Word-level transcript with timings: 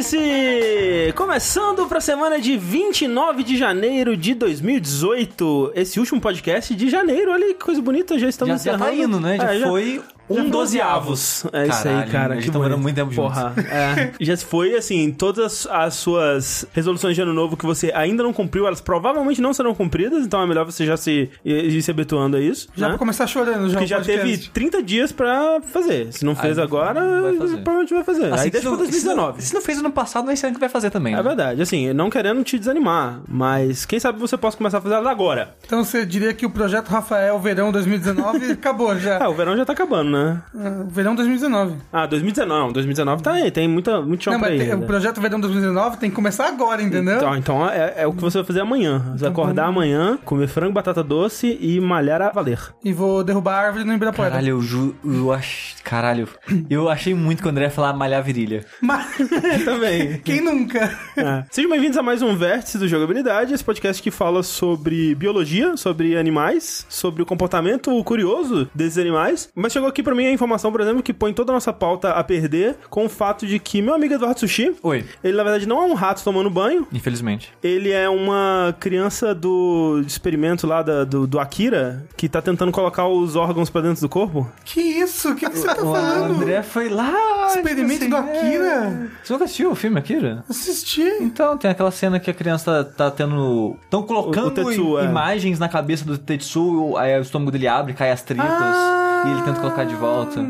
Vértice! 0.00 1.12
Começando 1.14 1.86
para 1.86 1.98
a 1.98 2.00
semana 2.00 2.40
de 2.40 2.56
29 2.56 3.42
de 3.42 3.56
janeiro 3.56 4.16
de 4.16 4.34
2018. 4.34 5.72
Esse 5.74 6.00
último 6.00 6.18
podcast 6.20 6.74
de 6.74 6.88
janeiro. 6.88 7.30
Olha 7.32 7.48
que 7.48 7.54
coisa 7.54 7.82
bonita, 7.82 8.18
já 8.18 8.28
estamos 8.28 8.62
Já, 8.62 8.72
já 8.72 8.78
tá 8.78 8.92
encerrando. 8.92 9.16
indo, 9.16 9.20
né? 9.20 9.36
Já 9.36 9.54
É, 9.54 9.60
foi 9.60 10.00
um 10.30 10.48
dozeavos. 10.48 11.44
É 11.52 11.66
isso 11.66 11.88
aí, 11.88 11.94
Caralho, 11.94 12.10
cara. 12.12 12.32
a 12.34 12.36
gente 12.40 12.50
que 12.50 12.58
tá 12.58 12.76
muito 12.76 12.94
tempo. 12.94 13.14
Porra, 13.14 13.52
é. 13.70 14.12
Já 14.24 14.36
foi, 14.36 14.74
assim, 14.76 15.10
todas 15.12 15.66
as 15.70 15.94
suas 15.94 16.66
resoluções 16.72 17.14
de 17.14 17.22
ano 17.22 17.32
novo 17.32 17.56
que 17.56 17.66
você 17.66 17.90
ainda 17.94 18.22
não 18.22 18.32
cumpriu, 18.32 18.66
elas 18.66 18.80
provavelmente 18.80 19.40
não 19.40 19.52
serão 19.52 19.74
cumpridas, 19.74 20.24
então 20.24 20.42
é 20.42 20.46
melhor 20.46 20.64
você 20.64 20.86
já 20.86 20.96
se, 20.96 21.30
ir 21.44 21.82
se 21.82 21.90
habituando 21.90 22.36
a 22.36 22.40
isso. 22.40 22.68
Já 22.76 22.86
né? 22.86 22.90
pra 22.92 22.98
começar 22.98 23.26
chorando 23.26 23.66
já 23.68 23.72
Porque 23.74 23.86
já 23.86 23.96
podcast. 23.96 24.26
teve 24.26 24.48
30 24.50 24.82
dias 24.82 25.12
pra 25.12 25.60
fazer. 25.72 26.12
Se 26.12 26.24
não 26.24 26.34
fez 26.36 26.58
Aí 26.58 26.64
agora, 26.64 27.00
vai 27.22 27.36
fazer. 27.36 27.56
provavelmente 27.58 27.94
vai 27.94 28.04
fazer. 28.04 28.32
Assim, 28.32 28.42
aí 28.44 28.50
deixa 28.50 28.68
se 28.68 28.76
pra 28.76 28.84
não- 28.84 28.84
se 28.86 28.90
2019. 28.90 29.32
não- 29.38 29.40
Se 29.40 29.54
não 29.54 29.60
fez 29.60 29.78
ano 29.78 29.90
passado, 29.90 30.24
não 30.24 30.30
é 30.30 30.34
esse 30.34 30.46
ano 30.46 30.54
que 30.54 30.60
vai 30.60 30.68
fazer 30.68 30.90
também. 30.90 31.14
É 31.14 31.16
né? 31.16 31.22
verdade, 31.22 31.62
assim, 31.62 31.92
não 31.92 32.08
querendo 32.10 32.42
te 32.44 32.58
desanimar, 32.58 33.20
mas 33.28 33.84
quem 33.84 33.98
sabe 33.98 34.18
você 34.18 34.36
possa 34.36 34.56
começar 34.56 34.78
a 34.78 34.80
fazer 34.80 34.94
elas 34.94 35.06
agora. 35.06 35.54
Então 35.64 35.82
você 35.84 36.04
diria 36.06 36.32
que 36.34 36.44
o 36.46 36.50
projeto 36.50 36.88
Rafael 36.88 37.38
Verão 37.40 37.72
2019 37.72 38.52
acabou 38.52 38.98
já. 38.98 39.18
Ah, 39.22 39.28
o 39.28 39.34
verão 39.34 39.56
já 39.56 39.64
tá 39.64 39.72
acabando, 39.72 40.10
né? 40.10 40.19
Ah, 40.54 40.84
Verão 40.88 41.14
2019. 41.14 41.74
Ah, 41.92 42.06
2019, 42.06 42.48
não, 42.62 42.72
2019 42.72 43.22
tá 43.22 43.32
aí, 43.32 43.50
tem 43.50 43.66
muita, 43.68 44.00
muito 44.00 44.24
chão 44.24 44.32
Não, 44.34 44.40
pra 44.40 44.54
ir. 44.54 44.58
tem- 44.58 44.74
o 44.74 44.82
projeto 44.82 45.20
Verão 45.20 45.40
2019 45.40 45.96
tem 45.98 46.10
que 46.10 46.16
começar 46.16 46.48
agora, 46.48 46.82
entendeu? 46.82 47.16
Então, 47.16 47.36
então 47.36 47.68
é, 47.68 47.94
é 47.98 48.06
o 48.06 48.12
que 48.12 48.20
você 48.20 48.38
vai 48.38 48.46
fazer 48.46 48.60
amanhã. 48.60 48.98
Você 49.12 49.22
vai 49.22 49.30
acordar 49.30 49.66
amanhã, 49.66 50.18
comer 50.24 50.48
frango, 50.48 50.72
batata 50.72 51.02
doce 51.02 51.56
e 51.60 51.80
malhar 51.80 52.20
a 52.22 52.30
valer. 52.30 52.58
E 52.84 52.92
vou 52.92 53.22
derrubar 53.24 53.54
a 53.54 53.66
árvore 53.66 53.84
no 53.84 53.92
Ibirapuera. 53.94 54.30
Caralho, 54.30 54.48
eu 54.50 54.60
ju... 54.60 54.94
Eu 55.04 55.32
ach... 55.32 55.74
Caralho. 55.84 56.28
Eu 56.68 56.88
achei 56.88 57.14
muito 57.14 57.40
que 57.42 57.48
o 57.48 57.50
André 57.50 57.64
ia 57.64 57.70
falar 57.70 57.92
malhar 57.94 58.18
a 58.20 58.22
virilha. 58.22 58.64
Mas 58.80 59.06
Também. 59.64 60.18
quem 60.24 60.40
nunca? 60.40 60.78
É. 61.16 61.44
Sejam 61.50 61.70
bem-vindos 61.70 61.96
a 61.96 62.02
mais 62.02 62.22
um 62.22 62.36
Vértice 62.36 62.78
do 62.78 62.86
Jogabilidade, 62.88 63.52
esse 63.54 63.64
podcast 63.64 64.02
que 64.02 64.10
fala 64.10 64.42
sobre 64.42 65.14
biologia, 65.14 65.76
sobre 65.76 66.16
animais, 66.16 66.86
sobre 66.88 67.22
o 67.22 67.26
comportamento 67.26 68.02
curioso 68.04 68.68
desses 68.74 68.98
animais. 68.98 69.48
Mas 69.54 69.72
chegou 69.72 69.88
aqui 69.88 70.02
pra 70.02 70.09
mim 70.14 70.26
a 70.26 70.32
informação, 70.32 70.70
por 70.72 70.80
exemplo, 70.80 71.02
que 71.02 71.12
põe 71.12 71.32
toda 71.32 71.52
a 71.52 71.54
nossa 71.54 71.72
pauta 71.72 72.10
a 72.10 72.22
perder 72.24 72.76
com 72.88 73.06
o 73.06 73.08
fato 73.08 73.46
de 73.46 73.58
que 73.58 73.80
meu 73.82 73.94
amigo 73.94 74.14
Eduardo 74.14 74.40
Sushi, 74.40 74.74
Oi. 74.82 75.04
ele 75.22 75.36
na 75.36 75.42
verdade 75.42 75.66
não 75.66 75.82
é 75.82 75.86
um 75.86 75.94
rato 75.94 76.22
tomando 76.24 76.50
banho, 76.50 76.86
Infelizmente. 76.92 77.52
ele 77.62 77.90
é 77.90 78.08
uma 78.08 78.74
criança 78.78 79.34
do 79.34 80.02
experimento 80.06 80.66
lá 80.66 80.82
da- 80.82 81.04
do, 81.04 81.26
do 81.26 81.38
Akira, 81.38 82.04
que 82.16 82.28
tá 82.28 82.40
tentando 82.42 82.72
colocar 82.72 83.06
os 83.06 83.36
órgãos 83.36 83.70
pra 83.70 83.80
dentro 83.80 84.00
do 84.00 84.08
corpo. 84.08 84.50
Que 84.64 84.80
isso? 84.80 85.30
O 85.30 85.34
que, 85.36 85.48
que 85.48 85.58
você 85.58 85.66
tá 85.66 85.74
O 85.82 85.92
falando? 85.92 86.34
André 86.34 86.62
foi 86.62 86.88
lá. 86.88 87.12
Experimento 87.48 88.00
tipo 88.04 88.10
do 88.10 88.16
assim, 88.16 88.30
Akira? 88.38 88.64
é. 88.64 89.08
Você 89.24 89.32
nunca 89.32 89.44
assistiu 89.44 89.70
o 89.70 89.74
filme 89.74 89.98
Akira? 89.98 90.44
Assisti. 90.48 91.02
Então, 91.20 91.56
tem 91.56 91.70
aquela 91.70 91.90
cena 91.90 92.20
que 92.20 92.30
a 92.30 92.34
criança 92.34 92.84
tá, 92.84 93.10
tá 93.10 93.10
tendo. 93.10 93.76
Estão 93.82 94.02
colocando 94.02 94.44
O- 94.44 94.48
o 94.48 94.50
Tetsuo, 94.52 94.98
i- 95.00 95.02
é. 95.02 95.04
imagens 95.06 95.58
na 95.58 95.68
cabeça 95.68 96.04
do 96.04 96.16
Tetsu, 96.16 96.96
aí 96.96 97.18
o 97.18 97.22
estômago 97.22 97.50
dele 97.50 97.66
abre, 97.68 97.92
cai 97.94 98.10
as 98.10 98.22
tripas, 98.22 98.46
Ah. 98.48 99.24
e 99.26 99.30
ele 99.32 99.42
tenta 99.42 99.60
colocar 99.60 99.84
de 99.90 99.96
volta. 99.96 100.40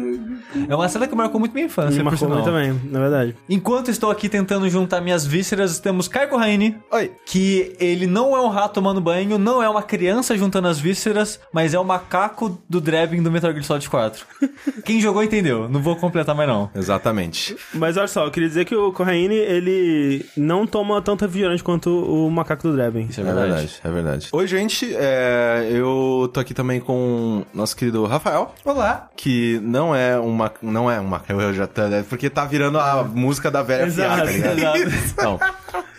É 0.69 0.75
uma 0.75 0.89
cena 0.89 1.07
que 1.07 1.15
marcou 1.15 1.39
muito 1.39 1.53
minha 1.53 1.67
infância, 1.67 1.99
Me 1.99 2.05
marcou 2.05 2.29
muito 2.29 2.45
também, 2.45 2.79
na 2.85 2.99
verdade. 3.01 3.37
Enquanto 3.49 3.91
estou 3.91 4.11
aqui 4.11 4.29
tentando 4.29 4.69
juntar 4.69 5.01
minhas 5.01 5.25
vísceras, 5.27 5.79
temos 5.79 6.09
Caio 6.09 6.29
Corraine. 6.29 6.77
Oi. 6.91 7.13
Que 7.27 7.75
ele 7.79 8.07
não 8.07 8.37
é 8.37 8.41
um 8.41 8.49
rato 8.49 8.75
tomando 8.75 9.01
banho, 9.01 9.39
não 9.39 9.63
é 9.63 9.69
uma 9.69 9.83
criança 9.83 10.37
juntando 10.37 10.69
as 10.69 10.79
vísceras, 10.79 11.41
mas 11.53 11.75
é 11.75 11.79
o 11.79 11.85
macaco 11.85 12.59
do 12.69 12.81
Drebin 12.81 13.23
do 13.23 13.31
Metal 13.31 13.51
Gear 13.53 13.65
Solid 13.65 13.89
4. 13.89 14.27
Quem 14.85 15.01
jogou 15.01 15.23
entendeu, 15.23 15.69
não 15.69 15.81
vou 15.81 15.97
completar 15.97 16.35
mais 16.35 16.49
não. 16.49 16.71
Exatamente. 16.75 17.57
Mas 17.75 17.97
olha 17.97 18.09
só, 18.09 18.25
eu 18.27 18.31
queria 18.31 18.49
dizer 18.49 18.65
que 18.65 18.75
o 18.75 18.93
Corraine, 18.93 19.35
ele 19.35 20.25
não 20.37 20.67
toma 20.67 21.01
tanto 21.03 21.25
refrigerante 21.25 21.63
quanto 21.63 21.91
o 21.91 22.31
macaco 22.31 22.69
do 22.69 22.75
Drebin. 22.77 23.07
Isso 23.09 23.21
É 23.21 23.25
verdade, 23.25 23.81
é 23.83 23.91
verdade. 23.91 24.29
Oi, 24.33 24.47
gente. 24.47 24.95
é, 24.95 25.69
eu 25.71 26.31
tô 26.33 26.41
aqui 26.41 26.55
também 26.55 26.81
com 26.81 27.45
o 27.53 27.57
nosso 27.57 27.77
querido 27.77 28.05
Rafael, 28.07 28.55
Olá. 28.65 29.09
que 29.17 29.61
não 29.63 29.95
é 29.95 30.19
uma. 30.41 30.53
Não 30.63 30.91
é 30.91 30.99
uma. 31.01 31.23
Eu 31.29 31.53
já 31.55 31.67
tá, 31.67 31.85
é 31.85 32.03
porque 32.03 32.29
tá 32.31 32.45
virando 32.45 32.79
a 32.79 33.03
música 33.05 33.51
da 33.51 33.63
velha 33.63 33.85
Exato, 33.87 34.27
fiada, 34.27 34.49
tá 34.49 34.55
ligado? 34.55 34.77
exato. 34.77 35.21
Não. 35.23 35.41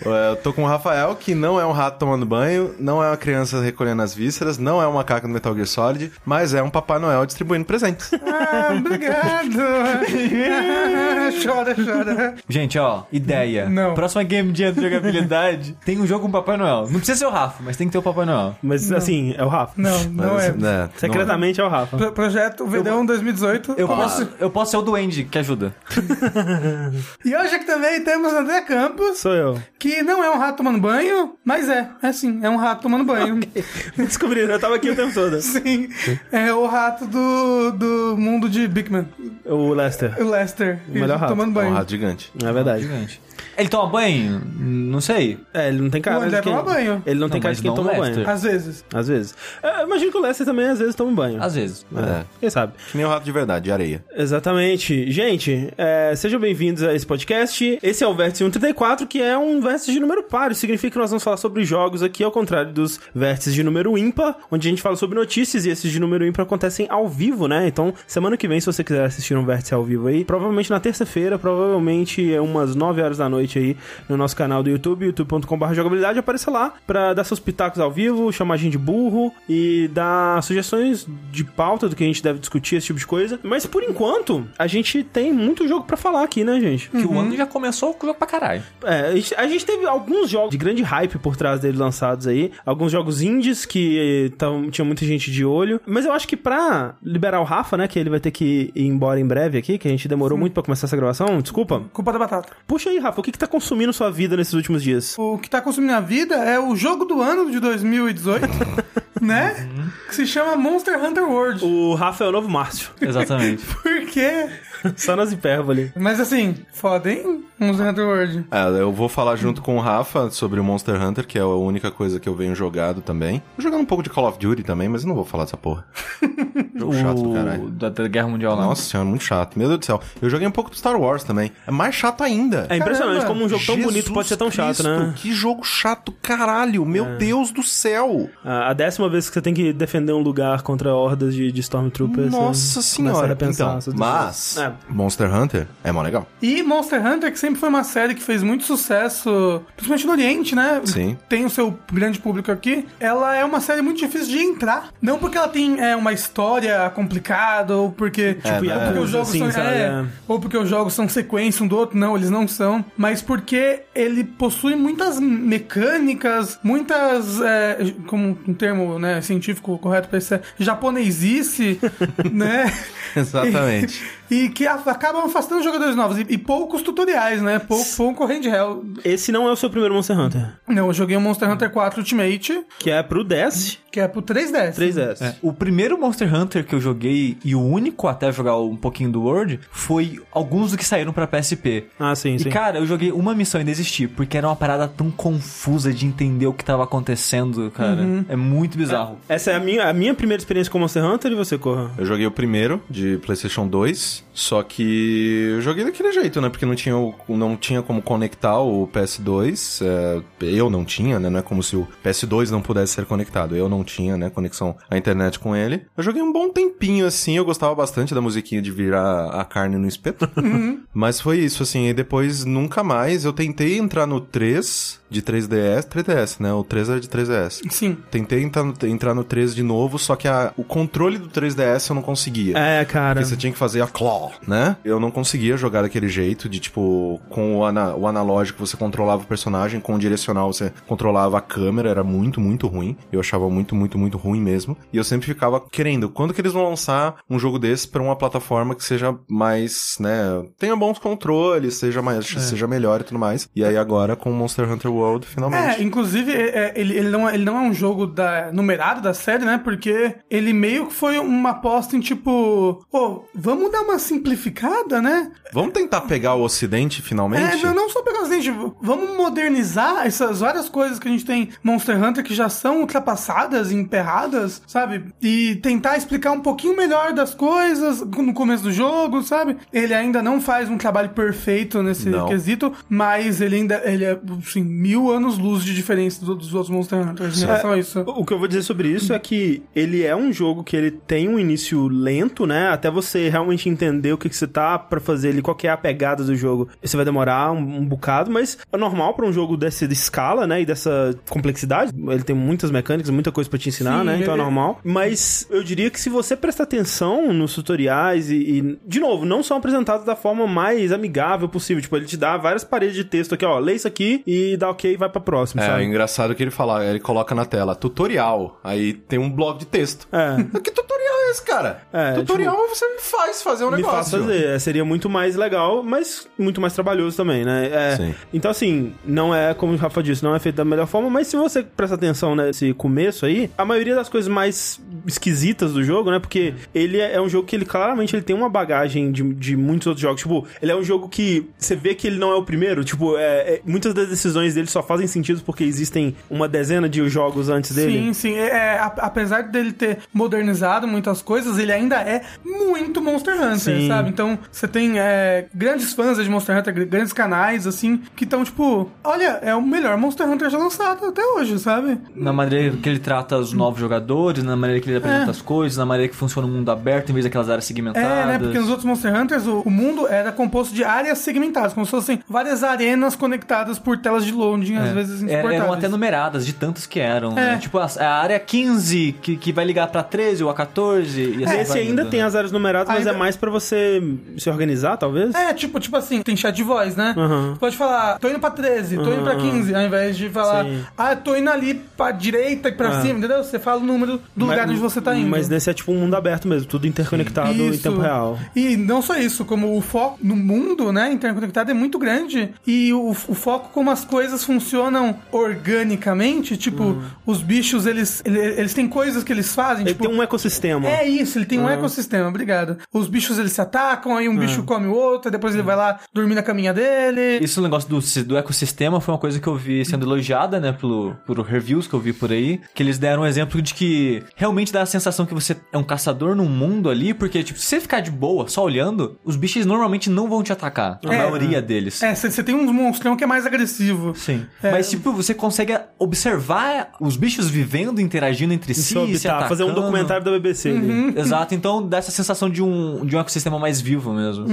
Eu 0.04 0.36
tô 0.38 0.52
com 0.52 0.64
o 0.64 0.68
Rafael, 0.68 1.16
que 1.16 1.36
não 1.36 1.60
é 1.60 1.66
um 1.66 1.72
rato 1.72 2.00
tomando 2.00 2.26
banho, 2.26 2.74
não 2.80 3.04
é 3.04 3.08
uma 3.10 3.18
criança 3.18 3.62
recolhendo 3.62 4.02
as 4.02 4.16
vísceras, 4.16 4.58
não 4.58 4.82
é 4.82 4.88
um 4.88 4.94
macaco 4.94 5.28
no 5.28 5.34
Metal 5.34 5.54
Gear 5.54 5.68
Solid, 5.68 6.12
mas 6.26 6.56
é 6.56 6.64
um 6.64 6.72
Papai 6.72 6.98
Noel 6.98 7.24
distribuindo 7.26 7.66
presentes. 7.66 8.10
Ah, 8.54 8.74
obrigado. 8.76 9.60
chora, 11.44 11.76
chora. 11.76 12.36
Gente, 12.50 12.78
ó, 12.80 13.04
ideia. 13.12 13.70
Não. 13.70 13.94
Próxima 13.94 14.24
Game 14.24 14.54
Jam 14.56 14.72
de 14.74 14.82
jogabilidade 14.82 15.76
tem 15.86 16.00
um 16.00 16.08
jogo 16.08 16.26
com 16.26 16.32
Papai 16.32 16.58
Noel. 16.58 16.88
Não 16.90 17.00
precisa 17.00 17.18
ser 17.20 17.26
o 17.26 17.30
Rafa, 17.30 17.62
mas 17.64 17.78
tem 17.78 17.88
que 17.88 17.92
ter 17.94 17.98
o 18.00 18.02
Papai 18.02 18.26
Noel. 18.26 18.56
Mas 18.62 18.92
assim, 18.92 19.34
é 19.38 19.44
o 19.44 19.48
Rafa. 19.48 19.74
Não, 19.78 20.04
não 20.06 20.34
Mas, 20.36 20.46
é. 20.46 20.52
né, 20.54 20.90
Secretamente 20.98 21.62
é 21.62 21.64
o 21.64 21.70
Rafa. 21.70 21.98
Pro- 21.98 22.12
Projeto 22.12 22.66
Verão 22.68 23.06
2018. 23.06 23.76
Eu 23.78 23.88
posso, 23.88 24.28
eu 24.40 24.50
posso 24.50 24.72
ser 24.72 24.78
o 24.78 24.82
Duende, 24.82 25.24
que 25.26 25.38
ajuda. 25.40 25.74
E 27.24 27.36
hoje 27.36 27.56
aqui 27.56 27.66
também 27.66 28.04
temos 28.04 28.34
André 28.34 28.62
Campos, 28.62 29.20
Sou 29.20 29.34
eu. 29.34 29.62
que 29.80 30.02
não 30.02 30.24
é 30.24 30.30
um 30.32 30.38
rato 30.38 30.58
tomando 30.58 30.80
banho, 30.80 31.36
mas 31.46 31.70
é, 31.70 31.90
é 32.02 32.12
sim, 32.12 32.40
é 32.44 32.50
um 32.50 32.58
rato 32.58 32.82
tomando 32.84 33.04
banho. 33.04 33.40
Descobri, 33.98 34.42
eu 34.42 34.60
tava 34.60 34.76
aqui 34.76 34.90
o 34.90 34.96
tempo 34.96 35.14
todo. 35.14 35.40
Sim, 35.42 35.90
é 36.32 36.54
o 36.54 36.66
rato 36.66 37.06
do, 37.06 37.72
do 37.72 38.18
mundo 38.18 38.50
de 38.50 38.68
Big 38.68 38.92
Man, 38.92 39.06
O 39.46 39.74
Lester. 39.74 40.16
o 40.22 40.30
Lester, 40.30 40.80
O 40.90 40.92
melhor 40.94 41.18
rato. 41.18 41.30
tomando 41.30 41.48
É 41.50 41.52
um 41.52 41.54
banho. 41.54 41.74
rato 41.74 41.90
gigante. 41.92 42.32
É 42.44 42.52
verdade. 42.52 42.82
Gigante. 42.84 43.22
Ele 43.62 43.70
toma 43.70 43.88
banho? 43.88 44.42
Não 44.58 45.00
sei. 45.00 45.38
É, 45.54 45.68
ele 45.68 45.80
não 45.80 45.90
tem 45.92 46.02
cara 46.02 46.20
O 46.20 46.24
André 46.24 46.38
de 46.38 46.44
quem... 46.44 46.52
toma 46.52 46.64
banho. 46.64 47.04
Ele 47.06 47.16
não, 47.16 47.28
Não, 47.28 47.30
tem 47.30 47.40
cara 47.40 47.54
de 47.54 47.62
quem 47.62 47.74
toma 47.74 47.94
o 47.94 47.96
banho. 47.96 48.28
Às 48.28 48.42
vezes. 48.42 48.84
Às 48.92 49.08
vezes. 49.08 49.36
É, 49.62 49.82
eu 49.82 49.86
imagino 49.86 50.12
que 50.12 50.18
o 50.18 50.22
Lester 50.22 50.46
também 50.48 50.66
às 50.66 50.80
vezes 50.80 50.96
toma 50.96 51.12
banho. 51.12 51.42
Às 51.42 51.54
vezes. 51.54 51.86
É. 51.96 52.24
Quem 52.40 52.50
sabe? 52.50 52.74
Que 52.90 52.98
nem 52.98 53.06
o 53.06 53.10
rato 53.10 53.24
de 53.24 53.32
verdade, 53.32 53.66
de 53.66 53.72
areia. 53.72 54.04
Exatamente. 54.16 55.12
Gente, 55.12 55.72
é, 55.78 56.14
sejam 56.16 56.40
bem-vindos 56.40 56.82
a 56.82 56.94
esse 56.96 57.06
podcast. 57.06 57.80
Esse 57.84 58.04
é 58.04 58.08
o 58.08 58.16
Vértice 58.16 58.40
134, 58.40 59.06
que 59.06 59.22
é 59.22 59.38
um 59.38 59.62
vértice 59.62 59.92
de 59.92 60.00
número 60.00 60.24
par. 60.24 60.52
Isso 60.52 60.62
significa 60.62 60.94
que 60.94 60.98
nós 60.98 61.12
vamos 61.12 61.24
falar 61.24 61.38
sobre 61.38 61.64
jogos 61.64 62.02
aqui, 62.02 62.24
ao 62.24 62.32
contrário 62.32 62.74
dos 62.74 63.00
vértices 63.14 63.54
de 63.54 63.64
número 63.64 63.96
ímpar, 63.96 64.38
onde 64.50 64.68
a 64.68 64.72
gente 64.72 64.82
fala 64.82 64.96
sobre 64.96 65.20
notícias 65.20 65.68
e 65.68 65.70
esses 65.70 65.92
de 65.92 66.00
número 66.00 66.26
ímpar 66.26 66.44
acontecem 66.44 66.88
ao 66.90 67.08
vivo, 67.08 67.48
né? 67.48 67.68
Então, 67.68 67.94
semana 68.08 68.36
que 68.36 68.48
vem, 68.48 68.60
se 68.60 68.66
você 68.66 68.84
quiser 68.84 69.06
assistir 69.06 69.38
um 69.38 69.46
vértice 69.46 69.76
ao 69.76 69.84
vivo 69.84 70.08
aí, 70.08 70.26
provavelmente 70.26 70.72
na 70.72 70.80
terça-feira, 70.80 71.38
provavelmente 71.38 72.34
é 72.34 72.42
umas 72.42 72.76
9 72.76 73.02
horas 73.04 73.20
da 73.20 73.30
noite 73.30 73.51
aí, 73.60 73.78
no 74.10 74.18
nosso 74.18 74.36
canal 74.36 74.62
do 74.64 74.70
YouTube, 74.70 75.06
youtube.com.br 75.06 75.74
jogabilidade, 75.74 76.20
apareça 76.20 76.50
lá 76.52 76.74
pra 76.86 77.14
dar 77.14 77.24
seus 77.24 77.40
pitacos 77.40 77.80
ao 77.80 77.92
vivo, 77.92 78.32
chamar 78.32 78.56
a 78.56 78.58
gente 78.58 78.72
de 78.74 78.78
burro 78.78 79.34
e 79.50 79.90
dar 79.94 80.42
sugestões 80.44 81.08
de 81.32 81.44
pauta 81.44 81.88
do 81.90 81.96
que 81.96 82.04
a 82.04 82.08
gente 82.08 82.22
deve 82.24 82.40
discutir, 82.40 82.76
esse 82.78 82.88
tipo 82.88 83.00
de 83.00 83.08
coisa. 83.08 83.40
Mas 83.44 83.66
por 83.66 83.84
enquanto, 83.84 84.46
a 84.58 84.68
gente 84.68 85.04
tem 85.04 85.34
muito 85.34 85.68
jogo 85.68 85.86
pra 85.86 85.98
falar 85.98 86.24
aqui, 86.24 86.44
né, 86.44 86.60
gente? 86.60 86.90
Que 86.90 87.06
o 87.06 87.18
ano 87.20 87.36
já 87.36 87.46
começou 87.46 87.94
com 87.94 88.06
o 88.06 88.10
jogo 88.10 88.20
pra 88.20 88.28
caralho. 88.28 88.64
É, 88.84 89.08
a 89.08 89.16
gente, 89.16 89.36
a 89.36 89.48
gente 89.48 89.66
teve 89.66 89.86
alguns 89.86 90.30
jogos 90.30 90.52
de 90.52 90.58
grande 90.58 90.82
hype 90.84 91.18
por 91.20 91.36
trás 91.36 91.60
deles 91.60 91.80
lançados 91.80 92.28
aí. 92.28 92.52
Alguns 92.66 92.92
jogos 92.92 93.22
indies 93.22 93.66
que 93.66 94.28
eh, 94.28 94.36
tavam- 94.38 94.70
tinha 94.70 94.86
muita 94.86 95.06
gente 95.06 95.32
de 95.32 95.44
olho. 95.46 95.80
Mas 95.86 96.06
eu 96.06 96.12
acho 96.14 96.28
que 96.28 96.38
pra 96.38 96.96
liberar 97.04 97.40
o 97.40 97.44
Rafa, 97.44 97.78
né, 97.78 97.88
que 97.88 97.98
ele 98.00 98.10
vai 98.10 98.20
ter 98.20 98.32
que 98.32 98.72
ir 98.76 98.86
embora 98.86 99.20
em 99.20 99.26
breve 99.26 99.58
aqui, 99.58 99.78
que 99.78 99.88
a 99.88 99.92
gente 99.92 100.08
demorou 100.08 100.38
muito 100.38 100.54
pra 100.54 100.64
começar 100.64 100.86
essa 100.88 100.96
gravação, 100.96 101.42
desculpa. 101.42 101.82
Culpa 101.94 102.12
da 102.14 102.20
batata. 102.20 102.50
Puxa 102.68 102.90
aí, 102.90 103.00
Rafa, 103.00 103.20
o 103.20 103.24
que 103.24 103.32
que 103.32 103.40
tá 103.42 103.48
consumindo 103.48 103.92
sua 103.92 104.12
vida 104.12 104.38
nesses 104.38 104.54
últimos 104.54 104.84
dias? 104.84 105.16
O 105.18 105.38
que 105.38 105.50
tá 105.50 105.62
consumindo 105.62 105.94
a 105.94 106.00
vida 106.00 106.36
é 106.36 106.60
o 106.60 106.76
jogo 106.76 107.06
do 107.06 107.22
ano 107.22 107.50
de 107.50 107.60
2018, 107.60 108.48
né? 109.22 109.68
Que 110.08 110.16
se 110.16 110.28
chama 110.28 110.56
Monster 110.56 111.04
Hunter 111.04 111.28
World. 111.30 111.66
O 111.66 111.96
Rafa 111.96 112.24
é 112.24 112.28
o 112.28 112.32
novo 112.32 112.50
Márcio. 112.50 112.92
Exatamente. 113.02 113.64
Por 113.82 114.06
quê? 114.06 114.50
Só 114.96 115.16
nas 115.16 115.32
hipérbole. 115.32 115.92
Mas 115.96 116.20
assim, 116.20 116.56
foda, 116.72 117.12
hein? 117.12 117.44
Monster 117.62 117.88
Hunter 117.88 118.06
World. 118.06 118.46
É, 118.52 118.82
eu 118.82 118.92
vou 118.92 119.08
falar 119.08 119.36
junto 119.36 119.62
com 119.62 119.78
o 119.78 119.80
Rafa 119.80 120.30
sobre 120.32 120.60
o 120.60 120.64
Monster 120.64 121.02
Hunter, 121.02 121.28
que 121.28 121.38
é 121.38 121.42
a 121.42 121.48
única 121.48 121.92
coisa 121.92 122.20
que 122.20 122.28
eu 122.28 122.36
venho 122.36 122.56
jogado 122.56 123.02
também. 123.02 123.42
Tô 123.56 123.62
jogando 123.62 123.82
um 123.82 123.86
pouco 123.86 124.04
de 124.04 124.10
Call 124.10 124.28
of 124.28 124.40
Duty 124.40 124.64
também, 124.64 124.90
mas 124.90 125.04
eu 125.04 125.08
não 125.08 125.16
vou 125.16 125.26
falar 125.26 125.44
dessa 125.44 125.58
porra. 125.58 125.86
Jogo 126.76 126.94
chato 126.96 127.22
do 127.22 127.34
caralho. 127.34 127.70
da, 127.70 127.90
da 127.90 128.08
Guerra 128.08 128.28
Mundial 128.28 128.56
lá. 128.56 128.66
Nossa 128.66 128.82
senhora, 128.82 129.08
muito 129.08 129.24
chato. 129.24 129.58
Meu 129.60 129.68
Deus 129.68 129.80
do 129.80 129.86
céu. 129.86 130.02
Eu 130.20 130.30
joguei 130.30 130.48
um 130.48 130.52
pouco 130.52 130.72
do 130.72 130.76
Star 130.76 131.00
Wars 131.00 131.24
também. 131.24 131.52
É 131.68 131.72
mais 131.72 131.94
chato 131.94 132.24
ainda. 132.24 132.66
É 132.70 132.78
impressionante 132.78 133.18
Caramba. 133.18 133.28
como 133.34 133.46
um 133.46 133.50
jogo 133.50 133.64
tão 133.64 133.76
Jesus 133.76 133.94
bonito 133.94 134.14
pode 134.14 134.28
ser 134.28 134.38
tão 134.38 134.50
chato, 134.50 134.78
Cristo, 134.78 134.84
né? 134.90 135.14
Que 135.16 135.32
jogo 135.32 135.64
chato, 135.64 136.12
caralho. 136.22 136.84
Meu 136.86 137.18
Deus 137.18 137.52
do 137.52 137.62
céu. 137.62 138.30
A 138.44 138.72
a 138.72 138.74
décima 138.74 139.10
vez 139.10 139.28
que 139.28 139.34
você 139.34 139.42
tem 139.42 139.54
que 139.54 139.74
defender 139.74 140.14
um 140.14 140.22
lugar 140.22 140.62
contra 140.62 140.96
hordas 140.96 141.36
de, 141.36 141.52
de 141.52 141.60
Stormtroopers. 141.60 142.32
Nossa 142.32 142.82
você 142.82 142.96
senhora. 142.96 143.34
a 143.34 143.36
pensar 143.36 143.80
então, 143.80 143.94
mas. 143.96 144.58
É. 144.58 144.72
Monster 144.90 145.34
Hunter 145.34 145.68
é 145.84 145.92
mó 145.92 146.02
legal. 146.02 146.26
E 146.42 146.64
Monster 146.64 147.06
Hunter, 147.06 147.32
que 147.32 147.38
sempre 147.38 147.51
sempre 147.52 147.60
foi 147.60 147.70
uma 147.70 147.84
série 147.84 148.16
que 148.16 148.24
fez 148.24 148.42
muito 148.42 148.64
sucesso, 148.64 149.62
principalmente 149.76 150.06
no 150.06 150.12
Oriente, 150.14 150.56
né? 150.56 150.82
Sim. 150.86 151.18
Tem 151.28 151.46
o 151.46 151.50
seu 151.50 151.78
grande 151.92 152.20
público 152.20 152.52
aqui. 152.52 152.86
Ela 153.00 153.36
é 153.36 153.44
uma 153.44 153.60
série 153.60 153.82
muito 153.82 153.98
difícil 154.00 154.28
de 154.30 154.40
entrar. 154.40 154.90
Não 155.02 155.20
porque 155.20 155.38
ela 155.38 155.48
tem 155.48 155.80
é, 155.80 155.96
uma 155.96 156.14
história 156.14 156.90
complicada, 156.92 157.76
ou 157.76 157.92
porque, 157.92 158.36
tipo, 158.36 158.62
né? 158.66 158.76
ou 158.76 158.82
porque 158.82 159.00
os 159.00 159.10
jogos 159.10 159.30
assim, 159.30 159.40
são. 159.40 159.52
sabe? 159.52 159.68
é, 159.68 159.82
É. 159.82 160.06
ou 160.28 160.40
porque 160.40 160.58
os 160.58 160.70
jogos 160.70 160.94
são 160.94 161.10
sequência 161.10 161.64
um 161.64 161.68
do 161.68 161.78
outro. 161.78 161.98
Não, 161.98 162.16
eles 162.16 162.30
não 162.30 162.48
são. 162.48 162.84
Mas 162.96 163.22
porque 163.22 163.82
ele 163.94 164.24
possui 164.24 164.76
muitas 164.76 165.20
mecânicas, 165.20 166.60
muitas. 166.64 167.42
é, 167.42 167.94
como 168.08 168.38
um 168.48 168.54
termo 168.54 168.98
né, 168.98 169.22
científico 169.22 169.78
correto 169.78 170.08
pra 170.08 170.20
isso 170.20 170.34
é 170.34 170.42
japonesice, 170.58 171.80
né? 172.32 172.72
Exatamente. 173.20 174.02
E 174.30 174.48
que 174.50 174.66
a- 174.66 174.76
acabam 174.86 175.26
afastando 175.26 175.62
jogadores 175.64 175.96
novos. 175.96 176.18
E, 176.18 176.26
e 176.30 176.38
poucos 176.38 176.82
tutoriais, 176.82 177.42
né? 177.42 177.60
Pouco, 177.60 177.86
pouco 177.98 178.26
handheld. 178.26 179.00
Esse 179.04 179.32
não 179.32 179.48
é 179.48 179.52
o 179.52 179.56
seu 179.56 179.70
primeiro 179.70 179.94
Monster 179.94 180.18
Hunter, 180.18 180.54
Não, 180.68 180.88
eu 180.88 180.94
joguei 180.94 181.18
o 181.18 181.22
Monster 181.22 181.50
Hunter 181.52 181.70
4 181.70 182.00
Ultimate, 182.00 182.64
que 182.80 182.90
é 182.90 183.04
pro 183.04 183.24
DS, 183.24 183.78
que 183.92 184.00
é 184.00 184.08
pro 184.08 184.22
3DS. 184.22 184.74
3DS. 184.76 185.22
É, 185.22 185.36
O 185.42 185.52
primeiro 185.52 185.98
Monster 186.00 186.34
Hunter 186.34 186.66
que 186.66 186.74
eu 186.74 186.80
joguei, 186.80 187.38
e 187.44 187.54
o 187.56 187.62
único 187.62 188.08
até 188.08 188.32
jogar 188.32 188.58
um 188.58 188.76
pouquinho 188.78 189.12
do 189.12 189.22
World, 189.24 189.60
foi 189.70 190.22
alguns 190.32 190.72
do 190.72 190.78
que 190.78 190.86
saíram 190.86 191.12
pra 191.12 191.28
PSP. 191.28 191.86
Ah, 192.00 192.16
sim, 192.16 192.38
sim. 192.38 192.48
E 192.48 192.52
cara, 192.52 192.80
eu 192.80 192.86
joguei 192.86 193.12
uma 193.12 193.36
missão 193.36 193.60
e 193.60 193.64
desisti, 193.66 194.08
porque 194.08 194.38
era 194.38 194.48
uma 194.48 194.56
parada 194.56 194.88
tão 194.88 195.12
confusa 195.12 195.92
de 195.94 196.06
entender 196.06 196.48
o 196.48 196.54
que 196.54 196.64
tava 196.64 196.84
acontecendo, 196.86 197.70
cara. 197.72 198.02
É 198.30 198.36
muito 198.38 198.78
bizarro. 198.78 199.18
Essa 199.28 199.52
é 199.52 199.56
a 199.56 199.60
minha, 199.60 199.90
a 199.90 199.94
minha 199.94 200.14
primeira 200.14 200.40
experiência 200.42 200.72
com 200.72 200.80
Monster 200.80 201.04
Hunter 201.04 201.32
e 201.32 201.36
você, 201.36 201.58
Corra? 201.58 201.92
Eu 201.98 202.06
joguei 202.06 202.26
o 202.26 202.32
primeiro 202.32 202.82
de 202.90 203.01
PlayStation 203.26 203.68
2, 203.68 204.24
só 204.34 204.64
que 204.64 205.50
eu 205.56 205.62
joguei 205.62 205.84
daquele 205.84 206.12
jeito, 206.12 206.40
né? 206.42 206.50
Porque 206.50 206.66
não 206.66 206.76
tinha, 206.76 206.96
não 207.30 207.56
tinha 207.58 207.82
como 207.82 208.02
conectar 208.02 208.60
o 208.60 208.88
PS2. 208.88 209.86
é, 209.86 210.22
eu 210.42 210.70
não 210.70 210.84
tinha, 210.86 211.20
né? 211.20 211.30
Não 211.30 211.40
é 211.40 211.42
como 211.42 211.62
se 211.62 211.76
o 211.76 211.88
PS2 212.04 212.50
não 212.50 212.62
pudesse 212.62 212.94
ser 212.94 213.06
conectado. 213.06 213.56
Eu 213.56 213.68
não 213.70 213.84
tinha, 213.84 214.18
né? 214.18 214.30
Conexão 214.30 214.76
à 214.90 214.98
internet 214.98 215.40
com 215.40 215.56
ele. 215.56 215.86
Eu 215.98 216.04
joguei 216.04 216.22
um 216.22 216.32
bom 216.32 216.50
tempinho 216.50 217.06
assim. 217.06 217.38
Eu 217.38 217.46
gostava 217.46 217.74
bastante 217.76 218.14
da 218.14 218.22
musiquinha 218.22 218.62
de 218.62 218.72
virar 218.72 219.28
a 219.30 219.44
carne 219.44 219.78
no 219.78 219.88
espeto. 219.88 220.30
Mas 220.94 221.20
foi 221.22 221.40
isso, 221.40 221.64
assim. 221.64 221.88
E 221.88 221.94
depois 221.94 222.46
nunca 222.46 222.84
mais. 222.84 223.26
Eu 223.26 223.34
tentei 223.34 223.78
entrar 223.78 224.06
no 224.06 224.20
3 224.22 225.00
de 225.10 225.22
3DS. 225.22 225.88
3DS, 225.88 226.40
né? 226.40 226.54
O 226.54 226.64
3 226.64 226.90
era 226.90 227.00
de 227.00 227.08
3DS. 227.08 227.62
Sim. 227.70 227.98
Tentei 228.10 228.42
entrar 228.44 228.64
no, 228.64 228.74
entrar 228.84 229.14
no 229.14 229.24
3 229.24 229.54
de 229.54 229.64
novo, 229.64 230.00
só 230.00 230.16
que 230.16 230.28
a- 230.28 230.54
o 230.58 230.64
controle 230.64 231.18
do 231.18 231.28
3DS 231.28 231.90
eu 231.90 231.96
não 231.96 232.02
conseguia. 232.02 232.58
É, 232.58 232.86
cara. 232.92 233.16
Porque 233.16 233.30
você 233.30 233.38
tinha 233.38 233.52
que 233.54 233.58
fazer 233.60 233.82
a 233.82 233.88
claw, 233.88 234.32
né? 234.48 234.76
Eu 234.84 235.00
não 235.00 235.12
conseguia 235.12 235.56
jogar 235.58 235.82
daquele 235.82 236.08
jeito, 236.08 236.48
de 236.50 236.60
tipo, 236.60 237.20
com 237.30 237.58
o, 237.58 237.64
ana- 237.64 237.96
o 237.96 238.08
analógico 238.08 238.66
você 238.66 238.76
controlava 238.78 239.24
o 239.24 239.26
personagem, 239.28 239.80
com 239.80 239.96
o 239.96 240.00
direcional 240.00 240.52
você 240.52 240.72
controlava 240.88 241.38
a 241.38 241.42
câmera, 241.42 241.90
era 241.90 242.04
muito, 242.04 242.40
muito 242.42 242.68
ruim. 242.68 242.96
Eu 243.12 243.20
achava 243.20 243.50
muito, 243.50 243.76
muito, 243.76 243.98
muito 243.98 244.18
ruim 244.18 244.42
mesmo. 244.42 244.78
E 244.92 244.98
eu 244.98 245.04
sempre 245.04 245.28
ficava 245.28 245.60
querendo, 245.72 246.10
quando 246.10 246.34
que 246.34 246.42
eles 246.42 246.54
vão 246.54 246.70
lançar 246.70 247.16
um 247.30 247.38
jogo 247.40 247.58
desse 247.60 247.88
pra 247.88 248.02
uma 248.02 248.16
plataforma 248.16 248.76
que 248.76 248.84
seja 248.84 249.16
mais, 249.30 249.96
né, 250.00 250.44
tenha 250.58 250.76
bons 250.76 251.00
controles, 251.00 251.76
seja 251.76 252.02
mais, 252.02 252.26
seja 252.28 252.68
melhor 252.68 253.02
e 253.02 253.04
tudo 253.04 253.20
mais. 253.20 253.50
E 253.56 253.64
aí 253.64 253.78
agora 253.78 254.16
com 254.16 254.32
Monster 254.32 254.70
Hunter 254.72 254.92
World, 254.92 255.26
finalmente. 255.26 255.80
É, 255.80 255.84
inclusive, 255.84 256.32
é, 256.32 256.50
é, 256.68 256.74
ele, 256.76 256.98
ele, 256.98 257.10
não, 257.10 257.28
é- 257.30 257.34
ele 257.34 257.46
não 257.46 257.58
é 257.58 257.62
um 257.62 257.74
jogo 257.74 258.06
da, 258.08 258.52
numerado 258.52 259.02
da 259.02 259.14
série, 259.14 259.46
né? 259.46 259.60
Porque 259.64 260.16
ele 260.30 260.54
meio 260.54 260.88
que 260.88 260.94
foi 260.94 261.18
uma 261.20 261.52
aposta 261.52 261.96
em 261.96 262.00
tipo, 262.00 262.81
pô, 262.90 263.26
vamos 263.36 263.72
dar 263.72 263.82
uma 263.82 264.00
simplificada, 264.00 265.02
né? 265.02 265.32
Vamos 265.54 265.74
tentar 265.74 266.02
pegar 266.02 266.36
o 266.36 266.44
ocidente 266.44 267.02
finalmente? 267.02 267.62
É, 267.62 267.66
não, 267.68 267.74
não 267.76 267.90
só 267.90 268.02
pegar 268.02 268.24
os 268.24 268.30
dentes, 268.30 268.54
vamos 268.82 269.16
modernizar 269.18 270.06
essas 270.06 270.40
várias 270.40 270.70
coisas 270.70 271.00
que 271.00 271.08
a 271.08 271.12
gente 271.12 271.26
tem 271.26 271.44
em 271.44 271.50
Monster 271.64 272.02
Hunter 272.02 272.24
que 272.24 272.34
já 272.34 272.50
são 272.50 272.82
ultrapassadas, 272.82 273.72
emperradas, 273.72 274.62
sabe? 274.68 275.06
E 275.22 275.56
tentar 275.58 275.98
explicar 275.98 276.32
um 276.32 276.40
pouquinho 276.40 276.76
melhor 276.76 277.14
das 277.14 277.34
coisas 277.34 278.02
no 278.02 278.34
começo 278.34 278.64
do 278.64 278.72
jogo, 278.72 279.22
sabe? 279.24 279.58
Ele 279.74 279.94
ainda 279.94 280.22
não 280.22 280.40
faz 280.40 280.70
um 280.70 280.78
trabalho 280.78 281.10
perfeito 281.10 281.82
nesse 281.84 282.10
Não. 282.10 282.28
quesito, 282.28 282.72
mas 282.90 283.42
ele 283.42 283.56
ainda 283.58 283.82
ele 283.86 284.06
é, 284.06 284.20
assim, 284.46 284.64
mil 284.64 285.12
anos 285.12 285.38
luz 285.38 285.64
de 285.64 285.74
diferença 285.74 286.24
do- 286.26 286.36
dos 286.36 286.54
outros 286.54 286.70
Monster 286.70 287.00
Hunters 287.08 287.38
em 287.42 287.46
relação 287.46 287.72
a 287.72 287.78
isso. 287.78 288.00
O 288.02 288.26
que 288.26 288.34
eu 288.34 288.40
vou 288.40 288.48
dizer 288.48 288.64
sobre 288.64 288.88
isso 288.90 289.14
é 289.14 289.20
que 289.20 289.64
ele 289.76 290.04
é 290.04 290.16
um 290.16 290.32
jogo 290.32 290.64
que 290.64 290.76
ele 290.76 290.92
tem 290.92 291.28
um 291.28 291.38
início 291.40 291.88
lento, 291.88 292.46
né? 292.46 292.71
Até 292.74 292.90
você 292.90 293.30
realmente 293.30 293.68
entender 293.70 294.14
o 294.14 294.18
que, 294.18 294.30
que 294.30 294.36
você 294.36 294.48
tá 294.48 294.78
pra 294.80 295.00
fazer 295.00 295.30
ali, 295.30 295.42
qual 295.42 295.56
que 295.56 295.68
é 295.68 295.72
a 295.72 295.78
pegada 295.78 296.24
do 296.24 296.36
jogo. 296.36 296.68
Você 296.82 296.96
vai 296.96 297.06
demorar 297.06 297.52
um, 297.52 297.58
um 297.58 297.86
bocado, 297.86 298.32
mas 298.32 298.58
é 298.72 298.78
normal 298.78 299.14
pra 299.14 299.26
um 299.26 299.34
jogo 299.34 299.58
dessa 299.58 299.86
escala, 299.86 300.46
né? 300.48 300.62
E 300.62 300.66
dessa 300.66 301.16
complexidade. 301.30 301.92
Ele 301.96 302.24
tem 302.24 302.36
muitas 302.36 302.72
mecânicas, 302.72 303.10
muita 303.10 303.32
coisa 303.32 303.50
pra 303.50 303.60
te 303.60 303.70
ensinar, 303.70 304.00
Sim, 304.00 304.06
né? 304.06 304.20
Então 304.22 304.34
é 304.34 304.38
normal. 304.38 304.80
Mas 304.84 305.48
eu 305.50 305.64
diria 305.64 305.90
que 305.90 306.00
se 306.00 306.10
você 306.10 306.36
prestar 306.36 306.64
atenção 306.64 307.34
nos 307.34 307.54
tutoriais 307.54 308.30
e, 308.30 308.36
e, 308.36 308.80
de 308.86 309.00
novo, 309.00 309.26
não 309.26 309.44
são 309.44 309.58
apresentados 309.58 310.06
da 310.06 310.16
forma 310.16 310.48
mais 310.48 310.92
amigável 310.92 311.48
possível. 311.50 311.82
Tipo, 311.82 311.98
ele 311.98 312.06
te 312.06 312.18
dá 312.18 312.38
várias 312.38 312.64
paredes 312.64 312.96
de 312.96 313.04
texto 313.04 313.34
aqui, 313.36 313.46
ó, 313.46 313.58
lê 313.60 313.74
isso 313.76 313.88
aqui 313.88 314.24
e 314.26 314.56
dá 314.58 314.70
ok 314.70 314.94
e 314.94 314.98
vai 314.98 315.10
pra 315.10 315.22
próxima, 315.22 315.62
É, 315.64 315.66
sabe? 315.68 315.84
é 315.84 315.86
engraçado 315.86 316.36
que 316.36 316.44
ele 316.44 316.52
fala, 316.52 316.86
ele 316.86 317.00
coloca 317.00 317.34
na 317.36 317.46
tela 317.46 317.76
tutorial, 317.76 318.60
aí 318.64 318.94
tem 318.94 319.20
um 319.20 319.30
bloco 319.30 319.60
de 319.60 319.66
texto. 319.66 320.08
É. 320.12 320.32
Que 320.62 320.70
tutorial 320.72 321.16
é 321.28 321.32
esse, 321.32 321.42
cara? 321.44 321.82
É, 321.92 322.14
tutorial 322.14 322.56
você 322.68 322.88
me 322.88 323.00
faz 323.00 323.42
fazer 323.42 323.64
um 323.66 323.72
me 323.72 323.78
negócio. 323.78 324.12
faz 324.12 324.26
fazer. 324.26 324.46
É, 324.46 324.60
Seria 324.60 324.84
muito 324.86 325.10
mais 325.10 325.36
legal, 325.36 325.84
mas 325.84 326.28
muito 326.38 326.60
mais 326.62 326.74
trabalhoso 326.74 327.16
também, 327.18 327.44
né? 327.46 327.70
É, 327.72 327.96
Sim. 327.98 328.16
Então, 328.34 328.50
assim, 328.52 328.94
não 329.06 329.34
é, 329.34 329.54
como 329.54 329.74
o 329.74 329.76
Rafa 329.78 330.02
disse, 330.04 330.24
não 330.24 330.36
é 330.36 330.40
feito 330.40 330.56
da 330.56 330.66
melhor 330.66 330.88
forma, 330.88 331.10
mas 331.10 331.28
se 331.28 331.36
você 331.36 331.64
prestar 331.64 331.96
atenção 331.96 332.36
nesse 332.36 332.74
começo 332.74 333.26
aí, 333.26 333.50
a 333.58 333.66
maioria 333.66 333.96
das 333.96 334.10
coisas 334.10 334.28
mais 334.28 334.80
esquisitas 335.06 335.74
do 335.74 335.84
jogo, 335.84 336.12
né? 336.12 336.20
Porque 336.20 336.54
ele 336.74 337.00
é 337.00 337.12
é 337.14 337.22
um 337.22 337.28
jogo 337.28 337.46
que 337.46 337.56
ele 337.56 337.66
claramente 337.66 338.16
ele 338.16 338.24
tem 338.24 338.36
uma 338.36 338.48
bagagem 338.50 339.12
de, 339.12 339.22
de 339.34 339.56
muitos 339.58 339.88
outros 339.88 340.02
jogos. 340.02 340.22
Tipo, 340.22 340.48
ele 340.62 340.72
é 340.72 340.76
um 340.76 340.84
jogo 340.84 341.10
que 341.10 341.46
você 341.58 341.76
vê 341.76 341.94
que 341.94 342.08
ele 342.08 342.18
não 342.18 342.32
é 342.32 342.36
o 342.36 342.44
primeiro. 342.44 342.84
Tipo, 342.84 343.18
é, 343.18 343.56
é- 343.56 343.62
muitas 343.66 343.94
das 343.94 344.08
decisões 344.08 344.54
dele 344.56 344.68
só 344.68 344.82
fazem 344.82 345.08
sentido 345.08 345.42
porque 345.46 345.64
existem 345.64 346.16
uma 346.30 346.48
dezena 346.48 346.88
de 346.88 347.08
jogos 347.10 347.50
antes 347.50 347.76
dele. 347.76 347.92
Sim, 348.00 348.14
sim. 348.14 348.34
É, 348.36 348.48
é, 348.48 348.78
a- 348.80 348.94
apesar 349.00 349.42
dele 349.44 349.74
ter 349.74 349.98
modernizado 350.14 350.88
muitas 350.88 351.22
coisas, 351.22 351.58
ele 351.58 351.72
ainda 351.72 351.98
é 352.02 352.22
muito 352.52 353.02
Monster 353.02 353.36
Hunter, 353.36 353.58
Sim. 353.58 353.88
sabe? 353.88 354.10
Então, 354.10 354.38
você 354.52 354.68
tem 354.68 355.00
é, 355.00 355.48
grandes 355.54 355.94
fãs 355.94 356.18
de 356.18 356.30
Monster 356.30 356.58
Hunter, 356.58 356.74
gr- 356.74 356.86
grandes 356.86 357.14
canais, 357.14 357.66
assim, 357.66 358.02
que 358.16 358.24
estão, 358.24 358.44
tipo, 358.44 358.90
olha, 359.04 359.40
é 359.42 359.56
o 359.56 359.62
melhor 359.62 359.98
Monster 359.98 360.28
Hunter 360.30 360.50
já 360.50 360.58
lançado 360.58 361.06
até 361.06 361.24
hoje, 361.24 361.58
sabe? 361.60 361.98
Na 362.16 362.34
maneira 362.34 362.76
que 362.78 362.88
ele 362.90 363.00
trata 363.00 363.38
os 363.38 363.54
novos 363.54 363.80
jogadores, 363.80 364.44
na 364.44 364.56
maneira 364.56 364.82
que 364.82 364.90
ele 364.90 364.98
apresenta 364.98 365.28
É. 365.28 365.30
as 365.30 365.42
coisas, 365.42 365.78
na 365.78 365.86
maneira 365.86 366.10
que 366.10 366.16
funciona 366.16 366.48
o 366.48 366.52
mundo 366.52 366.70
aberto 366.72 367.10
em 367.10 367.14
vez 367.14 367.26
daquelas 367.26 367.50
áreas 367.50 367.66
segmentadas. 367.66 368.10
É, 368.10 368.26
né? 368.26 368.40
Porque 368.40 368.60
nos 368.60 368.68
outros 368.70 368.86
Monster 368.86 369.14
Hunters 369.16 369.48
o, 369.48 369.62
o 369.62 369.70
mundo 369.72 370.08
era 370.08 370.32
composto 370.32 370.74
de 370.74 370.84
áreas 370.84 371.18
segmentadas, 371.20 371.74
como 371.74 371.86
se 371.86 371.92
fossem 371.92 372.20
várias 372.28 372.64
arenas 372.64 373.16
conectadas 373.16 373.80
por 373.80 373.98
telas 373.98 374.26
de 374.26 374.32
loading, 374.32 374.76
às 374.78 374.90
vezes 374.92 375.22
É, 375.22 375.26
insuportáveis. 375.26 375.62
eram 375.62 375.74
até 375.74 375.88
numeradas, 375.88 376.46
de 376.46 376.54
tantas 376.54 376.86
que 376.86 377.00
eram. 377.00 377.32
É. 377.32 377.52
Né? 377.52 377.58
Tipo, 377.58 377.78
a, 377.80 377.88
a 378.00 378.22
área 378.22 378.40
15, 378.40 379.16
que, 379.22 379.38
que 379.38 379.52
vai 379.52 379.66
ligar 379.66 379.88
pra 379.88 380.04
13 380.04 380.44
ou 380.44 380.50
a 380.50 380.54
14. 380.54 381.22
E 381.40 381.44
assim 381.46 381.60
Esse 381.60 381.78
ainda 381.80 382.02
indo, 382.04 382.10
tem 382.12 382.20
né? 382.22 382.26
as 382.26 382.36
áreas 382.42 382.52
numeradas, 382.52 382.88
mas 382.90 383.00
Ainda- 383.00 383.12
é 383.12 383.18
mais 383.18 383.36
pra 383.36 383.50
você 383.50 384.02
se 384.38 384.50
organizar, 384.50 384.98
talvez? 384.98 385.34
É, 385.36 385.54
tipo, 385.54 385.80
tipo 385.80 385.96
assim, 385.98 386.22
tem 386.22 386.36
chat 386.36 386.56
de 386.56 386.64
voz, 386.64 386.96
né? 386.96 387.14
Uhum. 387.18 387.56
Pode 387.58 387.78
falar, 387.78 388.20
tô 388.20 388.28
indo 388.30 388.40
pra 388.40 388.52
13, 388.52 388.96
tô 388.98 389.12
indo 389.14 389.24
pra 389.24 389.36
Uhum. 389.36 389.52
15, 389.52 389.74
ao 389.76 389.82
invés 389.84 390.18
de 390.18 390.30
falar, 390.30 390.66
Sim. 390.66 390.84
ah, 390.98 391.16
tô 391.16 391.36
indo 391.36 391.50
ali 391.50 391.76
pra 391.96 392.12
direita 392.12 392.70
e 392.70 392.72
pra 392.72 392.90
Ah. 392.90 393.02
cima, 393.02 393.20
entendeu? 393.20 393.44
Você 393.44 393.60
fala 393.60 393.80
o 393.82 393.84
número 393.84 394.20
do 394.36 394.46
lugar 394.46 394.68
onde 394.70 394.80
você 394.80 395.00
tá 395.02 395.16
indo. 395.16 395.30
Mas 395.30 395.48
nesse 395.48 395.70
é 395.70 395.74
tipo 395.74 395.92
um 395.92 396.00
mundo 396.00 396.16
aberto 396.16 396.48
mesmo, 396.48 396.68
tudo 396.68 396.88
interconectado 396.88 397.52
em 397.54 397.78
tempo 397.78 398.00
real. 398.02 398.38
E 398.56 398.76
não 398.78 399.02
só 399.02 399.18
isso, 399.18 399.46
como 399.46 399.78
o 399.78 399.82
foco 399.82 400.18
no 400.22 400.36
mundo, 400.36 400.92
né, 400.92 401.12
interconectado 401.12 401.72
é 401.72 401.74
muito 401.74 401.98
grande. 402.00 402.50
E 402.66 402.92
o, 402.94 403.10
o 403.12 403.34
foco 403.34 403.70
como 403.74 403.90
as 403.92 404.04
coisas 404.04 404.44
funcionam 404.44 405.16
organicamente, 405.32 406.58
tipo, 406.58 406.98
os 407.26 407.42
bichos, 407.42 407.86
eles, 407.86 408.22
ele- 408.26 408.40
eles 408.40 408.74
têm 408.74 408.88
coisas 408.88 409.24
que 409.24 409.32
eles 409.32 409.54
fazem, 409.54 409.84
Ele 409.84 409.94
tipo... 409.94 410.08
tem 410.08 410.18
um 410.18 410.22
ecossistema. 410.22 410.88
É 410.88 411.08
isso, 411.08 411.38
ele 411.38 411.46
tem 411.46 411.60
um 411.60 411.68
Ah. 411.68 411.74
Ecossistema, 412.22 412.30
obrigado. 412.30 412.78
Os 412.94 413.08
bichos 413.08 413.38
eles 413.38 413.52
se 413.52 413.62
atacam, 413.62 414.16
aí 414.16 414.28
um 414.30 414.38
bicho 414.38 414.64
come 414.64 414.88
o 414.88 414.94
outro, 414.94 415.30
depois 415.32 415.54
ele 415.54 415.64
vai 415.64 415.76
lá 415.76 416.00
dormir 416.14 416.36
na 416.36 416.44
caminha 416.44 416.74
dele. 416.74 417.44
Isso, 417.44 417.60
o 417.60 417.64
negócio 417.64 417.90
do, 417.90 418.00
do 418.26 418.38
ecossistema 418.38 419.00
foi 419.02 419.14
uma 419.14 419.20
coisa 419.20 419.40
que 419.40 419.48
eu 419.48 419.56
vi 419.56 419.84
sendo 419.86 420.06
elogiada, 420.06 420.60
né, 420.60 420.72
pelo, 420.72 421.16
por 421.26 421.40
reviews 421.42 421.88
que 421.88 421.94
eu 421.94 422.00
vi 422.00 422.14
por 422.14 422.32
aí, 422.32 422.60
que 422.74 422.84
eles 422.84 422.98
deram 422.98 423.24
um 423.24 423.26
exemplo 423.26 423.62
de 423.62 423.74
que 423.74 424.24
realmente 424.36 424.72
dá 424.72 424.82
a 424.82 424.86
sensação 424.86 425.26
que 425.26 425.34
você 425.34 425.56
é 425.72 425.78
um 425.78 425.84
caçador 425.84 426.36
num 426.36 426.48
mundo 426.48 426.90
ali, 426.90 427.14
porque, 427.14 427.44
tipo, 427.44 427.60
se 427.60 427.66
você 427.66 427.80
ficar 427.82 428.00
de 428.00 428.12
boa, 428.12 428.48
só 428.48 428.64
olhando, 428.64 429.18
os 429.24 429.36
bichos 429.36 429.66
normalmente 429.66 430.10
não 430.10 430.30
vão 430.30 430.44
te 430.44 430.52
atacar. 430.54 431.00
A 431.06 431.14
É. 431.14 431.18
maioria 431.18 431.62
deles. 431.62 432.02
É, 432.04 432.14
você 432.16 432.44
tem 432.44 432.56
um 432.56 432.72
monstrão 432.72 433.16
que 433.16 433.24
é 433.24 433.28
mais 433.28 433.46
agressivo. 433.46 434.14
Sim. 434.16 434.46
É. 434.62 434.72
Mas, 434.72 434.90
tipo, 434.90 435.12
você 435.12 435.34
consegue 435.34 435.78
observar 435.98 436.92
os 437.00 437.16
bichos 437.18 437.50
vivendo, 437.50 438.00
interagindo 438.00 438.54
entre 438.54 438.74
si, 438.74 438.82
seu 438.84 439.06
se 439.08 439.28
habitat, 439.28 439.50
fazer 439.50 439.64
um 439.64 439.68
atacando. 439.68 439.86
documentário 439.88 440.24
da 440.24 440.32
BBC. 440.32 440.72
Uhum. 440.72 441.14
Exato, 441.16 441.56
então 441.56 441.86
dá 441.88 441.98
essa 441.98 442.11
sensação 442.12 442.50
de 442.50 442.62
um, 442.64 443.06
de 443.06 443.16
um 443.16 443.20
ecossistema 443.20 443.58
mais 443.60 443.82
vivo 443.82 444.14
mesmo. 444.14 444.46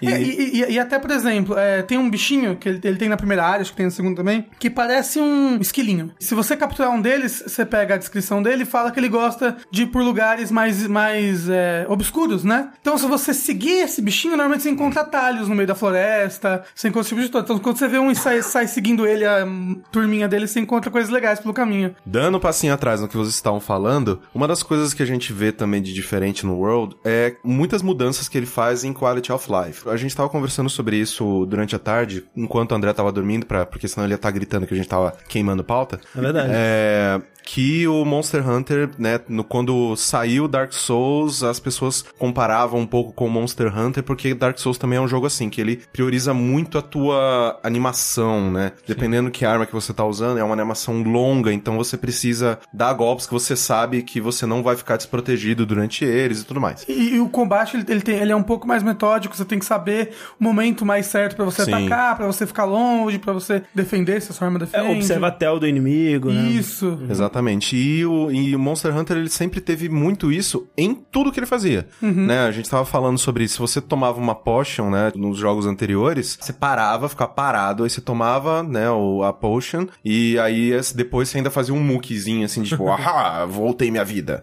E, 0.00 0.08
e- 0.08 0.60
e- 0.62 0.72
e 0.72 0.78
até, 0.78 0.98
por 0.98 1.10
exemplo, 1.10 1.56
é, 1.58 1.82
tem 1.82 1.98
um 1.98 2.08
bichinho 2.10 2.56
que 2.56 2.68
ele, 2.68 2.80
ele 2.84 2.96
tem 2.96 3.08
na 3.08 3.16
primeira 3.16 3.44
área, 3.44 3.62
acho 3.62 3.70
que 3.70 3.76
tem 3.76 3.86
na 3.86 3.90
segunda 3.92 4.16
também, 4.16 4.46
que 4.58 4.68
parece 4.70 5.20
um 5.20 5.58
esquilinho. 5.60 6.10
Se 6.18 6.34
você 6.34 6.56
capturar 6.56 6.90
um 6.90 7.00
deles, 7.00 7.42
você 7.46 7.64
pega 7.64 7.94
a 7.94 7.98
descrição 7.98 8.42
dele 8.42 8.62
e 8.62 8.66
fala 8.66 8.90
que 8.90 9.00
ele 9.00 9.08
gosta 9.08 9.56
de 9.70 9.82
ir 9.82 9.86
por 9.86 10.02
lugares 10.02 10.50
mais, 10.50 10.86
mais 10.86 11.48
é, 11.48 11.86
obscuros, 11.88 12.44
né? 12.44 12.70
Então, 12.80 12.96
se 12.98 13.06
você 13.06 13.32
seguir 13.34 13.80
esse 13.84 14.00
bichinho, 14.02 14.32
normalmente 14.36 14.62
você 14.62 14.70
encontra 14.70 15.02
atalhos 15.02 15.48
no 15.48 15.54
meio 15.54 15.66
da 15.66 15.74
floresta, 15.74 16.62
você 16.74 16.88
encontra 16.88 17.02
esse 17.02 17.08
tipo 17.10 17.20
de 17.22 17.28
coisa. 17.28 17.44
Então, 17.44 17.58
quando 17.58 17.76
você 17.78 17.88
vê 17.88 17.98
um 17.98 18.10
e 18.10 18.14
sai, 18.16 18.42
sai 18.42 18.66
seguindo 18.66 19.06
ele, 19.06 19.24
a 19.24 19.46
turminha 19.90 20.28
dele, 20.28 20.46
você 20.46 20.60
encontra 20.60 20.90
coisas 20.90 21.10
legais 21.10 21.40
pelo 21.40 21.54
caminho. 21.54 21.94
Dando 22.04 22.36
um 22.38 22.40
passinho 22.40 22.72
atrás 22.74 23.00
no 23.00 23.08
que 23.08 23.16
vocês 23.16 23.34
estavam 23.34 23.60
falando, 23.60 24.20
uma 24.34 24.46
das 24.48 24.62
coisas 24.62 24.92
que 24.94 25.02
a 25.02 25.06
gente 25.06 25.32
vê 25.32 25.52
também 25.52 25.80
de 25.82 25.92
diferente 25.92 26.44
no 26.46 26.54
World 26.56 26.96
é 27.04 27.36
muitas 27.44 27.82
mudanças 27.82 28.28
que 28.28 28.36
ele 28.36 28.46
faz 28.46 28.84
em 28.84 28.92
quality 28.92 29.32
of 29.32 29.48
life. 29.50 29.88
A 29.88 29.96
gente 29.96 30.14
tava 30.14 30.28
conversando 30.28 30.70
sobre 30.70 30.96
isso 30.96 31.46
durante 31.46 31.74
a 31.74 31.78
tarde, 31.78 32.24
enquanto 32.36 32.72
o 32.72 32.74
André 32.74 32.92
tava 32.92 33.12
dormindo, 33.12 33.46
pra, 33.46 33.66
porque 33.66 33.88
senão 33.88 34.06
ele 34.06 34.14
ia 34.14 34.16
estar 34.16 34.30
gritando 34.30 34.66
que 34.66 34.74
a 34.74 34.76
gente 34.76 34.88
tava 34.88 35.12
queimando 35.28 35.64
pauta. 35.64 36.00
É 36.16 36.20
verdade. 36.20 36.50
É, 36.52 37.20
que 37.48 37.88
o 37.88 38.04
Monster 38.04 38.46
Hunter, 38.46 38.90
né, 38.98 39.18
no, 39.26 39.42
quando 39.42 39.96
saiu 39.96 40.46
Dark 40.46 40.70
Souls, 40.70 41.42
as 41.42 41.58
pessoas 41.58 42.04
comparavam 42.18 42.80
um 42.80 42.86
pouco 42.86 43.10
com 43.10 43.26
o 43.26 43.30
Monster 43.30 43.74
Hunter, 43.74 44.02
porque 44.02 44.34
Dark 44.34 44.58
Souls 44.58 44.76
também 44.76 44.98
é 44.98 45.00
um 45.00 45.08
jogo 45.08 45.26
assim, 45.26 45.48
que 45.48 45.58
ele 45.58 45.80
prioriza 45.90 46.34
muito 46.34 46.76
a 46.76 46.82
tua 46.82 47.58
animação, 47.62 48.50
né? 48.50 48.72
Dependendo 48.86 49.30
que 49.30 49.46
arma 49.46 49.64
que 49.64 49.72
você 49.72 49.94
tá 49.94 50.04
usando, 50.04 50.38
é 50.38 50.44
uma 50.44 50.52
animação 50.52 51.02
longa, 51.02 51.50
então 51.50 51.78
você 51.78 51.96
precisa 51.96 52.58
dar 52.70 52.92
golpes 52.92 53.26
que 53.26 53.32
você 53.32 53.56
sabe 53.56 54.02
que 54.02 54.20
você 54.20 54.44
não 54.44 54.62
vai 54.62 54.76
ficar 54.76 54.98
desprotegido 54.98 55.64
durante 55.64 56.04
eles 56.04 56.42
e 56.42 56.44
tudo 56.44 56.60
mais. 56.60 56.84
E, 56.88 57.14
e 57.16 57.20
o 57.20 57.28
combate, 57.28 57.76
ele, 57.76 57.84
ele, 57.88 58.00
tem, 58.00 58.16
ele 58.16 58.32
é 58.32 58.36
um 58.36 58.42
pouco 58.42 58.66
mais 58.66 58.82
metódico, 58.82 59.36
você 59.36 59.44
tem 59.44 59.58
que 59.58 59.64
saber 59.64 60.12
o 60.40 60.44
momento 60.44 60.84
mais 60.86 61.06
certo 61.06 61.36
pra 61.36 61.44
você 61.44 61.64
Sim. 61.64 61.72
atacar, 61.74 62.16
pra 62.16 62.26
você 62.26 62.46
ficar 62.46 62.64
longe, 62.64 63.18
pra 63.18 63.32
você 63.32 63.62
defender 63.74 64.20
se 64.22 64.30
a 64.30 64.34
sua 64.34 64.46
arma 64.46 64.58
É, 64.58 64.60
defende. 64.60 64.92
observa 64.98 65.28
a 65.28 65.30
tel 65.30 65.58
do 65.60 65.66
inimigo, 65.66 66.30
né? 66.32 66.48
Isso. 66.48 66.98
Exatamente. 67.08 67.76
E 67.76 68.04
o, 68.06 68.30
e 68.30 68.54
o 68.56 68.58
Monster 68.58 68.96
Hunter, 68.96 69.16
ele 69.16 69.28
sempre 69.28 69.60
teve 69.60 69.88
muito 69.88 70.32
isso 70.32 70.66
em 70.76 70.94
tudo 70.94 71.30
que 71.32 71.38
ele 71.38 71.46
fazia. 71.46 71.86
Né? 72.00 72.46
A 72.46 72.50
gente 72.50 72.68
tava 72.68 72.84
falando 72.84 73.18
sobre 73.18 73.44
isso. 73.44 73.54
Se 73.54 73.60
você 73.60 73.80
tomava 73.80 74.18
uma 74.18 74.34
potion, 74.34 74.90
né, 74.90 75.12
nos 75.14 75.38
jogos 75.38 75.66
anteriores, 75.66 76.38
você 76.40 76.52
parava, 76.52 77.08
ficava 77.08 77.30
parado, 77.30 77.84
aí 77.84 77.90
você 77.90 78.00
tomava, 78.00 78.62
né, 78.62 78.90
o, 78.90 79.22
a 79.22 79.32
potion, 79.32 79.86
e 80.04 80.38
aí 80.38 80.72
depois 80.94 81.28
você 81.28 81.38
ainda 81.38 81.50
fazia 81.50 81.74
um 81.74 81.80
muquezinho, 81.82 82.44
assim, 82.44 82.62
de 82.62 82.70
tipo, 82.70 82.88
ah, 82.90 83.44
voltei 83.46 83.90
minha 83.90 84.04
vida. 84.04 84.40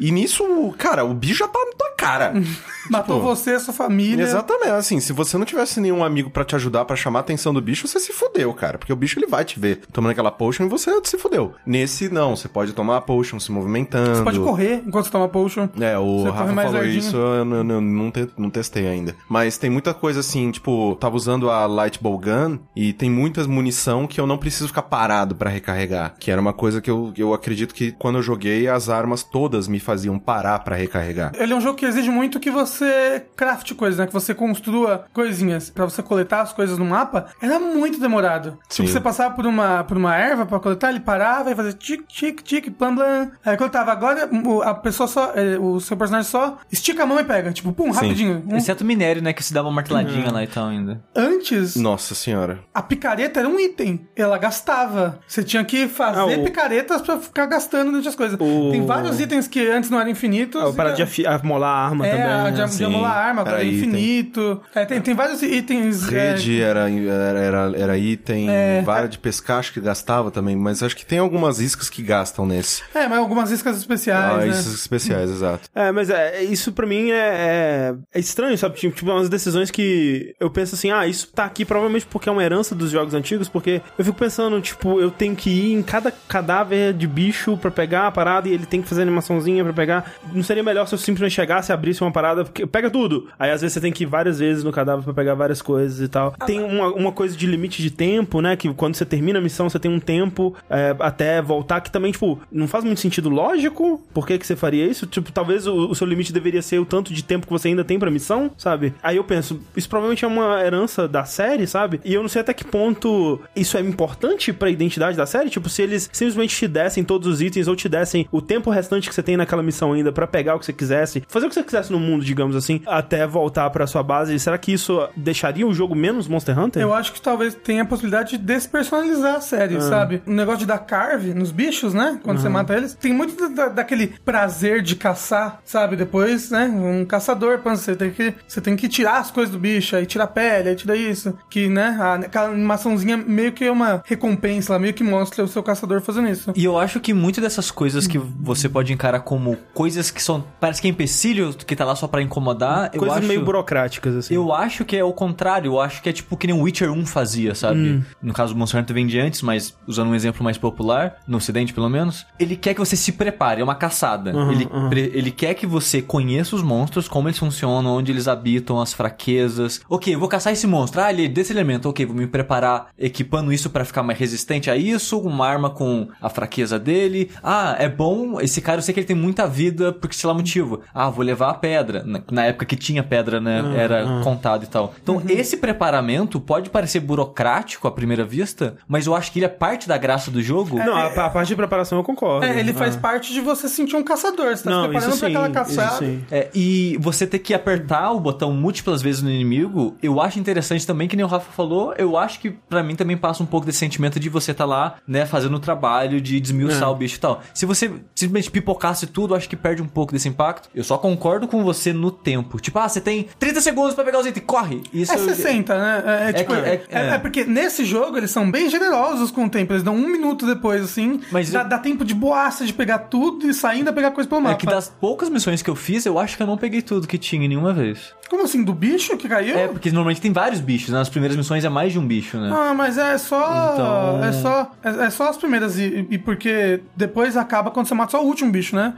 E 0.00 0.10
nisso, 0.10 0.44
cara, 0.78 1.04
o 1.04 1.14
bicho 1.14 1.36
já 1.40 1.48
tá 1.48 1.58
tua 1.76 1.85
cara. 1.96 2.32
Matou 2.90 3.16
Tipo, 3.16 3.28
você, 3.28 3.58
sua 3.58 3.74
família. 3.74 4.22
Exatamente, 4.22 4.70
assim, 4.70 5.00
se 5.00 5.12
você 5.12 5.36
não 5.36 5.44
tivesse 5.44 5.80
nenhum 5.80 6.04
amigo 6.04 6.30
pra 6.30 6.44
te 6.44 6.54
ajudar, 6.54 6.84
pra 6.84 6.94
chamar 6.94 7.18
a 7.18 7.22
atenção 7.22 7.52
do 7.52 7.60
bicho, 7.60 7.88
você 7.88 7.98
se 7.98 8.12
fudeu, 8.12 8.52
cara. 8.54 8.78
Porque 8.78 8.92
o 8.92 8.96
bicho 8.96 9.18
ele 9.18 9.26
vai 9.26 9.44
te 9.44 9.58
ver 9.58 9.80
tomando 9.92 10.12
aquela 10.12 10.30
potion 10.30 10.66
e 10.66 10.68
você 10.68 10.92
se 11.02 11.18
fudeu. 11.18 11.54
Nesse, 11.66 12.08
não, 12.08 12.36
você 12.36 12.48
pode 12.48 12.72
tomar 12.72 12.98
a 12.98 13.00
potion 13.00 13.40
se 13.40 13.50
movimentando. 13.50 14.14
Você 14.16 14.22
pode 14.22 14.38
correr 14.38 14.82
enquanto 14.86 15.06
você 15.06 15.10
toma 15.10 15.28
potion. 15.28 15.68
É, 15.80 15.98
o 15.98 16.20
Você 16.22 16.30
Rafa 16.30 16.54
falou 16.54 16.84
isso, 16.84 17.16
eu 17.16 17.44
não, 17.44 17.64
não, 17.64 17.80
não, 17.80 18.10
te- 18.12 18.28
não 18.38 18.50
testei 18.50 18.86
ainda. 18.86 19.16
Mas 19.28 19.58
tem 19.58 19.68
muita 19.70 19.92
coisa 19.92 20.20
assim, 20.20 20.50
tipo, 20.52 20.96
tava 21.00 21.16
usando 21.16 21.50
a 21.50 21.66
Light 21.66 22.00
Bow 22.00 22.16
Gun 22.18 22.58
e 22.76 22.92
tem 22.92 23.10
muitas 23.10 23.46
munição 23.48 24.06
que 24.06 24.20
eu 24.20 24.26
não 24.28 24.38
preciso 24.38 24.68
ficar 24.68 24.82
parado 24.82 25.34
pra 25.34 25.50
recarregar. 25.50 26.14
Que 26.20 26.30
era 26.30 26.40
uma 26.40 26.52
coisa 26.52 26.80
que 26.80 26.90
eu, 26.90 27.12
eu 27.16 27.34
acredito 27.34 27.74
que 27.74 27.90
quando 27.92 28.16
eu 28.18 28.22
joguei, 28.22 28.68
as 28.68 28.88
armas 28.88 29.24
todas 29.24 29.66
me 29.66 29.80
faziam 29.80 30.18
parar 30.20 30.60
pra 30.60 30.76
recarregar. 30.76 31.32
Ele 31.36 31.52
é 31.52 31.56
um 31.56 31.60
jogo 31.60 31.76
que 31.76 31.85
exige 31.86 32.10
muito 32.10 32.38
que 32.40 32.50
você 32.50 33.24
craft 33.36 33.72
coisas, 33.74 33.98
né? 33.98 34.06
Que 34.06 34.12
você 34.12 34.34
construa 34.34 35.06
coisinhas 35.12 35.70
pra 35.70 35.84
você 35.84 36.02
coletar 36.02 36.42
as 36.42 36.52
coisas 36.52 36.78
no 36.78 36.84
mapa. 36.84 37.26
Era 37.40 37.58
muito 37.58 37.98
demorado. 38.00 38.58
Sim. 38.68 38.82
Tipo, 38.84 38.88
você 38.94 39.00
passava 39.00 39.34
por 39.34 39.46
uma, 39.46 39.84
por 39.84 39.96
uma 39.96 40.16
erva 40.16 40.46
pra 40.46 40.58
coletar, 40.60 40.90
ele 40.90 41.00
parava 41.00 41.50
e 41.50 41.54
fazia 41.54 41.72
tic, 41.72 42.06
tic, 42.08 42.42
tic, 42.42 42.70
plam, 42.70 42.94
blam. 42.94 43.30
Aí 43.44 43.56
coletava. 43.56 43.92
Agora, 43.92 44.28
o- 44.44 44.62
a 44.62 44.74
pessoa 44.74 45.06
só, 45.06 45.32
é, 45.34 45.58
o 45.58 45.80
seu 45.80 45.96
personagem 45.96 46.30
só 46.30 46.58
estica 46.70 47.02
a 47.02 47.06
mão 47.06 47.18
e 47.20 47.24
pega. 47.24 47.52
Tipo, 47.52 47.72
pum, 47.72 47.90
rapidinho. 47.90 48.42
Um- 48.50 48.56
Exceto 48.56 48.82
o 48.84 48.86
minério, 48.86 49.22
né? 49.22 49.32
Que 49.32 49.42
se 49.42 49.52
dava 49.52 49.68
uma 49.68 49.74
marteladinha 49.76 50.30
lá 50.30 50.42
e 50.42 50.46
tal 50.46 50.68
ainda. 50.68 51.02
Antes, 51.14 51.76
Nossa 51.76 52.14
senhora. 52.14 52.60
a 52.74 52.82
picareta 52.82 53.40
era 53.40 53.48
um 53.48 53.58
item. 53.58 54.06
Ela 54.16 54.38
gastava. 54.38 55.18
Você 55.26 55.42
tinha 55.42 55.64
que 55.64 55.86
fazer 55.88 56.20
Ah, 56.20 56.26
o- 56.26 56.44
picaretas 56.44 57.00
pra 57.02 57.18
ficar 57.18 57.46
gastando 57.46 57.90
durante 57.90 58.08
as 58.08 58.14
coisas. 58.14 58.38
O- 58.40 58.70
Tem 58.70 58.84
vários 58.84 59.20
itens 59.20 59.46
que 59.48 59.66
antes 59.68 59.90
não 59.90 60.00
eram 60.00 60.10
infinitos. 60.10 60.60
Ah, 60.62 60.72
para 60.72 60.90
e- 60.90 60.94
de 61.04 61.26
amolar 61.26 61.75
arma 61.76 62.06
É, 62.06 62.10
também. 62.10 62.24
a 62.26 62.44
né? 62.44 62.50
de, 62.50 62.64
de 62.64 62.72
Sim, 62.74 62.84
amolar 62.84 63.12
a 63.12 63.20
arma, 63.20 63.42
era 63.46 63.62
é 63.62 63.66
infinito. 63.66 64.60
É, 64.74 64.84
tem, 64.84 65.00
tem 65.00 65.14
vários 65.14 65.42
itens. 65.42 66.10
é, 66.12 66.32
Rede 66.32 66.60
era, 66.60 66.90
era, 66.90 67.38
era, 67.38 67.72
era 67.76 67.98
item, 67.98 68.48
vara 68.84 69.08
de 69.08 69.18
pescar 69.18 69.58
acho 69.58 69.72
que 69.72 69.80
gastava 69.80 70.30
também, 70.30 70.56
mas 70.56 70.82
acho 70.82 70.96
que 70.96 71.04
tem 71.06 71.18
algumas 71.18 71.60
iscas 71.60 71.88
que 71.88 72.02
gastam 72.02 72.46
nesse. 72.46 72.82
É, 72.94 73.06
mas 73.08 73.18
algumas 73.18 73.50
iscas 73.50 73.76
especiais, 73.78 74.32
Ah, 74.34 74.36
né? 74.38 74.48
iscas 74.48 74.74
especiais, 74.74 75.30
exato. 75.30 75.68
É, 75.74 75.90
mas 75.92 76.10
é, 76.10 76.42
isso 76.42 76.72
pra 76.72 76.86
mim 76.86 77.10
é, 77.10 77.16
é, 77.16 77.94
é 78.14 78.18
estranho, 78.20 78.56
sabe? 78.58 78.76
Tipo, 78.76 78.94
tipo, 78.96 79.10
umas 79.10 79.28
decisões 79.28 79.70
que 79.70 80.34
eu 80.40 80.50
penso 80.50 80.74
assim, 80.74 80.90
ah, 80.90 81.06
isso 81.06 81.28
tá 81.34 81.44
aqui 81.44 81.64
provavelmente 81.64 82.06
porque 82.06 82.28
é 82.28 82.32
uma 82.32 82.42
herança 82.44 82.74
dos 82.74 82.90
jogos 82.90 83.14
antigos, 83.14 83.48
porque 83.48 83.80
eu 83.98 84.04
fico 84.04 84.16
pensando, 84.18 84.60
tipo, 84.60 85.00
eu 85.00 85.10
tenho 85.10 85.34
que 85.36 85.50
ir 85.50 85.72
em 85.72 85.82
cada 85.82 86.10
cadáver 86.10 86.92
de 86.92 87.06
bicho 87.06 87.56
pra 87.56 87.70
pegar 87.70 88.06
a 88.06 88.10
parada 88.12 88.48
e 88.48 88.52
ele 88.52 88.66
tem 88.66 88.82
que 88.82 88.88
fazer 88.88 89.02
animaçãozinha 89.02 89.64
pra 89.64 89.72
pegar. 89.72 90.12
Não 90.32 90.42
seria 90.42 90.62
melhor 90.62 90.86
se 90.86 90.94
eu 90.94 90.98
simplesmente 90.98 91.34
chegasse 91.34 91.65
e 91.72 91.74
abrisse 91.74 92.02
uma 92.02 92.12
parada, 92.12 92.44
porque 92.44 92.66
pega 92.66 92.90
tudo. 92.90 93.28
Aí 93.38 93.50
às 93.50 93.60
vezes 93.60 93.74
você 93.74 93.80
tem 93.80 93.92
que 93.92 94.04
ir 94.04 94.06
várias 94.06 94.38
vezes 94.38 94.64
no 94.64 94.72
cadáver 94.72 95.04
pra 95.04 95.14
pegar 95.14 95.34
várias 95.34 95.62
coisas 95.62 96.00
e 96.00 96.08
tal. 96.08 96.32
Tem 96.46 96.62
uma, 96.62 96.88
uma 96.88 97.12
coisa 97.12 97.36
de 97.36 97.46
limite 97.46 97.82
de 97.82 97.90
tempo, 97.90 98.40
né? 98.40 98.56
Que 98.56 98.72
quando 98.74 98.94
você 98.94 99.04
termina 99.04 99.38
a 99.38 99.42
missão, 99.42 99.68
você 99.68 99.78
tem 99.78 99.90
um 99.90 100.00
tempo 100.00 100.54
é, 100.68 100.94
até 100.98 101.40
voltar, 101.42 101.80
que 101.80 101.90
também, 101.90 102.12
tipo, 102.12 102.40
não 102.50 102.66
faz 102.66 102.84
muito 102.84 103.00
sentido 103.00 103.28
lógico. 103.28 104.02
Por 104.12 104.26
que, 104.26 104.38
que 104.38 104.46
você 104.46 104.56
faria 104.56 104.86
isso? 104.86 105.06
Tipo, 105.06 105.32
talvez 105.32 105.66
o, 105.66 105.90
o 105.90 105.94
seu 105.94 106.06
limite 106.06 106.32
deveria 106.32 106.62
ser 106.62 106.78
o 106.78 106.86
tanto 106.86 107.12
de 107.12 107.22
tempo 107.22 107.46
que 107.46 107.52
você 107.52 107.68
ainda 107.68 107.84
tem 107.84 107.98
pra 107.98 108.10
missão, 108.10 108.50
sabe? 108.56 108.94
Aí 109.02 109.16
eu 109.16 109.24
penso, 109.24 109.60
isso 109.76 109.88
provavelmente 109.88 110.24
é 110.24 110.28
uma 110.28 110.62
herança 110.62 111.08
da 111.08 111.24
série, 111.24 111.66
sabe? 111.66 112.00
E 112.04 112.14
eu 112.14 112.22
não 112.22 112.28
sei 112.28 112.42
até 112.42 112.52
que 112.52 112.64
ponto 112.64 113.40
isso 113.54 113.76
é 113.76 113.80
importante 113.80 114.52
pra 114.52 114.70
identidade 114.70 115.16
da 115.16 115.26
série. 115.26 115.50
Tipo, 115.50 115.68
se 115.68 115.82
eles 115.82 116.08
simplesmente 116.12 116.56
te 116.56 116.68
dessem 116.68 117.04
todos 117.04 117.26
os 117.28 117.40
itens 117.40 117.68
ou 117.68 117.76
te 117.76 117.88
dessem 117.88 118.26
o 118.30 118.40
tempo 118.40 118.70
restante 118.70 119.08
que 119.08 119.14
você 119.14 119.22
tem 119.22 119.36
naquela 119.36 119.62
missão 119.62 119.92
ainda 119.92 120.12
pra 120.12 120.26
pegar 120.26 120.54
o 120.54 120.58
que 120.58 120.66
você 120.66 120.72
quisesse, 120.72 121.22
fazer 121.28 121.46
o 121.46 121.48
que 121.48 121.54
você 121.56 121.62
quisesse 121.64 121.92
no 121.92 121.98
mundo, 122.00 122.24
digamos 122.24 122.54
assim, 122.56 122.80
até 122.86 123.26
voltar 123.26 123.68
pra 123.70 123.86
sua 123.86 124.02
base, 124.02 124.38
será 124.38 124.56
que 124.58 124.72
isso 124.72 125.06
deixaria 125.16 125.66
o 125.66 125.74
jogo 125.74 125.94
menos 125.94 126.28
Monster 126.28 126.58
Hunter? 126.58 126.82
Eu 126.82 126.94
acho 126.94 127.12
que 127.12 127.20
talvez 127.20 127.54
tenha 127.54 127.82
a 127.82 127.86
possibilidade 127.86 128.36
de 128.36 128.38
despersonalizar 128.38 129.36
a 129.36 129.40
série, 129.40 129.80
sabe? 129.80 130.22
O 130.26 130.30
negócio 130.32 130.60
de 130.60 130.66
dar 130.66 130.78
carve 130.78 131.32
nos 131.34 131.50
bichos, 131.50 131.94
né? 131.94 132.18
Quando 132.22 132.40
você 132.40 132.48
mata 132.48 132.74
eles. 132.76 132.94
Tem 132.94 133.12
muito 133.12 133.36
da- 133.36 133.48
da- 133.64 133.68
daquele 133.68 134.08
prazer 134.24 134.82
de 134.82 134.96
caçar, 134.96 135.60
sabe? 135.64 135.96
Depois, 135.96 136.50
né? 136.50 136.64
Um 136.66 137.04
caçador, 137.04 137.58
pô, 137.58 137.70
você 137.70 137.94
tem 137.96 138.10
que, 138.10 138.34
você 138.46 138.60
tem 138.60 138.76
que 138.76 138.88
tirar 138.88 139.18
as 139.18 139.30
coisas 139.30 139.52
do 139.52 139.58
bicho, 139.58 139.96
aí 139.96 140.06
tira 140.06 140.24
a 140.24 140.26
pele, 140.26 140.70
aí 140.70 140.76
tira 140.76 140.96
isso. 140.96 141.36
Que, 141.50 141.68
né? 141.68 141.96
A, 142.00 142.14
aquela 142.14 142.48
animaçãozinha 142.48 143.16
meio 143.16 143.52
que 143.52 143.64
é 143.64 143.70
uma 143.72 144.02
recompensa 144.04 144.72
lá, 144.74 144.78
meio 144.78 144.94
que 144.94 145.04
mostra 145.04 145.44
o 145.44 145.48
seu 145.48 145.62
caçador 145.62 146.00
fazendo 146.00 146.28
isso. 146.28 146.52
E 146.54 146.64
eu 146.64 146.78
acho 146.78 147.00
que 147.00 147.12
muito 147.14 147.40
dessas 147.40 147.70
coisas 147.70 148.06
que 148.06 148.18
você 148.18 148.68
pode 148.68 148.92
encarar 148.92 149.20
como 149.20 149.56
coisas 149.74 150.10
que 150.10 150.22
são. 150.22 150.44
Parece 150.60 150.80
que 150.80 150.88
é 150.88 150.90
empecilho, 150.90 151.45
que 151.54 151.76
tá 151.76 151.84
lá 151.84 151.94
só 151.94 152.06
pra 152.08 152.22
incomodar. 152.22 152.90
eu 152.92 152.98
Coisas 153.00 153.18
acho, 153.18 153.26
meio 153.28 153.44
burocráticas, 153.44 154.14
assim. 154.16 154.34
Eu 154.34 154.52
acho 154.52 154.84
que 154.84 154.96
é 154.96 155.04
o 155.04 155.12
contrário. 155.12 155.72
Eu 155.72 155.80
acho 155.80 156.02
que 156.02 156.08
é 156.08 156.12
tipo 156.12 156.36
que 156.36 156.46
nem 156.46 156.56
o 156.56 156.62
Witcher 156.62 156.90
1 156.90 157.06
fazia, 157.06 157.54
sabe? 157.54 157.78
Hum. 157.78 158.02
No 158.22 158.32
caso, 158.32 158.54
o 158.54 158.56
Monster 158.56 158.80
Hunter 158.80 158.94
vem 158.94 159.06
de 159.06 159.18
antes, 159.18 159.42
mas 159.42 159.76
usando 159.86 160.08
um 160.08 160.14
exemplo 160.14 160.42
mais 160.42 160.58
popular, 160.58 161.16
no 161.26 161.36
ocidente 161.38 161.72
pelo 161.72 161.88
menos. 161.88 162.26
Ele 162.38 162.56
quer 162.56 162.74
que 162.74 162.80
você 162.80 162.96
se 162.96 163.12
prepare, 163.12 163.60
é 163.60 163.64
uma 163.64 163.74
caçada. 163.74 164.34
Uhum, 164.34 164.50
ele, 164.52 164.66
pre- 164.88 165.10
ele 165.14 165.30
quer 165.30 165.54
que 165.54 165.66
você 165.66 166.00
conheça 166.02 166.56
os 166.56 166.62
monstros, 166.62 167.08
como 167.08 167.28
eles 167.28 167.38
funcionam, 167.38 167.96
onde 167.96 168.10
eles 168.12 168.26
habitam, 168.28 168.80
as 168.80 168.92
fraquezas. 168.92 169.80
Ok, 169.88 170.14
eu 170.14 170.18
vou 170.18 170.28
caçar 170.28 170.52
esse 170.52 170.66
monstro. 170.66 171.00
Ah, 171.00 171.12
ele 171.12 171.24
é 171.24 171.28
desse 171.28 171.52
elemento. 171.52 171.88
Ok, 171.88 172.04
vou 172.06 172.14
me 172.16 172.26
preparar 172.26 172.88
equipando 172.98 173.52
isso 173.52 173.70
pra 173.70 173.84
ficar 173.84 174.02
mais 174.02 174.18
resistente 174.18 174.70
a 174.70 174.76
isso. 174.76 175.18
Uma 175.18 175.46
arma 175.46 175.70
com 175.70 176.08
a 176.20 176.28
fraqueza 176.28 176.78
dele. 176.78 177.30
Ah, 177.42 177.76
é 177.78 177.88
bom. 177.88 178.40
Esse 178.40 178.60
cara 178.60 178.78
eu 178.78 178.82
sei 178.82 178.92
que 178.94 179.00
ele 179.00 179.06
tem 179.06 179.16
muita 179.16 179.46
vida, 179.46 179.92
porque 179.92 180.14
sei 180.16 180.26
lá 180.28 180.34
motivo. 180.34 180.80
Ah, 180.94 181.10
vou 181.10 181.24
levar 181.24 181.35
a 181.44 181.54
pedra. 181.54 182.02
Na, 182.04 182.20
na 182.30 182.44
época 182.46 182.64
que 182.66 182.76
tinha 182.76 183.02
pedra, 183.02 183.40
né? 183.40 183.62
era 183.76 184.20
contado 184.22 184.64
e 184.64 184.66
tal. 184.66 184.94
Então, 185.02 185.22
esse 185.28 185.56
preparamento 185.56 186.40
pode 186.40 186.70
parecer 186.70 187.00
burocrático 187.00 187.86
à 187.86 187.90
primeira 187.90 188.24
vista, 188.24 188.76
mas 188.88 189.06
eu 189.06 189.14
acho 189.14 189.32
que 189.32 189.38
ele 189.38 189.46
é 189.46 189.48
parte 189.50 189.88
da 189.88 189.96
graça 189.98 190.30
do 190.30 190.42
jogo. 190.42 190.76
Não, 190.78 190.94
a, 190.96 191.06
a 191.06 191.30
parte 191.30 191.48
de 191.48 191.56
preparação 191.56 191.98
eu 191.98 192.04
concordo. 192.04 192.44
É, 192.46 192.58
ele 192.58 192.72
faz 192.72 192.96
Ah. 192.96 193.00
parte 193.00 193.32
de 193.32 193.40
você 193.40 193.68
sentir 193.68 193.96
um 193.96 194.02
caçador. 194.02 194.56
Você 194.56 194.64
tá 194.64 194.70
Não, 194.70 194.82
se 194.84 194.88
preparando 194.88 195.10
isso 195.10 195.18
pra 195.20 195.28
sim, 195.28 195.34
aquela 195.36 195.50
caçada. 195.50 196.06
É, 196.30 196.50
e 196.54 196.96
você 197.00 197.26
ter 197.26 197.38
que 197.38 197.52
apertar 197.54 198.10
o 198.12 198.20
botão 198.20 198.52
múltiplas 198.52 199.02
vezes 199.02 199.22
no 199.22 199.30
inimigo, 199.30 199.96
eu 200.02 200.20
acho 200.20 200.38
interessante 200.38 200.86
também, 200.86 201.08
que 201.08 201.16
nem 201.16 201.24
o 201.24 201.28
Rafa 201.28 201.50
falou, 201.52 201.94
eu 201.98 202.16
acho 202.16 202.40
que 202.40 202.50
pra 202.50 202.82
mim 202.82 202.94
também 202.94 203.16
passa 203.16 203.42
um 203.42 203.46
pouco 203.46 203.66
desse 203.66 203.78
sentimento 203.78 204.18
de 204.20 204.28
você 204.28 204.54
tá 204.54 204.64
lá, 204.64 204.94
né, 205.06 205.26
fazendo 205.26 205.54
o 205.56 205.60
trabalho 205.60 206.20
de 206.20 206.40
desmiuçar 206.40 206.84
É. 206.84 206.92
o 206.92 206.94
bicho 206.94 207.16
e 207.16 207.20
tal. 207.20 207.40
Se 207.52 207.66
você 207.66 207.92
simplesmente 208.14 208.50
pipocasse 208.50 209.06
tudo, 209.06 209.34
eu 209.34 209.36
acho 209.38 209.48
que 209.48 209.56
perde 209.56 209.82
um 209.82 209.86
pouco 209.88 210.12
desse 210.12 210.28
impacto. 210.28 210.68
Eu 210.74 210.84
só 210.84 210.96
concordo 210.98 211.15
com 211.16 211.62
você 211.64 211.92
no 211.92 212.10
tempo. 212.10 212.60
Tipo, 212.60 212.78
ah, 212.78 212.88
você 212.88 213.00
tem 213.00 213.26
30 213.38 213.60
segundos 213.60 213.94
pra 213.94 214.04
pegar 214.04 214.18
os 214.20 214.26
itens, 214.26 214.44
corre! 214.46 214.82
Isso 214.92 215.12
É 215.12 215.18
60, 215.18 215.76
né? 215.78 216.02
É, 216.26 216.30
é, 216.30 216.32
tipo, 216.32 216.54
é, 216.54 216.58
é- 216.58 216.72
é- 216.74 216.86
é. 216.90 217.08
é 217.14 217.18
porque 217.18 217.44
nesse 217.44 217.84
jogo 217.84 218.16
eles 218.16 218.30
são 218.30 218.50
bem 218.50 218.68
generosos 218.68 219.30
com 219.30 219.44
o 219.46 219.48
tempo. 219.50 219.72
Eles 219.72 219.82
dão 219.82 219.94
um 219.94 220.08
minuto 220.08 220.46
depois, 220.46 220.82
assim. 220.82 221.20
Mas 221.30 221.50
dá, 221.50 221.62
eu- 221.62 221.68
dá 221.68 221.78
tempo 221.78 222.04
de 222.04 222.14
boaça 222.14 222.64
de 222.64 222.72
pegar 222.72 222.98
tudo 222.98 223.48
e 223.48 223.54
saindo 223.54 223.88
a 223.88 223.92
pegar 223.92 224.10
coisa 224.10 224.28
pelo 224.28 224.40
É 224.40 224.44
mapa. 224.44 224.56
que 224.56 224.66
das 224.66 224.88
poucas 224.88 225.28
missões 225.28 225.62
que 225.62 225.70
eu 225.70 225.76
fiz, 225.76 226.06
eu 226.06 226.18
acho 226.18 226.36
que 226.36 226.42
eu 226.42 226.46
não 226.46 226.56
peguei 226.56 226.82
tudo 226.82 227.06
que 227.06 227.18
tinha 227.18 227.46
nenhuma 227.48 227.72
vez. 227.72 228.14
Como 228.28 228.42
assim? 228.44 228.62
Do 228.64 228.72
bicho 228.74 229.16
que 229.16 229.28
caiu? 229.28 229.56
É, 229.56 229.68
porque 229.68 229.90
normalmente 229.90 230.20
tem 230.20 230.32
vários 230.32 230.60
bichos, 230.60 230.90
né? 230.90 230.98
Nas 230.98 231.08
primeiras 231.08 231.36
missões 231.36 231.64
é 231.64 231.68
mais 231.68 231.92
de 231.92 231.98
um 231.98 232.06
bicho, 232.06 232.38
né? 232.38 232.50
Ah, 232.52 232.74
mas 232.74 232.98
é 232.98 233.16
só. 233.18 233.72
Então- 233.74 234.24
É 234.24 234.32
só. 234.32 234.72
É, 234.82 235.06
é 235.06 235.10
só 235.10 235.28
as 235.30 235.36
primeiras. 235.36 235.78
E, 235.78 236.06
e 236.10 236.18
porque 236.18 236.80
depois 236.96 237.36
acaba 237.36 237.70
quando 237.70 237.86
você 237.86 237.94
mata 237.94 238.12
só 238.12 238.22
o 238.22 238.26
último 238.26 238.50
bicho, 238.50 238.74
né? 238.74 238.94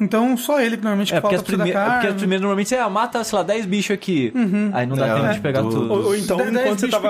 Então 0.00 0.36
só 0.36 0.60
ele 0.60 0.76
que 0.76 0.82
normalmente 0.82 1.14
É 1.14 1.20
falta 1.20 1.42
prime... 1.42 1.70
é 1.70 1.90
porque 1.90 2.06
as 2.08 2.14
primeiras 2.14 2.40
normalmente 2.42 2.68
você 2.68 2.76
ah, 2.76 2.88
mata, 2.88 3.22
sei 3.24 3.36
lá, 3.38 3.42
10 3.44 3.66
bichos 3.66 3.92
aqui. 3.92 4.32
Aí 4.72 4.86
não 4.86 4.96
dá 4.96 5.06
É, 5.06 5.14
tempo 5.14 5.26
é. 5.26 5.32
de 5.32 5.40
pegar 5.40 5.62
Do- 5.62 5.70
tudo. 5.70 5.92
Ou, 5.92 6.04
ou 6.06 6.16
então, 6.16 6.38
enquanto 6.40 6.80
você 6.80 6.88
tava. 6.88 7.08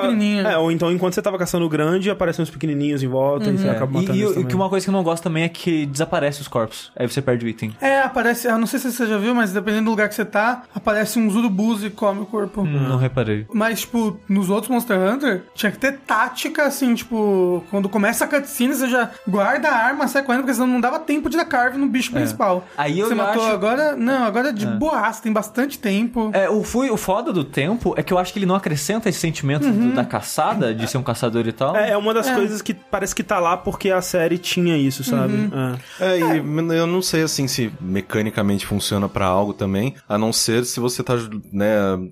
É, 0.50 0.56
ou 0.58 0.70
então, 0.73 0.92
enquanto 0.92 1.14
você 1.14 1.23
tava 1.23 1.38
caçando 1.38 1.64
o 1.64 1.68
grande, 1.68 2.11
aparecem 2.11 2.42
uns 2.42 2.50
pequenininhos 2.50 3.02
em 3.02 3.08
volta 3.08 3.49
e 3.50 3.56
você 3.58 3.68
acaba 3.68 3.99
É, 3.99 4.02
matando 4.02 4.18
e, 4.18 4.23
e, 4.23 4.26
também. 4.28 4.44
que 4.46 4.54
uma 4.54 4.68
coisa 4.68 4.85
que 4.85 4.90
eu 4.90 4.92
não 4.92 5.02
gosto 5.02 5.23
também 5.23 5.44
é 5.44 5.49
que 5.49 5.87
desaparece 5.87 6.40
os 6.40 6.49
corpos. 6.49 6.90
Aí 6.96 7.08
você 7.08 7.20
perde 7.20 7.44
o 7.44 7.49
item. 7.49 7.75
É, 7.80 8.00
aparece. 8.00 8.46
Eu 8.46 8.58
não 8.58 8.66
sei 8.66 8.78
se 8.78 8.92
você 8.92 9.06
já 9.06 9.18
viu, 9.18 9.35
mas 9.35 9.52
dependendo 9.52 9.85
do 9.87 9.90
lugar 9.90 10.08
que 10.08 10.14
você 10.14 10.25
tá, 10.25 10.62
aparece 10.75 11.18
uns 11.18 11.35
urubus 11.57 11.83
e 11.85 11.91
come 11.91 12.21
o 12.23 12.27
corpo. 12.27 12.63
Hum, 12.63 12.89
Não 12.89 12.97
reparei. 12.99 13.47
Mas, 13.53 13.81
tipo, 13.81 14.19
nos 14.29 14.51
outros 14.51 14.71
Monster 14.71 14.99
Hunter, 14.99 15.43
tinha 15.55 15.73
que 15.73 15.79
ter 15.79 15.99
tática, 16.07 16.65
assim, 16.65 16.95
tipo, 16.95 17.65
quando 17.71 17.89
começa 17.89 18.25
a 18.25 18.29
cutscene, 18.29 18.75
você 18.75 18.89
já 18.89 19.11
guarda 19.27 19.69
a 19.69 19.75
arma, 19.77 20.07
sai 20.09 20.23
correndo, 20.23 20.43
porque 20.43 20.55
senão 20.55 20.67
não 20.67 20.81
dava 20.81 20.99
tempo 20.99 21.29
de 21.31 21.37
dar 21.37 21.45
carve 21.45 21.79
no 21.79 21.87
bicho 21.87 22.13
principal. 22.13 22.65
É. 22.77 22.83
Aí 22.83 22.99
eu 22.99 23.09
Você 23.09 23.15
matou 23.15 23.43
acho- 23.43 23.53
agora? 23.53 23.97
Não, 23.97 24.25
agora 24.25 24.49
é 24.51 24.53
de 24.53 24.67
boaça, 24.67 25.23
tem 25.23 25.33
bastante 25.33 25.79
tempo. 25.79 26.31
É, 26.33 26.49
o, 26.49 26.63
fui, 26.63 26.91
o 26.91 26.97
foda 26.97 27.33
do 27.33 27.45
tempo 27.45 27.95
é 27.97 28.03
que 28.03 28.13
eu 28.13 28.19
acho 28.19 28.33
que 28.33 28.39
ele 28.39 28.47
não 28.47 28.55
acrescenta 28.55 29.09
esse 29.09 29.19
sentimento 29.19 29.71
do- 29.71 29.93
da 29.95 30.05
caçada, 30.05 30.75
de 30.75 30.87
ser 30.89 30.99
um 30.99 31.03
caçador 31.03 31.47
e 31.47 31.53
tal. 31.53 31.77
É, 31.77 31.91
é 31.91 31.97
uma 31.97 32.13
das 32.13 32.29
coisas 32.31 32.61
que 32.63 32.75
parece 32.75 33.15
que 33.15 33.23
tá 33.23 33.39
lá 33.39 33.57
porque 33.57 33.91
a 33.91 34.01
série 34.03 34.39
tinha 34.39 34.77
isso, 34.77 35.03
sabe? 35.05 35.35
É. 36.01 36.17
É, 36.17 36.19
e 36.19 36.77
eu 36.77 36.87
não 36.87 37.01
sei 37.03 37.23
assim 37.23 37.47
se 37.49 37.71
mecanicamente 37.81 38.67
funciona 38.67 39.09
pra 39.09 39.27
algo 39.27 39.53
também, 39.53 39.95
a 40.09 40.19
não 40.19 40.33
ser 40.33 40.65
se 40.65 40.81
você 40.81 41.03
tá, 41.03 41.15
né, 41.53 41.67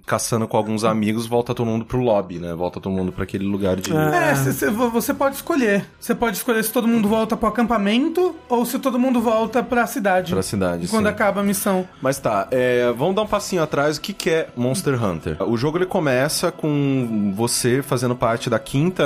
caçando 0.07 0.47
com 0.49 0.57
alguns 0.57 0.85
amigos, 0.85 1.27
volta 1.27 1.55
todo 1.55 1.67
mundo 1.67 1.85
pro 1.85 1.99
lobby, 2.01 2.39
né? 2.39 2.55
Volta 2.55 2.81
todo 2.81 2.93
mundo 2.93 3.13
pra 3.13 3.25
aquele 3.25 3.45
lugar 3.45 3.77
de 3.77 3.95
É, 3.97 4.35
cê- 4.35 4.53
cê- 4.53 4.71
você 4.71 5.13
pode 5.15 5.37
escolher. 5.37 5.85
Você 6.01 6.15
pode 6.15 6.37
escolher 6.37 6.63
se 6.65 6.73
todo 6.73 6.87
mundo 6.89 7.09
volta 7.09 7.37
pro 7.37 7.49
acampamento 7.49 8.35
ou 8.49 8.65
se 8.65 8.79
todo 8.79 8.99
mundo 8.99 9.21
volta 9.21 9.63
pra 9.63 9.87
cidade. 9.87 10.33
pra 10.33 10.43
cidade, 10.43 10.89
Quando 10.89 11.05
sim. 11.07 11.11
acaba 11.11 11.41
a 11.41 11.45
missão. 11.45 11.87
Mas 12.01 12.19
tá, 12.19 12.49
é, 12.51 12.93
vamos 12.97 13.15
dar 13.15 13.23
um 13.23 13.27
passinho 13.27 13.63
atrás. 13.63 13.97
O 13.97 14.01
que, 14.01 14.13
que 14.13 14.31
é 14.31 14.49
Monster 14.57 15.03
Hunter? 15.03 15.37
O 15.49 15.57
jogo 15.57 15.79
ele 15.79 15.87
começa 15.87 16.51
com 16.53 17.33
você 17.37 17.83
fazendo 17.83 18.15
parte 18.15 18.49
da 18.51 18.59
quinta 18.59 19.05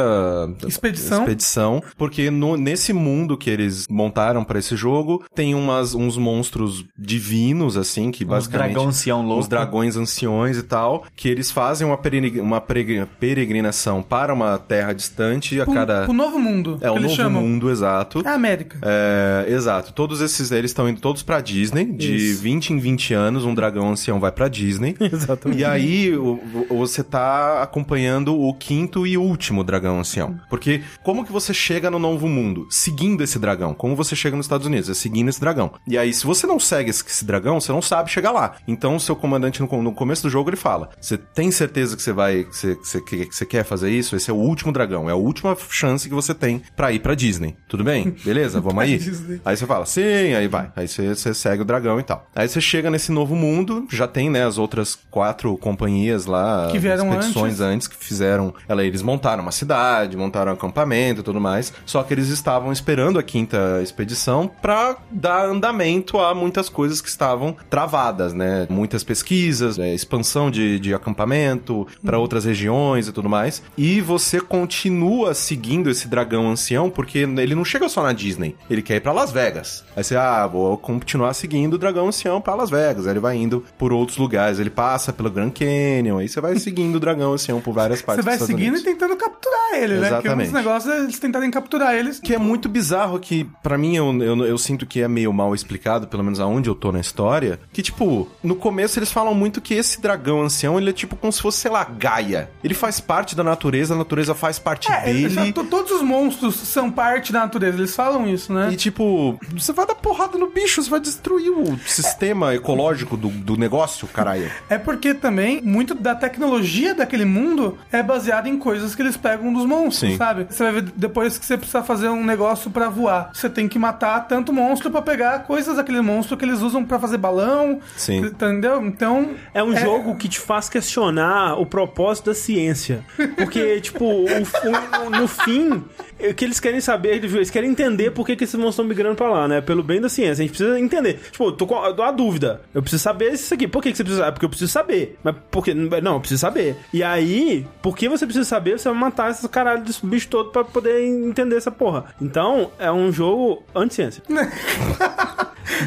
Expedição. 0.67 1.21
expedição, 1.21 1.83
porque 1.97 2.31
no- 2.31 2.57
nesse 2.57 2.93
mundo 2.93 3.37
que 3.37 3.49
eles 3.51 3.87
montaram 3.91 4.45
pra 4.45 4.59
esse 4.59 4.77
jogo 4.77 5.25
tem 5.35 5.55
umas, 5.55 5.95
uns 5.95 6.17
monstros 6.17 6.85
divinos 6.99 7.77
assim 7.77 8.11
que 8.11 8.25
basicamente 8.25 8.73
dragão 8.73 8.89
ancião 8.89 9.23
louco. 9.23 9.41
os 9.41 9.49
dragões 9.49 9.97
anciões 10.19 10.57
e 10.57 10.63
tal, 10.63 11.05
que 11.15 11.29
eles 11.29 11.51
fazem 11.51 11.87
uma, 11.87 11.99
uma 12.43 12.61
peregri- 12.61 13.07
peregrinação 13.21 14.03
para 14.03 14.33
uma 14.35 14.59
terra 14.59 14.93
distante 14.93 15.61
a 15.61 15.65
Pro, 15.65 15.75
cada 15.75 16.05
pro 16.05 16.13
novo 16.13 16.39
mundo. 16.39 16.79
é 16.81 16.91
o 16.91 16.99
novo 16.99 17.15
chamam. 17.15 17.43
mundo 17.43 17.71
exato. 17.71 18.23
É 18.25 18.29
a 18.29 18.35
América. 18.35 18.79
É, 18.83 19.47
exato. 19.49 19.93
Todos 19.93 20.21
esses 20.21 20.51
eles 20.51 20.71
estão 20.71 20.89
indo 20.89 21.01
todos 21.01 21.23
pra 21.23 21.41
Disney. 21.41 21.85
De 21.85 22.15
Isso. 22.17 22.43
20 22.43 22.71
em 22.73 22.79
20 22.79 23.15
anos, 23.15 23.45
um 23.45 23.55
dragão 23.55 23.89
ancião 23.91 24.19
vai 24.19 24.33
pra 24.33 24.49
Disney. 24.49 24.97
Exatamente. 25.01 25.61
E 25.61 25.65
aí 25.65 26.17
o- 26.17 26.41
o- 26.69 26.77
você 26.79 27.03
tá 27.05 27.63
acompanhando 27.63 28.35
o 28.39 28.53
quinto 28.55 29.07
e 29.07 29.17
último 29.17 29.63
dragão 29.63 29.99
ancião. 30.01 30.39
Porque 30.51 30.83
como 31.03 31.25
que 31.25 31.33
você 31.33 31.53
chega 31.55 31.91
no 31.91 31.99
novo 31.99 32.27
mundo? 32.29 32.67
Seguindo 32.71 33.23
esse 33.23 33.39
dragão. 33.39 33.75
Como 33.75 33.95
você 33.95 34.17
chega 34.17 34.37
nos 34.37 34.47
Estados 34.47 34.67
Unidos? 34.67 34.89
É 34.91 34.95
seguindo 34.95 35.29
esse 35.29 35.41
dragão. 35.41 35.73
E 35.87 35.97
aí, 35.99 36.13
se 36.13 36.25
você 36.27 36.47
não 36.47 36.59
segue 36.59 36.91
esse, 36.91 37.05
esse 37.07 37.25
dragão, 37.25 37.61
você 37.61 37.73
não 37.73 37.83
sabe 37.83 38.11
chegar 38.11 38.31
lá. 38.33 38.55
Então, 38.67 38.97
o 38.97 39.01
seu 39.01 39.15
comandante, 39.17 39.61
no, 39.61 39.83
no 39.83 39.93
começo 40.09 40.23
do 40.23 40.31
jogo, 40.31 40.49
ele 40.51 40.57
fala: 40.57 40.89
Você 41.01 41.17
tem 41.19 41.51
certeza 41.51 41.95
que 41.97 42.03
você 42.03 42.13
vai. 42.13 42.45
Que 42.45 42.57
você, 42.57 42.75
que 42.75 42.87
você- 42.87 43.01
que 43.03 43.27
você 43.37 43.45
quer 43.47 43.65
fazer 43.65 43.91
isso? 43.91 44.17
Esse 44.17 44.31
é 44.31 44.33
o 44.33 44.37
último 44.37 44.73
dragão. 44.73 45.09
É 45.09 45.13
a 45.13 45.17
última 45.17 45.57
chance 45.71 46.09
que 46.09 46.15
você 46.15 46.35
tem 46.35 46.63
pra 46.75 46.91
ir 46.93 47.01
pra 47.01 47.15
Disney. 47.15 47.57
Tudo 47.69 47.85
bem? 47.85 48.17
Beleza? 48.25 48.61
Vamos 48.61 48.83
aí? 48.83 48.97
Disney. 48.99 49.41
Aí 49.45 49.57
você 49.57 49.67
fala, 49.67 49.85
sim, 49.85 50.35
aí 50.35 50.49
vai. 50.49 50.71
Aí 50.75 50.89
você, 50.89 51.15
você 51.15 51.35
segue 51.35 51.63
o 51.63 51.65
dragão 51.65 52.01
e 52.01 52.03
tal. 52.03 52.27
Aí 52.35 52.49
você 52.49 52.61
chega 52.61 52.91
nesse 52.91 53.13
novo 53.13 53.35
mundo, 53.37 53.87
já 53.91 54.07
tem, 54.09 54.31
né, 54.31 54.47
as 54.47 54.57
outras 54.59 54.99
quatro 55.11 55.57
companhias 55.59 56.25
lá, 56.27 56.69
Que 56.71 56.79
vieram 56.79 57.09
expedições 57.11 57.61
antes. 57.61 57.87
que 57.87 57.97
fizeram. 57.97 58.55
Ela, 58.69 58.85
eles 58.85 59.03
montaram 59.03 59.43
uma 59.43 59.53
cidade, 59.53 60.17
montaram 60.17 60.53
um 60.53 60.55
acampamento 60.55 61.21
e 61.21 61.25
tudo 61.25 61.41
mais. 61.41 61.73
Só 61.85 62.03
que 62.03 62.15
eles 62.15 62.29
estavam 62.29 62.73
esperando 62.73 63.19
a 63.19 63.23
quinta 63.23 63.81
expedição 63.83 64.51
pra 64.63 64.97
dar 65.11 65.45
andamento 65.47 66.19
a 66.19 66.35
muitas 66.35 66.69
coisas 66.69 67.01
que 67.01 67.09
estavam 67.09 67.55
travadas, 67.69 68.33
né? 68.33 68.67
Muitas 68.71 69.03
pesquisas, 69.05 69.79
é, 69.79 69.95
expansão 69.99 70.51
de, 70.51 70.79
de 70.79 70.95
acampamento 70.95 71.87
pra 72.05 72.19
outras 72.19 72.45
regiões 72.45 73.09
e 73.09 73.13
tudo 73.13 73.29
mais. 73.29 73.63
E 73.77 74.01
você 74.01 74.41
continua 74.41 75.35
seguindo 75.35 75.91
esse 75.91 76.09
dragão 76.09 76.49
ancião, 76.49 76.89
porque 76.91 77.19
ele 77.19 77.55
não 77.55 77.65
chega 77.65 77.89
só 77.89 78.03
na 78.03 78.13
Disney, 78.13 78.55
ele 78.71 78.83
quer 78.83 78.97
ir 78.97 79.01
pra 79.01 79.13
Las 79.13 79.31
Vegas. 79.31 79.85
Aí 79.97 80.05
você, 80.05 80.17
ah, 80.17 80.47
vou 80.47 80.77
continuar 80.79 81.35
seguindo 81.35 81.75
o 81.75 81.79
dragão 81.79 82.09
ancião 82.09 82.41
pra 82.41 82.55
Las 82.55 82.71
Vegas. 82.71 83.07
Aí 83.07 83.13
ele 83.13 83.21
vai 83.21 83.37
indo 83.37 83.65
por 83.77 83.93
outros 83.93 84.17
lugares, 84.19 84.59
ele 84.59 84.71
passa 84.71 85.13
pelo 85.13 85.31
Grand 85.31 85.51
Canyon, 85.51 86.19
aí 86.19 86.29
você 86.29 86.41
vai 86.41 86.57
seguindo 86.61 86.97
o 86.97 87.01
dragão 87.01 87.33
ancião 87.33 87.61
por 87.61 87.73
várias 87.73 88.01
Você 88.01 88.07
partes 88.07 88.25
vai 88.25 88.37
dos 88.37 88.43
Estados 88.43 88.57
seguindo 88.61 88.75
Unidos. 88.75 88.93
e 88.93 88.95
tentando 88.95 89.17
capturar 89.17 89.75
ele, 89.75 89.95
né? 89.99 90.09
Porque 90.11 90.29
um 90.29 90.37
dos 90.37 90.43
Exatamente. 90.47 90.53
negócios 90.53 90.93
é 90.95 90.99
eles 91.01 91.19
tentarem 91.19 91.51
capturar 91.51 91.95
eles. 91.95 92.21
Que 92.21 92.35
é 92.35 92.39
muito 92.39 92.69
bizarro 92.69 93.19
que, 93.19 93.47
pra 93.63 93.77
mim, 93.79 93.97
eu, 93.97 94.23
eu, 94.23 94.45
eu 94.45 94.59
sinto 94.59 94.87
que 94.87 95.01
é 95.01 95.09
meio 95.09 95.33
mal 95.33 95.55
explicado, 95.55 96.07
pelo 96.07 96.23
menos 96.23 96.41
aonde 96.41 96.69
eu 96.69 96.75
tô 96.75 96.93
na 96.93 97.01
história. 97.01 97.59
Que, 97.73 97.83
tipo, 97.83 98.29
no 98.43 98.55
começo 98.57 98.99
eles 98.99 99.11
falam 99.11 99.35
muito 99.35 99.61
que 99.61 99.75
esse 99.75 99.88
dragão 99.97 100.43
ancião, 100.43 100.79
ele 100.79 100.91
é 100.91 100.93
tipo 100.93 101.17
como 101.17 101.33
se 101.33 101.41
fosse, 101.41 101.59
sei 101.59 101.71
lá, 101.71 101.85
Gaia. 101.85 102.51
Ele 102.63 102.75
faz 102.75 103.01
parte 103.01 103.35
da 103.37 103.45
natureza, 103.45 103.95
a 103.95 103.97
natureza 103.97 104.35
faz 104.35 104.59
parte 104.59 104.91
É, 104.91 105.01
dele. 105.05 105.29
já 105.29 105.53
to- 105.53 105.65
todos 105.65 105.93
os 105.93 106.03
monstros 106.03 106.57
são 106.57 106.91
parte 106.91 107.33
da 107.33 107.41
natureza, 107.41 107.79
eles 107.79 107.95
falam 107.95 108.27
isso, 108.29 108.53
né? 108.53 108.69
E 108.73 108.77
tipo, 108.77 109.39
você 109.53 109.73
vai 109.73 109.87
dar 109.87 109.95
porrada 109.95 110.37
no 110.37 110.51
bicho, 110.51 110.83
você 110.83 110.91
vai 110.91 111.01
destruir 111.01 111.51
o 111.51 111.79
sistema 111.87 112.55
ecológico 112.55 113.17
do, 113.17 113.29
do 113.29 113.57
negócio, 113.57 114.07
caralho. 114.09 114.51
É 114.69 114.77
porque 114.79 115.15
também 115.15 115.61
muito 115.63 115.95
da 115.95 116.15
tecnologia 116.15 116.95
daquele 116.95 117.25
mundo 117.25 117.79
é 117.93 118.03
baseada 118.03 118.49
em 118.49 118.59
coisas 118.59 118.95
que 118.95 119.03
eles 119.03 119.17
pegam 119.17 119.53
dos 119.53 119.65
monstros, 119.65 120.11
Sim. 120.13 120.17
sabe? 120.17 120.47
Você 120.51 120.63
vai 120.65 120.73
ver 120.73 120.83
depois 120.97 121.39
que 121.39 121.45
você 121.47 121.57
precisa 121.57 121.83
fazer 121.83 122.09
um 122.09 122.25
negócio 122.25 122.71
pra 122.71 122.89
voar, 122.89 123.31
você 123.33 123.49
tem 123.49 123.69
que 123.69 123.79
matar 123.79 124.27
tanto 124.27 124.53
monstro 124.53 124.91
pra 124.91 125.03
pegar 125.03 125.41
coisas 125.45 125.77
daquele 125.77 126.01
monstro 126.01 126.37
que 126.37 126.45
eles 126.45 126.61
usam 126.61 126.85
pra 126.85 126.99
fazer 126.99 127.19
balão, 127.19 127.81
Sim. 127.97 128.19
entendeu? 128.27 128.85
Então 128.85 129.31
É 129.55 129.63
um 129.63 129.68
jogo 129.77 130.15
que 130.17 130.29
te 130.29 130.39
faz 130.39 130.69
questionar 130.69 131.55
o 131.61 131.67
propósito 131.67 132.27
da 132.27 132.35
ciência. 132.35 133.05
Porque, 133.37 133.81
tipo, 133.81 134.05
o- 134.05 134.25
o- 134.27 135.11
no 135.11 135.27
fim, 135.29 135.85
o 136.21 136.35
que 136.35 136.45
eles 136.45 136.59
querem 136.61 136.81
saber, 136.81 137.23
eles 137.25 137.51
querem 137.51 137.71
entender 137.71 138.11
por 138.11 138.27
que, 138.27 138.35
que 138.37 138.45
esses 138.45 138.55
monstros 138.55 138.75
estão 138.75 138.85
migrando 138.85 139.15
pra 139.17 139.29
lá, 139.31 139.49
né? 139.49 139.61
Pelo 139.61 139.83
bem 139.83 140.01
da 140.01 140.09
ciência. 140.09 140.43
A 140.43 140.47
gente 140.47 140.57
precisa 140.57 140.79
entender. 140.81 141.21
Tipo, 141.31 141.47
eu 141.47 141.53
tô 141.53 141.67
com 141.67 141.75
uma 141.75 142.11
dúvida. 142.13 142.61
Eu 142.75 142.83
preciso 142.83 143.03
saber 143.03 143.33
isso 143.33 143.53
aqui. 143.55 143.69
Por 143.69 143.83
que, 143.83 143.91
que 143.91 143.97
você 143.97 144.05
precisa 144.05 144.23
saber? 144.25 144.33
Porque 144.33 144.45
eu 144.45 144.51
preciso 144.51 144.73
saber. 144.73 145.19
Mas 145.23 145.35
por 145.51 145.65
que? 145.65 145.75
Não, 145.75 146.15
eu 146.15 146.21
preciso 146.21 146.41
saber. 146.41 146.77
E 146.93 147.03
aí, 147.03 147.67
por 147.83 147.97
que 147.97 148.09
você 148.09 148.27
precisa 148.27 148.45
saber? 148.45 148.79
Você 148.79 148.89
vai 148.89 148.99
matar 148.99 149.31
esses 149.31 149.47
caralho 149.49 149.83
desse 149.83 150.05
bicho 150.05 150.29
todo 150.29 150.51
pra 150.51 150.65
poder 150.65 151.03
entender 151.05 151.57
essa 151.57 151.71
porra. 151.71 152.07
Então, 152.21 152.71
é 152.79 152.91
um 152.91 153.11
jogo 153.13 153.63
anti-ciência. 153.75 154.23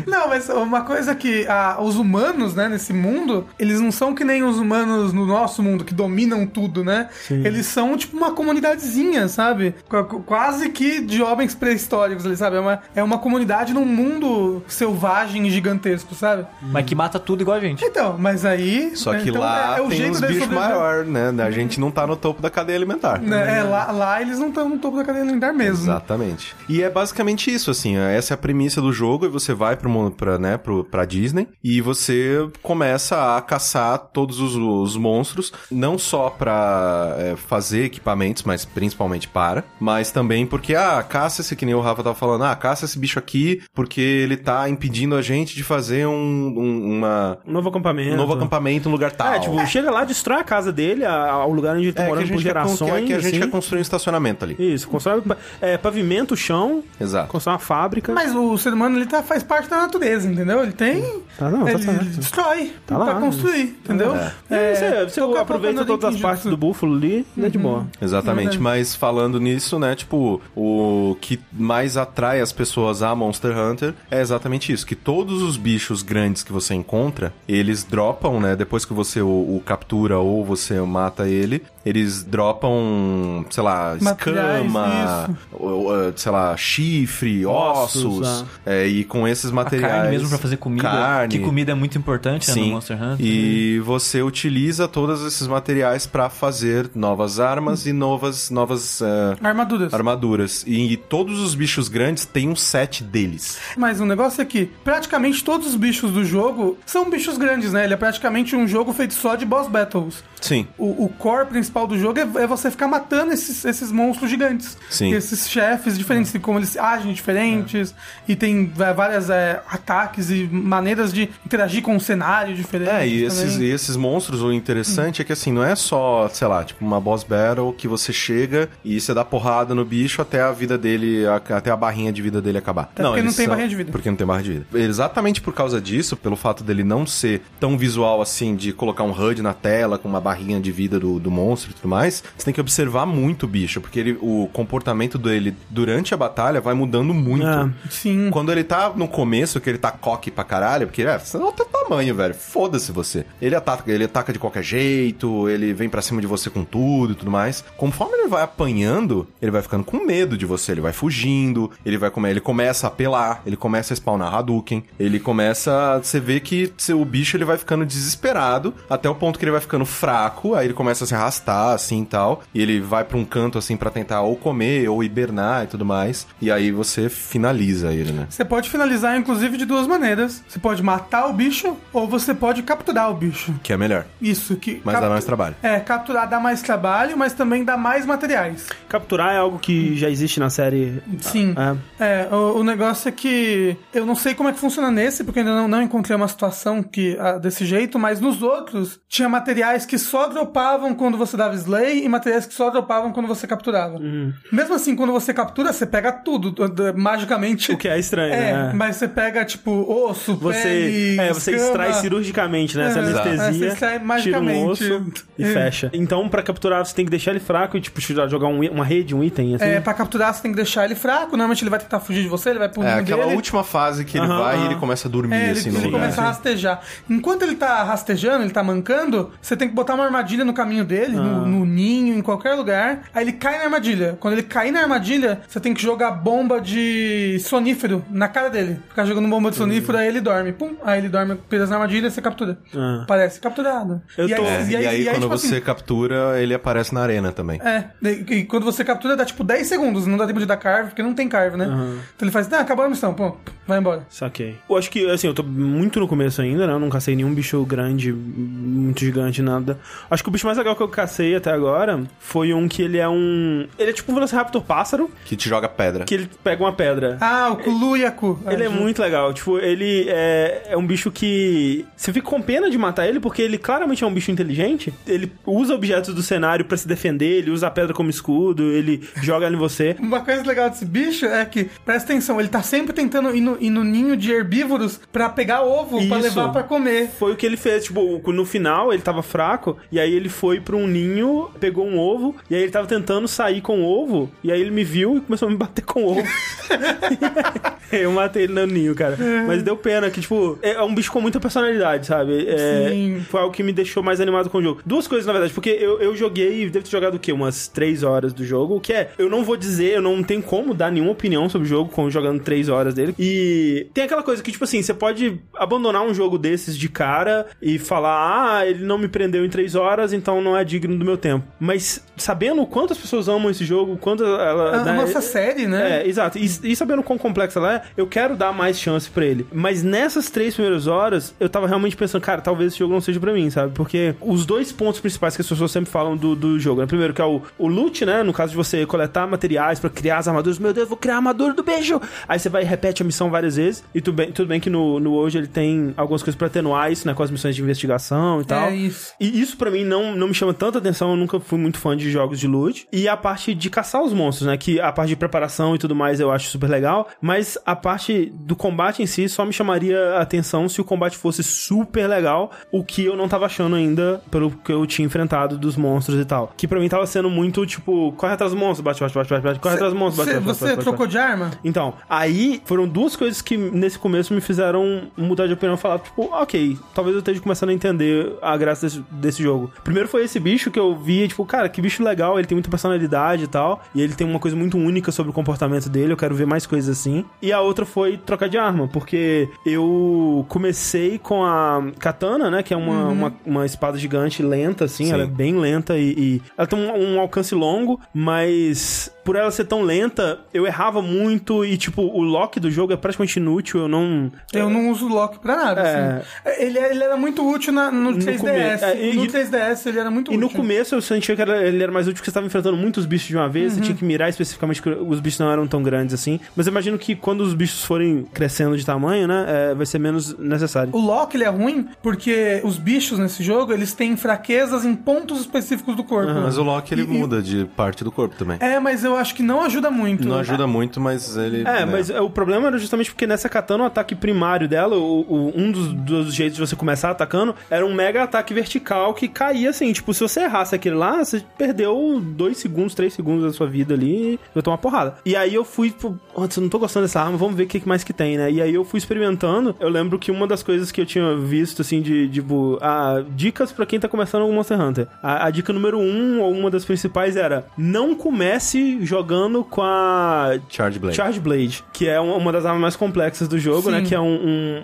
Não, 0.07 0.29
mas 0.29 0.47
uma 0.47 0.81
coisa 0.83 1.13
que 1.15 1.45
ah, 1.47 1.77
os 1.81 1.95
humanos, 1.97 2.53
né, 2.55 2.69
nesse 2.69 2.93
mundo, 2.93 3.47
eles 3.59 3.79
não 3.81 3.91
são 3.91 4.13
que 4.15 4.23
nem 4.23 4.43
os 4.43 4.57
humanos 4.57 5.11
no 5.11 5.25
nosso 5.25 5.61
mundo, 5.61 5.83
que 5.83 5.93
dominam 5.93 6.45
tudo, 6.45 6.83
né? 6.83 7.09
Eles 7.29 7.65
são 7.65 7.97
tipo 7.97 8.15
uma 8.15 8.31
comunidadezinha, 8.31 9.27
sabe? 9.27 9.75
Qu- 9.89 10.20
Quase 10.25 10.69
que 10.69 11.01
de 11.01 11.21
homens 11.21 11.53
pré-históricos, 11.55 12.25
ali, 12.25 12.35
sabe? 12.37 12.55
É 12.57 12.59
uma, 12.59 12.79
é 12.95 13.03
uma 13.03 13.17
comunidade 13.17 13.73
num 13.73 13.85
mundo 13.85 14.63
selvagem 14.67 15.47
e 15.47 15.51
gigantesco, 15.51 16.13
sabe? 16.15 16.45
Mas 16.61 16.85
que 16.85 16.95
mata 16.95 17.19
tudo 17.19 17.41
igual 17.41 17.57
a 17.57 17.59
gente. 17.59 17.83
Então, 17.83 18.15
mas 18.17 18.45
aí. 18.45 18.95
Só 18.95 19.13
que 19.15 19.29
então, 19.29 19.41
lá 19.41 19.75
é, 19.75 19.79
é 19.79 19.81
o 19.81 19.87
tem 19.89 19.97
jeito 19.97 20.11
uns 20.13 20.21
bichos 20.21 20.47
maior, 20.47 21.05
né? 21.05 21.31
A 21.43 21.51
gente 21.51 21.79
não 21.79 21.91
tá 21.91 22.05
no 22.05 22.15
topo 22.15 22.41
da 22.41 22.49
cadeia 22.49 22.77
alimentar. 22.77 23.19
Né, 23.21 23.59
É, 23.59 23.63
lá, 23.63 23.91
lá 23.91 24.21
eles 24.21 24.39
não 24.39 24.49
estão 24.49 24.67
no 24.69 24.77
topo 24.77 24.97
da 24.97 25.03
cadeia 25.03 25.23
alimentar 25.23 25.53
mesmo. 25.53 25.83
Exatamente. 25.85 26.55
E 26.69 26.81
é 26.81 26.89
basicamente 26.89 27.53
isso, 27.53 27.71
assim, 27.71 27.97
essa 27.97 28.33
é 28.33 28.35
a 28.35 28.37
premissa 28.37 28.81
do 28.81 28.91
jogo, 28.93 29.25
e 29.25 29.29
você 29.29 29.53
vai 29.53 29.75
pro, 29.75 29.89
mundo- 29.89 30.11
pra, 30.11 30.37
né, 30.37 30.57
pro, 30.57 30.83
pra 30.83 31.05
Disney, 31.05 31.47
e 31.63 31.81
você 31.81 32.47
começa 32.61 33.37
a 33.37 33.41
caçar 33.41 33.97
todos 33.97 34.39
os, 34.39 34.55
os 34.55 34.95
monstros, 34.97 35.51
não 35.71 35.97
só 35.97 36.29
pra 36.29 37.15
é, 37.17 37.35
fazer 37.35 37.85
equipamentos, 37.85 38.43
mas 38.43 38.65
principalmente 38.65 39.27
para, 39.27 39.63
mas 39.79 40.10
também 40.11 40.45
porque, 40.45 40.75
ah, 40.75 41.01
caça 41.07 41.41
esse, 41.41 41.55
que 41.55 41.65
nem 41.65 41.73
o 41.75 41.81
Rafa 41.81 42.03
tava 42.03 42.15
falando, 42.15 42.43
ah, 42.43 42.55
caça 42.55 42.85
esse 42.85 42.97
bicho 42.99 43.17
aqui, 43.19 43.61
porque 43.73 44.01
ele 44.01 44.37
tá 44.37 44.67
impedindo 44.69 45.15
a 45.15 45.21
gente 45.21 45.55
de 45.55 45.63
fazer 45.63 46.05
um, 46.07 46.13
um- 46.13 46.97
uma, 46.97 47.37
Um 47.45 47.51
novo 47.53 47.69
acampamento. 47.69 48.13
um 48.13 48.17
novo 48.17 48.33
acampamento 48.33 48.89
no 48.89 48.95
lugar 48.95 49.11
tal. 49.11 49.33
É, 49.33 49.39
tipo, 49.39 49.65
chega 49.67 49.89
lá, 49.91 50.03
destrói 50.03 50.39
a 50.39 50.43
casa 50.43 50.71
dele, 50.71 51.05
a- 51.05 51.31
ao 51.31 51.51
lugar 51.51 51.75
onde 51.75 51.85
ele 51.85 51.93
tá 51.93 52.03
É, 52.03 52.07
morando 52.07 52.27
por 52.27 52.33
gente, 52.37 52.43
quer, 52.43 52.53
con- 52.53 52.67
gerações. 52.67 52.91
que, 53.01 53.07
que 53.07 53.13
a 53.13 53.19
gente 53.19 53.27
assim. 53.29 53.39
quer 53.39 53.49
construir 53.49 53.79
um 53.79 53.81
estacionamento 53.81 54.45
ali. 54.45 54.55
Isso, 54.59 54.87
constrói 54.87 55.21
é, 55.61 55.77
pavimento, 55.77 56.35
chão, 56.35 56.83
Exato. 56.99 57.27
constrói 57.29 57.53
uma 57.53 57.59
fábrica. 57.59 58.13
Mas 58.13 58.35
o 58.35 58.57
ser 58.57 58.73
humano 58.73 58.97
ele 58.97 59.05
tá, 59.05 59.23
faz 59.23 59.43
parte 59.43 59.69
da 59.69 59.77
natureza, 59.81 60.29
entendeu? 60.29 60.61
Ele 60.63 60.71
tem. 60.73 61.21
Tá, 61.37 61.49
não, 61.49 61.63
tá 61.65 61.71
ele 61.71 61.83
certo. 61.83 62.03
destrói 62.05 62.73
Tá 62.85 62.95
pra 62.95 63.05
lá. 63.05 63.19
construir, 63.19 63.61
entendeu? 63.83 64.15
É. 64.15 64.31
É, 64.49 64.75
você, 64.75 65.05
você 65.09 65.19
a 65.19 65.23
pouco 65.23 65.39
aproveita 65.39 65.85
todas 65.85 66.15
as 66.15 66.21
partes 66.21 66.45
do 66.45 66.57
búfalo 66.57 66.95
ali, 66.95 67.25
é 67.41 67.49
de 67.49 67.57
boa. 67.57 67.87
Exatamente, 68.01 68.59
mas 68.59 68.95
falando 68.95 69.39
nisso, 69.39 69.79
né, 69.79 69.95
tipo, 70.01 70.41
o 70.55 71.15
que 71.19 71.39
mais 71.51 71.97
atrai 71.97 72.41
as 72.41 72.51
pessoas 72.51 73.01
a 73.01 73.15
Monster 73.15 73.57
Hunter 73.57 73.93
é 74.09 74.21
exatamente 74.21 74.71
isso, 74.71 74.85
que 74.85 74.95
todos 74.95 75.41
os 75.41 75.57
bichos 75.57 76.01
grandes 76.01 76.43
que 76.43 76.51
você 76.51 76.73
encontra, 76.73 77.33
eles 77.47 77.83
dropam, 77.83 78.39
né, 78.39 78.55
depois 78.55 78.85
que 78.85 78.93
você 78.93 79.21
o, 79.21 79.27
o 79.27 79.61
captura 79.65 80.19
ou 80.19 80.43
você 80.43 80.79
mata 80.81 81.27
ele, 81.27 81.63
eles 81.85 82.23
dropam, 82.23 83.45
sei 83.49 83.63
lá, 83.63 83.97
Materiais, 83.99 84.65
escama, 84.65 85.29
ou, 85.51 85.85
ou, 85.85 86.13
sei 86.15 86.31
lá, 86.31 86.55
chifre, 86.57 87.45
ossos, 87.45 88.19
Ossos, 88.19 88.45
é, 88.65 88.85
e 88.87 89.03
com 89.03 89.27
esses 89.27 89.51
A 89.51 89.53
materiais... 89.53 89.93
carne 89.93 90.09
mesmo 90.11 90.29
pra 90.29 90.37
fazer 90.37 90.57
comida. 90.57 90.83
Carne. 90.83 91.37
Que 91.37 91.43
comida 91.43 91.71
é 91.71 91.75
muito 91.75 91.97
importante 91.97 92.47
né, 92.49 92.55
no 92.55 92.61
Sim. 92.63 92.71
Monster 92.71 93.03
Hunter. 93.03 93.25
E 93.25 93.79
você 93.79 94.21
utiliza 94.21 94.87
todos 94.87 95.25
esses 95.25 95.47
materiais 95.47 96.05
pra 96.05 96.29
fazer 96.29 96.89
novas 96.93 97.39
armas 97.39 97.85
e 97.85 97.93
novas 97.93 98.49
novas 98.49 99.01
eh, 99.01 99.37
Armaduras. 99.41 99.93
armaduras. 99.93 100.63
E, 100.67 100.97
todos 100.97 101.39
os 101.39 101.55
bichos 101.55 101.87
grandes 101.87 102.25
têm 102.25 102.47
um 102.49 102.55
set 102.55 103.03
deles. 103.03 103.57
Mas 103.75 103.99
o 103.99 104.05
negócio 104.05 104.41
é 104.41 104.45
que 104.45 104.69
praticamente 104.83 105.43
todos 105.43 105.67
os 105.67 105.75
bichos 105.75 106.11
do 106.11 106.23
jogo 106.23 106.77
são 106.85 107.09
bichos 107.09 107.37
grandes, 107.37 107.73
né? 107.73 107.85
Ele 107.85 107.93
é 107.93 107.97
praticamente 107.97 108.55
um 108.55 108.67
jogo 108.67 108.93
feito 108.93 109.13
só 109.13 109.35
de 109.35 109.45
boss 109.45 109.67
battles. 109.67 110.23
Sim. 110.39 110.67
O, 110.77 111.05
o 111.05 111.09
core 111.09 111.47
principal 111.47 111.70
do 111.87 111.97
jogo 111.97 112.19
é, 112.19 112.43
é 112.43 112.47
você 112.47 112.69
ficar 112.69 112.87
matando 112.87 113.31
esses, 113.33 113.63
esses 113.65 113.91
monstros 113.91 114.29
gigantes. 114.29 114.77
Sim. 114.89 115.13
Esses 115.13 115.49
chefes 115.49 115.97
diferentes, 115.97 116.33
como 116.41 116.59
eles 116.59 116.77
agem 116.77 117.13
diferentes. 117.13 117.93
E 118.27 118.35
tem 118.35 118.71
é, 118.79 118.93
várias 118.93 119.29
é, 119.29 119.61
ataques 119.69 120.29
e 120.29 120.47
maneiras 120.51 121.11
de 121.13 121.29
interagir 121.45 121.81
com 121.81 121.95
o 121.95 121.99
cenário 121.99 122.55
diferente. 122.55 122.89
É, 122.91 123.07
e 123.07 123.23
esses, 123.23 123.57
e 123.57 123.65
esses 123.65 123.95
monstros, 123.95 124.41
o 124.41 124.51
interessante 124.51 125.21
é 125.21 125.25
que 125.25 125.33
assim, 125.33 125.51
não 125.51 125.63
é 125.63 125.75
só, 125.75 126.29
sei 126.29 126.47
lá, 126.47 126.63
tipo 126.63 126.83
uma 126.85 126.99
boss 126.99 127.23
battle 127.23 127.73
que 127.73 127.87
você 127.87 128.11
chega 128.13 128.69
e 128.83 128.99
você 128.99 129.13
dá 129.13 129.23
porrada 129.23 129.73
no 129.73 129.83
bicho 129.85 130.21
até 130.21 130.41
a 130.41 130.51
vida 130.51 130.77
dele, 130.77 131.25
a- 131.25 131.35
até 131.57 131.71
a 131.71 131.75
barrinha 131.75 132.11
de 132.11 132.21
vida 132.21 132.41
dele 132.41 132.57
acabar. 132.57 132.83
Até 132.83 133.03
porque 133.03 133.19
eles 133.19 133.31
não 133.31 133.37
tem 133.37 133.47
barrinha 133.47 133.67
de 133.67 133.75
vida. 133.75 133.91
Porque 133.91 134.09
não 134.09 134.17
tem 134.17 134.27
barra 134.27 134.41
de 134.41 134.51
vida. 134.53 134.65
Exatamente 134.73 135.41
por 135.41 135.53
causa 135.53 135.79
disso, 135.81 136.15
pelo 136.17 136.35
fato 136.35 136.63
dele 136.63 136.83
não 136.83 137.05
ser 137.05 137.41
tão 137.59 137.77
visual 137.77 138.21
assim, 138.21 138.55
de 138.55 138.71
colocar 138.73 139.03
um 139.03 139.11
HUD 139.11 139.41
na 139.41 139.53
tela 139.53 139.97
com 139.97 140.07
uma 140.07 140.19
barrinha 140.21 140.59
de 140.59 140.71
vida 140.71 140.99
do, 140.99 141.19
do 141.19 141.31
monstro 141.31 141.60
e 141.69 141.73
tudo 141.73 141.87
mais, 141.87 142.23
você 142.37 142.45
tem 142.45 142.53
que 142.53 142.61
observar 142.61 143.05
muito 143.05 143.43
o 143.43 143.47
bicho, 143.49 143.79
porque 143.81 143.99
ele, 143.99 144.17
o 144.21 144.49
comportamento 144.51 145.17
dele 145.17 145.55
durante 145.69 146.13
a 146.13 146.17
batalha 146.17 146.59
vai 146.61 146.73
mudando 146.73 147.13
muito. 147.13 147.45
Ah, 147.45 147.69
Sim. 147.89 148.29
Quando 148.31 148.51
ele 148.51 148.63
tá 148.63 148.91
no 148.95 149.07
começo, 149.07 149.59
que 149.59 149.69
ele 149.69 149.77
tá 149.77 149.91
coque 149.91 150.31
pra 150.31 150.43
caralho, 150.43 150.87
porque 150.87 151.01
é, 151.03 151.17
você 151.19 151.37
não 151.37 151.47
é 151.47 151.49
o 151.49 151.53
teu 151.53 151.65
tamanho, 151.65 152.15
velho. 152.15 152.33
Foda-se 152.33 152.91
você. 152.91 153.25
Ele 153.41 153.55
ataca, 153.55 153.91
ele 153.91 154.05
ataca 154.05 154.31
de 154.33 154.39
qualquer 154.39 154.63
jeito, 154.63 155.47
ele 155.49 155.73
vem 155.73 155.89
pra 155.89 156.01
cima 156.01 156.21
de 156.21 156.27
você 156.27 156.49
com 156.49 156.63
tudo 156.63 157.13
e 157.13 157.15
tudo 157.15 157.29
mais. 157.31 157.63
Conforme 157.77 158.15
ele 158.17 158.27
vai 158.27 158.43
apanhando, 158.43 159.27
ele 159.41 159.51
vai 159.51 159.61
ficando 159.61 159.83
com 159.83 160.05
medo 160.05 160.37
de 160.37 160.45
você, 160.45 160.71
ele 160.71 160.81
vai 160.81 160.93
fugindo, 160.93 161.69
ele 161.85 161.97
vai 161.97 162.09
comer, 162.09 162.31
ele 162.31 162.39
começa 162.41 162.87
a 162.87 162.89
apelar, 162.89 163.41
ele 163.45 163.57
começa 163.57 163.93
a 163.93 163.95
spawnar 163.95 164.33
Hadouken, 164.33 164.83
ele 164.99 165.19
começa, 165.19 165.99
você 166.01 166.19
vê 166.19 166.39
que 166.39 166.71
seu- 166.77 167.01
o 167.01 167.05
bicho 167.05 167.35
ele 167.37 167.45
vai 167.45 167.57
ficando 167.57 167.85
desesperado 167.85 168.73
até 168.89 169.09
o 169.09 169.15
ponto 169.15 169.37
que 169.39 169.45
ele 169.45 169.51
vai 169.51 169.61
ficando 169.61 169.85
fraco, 169.85 170.55
aí 170.55 170.67
ele 170.67 170.73
começa 170.73 171.03
a 171.03 171.07
se 171.07 171.15
arrastar 171.15 171.50
assim 171.73 172.03
e 172.03 172.05
tal, 172.05 172.41
e 172.53 172.61
ele 172.61 172.79
vai 172.79 173.03
pra 173.03 173.17
um 173.17 173.25
canto 173.25 173.57
assim 173.57 173.77
pra 173.77 173.89
tentar 173.89 174.21
ou 174.21 174.35
comer 174.35 174.89
ou 174.89 175.03
hibernar 175.03 175.63
e 175.63 175.67
tudo 175.67 175.85
mais, 175.85 176.27
e 176.41 176.51
aí 176.51 176.71
você 176.71 177.09
finaliza 177.09 177.93
ele, 177.93 178.11
né? 178.11 178.27
Você 178.29 178.45
pode 178.45 178.69
finalizar, 178.69 179.17
inclusive, 179.17 179.57
de 179.57 179.65
duas 179.65 179.87
maneiras. 179.87 180.43
Você 180.47 180.59
pode 180.59 180.81
matar 180.81 181.27
o 181.27 181.33
bicho 181.33 181.77
ou 181.93 182.07
você 182.07 182.33
pode 182.33 182.63
capturar 182.63 183.11
o 183.11 183.13
bicho. 183.13 183.53
Que 183.63 183.73
é 183.73 183.77
melhor. 183.77 184.05
Isso, 184.21 184.55
que. 184.55 184.81
Mas 184.83 184.99
dá 184.99 185.09
mais 185.09 185.25
trabalho. 185.25 185.55
É, 185.61 185.79
capturar 185.79 186.29
dá 186.29 186.39
mais 186.39 186.61
trabalho, 186.61 187.17
mas 187.17 187.33
também 187.33 187.63
dá 187.63 187.77
mais 187.77 188.05
materiais. 188.05 188.67
capturar 188.87 189.33
é 189.33 189.37
algo 189.37 189.59
que 189.59 189.97
já 189.97 190.09
existe 190.09 190.39
na 190.39 190.49
série. 190.49 191.01
Sim. 191.19 191.55
É. 191.99 192.23
É, 192.23 192.35
o, 192.35 192.59
o 192.59 192.63
negócio 192.63 193.07
é 193.09 193.11
que 193.11 193.77
eu 193.93 194.05
não 194.05 194.15
sei 194.15 194.33
como 194.33 194.49
é 194.49 194.53
que 194.53 194.59
funciona 194.59 194.91
nesse, 194.91 195.23
porque 195.23 195.39
eu 195.39 195.43
ainda 195.43 195.55
não, 195.55 195.67
não 195.67 195.81
encontrei 195.81 196.15
uma 196.15 196.27
situação 196.27 196.81
que 196.81 197.17
ah, 197.19 197.37
desse 197.37 197.65
jeito, 197.65 197.97
mas 197.99 198.19
nos 198.19 198.41
outros 198.41 198.99
tinha 199.07 199.29
materiais 199.29 199.85
que 199.85 199.97
só 199.97 200.27
dropavam 200.27 200.93
quando 200.93 201.17
você 201.17 201.37
dava 201.41 201.55
slay 201.55 202.03
e 202.03 202.09
materiais 202.09 202.45
que 202.45 202.53
só 202.53 202.69
dropavam 202.69 203.11
quando 203.11 203.27
você 203.27 203.45
capturava. 203.47 203.97
Uhum. 203.97 204.33
Mesmo 204.51 204.73
assim, 204.75 204.95
quando 204.95 205.11
você 205.11 205.33
captura, 205.33 205.73
você 205.73 205.85
pega 205.85 206.11
tudo, 206.11 206.53
magicamente. 206.95 207.71
O 207.71 207.77
que 207.77 207.87
é 207.87 207.97
estranho, 207.99 208.33
É, 208.33 208.53
né? 208.53 208.71
mas 208.73 208.95
você 208.95 209.07
pega, 209.07 209.43
tipo, 209.45 209.71
osso, 209.91 210.35
Você, 210.35 210.61
pele, 210.63 211.19
é, 211.19 211.33
você 211.33 211.51
escama. 211.51 211.67
extrai 211.67 211.93
cirurgicamente, 211.93 212.77
né? 212.77 212.87
Essa 212.87 212.99
É, 212.99 213.01
anestesia, 213.01 213.33
é, 213.43 213.51
você 213.53 213.67
extrai 213.67 213.89
tira 213.91 214.03
um 214.03 214.07
magicamente. 214.07 214.69
osso 214.69 215.05
e 215.37 215.43
É. 215.43 215.47
fecha. 215.53 215.89
Então, 215.93 216.27
pra 216.29 216.41
capturar, 216.43 216.85
você 216.85 216.93
tem 216.95 217.05
que 217.05 217.11
deixar 217.11 217.31
ele 217.31 217.39
fraco 217.39 217.77
e, 217.77 217.81
tipo, 217.81 217.99
jogar 218.01 218.47
um- 218.47 218.61
uma 218.71 218.85
rede, 218.85 219.15
um 219.15 219.23
item, 219.23 219.55
assim. 219.55 219.65
É, 219.65 219.79
pra 219.79 219.93
capturar, 219.93 220.33
você 220.33 220.41
tem 220.41 220.51
que 220.51 220.57
deixar 220.57 220.85
ele 220.85 220.95
fraco. 220.95 221.31
Normalmente 221.31 221.63
ele 221.63 221.69
vai 221.69 221.79
tentar 221.79 221.99
fugir 221.99 222.21
de 222.23 222.27
você, 222.29 222.49
ele 222.51 222.59
vai 222.59 222.69
pro 222.69 222.83
É 222.83 222.93
aquela 222.99 223.23
dele. 223.23 223.35
última 223.35 223.63
fase 223.63 224.05
que 224.05 224.17
ele 224.17 224.25
Aham, 224.25 224.39
vai 224.39 224.61
e 224.61 224.65
ele 224.65 224.75
começa 224.75 225.07
a 225.07 225.11
dormir, 225.11 225.35
É, 225.35 225.43
ele, 225.49 225.51
assim, 225.51 225.69
ele 225.69 225.77
no 225.77 225.83
lugar. 225.85 225.99
começa 226.01 226.21
a 226.21 226.25
rastejar. 226.25 226.81
Enquanto 227.09 227.41
ele 227.43 227.55
tá 227.55 227.83
rastejando, 227.83 228.43
ele 228.43 228.51
tá 228.51 228.63
mancando, 228.63 229.31
você 229.41 229.55
tem 229.55 229.67
que 229.67 229.73
botar 229.73 229.95
uma 229.95 230.03
armadilha 230.05 230.43
no 230.45 230.53
caminho 230.53 230.83
dele, 230.85 231.17
Ah. 231.17 231.21
No, 231.31 231.45
no 231.45 231.65
ninho, 231.65 232.17
em 232.17 232.21
qualquer 232.21 232.53
lugar. 232.55 233.03
Aí 233.13 233.23
ele 233.23 233.33
cai 233.33 233.57
na 233.57 233.63
armadilha. 233.65 234.17
Quando 234.19 234.33
ele 234.33 234.43
cair 234.43 234.71
na 234.71 234.81
armadilha, 234.81 235.41
você 235.47 235.59
tem 235.59 235.73
que 235.73 235.81
jogar 235.81 236.11
bomba 236.11 236.59
de 236.61 237.37
sonífero 237.41 238.03
na 238.09 238.27
cara 238.27 238.49
dele. 238.49 238.79
Ficar 238.89 239.05
jogando 239.05 239.27
bomba 239.27 239.49
de 239.51 239.57
sonífero, 239.57 239.97
aí 239.97 240.07
ele 240.07 240.21
dorme. 240.21 240.51
Pum, 240.53 240.75
aí 240.83 240.99
ele 240.99 241.09
dorme 241.09 241.35
preso 241.49 241.67
na 241.69 241.75
armadilha 241.77 242.07
e 242.07 242.11
você 242.11 242.21
captura. 242.21 242.57
Ah. 242.75 243.05
Parece 243.07 243.39
capturado. 243.39 244.01
Eu 244.17 244.27
tô- 244.27 244.43
É, 244.43 244.63
e 244.69 244.75
aí, 244.75 245.03
quando 245.05 245.15
tipo 245.23 245.27
você 245.37 245.47
assim, 245.55 245.61
captura, 245.61 246.39
ele 246.41 246.53
aparece 246.53 246.93
na 246.93 247.01
arena 247.01 247.31
também. 247.31 247.59
é, 247.63 247.85
e, 248.03 248.33
e 248.33 248.43
quando 248.45 248.63
você 248.63 248.83
captura 248.83 249.15
dá 249.15 249.25
tipo 249.25 249.43
10 249.43 249.67
segundos, 249.67 250.05
não 250.07 250.17
dá 250.17 250.25
tempo 250.27 250.39
de 250.39 250.45
dar 250.45 250.57
carve, 250.57 250.89
porque 250.89 251.03
não 251.03 251.13
tem 251.13 251.27
carve, 251.29 251.57
né? 251.57 251.65
Então 251.65 252.27
ele 252.27 252.31
faz, 252.31 252.51
ah, 252.53 252.59
acabou 252.59 252.85
a 252.85 252.89
missão, 252.89 253.13
pô, 253.13 253.35
vai 253.67 253.79
embora. 253.79 254.05
Saquei. 254.09 254.57
Eu 254.69 254.77
acho 254.77 254.89
que, 254.89 255.09
assim, 255.09 255.27
eu 255.27 255.33
tô 255.33 255.43
muito 255.43 255.99
no 255.99 256.07
começo 256.07 256.41
ainda, 256.41 256.65
né? 256.67 256.73
Eu 256.73 256.79
não 256.79 256.89
cacei 256.89 257.15
nenhum 257.15 257.33
bicho 257.33 257.63
grande, 257.65 258.11
muito 258.11 258.99
gigante, 258.99 259.41
nada. 259.41 259.79
Acho 260.09 260.23
que 260.23 260.29
o 260.29 260.31
bicho 260.31 260.45
mais 260.45 260.57
legal 260.57 260.75
que 260.75 260.81
eu 260.83 260.87
cacei 260.87 261.20
até 261.35 261.51
agora 261.51 262.01
foi 262.19 262.53
um 262.53 262.67
que 262.67 262.81
ele 262.81 262.97
é 262.97 263.07
um... 263.07 263.67
Ele 263.77 263.89
é 263.89 263.93
tipo 263.93 264.11
um 264.11 264.15
Velociraptor 264.15 264.61
pássaro, 264.63 265.09
Que 265.25 265.35
te 265.35 265.47
joga 265.49 265.67
pedra. 265.67 266.03
que 266.05 266.13
ele 266.13 266.29
pega 266.43 266.63
uma 266.63 266.73
pedra. 266.73 267.17
Ah, 267.21 267.49
o 267.51 267.57
Kuluyaku. 267.57 268.39
Ele 268.47 268.63
é 268.63 268.69
muito 268.69 269.01
legal. 269.01 269.33
Tipo, 269.33 269.57
ele 269.59 270.05
é, 270.09 270.63
é 270.69 270.77
um 270.77 270.85
bicho 270.85 271.11
que. 271.11 271.85
Você 271.95 272.11
fica 272.13 272.27
com 272.27 272.41
pena 272.41 272.69
de 272.69 272.77
matar 272.77 273.07
ele, 273.07 273.19
porque 273.19 273.41
ele 273.41 273.57
claramente 273.57 274.03
é 274.03 274.07
um 274.07 274.13
bicho 274.13 274.31
inteligente. 274.31 274.93
Ele 275.07 275.31
usa 275.45 275.73
objetos 275.73 276.13
do 276.13 276.21
cenário 276.21 276.65
pra 276.65 276.77
se 276.77 276.87
defender, 276.87 277.37
ele 277.39 277.51
usa 277.51 277.67
a 277.67 277.71
pedra 277.71 277.93
como 277.93 278.09
escudo, 278.09 278.71
ele 278.71 279.07
joga 279.21 279.45
ela 279.45 279.55
em 279.55 279.59
você. 279.59 279.95
Uma 279.99 280.21
coisa 280.21 280.43
legal 280.43 280.69
desse 280.69 280.85
bicho 280.85 281.25
é 281.25 281.43
que, 281.45 281.69
presta 281.85 282.11
atenção, 282.11 282.39
ele 282.39 282.49
tá 282.49 282.61
sempre 282.61 282.93
tentando 282.93 283.35
ir 283.35 283.41
no, 283.41 283.57
ir 283.59 283.69
no 283.69 283.83
ninho 283.83 284.15
de 284.17 284.31
herbívoros 284.31 284.99
pra 285.11 285.29
pegar 285.29 285.63
ovo 285.63 285.97
pra 286.07 286.19
Isso. 286.19 286.27
levar 286.27 286.49
pra 286.51 286.63
comer. 286.63 287.09
Foi 287.17 287.33
o 287.33 287.35
que 287.35 287.45
ele 287.45 287.57
fez. 287.57 287.85
Tipo, 287.85 288.21
no 288.31 288.45
final 288.45 288.91
ele 288.93 289.01
tava 289.01 289.21
fraco, 289.23 289.77
e 289.91 289.99
aí 289.99 290.13
ele 290.13 290.29
foi 290.29 290.59
pra 290.59 290.75
um 290.75 290.87
ninho, 290.87 291.10
pegou 291.59 291.85
um 291.85 291.97
ovo, 291.97 292.35
e 292.49 292.55
aí 292.55 292.63
ele 292.63 292.71
tava 292.71 292.87
tentando 292.87 293.27
sair 293.27 293.61
com 293.61 293.81
o 293.81 293.85
ovo, 293.85 294.31
e 294.43 294.51
aí 294.51 294.59
ele 294.59 294.71
me 294.71 294.83
viu 294.83 295.17
e 295.17 295.21
começou 295.21 295.47
a 295.47 295.51
me 295.51 295.57
bater 295.57 295.85
com 295.85 296.03
o 296.03 296.11
ovo. 296.11 296.23
eu 297.91 298.11
matei 298.11 298.43
ele 298.43 298.53
no 298.53 298.65
ninho, 298.65 298.95
cara. 298.95 299.17
Mas 299.47 299.63
deu 299.63 299.75
pena 299.77 300.09
que, 300.09 300.21
tipo, 300.21 300.57
é 300.61 300.71
é 300.81 300.83
um 300.83 300.93
bicho 300.93 301.11
com 301.11 301.21
muita 301.21 301.39
personalidade, 301.39 302.07
sabe? 302.07 302.47
É, 302.47 302.89
Sim. 302.89 303.25
Foi 303.29 303.41
algo 303.41 303.53
que 303.53 303.61
me 303.61 303.71
deixou 303.71 304.01
mais 304.01 304.19
animado 304.19 304.49
com 304.49 304.57
o 304.57 304.61
jogo. 304.61 304.81
Duas 304.85 305.07
coisas, 305.07 305.25
na 305.25 305.33
verdade, 305.33 305.53
porque 305.53 305.69
eu, 305.69 305.99
eu 305.99 306.15
joguei, 306.15 306.69
devo 306.69 306.83
ter 306.83 306.91
jogado 306.91 307.15
o 307.15 307.19
quê? 307.19 307.31
Umas 307.31 307.67
três 307.67 308.03
horas 308.03 308.33
do 308.33 308.43
jogo, 308.43 308.75
o 308.75 308.81
que 308.81 308.93
é, 308.93 309.11
eu 309.17 309.29
não 309.29 309.43
vou 309.43 309.55
dizer, 309.55 309.95
eu 309.95 310.01
não 310.01 310.23
tenho 310.23 310.41
como 310.41 310.73
dar 310.73 310.91
nenhuma 310.91 311.11
opinião 311.11 311.47
sobre 311.49 311.67
o 311.67 311.69
jogo 311.69 311.91
com 311.91 312.09
jogando 312.09 312.41
três 312.41 312.69
horas 312.69 312.93
dele. 312.93 313.13
E 313.19 313.87
tem 313.93 314.05
aquela 314.05 314.23
coisa 314.23 314.41
que, 314.41 314.51
tipo 314.51 314.63
assim, 314.63 314.81
você 314.81 314.93
pode 314.93 315.39
abandonar 315.55 316.03
um 316.03 316.13
jogo 316.13 316.37
desses 316.37 316.77
de 316.77 316.89
cara 316.89 317.47
e 317.61 317.77
falar, 317.77 318.57
ah, 318.57 318.65
ele 318.65 318.83
não 318.83 318.97
me 318.97 319.07
prendeu 319.07 319.45
em 319.45 319.49
três 319.49 319.75
horas, 319.75 320.13
então 320.13 320.41
não 320.41 320.57
é 320.57 320.63
digno 320.63 320.95
do 321.01 321.05
meu 321.05 321.17
tempo. 321.17 321.45
Mas 321.59 322.03
sabendo 322.15 322.65
quantas 322.65 322.97
pessoas 322.97 323.27
amam 323.27 323.49
esse 323.49 323.65
jogo, 323.65 323.97
quanto 323.97 324.23
ela. 324.23 324.81
A 324.81 324.83
né, 324.83 324.93
nossa 324.93 325.21
série, 325.21 325.67
né? 325.67 326.01
é, 326.01 326.07
exato. 326.07 326.37
E, 326.37 326.45
e 326.45 326.75
sabendo 326.75 327.03
quão 327.03 327.17
complexa 327.17 327.59
ela 327.59 327.75
é, 327.75 327.81
eu 327.97 328.07
quero 328.07 328.35
dar 328.35 328.53
mais 328.53 328.79
chance 328.79 329.09
pra 329.09 329.25
ele. 329.25 329.45
Mas 329.51 329.83
nessas 329.83 330.29
três 330.29 330.53
primeiras 330.53 330.87
horas, 330.87 331.33
eu 331.39 331.49
tava 331.49 331.67
realmente 331.67 331.95
pensando, 331.95 332.21
cara, 332.21 332.41
talvez 332.41 332.71
esse 332.71 332.79
jogo 332.79 332.93
não 332.93 333.01
seja 333.01 333.19
pra 333.19 333.33
mim, 333.33 333.49
sabe? 333.49 333.73
Porque 333.73 334.15
os 334.21 334.45
dois 334.45 334.71
pontos 334.71 334.99
principais 334.99 335.35
que 335.35 335.41
as 335.41 335.47
pessoas 335.47 335.71
sempre 335.71 335.89
falam 335.89 336.15
do, 336.15 336.35
do 336.35 336.59
jogo, 336.59 336.81
né? 336.81 336.87
Primeiro, 336.87 337.13
que 337.13 337.21
é 337.21 337.25
o, 337.25 337.41
o 337.57 337.67
loot, 337.67 338.05
né? 338.05 338.23
No 338.23 338.33
caso 338.33 338.51
de 338.51 338.57
você 338.57 338.85
coletar 338.85 339.27
materiais 339.27 339.79
pra 339.79 339.89
criar 339.89 340.17
as 340.17 340.27
armaduras. 340.27 340.59
Meu 340.59 340.73
Deus, 340.73 340.87
vou 340.87 340.97
criar 340.97 341.15
a 341.15 341.17
armadura 341.17 341.53
do 341.53 341.63
beijo! 341.63 341.99
Aí 342.27 342.39
você 342.39 342.49
vai 342.49 342.63
e 342.63 342.65
repete 342.65 343.01
a 343.01 343.05
missão 343.05 343.29
várias 343.29 343.55
vezes. 343.55 343.83
E 343.93 344.01
tudo 344.01 344.15
bem, 344.15 344.31
tudo 344.31 344.47
bem 344.47 344.59
que 344.59 344.69
no, 344.69 344.99
no 344.99 345.13
hoje 345.13 345.37
ele 345.37 345.47
tem 345.47 345.93
algumas 345.97 346.21
coisas 346.21 346.37
pra 346.37 346.47
atenuar 346.47 346.91
isso, 346.91 347.07
né? 347.07 347.13
Com 347.13 347.23
as 347.23 347.31
missões 347.31 347.55
de 347.55 347.61
investigação 347.61 348.41
e 348.41 348.45
tal. 348.45 348.69
É 348.69 348.75
isso. 348.75 349.13
E 349.19 349.41
isso 349.41 349.57
pra 349.57 349.71
mim 349.71 349.83
não, 349.83 350.15
não 350.15 350.27
me 350.27 350.33
chama 350.33 350.53
tanta 350.53 350.80
atenção, 350.81 351.11
eu 351.11 351.17
nunca 351.17 351.39
fui 351.39 351.59
muito 351.59 351.77
fã 351.77 351.95
de 351.95 352.09
jogos 352.09 352.39
de 352.39 352.47
loot. 352.47 352.87
E 352.91 353.07
a 353.07 353.15
parte 353.17 353.53
de 353.53 353.69
caçar 353.69 354.01
os 354.01 354.13
monstros, 354.13 354.47
né? 354.47 354.57
Que 354.57 354.79
a 354.79 354.91
parte 354.91 355.09
de 355.09 355.15
preparação 355.15 355.75
e 355.75 355.77
tudo 355.77 355.95
mais 355.95 356.19
eu 356.19 356.31
acho 356.31 356.49
super 356.49 356.69
legal. 356.69 357.07
Mas 357.21 357.57
a 357.65 357.75
parte 357.75 358.31
do 358.35 358.55
combate 358.55 359.01
em 359.01 359.05
si 359.05 359.27
só 359.29 359.45
me 359.45 359.53
chamaria 359.53 360.15
a 360.15 360.21
atenção 360.21 360.67
se 360.67 360.81
o 360.81 360.83
combate 360.83 361.17
fosse 361.17 361.43
super 361.43 362.07
legal. 362.07 362.51
O 362.71 362.83
que 362.83 363.05
eu 363.05 363.15
não 363.15 363.27
tava 363.27 363.45
achando 363.45 363.75
ainda 363.75 364.21
pelo 364.29 364.51
que 364.51 364.71
eu 364.71 364.85
tinha 364.85 365.05
enfrentado 365.05 365.57
dos 365.57 365.75
monstros 365.75 366.19
e 366.19 366.25
tal. 366.25 366.53
Que 366.57 366.67
pra 366.67 366.79
mim 366.79 366.89
tava 366.89 367.05
sendo 367.05 367.29
muito 367.29 367.65
tipo, 367.65 368.11
corre 368.13 368.33
atrás 368.33 368.51
dos 368.51 368.59
monstros, 368.59 368.83
bate, 368.83 368.99
bate, 368.99 369.13
bate, 369.13 369.29
bate, 369.29 369.43
bate 369.43 369.59
corre 369.59 369.75
atrás 369.75 369.93
dos 369.93 369.99
monstros, 369.99 370.25
bate, 370.25 370.37
Você, 370.37 370.39
bate, 370.39 370.45
bate, 370.45 370.57
você 370.57 370.65
bate, 370.65 370.75
bate, 370.75 370.83
trocou 370.83 371.05
bate. 371.05 371.11
de 371.11 371.17
arma? 371.17 371.51
Então, 371.63 371.93
aí 372.09 372.61
foram 372.65 372.87
duas 372.87 373.15
coisas 373.15 373.41
que 373.41 373.57
nesse 373.57 373.99
começo 373.99 374.33
me 374.33 374.41
fizeram 374.41 375.11
mudar 375.17 375.47
de 375.47 375.53
opinião 375.53 375.75
e 375.75 375.77
falar, 375.77 375.99
tipo, 375.99 376.23
ok, 376.33 376.77
talvez 376.93 377.15
eu 377.15 377.19
esteja 377.19 377.39
começando 377.41 377.69
a 377.69 377.73
entender 377.73 378.33
a 378.41 378.57
graça 378.57 378.85
desse, 378.85 379.03
desse 379.11 379.43
jogo. 379.43 379.71
Primeiro 379.83 380.07
foi 380.07 380.23
esse 380.23 380.39
bicho 380.39 380.70
que 380.71 380.79
eu 380.79 380.95
vi, 380.95 381.27
tipo, 381.27 381.45
cara, 381.45 381.69
que 381.69 381.81
bicho 381.81 382.03
legal, 382.03 382.37
ele 382.37 382.47
tem 382.47 382.55
muita 382.55 382.69
personalidade 382.69 383.43
e 383.43 383.47
tal, 383.47 383.81
e 383.93 384.01
ele 384.01 384.13
tem 384.13 384.25
uma 384.25 384.39
coisa 384.39 384.55
muito 384.55 384.77
única 384.77 385.11
sobre 385.11 385.29
o 385.29 385.33
comportamento 385.33 385.89
dele, 385.89 386.13
eu 386.13 386.17
quero 386.17 386.35
ver 386.35 386.45
mais 386.45 386.65
coisas 386.65 386.97
assim. 386.97 387.25
E 387.41 387.51
a 387.51 387.61
outra 387.61 387.85
foi 387.85 388.17
trocar 388.17 388.49
de 388.49 388.57
arma, 388.57 388.87
porque 388.87 389.49
eu 389.65 390.45
comecei 390.47 391.17
com 391.17 391.43
a 391.43 391.83
katana, 391.99 392.49
né, 392.49 392.63
que 392.63 392.73
é 392.73 392.77
uma, 392.77 393.07
uma, 393.07 393.33
uma 393.45 393.65
espada 393.65 393.97
gigante 393.97 394.41
lenta, 394.41 394.85
assim, 394.85 395.05
Sim. 395.05 395.13
ela 395.13 395.23
é 395.23 395.27
bem 395.27 395.57
lenta 395.57 395.97
e, 395.97 396.11
e 396.17 396.41
ela 396.57 396.67
tem 396.67 396.79
um, 396.79 397.15
um 397.15 397.19
alcance 397.19 397.53
longo, 397.53 397.99
mas 398.13 399.11
por 399.23 399.35
ela 399.35 399.51
ser 399.51 399.65
tão 399.65 399.81
lenta, 399.81 400.39
eu 400.53 400.65
errava 400.65 401.01
muito 401.01 401.63
e, 401.65 401.77
tipo, 401.77 402.01
o 402.01 402.21
lock 402.21 402.59
do 402.59 402.69
jogo 402.71 402.93
é 402.93 402.97
praticamente 402.97 403.37
inútil, 403.39 403.81
eu 403.81 403.87
não... 403.87 404.31
Eu 404.53 404.69
não 404.69 404.89
uso 404.89 405.05
o 405.05 405.09
lock 405.09 405.39
pra 405.39 405.55
nada, 405.55 405.81
É. 405.81 406.23
assim. 406.45 406.61
Ele, 406.63 406.79
ele 406.79 407.03
era 407.03 407.15
muito 407.17 407.47
útil 407.47 407.71
na- 407.73 407.91
no, 407.91 408.13
3DS. 408.13 408.37
começo. 408.39 408.85
É, 408.85 409.05
e- 409.09 409.13
no 409.15 409.27
3DS 409.27 409.85
ele 409.87 409.99
era 409.99 410.09
muito 410.11 410.33
E 410.33 410.37
no 410.37 410.45
útil. 410.47 410.57
começo 410.57 410.95
eu 410.95 411.01
sentia 411.01 411.35
que 411.35 411.41
era- 411.41 411.65
ele 411.67 411.81
era 411.81 411.91
mais 411.91 412.07
útil 412.07 412.15
porque 412.15 412.25
você 412.25 412.31
estava 412.31 412.45
enfrentando 412.45 412.77
muitos 412.77 413.05
bichos 413.05 413.27
de 413.27 413.35
uma 413.37 413.47
vez, 413.49 413.73
Uhum. 413.73 413.77
você 413.79 413.83
tinha 413.85 413.97
que 413.97 414.05
mirar 414.05 414.29
especificamente 414.29 414.81
que 414.81 414.89
os 414.89 415.19
bichos 415.19 415.39
não 415.39 415.51
eram 415.51 415.67
tão 415.67 415.81
grandes 415.83 416.13
assim. 416.13 416.39
Mas 416.55 416.67
eu 416.67 416.71
imagino 416.71 416.97
que 416.97 417.15
quando 417.15 417.41
os 417.41 417.53
bichos 417.53 417.83
forem 417.83 418.25
crescendo 418.33 418.75
de 418.77 418.85
tamanho, 418.85 419.27
né, 419.27 419.45
é, 419.71 419.75
vai 419.75 419.85
ser 419.85 419.99
menos 419.99 420.37
necessário. 420.37 420.91
O 420.95 420.99
lock 420.99 421.35
ele 421.35 421.43
é 421.43 421.49
ruim 421.49 421.87
porque 422.01 422.61
os 422.63 422.77
bichos 422.77 423.19
nesse 423.19 423.43
jogo, 423.43 423.71
eles 423.73 423.93
têm 423.93 424.15
fraquezas 424.17 424.85
em 424.85 424.95
pontos 424.95 425.39
específicos 425.41 425.95
do 425.95 426.03
corpo. 426.03 426.31
Mas 426.33 426.57
o 426.57 426.63
Loki 426.63 426.93
ele 426.93 427.01
E- 427.01 427.05
e- 427.05 427.07
muda 427.07 427.41
de 427.41 427.65
parte 427.75 428.03
do 428.03 428.11
corpo 428.11 428.35
também. 428.35 428.57
É, 428.59 428.79
mas 428.79 429.03
eu 429.03 429.10
acho 429.17 429.35
que 429.35 429.43
não 429.43 429.61
ajuda 429.63 429.89
muito. 429.91 430.27
Não 430.27 430.37
ajuda 430.39 430.65
muito, 430.67 430.99
mas 430.99 431.35
ele. 431.37 431.61
É, 431.61 431.63
né? 431.63 431.85
mas 431.85 432.09
é, 432.09 432.19
o 432.21 432.29
problema 432.29 432.67
era 432.67 432.77
justamente 432.77 433.11
porque 433.11 433.27
nessa 433.27 433.47
katana 433.49 433.83
o 433.83 433.87
ataque 433.87 434.15
primário 434.15 434.67
dela, 434.67 434.95
o, 434.97 435.21
o- 435.21 435.53
um 435.55 435.71
dos, 435.71 435.93
dos 435.93 436.33
jeitos 436.33 436.55
de 436.57 436.65
você 436.65 436.75
começar 436.75 437.11
atacando, 437.11 437.55
era 437.69 437.85
um 437.85 437.93
mega 437.93 438.23
ataque 438.23 438.53
vertical 438.53 439.13
que 439.13 439.27
caía 439.27 439.69
assim. 439.69 439.91
Tipo, 439.93 440.13
se 440.13 440.21
você 440.21 440.41
errasse 440.41 440.75
aquele 440.75 440.95
lá, 440.95 441.23
você 441.23 441.43
perdeu 441.57 442.21
dois 442.23 442.57
segundos, 442.57 442.93
três 442.95 443.13
segundos 443.13 443.43
da 443.43 443.51
sua 443.53 443.67
vida 443.67 443.93
ali 443.93 444.33
e 444.33 444.39
vai 444.53 444.61
tomar 444.63 444.77
porrada. 444.77 445.15
E 445.25 445.35
aí 445.35 445.53
eu 445.53 445.63
fui, 445.65 445.89
tipo, 445.89 446.17
"Putz, 446.33 446.55
eu 446.57 446.61
não 446.61 446.69
tô 446.69 446.79
gostando 446.79 447.05
dessa 447.05 447.21
arma, 447.21 447.37
vamos 447.37 447.55
ver 447.55 447.63
o 447.63 447.67
que 447.67 447.81
mais 447.87 448.03
que 448.03 448.13
tem, 448.13 448.37
né? 448.37 448.51
E 448.51 448.61
aí 448.61 448.73
eu 448.73 448.83
fui 448.83 448.97
experimentando. 448.97 449.75
Eu 449.79 449.89
lembro 449.89 450.17
que 450.19 450.31
uma 450.31 450.47
das 450.47 450.63
coisas 450.63 450.91
que 450.91 451.01
eu 451.01 451.05
tinha 451.05 451.35
visto, 451.35 451.81
assim, 451.81 452.01
de, 452.01 452.27
tipo, 452.29 452.77
ah, 452.81 453.23
dicas 453.35 453.71
pra 453.71 453.85
quem 453.85 453.99
tá 453.99 454.07
começando 454.07 454.43
o 454.47 454.51
Monster 454.53 454.79
Hunter. 454.79 455.07
A, 455.21 455.47
a 455.47 455.49
dica 455.49 455.71
número 455.73 455.97
um, 455.99 456.39
ou 456.41 456.51
uma 456.51 456.69
das 456.69 456.85
principais, 456.85 457.35
era 457.35 457.65
não 457.77 458.15
comece 458.15 459.00
jogando 459.05 459.63
com 459.63 459.81
a 459.81 460.57
Charge 460.69 460.99
Blade. 460.99 461.15
Charge 461.15 461.39
Blade, 461.39 461.83
que 461.93 462.07
é 462.07 462.19
uma, 462.19 462.51
das 462.51 462.65
armas 462.65 462.81
mais 462.81 462.95
complexas 462.95 463.47
do 463.47 463.57
jogo, 463.59 463.83
Sim. 463.83 463.91
né? 463.91 464.01
Que 464.01 464.15
é 464.15 464.19
um, 464.19 464.25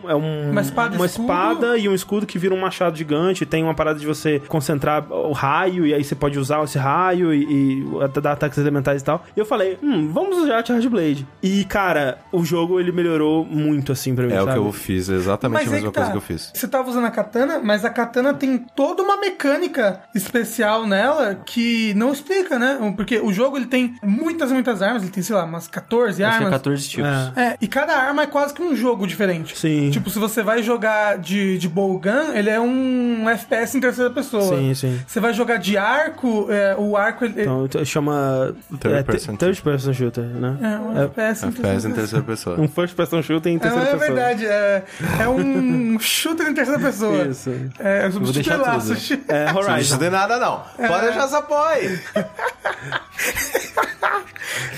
um- 0.04 0.10
é 0.10 0.16
um- 0.16 0.52
Uma 0.52 0.62
espada 0.62 0.96
e 0.96 0.98
uma 0.98 1.06
espada 1.06 1.78
e 1.78 1.90
um 1.90 1.94
escudo 1.94 2.26
que 2.26 2.38
vira 2.40 2.54
um 2.54 2.60
machado 2.60 2.98
gigante. 2.98 3.46
Tem 3.46 3.64
uma 3.64 3.74
parada 3.74 4.00
de 4.00 4.06
você 4.06 4.40
concentrar 4.48 5.12
o 5.12 5.32
raio 5.32 5.86
e 5.86 5.94
aí 5.94 6.04
você 6.04 6.16
pode 6.16 6.38
usar 6.40 6.64
esse 6.64 6.78
raio 6.78 7.34
e, 7.34 7.82
e 7.82 7.86
dar 8.22 8.34
ataques 8.34 8.58
elementais 8.58 9.02
e 9.02 9.06
tal. 9.06 9.24
E 9.36 9.40
eu 9.40 9.46
falei, 9.46 9.78
hum, 9.82 10.10
vamos 10.12 10.38
usar 10.38 10.60
a 10.60 10.66
Charge 10.66 10.90
Blade. 10.90 11.28
E 11.42 11.64
cara, 11.66 12.18
o 12.32 12.44
jogo 12.44 12.80
ele 12.80 12.92
melhorou 12.92 13.46
muito 13.46 13.92
assim 13.92 14.16
pra 14.16 14.26
mim. 14.26 14.34
É 14.34 14.42
o 14.42 14.46
sabe? 14.46 14.60
que 14.60 14.66
eu 14.66 14.72
fiz, 14.74 15.10
exatamente 15.10 15.64
Mas 15.64 15.68
a 15.68 15.76
aí 15.76 15.76
mesma 15.76 15.90
que 15.90 15.94
tá. 15.96 16.02
coisa 16.02 16.12
que 16.12 16.18
eu 16.18 16.22
fiz. 16.22 16.52
Você 16.54 16.68
tava 16.68 16.90
usando 16.90 17.06
a 17.06 17.12
katana, 17.12 17.60
mas 17.64 17.86
a 17.86 17.90
katana 17.90 18.34
tem 18.34 18.58
toda 18.76 19.02
uma 19.04 19.18
mecânica 19.18 20.02
especial 20.16 20.86
nela 20.86 21.36
que 21.36 21.94
não 21.96 22.12
explica, 22.12 22.58
né? 22.60 22.78
Porque 22.96 23.18
o 23.20 23.32
jogo 23.32 23.58
ele 23.58 23.66
tem 23.68 23.96
muitas, 24.08 24.52
muitas 24.52 24.82
armas, 24.82 25.04
ele 25.04 25.12
tem, 25.12 25.22
sei 25.22 25.36
lá, 25.36 25.44
umas 25.44 25.68
14 25.68 26.24
Acho 26.24 26.38
que 26.38 26.44
é 26.44 26.46
armas. 26.46 26.58
14 26.60 26.90
tipos. 26.90 27.10
É. 27.36 27.42
É, 27.48 27.58
e 27.62 27.68
cada 27.68 27.94
arma 27.96 28.24
é 28.24 28.28
quase 28.28 28.54
que 28.54 28.62
um 28.62 28.76
jogo 28.76 29.06
diferente. 29.06 29.58
Sim. 29.58 29.90
Tipo, 29.92 30.10
se 30.10 30.18
você 30.20 30.42
vai 30.42 30.64
jogar 30.64 31.18
de, 31.18 31.58
de 31.58 31.68
bowgun, 31.70 32.34
ele 32.34 32.50
é 32.50 32.60
um 32.60 33.30
FPS 33.30 33.78
em 33.78 33.82
terceira 33.82 34.10
pessoa. 34.10 34.58
Sim, 34.58 34.74
sim. 34.74 35.00
Você 35.06 35.20
vai 35.20 35.34
jogar 35.34 35.58
de 35.58 35.78
arco, 35.78 36.48
é, 36.50 36.76
o 36.78 36.96
arco 36.96 37.26
ele, 37.26 37.42
Então 37.42 37.66
então, 37.66 37.84
chama 37.86 38.56
Third 38.80 38.98
é, 39.00 39.04
person 39.04 39.36
third 39.36 39.62
person 39.62 39.94
shooter, 39.94 40.24
né? 40.24 40.58
é 40.62 40.80
um 40.80 41.02
FPS 41.04 41.46
em 41.46 41.50
FPS 41.50 41.88
em 41.88 41.92
terceira 41.94 42.24
pessoa. 42.26 42.60
Um 42.60 42.68
first 42.68 42.96
person 42.96 43.22
shooter 43.22 43.52
em 43.52 43.56
É, 43.58 43.60
terceira 43.60 43.88
é 43.88 43.92
pessoa. 43.94 44.08
verdade, 44.08 44.46
é, 44.46 44.84
é 45.22 45.28
um 45.28 45.98
shooter 46.02 46.48
em 46.48 46.54
terceira 46.54 46.80
pessoa. 46.80 47.26
Isso. 47.26 47.52
É, 47.80 48.08
Vou 48.10 48.32
deixar 48.32 48.58
laço. 48.58 48.94
É 49.28 49.46
Não 49.52 49.56
Horizon. 49.58 49.74
precisa 49.74 49.98
de 49.98 50.10
nada, 50.10 50.38
não. 50.40 50.64
Pode 50.88 51.06
deixar 51.06 51.24
essa 51.26 51.38
apoio. 51.40 52.00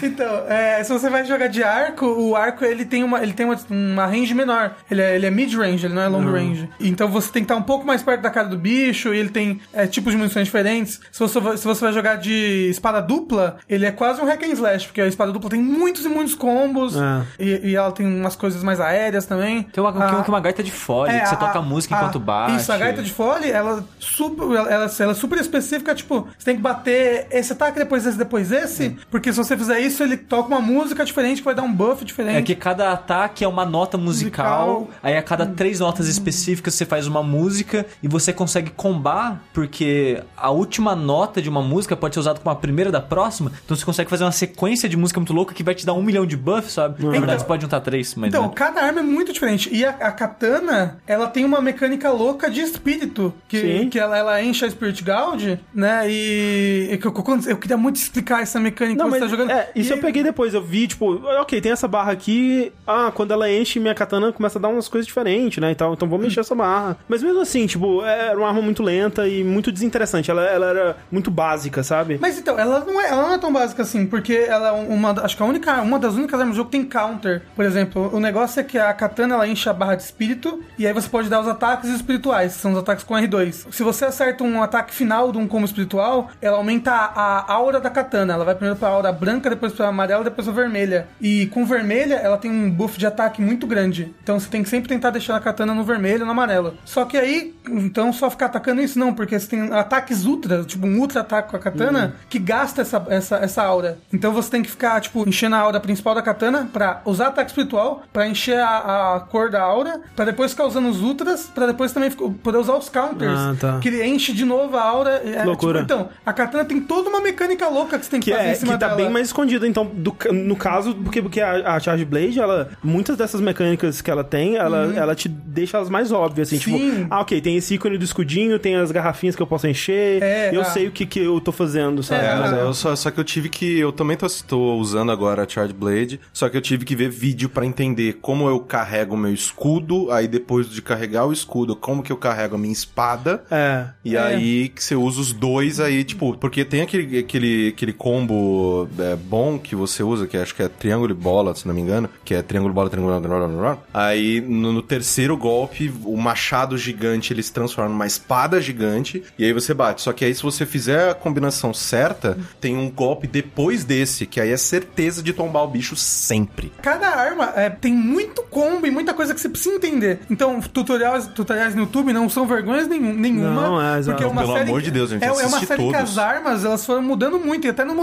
Então, 0.01 0.45
é, 0.47 0.83
se 0.83 0.91
você 0.91 1.09
vai 1.09 1.25
jogar 1.25 1.47
de 1.47 1.61
arco, 1.63 2.05
o 2.05 2.35
arco 2.35 2.63
ele 2.65 2.85
tem 2.85 3.03
uma, 3.03 3.21
ele 3.21 3.33
tem 3.33 3.45
uma, 3.45 3.57
uma 3.69 4.05
range 4.05 4.33
menor. 4.33 4.71
Ele 4.89 5.01
é, 5.01 5.15
ele 5.15 5.25
é 5.25 5.31
mid-range, 5.31 5.85
ele 5.85 5.93
não 5.93 6.01
é 6.01 6.07
long 6.07 6.23
range. 6.31 6.69
Então 6.79 7.07
você 7.09 7.31
tem 7.31 7.43
que 7.43 7.45
estar 7.45 7.55
um 7.55 7.61
pouco 7.63 7.85
mais 7.85 8.01
perto 8.01 8.21
da 8.21 8.29
cara 8.29 8.47
do 8.47 8.57
bicho, 8.57 9.13
e 9.13 9.17
ele 9.17 9.29
tem 9.29 9.59
é, 9.73 9.85
tipos 9.87 10.11
de 10.13 10.17
munições 10.17 10.45
diferentes. 10.45 10.99
Se 11.11 11.19
você, 11.19 11.39
vai- 11.39 11.57
se 11.57 11.65
você 11.65 11.81
vai 11.85 11.93
jogar 11.93 12.15
de 12.15 12.67
espada 12.69 13.01
dupla, 13.01 13.57
ele 13.69 13.85
é 13.85 13.91
quase 13.91 14.21
um 14.21 14.25
hack 14.25 14.41
and 14.43 14.53
slash, 14.53 14.87
porque 14.87 15.01
a 15.01 15.07
espada 15.07 15.31
dupla 15.31 15.49
tem 15.49 15.61
muitos 15.61 16.05
e 16.05 16.09
muitos 16.09 16.33
combos, 16.35 16.97
Ah. 16.97 17.23
e, 17.37 17.69
e 17.71 17.75
ela 17.75 17.91
tem 17.91 18.05
umas 18.05 18.35
coisas 18.35 18.63
mais 18.63 18.79
aéreas 18.79 19.25
também. 19.25 19.63
Tem 19.63 19.83
uma, 19.83 19.89
Ah, 19.89 20.23
que 20.23 20.29
uma 20.29 20.39
gaita 20.39 20.63
de 20.63 20.71
fole, 20.71 21.11
é, 21.11 21.19
que 21.21 21.27
você 21.29 21.35
a- 21.35 21.37
toca 21.37 21.61
música 21.61 21.95
a- 21.95 21.99
enquanto 21.99 22.19
bate. 22.19 22.55
Isso, 22.57 22.71
a 22.71 22.77
gaita 22.77 23.01
de 23.03 23.11
fole, 23.11 23.49
ela, 23.51 23.83
super, 23.99 24.43
ela, 24.55 24.69
ela, 24.71 24.91
ela 24.99 25.11
é 25.11 25.15
super 25.15 25.37
específica, 25.39 25.93
tipo, 25.93 26.27
você 26.37 26.45
tem 26.45 26.55
que 26.55 26.61
bater 26.61 27.27
esse 27.31 27.51
ataque, 27.53 27.77
depois 27.79 28.05
esse, 28.05 28.17
depois 28.29 28.51
esse, 28.51 28.95
porque 29.09 29.31
se 29.33 29.37
você 29.37 29.57
fizer 29.57 29.79
isso, 29.79 30.03
ele 30.03 30.15
toca 30.15 30.47
uma 30.47 30.61
música 30.61 31.03
diferente 31.03 31.39
que 31.39 31.45
vai 31.45 31.55
dar 31.55 31.63
um 31.63 31.73
buff 31.73 32.05
diferente. 32.05 32.37
É 32.37 32.41
que 32.43 32.55
cada 32.55 32.91
ataque 32.91 33.43
é 33.43 33.47
uma 33.47 33.65
nota 33.65 33.97
musical, 33.97 34.81
Musical. 34.81 34.99
aí 35.01 35.17
a 35.17 35.23
cada 35.23 35.47
três 35.47 35.79
notas 35.79 36.07
específicas 36.07 36.75
você 36.75 36.85
faz 36.85 37.07
uma 37.07 37.23
música 37.23 37.85
e 38.03 38.07
você 38.07 38.31
consegue 38.31 38.69
combar, 38.69 39.41
porque 39.51 40.21
a 40.37 40.51
última 40.51 40.95
nota 40.95 41.41
de 41.41 41.49
uma 41.49 41.61
música 41.61 41.95
pode 41.95 42.13
ser 42.13 42.19
usada 42.19 42.39
como 42.39 42.51
a 42.51 42.55
primeira 42.55 42.91
da 42.91 43.01
próxima, 43.01 43.51
então 43.65 43.75
você 43.75 43.83
consegue 43.83 44.09
fazer 44.09 44.23
uma 44.23 44.31
sequência 44.31 44.87
de 44.87 44.95
música 44.95 45.19
muito 45.19 45.33
louca 45.33 45.53
que 45.53 45.63
vai 45.63 45.73
te 45.73 45.85
dar 45.85 45.93
um 45.93 46.03
milhão 46.03 46.25
de 46.25 46.37
buffs, 46.37 46.73
sabe? 46.73 47.03
Na 47.03 47.11
verdade, 47.11 47.41
você 47.41 47.47
pode 47.47 47.63
juntar 47.63 47.79
três, 47.81 48.13
mas... 48.15 48.29
Então, 48.29 48.43
né? 48.43 48.51
cada 48.53 48.81
arma 48.81 48.99
é 48.99 49.03
muito 49.03 49.33
diferente. 49.33 49.69
E 49.73 49.83
a, 49.83 49.89
a 49.89 50.11
katana, 50.11 50.99
ela 51.07 51.27
tem 51.27 51.43
uma 51.43 51.61
mecânica 51.61 52.11
louca 52.11 52.49
de 52.49 52.61
espírito. 52.61 53.33
Que, 53.47 53.61
Sim. 53.61 53.89
que 53.89 53.97
ela, 53.97 54.17
ela 54.17 54.43
enche 54.43 54.65
a 54.65 54.69
Spirit 54.69 55.03
Gauge, 55.03 55.59
né? 55.73 56.09
E, 56.09 56.97
que 57.01 57.07
eu, 57.07 57.13
eu, 57.13 57.51
eu 57.51 57.57
queria 57.57 57.77
muito 57.77 57.97
explicar 58.19 58.41
essa 58.41 58.59
mecânica 58.59 58.97
Não, 59.03 59.09
que 59.09 59.17
você 59.17 59.19
mas 59.21 59.31
tá 59.31 59.35
jogando. 59.37 59.51
é, 59.51 59.69
Isso 59.75 59.93
E- 59.93 59.95
eu 59.95 60.01
peguei 60.01 60.23
depois, 60.23 60.53
eu 60.53 60.61
vi, 60.61 60.87
tipo, 60.87 61.13
ok, 61.41 61.59
tem 61.61 61.71
essa 61.71 61.87
barra 61.87 62.11
aqui. 62.11 62.71
Ah, 62.85 63.11
quando 63.13 63.31
ela 63.31 63.49
enche, 63.51 63.79
minha 63.79 63.95
katana 63.95 64.31
começa 64.31 64.59
a 64.59 64.61
dar 64.61 64.67
umas 64.69 64.87
coisas 64.87 65.07
diferentes, 65.07 65.57
né? 65.61 65.71
E 65.71 65.75
tal, 65.75 65.93
então 65.93 66.07
vou 66.07 66.19
mexer 66.19 66.39
essa 66.41 66.53
barra. 66.55 66.97
Mas 67.07 67.23
mesmo 67.23 67.41
assim, 67.41 67.65
tipo, 67.65 68.03
era 68.03 68.37
uma 68.37 68.47
arma 68.47 68.61
muito 68.61 68.83
lenta 68.83 69.27
e 69.27 69.43
muito 69.43 69.71
desinteressante. 69.71 70.29
Ela, 70.29 70.43
ela 70.45 70.65
era 70.67 70.97
muito 71.11 71.31
básica, 71.31 71.83
sabe? 71.83 72.17
Mas 72.21 72.37
então, 72.37 72.59
ela 72.59 72.79
não, 72.85 72.99
é, 73.01 73.07
ela 73.09 73.23
não 73.23 73.33
é 73.33 73.37
tão 73.37 73.51
básica 73.51 73.81
assim, 73.83 74.05
porque 74.05 74.33
ela 74.33 74.69
é 74.69 74.71
uma. 74.71 75.11
Acho 75.23 75.35
que 75.37 75.43
a 75.43 75.45
única, 75.45 75.81
uma 75.81 75.97
das 75.99 76.15
únicas 76.15 76.39
armas 76.39 76.55
do 76.55 76.57
jogo 76.57 76.69
que 76.69 76.77
tem 76.77 76.85
counter. 76.85 77.43
Por 77.55 77.65
exemplo, 77.65 78.09
o 78.13 78.19
negócio 78.19 78.59
é 78.59 78.63
que 78.63 78.77
a 78.77 78.93
katana 78.93 79.35
ela 79.35 79.47
enche 79.47 79.69
a 79.69 79.73
barra 79.73 79.95
de 79.95 80.03
espírito, 80.03 80.61
e 80.77 80.85
aí 80.85 80.93
você 80.93 81.07
pode 81.09 81.29
dar 81.29 81.39
os 81.41 81.47
ataques 81.47 81.89
espirituais, 81.89 82.55
que 82.55 82.61
são 82.61 82.71
os 82.73 82.77
ataques 82.79 83.03
com 83.03 83.13
R2. 83.15 83.67
Se 83.71 83.83
você 83.83 84.05
acerta 84.05 84.43
um 84.43 84.61
ataque 84.61 84.93
final 84.93 85.31
de 85.31 85.37
um 85.37 85.47
combo 85.47 85.65
espiritual, 85.65 86.29
ela 86.41 86.57
aumenta 86.57 86.91
a 86.91 87.51
aura 87.51 87.79
da 87.79 87.89
katana. 87.89 88.08
Ela 88.17 88.43
vai 88.45 88.55
primeiro 88.55 88.77
pra 88.79 88.89
aura 88.89 89.11
branca, 89.11 89.49
depois 89.49 89.73
pra 89.73 89.87
amarela, 89.87 90.23
depois 90.23 90.45
pra 90.45 90.53
vermelha. 90.53 91.07
E 91.19 91.47
com 91.47 91.65
vermelha, 91.65 92.15
ela 92.15 92.37
tem 92.37 92.51
um 92.51 92.69
buff 92.69 92.97
de 92.97 93.05
ataque 93.05 93.41
muito 93.41 93.65
grande. 93.67 94.13
Então 94.23 94.39
você 94.39 94.49
tem 94.49 94.63
que 94.63 94.69
sempre 94.69 94.89
tentar 94.89 95.09
deixar 95.11 95.35
a 95.35 95.39
katana 95.39 95.73
no 95.73 95.83
vermelho 95.83 96.21
e 96.23 96.25
no 96.25 96.31
amarelo. 96.31 96.75
Só 96.85 97.05
que 97.05 97.17
aí, 97.17 97.53
então 97.67 98.11
só 98.13 98.29
ficar 98.29 98.47
atacando 98.47 98.81
isso 98.81 98.97
não, 98.97 99.13
porque 99.13 99.39
você 99.39 99.47
tem 99.47 99.71
ataques 99.73 100.25
ultra, 100.25 100.63
tipo 100.63 100.85
um 100.87 100.97
ultra 100.99 101.21
ataque 101.21 101.49
com 101.51 101.55
a 101.57 101.59
katana, 101.59 102.15
que 102.29 102.39
gasta 102.39 102.81
essa, 102.81 103.05
essa, 103.09 103.35
essa 103.37 103.63
aura. 103.63 103.97
Então 104.11 104.31
você 104.33 104.49
tem 104.49 104.63
que 104.63 104.69
ficar, 104.69 104.99
tipo, 105.01 105.27
enchendo 105.27 105.55
a 105.55 105.59
aura 105.59 105.79
principal 105.79 106.15
da 106.15 106.21
katana 106.21 106.69
pra 106.71 107.01
usar 107.05 107.27
ataque 107.27 107.51
espiritual, 107.51 108.03
pra 108.11 108.27
encher 108.27 108.59
a, 108.59 109.15
a 109.15 109.19
cor 109.19 109.49
da 109.49 109.61
aura, 109.61 110.01
pra 110.15 110.25
depois 110.25 110.51
ficar 110.51 110.65
usando 110.65 110.89
os 110.89 111.01
ultras, 111.01 111.49
pra 111.53 111.67
depois 111.67 111.91
também 111.91 112.09
poder 112.11 112.57
usar 112.57 112.75
os 112.75 112.89
counters. 112.89 113.31
Ah, 113.37 113.55
tá. 113.59 113.79
Que 113.79 113.89
ele 113.89 114.03
enche 114.05 114.33
de 114.33 114.45
novo 114.45 114.77
a 114.77 114.81
aura. 114.83 115.21
É, 115.25 115.43
Loucura. 115.43 115.81
tipo, 115.81 115.93
então, 115.93 116.09
a 116.25 116.33
katana 116.33 116.65
tem 116.65 116.79
toda 116.81 117.09
uma 117.09 117.21
mecânica 117.21 117.67
louca 117.67 117.98
que 117.99 118.05
você 118.05 118.11
tem 118.11 118.19
que, 118.19 118.31
Que, 118.31 118.37
fazer 118.37 118.49
é, 118.49 118.51
em 118.51 118.55
cima 118.55 118.73
que 118.73 118.79
tá 118.79 118.87
dela. 118.87 118.97
bem 118.97 119.09
mais 119.09 119.27
escondida, 119.27 119.67
então, 119.67 119.85
do 119.85 120.15
no 120.33 120.55
caso, 120.55 120.93
porque, 120.95 121.21
porque 121.21 121.41
a, 121.41 121.75
a 121.75 121.79
Charge 121.79 122.05
Blade, 122.05 122.39
ela, 122.39 122.69
muitas 122.83 123.15
dessas 123.17 123.39
mecânicas 123.41 124.01
que 124.01 124.09
ela 124.09 124.23
tem, 124.23 124.55
ela, 124.55 124.93
ela 124.95 125.15
te 125.15 125.27
deixa 125.29 125.77
elas 125.77 125.89
mais 125.89 126.11
óbvias, 126.11 126.47
assim, 126.51 126.55
Uhum. 126.71 126.79
Sim. 126.79 126.89
tipo, 127.01 127.07
ah, 127.13 127.21
ok, 127.21 127.39
tem 127.41 127.55
esse 127.57 127.75
ícone 127.75 127.97
do 127.97 128.03
escudinho, 128.03 128.57
tem 128.59 128.75
as 128.75 128.91
garrafinhas 128.91 129.35
que 129.35 129.41
eu 129.41 129.47
posso 129.47 129.67
encher, 129.67 130.21
É, 130.21 130.49
eu 130.53 130.61
ah. 130.61 130.65
sei 130.65 130.87
o 130.87 130.91
que, 130.91 131.05
que 131.05 131.19
eu 131.19 131.39
tô 131.41 131.51
fazendo, 131.51 132.01
sabe? 132.03 132.25
É, 132.25 132.35
Mas 132.35 132.53
é, 132.53 132.61
eu 132.61 132.73
só, 132.73 132.95
só 132.95 133.11
que 133.11 133.19
eu 133.19 133.23
tive 133.23 133.49
que. 133.49 133.79
Eu 133.79 133.91
também 133.91 134.15
tô, 134.17 134.27
tô 134.47 134.75
usando 134.75 135.11
agora 135.11 135.43
a 135.43 135.47
Charge 135.47 135.73
Blade. 135.73 136.19
Só 136.33 136.47
que 136.49 136.57
eu 136.57 136.61
tive 136.61 136.85
que 136.85 136.95
ver 136.95 137.09
vídeo 137.09 137.49
pra 137.49 137.65
entender 137.65 138.17
como 138.21 138.47
eu 138.49 138.59
carrego 138.59 139.15
o 139.15 139.17
meu 139.17 139.33
escudo. 139.33 140.11
Aí 140.11 140.27
depois 140.27 140.69
de 140.69 140.81
carregar 140.81 141.25
o 141.25 141.33
escudo, 141.33 141.75
como 141.75 142.01
que 142.03 142.11
eu 142.11 142.17
carrego 142.17 142.55
a 142.55 142.57
minha 142.57 142.73
espada. 142.73 143.43
É. 143.51 143.85
E 144.03 144.15
É. 144.15 144.19
aí 144.21 144.69
que 144.69 144.83
você 144.83 144.95
usa 144.95 145.19
os 145.21 145.33
dois 145.33 145.79
aí, 145.79 146.03
tipo, 146.03 146.37
porque 146.37 146.63
tem 146.65 146.81
aquele, 146.81 147.19
aquele, 147.19 147.67
aquele 147.79 147.93
combo 147.93 148.89
é, 148.99 149.15
bom 149.15 149.57
que 149.57 149.73
você 149.73 150.03
usa, 150.03 150.27
que 150.27 150.35
acho 150.35 150.53
que 150.53 150.61
é 150.61 150.67
triângulo 150.67 151.11
e 151.11 151.15
bola, 151.15 151.55
se 151.55 151.65
não 151.65 151.73
me 151.73 151.79
engano, 151.79 152.09
que 152.25 152.33
é 152.33 152.41
triângulo, 152.41 152.73
bola, 152.73 152.89
triângulo, 152.89 153.17
blá, 153.19 153.29
blá, 153.37 153.47
blá, 153.47 153.57
blá. 153.57 153.77
Aí 153.93 154.41
no, 154.41 154.73
no 154.73 154.81
terceiro 154.81 155.37
golpe, 155.37 155.91
o 156.03 156.17
machado 156.17 156.77
gigante 156.77 157.31
ele 157.31 157.41
se 157.41 157.53
transforma 157.53 157.89
numa 157.89 158.05
espada 158.05 158.59
gigante 158.59 159.23
e 159.37 159.45
aí 159.45 159.53
você 159.53 159.73
bate. 159.73 160.01
Só 160.01 160.11
que 160.11 160.25
aí 160.25 160.35
se 160.35 160.43
você 160.43 160.65
fizer 160.65 161.09
a 161.11 161.13
combinação 161.13 161.73
certa, 161.73 162.37
tem 162.59 162.75
um 162.77 162.89
golpe 162.91 163.27
depois 163.27 163.85
desse, 163.85 164.25
que 164.25 164.41
aí 164.41 164.51
é 164.51 164.57
certeza 164.57 165.23
de 165.23 165.31
tombar 165.31 165.63
o 165.63 165.67
bicho 165.67 165.95
sempre. 165.95 166.71
Cada 166.81 167.07
arma 167.07 167.53
é, 167.55 167.69
tem 167.69 167.93
muito 167.93 168.43
combo 168.43 168.85
e 168.85 168.91
muita 168.91 169.13
coisa 169.13 169.33
que 169.33 169.39
você 169.39 169.47
precisa 169.47 169.75
entender. 169.75 170.19
Então, 170.29 170.59
tutoriais, 170.59 171.27
tutoriais 171.27 171.73
no 171.75 171.81
YouTube 171.81 172.11
não 172.11 172.27
são 172.29 172.45
vergonhas 172.45 172.87
nenhum, 172.89 173.13
nenhuma. 173.13 173.49
Não, 173.53 173.81
é, 173.81 173.99
exato. 173.99 174.17
porque 174.17 174.23
é 174.23 174.31
uma 174.31 174.41
Pelo 174.41 174.53
série 174.53 174.69
amor 174.69 174.79
que- 174.81 174.85
de 174.85 174.91
Deus, 174.91 175.09
gente, 175.11 175.23
É, 175.23 175.27
é 175.27 175.31
uma 175.31 175.59
série 175.59 175.65
que 175.67 175.75
todos. 175.77 175.95
as 175.95 176.17
armas 176.17 176.65
elas 176.65 176.85
foram 176.85 177.01
mudando 177.01 177.39
muito 177.39 177.68
e 177.69 177.71
até 177.71 177.85
não 177.85 177.95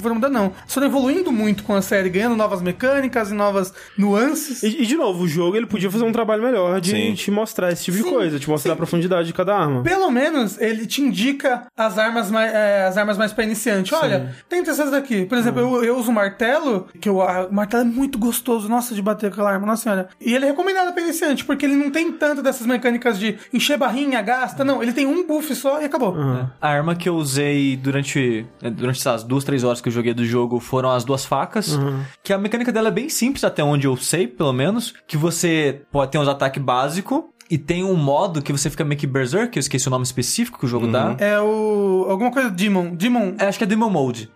foram 0.00 0.14
mudando, 0.16 0.32
não. 0.32 0.52
Foram 0.66 0.86
evoluindo 0.86 1.30
muito 1.32 1.62
com 1.64 1.74
a 1.74 1.82
série, 1.82 2.08
ganhando 2.08 2.36
novas 2.36 2.60
mecânicas 2.62 3.30
e 3.30 3.34
novas 3.34 3.72
nuances. 3.96 4.62
E, 4.62 4.82
e, 4.82 4.86
de 4.86 4.96
novo, 4.96 5.24
o 5.24 5.28
jogo 5.28 5.56
ele 5.56 5.66
podia 5.66 5.90
fazer 5.90 6.04
um 6.04 6.12
trabalho 6.12 6.42
melhor 6.42 6.80
de 6.80 6.90
Sim. 6.90 7.14
te 7.14 7.30
mostrar 7.30 7.72
esse 7.72 7.84
tipo 7.84 7.96
de 7.96 8.02
Sim, 8.02 8.10
coisa, 8.10 8.38
te 8.38 8.48
mostrar 8.48 8.70
sim. 8.70 8.74
a 8.74 8.76
profundidade 8.76 9.26
de 9.26 9.32
cada 9.32 9.56
arma. 9.56 9.82
Pelo 9.82 10.10
menos 10.10 10.60
ele 10.60 10.86
te 10.86 11.00
indica 11.02 11.66
as 11.76 11.98
armas 11.98 12.30
mais, 12.30 12.52
é, 12.52 12.84
as 12.86 12.96
armas 12.96 13.16
mais 13.18 13.32
pra 13.32 13.44
iniciante. 13.44 13.94
Olha, 13.94 14.34
tenta 14.48 14.70
essas 14.70 14.90
daqui. 14.90 15.24
Por 15.26 15.38
exemplo, 15.38 15.60
eu, 15.60 15.84
eu 15.84 15.96
uso 15.96 16.10
o 16.10 16.14
martelo, 16.14 16.86
que 17.00 17.08
eu, 17.08 17.22
a- 17.22 17.46
o 17.46 17.54
martelo 17.54 17.82
é 17.82 17.86
muito 17.86 18.18
gostoso, 18.18 18.68
nossa, 18.68 18.94
de 18.94 19.02
bater 19.02 19.26
aquela 19.32 19.50
arma, 19.52 19.66
nossa 19.66 19.82
senhora. 19.84 20.08
E 20.20 20.34
ele 20.34 20.44
é 20.44 20.48
recomendado 20.48 20.92
pra 20.92 21.02
iniciante, 21.02 21.44
porque 21.44 21.64
ele 21.64 21.76
não 21.76 21.90
tem 21.90 22.12
tanto 22.12 22.42
dessas 22.42 22.66
mecânicas 22.66 23.18
de 23.18 23.36
encher 23.52 23.76
barrinha, 23.78 24.20
gasta, 24.22 24.64
não. 24.64 24.82
Ele 24.82 24.92
tem 24.92 25.06
um 25.06 25.26
buff 25.26 25.54
só 25.54 25.80
e 25.80 25.84
acabou. 25.84 26.14
A 26.60 26.68
arma 26.68 26.94
que 26.94 27.08
eu 27.08 27.14
usei 27.14 27.76
durante, 27.76 28.46
eh, 28.62 28.70
durante 28.70 29.00
essas 29.06 29.22
duas, 29.22 29.44
três 29.44 29.64
horas 29.64 29.80
que 29.80 29.88
eu 29.88 29.92
joguei 29.92 30.14
do 30.14 30.24
jogo 30.24 30.58
foram 30.60 30.90
as 30.90 31.04
duas 31.04 31.24
facas. 31.24 31.78
Que 32.22 32.32
a 32.32 32.38
mecânica 32.38 32.72
dela 32.72 32.88
é 32.88 32.90
bem 32.90 33.08
simples, 33.08 33.44
até 33.44 33.62
onde 33.62 33.86
eu 33.86 33.96
sei, 33.96 34.26
pelo 34.26 34.52
menos. 34.52 34.94
Que 35.06 35.16
você 35.16 35.82
pode 35.92 36.10
ter 36.10 36.18
uns 36.18 36.28
ataques 36.28 36.62
básicos. 36.62 37.22
E 37.54 37.58
tem 37.58 37.84
um 37.84 37.94
modo 37.94 38.42
que 38.42 38.50
você 38.50 38.68
fica 38.68 38.84
meio 38.84 38.98
que 38.98 39.06
berserk, 39.06 39.50
que 39.52 39.58
eu 39.58 39.60
esqueci 39.60 39.86
o 39.86 39.90
nome 39.90 40.02
específico 40.02 40.58
que 40.58 40.64
o 40.64 40.68
jogo 40.68 40.88
dá. 40.88 41.14
É 41.18 41.38
o. 41.40 42.06
alguma 42.10 42.32
coisa 42.32 42.50
Demon. 42.50 42.94
Demon. 42.96 43.34
É, 43.38 43.46
acho 43.46 43.58
que 43.58 43.62
é 43.64 43.66
Demon 43.66 43.90
Mode. 43.90 44.28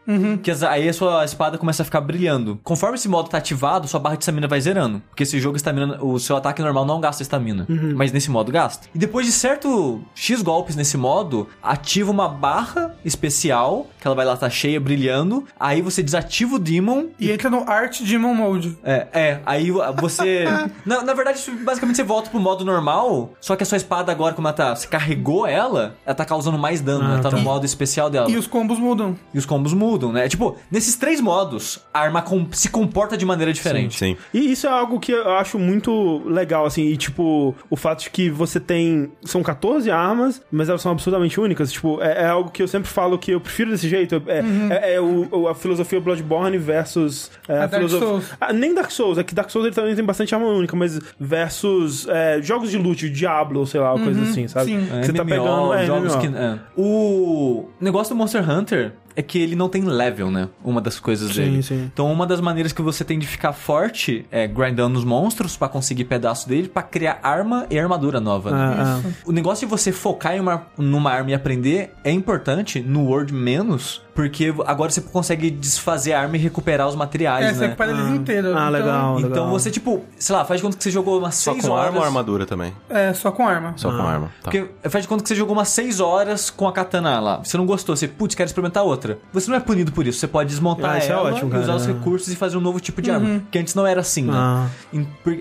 Que 0.43 0.51
as- 0.53 0.63
aí 0.63 0.89
a 0.89 0.93
sua 0.93 1.25
espada 1.25 1.59
começa 1.59 1.83
a 1.83 1.85
ficar 1.85 2.01
brilhando. 2.01 2.61
Conforme 2.63 2.95
esse 2.95 3.09
modo 3.09 3.29
tá 3.29 3.39
ativado, 3.39 3.89
sua 3.89 3.99
barra 3.99 4.15
de 4.17 4.23
estamina 4.23 4.47
vai 4.47 4.61
zerando. 4.61 5.03
Porque 5.09 5.25
esse 5.25 5.41
jogo, 5.41 5.57
estamina, 5.57 5.99
o 6.01 6.19
seu 6.21 6.37
ataque 6.37 6.63
normal 6.63 6.85
não 6.85 7.01
gasta 7.01 7.21
estamina. 7.23 7.67
Mas 7.97 8.13
nesse 8.13 8.31
modo 8.31 8.53
gasta. 8.53 8.87
E 8.95 8.99
depois 8.99 9.27
de 9.27 9.33
certo 9.33 10.01
X 10.15 10.41
golpes 10.41 10.77
nesse 10.77 10.97
modo, 10.97 11.49
ativa 11.61 12.13
uma 12.13 12.29
barra 12.29 12.95
especial, 13.05 13.89
que 14.01 14.07
ela 14.07 14.15
vai 14.15 14.25
lá 14.25 14.37
tá 14.37 14.49
cheia, 14.49 14.79
brilhando. 14.81 15.45
Aí 15.59 15.83
você 15.83 16.03
desativa 16.05 16.55
o 16.55 16.59
Demon. 16.59 17.07
E 17.19 17.31
entra 17.33 17.51
no 17.51 17.69
Art 17.69 18.01
Demon 18.03 18.35
Mode. 18.35 18.79
É, 18.85 19.07
é, 19.13 19.41
aí 19.45 19.73
você. 20.01 20.45
na, 20.87 21.03
na 21.03 21.15
verdade, 21.15 21.41
basicamente 21.65 21.97
você 21.97 22.05
volta 22.05 22.31
pro 22.31 22.39
modo 22.39 22.65
normal. 22.65 23.08
Só 23.41 23.57
que 23.57 23.63
a 23.63 23.67
sua 23.67 23.77
espada 23.77 24.11
agora, 24.13 24.35
como 24.35 24.47
ela 24.49 24.55
tá. 24.57 24.75
Você 24.75 24.87
carregou 24.87 25.47
ela, 25.47 25.95
ela 26.05 26.15
tá 26.15 26.25
causando 26.25 26.59
mais 26.59 26.81
dano. 26.81 27.05
Ah, 27.05 27.13
ela 27.15 27.21
tá, 27.21 27.31
tá. 27.31 27.37
no 27.37 27.43
modo 27.43 27.65
especial 27.67 28.09
dela. 28.11 28.31
E 28.31 28.37
os 28.37 28.47
combos 28.47 28.79
mudam. 28.79 29.17
E 29.33 29.39
os 29.39 29.47
combos 29.47 29.73
mudam, 29.73 30.13
né? 30.13 30.29
Tipo, 30.29 30.57
nesses 30.71 30.97
três 30.97 31.21
modos, 31.21 31.81
a 31.93 32.01
arma 32.01 32.23
com- 32.23 32.47
se 32.53 32.69
comporta 32.69 33.17
de 33.17 33.25
maneira 33.25 33.53
diferente. 33.53 33.99
Sim. 33.99 34.17
E 34.33 34.53
isso 34.53 34.67
é 34.67 34.71
algo 34.71 34.99
que 35.01 35.13
eu 35.13 35.31
acho 35.37 35.59
muito 35.59 36.23
legal, 36.27 36.67
assim, 36.67 36.83
e 36.87 36.97
tipo, 36.97 37.55
o 37.71 37.77
fato 37.77 38.03
de 38.05 38.11
que 38.11 38.31
você 38.31 38.59
tem. 38.61 39.11
São 39.25 39.43
14 39.43 39.91
armas, 39.91 40.41
mas 40.51 40.69
elas 40.69 40.83
são 40.83 40.93
absurdamente 40.93 41.41
únicas. 41.41 41.73
Tipo, 41.73 42.01
é, 42.03 42.23
é 42.25 42.27
algo 42.29 42.51
que 42.51 42.63
eu 42.63 42.69
sempre 42.69 42.89
falo 42.89 43.19
que 43.19 43.31
eu 43.33 43.41
prefiro 43.41 43.71
desse 43.71 43.89
jeito. 43.89 44.23
É, 44.27 44.43
é, 44.91 44.95
é 44.95 45.01
o, 45.01 45.29
o- 45.31 45.49
a 45.49 45.55
filosofia 45.55 46.01
Bloodborne 46.01 46.57
versus. 46.59 47.31
é, 47.49 47.55
A 47.55 47.67
Dark 47.67 47.75
filosof- 47.75 48.01
Souls. 48.03 48.25
Ah, 48.41 48.53
nem 48.53 48.75
Dark 48.75 48.91
Souls, 48.91 49.19
é 49.19 49.25
que 49.25 49.35
Dark 49.35 49.51
Souls 49.51 49.67
ele 49.67 49.75
também 49.75 49.95
tem 49.95 50.05
bastante 50.05 50.35
arma 50.35 50.47
única, 50.49 50.77
mas 50.77 50.99
versus 51.19 52.07
é, 52.09 52.41
jogos 52.43 52.71
de 52.71 52.79
loot, 52.89 53.09
Diablo, 53.11 53.67
sei 53.67 53.81
lá, 53.81 53.93
coisa 53.99 54.23
assim, 54.23 54.49
sabe? 54.49 54.67
sim. 54.71 54.89
É, 54.93 55.03
Você 55.03 55.13
tá 55.13 55.25
MMO, 55.25 55.31
pegando. 55.31 55.75
É, 55.75 55.87
jogos 55.87 56.15
MMO. 56.17 56.21
que. 56.21 56.37
é. 56.37 56.59
O 56.77 57.69
negócio 57.81 58.15
do 58.15 58.19
Monster 58.19 58.49
Hunter 58.49 58.93
é 59.17 59.23
que 59.23 59.39
ele 59.39 59.57
não 59.57 59.69
tem 59.69 59.83
level, 59.83 60.31
né? 60.31 60.49
Uma 60.65 60.81
das 60.81 61.01
coisas 61.01 61.33
Sim, 61.33 61.43
dele. 61.43 61.63
sim. 61.63 61.91
Então, 61.93 62.11
uma 62.13 62.25
das 62.25 62.41
maneiras 62.41 62.73
que 62.73 62.81
você 62.81 63.03
tem 63.05 63.19
de 63.19 63.27
ficar 63.27 63.53
forte 63.53 64.25
é 64.31 64.47
grindando 64.47 64.97
os 64.97 65.05
monstros 65.05 65.57
pra 65.57 65.69
conseguir 65.69 66.05
pedaço 66.05 66.49
dele, 66.49 66.69
pra 66.69 66.83
criar 66.83 67.19
arma 67.23 67.67
e 67.69 67.77
armadura 67.79 68.21
nova. 68.21 68.51
né? 68.53 68.57
Ah, 68.79 69.01
ah. 69.05 69.11
O 69.27 69.33
negócio 69.33 69.67
de 69.67 69.71
você 69.71 69.91
focar 69.91 70.37
em 70.37 70.41
uma, 70.41 70.67
numa 70.79 71.11
arma 71.11 71.31
e 71.33 71.35
aprender 71.35 71.93
é 72.05 72.13
importante, 72.13 72.81
no 72.81 73.07
Word 73.07 73.35
menos, 73.35 74.01
porque 74.19 74.53
agora 74.67 74.91
você 74.91 75.01
consegue 75.01 75.49
desfazer 75.49 76.13
a 76.13 76.21
arma 76.23 76.37
e 76.37 76.41
recuperar 76.41 76.89
os 76.89 76.97
materiais, 76.97 77.47
É, 77.47 77.53
você 77.55 77.61
né? 77.61 77.67
recupera 77.67 77.93
eles 77.93 78.07
inteiros. 78.09 78.51
Ah, 78.51 78.63
Então, 78.67 78.71
legal. 78.73 79.21
Então 79.21 79.51
você, 79.51 79.71
tipo, 79.71 80.03
sei 80.19 80.35
lá, 80.35 80.45
faz 80.45 80.59
de 80.59 80.65
conta 80.67 80.77
que 80.77 80.83
você 80.83 80.91
jogou 80.91 81.21
umas 81.21 81.37
Só 81.37 81.53
6 81.53 81.65
com 81.65 81.71
horas. 81.71 81.87
arma 81.87 81.99
ou 82.01 82.05
armadura 82.05 82.45
também? 82.45 82.73
É, 82.91 83.13
só 83.15 83.31
com 83.31 83.47
arma. 83.47 83.75
Só 83.77 83.93
com 83.93 84.03
arma. 84.03 84.27
Tá. 84.43 84.51
Porque 84.51 84.67
faz 84.91 85.05
de 85.05 85.09
conta 85.09 85.23
que 85.23 85.29
você 85.29 85.37
jogou 85.37 85.55
umas 85.55 85.69
6 85.69 86.01
horas 86.01 86.51
com 86.51 86.67
a 86.67 86.73
katana 86.73 87.21
lá. 87.21 87.37
Você 87.45 87.57
não 87.57 87.65
gostou, 87.65 87.95
você, 87.95 88.09
putz, 88.09 88.35
quero 88.35 88.49
experimentar 88.49 88.83
outra. 88.83 89.21
Você 89.33 89.49
não 89.49 89.57
é 89.57 89.61
punido 89.61 89.93
por 89.93 90.05
isso. 90.05 90.19
Você 90.19 90.27
pode 90.27 90.49
desmontar 90.51 90.97
Ah, 90.97 90.99
isso 90.99 91.13
é 91.13 91.15
ela 91.15 91.23
ótimo, 91.31 91.47
e 91.49 91.53
cara. 91.53 91.63
usar 91.63 91.75
os 91.77 91.87
recursos 91.87 92.33
e 92.33 92.35
fazer 92.35 92.57
um 92.57 92.61
novo 92.61 92.81
tipo 92.81 93.01
de 93.01 93.13
arma. 93.13 93.41
Que 93.53 93.59
antes 93.61 93.73
não 93.77 93.87
era 93.87 94.01
assim, 94.01 94.23
né? 94.25 94.33
Ah. 94.35 94.67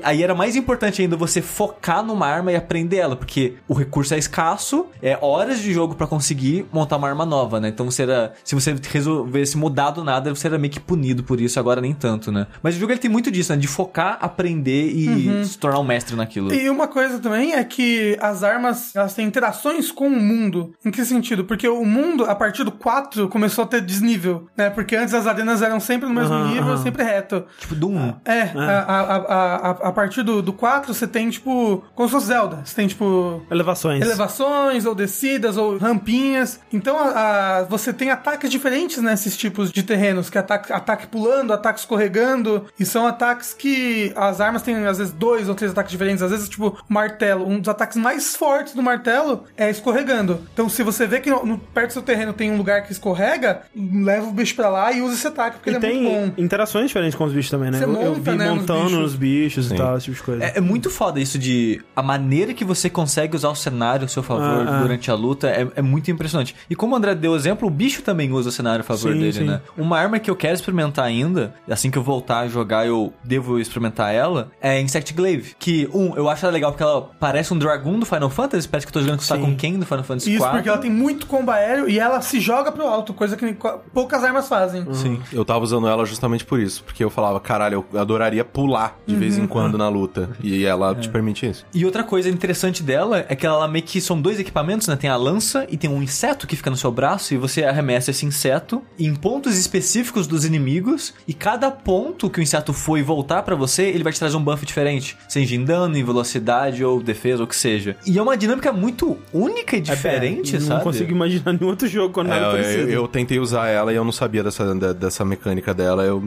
Aí 0.04 0.22
era 0.22 0.36
mais 0.36 0.56
importante 0.56 1.02
ainda 1.02 1.16
você 1.18 1.42
focar 1.42 2.04
numa 2.04 2.28
arma 2.28 2.52
e 2.52 2.56
aprender 2.56 2.98
ela, 2.98 3.16
porque 3.16 3.56
o 3.68 3.74
recurso 3.74 4.14
é 4.14 4.20
escasso, 4.20 4.86
é 5.02 5.18
horas 5.20 5.62
de 5.62 5.74
jogo 5.74 5.96
pra 5.96 6.06
conseguir 6.06 6.68
montar 6.72 6.98
uma 6.98 7.08
arma 7.10 7.26
nova, 7.26 7.60
né? 7.60 7.70
Então 7.70 7.90
você 7.90 8.04
era, 8.04 8.34
se 8.44 8.54
você 8.54 8.67
resolvesse 8.90 9.58
mudar 9.58 9.92
do 9.92 10.04
nada, 10.04 10.34
você 10.34 10.48
era 10.48 10.58
meio 10.58 10.72
que 10.72 10.80
punido 10.80 11.24
por 11.24 11.40
isso, 11.42 11.60
agora 11.60 11.80
nem 11.82 11.94
tanto, 11.94 12.32
né? 12.32 12.48
Mas 12.62 12.76
o 12.76 12.80
jogo 12.80 12.92
ele 12.92 13.00
tem 13.00 13.10
muito 13.10 13.30
disso, 13.32 13.52
né? 13.54 13.58
De 13.58 13.68
focar, 13.68 14.18
aprender 14.22 14.88
e 14.92 15.46
se 15.46 15.58
tornar 15.58 15.80
um 15.80 15.84
mestre 15.84 16.16
naquilo. 16.16 16.54
E 16.54 16.70
uma 16.70 16.88
coisa 16.88 17.20
também 17.20 17.54
é 17.54 17.64
que 17.64 18.18
as 18.22 18.44
armas, 18.44 18.96
elas 18.96 19.14
têm 19.14 19.26
interações 19.28 19.92
com 19.92 20.08
o 20.08 20.12
mundo. 20.22 20.74
Em 20.86 20.92
que 20.92 21.04
sentido? 21.06 21.44
Porque 21.46 21.68
o 21.68 21.86
mundo, 21.86 22.26
a 22.26 22.36
partir 22.36 22.64
do 22.64 22.72
4, 22.72 23.28
começou 23.30 23.64
a 23.64 23.68
ter 23.68 23.82
desnível, 23.82 24.48
né? 24.58 24.70
Porque 24.70 24.96
antes 24.96 25.14
as 25.14 25.28
arenas 25.28 25.62
eram 25.62 25.80
sempre 25.80 26.08
no 26.08 26.14
mesmo 26.14 26.34
Aham, 26.34 26.48
nível, 26.50 26.74
aham. 26.74 26.84
sempre 26.84 27.04
reto. 27.04 27.44
Tipo, 27.60 27.76
do 27.76 27.90
1. 27.90 28.14
É, 28.26 28.42
A, 28.56 28.62
a, 28.62 29.02
a, 29.02 29.56
a, 29.56 29.70
a 29.90 29.92
partir 29.92 30.24
do, 30.24 30.42
do 30.42 30.54
4 30.54 30.94
você 30.94 31.08
tem, 31.08 31.30
tipo, 31.30 31.84
como 31.96 32.08
se 32.08 32.14
fosse 32.14 32.28
Zelda. 32.28 32.62
Você 32.64 32.76
tem, 32.76 32.88
tipo, 32.88 33.42
Elevações. 33.50 34.02
elevações, 34.04 34.86
ou 34.86 34.94
descidas, 34.96 35.58
ou 35.58 35.78
rampinhas. 35.78 36.60
Então 36.72 36.98
a- 36.98 37.60
a- 37.60 37.64
você 37.64 37.92
tem 37.94 38.10
ataques 38.10 38.50
diferentes 38.58 39.02
nesses 39.02 39.38
tipos 39.38 39.72
de 39.72 39.84
terrenos, 39.84 40.30
que 40.30 40.38
é 40.38 40.42
ataque, 40.42 40.74
ataque 40.74 41.08
pulando, 41.08 41.54
ataque 41.54 41.80
escorregando, 41.80 42.66
e 42.80 42.86
são 42.86 43.06
ataques 43.08 43.54
que 43.54 44.12
as 44.16 44.42
armas 44.42 44.62
têm 44.62 44.76
às 44.86 44.98
vezes 44.98 45.14
dois 45.14 45.48
ou 45.50 45.56
três 45.56 45.72
ataques 45.72 45.92
diferentes, 45.92 46.22
às 46.22 46.32
vezes 46.32 46.50
tipo 46.50 46.78
martelo, 46.90 47.48
um 47.48 47.60
dos 47.60 47.70
ataques 47.70 47.98
mais 47.98 48.36
fortes 48.36 48.74
do 48.74 48.84
martelo 48.84 49.44
é 49.56 49.70
escorregando. 49.70 50.42
Então 50.54 50.68
se 50.70 50.84
você 50.84 51.06
vê 51.08 51.20
que 51.20 51.30
no, 51.30 51.46
no- 51.46 51.58
perto 51.58 51.90
do 51.90 51.94
seu 51.94 52.02
terreno 52.02 52.34
tem 52.34 52.52
um 52.52 52.58
lugar 52.58 52.84
que 52.84 52.92
escorrega, 52.92 53.62
leva 53.76 54.28
o 54.28 54.32
bicho 54.32 54.56
pra 54.56 54.70
lá 54.70 54.92
e 54.92 55.02
usa 55.02 55.14
esse 55.16 55.28
ataque, 55.28 55.58
porque 55.58 55.70
E 55.70 55.76
ele 55.76 55.86
é 55.86 55.90
tem 55.90 56.02
muito 56.04 56.36
bom. 56.38 56.44
interações 56.44 56.88
diferentes 56.88 57.16
com 57.16 57.24
os 57.26 57.34
bichos 57.34 57.52
também, 57.52 57.72
né? 57.72 57.78
Você 57.80 57.84
eu, 57.86 57.94
eu 57.94 58.16
monta, 58.16 58.32
vi 58.32 58.38
né, 58.38 58.46
nos 58.50 58.58
montando 58.60 58.84
bichos. 58.86 59.00
nos 59.00 59.16
bichos 59.16 59.72
e 59.72 59.76
tal, 59.76 59.98
esse 59.98 60.06
tipo 60.06 60.18
de 60.18 60.24
coisa. 60.24 60.44
É, 60.44 60.54
é 60.58 60.62
muito 60.62 60.90
foda 60.90 61.20
isso 61.20 61.38
de 61.38 61.82
a 61.96 62.02
maneira 62.02 62.54
que 62.54 62.66
você 62.66 62.90
consegue 62.90 63.36
usar 63.36 63.50
o 63.50 63.56
cenário 63.56 64.06
a 64.06 64.08
seu 64.08 64.24
favor 64.24 64.44
Ah, 64.44 64.78
ah. 64.78 64.82
durante 64.82 65.10
a 65.12 65.16
luta 65.16 65.48
é, 65.48 65.68
é 65.76 65.82
muito 65.82 66.10
impressionante. 66.12 66.56
E 66.70 66.76
como 66.76 66.94
o 66.94 66.98
André 66.98 67.14
deu 67.16 67.36
exemplo, 67.36 67.68
o 67.68 67.72
bicho 67.72 68.02
também 68.02 68.30
usa 68.48 68.50
o 68.50 68.52
cenário 68.52 68.82
a 68.82 68.84
favor 68.84 69.14
Sim, 69.14 69.20
dele, 69.20 69.34
sim. 69.34 69.44
né? 69.44 69.62
Uma 69.78 69.98
arma 70.00 70.20
que 70.20 70.30
eu 70.30 70.36
quero 70.36 70.54
experimentar 70.54 71.06
ainda, 71.06 71.54
assim 71.70 71.92
que 71.92 71.98
eu 71.98 72.04
voltar 72.04 72.40
a 72.40 72.48
jogar, 72.48 72.88
eu 72.88 73.14
devo 73.24 73.60
experimentar 73.60 74.14
ela, 74.14 74.52
é 74.62 74.80
Insect 74.82 75.14
Glaive. 75.14 75.56
Que, 75.60 75.90
um, 75.94 76.16
eu 76.16 76.30
acho 76.30 76.46
ela 76.46 76.54
legal 76.54 76.72
porque 76.72 76.84
ela 76.84 77.10
parece 77.20 77.54
um 77.54 77.58
Dragoon 77.58 78.00
do 78.00 78.06
Final 78.06 78.30
Fantasy, 78.30 78.68
parece 78.68 78.86
que 78.86 78.90
eu 78.90 78.94
tô 78.94 79.02
jogando 79.02 79.20
com 79.20 79.24
o 79.24 79.50
Sim. 79.50 79.56
Ken 79.56 79.80
do 79.80 79.86
Final 79.86 80.04
Fantasy 80.04 80.34
Isso, 80.34 80.44
IV. 80.44 80.52
porque 80.52 80.70
ela 80.70 80.78
tem 80.78 80.92
muito 80.92 81.28
combo 81.28 81.52
aéreo 81.52 81.90
e 81.90 82.00
ela 82.00 82.22
se 82.22 82.40
joga 82.40 82.72
pro 82.72 82.88
alto, 82.88 83.14
coisa 83.14 83.36
que 83.36 83.56
poucas 83.94 84.24
armas 84.24 84.48
fazem. 84.48 84.86
Sim. 84.94 85.20
Eu 85.32 85.44
tava 85.44 85.64
usando 85.64 85.88
ela 85.88 86.06
justamente 86.06 86.46
por 86.46 86.60
isso, 86.60 86.84
porque 86.84 87.04
eu 87.04 87.10
falava, 87.10 87.40
caralho, 87.40 87.86
eu 87.92 88.00
adoraria 88.00 88.44
pular 88.44 88.98
de 89.06 89.16
vez 89.16 89.38
em 89.38 89.48
quando 89.48 89.78
na 89.78 89.90
luta. 89.90 90.30
E 90.42 90.66
ela 90.66 90.96
te 90.96 91.10
permite 91.10 91.46
isso. 91.48 91.66
E 91.74 91.86
outra 91.86 92.04
coisa 92.04 92.30
interessante 92.30 92.84
dela 92.84 93.26
é 93.28 93.36
que 93.36 93.46
ela 93.46 93.68
meio 93.68 93.84
que 93.84 94.00
são 94.00 94.20
dois 94.20 94.40
equipamentos, 94.40 94.88
né? 94.88 94.96
Tem 94.96 95.10
a 95.10 95.16
lança 95.16 95.66
e 95.70 95.78
tem 95.78 95.90
um 95.90 96.02
inseto 96.02 96.48
que 96.48 96.56
fica 96.56 96.70
no 96.70 96.78
seu 96.78 96.92
braço 96.92 97.34
e 97.34 97.38
você 97.38 97.64
arremessa 97.64 98.12
esse 98.12 98.26
inseto 98.28 98.82
em 99.00 99.14
pontos 99.16 99.58
específicos 99.58 100.28
dos 100.28 100.46
inimigos 100.46 101.14
e 101.28 101.34
cada 101.34 101.72
ponto 101.72 102.30
que 102.30 102.40
o 102.40 102.44
inseto 102.44 102.74
for 102.74 102.98
e 102.98 103.02
voltar 103.02 103.44
pra 103.44 103.56
você, 103.56 103.84
ele 103.84 104.04
vai 104.04 104.14
te 104.14 104.20
trazer 104.20 104.36
um 104.38 104.44
buff 104.44 104.66
diferente, 104.66 105.18
seja 105.28 105.56
em 105.56 105.64
dano, 105.64 105.98
em 105.98 106.04
velocidade 106.04 106.84
ou 106.84 107.02
defesa, 107.02 107.40
ou 107.42 107.46
o 107.46 107.48
que 107.48 107.56
seja. 107.56 107.96
E 108.06 108.18
é 108.18 108.22
uma 108.22 108.38
dinâmica 108.38 108.72
muito 108.72 109.18
única 109.34 109.76
e 109.78 109.82
diferente, 109.82 110.56
É, 110.56 110.60
não 110.60 110.68
sabe? 110.68 110.84
consigo 110.84 111.12
imaginar 111.12 111.54
nenhum 111.54 111.68
outro 111.70 111.88
jogo 111.88 112.14
com 112.14 112.24
nada 112.24 112.36
É, 112.42 112.48
eu, 112.48 112.52
parecido. 112.52 112.82
eu- 112.84 112.90
eu 113.04 113.08
tentei 113.08 113.40
usar 113.40 113.68
ela 113.68 113.92
e 113.92 113.96
eu 113.96 114.04
não 114.04 114.12
sabia 114.12 114.44
dessa, 114.44 114.74
dessa 114.94 115.24
mecânica 115.26 115.74
dela. 115.74 116.04
Eu 116.04 116.22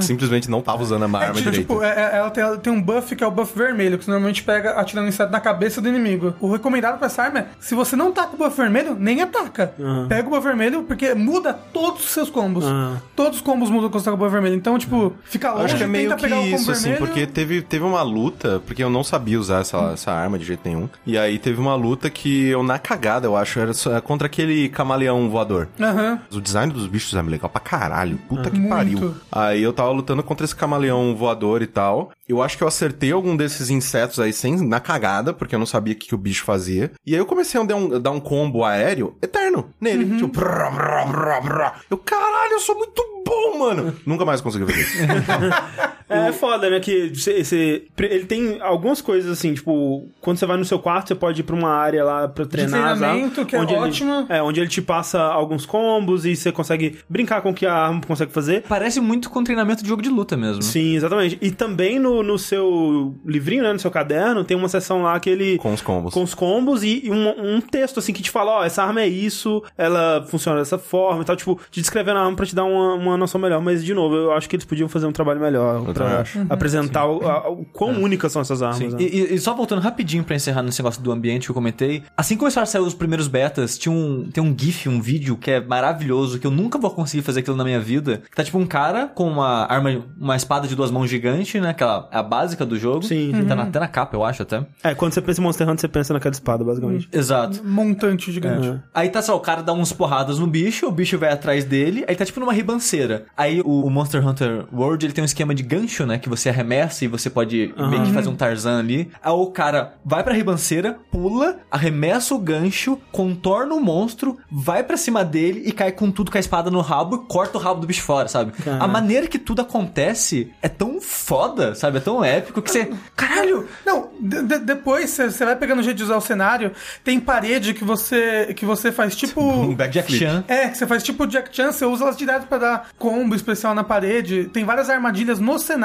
simplesmente 0.00 0.50
não 0.50 0.60
tava 0.60 0.82
usando 0.82 1.04
a 1.04 1.06
É, 1.20 1.24
arma 1.24 1.34
tipo, 1.34 1.50
direito. 1.50 1.60
tipo, 1.68 1.82
é- 1.82 1.88
é- 2.12 2.16
ela, 2.18 2.30
tem, 2.30 2.44
tem 2.58 2.72
um 2.72 2.80
buff 2.82 3.14
que 3.14 3.22
é 3.22 3.26
o 3.26 3.30
buff 3.30 3.56
vermelho, 3.56 3.98
que 3.98 4.04
você 4.04 4.10
normalmente 4.10 4.42
pega 4.42 4.72
atirando 4.72 5.08
inseto 5.08 5.30
na 5.32 5.40
cabeça 5.40 5.80
do 5.80 5.88
inimigo. 5.88 6.34
O 6.40 6.50
recomendado 6.52 6.98
pra 6.98 7.06
essa 7.06 7.22
arma 7.22 7.40
é: 7.40 7.46
se 7.60 7.74
você 7.74 7.96
não 7.96 8.12
tá 8.12 8.24
com 8.26 8.36
o 8.36 8.38
buff 8.38 8.56
vermelho, 8.56 8.96
nem 8.98 9.20
ataca. 9.22 9.72
Pega 10.08 10.26
o 10.26 10.30
buff 10.30 10.42
vermelho, 10.46 10.82
porque 10.82 11.14
muda 11.28 11.52
todos 11.52 12.04
os 12.04 12.10
seus 12.10 12.30
combos. 12.30 12.64
Ah. 12.66 12.96
Todos 13.14 13.38
os 13.38 13.42
combos 13.44 13.68
mudam 13.70 13.90
quando 13.90 14.02
você 14.02 14.10
tá 14.10 14.16
com 14.16 14.24
o 14.24 14.28
vermelho. 14.30 14.54
Então, 14.54 14.78
tipo, 14.78 15.12
fica 15.24 15.48
Eu 15.48 15.52
longe, 15.54 15.64
Acho 15.66 15.76
que 15.76 15.82
é 15.84 15.86
meio 15.86 16.16
que 16.16 16.26
isso, 16.26 16.70
assim, 16.70 16.94
porque 16.96 17.26
teve, 17.26 17.62
teve 17.62 17.84
uma 17.84 18.02
luta, 18.02 18.62
porque 18.66 18.82
eu 18.82 18.90
não 18.90 19.04
sabia 19.04 19.38
usar 19.38 19.60
essa, 19.60 19.76
essa 19.92 20.12
arma 20.12 20.38
de 20.38 20.44
jeito 20.44 20.60
nenhum. 20.64 20.88
E 21.06 21.18
aí 21.18 21.38
teve 21.38 21.60
uma 21.60 21.74
luta 21.74 22.08
que 22.08 22.48
eu, 22.48 22.62
na 22.62 22.78
cagada, 22.78 23.26
eu 23.26 23.36
acho, 23.36 23.58
era 23.60 23.74
só- 23.74 24.00
contra 24.00 24.26
aquele 24.26 24.68
camaleão 24.68 25.28
voador. 25.28 25.68
Aham. 25.80 26.20
O 26.32 26.40
design 26.40 26.72
dos 26.72 26.86
bichos 26.86 27.14
é 27.14 27.22
legal 27.22 27.48
pra 27.50 27.60
caralho. 27.60 28.18
Puta 28.28 28.50
que 28.50 28.58
Muito. 28.58 28.70
pariu. 28.70 29.14
Aí 29.30 29.62
eu 29.62 29.72
tava 29.72 29.90
lutando 29.90 30.22
contra 30.22 30.44
esse 30.44 30.54
camaleão 30.56 31.14
voador 31.14 31.62
e 31.62 31.66
tal. 31.66 32.10
Eu 32.28 32.42
acho 32.42 32.56
que 32.58 32.62
eu 32.62 32.68
acertei 32.68 33.10
algum 33.12 33.36
desses 33.36 33.70
insetos 33.70 34.20
aí 34.20 34.32
sem, 34.32 34.56
na 34.66 34.80
cagada, 34.80 35.32
porque 35.32 35.54
eu 35.54 35.58
não 35.58 35.66
sabia 35.66 35.94
o 35.94 35.96
que, 35.96 36.08
que 36.08 36.14
o 36.14 36.18
bicho 36.18 36.44
fazia. 36.44 36.90
E 37.06 37.14
aí 37.14 37.18
eu 37.20 37.26
comecei 37.26 37.58
a 37.60 37.64
dar 37.64 37.76
um, 37.76 38.00
dar 38.00 38.10
um 38.10 38.20
combo 38.20 38.64
aéreo 38.64 39.16
eterno 39.22 39.70
nele. 39.80 40.04
Uhum. 40.04 40.16
Tipo, 40.18 40.40
brá, 40.40 40.70
brá, 40.70 41.04
brá, 41.18 41.40
brá. 41.40 41.74
Eu, 41.90 41.98
caralho, 41.98 42.52
eu 42.52 42.60
sou 42.60 42.76
muito 42.76 43.02
bom, 43.24 43.58
mano. 43.58 43.96
Nunca 44.06 44.24
mais 44.24 44.40
consegui 44.40 44.66
fazer 44.66 44.80
isso. 44.80 44.98
É 46.08 46.32
foda, 46.32 46.70
né? 46.70 46.80
Que 46.80 47.08
você, 47.14 47.44
você- 47.44 47.82
ele 47.98 48.24
tem 48.24 48.58
algumas 48.60 49.00
coisas 49.00 49.30
assim, 49.30 49.54
tipo, 49.54 50.08
quando 50.20 50.38
você 50.38 50.46
vai 50.46 50.56
no 50.56 50.64
seu 50.64 50.78
quarto, 50.78 51.08
você 51.08 51.14
pode 51.14 51.40
ir 51.40 51.44
pra 51.44 51.54
uma 51.54 51.70
área 51.70 52.04
lá 52.04 52.28
pra 52.28 52.46
treinar. 52.46 52.92
as 52.92 52.98
treinamento, 52.98 53.40
armas, 53.40 53.46
que 53.50 53.56
é 53.56 53.60
onde 53.60 53.74
ele- 53.74 53.82
ótimo. 53.82 54.26
é, 54.28 54.42
onde 54.42 54.60
ele 54.60 54.68
te 54.68 54.80
passa 54.82 55.20
alguns 55.20 55.66
combos 55.66 56.24
e 56.24 56.34
você 56.34 56.50
consegue 56.52 56.98
brincar 57.08 57.40
com 57.42 57.50
o 57.50 57.54
que 57.54 57.66
a 57.66 57.74
arma 57.74 58.00
consegue 58.06 58.32
fazer. 58.32 58.62
Parece 58.68 59.00
muito 59.00 59.28
com 59.30 59.42
treinamento 59.44 59.82
de 59.82 59.88
jogo 59.88 60.02
de 60.02 60.08
luta 60.08 60.36
mesmo. 60.36 60.62
Sim, 60.62 60.94
exatamente. 60.96 61.38
E 61.40 61.50
também 61.50 61.98
no, 61.98 62.22
no 62.22 62.38
seu 62.38 63.14
livrinho, 63.24 63.62
né, 63.62 63.72
no 63.72 63.78
seu 63.78 63.90
caderno, 63.90 64.44
tem 64.44 64.56
uma 64.56 64.68
seção 64.68 65.02
lá 65.02 65.18
que 65.20 65.28
ele... 65.30 65.58
Com 65.58 65.72
os 65.72 65.80
combos. 65.82 66.14
Com 66.14 66.22
os 66.22 66.34
combos 66.34 66.82
e 66.82 66.98
e 67.04 67.10
um, 67.10 67.56
um 67.56 67.60
texto, 67.60 67.98
assim, 67.98 68.12
que 68.12 68.22
te 68.22 68.30
fala, 68.30 68.50
ó, 68.60 68.64
essa 68.64 68.82
arma 68.82 69.00
é 69.02 69.06
isso, 69.06 69.62
ela 69.76 70.24
funciona 70.28 70.58
dessa 70.58 70.76
forma 70.78 71.22
e 71.22 71.24
tal, 71.24 71.36
tipo, 71.36 71.58
te 71.70 71.80
descrevendo 71.80 72.18
a 72.18 72.22
arma 72.24 72.36
pra 72.36 72.44
te 72.46 72.54
dar 72.54 72.64
uma, 72.64 72.94
uma 72.94 73.16
noção 73.16 73.40
melhor. 73.40 73.60
Mas, 73.62 73.84
de 73.84 73.94
novo, 73.94 74.14
eu 74.16 74.32
acho 74.32 74.48
que 74.48 74.56
eles 74.56 74.64
podiam 74.64 74.88
fazer 74.88 75.06
um 75.06 75.12
trabalho 75.12 75.40
melhor 75.40 75.84
Eu 75.86 75.94
pra 75.98 76.06
também 76.06 76.20
acho. 76.22 76.46
apresentar 76.52 77.06
o, 77.06 77.26
a- 77.28 77.48
o 77.50 77.64
quão 77.64 78.02
únicas 78.02 78.32
são 78.32 78.42
essas 78.42 78.62
armas. 78.62 78.94
Né? 78.94 79.00
E, 79.02 79.34
e- 79.34 79.38
só 79.38 79.54
voltando 79.54 79.80
rapidinho 79.80 80.24
pra 80.24 80.36
encerrar 80.36 80.62
nesse 80.62 80.80
negócio 80.80 81.02
do 81.02 81.12
ambiente 81.12 81.44
que 81.46 81.50
eu 81.50 81.54
comentei. 81.54 82.02
Assim 82.16 82.34
que 82.34 82.38
começaram 82.40 82.62
a 82.64 82.66
sair 82.66 82.80
os 82.82 82.94
primeiros 82.94 83.28
betas, 83.28 83.76
tinha 83.78 83.92
um, 83.92 84.28
tem 84.32 84.42
um 84.42 84.54
GIF, 84.58 84.88
um 84.88 85.00
vídeo 85.00 85.36
que 85.36 85.50
é 85.50 85.60
maravilhoso, 85.60 86.38
que 86.38 86.46
eu 86.46 86.50
nunca 86.50 86.78
vou 86.78 86.90
conseguir 86.90 87.22
fazer 87.22 87.40
aquilo 87.40 87.56
na 87.56 87.64
minha 87.64 87.80
vida. 87.80 88.22
Que 88.30 88.36
tá 88.36 88.44
tipo 88.44 88.58
um 88.58 88.66
cara 88.66 89.06
com 89.06 89.28
uma 89.28 89.64
arma, 89.70 90.04
uma 90.18 90.36
espada 90.36 90.66
de 90.68 90.74
duas 90.74 90.90
mãos 90.90 91.08
gigante, 91.08 91.60
né? 91.60 91.70
Aquela 91.70 92.08
é 92.12 92.18
a 92.18 92.22
básica 92.22 92.64
do 92.66 92.78
jogo. 92.78 93.02
Sim, 93.02 93.32
Tá 93.48 93.54
na, 93.54 93.62
até 93.64 93.78
na 93.80 93.88
capa, 93.88 94.16
eu 94.16 94.24
acho 94.24 94.42
até. 94.42 94.64
É, 94.82 94.94
quando 94.94 95.12
você 95.14 95.20
pensa 95.22 95.40
em 95.40 95.44
Monster 95.44 95.66
Hunter, 95.68 95.80
você 95.80 95.88
pensa 95.88 96.12
naquela 96.12 96.32
espada, 96.32 96.62
basicamente. 96.64 97.08
Exato. 97.12 97.62
Montante 97.64 98.30
gigante. 98.32 98.68
É. 98.68 98.78
Aí 98.94 99.08
tá 99.08 99.22
só, 99.22 99.36
o 99.36 99.40
cara 99.40 99.62
dá 99.62 99.72
uns 99.72 99.92
porradas 99.92 100.38
no 100.38 100.46
bicho, 100.46 100.86
o 100.86 100.90
bicho 100.92 101.18
vai 101.18 101.32
atrás 101.32 101.64
dele, 101.64 102.04
aí 102.08 102.14
tá 102.16 102.24
tipo 102.24 102.40
numa 102.40 102.52
ribanceira. 102.52 103.26
Aí 103.36 103.60
o, 103.64 103.84
o 103.86 103.90
Monster 103.90 104.26
Hunter 104.26 104.64
World, 104.72 105.06
ele 105.06 105.12
tem 105.12 105.22
um 105.22 105.24
esquema 105.24 105.54
de 105.54 105.62
gancho, 105.88 106.06
né? 106.06 106.18
Que 106.18 106.28
você 106.28 106.48
arremessa 106.50 107.04
e 107.04 107.08
você 107.08 107.30
pode 107.30 107.72
meio 107.76 108.04
que 108.04 108.12
fazer 108.12 108.28
um 108.28 108.36
Tarzan 108.36 108.78
ali. 108.78 109.10
Aí 109.22 109.32
o 109.32 109.46
cara 109.46 109.94
vai 110.04 110.22
pra 110.22 110.34
ribanceira, 110.34 110.98
pula, 111.10 111.58
arremessa 111.70 112.34
o 112.34 112.38
gancho, 112.38 112.98
contorna 113.10 113.74
o 113.74 113.80
monstro, 113.80 114.36
vai 114.50 114.82
pra 114.82 114.96
cima 114.96 115.24
dele 115.24 115.62
e 115.64 115.72
cai 115.72 115.92
com 115.92 116.10
tudo 116.10 116.30
com 116.30 116.36
a 116.36 116.40
espada 116.40 116.70
no 116.70 116.80
rabo 116.80 117.16
e 117.24 117.28
corta 117.32 117.58
o 117.58 117.60
rabo 117.60 117.80
do 117.80 117.86
bicho 117.86 118.02
fora, 118.02 118.28
sabe? 118.28 118.52
Caraca. 118.52 118.84
A 118.84 118.88
maneira 118.88 119.26
que 119.26 119.38
tudo 119.38 119.62
acontece 119.62 120.52
é 120.62 120.68
tão 120.68 121.00
foda, 121.00 121.74
sabe? 121.74 121.98
É 121.98 122.00
tão 122.00 122.24
épico 122.24 122.60
que 122.62 122.70
você... 122.70 122.90
Caralho! 123.16 123.66
Não, 123.84 124.10
de- 124.20 124.42
de- 124.42 124.58
depois 124.58 125.10
você 125.10 125.44
vai 125.44 125.56
pegando 125.56 125.80
o 125.80 125.82
jeito 125.82 125.96
de 125.96 126.02
usar 126.04 126.16
o 126.16 126.20
cenário, 126.20 126.72
tem 127.02 127.18
parede 127.18 127.72
que 127.74 127.84
você 127.84 128.52
que 128.54 128.64
você 128.64 128.90
faz 128.92 129.14
tipo. 129.16 129.40
Um 129.40 129.74
Jack. 129.74 130.12
Chan. 130.12 130.44
É, 130.48 130.68
que 130.68 130.76
você 130.76 130.86
faz 130.86 131.02
tipo 131.02 131.26
Jack 131.26 131.54
Chan, 131.54 131.72
você 131.72 131.84
usa 131.84 132.04
elas 132.04 132.16
direto 132.16 132.46
pra 132.46 132.58
dar 132.58 132.88
combo 132.98 133.34
especial 133.34 133.74
na 133.74 133.84
parede. 133.84 134.44
Tem 134.52 134.64
várias 134.64 134.90
armadilhas 134.90 135.38
no 135.38 135.58
cenário. 135.58 135.77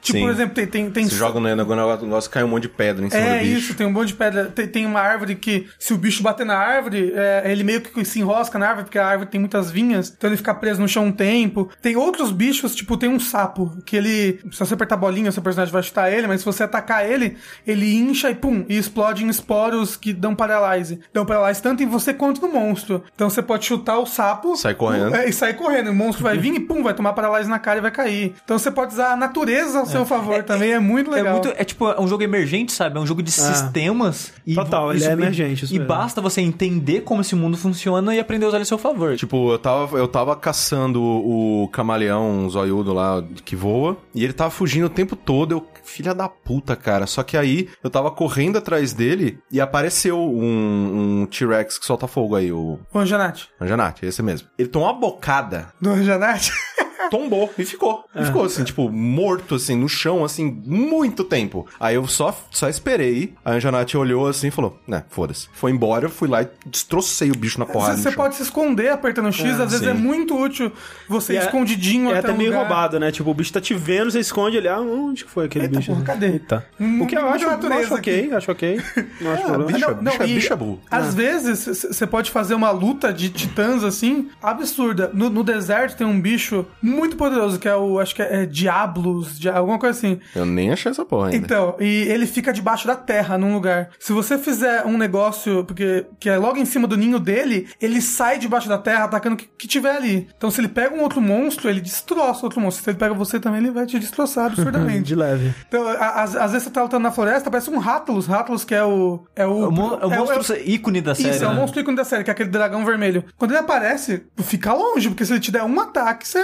Tipo, 0.00 0.18
Sim. 0.18 0.24
por 0.24 0.30
exemplo, 0.30 0.54
tem. 0.54 0.66
tem, 0.66 0.90
tem 0.90 1.04
Você 1.08 1.14
joga 1.16 1.40
no 1.40 1.54
negócio, 1.54 2.30
cai 2.30 2.42
um 2.44 2.48
monte 2.48 2.62
de 2.62 2.68
pedra 2.68 3.04
em 3.04 3.10
cima 3.10 3.22
É 3.22 3.38
do 3.38 3.44
bicho. 3.44 3.58
isso, 3.58 3.74
tem 3.74 3.86
um 3.86 3.92
monte 3.92 4.08
de 4.08 4.14
pedra. 4.14 4.46
Tem, 4.46 4.66
tem 4.66 4.86
uma 4.86 5.00
árvore 5.00 5.34
que, 5.34 5.66
se 5.78 5.92
o 5.92 5.98
bicho 5.98 6.22
bater 6.22 6.46
na 6.46 6.56
árvore, 6.56 7.12
é, 7.14 7.42
ele 7.50 7.64
meio 7.64 7.80
que 7.80 8.04
se 8.04 8.20
enrosca 8.20 8.58
na 8.58 8.68
árvore, 8.68 8.84
porque 8.84 8.98
a 8.98 9.06
árvore 9.06 9.28
tem 9.30 9.40
muitas 9.40 9.70
vinhas, 9.70 10.12
então 10.16 10.28
ele 10.30 10.36
fica 10.36 10.54
preso 10.54 10.80
no 10.80 10.88
chão 10.88 11.06
um 11.06 11.12
tempo. 11.12 11.68
Tem 11.82 11.96
outros 11.96 12.30
bichos, 12.30 12.74
tipo, 12.74 12.96
tem 12.96 13.08
um 13.08 13.20
sapo, 13.20 13.76
que 13.84 13.96
ele, 13.96 14.40
se 14.52 14.58
você 14.58 14.74
apertar 14.74 14.94
a 14.94 14.98
bolinha, 14.98 15.32
seu 15.32 15.42
personagem 15.42 15.72
vai 15.72 15.82
chutar 15.82 16.10
ele, 16.12 16.26
mas 16.26 16.40
se 16.40 16.46
você 16.46 16.62
atacar 16.62 17.08
ele, 17.08 17.36
ele 17.66 17.94
incha 17.96 18.30
e 18.30 18.34
pum, 18.34 18.64
e 18.68 18.76
explode 18.76 19.24
em 19.24 19.28
esporos 19.28 19.96
que 19.96 20.12
dão 20.12 20.34
paralyse. 20.34 21.00
Dão 21.12 21.24
paralyse 21.26 21.62
tanto 21.62 21.82
em 21.82 21.86
você 21.86 22.12
quanto 22.14 22.40
no 22.40 22.48
monstro. 22.52 23.02
Então 23.14 23.28
você 23.28 23.42
pode 23.42 23.64
chutar 23.64 23.98
o 23.98 24.06
sapo. 24.06 24.56
Sai 24.56 24.74
correndo. 24.74 25.14
É, 25.14 25.28
e 25.28 25.32
sai 25.32 25.54
correndo. 25.54 25.90
O 25.90 25.94
monstro 25.94 26.22
vai 26.22 26.38
vir 26.38 26.54
e 26.54 26.60
pum, 26.60 26.82
vai 26.82 26.94
tomar 26.94 27.12
paralyse 27.12 27.48
na 27.48 27.58
cara 27.58 27.78
e 27.78 27.82
vai 27.82 27.90
cair. 27.90 28.34
Então 28.44 28.58
você 28.58 28.70
pode 28.70 28.92
usar 28.92 29.12
a 29.12 29.16
natureza 29.16 29.39
ao 29.78 29.86
seu 29.86 30.04
favor 30.06 30.42
também, 30.44 30.72
é 30.72 30.78
muito 30.78 31.10
legal. 31.10 31.26
É 31.26 31.32
muito. 31.32 31.48
É 31.60 31.64
tipo, 31.64 31.88
é 31.88 32.00
um 32.00 32.06
jogo 32.08 32.22
emergente, 32.22 32.72
sabe? 32.72 32.98
É 32.98 33.00
um 33.00 33.06
jogo 33.06 33.22
de 33.22 33.30
sistemas. 33.30 34.32
E 34.46 34.54
Total, 34.54 34.92
ele 34.92 35.04
é 35.04 35.08
e- 35.08 35.12
emergente, 35.12 35.64
isso 35.64 35.74
E 35.74 35.78
mesmo. 35.78 35.88
basta 35.92 36.20
você 36.20 36.40
entender 36.40 37.00
como 37.02 37.20
esse 37.20 37.34
mundo 37.34 37.56
funciona 37.56 38.14
e 38.14 38.20
aprender 38.20 38.44
a 38.44 38.48
usar 38.48 38.56
ele 38.58 38.62
a 38.62 38.66
seu 38.66 38.78
favor. 38.78 39.16
Tipo, 39.16 39.52
eu 39.52 39.58
tava, 39.58 39.98
eu 39.98 40.08
tava 40.08 40.34
caçando 40.36 41.02
o 41.02 41.68
camaleão 41.72 42.48
zoiudo 42.48 42.92
lá 42.92 43.22
que 43.44 43.54
voa, 43.56 43.96
e 44.14 44.24
ele 44.24 44.32
tava 44.32 44.50
fugindo 44.50 44.86
o 44.86 44.90
tempo 44.90 45.14
todo. 45.16 45.52
Eu, 45.52 45.66
filha 45.84 46.14
da 46.14 46.28
puta, 46.28 46.76
cara. 46.76 47.06
Só 47.06 47.22
que 47.22 47.36
aí 47.36 47.68
eu 47.82 47.90
tava 47.90 48.10
correndo 48.10 48.58
atrás 48.58 48.92
dele 48.92 49.38
e 49.50 49.60
apareceu 49.60 50.18
um, 50.20 51.22
um 51.22 51.26
T-Rex 51.26 51.78
que 51.78 51.86
solta 51.86 52.06
fogo 52.06 52.36
aí, 52.36 52.52
o 52.52 52.78
Ô, 52.92 53.04
Janate. 53.04 53.48
Anjanate, 53.60 54.06
esse 54.06 54.22
mesmo. 54.22 54.48
Ele 54.58 54.68
tomou 54.68 54.88
uma 54.88 54.98
bocada. 54.98 55.72
Do 55.80 56.02
Janate? 56.02 56.52
tombou 57.10 57.52
e 57.58 57.64
ficou. 57.64 58.04
E 58.14 58.24
ficou 58.24 58.44
assim, 58.44 58.64
tipo, 58.64 58.90
morto, 58.90 59.54
assim, 59.54 59.76
no 59.76 59.88
chão, 59.88 60.24
assim, 60.24 60.60
muito 60.66 61.24
tempo. 61.24 61.66
Aí 61.78 61.94
eu 61.94 62.06
só, 62.06 62.36
só 62.50 62.68
esperei, 62.68 63.34
a 63.44 63.52
Anjanati 63.52 63.96
olhou 63.96 64.26
assim 64.26 64.48
e 64.48 64.50
falou, 64.50 64.78
né, 64.86 65.04
foda-se. 65.08 65.48
Foi 65.52 65.70
embora, 65.70 66.06
eu 66.06 66.10
fui 66.10 66.28
lá 66.28 66.42
e 66.42 66.48
destrocei 66.66 67.30
o 67.30 67.36
bicho 67.36 67.58
na 67.58 67.66
porrada. 67.66 67.96
Você 67.96 68.10
pode 68.12 68.34
se 68.36 68.42
esconder 68.42 68.90
apertando 68.90 69.32
X, 69.32 69.60
às 69.60 69.70
vezes 69.72 69.80
sim. 69.80 69.88
é 69.90 69.94
muito 69.94 70.36
útil 70.36 70.72
você 71.08 71.34
E 71.34 71.36
é- 71.36 71.40
escondidinho 71.44 72.08
É 72.10 72.18
até 72.18 72.18
até 72.20 72.32
um 72.32 72.36
meio 72.36 72.50
lugar. 72.50 72.62
roubado, 72.66 72.98
né? 73.00 73.10
Tipo, 73.12 73.30
o 73.30 73.34
bicho 73.34 73.52
tá 73.52 73.60
te 73.60 73.74
vendo, 73.74 74.10
você 74.10 74.20
esconde 74.20 74.56
ele. 74.56 74.68
Ah, 74.68 74.80
onde 74.80 75.24
que 75.24 75.30
foi 75.30 75.46
aquele 75.46 75.64
Eita, 75.66 75.78
bicho? 75.78 75.92
porra, 75.92 76.04
cadê? 76.04 76.26
Eita. 76.32 76.66
Hum, 76.78 77.02
O 77.02 77.06
que 77.06 77.16
eu 77.16 77.26
acho, 77.28 77.46
acho 77.48 77.94
ok, 77.94 78.32
acho 78.32 78.50
ok. 78.52 78.80
Não 79.20 79.32
acho 79.32 79.42
problema. 79.44 79.72
bicho- 79.72 79.84
Ah, 79.90 79.94
não, 79.94 80.02
não, 80.02 80.12
é- 80.12 80.28
e 80.28 80.34
bicho 80.34 80.52
é 80.52 80.56
burro. 80.56 80.80
Às 80.90 81.14
vezes 81.14 81.66
você 81.84 82.06
pode 82.06 82.30
fazer 82.30 82.54
uma 82.54 82.70
luta 82.70 83.12
de 83.12 83.28
titãs 83.30 83.82
assim, 83.84 84.28
absurda. 84.42 85.10
No, 85.14 85.30
no 85.30 85.42
deserto 85.44 85.96
tem 85.96 86.06
um 86.06 86.20
bicho 86.20 86.66
muito 86.90 87.16
poderoso 87.16 87.58
que 87.58 87.68
é 87.68 87.74
o, 87.76 87.98
acho 87.98 88.14
que 88.14 88.22
é, 88.22 88.42
é 88.42 88.46
Diablos, 88.46 89.38
dia- 89.38 89.52
alguma 89.54 89.78
coisa 89.78 89.96
assim. 89.98 90.18
Eu 90.34 90.44
nem 90.46 90.70
achei 90.70 90.90
essa 90.90 91.04
porra 91.04 91.26
ainda. 91.28 91.36
Então, 91.36 91.76
e 91.80 92.02
ele 92.08 92.26
fica 92.26 92.52
debaixo 92.52 92.86
da 92.86 92.94
terra 92.96 93.36
num 93.38 93.54
lugar. 93.54 93.90
Se 93.98 94.12
você 94.12 94.36
fizer 94.38 94.84
um 94.86 94.96
negócio, 94.98 95.64
porque 95.64 96.06
que 96.18 96.28
é 96.28 96.36
logo 96.36 96.58
em 96.58 96.64
cima 96.64 96.86
do 96.86 96.96
ninho 96.96 97.18
dele, 97.18 97.68
ele 97.80 98.00
sai 98.00 98.38
debaixo 98.38 98.68
da 98.68 98.78
terra 98.78 99.04
atacando 99.04 99.34
o 99.34 99.38
que, 99.38 99.46
que 99.58 99.68
tiver 99.68 99.94
ali. 99.96 100.28
Então, 100.36 100.50
se 100.50 100.60
ele 100.60 100.68
pega 100.68 100.94
um 100.94 101.02
outro 101.02 101.20
monstro, 101.20 101.68
ele 101.68 101.80
destroça 101.80 102.40
o 102.40 102.44
outro 102.44 102.60
monstro. 102.60 102.84
Se 102.84 102.90
ele 102.90 102.98
pega 102.98 103.14
você 103.14 103.38
também, 103.40 103.60
ele 103.60 103.70
vai 103.70 103.86
te 103.86 103.98
destroçar 103.98 104.46
absurdamente. 104.46 105.00
De 105.10 105.14
leve. 105.14 105.54
Então, 105.68 105.84
às, 105.98 106.32
vezes 106.52 106.64
você 106.64 106.70
tá 106.70 106.82
lutando 106.82 107.02
na 107.02 107.10
floresta, 107.10 107.50
parece 107.50 107.70
um 107.70 107.78
Rátulos. 107.78 108.26
Rátulos 108.26 108.64
que 108.64 108.74
é 108.74 108.84
o. 108.84 109.24
É 109.34 109.46
o, 109.46 109.64
É 109.64 109.66
o, 109.68 109.70
mon- 109.72 109.98
é 110.00 110.06
o 110.06 110.12
é 110.12 110.18
monstro 110.18 110.56
ícone 110.64 111.00
da 111.00 111.14
série. 111.14 111.30
Isso, 111.30 111.44
é 111.44 111.46
o 111.46 111.50
né? 111.50 111.56
monstro 111.56 111.80
ícone 111.80 111.96
da 111.96 112.04
série, 112.04 112.22
que 112.24 112.30
é 112.30 112.32
aquele 112.32 112.50
dragão 112.50 112.84
vermelho. 112.84 113.24
Quando 113.36 113.50
ele 113.52 113.60
aparece, 113.60 114.24
fica 114.38 114.72
longe, 114.72 115.08
porque 115.08 115.24
se 115.24 115.32
ele 115.32 115.40
te 115.40 115.50
der 115.50 115.62
um 115.62 115.80
ataque, 115.80 116.26
você. 116.28 116.40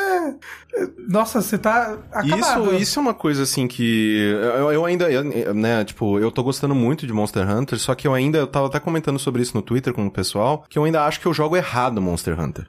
Nossa, 1.09 1.41
você 1.41 1.57
tá 1.57 1.99
acabado. 2.13 2.75
Isso, 2.75 2.83
isso 2.83 2.99
é 2.99 3.03
uma 3.03 3.15
coisa 3.15 3.43
assim 3.43 3.67
que 3.67 4.19
eu, 4.59 4.73
eu 4.73 4.85
ainda, 4.85 5.11
eu, 5.11 5.55
né, 5.55 5.85
tipo, 5.85 6.19
eu 6.19 6.31
tô 6.31 6.43
gostando 6.43 6.75
muito 6.75 7.07
de 7.07 7.13
Monster 7.13 7.49
Hunter, 7.49 7.79
só 7.79 7.95
que 7.95 8.07
eu 8.07 8.15
ainda, 8.15 8.39
eu 8.39 8.47
tava 8.47 8.67
até 8.67 8.79
comentando 8.79 9.19
sobre 9.19 9.43
isso 9.43 9.57
no 9.57 9.63
Twitter 9.63 9.93
com 9.93 10.07
o 10.07 10.11
pessoal, 10.11 10.65
que 10.69 10.79
eu 10.79 10.85
ainda 10.85 11.05
acho 11.05 11.21
que 11.21 11.27
eu 11.27 11.33
jogo 11.33 11.57
errado 11.57 12.01
Monster 12.01 12.39
Hunter. 12.39 12.67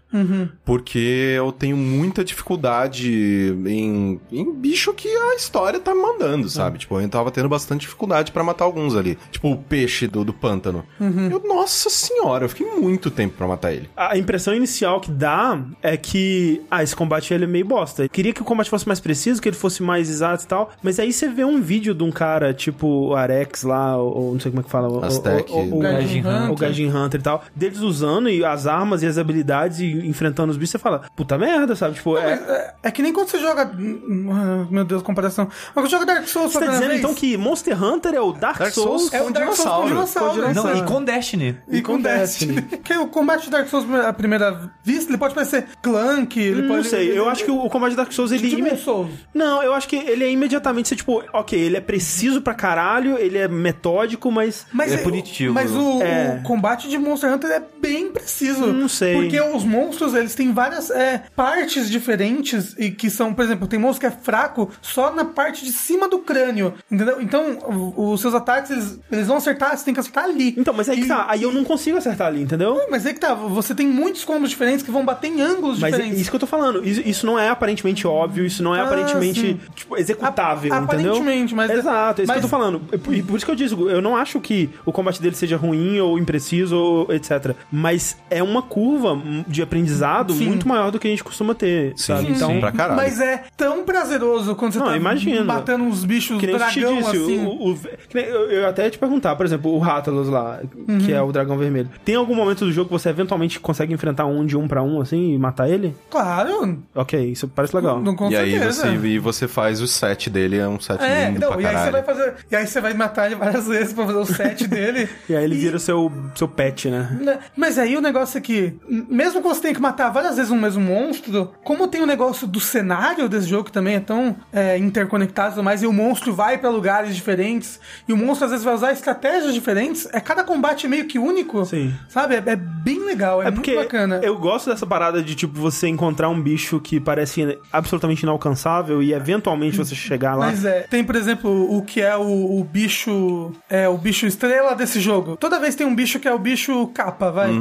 Porque 0.64 1.34
eu 1.36 1.52
tenho 1.52 1.76
muita 1.76 2.24
dificuldade 2.24 3.56
em, 3.66 4.20
em 4.32 4.54
bicho 4.54 4.94
que 4.94 5.08
a 5.08 5.36
história 5.36 5.80
tá 5.80 5.94
me 5.94 6.02
mandando, 6.02 6.50
sabe? 6.50 6.78
Tipo, 6.80 7.00
eu 7.00 7.10
tava 7.10 7.32
tendo 7.32 7.50
bastante 7.50 7.82
dificuldade 7.82 8.32
pra 8.32 8.44
matar 8.44 8.66
alguns 8.66 8.96
ali. 8.96 9.18
Tipo, 9.32 9.52
o 9.52 9.58
peixe 9.58 10.08
do, 10.08 10.24
do 10.24 10.34
pântano. 10.34 10.86
Eu, 11.32 11.42
nossa 11.46 11.90
senhora, 11.90 12.46
eu 12.46 12.50
fiquei 12.50 12.68
muito 12.68 13.10
tempo 13.12 13.36
pra 13.38 13.48
matar 13.48 13.74
ele. 13.74 13.90
A 13.96 14.18
impressão 14.18 14.54
inicial 14.54 15.00
que 15.00 15.12
dá 15.12 15.60
é 15.82 15.98
que, 15.98 16.62
ah, 16.70 16.84
esse 16.84 16.96
combate 16.96 17.34
ele 17.34 17.44
é 17.44 17.48
meio 17.48 17.57
bosta. 17.64 18.04
Eu 18.04 18.10
Queria 18.10 18.34
que 18.34 18.42
o 18.42 18.46
combate 18.46 18.70
fosse 18.70 18.88
mais 18.88 19.00
preciso, 19.00 19.42
que 19.42 19.50
ele 19.50 19.56
fosse 19.56 19.82
mais 19.84 20.10
exato 20.10 20.44
e 20.44 20.48
tal, 20.48 20.72
mas 20.82 21.00
aí 21.00 21.12
você 21.14 21.28
vê 21.28 21.44
um 21.44 21.62
vídeo 21.62 21.94
de 21.94 22.04
um 22.04 22.12
cara, 22.12 22.54
tipo 22.54 22.88
o 22.88 23.16
Arex 23.16 23.64
lá, 23.64 23.98
ou, 23.98 24.18
ou 24.18 24.34
não 24.34 24.40
sei 24.40 24.52
como 24.52 24.62
é 24.62 24.64
que 24.64 24.70
fala, 24.70 24.90
o- 24.90 25.04
Aztec. 25.04 25.52
o, 25.52 25.56
o, 25.58 25.76
o, 25.78 25.80
Gaijin 25.80 26.20
Hunter. 26.20 26.52
o 26.52 26.56
Gaijin 26.56 26.90
Hunter 26.90 27.20
e 27.20 27.24
tal, 27.24 27.44
deles 27.56 27.80
usando 27.80 28.30
e 28.30 28.44
as 28.44 28.66
armas 28.68 29.04
e 29.04 29.08
as 29.08 29.18
habilidades 29.18 29.80
e 29.80 29.86
enfrentando 30.08 30.52
os 30.52 30.58
bichos, 30.58 30.72
você 30.72 30.80
fala, 30.80 31.04
puta 31.16 31.38
merda, 31.38 31.76
sabe? 31.76 31.96
Tipo, 31.96 32.18
é, 32.18 32.34
É, 32.34 32.74
é 32.84 32.92
que 32.92 33.02
nem 33.02 33.14
quando 33.14 33.30
você 33.30 33.40
joga. 33.40 33.64
Ah, 33.72 34.66
Meu 34.70 34.86
Deus, 34.86 35.02
comparação. 35.02 35.46
Mas 35.48 35.74
quando 35.74 35.86
você 35.90 35.92
joga 35.96 36.06
Dark 36.06 36.28
Souls 36.28 36.52
você 36.54 36.60
tá 36.60 36.72
dizendo 36.72 36.94
então 36.94 37.10
vez, 37.12 37.20
que 37.20 37.38
Monster 37.38 37.84
Hunter 37.84 38.14
é 38.16 38.22
o 38.22 38.32
Dark, 38.34 38.60
Dark 38.60 38.74
Souls? 38.74 39.02
Souls 39.04 39.14
É 39.14 39.22
o 39.22 39.30
Dark 39.32 39.54
Souls 39.54 39.82
com 39.82 39.88
dinossauro. 39.88 40.32
Com 40.42 40.50
dinossauro. 40.50 40.74
Não, 40.78 40.84
e 40.84 40.88
com 40.88 41.04
Destiny. 41.04 41.58
E 41.70 41.82
com 41.82 42.00
Destiny. 42.02 42.62
Porque 42.62 42.94
o 42.98 43.08
combate 43.08 43.46
de 43.46 43.50
Dark 43.52 43.68
Souls 43.68 43.86
à 44.06 44.14
primeira 44.14 44.72
vista, 44.84 45.12
ele 45.12 45.18
pode 45.18 45.34
parecer 45.34 45.68
clunk, 45.82 46.40
ele 46.40 46.62
Não 46.64 46.70
pode. 46.70 46.88
sei, 46.88 47.18
eu 47.18 47.30
acho 47.30 47.44
que 47.48 47.52
o, 47.52 47.64
o 47.66 47.70
combate 47.70 47.92
de 47.92 47.98
Dark 47.98 48.12
Souls, 48.12 48.32
ele... 48.32 48.50
Tipo 48.50 48.60
ime- 48.68 48.78
Souls. 48.78 49.10
Não, 49.34 49.64
eu 49.64 49.74
acho 49.74 49.88
que 49.88 49.96
ele 49.96 50.24
é 50.24 50.30
imediatamente, 50.32 50.90
você, 50.90 50.96
tipo, 50.96 51.24
ok, 51.34 51.58
ele 51.60 51.78
é 51.78 51.82
preciso 51.82 52.42
pra 52.42 52.54
caralho, 52.54 53.18
ele 53.18 53.38
é 53.38 53.48
metódico, 53.48 54.30
mas... 54.32 54.66
Mas 54.74 54.92
É 54.92 54.98
punitivo. 54.98 55.54
Mas 55.54 55.72
o, 55.72 56.02
É. 56.02 56.40
o 56.40 56.44
combate 56.44 56.90
de 56.90 56.98
Monster 56.98 57.34
Hunter 57.34 57.50
é 57.52 57.62
bem 57.82 58.12
preciso. 58.12 58.68
Não 58.68 58.88
sei. 58.90 59.16
Porque 59.16 59.40
os 59.42 59.64
monstros, 59.64 60.14
eles 60.14 60.36
têm 60.36 60.52
várias 60.52 60.90
é, 60.90 61.24
partes 61.36 61.90
diferentes 61.90 62.76
e 62.78 62.92
que 62.92 63.10
são, 63.10 63.34
por 63.34 63.44
exemplo, 63.46 63.68
tem 63.68 63.80
monstro 63.80 64.02
que 64.02 64.06
é 64.08 64.12
fraco 64.12 64.70
só 64.82 65.14
na 65.14 65.24
parte 65.26 65.64
de 65.64 65.72
cima 65.72 66.08
do 66.08 66.20
crânio, 66.20 66.74
entendeu? 66.92 67.22
Então, 67.22 67.58
os 67.96 68.20
seus 68.22 68.34
ataques, 68.34 68.72
eles, 68.72 69.00
eles 69.12 69.28
vão 69.28 69.38
acertar, 69.38 69.78
você 69.78 69.86
tem 69.86 69.94
que 69.94 70.00
acertar 70.00 70.26
ali. 70.26 70.54
Então, 70.58 70.74
mas 70.74 70.90
aí 70.90 70.98
que 70.98 71.06
E- 71.06 71.08
tá, 71.08 71.26
aí 71.30 71.44
eu 71.44 71.52
não 71.54 71.64
consigo 71.64 71.98
acertar 71.98 72.28
ali, 72.28 72.42
entendeu? 72.42 72.80
Mas 72.90 73.06
aí 73.06 73.14
que 73.14 73.20
tá, 73.20 73.34
você 73.34 73.74
tem 73.74 73.88
muitos 73.88 74.24
combos 74.26 74.50
diferentes 74.50 74.84
que 74.84 74.92
vão 74.92 75.06
bater 75.06 75.28
em 75.28 75.42
ângulos 75.42 75.80
Mas 75.80 75.94
é 75.94 75.98
diferentes. 75.98 76.22
isso 76.22 76.30
que 76.30 76.36
eu 76.36 76.40
tô 76.40 76.48
falando. 76.48 76.86
Isso, 76.88 77.02
isso 77.06 77.26
não 77.26 77.37
é 77.40 77.50
aparentemente 77.50 78.06
óbvio, 78.08 78.46
isso 78.46 78.62
não 78.64 78.76
é 78.76 78.80
Ah, 78.82 78.84
aparentemente 78.86 79.60
tipo, 79.76 79.98
executável, 79.98 80.74
Ap- 80.74 80.84
entendeu? 80.84 81.12
aparentemente, 81.14 81.54
mas- 81.56 81.72
Exato, 81.72 82.22
é 82.22 82.24
isso 82.24 82.32
mas- 82.32 82.40
que 82.40 82.46
eu 82.46 82.50
tô 82.50 82.56
falando. 82.58 82.82
E 83.12 83.22
por, 83.24 83.36
isso 83.38 83.46
que 83.46 83.52
eu 83.52 83.56
digo, 83.56 83.90
eu 83.90 84.02
não 84.02 84.16
acho 84.16 84.40
que 84.40 84.70
o 84.86 84.92
combate 84.92 85.22
dele 85.22 85.36
seja 85.36 85.58
ruim 85.58 86.00
ou 86.00 86.18
impreciso 86.18 86.76
ou 86.78 87.14
etc. 87.14 87.56
Mas 87.72 88.18
é 88.30 88.42
uma 88.42 88.62
curva 88.62 89.18
de 89.48 89.62
aprendizado 89.62 90.34
Sim. 90.34 90.48
muito 90.48 90.68
maior 90.68 90.92
do 90.92 91.00
que 91.00 91.08
a 91.08 91.10
gente 91.12 91.24
costuma 91.24 91.54
ter, 91.54 91.94
sabe? 91.98 92.28
Sim, 92.28 92.32
Então, 92.34 92.52
sim. 92.52 92.60
Pra 92.60 92.72
caralho. 92.72 92.96
Mas 92.98 93.20
é 93.22 93.44
tão 93.56 93.84
prazeroso 93.84 94.56
quando 94.56 94.74
você 94.74 94.80
Não, 94.80 94.88
tá 94.88 94.98
imagino. 94.98 95.46
batendo 95.46 95.84
uns 95.84 96.04
bichos 96.04 96.40
Que 96.40 96.48
nem 96.48 96.56
dragão 96.58 96.98
disse, 96.98 97.10
assim. 97.10 97.46
o, 97.46 97.72
o- 97.72 97.78
que 98.10 98.16
nem- 98.16 98.26
eu, 98.26 98.50
eu 98.52 98.68
até 98.70 98.84
ia 98.86 98.90
te 98.90 98.98
perguntar, 98.98 99.36
por 99.36 99.46
exemplo, 99.46 99.72
o 99.74 99.80
Rathalos 99.80 100.28
lá, 100.30 100.60
Uhum. 100.88 101.00
que 101.00 101.12
é 101.14 101.22
o 101.22 101.32
dragão 101.32 101.58
vermelho. 101.58 101.90
Tem 102.04 102.16
algum 102.16 102.36
momento 102.36 102.66
do 102.66 102.72
jogo 102.72 102.88
que 102.90 102.94
você 102.94 103.10
eventualmente 103.10 103.60
consegue 103.60 103.94
enfrentar 103.94 104.26
um 104.26 104.46
de 104.46 104.58
um 104.58 104.68
pra 104.68 104.82
um, 104.84 105.02
assim, 105.02 105.34
e 105.34 105.38
matar 105.38 105.70
ele? 105.70 105.96
Claro, 106.10 106.80
Ok, 106.96 107.17
isso 107.26 107.48
parece 107.48 107.76
legal. 107.76 108.00
não 108.02 108.16
com 108.16 108.30
e 108.30 108.36
aí 108.38 108.58
você, 108.60 108.88
e 108.90 109.20
você 109.20 109.48
faz 109.48 109.82
o 109.82 109.88
set 109.88 110.30
dele, 110.30 110.58
é 110.58 110.68
um 110.68 110.80
set 110.80 111.02
É, 111.02 111.28
lindo 111.28 111.40
não, 111.40 111.52
pra 111.54 111.62
e 111.62 111.66
aí 111.66 111.72
você 111.72 111.74
caralho. 111.76 111.92
vai 111.92 112.04
fazer. 112.04 112.34
E 112.52 112.56
aí 112.56 112.68
você 112.68 112.82
vai 112.82 112.94
matar 112.94 113.26
ele 113.28 113.36
várias 113.36 113.68
vezes 113.68 113.94
pra 113.94 114.06
fazer 114.06 114.18
o 114.20 114.26
set 114.26 114.68
dele. 114.68 115.10
E 115.30 115.36
aí 115.36 115.44
ele 115.44 115.56
vira 115.58 115.78
o 115.78 115.80
seu, 115.80 116.12
seu 116.36 116.48
pet, 116.48 116.90
né? 116.90 117.18
Né? 117.22 117.40
Mas 117.56 117.78
aí 117.78 117.96
o 117.98 118.02
negócio 118.02 118.38
é 118.38 118.42
que, 118.42 118.74
mesmo 118.88 119.42
que 119.42 119.48
você 119.48 119.62
tenha 119.62 119.74
que 119.74 119.82
matar 119.82 120.10
várias 120.10 120.36
vezes 120.38 120.52
um 120.52 120.60
mesmo 120.60 120.82
monstro, 120.84 121.52
como 121.64 121.88
tem 121.88 122.02
o 122.02 122.06
negócio 122.06 122.48
do 122.48 122.60
cenário 122.60 123.28
desse 123.30 123.48
jogo 123.48 123.66
que 123.66 123.72
também 123.72 123.96
é 123.96 124.00
tão 124.00 124.36
é, 124.52 124.78
interconectado 124.78 125.50
e 125.50 125.54
tudo 125.56 125.64
mais, 125.64 125.82
e 125.84 125.88
o 125.88 125.94
monstro 125.94 126.34
vai 126.34 126.58
pra 126.58 126.70
lugares 126.70 127.16
diferentes, 127.16 127.80
e 128.08 128.14
o 128.14 128.18
monstro 128.18 128.46
às 128.46 128.52
vezes 128.52 128.64
vai 128.66 128.74
usar 128.74 128.92
estratégias 128.92 129.54
diferentes, 129.54 130.08
é 130.14 130.20
cada 130.20 130.44
combate 130.44 130.88
meio 130.88 131.06
que 131.06 131.18
único. 131.20 131.66
Sim. 131.66 131.94
Sabe? 132.10 132.36
É, 132.36 132.44
é 132.46 132.56
bem 132.56 133.04
legal, 133.06 133.42
é, 133.42 133.48
É 133.48 133.52
muito 133.52 133.76
bacana. 133.76 134.20
eu 134.24 134.38
gosto 134.38 134.70
dessa 134.70 134.86
parada 134.86 135.22
de, 135.22 135.36
tipo, 135.36 135.60
você 135.60 135.88
encontrar 135.88 136.30
um 136.30 136.42
bicho 136.42 136.80
que 136.80 137.00
parece 137.08 137.58
absolutamente 137.72 138.24
inalcançável 138.24 139.02
e 139.02 139.14
eventualmente 139.14 139.78
você 139.78 139.96
chegar 139.96 140.36
lá. 140.36 140.48
Mas 140.48 140.66
é, 140.66 140.82
tem, 140.90 141.06
por 141.06 141.16
exemplo, 141.16 141.50
o 141.74 141.82
que 141.82 142.02
é 142.02 142.18
o, 142.18 142.60
o 142.60 142.64
bicho. 142.66 143.54
É 143.70 143.88
o 143.88 143.98
bicho 143.98 144.26
estrela 144.28 144.76
desse 144.76 145.00
jogo. 145.00 145.38
Toda 145.38 145.58
vez 145.58 145.74
tem 145.74 145.88
um 145.88 145.96
bicho 145.96 146.20
que 146.20 146.28
é 146.28 146.34
o 146.34 146.38
bicho 146.40 146.88
capa, 146.88 147.32
vai. 147.32 147.52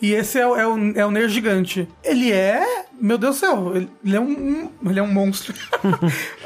E 0.00 0.14
esse 0.14 0.38
é, 0.38 0.46
o- 0.46 0.56
é, 0.56 0.66
o, 0.66 0.92
é 0.98 1.04
o 1.04 1.10
Ner 1.10 1.28
gigante. 1.28 1.86
Ele 2.02 2.32
é. 2.32 2.84
Meu 2.98 3.18
Deus 3.18 3.36
do 3.36 3.40
céu, 3.40 3.72
ele, 3.74 4.16
é 4.16 4.20
um. 4.20 4.70
Ele 4.86 4.98
é 4.98 5.02
um 5.02 5.12
monstro. 5.12 5.52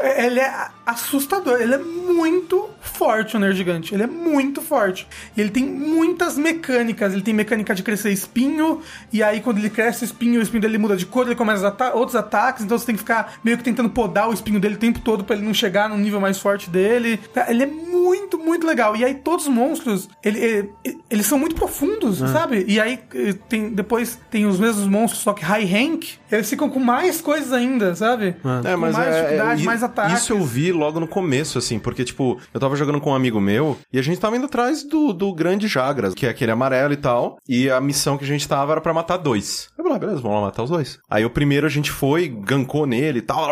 É, 0.01 0.27
ele 0.27 0.39
é 0.41 0.69
assustador. 0.87 1.61
Ele 1.61 1.75
é 1.75 1.79
muito 1.79 2.69
forte, 2.81 3.37
o 3.37 3.41
Ner 3.41 3.53
gigante. 3.53 3.93
Ele 3.95 4.05
é 4.05 4.07
muito 4.07 4.63
forte. 4.63 5.07
E 5.37 5.41
ele 5.41 5.51
tem 5.51 5.65
muitas 5.65 6.39
mecânicas. 6.39 7.13
Ele 7.13 7.23
tem 7.23 7.35
mecânica 7.35 7.75
de 7.75 7.83
crescer 7.83 8.11
espinho. 8.11 8.81
E 9.13 9.23
aí, 9.23 9.41
quando 9.41 9.59
ele 9.59 9.71
cresce 9.71 10.05
espinho, 10.05 10.39
o 10.41 10.43
espinho 10.43 10.63
dele 10.63 10.79
muda 10.79 10.97
de 10.97 11.05
cor, 11.05 11.27
ele 11.27 11.35
começa 11.35 11.65
a 11.67 11.69
ata 11.69 11.95
outros 11.95 12.17
ataques. 12.17 12.48
Então 12.63 12.79
você 12.79 12.87
tem 12.87 12.95
que 12.95 13.01
ficar 13.01 13.35
meio 13.45 13.57
que 13.59 13.65
tentando 13.65 13.91
podar 13.91 14.29
o 14.29 14.33
espinho 14.33 14.61
dele 14.61 14.75
o 14.75 14.79
tempo 14.79 14.99
todo 15.01 15.25
pra 15.25 15.37
ele 15.37 15.45
não 15.45 15.55
chegar 15.55 15.89
no 15.89 15.97
nível 15.97 16.21
mais 16.21 16.39
forte 16.39 16.69
dele. 16.71 17.21
Ele 17.49 17.63
é 17.63 17.67
muito, 17.67 18.39
muito 18.39 18.67
legal. 18.67 18.97
E 18.97 19.05
aí, 19.05 19.15
todos 19.15 19.47
os 19.47 19.53
monstros, 19.53 20.09
ele- 20.25 20.39
ele- 20.85 20.99
eles 21.11 21.27
são 21.27 21.39
muito 21.39 21.55
profundos, 21.55 22.19
sabe? 22.19 22.65
E 22.69 22.81
aí, 22.81 22.99
eh, 23.15 23.35
tem, 23.49 23.71
depois 23.71 24.19
tem 24.31 24.47
os 24.47 24.59
mesmos 24.59 24.87
monstros, 24.87 25.23
só 25.23 25.33
que 25.33 25.45
high 25.45 25.65
rank. 25.65 26.05
Eles 26.31 26.49
ficam 26.49 26.69
com 26.69 26.79
mais 26.81 27.21
coisas 27.21 27.53
ainda, 27.53 27.95
sabe? 27.95 28.37
É, 28.65 28.73
com 28.75 28.81
mas 28.81 28.95
mais 28.95 29.09
é, 29.15 29.23
dificuldade, 29.23 29.63
é, 29.63 29.65
mais 29.65 29.83
ataques. 29.83 30.21
Isso 30.21 30.33
eu 30.33 30.45
vi 30.45 30.73
logo 30.73 31.01
no 31.01 31.07
começo, 31.09 31.59
assim, 31.59 31.79
porque, 31.79 32.05
tipo, 32.05 32.39
eu 32.53 32.61
tava 32.61 32.77
jogando 32.77 33.01
com 33.01 33.11
um 33.11 33.15
amigo 33.15 33.41
meu 33.41 33.77
e 33.93 33.99
a 33.99 34.03
gente 34.03 34.19
tava 34.21 34.37
indo 34.37 34.47
atrás 34.47 34.83
do, 34.85 35.13
do 35.13 35.33
grande 35.33 35.67
Jagras, 35.69 36.15
que 36.15 36.27
é 36.27 36.29
aquele 36.31 36.51
amarelo 36.53 36.93
e 36.93 36.97
tal, 36.97 37.39
e 37.49 37.71
a 37.71 37.81
missão 37.81 38.17
que 38.19 38.25
a 38.25 38.29
gente 38.29 38.47
tava 38.47 38.73
era 38.73 38.81
pra 38.81 38.93
matar 38.95 39.17
dois. 39.17 39.69
Eu 39.77 39.85
falei, 39.85 39.97
ah, 39.97 40.01
beleza, 40.01 40.21
vamos 40.21 40.37
lá 40.39 40.45
matar 40.47 40.63
os 40.63 40.71
dois. 40.71 40.99
Aí 41.11 41.25
o 41.25 41.31
primeiro 41.31 41.67
a 41.67 41.71
gente 41.71 41.91
foi, 41.91 42.29
gancou 42.45 42.87
nele 42.87 43.19
e 43.19 43.23
tal, 43.23 43.49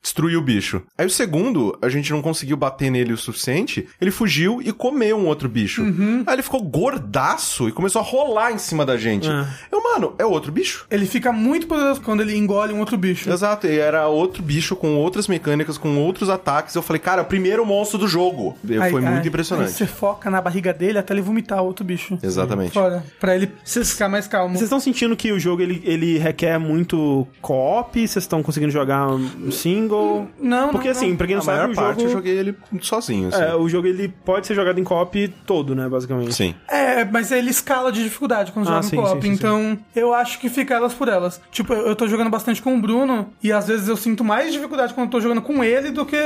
destruiu 0.00 0.40
o 0.40 0.42
bicho. 0.42 0.82
Aí 0.96 1.06
o 1.06 1.10
segundo, 1.10 1.76
a 1.82 1.88
gente 1.88 2.10
não 2.12 2.22
conseguiu 2.22 2.56
bater 2.56 2.90
nele 2.90 3.12
o 3.12 3.16
suficiente, 3.18 3.86
ele 4.00 4.10
fugiu 4.10 4.60
e 4.62 4.72
comeu 4.72 5.16
um 5.16 5.26
outro 5.26 5.48
bicho. 5.48 5.82
Uhum. 5.82 6.24
Aí 6.26 6.34
ele 6.34 6.42
ficou 6.42 6.62
gordaço 6.62 7.68
e 7.68 7.72
começou 7.72 8.00
a 8.00 8.04
rolar 8.04 8.52
em 8.52 8.58
cima 8.58 8.84
da 8.86 8.96
gente. 8.96 9.28
Ah. 9.28 9.48
Eu, 9.70 9.82
mano, 9.82 10.14
é 10.18 10.24
outro 10.24 10.52
bicho? 10.52 10.86
Ele 10.90 11.06
fica 11.06 11.32
muito 11.32 11.66
poderoso 11.66 12.00
quando 12.00 12.20
ele 12.20 12.36
engole 12.36 12.72
um 12.72 12.78
outro 12.80 12.96
bicho. 12.96 13.30
Exato, 13.30 13.66
e 13.66 13.78
era 13.78 14.06
outro 14.08 14.42
bicho 14.42 14.76
com 14.76 14.96
outras 14.96 15.26
mecânicas, 15.28 15.78
com 15.78 15.96
outros 15.98 16.28
ataques. 16.28 16.74
Eu 16.74 16.82
falei, 16.82 17.00
cara, 17.00 17.20
é 17.20 17.24
o 17.24 17.26
primeiro 17.26 17.64
monstro 17.64 17.98
do 17.98 18.08
jogo. 18.08 18.56
Aí- 18.68 18.90
foi 18.90 19.00
muito 19.00 19.20
aí- 19.22 19.28
impressionante. 19.28 19.68
Aí 19.68 19.72
você 19.74 19.86
foca 19.86 20.30
na 20.30 20.40
barriga 20.40 20.72
dele 20.72 20.98
até 20.98 21.14
ele 21.14 21.22
vomitar 21.22 21.62
outro 21.62 21.84
bicho. 21.84 22.18
Exatamente. 22.22 22.72
Fora. 22.72 23.04
Pra 23.20 23.34
ele 23.34 23.50
ficar 23.64 24.08
mais 24.08 24.26
calmo. 24.26 24.50
Vocês 24.54 24.64
estão 24.64 24.80
sentindo 24.80 25.16
que 25.16 25.32
o 25.32 25.38
jogo 25.38 25.62
ele, 25.62 25.82
ele 25.84 26.18
requer 26.18 26.58
muito 26.58 27.26
co-op? 27.40 28.06
Vocês 28.12 28.24
estão 28.24 28.42
conseguindo 28.42 28.72
jogar 28.72 29.08
um 29.08 29.50
single? 29.50 30.28
Não, 30.40 30.70
Porque 30.70 30.88
não, 30.88 30.96
assim, 30.96 31.10
não. 31.10 31.16
pra 31.16 31.26
quem 31.26 31.34
A 31.36 31.38
não 31.38 31.44
sabe, 31.44 31.58
maior 31.58 31.70
o 31.72 31.74
parte 31.74 31.98
jogo... 32.00 32.10
eu 32.10 32.12
joguei 32.16 32.38
ele 32.38 32.56
sozinho, 32.80 33.28
assim. 33.28 33.42
É, 33.42 33.54
o 33.54 33.68
jogo 33.68 33.86
ele 33.86 34.08
pode 34.24 34.46
ser 34.46 34.54
jogado 34.54 34.78
em 34.78 34.84
co-op 34.84 35.28
todo, 35.46 35.74
né, 35.74 35.88
basicamente. 35.88 36.34
Sim. 36.34 36.54
É, 36.68 37.04
mas 37.04 37.30
ele 37.32 37.50
escala 37.50 37.90
de 37.92 38.02
dificuldade 38.02 38.52
quando 38.52 38.66
Ah, 38.68 38.70
joga 38.72 38.82
sim, 38.82 38.96
no 38.96 39.02
co-op. 39.02 39.22
sim, 39.22 39.28
sim, 39.28 39.34
então, 39.34 39.78
eu 39.94 40.12
acho 40.14 40.38
que 40.38 40.48
fica 40.48 40.74
elas 40.74 40.92
por 40.94 41.08
elas. 41.08 41.40
Tipo, 41.50 41.72
eu 41.74 41.92
eu 41.92 41.96
tô 41.96 42.08
jogando 42.08 42.30
bastante 42.30 42.62
com 42.62 42.74
o 42.74 42.80
Bruno 42.80 43.28
e 43.42 43.52
às 43.52 43.66
vezes 43.68 43.86
eu 43.86 43.96
sinto 43.98 44.24
mais 44.24 44.50
dificuldade 44.52 44.94
quando 44.94 45.06
eu 45.08 45.10
tô 45.10 45.20
jogando 45.20 45.42
com 45.42 45.62
ele 45.62 45.90
do 45.90 46.06
que, 46.06 46.16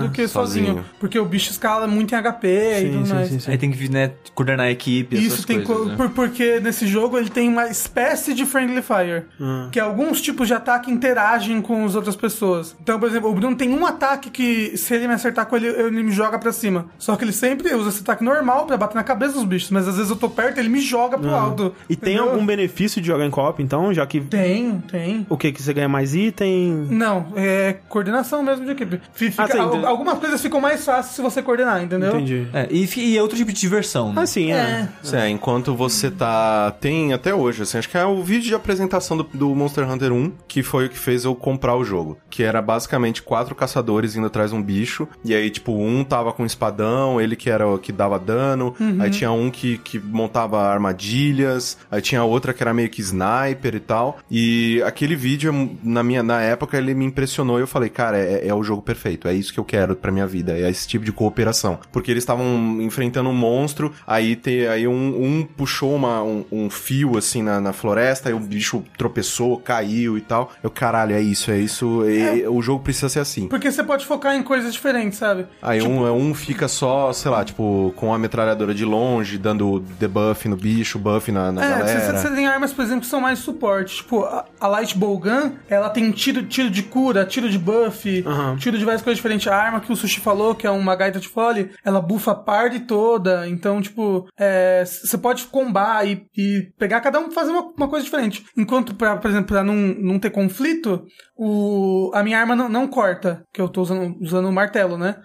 do 0.00 0.10
que 0.10 0.28
sozinho. 0.28 0.66
sozinho. 0.66 0.84
Porque 1.00 1.18
o 1.18 1.24
bicho 1.24 1.50
escala 1.50 1.86
muito 1.88 2.14
em 2.14 2.18
HP 2.22 2.46
e 2.48 2.80
Sim, 2.80 2.92
tudo 2.92 3.06
sim, 3.06 3.14
mais. 3.14 3.28
sim, 3.28 3.38
sim. 3.40 3.50
Aí 3.50 3.58
tem 3.58 3.70
que 3.72 3.88
né, 3.88 4.12
coordenar 4.34 4.66
a 4.66 4.70
equipe, 4.70 5.16
Isso 5.16 5.34
essas 5.34 5.44
tem 5.44 5.62
coisas, 5.64 5.84
co- 5.84 5.90
né? 5.90 5.96
por- 5.96 6.10
porque 6.10 6.60
nesse 6.60 6.86
jogo 6.86 7.18
ele 7.18 7.28
tem 7.28 7.48
uma 7.48 7.66
espécie 7.68 8.32
de 8.34 8.46
friendly 8.46 8.82
fire, 8.82 9.24
Ah. 9.40 9.68
que 9.72 9.80
alguns 9.80 10.20
tipos 10.20 10.46
de 10.46 10.54
ataque 10.54 10.90
interagem 10.92 11.19
com 11.62 11.84
as 11.84 11.94
outras 11.94 12.16
pessoas. 12.16 12.74
Então, 12.82 12.98
por 12.98 13.08
exemplo, 13.08 13.30
o 13.30 13.34
Bruno 13.34 13.56
tem 13.56 13.70
um 13.72 13.84
ataque 13.86 14.30
que 14.30 14.76
se 14.76 14.94
ele 14.94 15.06
me 15.08 15.14
acertar 15.14 15.46
com 15.46 15.56
ele, 15.56 15.66
ele 15.68 16.02
me 16.02 16.10
joga 16.12 16.38
pra 16.38 16.52
cima. 16.52 16.86
Só 16.98 17.16
que 17.16 17.24
ele 17.24 17.32
sempre 17.32 17.74
usa 17.74 17.88
esse 17.90 18.00
ataque 18.00 18.24
normal 18.24 18.66
pra 18.66 18.76
bater 18.76 18.94
na 18.94 19.02
cabeça 19.02 19.34
dos 19.34 19.44
bichos, 19.44 19.70
mas 19.70 19.86
às 19.88 19.96
vezes 19.96 20.10
eu 20.10 20.16
tô 20.16 20.28
perto, 20.28 20.58
ele 20.58 20.68
me 20.68 20.80
joga 20.80 21.18
pro 21.18 21.34
alto. 21.34 21.74
E 21.88 21.96
tem 21.96 22.14
entendeu? 22.14 22.32
algum 22.32 22.44
benefício 22.46 23.00
de 23.00 23.06
jogar 23.06 23.24
em 23.26 23.30
co-op, 23.30 23.62
então? 23.62 23.92
Já 23.92 24.06
que... 24.06 24.20
Tem, 24.20 24.80
tem. 24.90 25.26
O 25.28 25.36
que? 25.36 25.52
Que 25.52 25.62
você 25.62 25.72
ganha 25.72 25.88
mais 25.88 26.14
item? 26.14 26.86
Não, 26.90 27.26
é 27.36 27.76
coordenação 27.88 28.42
mesmo 28.42 28.64
de 28.64 28.72
equipe. 28.72 29.00
Fi- 29.12 29.30
fica- 29.30 29.44
Ah, 29.44 29.48
sim, 29.48 29.58
al- 29.58 29.86
algumas 29.86 30.18
coisas 30.18 30.40
ficam 30.40 30.60
mais 30.60 30.84
fáceis 30.84 31.14
se 31.16 31.22
você 31.22 31.42
coordenar, 31.42 31.82
entendeu? 31.82 32.10
Entendi. 32.10 32.46
É, 32.52 32.68
e, 32.70 32.88
e 32.96 33.16
é 33.18 33.22
outro 33.22 33.36
tipo 33.36 33.52
de 33.52 33.60
diversão, 33.60 34.12
né? 34.12 34.22
Ah, 34.22 34.26
sim, 34.26 34.52
é. 34.52 34.88
É. 35.12 35.16
É, 35.16 35.28
enquanto 35.28 35.74
você 35.74 36.10
tá. 36.10 36.70
Tem 36.80 37.12
até 37.12 37.34
hoje, 37.34 37.62
assim, 37.62 37.78
acho 37.78 37.88
que 37.88 37.96
é 37.98 38.04
o 38.04 38.22
vídeo 38.22 38.46
de 38.48 38.54
apresentação 38.54 39.16
do, 39.16 39.24
do 39.34 39.54
Monster 39.54 39.88
Hunter 39.90 40.12
1 40.12 40.32
que 40.46 40.62
foi 40.62 40.86
o 40.86 40.88
que 40.88 40.98
fez 40.98 41.09
eu 41.24 41.34
comprar 41.34 41.76
o 41.76 41.84
jogo. 41.84 42.18
Que 42.28 42.42
era 42.42 42.60
basicamente 42.60 43.22
quatro 43.22 43.54
caçadores 43.54 44.16
indo 44.16 44.26
atrás 44.26 44.50
de 44.50 44.56
um 44.56 44.62
bicho. 44.62 45.08
E 45.24 45.34
aí, 45.34 45.50
tipo, 45.50 45.72
um 45.72 46.04
tava 46.04 46.32
com 46.32 46.42
um 46.42 46.46
espadão, 46.46 47.20
ele 47.20 47.36
que 47.36 47.50
era 47.50 47.66
o 47.66 47.78
que 47.78 47.92
dava 47.92 48.18
dano. 48.18 48.74
Aí 49.00 49.10
tinha 49.10 49.30
um 49.30 49.50
que, 49.50 49.78
que 49.78 49.98
montava 49.98 50.60
armadilhas. 50.62 51.78
Aí 51.90 52.00
tinha 52.00 52.22
outra 52.24 52.52
que 52.52 52.62
era 52.62 52.74
meio 52.74 52.88
que 52.88 53.00
sniper 53.00 53.74
e 53.74 53.80
tal. 53.80 54.18
E 54.30 54.82
aquele 54.84 55.16
vídeo, 55.16 55.52
na 55.82 56.02
minha 56.02 56.22
na 56.22 56.40
época, 56.40 56.76
ele 56.78 56.94
me 56.94 57.04
impressionou 57.04 57.58
e 57.58 57.62
eu 57.62 57.66
falei, 57.66 57.88
cara, 57.88 58.18
é, 58.18 58.46
é 58.46 58.54
o 58.54 58.62
jogo 58.62 58.82
perfeito. 58.82 59.28
É 59.28 59.34
isso 59.34 59.52
que 59.52 59.60
eu 59.60 59.64
quero 59.64 59.96
pra 59.96 60.12
minha 60.12 60.26
vida. 60.26 60.52
É 60.52 60.70
esse 60.70 60.86
tipo 60.86 61.04
de 61.04 61.12
cooperação. 61.12 61.78
Porque 61.92 62.10
eles 62.10 62.22
estavam 62.22 62.78
enfrentando 62.80 63.28
um 63.28 63.34
monstro, 63.34 63.92
aí, 64.06 64.36
te, 64.36 64.66
aí 64.66 64.86
um, 64.86 65.24
um 65.24 65.42
puxou 65.44 65.94
uma, 65.94 66.22
um, 66.22 66.44
um 66.50 66.70
fio 66.70 67.16
assim 67.16 67.42
na, 67.42 67.60
na 67.60 67.72
floresta, 67.72 68.28
aí 68.28 68.34
o 68.34 68.40
bicho 68.40 68.82
tropeçou, 68.96 69.58
caiu 69.58 70.16
e 70.16 70.20
tal. 70.20 70.52
Eu, 70.62 70.70
caralho, 70.70 70.99
é 71.08 71.20
isso, 71.20 71.50
é 71.50 71.58
isso. 71.58 72.04
e- 72.08 72.46
o 72.48 72.60
jogo 72.62 72.82
precisa 72.82 73.08
ser 73.08 73.20
assim. 73.20 73.48
Porque 73.48 73.70
você 73.70 73.82
pode 73.82 74.04
focar 74.06 74.34
em 74.34 74.42
coisas 74.42 74.72
diferentes, 74.72 75.18
sabe? 75.18 75.46
Aí 75.62 75.82
um, 75.82 76.04
um 76.12 76.34
fica 76.34 76.68
só, 76.68 77.12
sei 77.12 77.30
lá, 77.30 77.44
tipo, 77.44 77.92
com 77.96 78.12
a 78.12 78.18
metralhadora 78.18 78.74
de 78.74 78.84
longe, 78.84 79.38
dando 79.38 79.80
debuff 79.98 80.48
no 80.48 80.56
bicho, 80.56 80.98
buff 80.98 81.30
na, 81.32 81.50
na 81.52 81.64
É, 81.64 81.68
galera. 81.78 82.00
você, 82.00 82.28
você 82.28 82.34
tem 82.34 82.46
armas, 82.46 82.72
por 82.72 82.82
exemplo, 82.84 83.02
que 83.02 83.06
são 83.06 83.20
mais 83.20 83.38
suporte. 83.38 83.96
Tipo, 83.96 84.24
a, 84.24 84.44
a 84.60 84.66
Light 84.68 84.96
Bow 84.96 85.18
Gun, 85.18 85.52
ela 85.68 85.88
tem 85.90 86.10
tiro, 86.10 86.42
tiro 86.44 86.70
de 86.70 86.82
cura, 86.82 87.24
tiro 87.24 87.48
de 87.48 87.58
buff, 87.58 88.24
Aham. 88.26 88.56
tiro 88.56 88.78
de 88.78 88.84
várias 88.84 89.02
coisas 89.02 89.16
diferentes. 89.18 89.46
A 89.48 89.56
arma 89.56 89.80
que 89.80 89.92
o 89.92 89.96
Sushi 89.96 90.20
falou, 90.20 90.54
que 90.54 90.66
é 90.66 90.70
uma 90.70 90.94
gaita 90.96 91.18
de 91.20 91.28
fole, 91.28 91.70
ela 91.84 92.00
bufa 92.00 92.32
a 92.32 92.34
party 92.34 92.80
toda. 92.80 93.48
Então, 93.48 93.80
tipo, 93.80 94.26
é, 94.38 94.84
você 94.84 95.16
pode 95.18 95.44
combar 95.46 96.06
e, 96.06 96.24
e 96.36 96.68
pegar 96.78 97.00
cada 97.00 97.18
um 97.20 97.30
fazer 97.30 97.50
uma, 97.50 97.70
uma 97.76 97.88
coisa 97.88 98.04
diferente. 98.04 98.44
Enquanto, 98.56 98.94
pra, 98.94 99.16
por 99.16 99.30
exemplo, 99.30 99.46
pra 99.48 99.62
não, 99.62 99.74
não 99.74 100.18
ter 100.18 100.30
conflito, 100.30 100.89
o, 101.36 102.10
a 102.14 102.22
minha 102.22 102.38
arma 102.38 102.54
não, 102.54 102.68
não 102.68 102.86
corta, 102.88 103.42
que 103.52 103.60
eu 103.60 103.68
tô 103.68 103.82
usando, 103.82 104.16
usando 104.20 104.48
o 104.48 104.52
martelo, 104.52 104.96
né? 104.98 105.16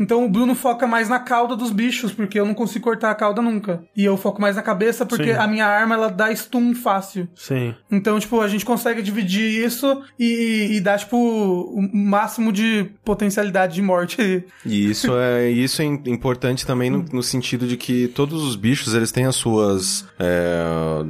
Então 0.00 0.24
o 0.24 0.28
Bruno 0.28 0.54
foca 0.54 0.86
mais 0.86 1.08
na 1.08 1.18
cauda 1.18 1.56
dos 1.56 1.70
bichos, 1.70 2.12
porque 2.12 2.38
eu 2.38 2.46
não 2.46 2.54
consigo 2.54 2.84
cortar 2.84 3.10
a 3.10 3.14
cauda 3.14 3.40
nunca. 3.40 3.82
E 3.96 4.04
eu 4.04 4.16
foco 4.16 4.40
mais 4.40 4.56
na 4.56 4.62
cabeça, 4.62 5.06
porque 5.06 5.32
Sim. 5.32 5.38
a 5.38 5.46
minha 5.46 5.66
arma 5.66 5.94
ela 5.94 6.08
dá 6.08 6.34
stun 6.34 6.74
fácil. 6.74 7.28
Sim. 7.34 7.74
Então, 7.90 8.18
tipo, 8.18 8.40
a 8.40 8.48
gente 8.48 8.64
consegue 8.64 9.02
dividir 9.02 9.64
isso 9.64 10.02
e, 10.18 10.68
e 10.72 10.80
dar, 10.80 10.98
tipo, 10.98 11.16
o 11.16 11.80
máximo 11.92 12.52
de 12.52 12.90
potencialidade 13.04 13.74
de 13.74 13.82
morte. 13.82 14.44
E 14.64 14.90
isso 14.90 15.16
é, 15.16 15.50
isso 15.50 15.80
é 15.82 15.84
im- 15.84 16.02
importante 16.06 16.66
também 16.66 16.90
no, 16.90 17.04
no 17.12 17.22
sentido 17.22 17.66
de 17.66 17.76
que 17.76 18.08
todos 18.08 18.42
os 18.42 18.56
bichos, 18.56 18.94
eles 18.94 19.10
têm 19.12 19.26
as 19.26 19.36
suas... 19.36 20.06
é, 20.18 21.04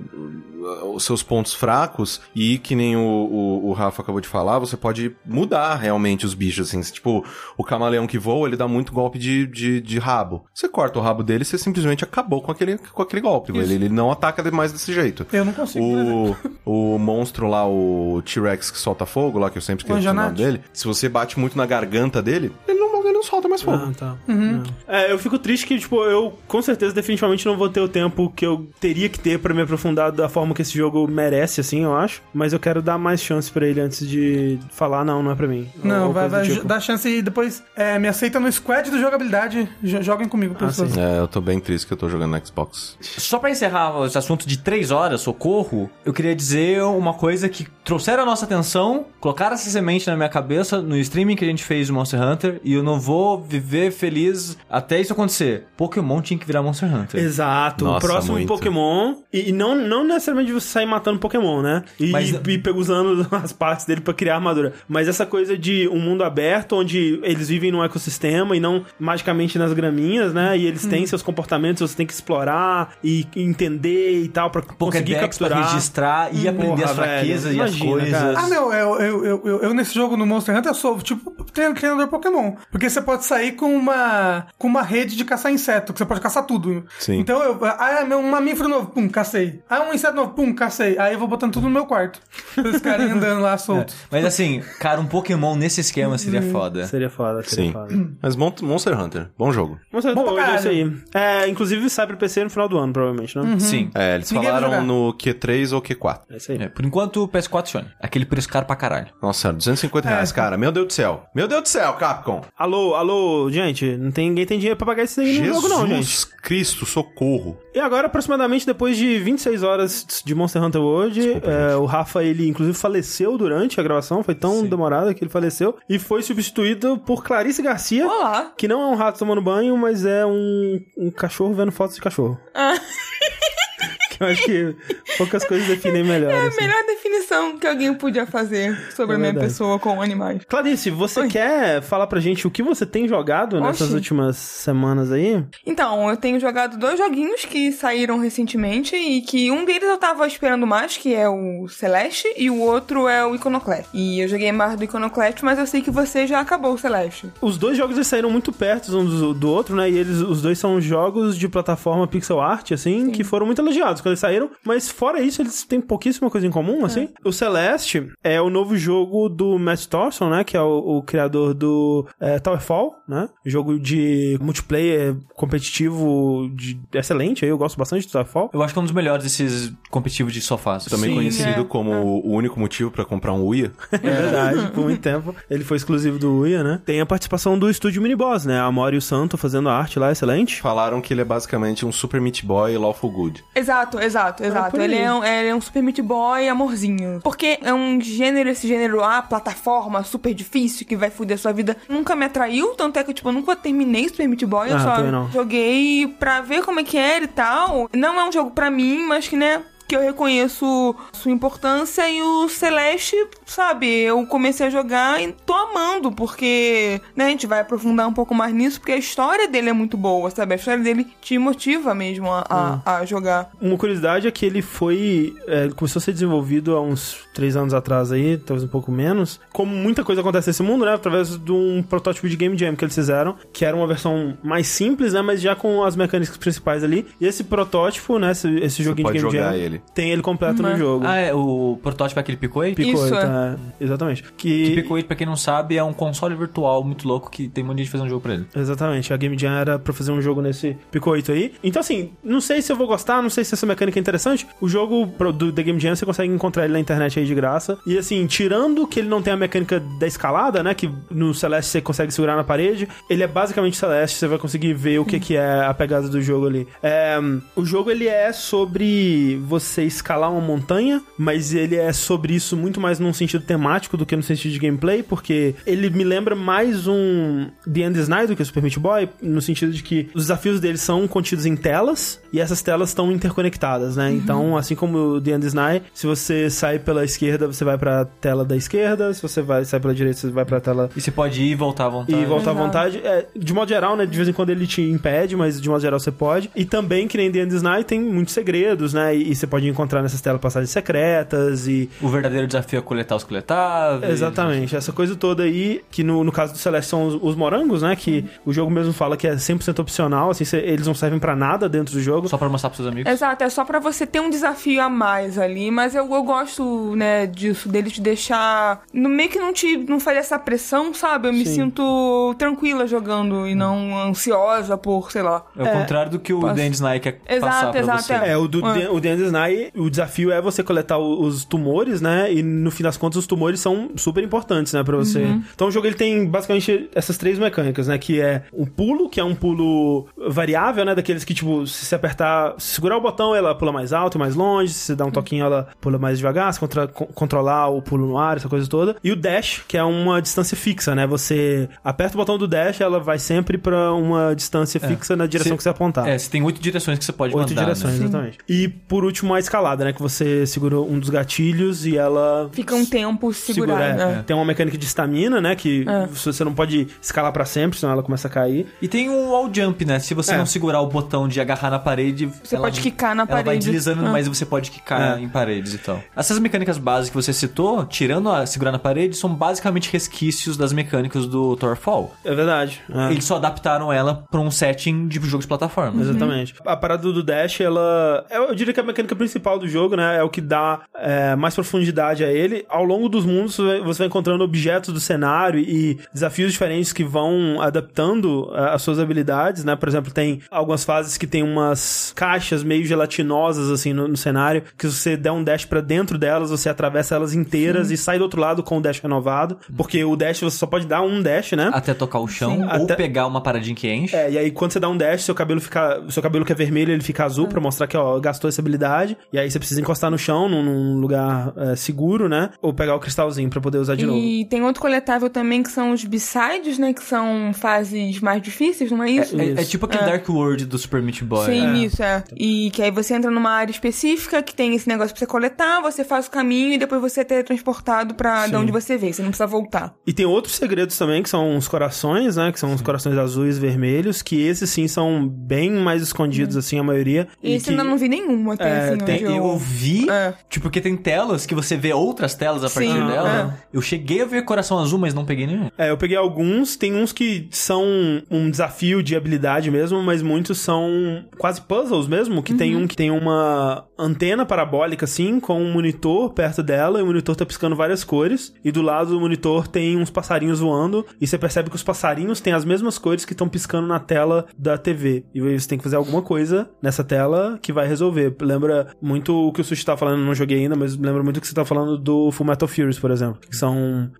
os 0.95 1.05
seus 1.05 1.23
pontos 1.23 1.55
fracos 1.55 2.21
e 2.35 2.59
que 2.59 2.75
nem 2.75 2.97
o, 2.97 3.01
o, 3.01 3.69
o 3.69 3.73
Rafa 3.73 4.03
acabou 4.03 4.21
de 4.21 4.29
falar, 4.29 4.59
você 4.59 4.77
pode 4.77 5.15
mudar 5.25 5.77
realmente 5.77 6.25
os 6.25 6.35
bichos, 6.35 6.69
assim. 6.69 6.81
Tipo, 6.81 7.25
o 7.57 7.65
camaleão 7.65 8.07
que 8.07 8.19
voa, 8.19 8.47
ele 8.47 8.57
dá 8.57 8.69
muito 8.69 8.93
golpe 8.93 9.19
de, 9.19 9.47
de, 9.47 9.81
de 9.81 9.99
rabo. 9.99 10.45
Você 10.55 10.69
corta 10.69 10.99
o 10.99 11.03
rabo 11.03 11.23
dele, 11.23 11.45
você 11.45 11.59
simplesmente 11.59 12.05
acabou 12.05 12.43
com 12.43 12.53
aquele, 12.53 12.79
com 12.79 13.03
aquele 13.03 13.21
golpe. 13.21 13.57
Ele, 13.57 13.75
ele 13.75 13.89
não 13.89 14.11
ataca 14.11 14.43
mais 14.51 14.73
desse 14.73 14.93
jeito. 14.93 15.27
Eu 15.33 15.45
não 15.45 15.53
consigo. 15.53 15.85
O, 15.85 16.37
o 16.95 16.99
monstro 16.99 17.49
lá, 17.49 17.67
o 17.67 18.23
T-Rex 18.25 18.71
que 18.71 18.79
solta 18.79 19.07
fogo 19.07 19.39
lá, 19.39 19.51
que 19.51 19.59
eu 19.59 19.63
sempre 19.63 19.85
esqueço 19.85 20.09
o 20.09 20.15
nome 20.15 20.37
dele, 20.37 20.61
se 20.73 20.87
você 20.87 21.09
bate 21.09 21.39
muito 21.39 21.57
na 21.57 21.67
garganta 21.67 22.23
dele, 22.23 22.53
ele 22.69 22.79
não, 22.79 22.93
não 23.23 23.29
solta 23.29 23.49
mais 23.49 23.63
fogo. 23.63 23.77
Ah, 23.77 23.93
tá. 23.97 24.17
Uhum. 24.29 24.63
É, 24.89 25.13
eu 25.13 25.19
fico 25.19 25.39
triste 25.39 25.67
que, 25.67 25.79
tipo, 25.79 26.03
eu 26.05 26.37
com 26.49 26.61
certeza 26.61 26.93
definitivamente 26.95 27.47
não 27.47 27.57
vou 27.57 27.69
ter 27.69 27.81
o 27.81 27.89
tempo 27.89 28.33
que 28.35 28.45
eu 28.45 28.67
teria 28.81 29.09
que 29.09 29.19
ter 29.19 29.39
pra 29.39 29.55
me 29.55 29.63
aprofundar 29.63 30.11
da 30.11 30.29
forma 30.29 30.55
que 30.55 30.63
esse 30.63 30.77
jogo 30.77 31.07
merece, 31.09 31.61
assim, 31.61 31.85
eu 31.85 31.95
acho. 31.97 32.21
Mas 32.35 32.53
eu 32.53 32.59
quero 32.59 32.83
dar 32.83 32.99
mais 32.99 33.23
chance 33.23 33.51
pra 33.51 33.67
ele 33.67 33.81
antes 33.81 34.07
de 34.07 34.59
falar, 34.73 35.05
não, 35.05 35.23
não 35.23 35.31
é 35.31 35.35
pra 35.35 35.47
mim. 35.47 35.69
Não, 35.83 36.13
vai, 36.13 36.29
vai 36.29 36.43
tipo. 36.49 36.67
dar 36.67 36.81
chance 36.81 37.09
e 37.09 37.23
depois 37.23 37.63
é, 37.77 37.99
me 37.99 38.09
aceita 38.09 38.41
no 38.41 38.51
squad 38.51 38.91
do 38.91 38.99
jogabilidade. 38.99 39.69
Jo- 39.83 40.03
Joguem 40.03 40.29
comigo, 40.29 40.55
pessoas. 40.55 40.91
sim. 40.93 41.01
É, 41.01 41.19
eu 41.21 41.29
tô 41.29 41.41
bem 41.41 41.61
triste 41.61 41.87
que 41.87 41.93
eu 41.93 41.97
tô 41.97 42.09
jogando 42.09 42.33
no 42.37 42.47
Xbox. 42.47 42.97
Só 43.01 43.39
pra 43.39 43.51
encerrar 43.51 43.95
esse 44.05 44.19
assunto 44.19 44.47
de 44.49 44.59
três 44.59 44.91
horas, 44.91 45.21
socorro, 45.21 45.89
eu 46.05 46.13
queria 46.13 46.35
dizer 46.35 46.83
uma 46.83 47.15
coisa 47.15 47.49
que 47.49 47.67
trouxeram 47.85 48.23
a 48.25 48.27
nossa 48.27 48.45
atenção, 48.45 49.07
colocaram 49.21 49.55
essa 49.55 49.69
semente 49.71 50.07
na 50.09 50.17
minha 50.17 50.29
cabeça 50.29 50.81
no 50.83 50.97
streaming 50.99 51.37
que 51.37 51.45
a 51.45 51.49
gente 51.49 51.63
fez 51.63 51.89
do 51.89 51.95
Monster 51.95 52.21
Hunter, 52.21 52.61
e 52.65 52.73
eu 52.75 52.83
não 52.83 52.99
vou 52.99 53.12
viver 53.39 53.91
feliz 53.93 54.57
até 54.69 55.01
isso 55.01 55.13
acontecer. 55.13 55.65
Pokémon 55.77 56.21
tinha 56.21 56.39
que 56.39 56.47
virar 56.47 56.63
Monster 56.63 56.95
Hunter. 56.95 57.21
Exato, 57.21 57.85
Nossa, 57.85 57.99
o 58.07 58.09
próximo 58.09 58.33
muito. 58.35 58.49
Pokémon. 58.49 59.15
E, 59.33 59.53
não, 59.53 59.75
não 59.75 60.05
necessariamente 60.05 60.53
você 60.53 60.67
sair 60.69 60.87
matando 60.87 61.19
Pokémon, 61.19 61.63
né? 61.63 61.83
E, 61.99 62.11
Mas- 62.11 62.31
e 62.31 62.71
usando 62.75 63.27
as 63.33 63.53
partes 63.53 63.85
dele 63.87 64.01
pra 64.01 64.15
criar 64.15 64.37
armadura. 64.37 64.73
Mas 64.89 65.09
essa 65.09 65.27
coisa 65.27 65.57
de 65.57 65.89
um 65.89 65.99
mundo 65.99 66.23
aberto, 66.25 66.77
onde 66.77 67.19
eles 67.23 67.49
vivem 67.49 67.71
num 67.73 67.83
ecossistema 67.85 68.57
e 68.57 68.61
não 68.61 68.85
magicamente 68.99 69.59
nas 69.59 69.73
graminhas, 69.73 70.33
né? 70.33 70.57
E 70.57 70.67
eles 70.67 70.87
têm 70.87 71.05
seus 71.07 71.23
comportamentos, 71.23 71.91
você 71.91 71.97
tem 71.97 72.07
que 72.07 72.13
explorar 72.13 72.95
e 73.03 73.27
entender 73.37 74.23
e 74.23 74.29
tal, 74.29 74.51
pra 74.51 74.63
conseguir 74.63 75.15
Pokédex 75.15 75.39
pra 75.39 75.49
capturar. 75.49 75.73
registrar 75.75 76.35
e 76.35 76.49
aprender 76.49 76.69
Porra, 76.77 76.85
as 76.85 76.93
fraquezas 76.93 77.45
velho, 77.45 77.57
e 77.57 77.61
as 77.61 77.71
imagina, 77.75 77.91
coisas. 77.91 78.13
cara. 78.13 78.39
Ah, 78.39 78.49
não, 78.49 78.73
eu, 78.73 79.01
eu, 79.01 79.25
eu, 79.25 79.43
eu, 79.47 79.63
eu 79.63 79.75
nesse 79.75 79.95
jogo 79.95 80.17
no 80.17 80.25
Monster 80.27 80.57
Hunter 80.57 80.71
eu 80.71 80.75
sou 80.75 80.99
tipo 81.01 81.31
trein- 81.53 81.75
treinador 81.75 82.09
Pokémon. 82.09 82.55
Porque 82.71 82.89
você 82.89 83.02
pode 83.03 83.25
sair 83.25 83.53
com 83.53 83.75
uma 83.77 84.47
com 84.59 84.67
uma 84.69 84.83
rede 84.83 85.17
de 85.17 85.25
caçar 85.25 85.53
inseto, 85.53 85.93
que 85.93 85.99
você 85.99 86.05
pode 86.07 86.21
caçar 86.21 86.45
tudo. 86.47 86.85
Sim. 86.99 87.19
Então 87.19 87.43
eu. 87.43 87.59
Ah, 87.63 88.01
é 88.01 88.05
meu- 88.05 88.19
um 88.19 88.31
mamífero 88.31 88.69
novo, 88.69 88.87
pum, 88.91 89.09
cacei. 89.09 89.61
Ah, 89.69 89.81
um 89.83 89.93
inseto 89.93 90.15
novo, 90.15 90.33
pum, 90.33 90.55
cacei. 90.55 90.99
Aí 90.99 91.13
eu 91.15 91.19
vou 91.19 91.29
botando 91.29 91.53
tudo 91.53 91.65
no 91.65 91.71
meu 91.71 91.87
quarto. 91.87 92.21
Eles 92.57 92.77
ficarem 92.77 93.11
andando 93.11 93.41
lá 93.41 93.57
soltos. 93.59 93.95
Mas 94.11 94.25
assim, 94.25 94.63
cara, 94.79 95.01
um 95.01 95.07
Pokémon 95.07 95.55
nesse 95.57 95.81
esquema 95.81 96.17
seria 96.19 96.43
foda. 96.43 96.87
Seria 96.87 97.11
foda, 97.11 97.43
seria 97.43 97.67
Sim. 97.67 97.73
foda. 97.73 97.95
Mas 98.23 98.37
Mon- 98.37 98.55
Monster 98.63 98.99
Hunter, 98.99 99.29
bom 99.37 99.53
jogo. 99.53 99.79
Mas 99.93 100.05
é, 100.05 100.15
Bom 100.15 100.39
é 100.39 100.57
isso 100.57 100.69
aí. 100.69 100.97
É, 101.15 101.49
inclusive 101.49 101.89
sai 101.91 102.07
pro 102.07 102.17
PC 102.17 102.45
no 102.45 102.51
final 102.51 102.69
do 102.69 102.79
ano, 102.79 102.93
provavelmente, 102.93 103.37
né? 103.39 103.59
Sim. 103.59 103.91
É, 103.95 104.15
eles 104.17 104.31
Ninguém 104.31 104.49
falaram 104.51 104.85
no 104.85 105.15
Q3 105.15 105.73
ou 105.75 105.83
Q4. 105.83 106.21
É 106.31 106.37
isso 106.37 106.53
aí. 106.53 106.63
É, 106.63 106.69
por 106.69 106.85
enquanto, 106.85 107.25
o 107.25 107.29
PS4 107.29 107.67
Sony. 107.67 107.87
Aquele 108.01 108.25
preço 108.25 108.49
caro 108.49 108.67
pra 108.67 108.77
caralho. 108.77 109.09
Nossa 109.23 109.41
senhora, 109.41 109.57
250 109.59 110.09
reais, 110.09 110.31
É. 110.31 110.35
cara. 110.35 110.57
Meu 110.57 110.71
Deus 110.73 110.87
do 110.87 110.93
céu. 110.93 111.25
Meu 111.35 111.49
Deus 111.49 111.63
do 111.63 111.69
céu, 111.69 111.93
Capcom. 111.95 112.43
Alô, 112.57 112.92
alô, 112.95 113.51
gente, 113.51 113.97
não 113.97 114.11
tem, 114.11 114.29
ninguém 114.29 114.47
tem 114.47 114.59
dinheiro 114.59 114.77
pra 114.77 114.87
pagar 114.87 115.05
isso 115.05 115.21
aí 115.21 115.41
no 115.41 115.55
jogo, 115.55 115.69
não, 115.69 115.87
gente. 115.87 116.03
Jesus 116.03 116.25
Cristo, 116.25 116.85
socorro. 116.85 117.59
E 117.75 117.81
agora, 117.81 118.07
aproximadamente 118.07 118.67
depois 118.67 118.97
de 118.97 119.19
26 119.19 119.63
horas 119.63 120.23
de 120.25 120.35
Monster 120.35 120.63
Hunter 120.63 120.81
World, 120.81 121.21
é, 121.43 121.77
o 121.77 121.85
Rafa, 121.85 122.23
ele 122.23 122.49
inclusive 122.49 122.77
faleceu 122.77 123.37
durante 123.39 123.79
a 123.81 123.83
gravação, 123.83 124.23
foi 124.23 124.35
tão 124.35 124.65
demorada 124.65 125.15
que 125.15 125.23
ele 125.23 125.31
faleceu, 125.31 125.77
e 125.89 125.99
foi 125.99 126.23
substituído 126.23 126.99
por 126.99 127.23
Clarice 127.23 127.63
Garcia, 127.63 128.07
Olá. 128.07 128.53
que 128.57 128.69
não 128.69 128.83
é 128.83 128.87
um 128.87 128.95
rato 128.95 129.19
tomando 129.19 129.41
banho, 129.41 129.77
mas 129.77 130.05
é 130.05 130.25
um, 130.27 130.81
um 130.97 131.11
cachorro 131.11 131.55
vendo 131.55 131.73
fotos 131.73 131.97
de 131.97 132.03
cachorro. 132.03 132.39
Ah. 132.55 132.75
que 134.11 134.23
eu 134.23 134.27
acho 134.27 134.45
que 134.45 134.77
poucas 135.17 135.45
coisas 135.45 135.67
definem 135.67 136.05
melhor. 136.05 136.31
É 136.31 136.41
a 136.41 136.47
assim. 136.47 136.61
melhor 136.61 136.83
definição 136.87 137.02
definição 137.13 137.59
que 137.59 137.67
alguém 137.67 137.93
podia 137.95 138.27
fazer 138.27 138.77
sobre 138.95 139.13
É 139.15 139.17
a 139.17 139.19
minha 139.19 139.33
verdade. 139.33 139.47
pessoa 139.53 139.79
com 139.79 140.01
animais. 140.01 140.43
Clarice, 140.49 140.91
você 140.91 141.21
Oi. 141.21 141.29
quer 141.29 141.83
falar 141.83 142.07
pra 142.07 142.21
gente 142.21 142.47
o 142.47 142.51
que 142.51 142.63
você 142.63 142.87
tem 142.87 143.07
jogado 143.07 143.61
nessas 143.61 143.89
Oxi. 143.89 143.95
últimas 143.95 144.37
semanas 144.37 145.13
aí? 145.13 145.45
Então, 145.67 146.09
eu 146.09 146.17
tenho 146.17 146.41
jogado 146.41 146.77
dois 146.79 146.99
joguinhos 146.99 147.45
que 147.45 147.71
saíram 147.73 148.19
recentemente 148.19 148.97
e 148.97 149.21
que 149.23 149.51
um 149.51 149.65
deles 149.65 149.89
eu 149.89 149.99
tava 149.99 150.27
esperando 150.27 150.67
mais, 150.67 150.97
que 150.97 151.15
é 151.15 151.29
o 151.29 151.69
Celeste, 151.69 152.27
e 152.37 152.51
o 152.51 152.59
outro 152.61 153.07
é 153.09 153.25
o 153.25 153.35
Iconoclast. 153.35 153.89
E 153.93 154.21
eu 154.21 154.29
joguei 154.29 154.51
mais 154.53 154.77
do 154.77 154.85
Iconoclast, 154.85 155.43
mas 155.43 155.59
eu 155.59 155.67
sei 155.67 155.83
que 155.83 155.91
você 155.91 156.27
já 156.27 156.41
acabou 156.41 156.73
o 156.73 156.79
Celeste. 156.79 157.31
Os 157.41 157.59
dois 157.59 157.77
jogos 157.77 157.97
eles 157.97 158.07
saíram 158.07 158.31
muito 158.31 158.53
perto 158.53 158.97
um 158.97 159.05
do, 159.05 159.35
do 159.35 159.51
outro, 159.51 159.77
né? 159.77 159.91
E 159.91 159.99
eles, 159.99 160.19
os 160.19 160.41
dois 160.43 160.59
são 160.59 160.81
jogos 160.81 161.37
de 161.37 161.49
plataforma 161.49 162.07
pixel 162.07 162.41
art, 162.41 162.73
assim, 162.73 163.11
que 163.11 163.25
foram 163.25 163.47
muito 163.47 163.61
elogiados 163.61 164.01
quando 164.01 164.13
eles 164.13 164.21
saíram. 164.21 164.51
Mas 164.65 164.89
fora 164.89 165.21
isso, 165.21 165.43
eles 165.43 165.63
têm 165.65 165.81
pouquíssima 165.81 166.31
coisa 166.31 166.47
em 166.47 166.51
comum, 166.51 166.85
assim. 166.85 167.02
O 167.25 167.33
Celeste 167.33 168.11
é 168.23 168.41
o 168.41 168.51
novo 168.51 168.77
jogo 168.77 169.29
do 169.29 169.59
Matt 169.59 169.87
Thorson, 169.87 170.29
né? 170.31 170.45
Que 170.45 170.57
é 170.57 170.61
o, 170.61 170.99
o 170.99 171.03
criador 171.03 171.55
do 171.55 172.07
é, 172.21 172.39
Towerfall, 172.39 172.95
né? 173.09 173.29
Jogo 173.45 173.79
de 173.79 174.39
multiplayer 174.41 175.17
competitivo 175.35 176.51
de, 176.55 176.81
excelente. 176.93 177.45
Eu 177.45 177.59
gosto 177.59 177.77
bastante 177.77 178.07
do 178.07 178.13
Towerfall. 178.13 178.51
Eu 178.53 178.63
acho 178.63 178.73
que 178.73 178.79
é 178.79 178.83
um 178.83 178.85
dos 178.85 178.95
melhores 178.95 179.25
desses 179.25 179.73
competitivos 179.93 180.33
de 180.33 180.41
sofás. 180.41 180.87
Também 180.87 181.11
Sim, 181.11 181.17
conhecido 181.17 181.61
é. 181.61 181.65
como 181.65 181.93
o 181.93 182.33
único 182.33 182.59
motivo 182.59 182.91
pra 182.91 183.05
comprar 183.05 183.33
um 183.35 183.45
Uia. 183.45 183.71
É 183.93 183.99
verdade, 183.99 184.67
por 184.75 184.85
muito 184.85 185.01
tempo. 185.01 185.37
Ele 185.51 185.63
foi 185.63 185.77
exclusivo 185.77 186.19
do 186.19 186.41
Uia, 186.41 186.65
né? 186.65 186.81
Tem 186.85 187.01
a 187.01 187.07
participação 187.07 187.59
do 187.59 187.69
estúdio 187.69 188.01
Miniboss, 188.01 188.47
né? 188.47 188.59
A 188.59 188.73
Mori 188.73 188.97
e 188.97 188.99
o 188.99 189.03
Santo 189.03 189.37
fazendo 189.37 189.69
a 189.69 189.77
arte 189.77 189.99
lá, 189.99 190.11
excelente. 190.11 190.61
Falaram 190.63 191.01
que 191.01 191.13
ele 191.13 191.21
é 191.21 191.25
basicamente 191.25 191.85
um 191.85 191.93
Super 191.93 192.21
Meat 192.21 192.43
Boy 192.45 192.77
Lawful 192.79 193.11
Good. 193.11 193.45
Exato, 193.55 194.01
exato, 194.01 194.43
exato. 194.43 194.79
aí. 194.79 194.85
ele, 194.85 194.97
é 194.97 195.13
um, 195.13 195.23
ele 195.23 195.49
é 195.49 195.55
um 195.55 195.61
Super 195.61 195.83
Meat 195.83 196.01
Boy 196.01 196.49
amorzinho. 196.49 197.21
Porque 197.23 197.59
é 197.63 197.75
um 197.75 198.01
gênero, 198.01 198.49
esse 198.49 198.67
gênero, 198.67 199.03
ah, 199.05 199.21
plataforma, 199.21 200.03
super 200.03 200.33
difícil, 200.33 200.87
que 200.87 200.97
vai 200.97 201.11
foder 201.11 201.35
a 201.35 201.39
sua 201.39 201.53
vida. 201.53 201.77
Nunca 201.87 202.17
me 202.17 202.25
atraiu, 202.25 202.69
tanto 202.75 202.99
é 202.99 203.05
que, 203.05 203.13
tipo, 203.13 203.29
eu 203.29 203.33
nunca 203.33 203.55
terminei 203.55 204.09
Super 204.09 204.27
Meat 204.27 204.47
Boy. 204.47 204.71
Eu 204.71 204.77
Ah, 204.77 204.81
só 204.81 205.29
joguei 205.33 206.07
pra 206.19 206.41
ver 206.41 206.63
como 206.65 206.81
é 206.81 206.85
que 206.85 206.97
era 206.97 207.25
e 207.25 207.29
tal. 207.29 207.91
Não 207.95 208.19
é 208.19 208.27
um 208.29 208.33
jogo 208.33 208.51
pra 208.53 208.71
mim, 208.71 209.07
mas 209.07 209.29
que, 209.29 209.37
né... 209.37 209.63
Que 209.87 209.97
eu 209.97 210.01
reconheço 210.01 210.95
sua 211.13 211.31
importância 211.31 212.09
e 212.09 212.23
o 212.23 212.49
Celeste, 212.49 213.17
sabe? 213.55 213.87
Eu 213.87 214.25
comecei 214.27 214.67
a 214.67 214.71
jogar 214.71 215.21
e 215.23 215.33
tô 215.33 215.53
amando, 215.55 216.11
porque, 216.13 217.01
né, 217.17 217.27
a 217.27 217.29
gente 217.29 217.47
vai 217.47 217.61
aprofundar 217.61 218.09
um 218.09 218.13
pouco 218.13 218.35
mais 218.35 218.55
nisso, 218.55 218.81
porque 218.81 218.93
a 218.93 218.97
história 218.97 219.49
dele 219.49 219.69
é 219.71 219.73
muito 219.73 219.97
boa, 219.97 220.31
sabe? 220.31 220.55
A 220.55 220.57
história 220.57 220.83
dele 220.83 221.07
te 221.21 221.39
motiva 221.39 221.95
mesmo 221.95 222.31
a, 222.31 222.81
a, 222.85 222.97
a 222.99 223.05
jogar. 223.05 223.51
Uma 223.61 223.77
curiosidade 223.77 224.27
é 224.27 224.31
que 224.31 224.45
ele 224.47 224.63
foi. 224.63 225.35
é, 225.47 225.65
ele 225.65 225.75
começou 225.75 226.01
a 226.01 226.03
ser 226.03 226.13
desenvolvido 226.13 226.75
há 226.77 226.81
uns 226.81 227.17
três 227.35 227.57
anos 227.57 227.75
atrás 227.75 228.11
aí, 228.13 228.37
talvez 228.39 228.65
um 228.65 228.69
pouco 228.69 228.91
menos. 228.91 229.41
Como 229.53 229.75
muita 229.75 230.03
coisa 230.05 230.21
acontece 230.21 230.49
nesse 230.49 230.63
mundo, 230.63 230.85
né? 230.85 230.95
Através 230.95 231.37
de 231.37 231.53
um 231.53 231.83
protótipo 231.83 232.29
de 232.29 232.37
Game 232.37 232.57
Jam 232.57 232.75
que 232.77 232.85
eles 232.85 232.95
fizeram, 232.95 233.37
que 233.53 233.65
era 233.65 233.77
uma 233.77 233.87
versão 233.87 234.37
mais 234.43 234.67
simples, 234.67 235.13
né? 235.13 235.23
Mas 235.23 235.41
já 235.41 235.55
com 235.55 235.83
as 235.85 235.97
mecânicas 235.97 236.37
principais 236.37 236.83
ali. 236.85 237.07
E 237.21 237.27
esse 237.27 237.45
protótipo, 237.45 238.19
né? 238.19 238.33
Esse, 238.33 238.49
esse 238.57 238.83
joguinho 238.83 239.07
pode 239.09 239.19
de 239.19 239.25
Game 239.25 239.37
jogar 239.37 239.53
Jam. 239.53 239.59
ele. 239.61 239.83
Tem 239.95 240.11
ele 240.11 240.23
completo 240.23 240.63
no 240.63 240.69
Uhum. 240.73 240.77
jogo. 240.79 241.05
Ah, 241.07 241.17
é, 241.17 241.35
o 241.35 241.79
protótipo 241.83 242.19
é 242.19 242.23
aquele 242.23 242.37
Picoei? 242.39 242.75
Pico 242.75 242.91
Isso, 242.95 243.03
oito, 243.05 243.17
é. 243.17 243.42
É, 243.43 243.85
Exatamente. 243.85 244.23
Que 244.37 244.53
Que. 244.53 244.83
Picoei, 244.83 245.03
pra 245.03 245.17
quem 245.17 245.27
não 245.27 245.37
sabe, 245.37 245.77
é 245.77 245.85
um 245.85 245.93
console 245.93 246.35
virtual 246.35 246.85
muito 246.85 247.07
louco 247.07 247.31
que 247.31 247.49
tem 247.49 247.65
muita 247.65 247.83
gente 247.83 247.91
fazendo 247.91 248.07
um 248.07 248.11
jogo 248.11 248.21
pra 248.21 248.35
ele. 248.35 248.47
Exatamente, 248.55 249.13
a 249.13 249.17
Game 249.17 249.39
Jam 249.39 249.53
era 249.53 249.79
pra 249.79 249.93
fazer 249.93 250.13
um 250.13 250.21
jogo 250.21 250.41
nesse 250.43 250.77
Pico 250.91 251.11
8 251.11 251.33
aí. 251.33 251.55
Então, 251.63 251.81
assim, 251.81 252.13
não 252.23 252.41
sei 252.41 252.63
se 252.63 252.73
eu 252.73 252.77
vou 252.77 252.87
gostar, 252.87 253.23
não 253.23 253.31
sei 253.31 253.45
se 253.45 253.55
essa 253.55 253.67
mecânica 253.67 253.99
é 253.99 254.01
interessante. 254.01 254.47
O 254.61 254.69
jogo 254.69 255.07
do 255.33 255.53
The 255.53 255.63
Game 255.63 255.81
Jam 255.81 255.95
você 255.95 256.05
consegue 256.05 256.33
encontrar 256.33 256.65
ele 256.65 256.73
na 256.73 256.81
internet 256.81 257.19
aí 257.19 257.25
de 257.25 257.35
graça. 257.35 257.79
E, 257.87 257.97
assim, 257.97 258.27
tirando 258.27 258.87
que 258.87 259.01
ele 259.01 259.09
não 259.09 259.23
tem 259.23 259.33
a 259.33 259.37
mecânica 259.37 259.81
da 259.99 260.07
escalada, 260.07 260.63
né? 260.63 260.75
Que 260.75 260.91
no 261.11 261.35
Celeste 261.35 261.71
você 261.71 261.81
consegue 261.81 262.13
segurar 262.13 262.37
na 262.37 262.45
parede, 262.45 262.89
ele 263.09 263.23
é 263.23 263.27
basicamente 263.27 263.77
Celeste, 263.77 264.19
você 264.19 264.27
vai 264.27 264.39
conseguir 264.39 264.75
ver 264.75 264.99
o 264.99 265.05
que, 265.05 265.19
que 265.19 265.37
é 265.37 265.65
a 265.65 265.75
pegada 265.75 266.09
do 266.09 266.21
jogo 266.21 266.47
ali. 266.47 266.67
É, 266.83 267.19
o 267.57 267.65
jogo 267.65 267.91
ele 267.91 268.07
é 268.07 268.33
sobre 268.33 269.41
você 269.45 269.85
escalar 269.85 270.31
uma 270.31 270.41
montanha, 270.41 271.03
mas 271.17 271.55
ele 271.55 271.77
é 271.77 271.93
sobre 271.93 272.35
isso 272.35 272.57
muito 272.57 272.81
mais 272.81 272.99
num 272.99 273.13
sentido 273.13 273.32
temático 273.41 273.97
do 273.97 274.05
que 274.07 274.15
no 274.17 274.23
sentido 274.23 274.53
de 274.53 274.59
gameplay, 274.59 275.03
porque 275.03 275.55
ele 275.67 275.91
me 275.91 276.05
lembra 276.05 276.35
mais 276.35 276.87
um 276.87 277.49
The 277.71 277.81
End 277.81 278.09
Night 278.09 278.27
do 278.29 278.37
que 278.37 278.43
o 278.43 278.47
Super 278.47 278.63
Meat 278.63 278.79
Boy, 278.79 279.09
no 279.23 279.41
sentido 279.41 279.73
de 279.73 279.83
que 279.83 280.09
os 280.15 280.25
desafios 280.25 280.61
deles 280.61 280.81
são 280.81 281.07
contidos 281.09 281.47
em 281.47 281.57
telas, 281.57 282.21
e 282.33 282.41
essas 282.41 282.63
telas 282.63 282.91
estão 282.91 283.11
interconectadas, 283.13 283.97
né? 283.97 284.11
Então, 284.11 284.57
assim 284.57 284.75
como 284.75 284.99
o 284.99 285.21
The 285.21 285.33
End 285.33 285.55
Night, 285.55 285.87
se 285.95 286.07
você 286.07 286.49
sai 286.51 286.79
pela 286.79 287.05
esquerda, 287.05 287.47
você 287.47 287.65
vai 287.65 287.77
pra 287.79 288.05
tela 288.05 288.45
da 288.45 288.57
esquerda, 288.57 289.13
se 289.13 289.23
você 289.23 289.43
vai 289.43 289.65
sai 289.65 289.81
pela 289.81 289.95
direita, 289.95 290.19
você 290.21 290.31
vai 290.31 290.45
pra 290.45 290.61
tela 290.61 290.91
E 290.97 291.01
você 291.01 291.11
pode 291.11 291.43
ir 291.43 291.51
e 291.51 291.55
voltar 291.55 291.87
à 291.87 291.89
vontade. 291.89 292.19
e 292.19 292.25
voltar 292.25 292.51
à 292.51 292.55
vontade. 292.55 292.99
É, 293.05 293.27
de 293.37 293.53
modo 293.53 293.69
geral, 293.69 293.97
né? 293.97 294.07
De 294.07 294.17
vez 294.17 294.29
em 294.29 294.33
quando 294.33 294.51
ele 294.51 294.67
te 294.67 294.83
impede, 294.83 295.37
mas 295.37 295.61
de 295.61 295.69
modo 295.69 295.81
geral 295.81 295.99
você 295.99 296.11
pode. 296.11 296.51
E 296.55 296.65
também, 296.65 297.07
que 297.09 297.17
nem 297.17 297.31
The 297.31 297.41
End 297.41 297.63
Night, 297.63 297.85
tem 297.85 298.01
muitos 298.01 298.35
segredos, 298.35 298.93
né? 298.93 299.15
E, 299.17 299.31
e 299.31 299.35
você 299.35 299.47
pode 299.47 299.69
encontrar 299.69 300.03
nessas 300.03 300.21
telas 300.21 300.41
passagens 300.41 300.71
secretas 300.71 301.67
e... 301.67 301.89
O 302.01 302.09
verdadeiro 302.09 302.47
desafio 302.47 302.79
é 302.79 302.83
coletar 302.83 303.12
os 303.17 303.25
coletáveis. 303.25 304.13
Exatamente, 304.13 304.75
essa 304.77 304.93
coisa 304.93 305.15
toda 305.17 305.43
aí, 305.43 305.83
que 305.91 306.03
no, 306.05 306.23
no 306.25 306.33
caso 306.33 306.53
do 306.53 306.59
Celeste 306.59 306.91
são 306.91 307.07
os, 307.07 307.19
os 307.23 307.35
morangos, 307.37 307.83
né? 307.83 307.95
Que 307.97 308.25
o 308.45 308.53
jogo 308.53 308.71
mesmo 308.71 308.93
fala 308.93 309.17
que 309.17 309.27
é 309.27 309.35
100% 309.35 309.79
opcional, 309.81 310.31
assim, 310.31 310.45
cê- 310.45 310.59
eles 310.65 310.87
não 310.87 310.95
servem 310.95 311.19
pra 311.19 311.35
nada 311.37 311.69
dentro 311.69 311.95
do 311.95 312.01
jogo. 312.01 312.29
Só 312.29 312.37
pra 312.39 312.49
mostrar 312.49 312.71
pros 312.71 312.79
seus 312.79 312.89
amigos. 312.89 313.11
Exato, 313.13 313.45
é 313.45 313.49
só 313.51 313.65
pra 313.65 313.79
você 313.79 314.07
ter 314.07 314.21
um 314.21 314.31
desafio 314.31 314.83
a 314.83 314.89
mais 314.89 315.39
ali, 315.39 315.71
mas 315.71 315.95
eu, 315.95 316.13
eu 316.13 316.23
gosto, 316.23 316.95
né, 316.97 317.27
disso, 317.27 317.69
dele 317.69 317.91
te 317.91 318.01
deixar. 318.01 318.83
No 318.93 319.09
meio 319.09 319.29
que 319.29 319.39
não 319.39 319.53
te 319.53 319.77
não 319.77 319.99
faz 320.01 320.19
essa 320.19 320.39
pressão, 320.39 320.93
sabe? 320.95 321.29
Eu 321.29 321.33
me 321.33 321.45
Sim. 321.45 321.55
sinto 321.55 322.35
tranquila 322.39 322.87
jogando 322.87 323.47
e 323.47 323.55
não 323.55 323.99
ansiosa 324.01 324.77
por, 324.77 325.11
sei 325.11 325.23
lá. 325.23 325.45
É 325.57 325.63
o 325.63 325.69
contrário 325.73 326.11
do 326.13 326.19
que 326.19 326.33
o 326.33 326.41
Passa- 326.41 326.55
Dan 326.55 326.67
Snake 326.69 327.01
quer 327.01 327.21
Exato, 327.37 327.53
passar 327.53 327.71
pra 327.71 327.81
exato, 327.81 328.03
você. 328.03 328.13
é. 328.15 328.29
É, 328.33 328.37
o 328.37 328.47
do. 328.49 328.61
Dan- 328.63 328.91
o 328.93 329.01
Dan 329.01 329.15
Snai, 329.17 329.71
o 329.77 329.91
desafio 329.91 330.31
é 330.33 330.41
você 330.41 330.63
coletar 330.63 330.99
os 330.99 331.45
tumores, 331.45 332.01
né? 332.01 332.33
E 332.33 332.43
no 332.43 332.71
fim 332.71 332.83
das 332.83 332.97
contas, 333.03 333.19
os 333.19 333.27
tumores 333.27 333.61
são 333.61 333.91
super 333.97 334.23
importantes, 334.25 334.73
né? 334.73 334.83
Pra 334.83 334.97
você. 334.97 335.21
Uhum. 335.25 335.43
Então 335.55 335.69
o 335.69 335.71
jogo 335.71 335.87
ele 335.87 335.97
tem 335.97 336.27
basicamente 336.27 336.89
essas 336.95 337.19
três 337.19 337.39
mecânicas, 337.39 337.87
né? 337.89 337.99
Que 337.99 338.21
é 338.21 338.43
um 338.53 338.65
pulo, 338.65 339.09
que 339.11 339.21
é 339.21 339.25
um 339.25 339.35
pulo 339.35 340.07
variável, 340.29 340.85
né? 340.85 340.95
Daqueles 340.95 341.25
que, 341.25 341.35
tipo, 341.35 341.67
se 341.67 341.85
você 341.85 341.95
apertar, 341.95 342.55
se 342.59 342.75
segurar 342.75 342.97
o 342.97 343.01
botão, 343.01 343.35
ela 343.35 343.55
pula 343.55 343.73
mais 343.73 343.93
alto 343.93 344.17
e 344.17 344.19
mais 344.19 344.35
longe. 344.35 344.73
Se 344.73 344.79
você 344.81 344.95
dá 344.97 345.05
um 345.05 345.11
toquinho, 345.11 345.45
ela 345.45 345.69
pula 345.81 345.99
mais 345.99 346.19
devagar. 346.19 346.53
Se 346.53 346.59
contra- 346.61 346.87
con- 346.89 347.07
controlar 347.07 347.69
o 347.69 347.83
pulo 347.83 348.07
no 348.07 348.17
ar, 348.19 348.37
essa 348.37 348.49
coisa 348.49 348.67
toda. 348.69 348.97
E 349.05 349.13
o 349.13 349.17
dash, 349.17 349.63
que 349.69 349.77
é 349.77 349.83
uma 349.85 350.21
distância 350.23 350.57
fixa, 350.57 350.95
né? 350.95 351.07
Você 351.07 351.69
aperta 351.85 352.15
o 352.15 352.19
botão 352.19 352.39
do 352.39 352.47
dash, 352.49 352.81
ela 352.81 352.99
vai 353.01 353.19
sempre 353.19 353.59
pra 353.59 353.93
uma 353.93 354.35
distância 354.35 354.81
fixa 354.81 355.15
na 355.17 355.27
direção 355.27 355.53
Se- 355.53 355.57
que 355.59 355.63
você 355.63 355.69
apontar. 355.69 356.09
É, 356.09 356.17
você 356.19 356.31
tem 356.31 356.43
oito 356.43 356.61
direções 356.61 356.99
que 356.99 357.05
você 357.05 357.13
pode 357.13 357.35
Oito 357.37 357.49
mandar, 357.51 357.63
direções, 357.65 357.99
né? 357.99 358.05
exatamente. 358.07 358.39
E 358.49 358.69
por 358.69 359.05
último, 359.05 359.35
a 359.35 359.39
escalada, 359.39 359.85
né? 359.85 359.93
Que 359.93 360.01
você 360.03 360.47
segura 360.47 360.81
um 360.81 360.99
dos 360.99 361.09
gatilhos 361.11 361.87
e 361.87 361.97
ela. 361.97 362.49
Fica 362.53 362.75
um 362.75 362.85
tempo 362.93 363.33
segurado, 363.33 363.81
segura, 363.83 364.03
é. 364.03 364.15
né? 364.17 364.25
Tem 364.27 364.37
uma 364.37 364.45
mecânica 364.45 364.77
de 364.77 364.85
estamina, 364.85 365.41
né? 365.41 365.57
Que 365.57 365.85
É. 365.89 366.07
você 366.07 366.45
não 366.45 366.53
pode 366.53 366.89
escalar 367.01 367.33
pra 367.33 367.45
sempre, 367.45 367.79
senão 367.79 367.93
ela 367.93 368.03
começa 368.03 368.29
a 368.29 368.31
cair. 368.31 368.67
E 368.81 368.87
tem 368.89 369.09
o 369.09 369.31
wall 369.31 369.49
jump, 369.53 369.85
né? 369.85 369.99
Se 369.99 370.15
você 370.15 370.35
É. 370.35 370.37
não 370.37 370.47
segurar 370.47 370.81
o 370.81 370.87
botão 370.87 371.27
de 371.27 371.41
agarrar 371.41 371.71
na 371.71 371.79
parede... 371.79 372.27
Você 372.43 372.57
pode 372.57 372.81
quicar 372.81 373.15
na 373.15 373.23
Ela 373.23 373.33
vai 373.33 373.45
parede. 373.45 373.65
deslizando, 373.65 374.07
Ah. 374.07 374.11
mas 374.11 374.29
você 374.29 374.45
pode 374.45 374.71
quicar 374.71 375.19
É. 375.19 375.21
em 375.23 375.29
paredes 375.29 375.75
e 375.75 375.79
tal. 375.79 376.01
Essas 376.17 376.39
mecânicas 376.39 376.79
básicas 376.79 377.09
que 377.11 377.15
você 377.15 377.33
citou, 377.33 377.85
tirando 377.87 378.31
a 378.31 378.45
segurar 378.47 378.73
na 378.73 378.79
parede, 378.79 379.17
são 379.17 379.33
basicamente 379.35 379.91
resquícios 379.91 380.57
das 380.57 380.73
mecânicas 380.73 381.27
do 381.27 381.57
Thorfall. 381.57 382.15
É 382.25 382.35
verdade. 382.35 382.81
é. 382.93 383.11
Eles 383.11 383.25
só 383.25 383.37
adaptaram 383.37 383.93
ela 383.93 384.25
pra 384.31 384.41
um 384.41 384.51
setting 384.51 385.09
de 385.09 385.19
jogo 385.21 385.41
de 385.43 385.49
plataforma. 385.49 386.01
Exatamente. 386.03 386.55
A 386.67 386.77
parada 386.77 387.03
do 387.11 387.23
Dash, 387.23 387.61
ela. 387.61 388.25
Eu, 388.31 388.45
eu 388.49 388.55
diria 388.55 388.73
que 388.75 388.81
a 388.81 388.83
mecânica 388.83 389.15
principal 389.17 389.59
do 389.59 389.67
jogo, 389.69 389.97
né? 389.97 390.17
É 390.19 390.23
o 390.23 390.29
que 390.29 390.41
dá 390.41 390.81
é, 390.95 391.35
mais 391.37 391.55
profundidade 391.55 392.25
a 392.25 392.31
ele. 392.31 392.65
Ao 392.69 392.82
longo 392.85 393.09
dos 393.09 393.25
mundos, 393.25 393.57
você 393.57 393.99
vai, 393.99 394.07
encontrando 394.07 394.43
objetos 394.45 394.93
do 394.93 395.01
cenário 395.01 395.61
e 395.61 395.99
desafios 396.13 396.53
diferentes 396.53 396.93
que 396.93 397.05
vão 397.05 397.61
adaptando 397.61 398.51
é, 398.55 398.75
as 398.75 398.83
suas 398.83 398.99
habilidades, 398.99 399.65
né? 399.65 399.77
Por 399.77 399.89
exemplo, 399.89 400.13
tem 400.13 400.41
algumas 400.51 400.85
fases 400.85 401.17
que 401.17 401.27
tem 401.27 401.43
umas 401.43 402.13
caixas 402.17 402.63
meio 402.63 402.85
gelatinosas, 402.85 403.71
assim, 403.71 403.93
no, 403.93 404.09
no 404.09 404.17
cenário, 404.17 404.63
que 404.77 404.87
se 404.89 404.95
você 404.95 405.17
der 405.17 405.33
um 405.33 405.43
dash 405.43 405.65
pra 405.65 405.81
dentro 405.81 406.19
delas, 406.19 406.51
você 406.51 406.69
atravessa 406.69 407.15
elas 407.15 407.35
inteiras 407.35 407.91
e 407.91 407.97
sai 407.97 408.19
do 408.19 408.23
outro 408.25 408.41
lado 408.41 408.63
com 408.63 408.79
o 408.79 408.81
dash 408.81 409.01
renovado. 409.01 409.59
Porque 409.77 410.05
o 410.05 410.17
dash 410.17 410.41
você 410.41 410.57
só 410.57 410.67
pode 410.67 410.87
dar 410.87 411.03
um 411.03 411.23
dash, 411.23 411.53
né? 411.53 411.71
Até 411.73 411.95
tocar 411.95 412.19
o 412.21 412.29
chão, 412.29 412.57
Sim. 412.57 412.63
ou 412.65 412.85
Até- 412.85 412.95
pegar 412.97 413.27
uma 413.27 413.41
paradinha 413.41 413.75
que 413.75 413.89
enche. 413.93 414.15
É, 414.15 414.31
e 414.31 414.39
aí 414.39 414.51
quando 414.51 414.73
você 414.73 414.81
dá 414.81 414.89
um 414.89 414.97
dash, 414.97 415.23
seu 415.25 415.35
cabelo 415.35 415.61
fica. 415.61 416.03
Seu 416.09 416.23
cabelo 416.23 416.45
que 416.45 416.53
é 416.53 416.55
vermelho, 416.55 416.93
ele 416.93 417.03
fica 417.03 417.25
azul 417.25 417.47
pra 417.49 417.61
mostrar 417.61 417.87
que, 417.87 417.97
ó, 417.97 418.19
gastou 418.21 418.49
essa 418.49 418.61
habilidade. 418.61 419.17
e 419.33 419.39
aí 419.39 419.51
você 419.51 419.59
precisa 419.59 419.81
encostar 419.81 420.11
no 420.11 420.19
chão, 420.19 420.49
num, 420.49 420.63
num 420.63 421.01
lugar 421.01 421.53
é, 421.57 421.77
seguro, 421.77 422.29
né? 422.29 422.51
Ou 422.61 422.72
pegar 422.75 422.95
o 422.95 423.01
cristalzinho 423.01 423.49
pra 423.51 423.61
poder 423.61 423.79
usar 423.79 423.95
de 423.97 424.07
novo. 424.07 424.19
E 424.19 424.45
tem 424.47 424.63
outro 424.63 424.81
coletável 424.81 425.29
também 425.31 425.63
que 425.63 425.71
são 425.71 425.93
os 425.93 426.05
B-Sides, 426.05 426.79
né? 426.79 426.93
Que 426.93 427.03
são 427.03 427.53
fases 427.55 428.21
mais 428.21 428.43
difíceis, 428.43 428.91
não 428.91 429.03
é 429.03 429.11
isso? 429.11 429.41
É, 429.41 429.45
é 429.45 429.53
Isso. 429.63 429.71
tipo 429.71 429.87
aquele 429.87 430.05
Dark 430.05 430.29
World 430.29 430.65
do 430.67 430.79
Super 430.79 431.03
Meat 431.03 431.23
Boy. 431.25 431.47
Sim, 431.47 431.85
isso, 431.85 432.03
é. 432.03 432.23
E 432.37 432.71
que 432.73 432.83
aí 432.83 432.91
você 432.91 433.15
entra 433.15 433.31
numa 433.31 433.51
área 433.51 433.71
específica 433.71 434.43
que 434.43 434.55
tem 434.55 434.75
esse 434.75 434.89
negócio 434.89 435.13
pra 435.15 435.19
você 435.21 435.27
coletar, 435.27 435.81
você 435.81 436.05
faz 436.05 436.27
o 436.27 436.31
caminho 436.31 436.73
e 436.75 436.79
depois 436.79 437.01
você 437.01 437.21
é 437.21 437.25
teletransportado 437.25 438.15
pra 438.15 438.47
de 438.47 438.57
onde 438.57 438.73
você 438.73 438.97
veio. 438.97 439.13
Você 439.15 439.23
não 439.23 439.31
precisa 439.31 439.47
voltar. 439.47 439.95
E 440.07 440.13
tem 440.13 440.27
outros 440.27 440.55
segredos 440.57 440.97
também, 440.97 441.23
que 441.23 441.29
são 441.29 441.57
os 441.57 441.69
corações, 441.69 442.37
né? 442.37 442.51
Que 442.53 442.59
são 442.59 442.73
os 442.75 442.81
corações 442.81 443.17
azuis 443.19 443.57
e 443.57 443.61
vermelhos, 443.61 444.23
que 444.23 444.41
esses 444.43 444.69
sim 444.71 444.89
são 444.89 445.27
bem 445.29 445.71
mais 445.71 446.03
escondidos, 446.03 446.57
assim, 446.57 446.79
a 446.79 446.83
maioria. 446.83 447.29
E 447.43 447.53
esse 447.55 447.67
que... 447.67 447.71
ainda 447.71 447.85
não 447.85 447.97
vi 447.97 448.09
nenhum 448.09 448.51
até, 448.51 448.69
É, 448.69 448.89
assim, 448.91 448.99
tem- 448.99 449.21
jogo. 449.21 449.33
Eu 449.53 449.59
vi, 449.59 450.09
É. 450.11 450.35
tipo, 450.49 450.63
porque 450.65 450.81
tem 450.81 450.97
telas 450.97 451.45
que 451.45 451.55
você 451.55 451.77
vê 451.77 451.93
outras 451.93 452.35
telas 452.35 452.62
a 452.65 452.71
partir 452.71 452.93
Sim, 452.93 453.07
dela. 453.07 453.59
Eu 453.73 453.81
cheguei 453.81 454.23
a 454.23 454.25
ver 454.25 454.45
Coração 454.45 454.79
Azul, 454.79 454.99
mas 454.99 455.15
não 455.15 455.25
peguei 455.25 455.47
nenhum. 455.47 455.71
É, 455.77 455.91
eu 455.91 455.97
peguei 455.97 456.17
alguns, 456.17 456.77
tem 456.77 456.95
uns 456.95 457.13
que 457.13 457.49
são 457.51 457.85
um 458.31 458.51
desafio 458.51 459.03
de 459.03 459.17
habilidade 459.17 459.71
mesmo, 459.71 460.03
mas 460.03 460.23
muitos 460.23 460.59
são 460.59 461.25
quase 461.39 461.61
puzzles 461.61 462.07
mesmo, 462.07 462.43
que 462.43 462.55
tem 462.55 462.77
um 462.77 462.87
que 462.87 462.97
tem 462.97 463.11
uma 463.11 463.85
antena 464.05 464.45
parabólica 464.45 465.05
assim, 465.05 465.41
com 465.41 465.61
um 465.61 465.73
monitor 465.73 466.31
perto 466.33 466.63
dela, 466.63 466.99
e 466.99 467.03
o 467.03 467.07
monitor 467.07 467.37
tá 467.37 467.45
piscando 467.45 467.77
várias 467.77 468.05
cores, 468.05 468.53
e 468.65 468.71
do 468.71 468.83
lado 468.83 469.11
do 469.11 469.21
monitor 469.21 469.67
tem 469.67 469.97
uns 469.97 470.11
passarinhos 470.11 470.61
voando, 470.61 471.05
e 471.21 471.27
você 471.27 471.39
percebe 471.39 471.71
que 471.71 471.77
os 471.77 471.83
passarinhos 471.83 472.41
têm 472.41 472.53
as 472.53 472.65
mesmas 472.65 472.99
cores 472.99 473.25
que 473.25 473.33
estão 473.33 473.49
piscando 473.49 473.87
na 473.87 473.99
tela 473.99 474.47
da 474.57 474.77
TV. 474.77 475.25
E 475.35 475.41
você 475.41 475.69
tem 475.69 475.79
que 475.79 475.85
fazer 475.85 475.97
alguma 475.97 476.23
coisa 476.23 476.69
nessa 476.81 477.05
tela 477.05 477.59
que 477.61 477.73
vai 477.73 477.87
resolver. 477.87 478.35
Lembra 478.41 478.89
muito 479.01 479.49
o 479.49 479.53
que 479.53 479.61
o 479.61 479.65
Sushi 479.65 479.85
tá 479.85 479.97
falando, 479.97 480.25
não 480.25 480.35
joguei 480.35 480.59
ainda, 480.59 480.77
mas 480.77 480.97
lembra 480.97 481.23
muito 481.23 481.37
o 481.39 481.41
que 481.41 481.47
você 481.47 481.55
tá 481.55 481.65
falando 481.65 481.99
do 481.99 482.31
Full 482.31 482.47
Metal 482.47 482.69
Furious, 482.69 482.99
por 482.99 483.11
exemplo. 483.11 483.39
Que 483.49 483.57
são 483.57 484.11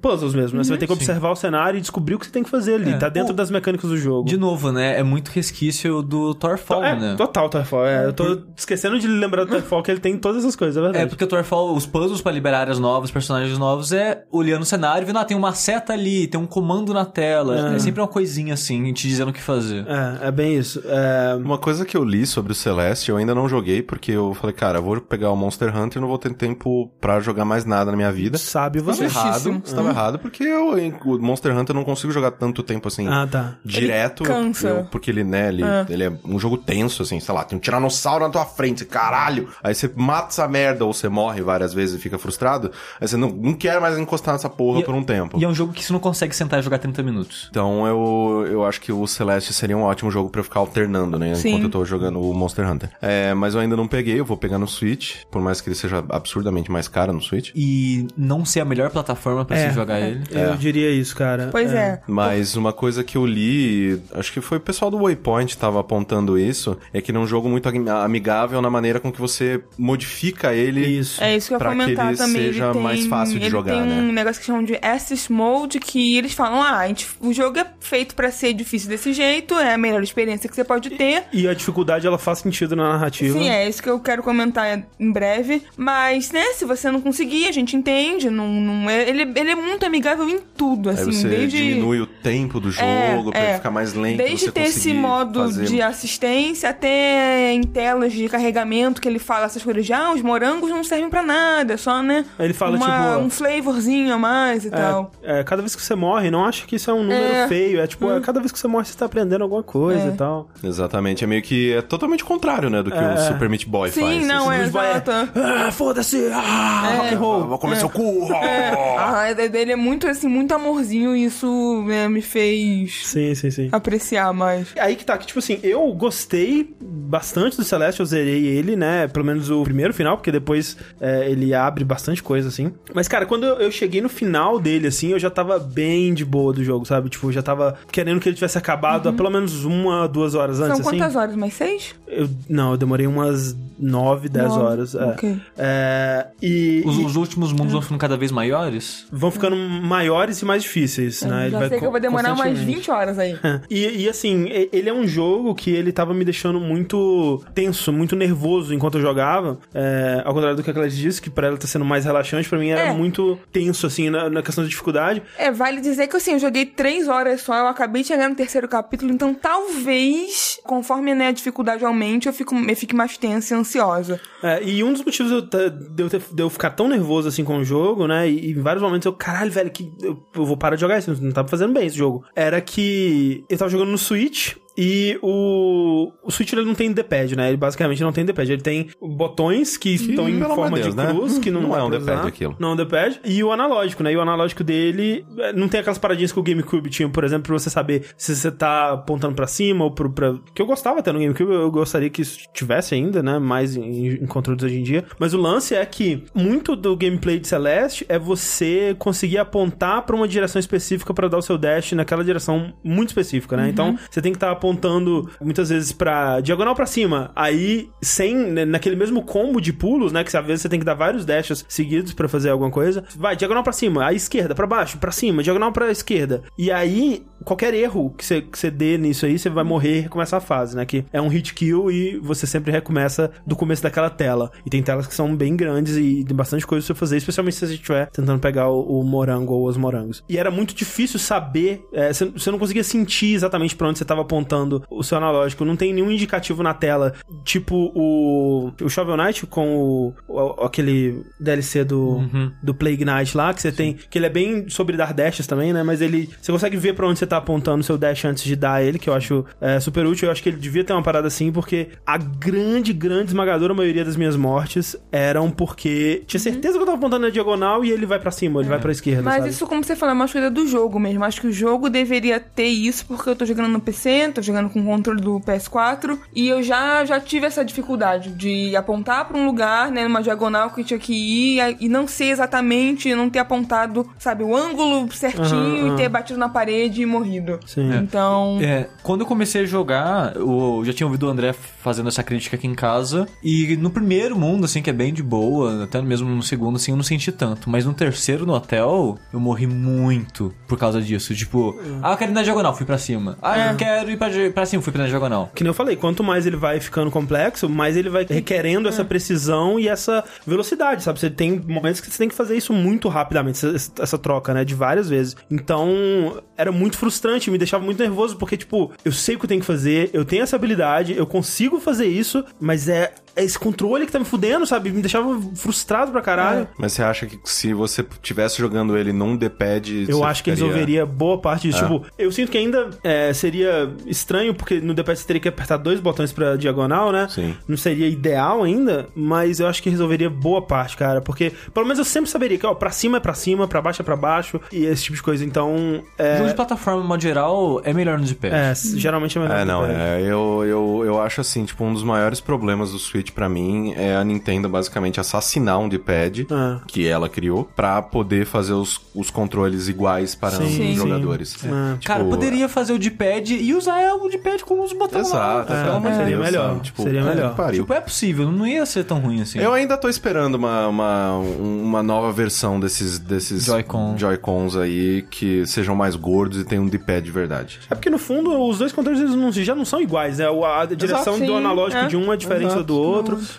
puzzles 0.00 0.34
mesmo, 0.34 0.58
né? 0.58 0.64
Você 0.64 0.70
vai 0.70 0.78
ter 0.78 0.86
que 0.86 0.92
observar 0.92 1.30
o 1.30 1.36
cenário 1.36 1.78
e 1.78 1.80
descobrir 1.80 2.14
o 2.14 2.18
que 2.18 2.26
você 2.26 2.32
tem 2.32 2.42
que 2.42 2.50
fazer 2.50 2.74
ali. 2.74 2.92
É. 2.92 2.98
Tá 2.98 3.08
dentro 3.08 3.32
das 3.32 3.50
mecânicas 3.50 3.88
do 3.88 3.96
jogo. 3.96 4.28
De 4.28 4.36
novo, 4.36 4.70
né? 4.70 4.98
É 4.98 5.02
muito 5.02 5.28
resquício 5.28 6.02
do 6.02 6.34
Thorfall, 6.34 6.84
é, 6.84 6.98
né? 6.98 7.14
total 7.16 7.48
Towerfall. 7.48 7.86
É, 7.86 8.06
eu 8.06 8.12
tô 8.12 8.42
esquecendo 8.56 8.98
de 8.98 9.06
lembrar 9.06 9.31
do 9.38 9.46
Towerfall 9.46 9.82
que 9.82 9.90
ele 9.90 10.00
tem 10.00 10.16
todas 10.16 10.38
essas 10.44 10.54
coisas, 10.56 10.76
é 10.76 10.80
verdade. 10.80 11.04
É, 11.04 11.08
porque 11.08 11.24
o 11.24 11.26
Thorfall, 11.26 11.74
os 11.74 11.86
puzzles 11.86 12.20
pra 12.20 12.30
liberar 12.32 12.60
áreas 12.60 12.78
novas, 12.78 13.10
personagens 13.10 13.58
novos, 13.58 13.92
é 13.92 14.24
olhando 14.30 14.62
o 14.62 14.66
cenário 14.66 15.02
e 15.02 15.06
vendo, 15.06 15.18
ah, 15.18 15.24
tem 15.24 15.36
uma 15.36 15.52
seta 15.54 15.92
ali, 15.92 16.26
tem 16.26 16.40
um 16.40 16.46
comando 16.46 16.92
na 16.94 17.04
tela. 17.04 17.74
É, 17.74 17.78
sempre 17.78 18.00
uma 18.00 18.08
coisinha 18.08 18.54
assim, 18.54 18.92
te 18.92 19.08
dizendo 19.08 19.30
o 19.30 19.32
que 19.32 19.40
fazer. 19.40 19.84
É, 19.88 20.28
é 20.28 20.30
bem 20.30 20.56
isso. 20.56 20.82
É, 20.84 21.34
Uma 21.36 21.58
coisa 21.58 21.84
que 21.84 21.96
eu 21.96 22.04
li 22.04 22.26
sobre 22.26 22.52
o 22.52 22.54
Celeste, 22.54 23.10
eu 23.10 23.16
ainda 23.16 23.34
não 23.34 23.48
joguei, 23.48 23.82
porque 23.82 24.12
eu 24.12 24.34
falei, 24.34 24.54
cara, 24.54 24.78
eu 24.78 24.82
vou 24.82 25.00
pegar 25.00 25.30
o 25.30 25.36
Monster 25.36 25.74
Hunter 25.76 25.98
e 25.98 26.00
não 26.00 26.08
vou 26.08 26.18
ter 26.18 26.32
tempo 26.34 26.90
pra 27.00 27.20
jogar 27.20 27.44
mais 27.44 27.64
nada 27.64 27.90
na 27.90 27.96
minha 27.96 28.12
vida. 28.12 28.38
sabe 28.38 28.78
Estava 28.78 28.96
você. 28.96 29.04
errado, 29.04 29.24
Justíssimo. 29.32 29.62
estava 29.64 29.88
errado, 29.88 30.18
porque 30.18 30.42
eu, 30.44 30.78
em- 30.78 30.94
o 31.04 31.18
Monster 31.18 31.56
Hunter 31.56 31.74
eu 31.74 31.78
não 31.78 31.84
consigo 31.84 32.12
jogar 32.12 32.30
tanto 32.32 32.62
tempo 32.62 32.88
assim, 32.88 33.06
Ah, 33.08 33.26
tá. 33.30 33.54
direto. 33.64 34.24
Ele 34.24 34.32
cansa. 34.32 34.68
eu- 34.68 34.84
porque 34.84 35.10
ele, 35.10 35.24
né, 35.24 35.48
ele 35.48 35.62
é. 35.62 35.86
ele 35.88 36.04
é 36.04 36.12
um 36.24 36.38
jogo 36.38 36.56
tenso, 36.56 37.02
assim, 37.02 37.18
sei 37.20 37.34
lá, 37.34 37.44
tem 37.44 37.56
um 37.56 37.60
tiranossauro 37.60 38.24
na 38.24 38.30
tua 38.30 38.44
frente, 38.44 38.80
você, 38.80 38.84
caralho. 39.12 39.48
Aí 39.62 39.74
você 39.74 39.90
mata 39.94 40.28
essa 40.28 40.48
merda 40.48 40.84
ou 40.84 40.92
você 40.92 41.08
morre 41.08 41.42
várias 41.42 41.74
vezes 41.74 41.96
e 41.96 41.98
fica 42.02 42.18
frustrado, 42.18 42.70
aí 43.00 43.06
você 43.06 43.16
não, 43.16 43.28
não 43.30 43.52
quer 43.52 43.80
mais 43.80 43.98
encostar 43.98 44.32
nessa 44.34 44.48
porra 44.48 44.80
E- 44.80 44.84
por 44.84 44.94
um 44.94 45.02
tempo. 45.02 45.38
E 45.38 45.44
é 45.44 45.48
um 45.48 45.54
jogo 45.54 45.72
que 45.72 45.84
você 45.84 45.92
não 45.92 46.00
consegue 46.00 46.34
sentar 46.34 46.60
e 46.60 46.62
jogar 46.62 46.78
30 46.78 47.02
minutos. 47.02 47.48
Então 47.50 47.86
eu, 47.86 48.46
eu 48.50 48.64
acho 48.64 48.80
que 48.80 48.90
o 48.92 49.06
Celeste 49.06 49.52
seria 49.52 49.76
um 49.76 49.82
ótimo 49.82 50.10
jogo 50.10 50.30
pra 50.30 50.40
eu 50.40 50.44
ficar 50.44 50.60
alternando, 50.60 51.18
né? 51.18 51.34
Sim. 51.34 51.50
Enquanto 51.50 51.64
eu 51.64 51.70
tô 51.70 51.84
jogando 51.84 52.20
o 52.20 52.32
Monster 52.34 52.68
Hunter. 52.70 52.90
É, 53.00 53.34
mas 53.34 53.54
eu 53.54 53.60
ainda 53.60 53.76
não 53.76 53.86
peguei, 53.86 54.18
eu 54.18 54.24
vou 54.24 54.36
pegar 54.36 54.58
no 54.58 54.66
Switch, 54.66 55.16
por 55.30 55.42
mais 55.42 55.60
que 55.60 55.68
ele 55.68 55.76
seja 55.76 56.02
absurdamente 56.08 56.70
mais 56.70 56.88
caro 56.88 57.12
no 57.12 57.20
Switch. 57.20 57.50
E 57.54 58.06
não 58.16 58.44
ser 58.44 58.60
a 58.60 58.64
melhor 58.64 58.90
plataforma 58.90 59.44
pra 59.44 59.56
É. 59.56 59.68
se 59.68 59.74
jogar 59.74 60.00
ele. 60.00 60.22
Eu 60.30 60.56
diria 60.56 60.90
isso, 60.90 61.14
cara. 61.16 61.48
Pois 61.52 61.72
é. 61.72 62.00
Mas 62.06 62.56
uma 62.56 62.72
coisa 62.72 63.04
que 63.04 63.16
eu 63.16 63.26
li, 63.26 64.00
acho 64.14 64.32
que 64.32 64.40
foi 64.40 64.58
o 64.58 64.60
pessoal 64.60 64.90
do 64.90 64.98
Waypoint 65.02 65.56
tava 65.58 65.80
apontando 65.80 66.38
isso, 66.38 66.76
é 66.92 67.00
que 67.00 67.10
ele 67.10 67.18
é 67.18 67.20
um 67.20 67.26
jogo 67.26 67.48
muito 67.48 67.68
ami- 67.68 67.88
amigável 67.88 68.60
na 68.62 68.70
maneira 68.70 69.00
com 69.02 69.12
que 69.12 69.20
você 69.20 69.60
modifica 69.78 70.54
ele. 70.54 70.80
Isso. 70.86 71.22
É 71.22 71.36
isso 71.36 71.48
que 71.48 71.54
eu 71.54 71.56
ia 71.56 71.58
Pra 71.58 71.70
que 71.70 71.76
comentar 71.76 72.08
ele 72.08 72.16
também. 72.16 72.42
seja 72.42 72.64
ele 72.64 72.72
tem, 72.72 72.82
mais 72.82 73.06
fácil 73.06 73.38
de 73.38 73.44
ele 73.44 73.50
jogar, 73.50 73.72
tem 73.72 73.82
né? 73.82 73.94
um 74.00 74.12
negócio 74.12 74.40
que 74.40 74.46
chamam 74.46 74.62
de 74.64 74.78
Assist 74.80 75.30
Mode, 75.32 75.78
que 75.80 76.16
eles 76.16 76.32
falam, 76.32 76.62
ah, 76.62 76.78
a 76.78 76.88
gente- 76.88 77.06
o 77.20 77.32
jogo 77.32 77.58
é 77.58 77.66
feito 77.80 78.14
pra 78.14 78.30
ser 78.30 78.52
difícil 78.52 78.88
desse 78.88 79.12
jeito, 79.12 79.54
é 79.58 79.74
a 79.74 79.78
melhor 79.78 80.02
experiência 80.02 80.48
que 80.48 80.54
você 80.54 80.64
pode 80.64 80.90
ter. 80.90 81.24
E 81.32 81.46
a 81.48 81.54
dificuldade, 81.54 82.06
ela 82.06 82.18
faz 82.18 82.38
sentido 82.38 82.74
na 82.76 82.90
narrativa. 82.92 83.38
Sim, 83.38 83.48
é 83.48 83.68
isso 83.68 83.82
que 83.82 83.88
eu 83.90 83.98
quero 84.00 84.22
comentar 84.22 84.84
em 84.98 85.12
breve. 85.12 85.62
Mas, 85.76 86.30
né, 86.30 86.44
se 86.54 86.64
você 86.64 86.90
não 86.90 87.00
conseguir, 87.00 87.46
a 87.46 87.52
gente 87.52 87.76
entende. 87.76 88.30
Não, 88.30 88.48
não 88.48 88.88
é, 88.90 89.08
ele, 89.08 89.22
ele 89.34 89.50
é 89.50 89.54
muito 89.54 89.84
amigável 89.84 90.28
em 90.28 90.38
tudo, 90.56 90.90
Aí 90.90 90.96
assim, 90.96 91.12
você 91.12 91.28
desde. 91.28 91.56
diminui 91.56 92.00
o 92.00 92.06
tempo 92.06 92.60
do 92.60 92.70
jogo 92.70 92.84
É, 92.84 93.30
pra 93.30 93.40
é. 93.40 93.48
ele 93.48 93.54
ficar 93.56 93.70
mais 93.70 93.94
lento. 93.94 94.18
Desde 94.18 94.46
você 94.46 94.52
ter 94.52 94.62
esse 94.62 94.92
modo 94.92 95.40
fazer- 95.40 95.64
de 95.66 95.80
assistência 95.82 96.68
até 96.70 97.52
em 97.52 97.62
telas 97.62 98.12
de 98.12 98.28
carregamento 98.28 98.91
que 99.00 99.08
ele 99.08 99.18
fala 99.18 99.46
essas 99.46 99.62
coisas 99.62 99.84
de 99.86 99.92
ah, 99.92 100.12
os 100.12 100.22
morangos 100.22 100.70
não 100.70 100.82
servem 100.84 101.08
pra 101.10 101.22
nada, 101.22 101.74
é 101.74 101.76
só, 101.76 102.02
né? 102.02 102.24
Ele 102.38 102.52
fala, 102.52 102.76
uma- 102.76 102.86
tipo, 103.14 103.24
um 103.26 103.30
flavorzinho 103.30 104.12
a 104.14 104.18
mais 104.18 104.64
e 104.64 104.70
tal. 104.70 105.12
É, 105.22 105.40
é, 105.40 105.44
cada 105.44 105.62
vez 105.62 105.74
que 105.74 105.82
você 105.82 105.94
morre, 105.94 106.30
não 106.30 106.44
acha 106.44 106.66
que 106.66 106.76
isso 106.76 106.90
é 106.90 106.94
um 106.94 107.02
número 107.02 107.34
É. 107.34 107.48
feio. 107.48 107.80
É 107.80 107.86
tipo, 107.86 108.10
é, 108.10 108.20
cada 108.20 108.40
vez 108.40 108.52
que 108.52 108.58
você 108.58 108.68
morre, 108.68 108.84
você 108.86 108.96
tá 108.98 109.06
aprendendo 109.06 109.42
alguma 109.42 109.62
coisa 109.62 110.08
É. 110.08 110.08
e 110.08 110.12
tal. 110.16 110.48
Exatamente, 110.62 111.24
é 111.24 111.26
meio 111.26 111.42
que 111.42 111.72
é 111.72 111.82
totalmente 111.82 112.24
contrário, 112.24 112.68
né, 112.70 112.82
do 112.82 112.90
que 112.90 112.98
É. 112.98 113.14
o 113.14 113.18
Super 113.18 113.48
Meat 113.48 113.66
Boy 113.66 113.90
Sim, 113.90 114.00
faz. 114.00 114.26
não, 114.26 114.50
assim. 114.50 114.60
é 114.60 114.64
exato. 114.64 115.10
Ah, 115.34 115.72
foda-se! 115.72 116.28
Ah, 116.32 116.90
É. 116.92 116.96
rock 116.96 117.14
and 117.14 117.18
roll. 117.18 117.44
Vou 117.46 117.58
comer 117.58 117.76
seu 117.76 117.88
cu! 117.90 118.28
Ah, 119.02 119.26
a 119.28 119.32
dele 119.32 119.72
é 119.72 119.76
muito 119.76 120.06
assim, 120.06 120.28
muito 120.28 120.52
amorzinho 120.54 121.14
e 121.16 121.24
isso 121.24 121.82
né, 121.86 122.08
me 122.08 122.22
fez 122.22 123.06
Sim, 123.06 123.34
sim, 123.34 123.50
sim. 123.50 123.68
apreciar 123.72 124.32
mais. 124.32 124.68
Aí 124.78 124.96
que 124.96 125.04
tá, 125.04 125.16
que 125.18 125.26
tipo 125.26 125.38
assim, 125.38 125.58
eu 125.62 125.92
gostei 125.92 126.74
bastante 126.80 127.56
do 127.56 127.64
Celeste, 127.64 128.00
eu 128.00 128.06
zerei 128.06 128.46
ele, 128.46 128.76
né? 128.76 128.81
Pelo 129.12 129.24
menos 129.24 129.50
o 129.50 129.62
primeiro 129.62 129.92
final, 129.92 130.16
porque 130.16 130.32
depois 130.32 130.76
é, 131.00 131.30
ele 131.30 131.54
abre 131.54 131.84
bastante 131.84 132.22
coisa, 132.22 132.48
assim. 132.48 132.72
Mas, 132.94 133.08
cara, 133.08 133.26
quando 133.26 133.44
eu, 133.44 133.70
cheguei 133.70 134.00
no 134.00 134.08
final 134.08 134.58
dele, 134.58 134.88
assim, 134.88 135.08
eu 135.08 135.18
já 135.18 135.30
tava 135.30 135.58
bem 135.58 136.12
de 136.14 136.24
boa 136.24 136.52
do 136.52 136.62
jogo, 136.62 136.84
sabe? 136.84 137.08
Tipo, 137.08 137.28
eu 137.28 137.32
já 137.32 137.42
tava 137.42 137.76
querendo 137.90 138.20
que 138.20 138.28
ele 138.28 138.36
tivesse 138.36 138.58
acabado 138.58 139.08
há 139.08 139.12
pelo 139.12 139.30
menos 139.30 139.64
uma, 139.64 140.06
duas 140.06 140.34
horas 140.34 140.60
antes, 140.60 140.78
São 140.78 140.88
assim. 140.88 140.98
quantas 140.98 141.16
horas? 141.16 141.34
Mais 141.36 141.54
seis? 141.54 141.94
Eu, 142.06 142.28
não, 142.48 142.72
eu 142.72 142.76
demorei 142.76 143.06
umas 143.06 143.56
nove, 143.78 144.28
dez 144.28 144.48
Nove, 144.48 144.64
horas. 144.64 144.94
É. 144.94 145.04
ok. 145.04 145.40
É, 145.58 146.26
e, 146.40 146.82
Os, 146.86 146.98
e 146.98 147.04
os 147.04 147.16
últimos 147.16 147.52
mundos 147.52 147.72
vão 147.72 147.82
ficando 147.82 147.98
cada 147.98 148.16
vez 148.16 148.30
maiores. 148.30 149.06
vão 149.10 149.30
ficando 149.30 149.56
maiores 149.56 150.40
e 150.40 150.44
mais 150.44 150.62
difíceis, 150.62 151.22
né? 151.22 151.50
Já 151.50 151.68
sei 151.68 151.78
que 151.78 151.86
eu 151.86 151.90
vou 151.90 152.00
demorar 152.00 152.28
umas 152.30 152.48
constantemente. 152.48 152.76
20 152.76 152.90
horas 152.90 153.18
aí. 153.18 153.36
E, 153.70 154.04
e, 154.04 154.08
assim, 154.08 154.48
ele 154.72 154.88
é 154.88 154.92
um 154.92 155.06
jogo 155.06 155.54
que 155.54 155.70
ele 155.70 155.92
tava 155.92 156.12
me 156.12 156.24
deixando 156.24 156.60
muito 156.60 157.42
tenso, 157.54 157.92
muito 157.92 158.14
nervoso 158.14 158.71
enquanto 158.74 158.96
eu 158.98 159.00
jogava. 159.02 159.58
É, 159.74 160.22
ao 160.24 160.32
contrário 160.34 160.56
do 160.56 160.62
que 160.62 160.70
a 160.70 160.74
Clarice 160.74 160.96
disse, 160.96 161.20
que 161.22 161.30
pra 161.30 161.46
ela 161.48 161.56
tá 161.56 161.66
sendo 161.66 161.84
mais 161.84 162.04
relaxante, 162.04 162.48
pra 162.48 162.58
mim 162.58 162.68
era 162.70 162.88
É. 162.88 162.92
muito 162.92 163.38
tenso, 163.52 163.86
assim, 163.86 164.10
na, 164.10 164.28
na 164.30 164.42
questão 164.42 164.64
de 164.64 164.70
dificuldade. 164.70 165.22
É, 165.38 165.50
vale 165.50 165.80
dizer 165.80 166.06
que 166.08 166.16
assim, 166.16 166.32
eu 166.32 166.38
joguei 166.38 166.66
três 166.66 167.08
horas 167.08 167.40
só, 167.42 167.54
eu 167.56 167.66
acabei 167.66 168.02
de 168.02 168.08
chegar 168.08 168.28
no 168.28 168.34
terceiro 168.34 168.68
capítulo, 168.68 169.12
então 169.12 169.34
talvez, 169.34 170.58
conforme 170.64 171.14
né, 171.14 171.28
a 171.28 171.32
dificuldade 171.32 171.84
aumente, 171.84 172.26
eu, 172.26 172.32
fico, 172.32 172.54
eu 172.54 172.76
fique 172.76 172.94
mais 172.94 173.16
tensa 173.16 173.54
e 173.54 173.56
ansiosa. 173.58 174.20
É, 174.42 174.62
e 174.62 174.82
um 174.82 174.92
dos 174.92 175.04
motivos 175.04 175.30
eu 175.32 175.40
de 175.42 176.02
eu, 176.02 176.08
ter- 176.08 176.20
de 176.32 176.42
eu 176.42 176.50
ficar 176.50 176.70
tão 176.70 176.88
nervoso 176.88 177.28
assim 177.28 177.44
com 177.44 177.58
o 177.58 177.64
jogo, 177.64 178.06
né? 178.06 178.28
E, 178.28 178.48
e 178.48 178.50
em 178.52 178.60
vários 178.60 178.82
momentos 178.82 179.06
eu, 179.06 179.12
caralho, 179.12 179.50
velho, 179.50 179.70
que 179.70 179.92
eu, 180.02 180.22
eu 180.34 180.44
vou 180.44 180.56
parar 180.56 180.74
de 180.76 180.80
jogar 180.80 180.98
isso, 180.98 181.16
não 181.22 181.32
tá 181.32 181.46
fazendo 181.46 181.72
bem 181.72 181.86
esse 181.86 181.96
jogo. 181.96 182.24
Era 182.34 182.60
que 182.60 183.44
eu 183.48 183.56
tava 183.58 183.70
jogando 183.70 183.90
no 183.90 183.98
Switch. 183.98 184.54
E 184.76 185.18
o, 185.22 186.12
o 186.22 186.30
Switch 186.30 186.52
ele 186.52 186.64
não 186.64 186.74
tem 186.74 186.92
D-pad, 186.92 187.36
né? 187.36 187.48
Ele 187.48 187.56
basicamente 187.56 188.02
não 188.02 188.12
tem 188.12 188.24
D-pad. 188.24 188.52
Ele 188.52 188.62
tem 188.62 188.88
botões 189.00 189.76
que 189.76 189.90
estão 189.90 190.28
em 190.28 190.40
forma 190.40 190.78
de 190.78 190.82
de 190.82 190.82
Deus, 190.82 190.94
né? 190.94 191.06
cruz, 191.06 191.38
que 191.38 191.50
não, 191.50 191.62
Não 191.62 191.76
é 191.76 191.82
um 191.82 191.90
D-pad 191.90 192.26
aquilo. 192.26 192.56
Não 192.58 192.70
é 192.70 192.72
um 192.72 192.76
D-pad. 192.76 193.20
E 193.24 193.42
o 193.42 193.52
analógico, 193.52 194.02
né? 194.02 194.12
E 194.12 194.16
o 194.16 194.20
analógico 194.20 194.64
dele 194.64 195.24
é, 195.38 195.52
não 195.52 195.68
tem 195.68 195.80
aquelas 195.80 195.98
paradinhas 195.98 196.32
que 196.32 196.38
o 196.38 196.42
GameCube 196.42 196.90
tinha, 196.90 197.08
por 197.08 197.24
exemplo, 197.24 197.44
pra 197.44 197.58
você 197.58 197.70
saber 197.70 198.06
se 198.16 198.34
você 198.34 198.50
tá 198.50 198.92
apontando 198.92 199.34
pra 199.34 199.46
cima 199.46 199.84
ou 199.84 199.90
pro, 199.90 200.10
pra... 200.10 200.34
Que 200.54 200.60
eu 200.60 200.66
gostava 200.66 201.00
até 201.00 201.12
no 201.12 201.18
GameCube, 201.18 201.52
eu 201.52 201.70
gostaria 201.70 202.10
que 202.10 202.22
isso 202.22 202.38
tivesse 202.52 202.94
ainda, 202.94 203.22
né? 203.22 203.38
Mais 203.38 203.76
em, 203.76 204.08
em 204.08 204.26
controles 204.26 204.62
hoje 204.62 204.78
em 204.78 204.82
dia. 204.82 205.04
Mas 205.18 205.34
o 205.34 205.38
lance 205.38 205.74
é 205.74 205.84
que 205.84 206.24
muito 206.34 206.74
do 206.76 206.96
gameplay 206.96 207.38
de 207.38 207.48
Celeste 207.48 208.04
é 208.08 208.18
você 208.18 208.94
conseguir 208.98 209.38
apontar 209.38 210.02
pra 210.02 210.16
uma 210.16 210.28
direção 210.28 210.58
específica 210.58 211.12
pra 211.14 211.28
dar 211.28 211.38
o 211.38 211.42
seu 211.42 211.58
dash 211.58 211.92
naquela 211.92 212.24
direção 212.24 212.72
muito 212.82 213.08
específica, 213.08 213.56
né? 213.56 213.68
Então, 213.68 213.98
você 214.10 214.20
tem 214.20 214.32
que 214.32 214.36
estar 214.36 214.52
apontando 214.62 215.28
muitas 215.40 215.68
vezes 215.68 215.90
pra 215.90 216.40
diagonal 216.40 216.74
pra 216.74 216.86
cima. 216.86 217.32
Aí, 217.34 217.90
sem, 218.00 218.36
né, 218.36 218.64
naquele 218.64 218.94
mesmo 218.94 219.22
combo 219.22 219.60
de 219.60 219.72
pulos, 219.72 220.12
né? 220.12 220.22
Que 220.22 220.36
às 220.36 220.46
vezes 220.46 220.62
você 220.62 220.68
tem 220.68 220.78
que 220.78 220.86
dar 220.86 220.94
vários 220.94 221.24
dashes 221.24 221.64
seguidos 221.68 222.12
pra 222.12 222.28
fazer 222.28 222.50
alguma 222.50 222.70
coisa. 222.70 223.02
Vai, 223.16 223.34
diagonal 223.34 223.64
pra 223.64 223.72
cima, 223.72 224.06
à 224.06 224.12
esquerda, 224.12 224.54
pra 224.54 224.66
baixo, 224.66 224.98
pra 224.98 225.10
cima, 225.10 225.42
diagonal 225.42 225.72
pra 225.72 225.90
esquerda. 225.90 226.42
E 226.56 226.70
aí, 226.70 227.26
qualquer 227.44 227.74
erro 227.74 228.14
que 228.16 228.24
você, 228.24 228.40
que 228.40 228.58
você 228.58 228.70
dê 228.70 228.96
nisso 228.96 229.26
aí, 229.26 229.38
você 229.38 229.50
vai 229.50 229.64
morrer 229.64 229.98
e 229.98 230.00
recomeçar 230.00 230.38
a 230.38 230.40
fase, 230.40 230.76
né? 230.76 230.86
Que 230.86 231.04
é 231.12 231.20
um 231.20 231.28
hit 231.28 231.54
kill 231.54 231.90
e 231.90 232.18
você 232.18 232.46
sempre 232.46 232.70
recomeça 232.70 233.30
do 233.44 233.56
começo 233.56 233.82
daquela 233.82 234.08
tela. 234.08 234.52
E 234.64 234.70
tem 234.70 234.82
telas 234.82 235.06
que 235.06 235.14
são 235.14 235.34
bem 235.34 235.56
grandes 235.56 235.96
e 235.96 236.24
tem 236.24 236.36
bastante 236.36 236.66
coisa 236.66 236.86
pra 236.86 236.94
você 236.94 236.98
fazer, 236.98 237.16
especialmente 237.16 237.56
se 237.56 237.66
você 237.66 237.74
estiver 237.74 238.06
tentando 238.10 238.38
pegar 238.38 238.68
o, 238.68 239.00
o 239.00 239.04
morango 239.04 239.54
ou 239.54 239.66
os 239.66 239.76
morangos. 239.76 240.22
E 240.28 240.38
era 240.38 240.50
muito 240.50 240.74
difícil 240.74 241.18
saber, 241.18 241.84
é, 241.92 242.12
você, 242.12 242.26
você 242.26 242.50
não 242.50 242.58
conseguia 242.58 242.84
sentir 242.84 243.34
exatamente 243.34 243.74
pra 243.74 243.88
onde 243.88 243.98
você 243.98 244.04
tava 244.04 244.20
apontando 244.22 244.51
o 244.90 245.02
seu 245.02 245.18
analógico. 245.18 245.64
Não 245.64 245.76
tem 245.76 245.92
nenhum 245.92 246.10
indicativo 246.10 246.62
na 246.62 246.74
tela, 246.74 247.14
tipo 247.44 247.92
o, 247.94 248.72
o 248.82 248.88
Shovel 248.88 249.16
Knight 249.16 249.46
com 249.46 249.76
o, 249.76 250.14
o- 250.28 250.64
aquele 250.64 251.22
DLC 251.40 251.84
do, 251.84 252.20
do 252.62 252.74
Plague 252.74 253.04
Knight 253.04 253.36
lá, 253.36 253.52
que 253.54 253.62
você 253.62 253.72
tem, 253.72 253.94
que 253.94 254.18
ele 254.18 254.26
é 254.26 254.30
bem 254.30 254.68
sobre 254.68 254.96
dar 254.96 255.12
dashes 255.12 255.46
também, 255.46 255.72
né? 255.72 255.82
Mas 255.82 256.00
ele, 256.00 256.28
você 256.40 256.52
consegue 256.52 256.76
ver 256.76 256.94
pra 256.94 257.06
onde 257.06 257.18
você 257.18 257.26
tá 257.26 257.36
apontando 257.36 257.80
o 257.80 257.84
seu 257.84 257.96
dash 257.98 258.24
antes 258.24 258.44
de 258.44 258.56
dar 258.56 258.82
ele, 258.82 258.98
que 258.98 259.08
eu 259.08 259.14
acho 259.14 259.44
é, 259.60 259.78
super 259.80 260.06
útil. 260.06 260.26
Eu 260.28 260.32
acho 260.32 260.42
que 260.42 260.48
ele 260.48 260.56
devia 260.58 260.84
ter 260.84 260.92
uma 260.92 261.02
parada 261.02 261.26
assim, 261.28 261.50
porque 261.52 261.88
a 262.06 262.16
grande, 262.18 262.92
grande 262.92 263.26
esmagadora 263.26 263.72
maioria 263.74 264.04
das 264.04 264.16
minhas 264.16 264.36
mortes 264.36 264.96
eram 265.10 265.50
porque 265.50 266.22
tinha 266.26 266.40
certeza 266.40 266.74
que 266.76 266.82
eu 266.82 266.86
tava 266.86 266.98
apontando 266.98 267.26
na 267.26 267.30
diagonal 267.30 267.84
e 267.84 267.90
ele 267.90 268.06
vai 268.06 268.18
pra 268.18 268.30
cima, 268.30 268.60
ele 268.60 268.68
vai 268.68 268.78
pra 268.80 268.92
esquerda, 268.92 269.22
Mas 269.22 269.36
sabe? 269.36 269.48
isso, 269.50 269.66
como 269.66 269.82
você 269.84 269.96
falou, 269.96 270.12
é 270.12 270.16
uma 270.16 270.28
coisa 270.28 270.50
do 270.50 270.66
jogo 270.66 270.98
mesmo. 270.98 271.24
Acho 271.24 271.40
que 271.40 271.46
o 271.46 271.52
jogo 271.52 271.88
deveria 271.88 272.38
ter 272.40 272.66
isso, 272.66 273.06
porque 273.06 273.28
eu 273.30 273.36
tô 273.36 273.44
jogando 273.44 273.68
no 273.68 273.80
PC, 273.80 274.30
tô 274.34 274.41
jogando 274.42 274.70
com 274.70 274.80
o 274.80 274.84
controle 274.84 275.20
do 275.20 275.40
PS4, 275.40 276.18
e 276.34 276.48
eu 276.48 276.62
já, 276.62 277.04
já 277.04 277.20
tive 277.20 277.46
essa 277.46 277.64
dificuldade 277.64 278.30
de 278.30 278.74
apontar 278.76 279.26
pra 279.26 279.36
um 279.36 279.46
lugar, 279.46 279.90
né, 279.90 280.04
numa 280.04 280.22
diagonal 280.22 280.70
que 280.70 280.80
eu 280.80 280.84
tinha 280.84 280.98
que 280.98 281.12
ir, 281.12 281.76
e 281.80 281.88
não 281.88 282.06
ser 282.06 282.26
exatamente, 282.26 283.14
não 283.14 283.30
ter 283.30 283.38
apontado, 283.38 284.08
sabe, 284.18 284.44
o 284.44 284.56
ângulo 284.56 285.10
certinho 285.12 285.86
aham. 285.86 285.94
e 285.94 285.96
ter 285.96 286.08
batido 286.08 286.38
na 286.38 286.48
parede 286.48 287.02
e 287.02 287.06
morrido. 287.06 287.58
Sim. 287.66 287.92
Então. 287.94 288.58
É, 288.60 288.88
quando 289.02 289.22
eu 289.22 289.26
comecei 289.26 289.62
a 289.62 289.66
jogar, 289.66 290.36
eu 290.36 290.82
já 290.84 290.92
tinha 290.92 291.06
ouvido 291.06 291.26
o 291.26 291.30
André 291.30 291.52
fazendo 291.52 292.08
essa 292.08 292.22
crítica 292.22 292.56
aqui 292.56 292.66
em 292.66 292.74
casa. 292.74 293.26
E 293.42 293.76
no 293.76 293.90
primeiro 293.90 294.38
mundo, 294.38 294.64
assim, 294.64 294.82
que 294.82 294.90
é 294.90 294.92
bem 294.92 295.12
de 295.12 295.22
boa, 295.22 295.84
até 295.84 296.00
mesmo 296.00 296.28
no 296.28 296.42
segundo, 296.42 296.76
assim, 296.76 296.92
eu 296.92 296.96
não 296.96 297.04
senti 297.04 297.30
tanto. 297.32 297.68
Mas 297.68 297.84
no 297.84 297.92
terceiro, 297.92 298.46
no 298.46 298.54
hotel, 298.54 299.18
eu 299.32 299.40
morri 299.40 299.66
muito 299.66 300.52
por 300.66 300.78
causa 300.78 301.00
disso. 301.00 301.34
Tipo, 301.34 301.78
ah, 302.02 302.12
eu 302.12 302.16
quero 302.16 302.32
ir 302.32 302.34
na 302.34 302.42
diagonal, 302.42 302.74
fui 302.74 302.86
pra 302.86 302.98
cima. 302.98 303.36
Ah, 303.42 303.72
eu 303.72 303.76
quero 303.76 304.10
ir 304.10 304.16
pra, 304.16 304.28
di- 304.32 304.50
pra 304.50 304.66
cima, 304.66 304.82
fui 304.82 304.92
pra 304.92 305.06
diagonal. 305.06 305.50
Que 305.54 305.62
nem 305.62 305.68
eu 305.70 305.74
falei, 305.74 305.94
quanto 305.96 306.22
mais 306.24 306.46
ele 306.46 306.56
vai 306.56 306.80
ficando 306.80 307.10
complexo, 307.10 307.68
mais 307.68 307.96
ele 307.96 308.08
vai 308.08 308.26
requerendo 308.28 308.88
essa 308.88 309.04
precisão 309.04 309.78
e 309.78 309.88
essa 309.88 310.24
velocidade, 310.46 311.02
sabe? 311.02 311.20
Você 311.20 311.30
tem 311.30 311.60
momentos 311.66 312.00
que 312.00 312.10
você 312.10 312.18
tem 312.18 312.28
que 312.28 312.34
fazer 312.34 312.56
isso 312.56 312.72
muito 312.72 313.08
rapidamente, 313.08 313.64
essa, 313.66 313.92
essa 314.00 314.18
troca, 314.18 314.52
né? 314.54 314.64
De 314.64 314.74
várias 314.74 315.08
vezes. 315.08 315.36
Então, 315.50 316.42
era 316.56 316.72
muito 316.72 316.96
frustrante, 316.98 317.50
me 317.50 317.58
deixava 317.58 317.84
muito 317.84 318.02
nervoso, 318.02 318.36
porque, 318.36 318.56
tipo, 318.56 318.90
eu 319.04 319.12
sei 319.12 319.36
o 319.36 319.38
que 319.38 319.44
eu 319.44 319.48
tenho 319.48 319.60
que 319.60 319.66
fazer, 319.66 320.10
eu 320.12 320.24
tenho 320.24 320.42
essa 320.42 320.56
habilidade, 320.56 321.14
eu 321.16 321.26
consigo 321.26 321.78
fazer 321.80 322.06
isso, 322.06 322.44
mas 322.60 322.88
é, 322.88 323.12
é 323.34 323.42
esse 323.44 323.58
controle 323.58 324.06
que 324.06 324.12
tá 324.12 324.18
me 324.18 324.24
fudendo, 324.24 324.66
sabe? 324.66 324.90
Me 324.90 325.00
deixava 325.00 325.40
frustrado 325.54 326.12
pra 326.12 326.20
caralho. 326.20 326.68
Mas 326.78 326.92
você 326.92 327.02
acha 327.02 327.26
que 327.26 327.38
se 327.44 327.72
você 327.72 328.04
tivesse 328.20 328.58
jogando 328.58 328.96
ele 328.96 329.12
num 329.12 329.36
D-pad... 329.36 330.06
Eu 330.08 330.24
acho 330.24 330.42
que 330.42 330.50
ficaria- 330.50 330.66
resolveria 330.72 331.06
boa 331.06 331.38
parte 331.38 331.68
disso. 331.68 331.78
É. 331.78 331.82
Tipo, 331.82 332.06
eu 332.18 332.30
sinto 332.32 332.50
que 332.50 332.58
ainda 332.58 332.90
é, 333.02 333.32
seria 333.32 333.90
estranho, 334.06 334.54
porque 334.54 334.80
no 334.80 334.94
D-pad 334.94 335.18
você 335.18 335.26
teria 335.26 335.40
que 335.40 335.48
apertar 335.48 335.76
dois 335.76 336.00
botões 336.00 336.32
pra 336.32 336.56
diagonal, 336.56 337.12
né? 337.12 337.26
Sim. 337.30 337.54
Não 337.66 337.76
seria 337.76 338.08
ideal 338.08 338.62
ainda, 338.62 339.08
mas 339.14 339.60
eu 339.60 339.66
acho 339.66 339.82
que 339.82 339.90
resolveria 339.90 340.28
boa 340.28 340.62
parte, 340.62 340.96
cara. 340.96 341.20
Porque, 341.20 341.52
pelo 341.72 341.86
menos 341.86 341.98
eu 341.98 342.04
sempre 342.04 342.30
saberia 342.30 342.58
que, 342.58 342.66
ó, 342.66 342.74
pra 342.74 342.90
cima 342.90 343.16
é 343.16 343.20
pra 343.20 343.34
cima, 343.34 343.66
pra 343.66 343.80
baixo 343.80 344.02
é 344.02 344.04
pra 344.04 344.16
baixo, 344.16 344.60
e 344.70 344.84
esse 344.84 345.04
tipo 345.04 345.16
de 345.16 345.22
coisa. 345.22 345.44
Então, 345.44 346.02
é... 346.18 346.36
Jogo 346.38 346.48
de 346.48 346.54
plataforma, 346.54 347.02
modo 347.02 347.22
geral, 347.22 347.80
é 347.84 347.92
melhor 347.92 348.18
no 348.18 348.24
D-pad. 348.24 348.54
É, 348.54 348.74
geralmente 348.74 349.38
é 349.38 349.40
melhor. 349.40 349.56
É, 349.56 349.64
no 349.64 349.72
não, 349.72 349.86
é, 349.86 350.20
eu, 350.22 350.64
eu, 350.66 351.02
eu 351.06 351.20
acho 351.22 351.40
assim, 351.40 351.64
tipo, 351.64 351.82
um 351.84 351.92
dos 351.94 352.02
maiores 352.02 352.40
problemas 352.40 352.92
do 352.92 352.98
Switch 352.98 353.21
pra 353.30 353.48
mim 353.48 353.92
é 353.96 354.16
a 354.16 354.24
Nintendo 354.24 354.68
basicamente 354.68 355.20
assassinar 355.20 355.78
um 355.78 355.88
D-pad 355.88 356.46
Ah. 356.50 356.80
que 356.88 357.06
ela 357.06 357.28
criou 357.28 357.68
pra 357.76 358.02
poder 358.02 358.46
fazer 358.46 358.72
os, 358.72 359.00
os 359.14 359.30
controles 359.30 359.86
iguais 359.86 360.34
para 360.34 360.56
Sim, 360.56 360.64
os 360.64 360.72
sim. 360.72 360.94
jogadores. 360.96 361.56
É. 361.64 361.68
Cara, 362.04 362.24
Tipo, 362.24 362.30
poderia 362.30 362.68
fazer 362.68 362.94
o 362.94 362.98
D-pad 362.98 363.54
e 363.54 363.74
usar 363.74 364.14
o 364.14 364.28
D-pad 364.28 364.64
com 364.64 364.82
os 364.82 364.92
botões 364.92 365.30
lá. 365.30 365.54
Exato, 365.62 365.72
É, 365.72 365.82
pelo 365.84 365.96
amor 365.96 366.10
de 366.10 366.16
seria 366.16 366.36
melhor? 366.38 366.80
Tipo, 366.80 367.02
seria 367.02 367.22
melhor. 367.22 367.54
Pariu. 367.54 367.82
Tipo, 367.82 367.92
é 367.92 368.00
possível, 368.00 368.50
não 368.50 368.66
ia 368.66 368.84
ser 368.86 369.04
tão 369.04 369.18
ruim 369.20 369.42
assim. 369.42 369.58
Eu 369.60 369.72
ainda 369.72 369.96
tô 369.98 370.08
esperando 370.08 370.54
uma, 370.54 370.88
uma, 370.88 371.36
uma 371.38 372.02
nova 372.02 372.32
versão 372.32 372.80
desses, 372.80 373.18
desses 373.18 373.64
Joy-Con. 373.66 374.16
Joy-Cons 374.16 374.76
aí 374.76 375.22
que 375.30 375.66
sejam 375.66 375.94
mais 375.94 376.16
gordos 376.16 376.58
e 376.60 376.64
tenham 376.64 376.84
um 376.84 376.88
D-pad 376.88 377.22
de 377.24 377.30
verdade. 377.30 377.80
É 377.90 377.94
porque 377.94 378.08
no 378.10 378.18
fundo 378.18 378.58
os 378.68 378.78
dois 378.78 378.92
controles 378.92 379.20
eles 379.20 379.34
não- 379.34 379.52
já 379.52 379.74
não 379.74 379.84
são 379.84 380.00
iguais, 380.00 380.38
né? 380.38 380.46
A 380.46 380.86
direção 380.86 381.34
Sim, 381.36 381.46
do 381.46 381.54
analógico 381.56 382.02
é. 382.02 382.06
de 382.06 382.16
um 382.16 382.32
é 382.32 382.36
diferente 382.36 382.66
Exato. 382.66 382.84
do 382.84 382.96
outro. 382.96 383.11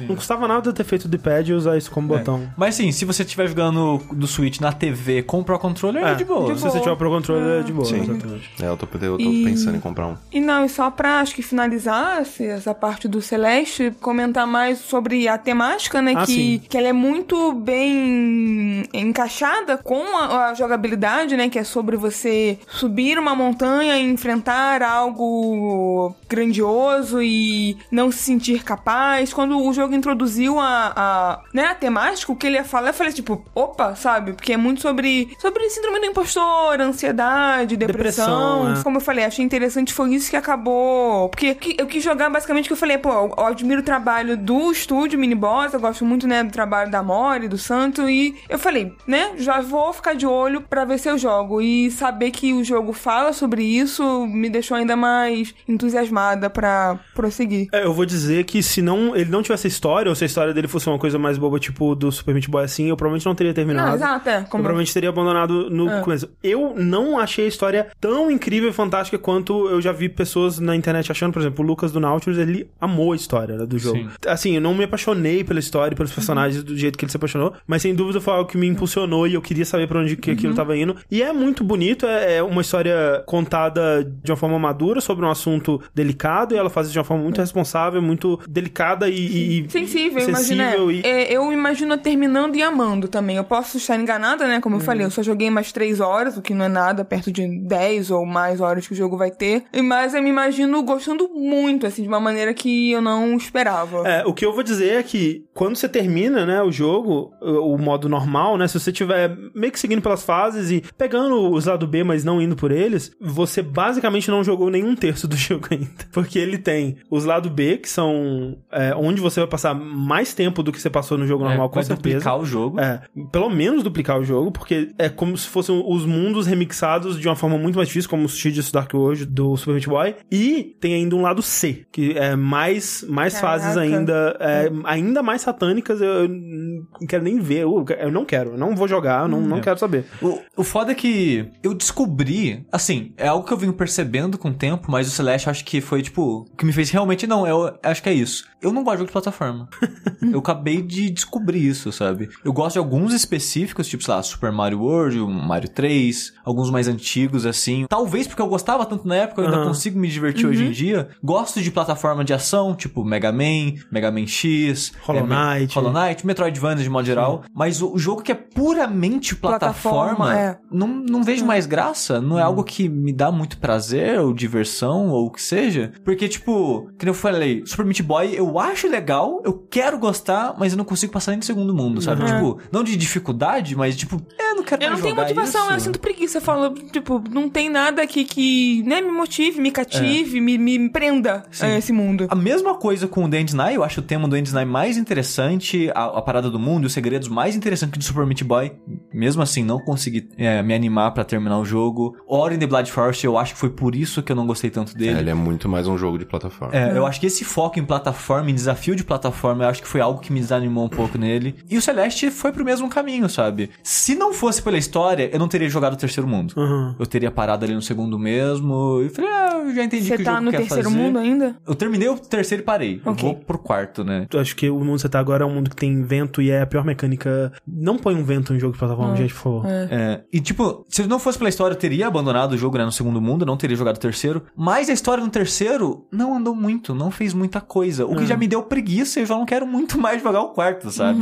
Não 0.07 0.15
custava 0.15 0.47
nada 0.47 0.71
ter 0.73 0.83
feito 0.83 1.05
o 1.05 1.07
D-pad 1.07 1.51
e 1.51 1.53
usar 1.53 1.77
isso 1.77 1.91
como 1.91 2.07
botão. 2.07 2.49
Mas 2.57 2.75
sim, 2.75 2.91
se 2.91 3.05
você 3.05 3.23
estiver 3.23 3.47
jogando 3.47 4.01
do 4.11 4.27
Switch 4.27 4.59
na 4.59 4.71
TV 4.71 5.23
com 5.23 5.39
o 5.39 5.43
Pro 5.43 5.57
Controller, 5.59 6.03
é, 6.03 6.15
de 6.15 6.25
boa. 6.25 6.55
Se 6.55 6.61
você 6.63 6.79
tiver 6.79 6.91
o 6.91 6.97
Pro 6.97 7.09
Controller, 7.09 7.61
é 7.61 7.63
de 7.63 7.71
boa, 7.73 7.85
Sim. 7.85 8.01
exatamente. 8.01 8.49
É, 8.61 8.67
eu 8.67 8.77
tô, 8.77 8.87
eu 9.01 9.17
tô 9.17 9.23
E- 9.23 9.43
pensando 9.43 9.77
em 9.77 9.79
comprar 9.79 10.07
um. 10.07 10.15
E 10.31 10.39
não, 10.39 10.65
e 10.65 10.69
só 10.69 10.89
pra 10.89 11.19
acho 11.19 11.35
que 11.35 11.41
finalizar 11.41 12.21
esse- 12.21 12.45
essa 12.45 12.73
parte 12.73 13.07
do 13.07 13.21
Celeste, 13.21 13.91
comentar 14.01 14.47
mais 14.47 14.79
sobre 14.79 15.27
a 15.27 15.37
temática, 15.37 16.01
né? 16.01 16.13
Ah, 16.15 16.25
que, 16.25 16.31
sim. 16.33 16.61
que 16.69 16.77
ela 16.77 16.87
é 16.87 16.93
muito 16.93 17.53
bem 17.53 18.83
encaixada 18.93 19.77
com 19.77 20.17
a, 20.17 20.49
a 20.49 20.53
jogabilidade, 20.53 21.35
né? 21.35 21.49
Que 21.49 21.59
é 21.59 21.63
sobre 21.63 21.97
você 21.97 22.57
subir 22.67 23.17
uma 23.17 23.35
montanha 23.35 23.97
e 23.97 24.09
enfrentar 24.09 24.81
algo 24.81 26.15
grandioso 26.29 27.21
e 27.21 27.77
não 27.91 28.11
se 28.11 28.19
sentir 28.19 28.63
capaz. 28.63 29.33
Quando 29.33 29.42
o 29.51 29.73
jogo 29.73 29.93
introduziu 29.95 30.59
a, 30.59 30.93
a, 30.95 31.39
né, 31.53 31.65
a 31.65 31.75
temática, 31.75 32.31
o 32.31 32.35
que 32.35 32.47
ele 32.47 32.55
ia 32.57 32.63
falar, 32.63 32.89
eu 32.89 32.93
falei 32.93 33.11
tipo, 33.13 33.43
opa, 33.53 33.95
sabe? 33.95 34.33
Porque 34.33 34.53
é 34.53 34.57
muito 34.57 34.81
sobre, 34.81 35.35
sobre 35.39 35.69
síndrome 35.69 35.99
do 35.99 36.05
impostor, 36.05 36.79
ansiedade, 36.81 37.75
depressão. 37.77 38.25
Depressão, 38.63 38.79
é. 38.79 38.83
Como 38.83 38.97
eu 38.97 39.01
falei, 39.01 39.25
achei 39.25 39.43
interessante, 39.43 39.93
foi 39.93 40.13
isso 40.13 40.29
que 40.29 40.35
acabou. 40.35 41.29
Porque 41.29 41.55
que- 41.55 41.75
eu 41.77 41.85
quis 41.87 42.03
jogar 42.03 42.29
basicamente 42.29 42.67
que 42.67 42.73
eu 42.73 42.77
falei, 42.77 42.97
pô, 42.97 43.09
eu 43.11 43.33
eu 43.37 43.45
admiro 43.47 43.81
o 43.81 43.83
trabalho 43.83 44.37
do 44.37 44.71
estúdio 44.71 45.19
Mini 45.19 45.35
Boss, 45.35 45.73
eu 45.73 45.79
gosto 45.79 46.05
muito, 46.05 46.27
né, 46.27 46.43
do 46.43 46.51
trabalho 46.51 46.89
da 46.89 47.01
Mori, 47.03 47.47
do 47.47 47.57
Santo, 47.57 48.07
e 48.09 48.35
eu 48.47 48.57
falei, 48.57 48.93
né, 49.07 49.31
já 49.37 49.59
vou 49.61 49.91
ficar 49.91 50.13
de 50.15 50.25
olho 50.25 50.61
pra 50.61 50.85
ver 50.85 50.97
se 50.99 51.09
eu 51.09 51.17
jogo. 51.17 51.61
E 51.61 51.91
saber 51.91 52.31
que 52.31 52.53
o 52.53 52.63
jogo 52.63 52.93
fala 52.93 53.33
sobre 53.33 53.63
isso 53.63 54.25
me 54.27 54.49
deixou 54.49 54.77
ainda 54.77 54.95
mais 54.95 55.53
entusiasmada 55.67 56.49
pra 56.49 56.99
prosseguir. 57.13 57.67
É, 57.73 57.83
eu 57.85 57.93
vou 57.93 58.05
dizer 58.05 58.45
que 58.45 58.61
se 58.63 58.81
não, 58.81 59.15
ele 59.15 59.29
não 59.33 59.41
tivesse 59.43 59.67
a 59.67 59.69
história, 59.69 60.09
ou 60.09 60.15
se 60.15 60.23
a 60.23 60.27
história 60.27 60.53
dele 60.53 60.67
fosse 60.67 60.87
uma 60.87 60.97
coisa 60.97 61.19
mais 61.19 61.37
boba, 61.37 61.59
tipo 61.59 61.95
do 61.95 62.11
Super 62.11 62.33
Meat 62.33 62.49
Boy 62.49 62.63
assim, 62.63 62.87
eu 62.87 62.95
provavelmente 62.95 63.25
não 63.25 63.35
teria 63.35 63.53
terminado. 63.53 63.87
Não, 63.89 63.95
exato, 63.95 64.29
é. 64.29 64.37
Eu 64.37 64.41
Como... 64.43 64.63
provavelmente 64.63 64.93
teria 64.93 65.09
abandonado 65.09 65.69
no 65.69 65.89
É. 65.89 66.01
começo. 66.01 66.29
Eu 66.43 66.73
não 66.77 67.19
achei 67.19 67.45
a 67.45 67.47
história 67.47 67.87
tão 67.99 68.31
incrível 68.31 68.69
e 68.69 68.73
fantástica 68.73 69.17
quanto 69.17 69.67
eu 69.67 69.81
já 69.81 69.91
vi 69.91 70.07
pessoas 70.09 70.59
na 70.59 70.75
internet 70.75 71.11
achando. 71.11 71.33
Por 71.33 71.41
exemplo, 71.41 71.63
o 71.63 71.67
Lucas 71.67 71.91
do 71.91 71.99
Nautilus, 71.99 72.37
ele 72.37 72.67
amou 72.79 73.13
a 73.13 73.15
história 73.15 73.57
né, 73.57 73.65
do 73.65 73.77
jogo. 73.77 73.97
Sim. 73.97 74.09
Assim, 74.27 74.55
eu 74.55 74.61
não 74.61 74.73
me 74.73 74.83
apaixonei 74.83 75.43
pela 75.43 75.59
história 75.59 75.93
e 75.93 75.97
pelos 75.97 76.11
personagens 76.11 76.63
do 76.63 76.75
jeito 76.77 76.97
que 76.97 77.05
ele 77.05 77.11
se 77.11 77.17
apaixonou, 77.17 77.53
mas 77.65 77.81
sem 77.81 77.93
dúvida 77.95 78.21
foi 78.21 78.33
algo 78.33 78.49
que 78.49 78.57
me 78.57 78.67
impulsionou 78.67 79.27
e 79.27 79.33
eu 79.33 79.41
queria 79.41 79.65
saber 79.65 79.87
pra 79.87 79.99
onde 79.99 80.15
que 80.15 80.31
aquilo 80.31 80.53
tava 80.53 80.77
indo. 80.77 80.95
E 81.09 81.21
é 81.23 81.31
muito 81.33 81.63
bonito, 81.63 82.05
é, 82.05 82.37
é 82.37 82.43
uma 82.43 82.61
história 82.61 83.23
contada 83.25 84.03
de 84.23 84.31
uma 84.31 84.37
forma 84.37 84.59
madura 84.59 85.01
sobre 85.01 85.25
um 85.25 85.29
assunto 85.29 85.81
delicado 85.93 86.53
e 86.53 86.57
ela 86.57 86.69
faz 86.69 86.87
isso 86.87 86.93
de 86.93 86.99
uma 86.99 87.05
forma 87.05 87.23
muito 87.23 87.39
responsável, 87.39 88.01
muito 88.01 88.39
delicada 88.47 89.09
e, 89.09 89.22
e 89.25 89.69
Sensível, 89.69 90.21
sensível 90.21 90.91
imagina. 90.91 90.91
e 90.91 91.01
É, 91.07 91.31
eu 91.33 91.51
imagino 91.51 91.97
terminando 91.97 92.55
e 92.55 92.61
amando 92.61 93.07
também. 93.07 93.37
Eu 93.37 93.43
posso 93.43 93.77
estar 93.77 93.95
enganada, 93.99 94.47
né? 94.47 94.59
Como 94.61 94.75
eu 94.75 94.79
falei, 94.79 95.05
eu 95.05 95.11
só 95.11 95.21
joguei 95.23 95.49
mais 95.49 95.71
3 95.71 95.99
horas, 95.99 96.37
o 96.37 96.41
que 96.41 96.53
não 96.53 96.65
é 96.65 96.69
nada, 96.69 97.03
perto 97.05 97.31
de 97.31 97.47
10 97.47 98.11
ou 98.11 98.25
mais 98.25 98.59
horas 98.61 98.85
que 98.87 98.93
o 98.93 98.95
jogo 98.95 99.17
vai 99.17 99.31
ter. 99.31 99.63
E- 99.73 99.81
Mas 99.81 100.13
eu 100.13 100.21
me 100.23 100.29
imagino 100.29 100.81
gostando 100.83 101.29
muito, 101.29 101.85
assim, 101.85 102.01
de 102.03 102.07
uma 102.07 102.19
maneira 102.19 102.53
que 102.53 102.91
eu 102.91 103.01
não 103.01 103.35
esperava. 103.35 104.07
É, 104.07 104.25
o 104.25 104.33
que 104.33 104.45
eu 104.45 104.53
vou 104.53 104.63
dizer 104.63 104.93
é 104.99 105.03
que 105.03 105.45
quando 105.53 105.75
você 105.75 105.87
termina, 105.89 106.45
né, 106.45 106.61
o 106.61 106.71
jogo, 106.71 107.31
o 107.41 107.73
o 107.73 107.77
modo 107.77 108.07
normal, 108.07 108.57
né? 108.57 108.67
Se 108.67 108.79
você 108.79 108.91
tiver 108.91 109.35
meio 109.55 109.71
que 109.71 109.79
seguindo 109.79 110.01
pelas 110.01 110.23
fases 110.23 110.69
e 110.69 110.83
pegando 110.97 111.51
os 111.51 111.65
lado 111.65 111.87
B, 111.87 112.03
mas 112.03 112.23
não 112.23 112.39
indo 112.41 112.55
por 112.55 112.71
eles, 112.71 113.11
você 113.19 113.61
basicamente 113.63 114.29
não 114.29 114.43
jogou 114.43 114.69
nenhum 114.69 114.95
terço 114.95 115.27
do 115.27 115.35
jogo 115.37 115.67
ainda. 115.71 115.87
Porque 116.11 116.37
ele 116.37 116.57
tem 116.57 116.97
os 117.09 117.25
lado 117.25 117.49
B, 117.49 117.77
que 117.77 117.89
são 117.89 118.57
é, 118.71 118.93
onde 118.95 119.12
você 119.21 119.39
vai 119.39 119.49
passar 119.49 119.73
mais 119.73 120.33
tempo 120.33 120.61
do 120.63 120.71
que 120.71 120.81
você 120.81 120.89
passou 120.89 121.17
no 121.17 121.25
jogo 121.27 121.43
normal, 121.43 121.65
É, 121.65 121.69
com 121.69 121.75
vai 121.75 121.83
certeza. 121.83 122.15
duplicar 122.15 122.39
o 122.39 122.45
jogo. 122.45 122.79
É, 122.79 123.01
pelo 123.31 123.49
menos 123.49 123.83
duplicar 123.83 124.19
o 124.19 124.23
jogo, 124.23 124.51
porque 124.51 124.89
é 124.97 125.09
como 125.09 125.37
se 125.37 125.47
fossem 125.47 125.83
os 125.87 126.05
mundos 126.05 126.45
remixados 126.47 127.19
de 127.19 127.27
uma 127.27 127.35
forma 127.35 127.57
muito 127.57 127.75
mais 127.75 127.87
difícil, 127.87 128.09
como 128.09 128.25
o 128.25 128.29
Sushi 128.29 128.53
Dark 128.71 128.93
World 128.93 129.25
do 129.25 129.55
Super 129.57 129.73
Meat 129.73 129.87
Boy. 129.87 130.15
E 130.31 130.75
tem 130.79 130.93
ainda 130.93 131.15
um 131.15 131.21
lado 131.21 131.41
C, 131.41 131.85
que 131.91 132.17
é 132.17 132.35
mais, 132.35 133.05
mais 133.07 133.33
Caraca. 133.39 133.63
fases 133.63 133.77
ainda, 133.77 134.37
é, 134.39 134.71
ainda 134.85 135.21
mais 135.23 135.41
satânicas. 135.41 136.01
Eu, 136.01 136.07
eu 136.23 136.29
não 136.29 137.07
quero 137.07 137.23
nem 137.23 137.39
ver, 137.39 137.59
eu, 137.63 137.85
eu 137.99 138.11
não 138.11 138.25
quero, 138.25 138.51
eu 138.51 138.57
não 138.57 138.75
vou 138.75 138.87
jogar, 138.87 139.23
eu 139.23 139.27
não, 139.27 139.41
não 139.41 139.59
quero 139.61 139.77
saber. 139.79 140.05
O, 140.21 140.39
o 140.57 140.63
foda 140.63 140.91
é 140.91 140.95
que 140.95 141.45
eu 141.61 141.73
descobri, 141.73 142.65
assim, 142.71 143.13
é 143.17 143.27
algo 143.27 143.45
que 143.45 143.53
eu 143.53 143.57
venho 143.57 143.73
percebendo 143.73 144.37
com 144.37 144.49
o 144.49 144.53
tempo, 144.53 144.91
mas 144.91 145.07
o 145.07 145.11
Celeste 145.11 145.49
acho 145.49 145.63
que 145.65 145.81
foi, 145.81 146.01
tipo, 146.01 146.45
o 146.51 146.55
que 146.57 146.65
me 146.65 146.73
fez 146.73 146.89
realmente, 146.89 147.25
não, 147.27 147.47
eu 147.47 147.73
acho 147.83 148.01
que 148.01 148.09
é 148.09 148.13
isso. 148.13 148.45
Eu 148.61 148.71
não 148.71 148.83
gosto 148.83 148.99
de 148.99 149.02
jogo 149.03 149.07
de 149.07 149.11
plataforma. 149.11 149.69
eu 150.31 150.39
acabei 150.39 150.81
de 150.81 151.09
descobrir 151.09 151.65
isso, 151.65 151.91
sabe? 151.91 152.29
Eu 152.43 152.53
gosto 152.53 152.73
de 152.73 152.79
alguns 152.79 153.13
específicos, 153.13 153.87
tipo, 153.87 154.03
sei 154.03 154.13
lá, 154.13 154.23
Super 154.23 154.51
Mario 154.51 154.81
World, 154.81 155.19
Mario 155.19 155.69
3, 155.69 156.33
alguns 156.43 156.69
mais 156.69 156.87
antigos, 156.87 157.45
assim. 157.45 157.85
Talvez 157.89 158.27
porque 158.27 158.41
eu 158.41 158.47
gostava 158.47 158.85
tanto 158.85 159.07
na 159.07 159.15
época, 159.15 159.41
eu 159.41 159.45
ainda 159.45 159.57
Aham. 159.57 159.67
consigo 159.67 159.99
me 159.99 160.07
divertir 160.07 160.47
hoje 160.47 160.63
em 160.65 160.71
dia. 160.71 161.09
Gosto 161.23 161.61
de 161.61 161.71
plataforma 161.71 162.23
de 162.23 162.33
ação, 162.33 162.75
tipo 162.75 163.03
Mega 163.03 163.31
Man, 163.31 163.73
Mega 163.91 164.11
Man 164.11 164.27
X, 164.27 164.93
Hollow 165.01 165.25
é, 165.25 165.57
Knight. 165.57 165.75
Hollow 165.75 165.93
Knight, 165.93 166.25
Metroidvania 166.25 166.83
de 166.83 166.89
modo 166.89 167.05
geral. 167.05 167.43
Mas 167.53 167.81
o, 167.81 167.93
o 167.93 167.99
jogo 167.99 168.21
que 168.21 168.31
é 168.31 168.35
puramente 168.35 169.35
plataforma, 169.35 170.15
Plataforma, 170.25 170.39
é. 170.39 170.57
não, 170.71 170.87
não 170.87 171.23
vejo 171.23 171.45
mais 171.45 171.65
graça. 171.65 172.21
Não 172.21 172.39
é 172.39 172.41
algo 172.41 172.63
que 172.63 172.87
me 172.87 173.13
dá 173.13 173.31
muito 173.31 173.57
prazer 173.57 174.19
ou 174.19 174.33
diversão 174.33 175.09
ou 175.09 175.27
o 175.27 175.31
que 175.31 175.41
seja. 175.41 175.91
Porque, 176.03 176.27
tipo, 176.27 176.89
que 176.97 177.07
eu 177.07 177.13
falei, 177.13 177.63
Super 177.65 177.85
Meat 177.85 178.01
Boy 178.01 178.33
eu 178.35 178.59
acho 178.59 178.82
legal, 178.89 179.41
eu 179.43 179.53
quero 179.69 179.97
gostar, 179.97 180.55
mas 180.57 180.73
eu 180.73 180.77
não 180.77 180.85
consigo 180.85 181.11
passar 181.11 181.31
nem 181.31 181.39
do 181.39 181.45
segundo 181.45 181.73
mundo, 181.73 182.01
sabe? 182.01 182.25
Tipo, 182.25 182.59
não 182.71 182.83
de 182.83 182.95
dificuldade, 182.95 183.75
mas 183.75 183.95
tipo, 183.95 184.21
é, 184.37 184.53
não 184.53 184.63
quero 184.63 184.83
Eu 184.83 184.91
não 184.91 185.01
tenho 185.01 185.15
motivação, 185.15 185.63
isso. 185.65 185.73
eu 185.73 185.79
sinto 185.79 185.99
preguiça. 185.99 186.37
Eu 186.37 186.41
falo, 186.41 186.73
tipo, 186.91 187.21
não 187.29 187.49
tem 187.49 187.69
nada 187.69 188.01
aqui 188.01 188.23
que 188.25 188.83
né, 188.83 189.01
me 189.01 189.11
motive, 189.11 189.59
me 189.61 189.71
cative, 189.71 190.39
me, 190.41 190.57
me 190.57 190.89
prenda 190.89 191.43
Sim. 191.51 191.65
a 191.65 191.77
esse 191.77 191.91
mundo. 191.93 192.27
A 192.29 192.35
mesma 192.35 192.75
coisa 192.75 193.07
com 193.07 193.25
o 193.25 193.29
The 193.29 193.39
End 193.39 193.55
Night, 193.55 193.75
eu 193.75 193.83
acho 193.83 193.99
o 193.99 194.03
tema 194.03 194.27
do 194.27 194.35
End 194.37 194.53
Night 194.53 194.69
mais 194.69 194.97
interessante, 194.97 195.89
a, 195.93 196.05
a 196.05 196.21
parada 196.21 196.49
do 196.49 196.59
mundo, 196.59 196.85
os 196.85 196.93
segredos 196.93 197.27
mais 197.27 197.55
interessantes 197.55 197.91
que 197.93 197.97
o 197.97 197.99
do 197.99 198.03
Super 198.05 198.25
Meat 198.25 198.43
Boy. 198.43 198.71
Mesmo 199.13 199.41
assim, 199.41 199.63
não 199.63 199.79
consegui 199.79 200.27
é, 200.37 200.61
me 200.63 200.73
animar 200.73 201.11
pra 201.11 201.23
terminar 201.23 201.59
o 201.59 201.65
jogo. 201.65 202.15
Ori 202.27 202.55
in 202.55 202.59
the 202.59 202.67
Blood 202.67 202.91
Forest, 202.91 203.25
eu 203.25 203.37
acho 203.37 203.53
que 203.53 203.59
foi 203.59 203.69
por 203.69 203.95
isso 203.95 204.21
que 204.23 204.31
eu 204.31 204.35
não 204.35 204.45
gostei 204.47 204.69
tanto 204.69 204.93
É, 204.95 204.97
dele. 204.97 205.19
ele 205.19 205.29
é 205.29 205.33
muito 205.33 205.67
mais 205.69 205.87
um 205.87 205.97
jogo 205.97 206.17
de 206.17 206.25
plataforma. 206.25 206.75
É, 206.75 206.97
eu 206.97 207.05
acho 207.05 207.19
que 207.19 207.27
esse 207.27 207.43
foco 207.45 207.79
em 207.79 207.85
plataforma, 207.85 208.49
em 208.49 208.53
desafio 208.55 208.72
de 208.95 209.03
plataforma, 209.03 209.63
eu 209.63 209.69
acho 209.69 209.81
que 209.81 209.87
foi 209.87 210.01
algo 210.01 210.19
que 210.19 210.31
me 210.31 210.39
desanimou 210.39 210.85
um 210.85 210.89
pouco 210.89 211.17
nele. 211.17 211.55
E 211.69 211.77
o 211.77 211.81
Celeste 211.81 212.29
foi 212.31 212.51
pro 212.51 212.63
mesmo 212.65 212.89
caminho, 212.89 213.29
sabe? 213.29 213.69
Se 213.83 214.15
não 214.15 214.33
fosse 214.33 214.61
pela 214.61 214.77
história, 214.77 215.29
eu 215.31 215.39
não 215.39 215.47
teria 215.47 215.69
jogado 215.69 215.93
o 215.93 215.97
terceiro 215.97 216.27
mundo. 216.27 216.53
Uhum. 216.57 216.95
Eu 216.99 217.05
teria 217.05 217.31
parado 217.31 217.65
ali 217.65 217.73
no 217.73 217.81
segundo 217.81 218.17
mesmo. 218.19 219.01
E 219.01 219.09
falei, 219.09 219.29
ah, 219.31 219.61
eu 219.65 219.75
já 219.75 219.83
entendi 219.83 220.07
Você 220.07 220.15
que 220.17 220.21
o 220.21 220.25
tá 220.25 220.31
jogo 220.33 220.45
no 220.45 220.51
quer 220.51 220.57
terceiro 220.59 220.83
fazer. 220.89 220.95
mundo 220.97 221.19
ainda? 221.19 221.55
Eu 221.67 221.75
terminei 221.75 222.07
o 222.09 222.17
terceiro 222.17 222.63
e 222.63 222.65
parei. 222.65 223.01
Eu 223.05 223.11
Ok. 223.11 223.23
vou 223.23 223.35
pro 223.35 223.57
quarto, 223.57 224.03
né? 224.03 224.27
Eu 224.31 224.39
acho 224.39 224.55
que 224.55 224.69
o 224.69 224.79
mundo 224.79 224.95
que 224.95 225.01
você 225.01 225.09
tá 225.09 225.19
agora 225.19 225.43
é 225.43 225.47
um 225.47 225.53
mundo 225.53 225.69
que 225.69 225.75
tem 225.75 226.01
vento 226.03 226.41
e 226.41 226.49
é 226.51 226.61
a 226.61 226.65
pior 226.65 226.83
mecânica. 226.85 227.51
Não 227.67 227.97
põe 227.97 228.15
um 228.15 228.23
vento 228.23 228.53
em 228.53 228.59
jogo 228.59 228.73
de 228.73 228.79
plataforma, 228.79 229.15
gente, 229.15 229.33
por 229.33 229.41
favor. 229.41 229.65
É, 229.67 230.21
e 230.31 230.39
tipo, 230.39 230.85
se 230.89 231.05
não 231.07 231.19
fosse 231.19 231.37
pela 231.37 231.49
história, 231.49 231.73
eu 231.73 231.79
teria 231.79 232.07
abandonado 232.07 232.53
o 232.53 232.57
jogo 232.57 232.77
né, 232.77 232.85
no 232.85 232.91
segundo 232.91 233.21
mundo, 233.21 233.45
não 233.45 233.57
teria 233.57 233.75
jogado 233.75 233.97
o 233.97 233.99
terceiro. 233.99 234.43
Mas 234.55 234.89
a 234.89 234.93
história 234.93 235.23
no 235.23 235.29
terceiro 235.29 236.05
não 236.11 236.35
andou 236.35 236.55
muito, 236.55 236.93
não 236.95 237.11
fez 237.11 237.33
muita 237.33 237.61
coisa. 237.61 238.05
O 238.05 238.15
que 238.15 238.25
já 238.25 238.35
me 238.37 238.47
deu 238.47 238.62
preguiça 238.63 239.19
e 239.19 239.23
eu 239.23 239.27
já 239.27 239.35
não 239.35 239.45
quero 239.45 239.65
muito 239.67 239.97
mais 239.99 240.21
jogar 240.21 240.41
o 240.41 240.49
quarto, 240.49 240.89
sabe? 240.91 241.19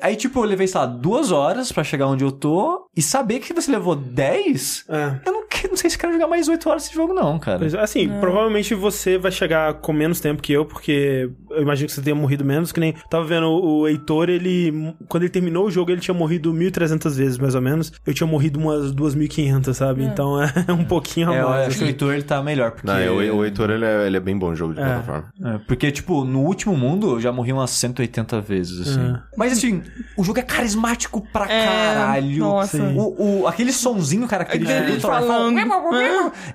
Aí, 0.00 0.16
tipo, 0.16 0.40
eu 0.40 0.44
levei, 0.44 0.66
sei 0.66 0.80
lá, 0.80 0.86
duas 0.86 1.30
horas 1.32 1.70
pra 1.72 1.82
chegar 1.84 2.06
onde 2.06 2.24
eu 2.24 2.32
tô 2.32 2.86
e 2.96 3.02
saber 3.02 3.38
que 3.40 3.52
você 3.52 3.70
levou 3.70 3.94
10, 3.96 4.84
É. 4.88 5.20
eu 5.26 5.32
não, 5.32 5.42
não 5.70 5.76
sei 5.76 5.88
se 5.90 5.98
quero 5.98 6.12
jogar 6.12 6.26
mais 6.26 6.48
8 6.48 6.68
horas 6.68 6.84
esse 6.86 6.94
jogo, 6.94 7.14
não, 7.14 7.38
cara. 7.38 7.58
Pois 7.58 7.74
é, 7.74 7.80
Assim, 7.80 8.08
provavelmente 8.20 8.74
você 8.74 9.18
vai 9.18 9.32
chegar 9.32 9.74
com 9.74 9.92
menos 9.92 10.20
tempo 10.20 10.42
que 10.42 10.52
eu, 10.52 10.64
porque 10.64 11.30
eu 11.50 11.62
imagino 11.62 11.88
que 11.88 11.94
você 11.94 12.02
tenha 12.02 12.14
morrido 12.16 12.44
menos, 12.44 12.70
que 12.72 12.80
nem 12.80 12.94
tava 13.10 13.24
vendo 13.24 13.46
o 13.48 13.86
Heitor, 13.88 14.28
ele 14.28 14.94
quando 15.08 15.22
ele 15.24 15.30
terminou 15.32 15.66
o 15.66 15.70
jogo, 15.70 15.90
ele 15.90 16.00
tinha 16.00 16.14
morrido 16.14 16.52
1300 16.52 17.16
vezes, 17.16 17.38
mais 17.38 17.54
ou 17.54 17.60
menos. 17.60 17.92
Eu 18.06 18.12
tinha 18.14 18.26
morrido 18.26 18.58
umas 18.58 18.92
2500, 18.92 19.76
sabe? 19.76 20.04
Então 20.04 20.40
é 20.42 20.50
um 20.72 20.84
pouquinho 20.84 21.30
a 21.30 21.34
É, 21.36 21.40
eu 21.42 21.48
mais. 21.48 21.66
acho 21.68 21.78
que 21.78 21.82
o 21.82 21.84
assim. 21.84 21.92
Heitor 21.92 22.12
ele 22.14 22.22
tá 22.22 22.42
melhor, 22.42 22.72
porque... 22.72 22.86
Não, 22.86 22.96
o, 23.16 23.36
o 23.38 23.44
Heitor, 23.44 23.70
ele 23.70 23.84
é, 23.84 24.06
ele 24.06 24.16
é 24.16 24.20
bem 24.20 24.36
bom 24.38 24.54
jogo 24.54 24.74
de 24.74 24.80
plataforma. 24.80 25.32
É, 25.44 25.58
porque, 25.66 25.90
tipo, 25.90 26.24
no 26.24 26.40
último 26.40 26.76
mundo 26.82 27.12
eu 27.12 27.20
já 27.20 27.32
morri 27.32 27.52
umas 27.52 27.70
180 27.70 28.40
vezes, 28.40 28.88
assim. 28.88 29.14
É. 29.14 29.20
Mas, 29.36 29.52
assim, 29.52 29.82
o 30.16 30.24
jogo 30.24 30.38
é 30.40 30.42
carismático 30.42 31.20
pra 31.32 31.50
É, 31.50 31.64
caralho. 31.94 32.38
nossa. 32.38 32.82
O, 32.82 33.42
o, 33.42 33.46
aquele 33.46 33.72
sonzinho 33.72 34.26
característico 34.28 34.78
Aquele 34.78 34.96
do 34.96 35.00
Thor, 35.00 35.10
falando. 35.10 35.58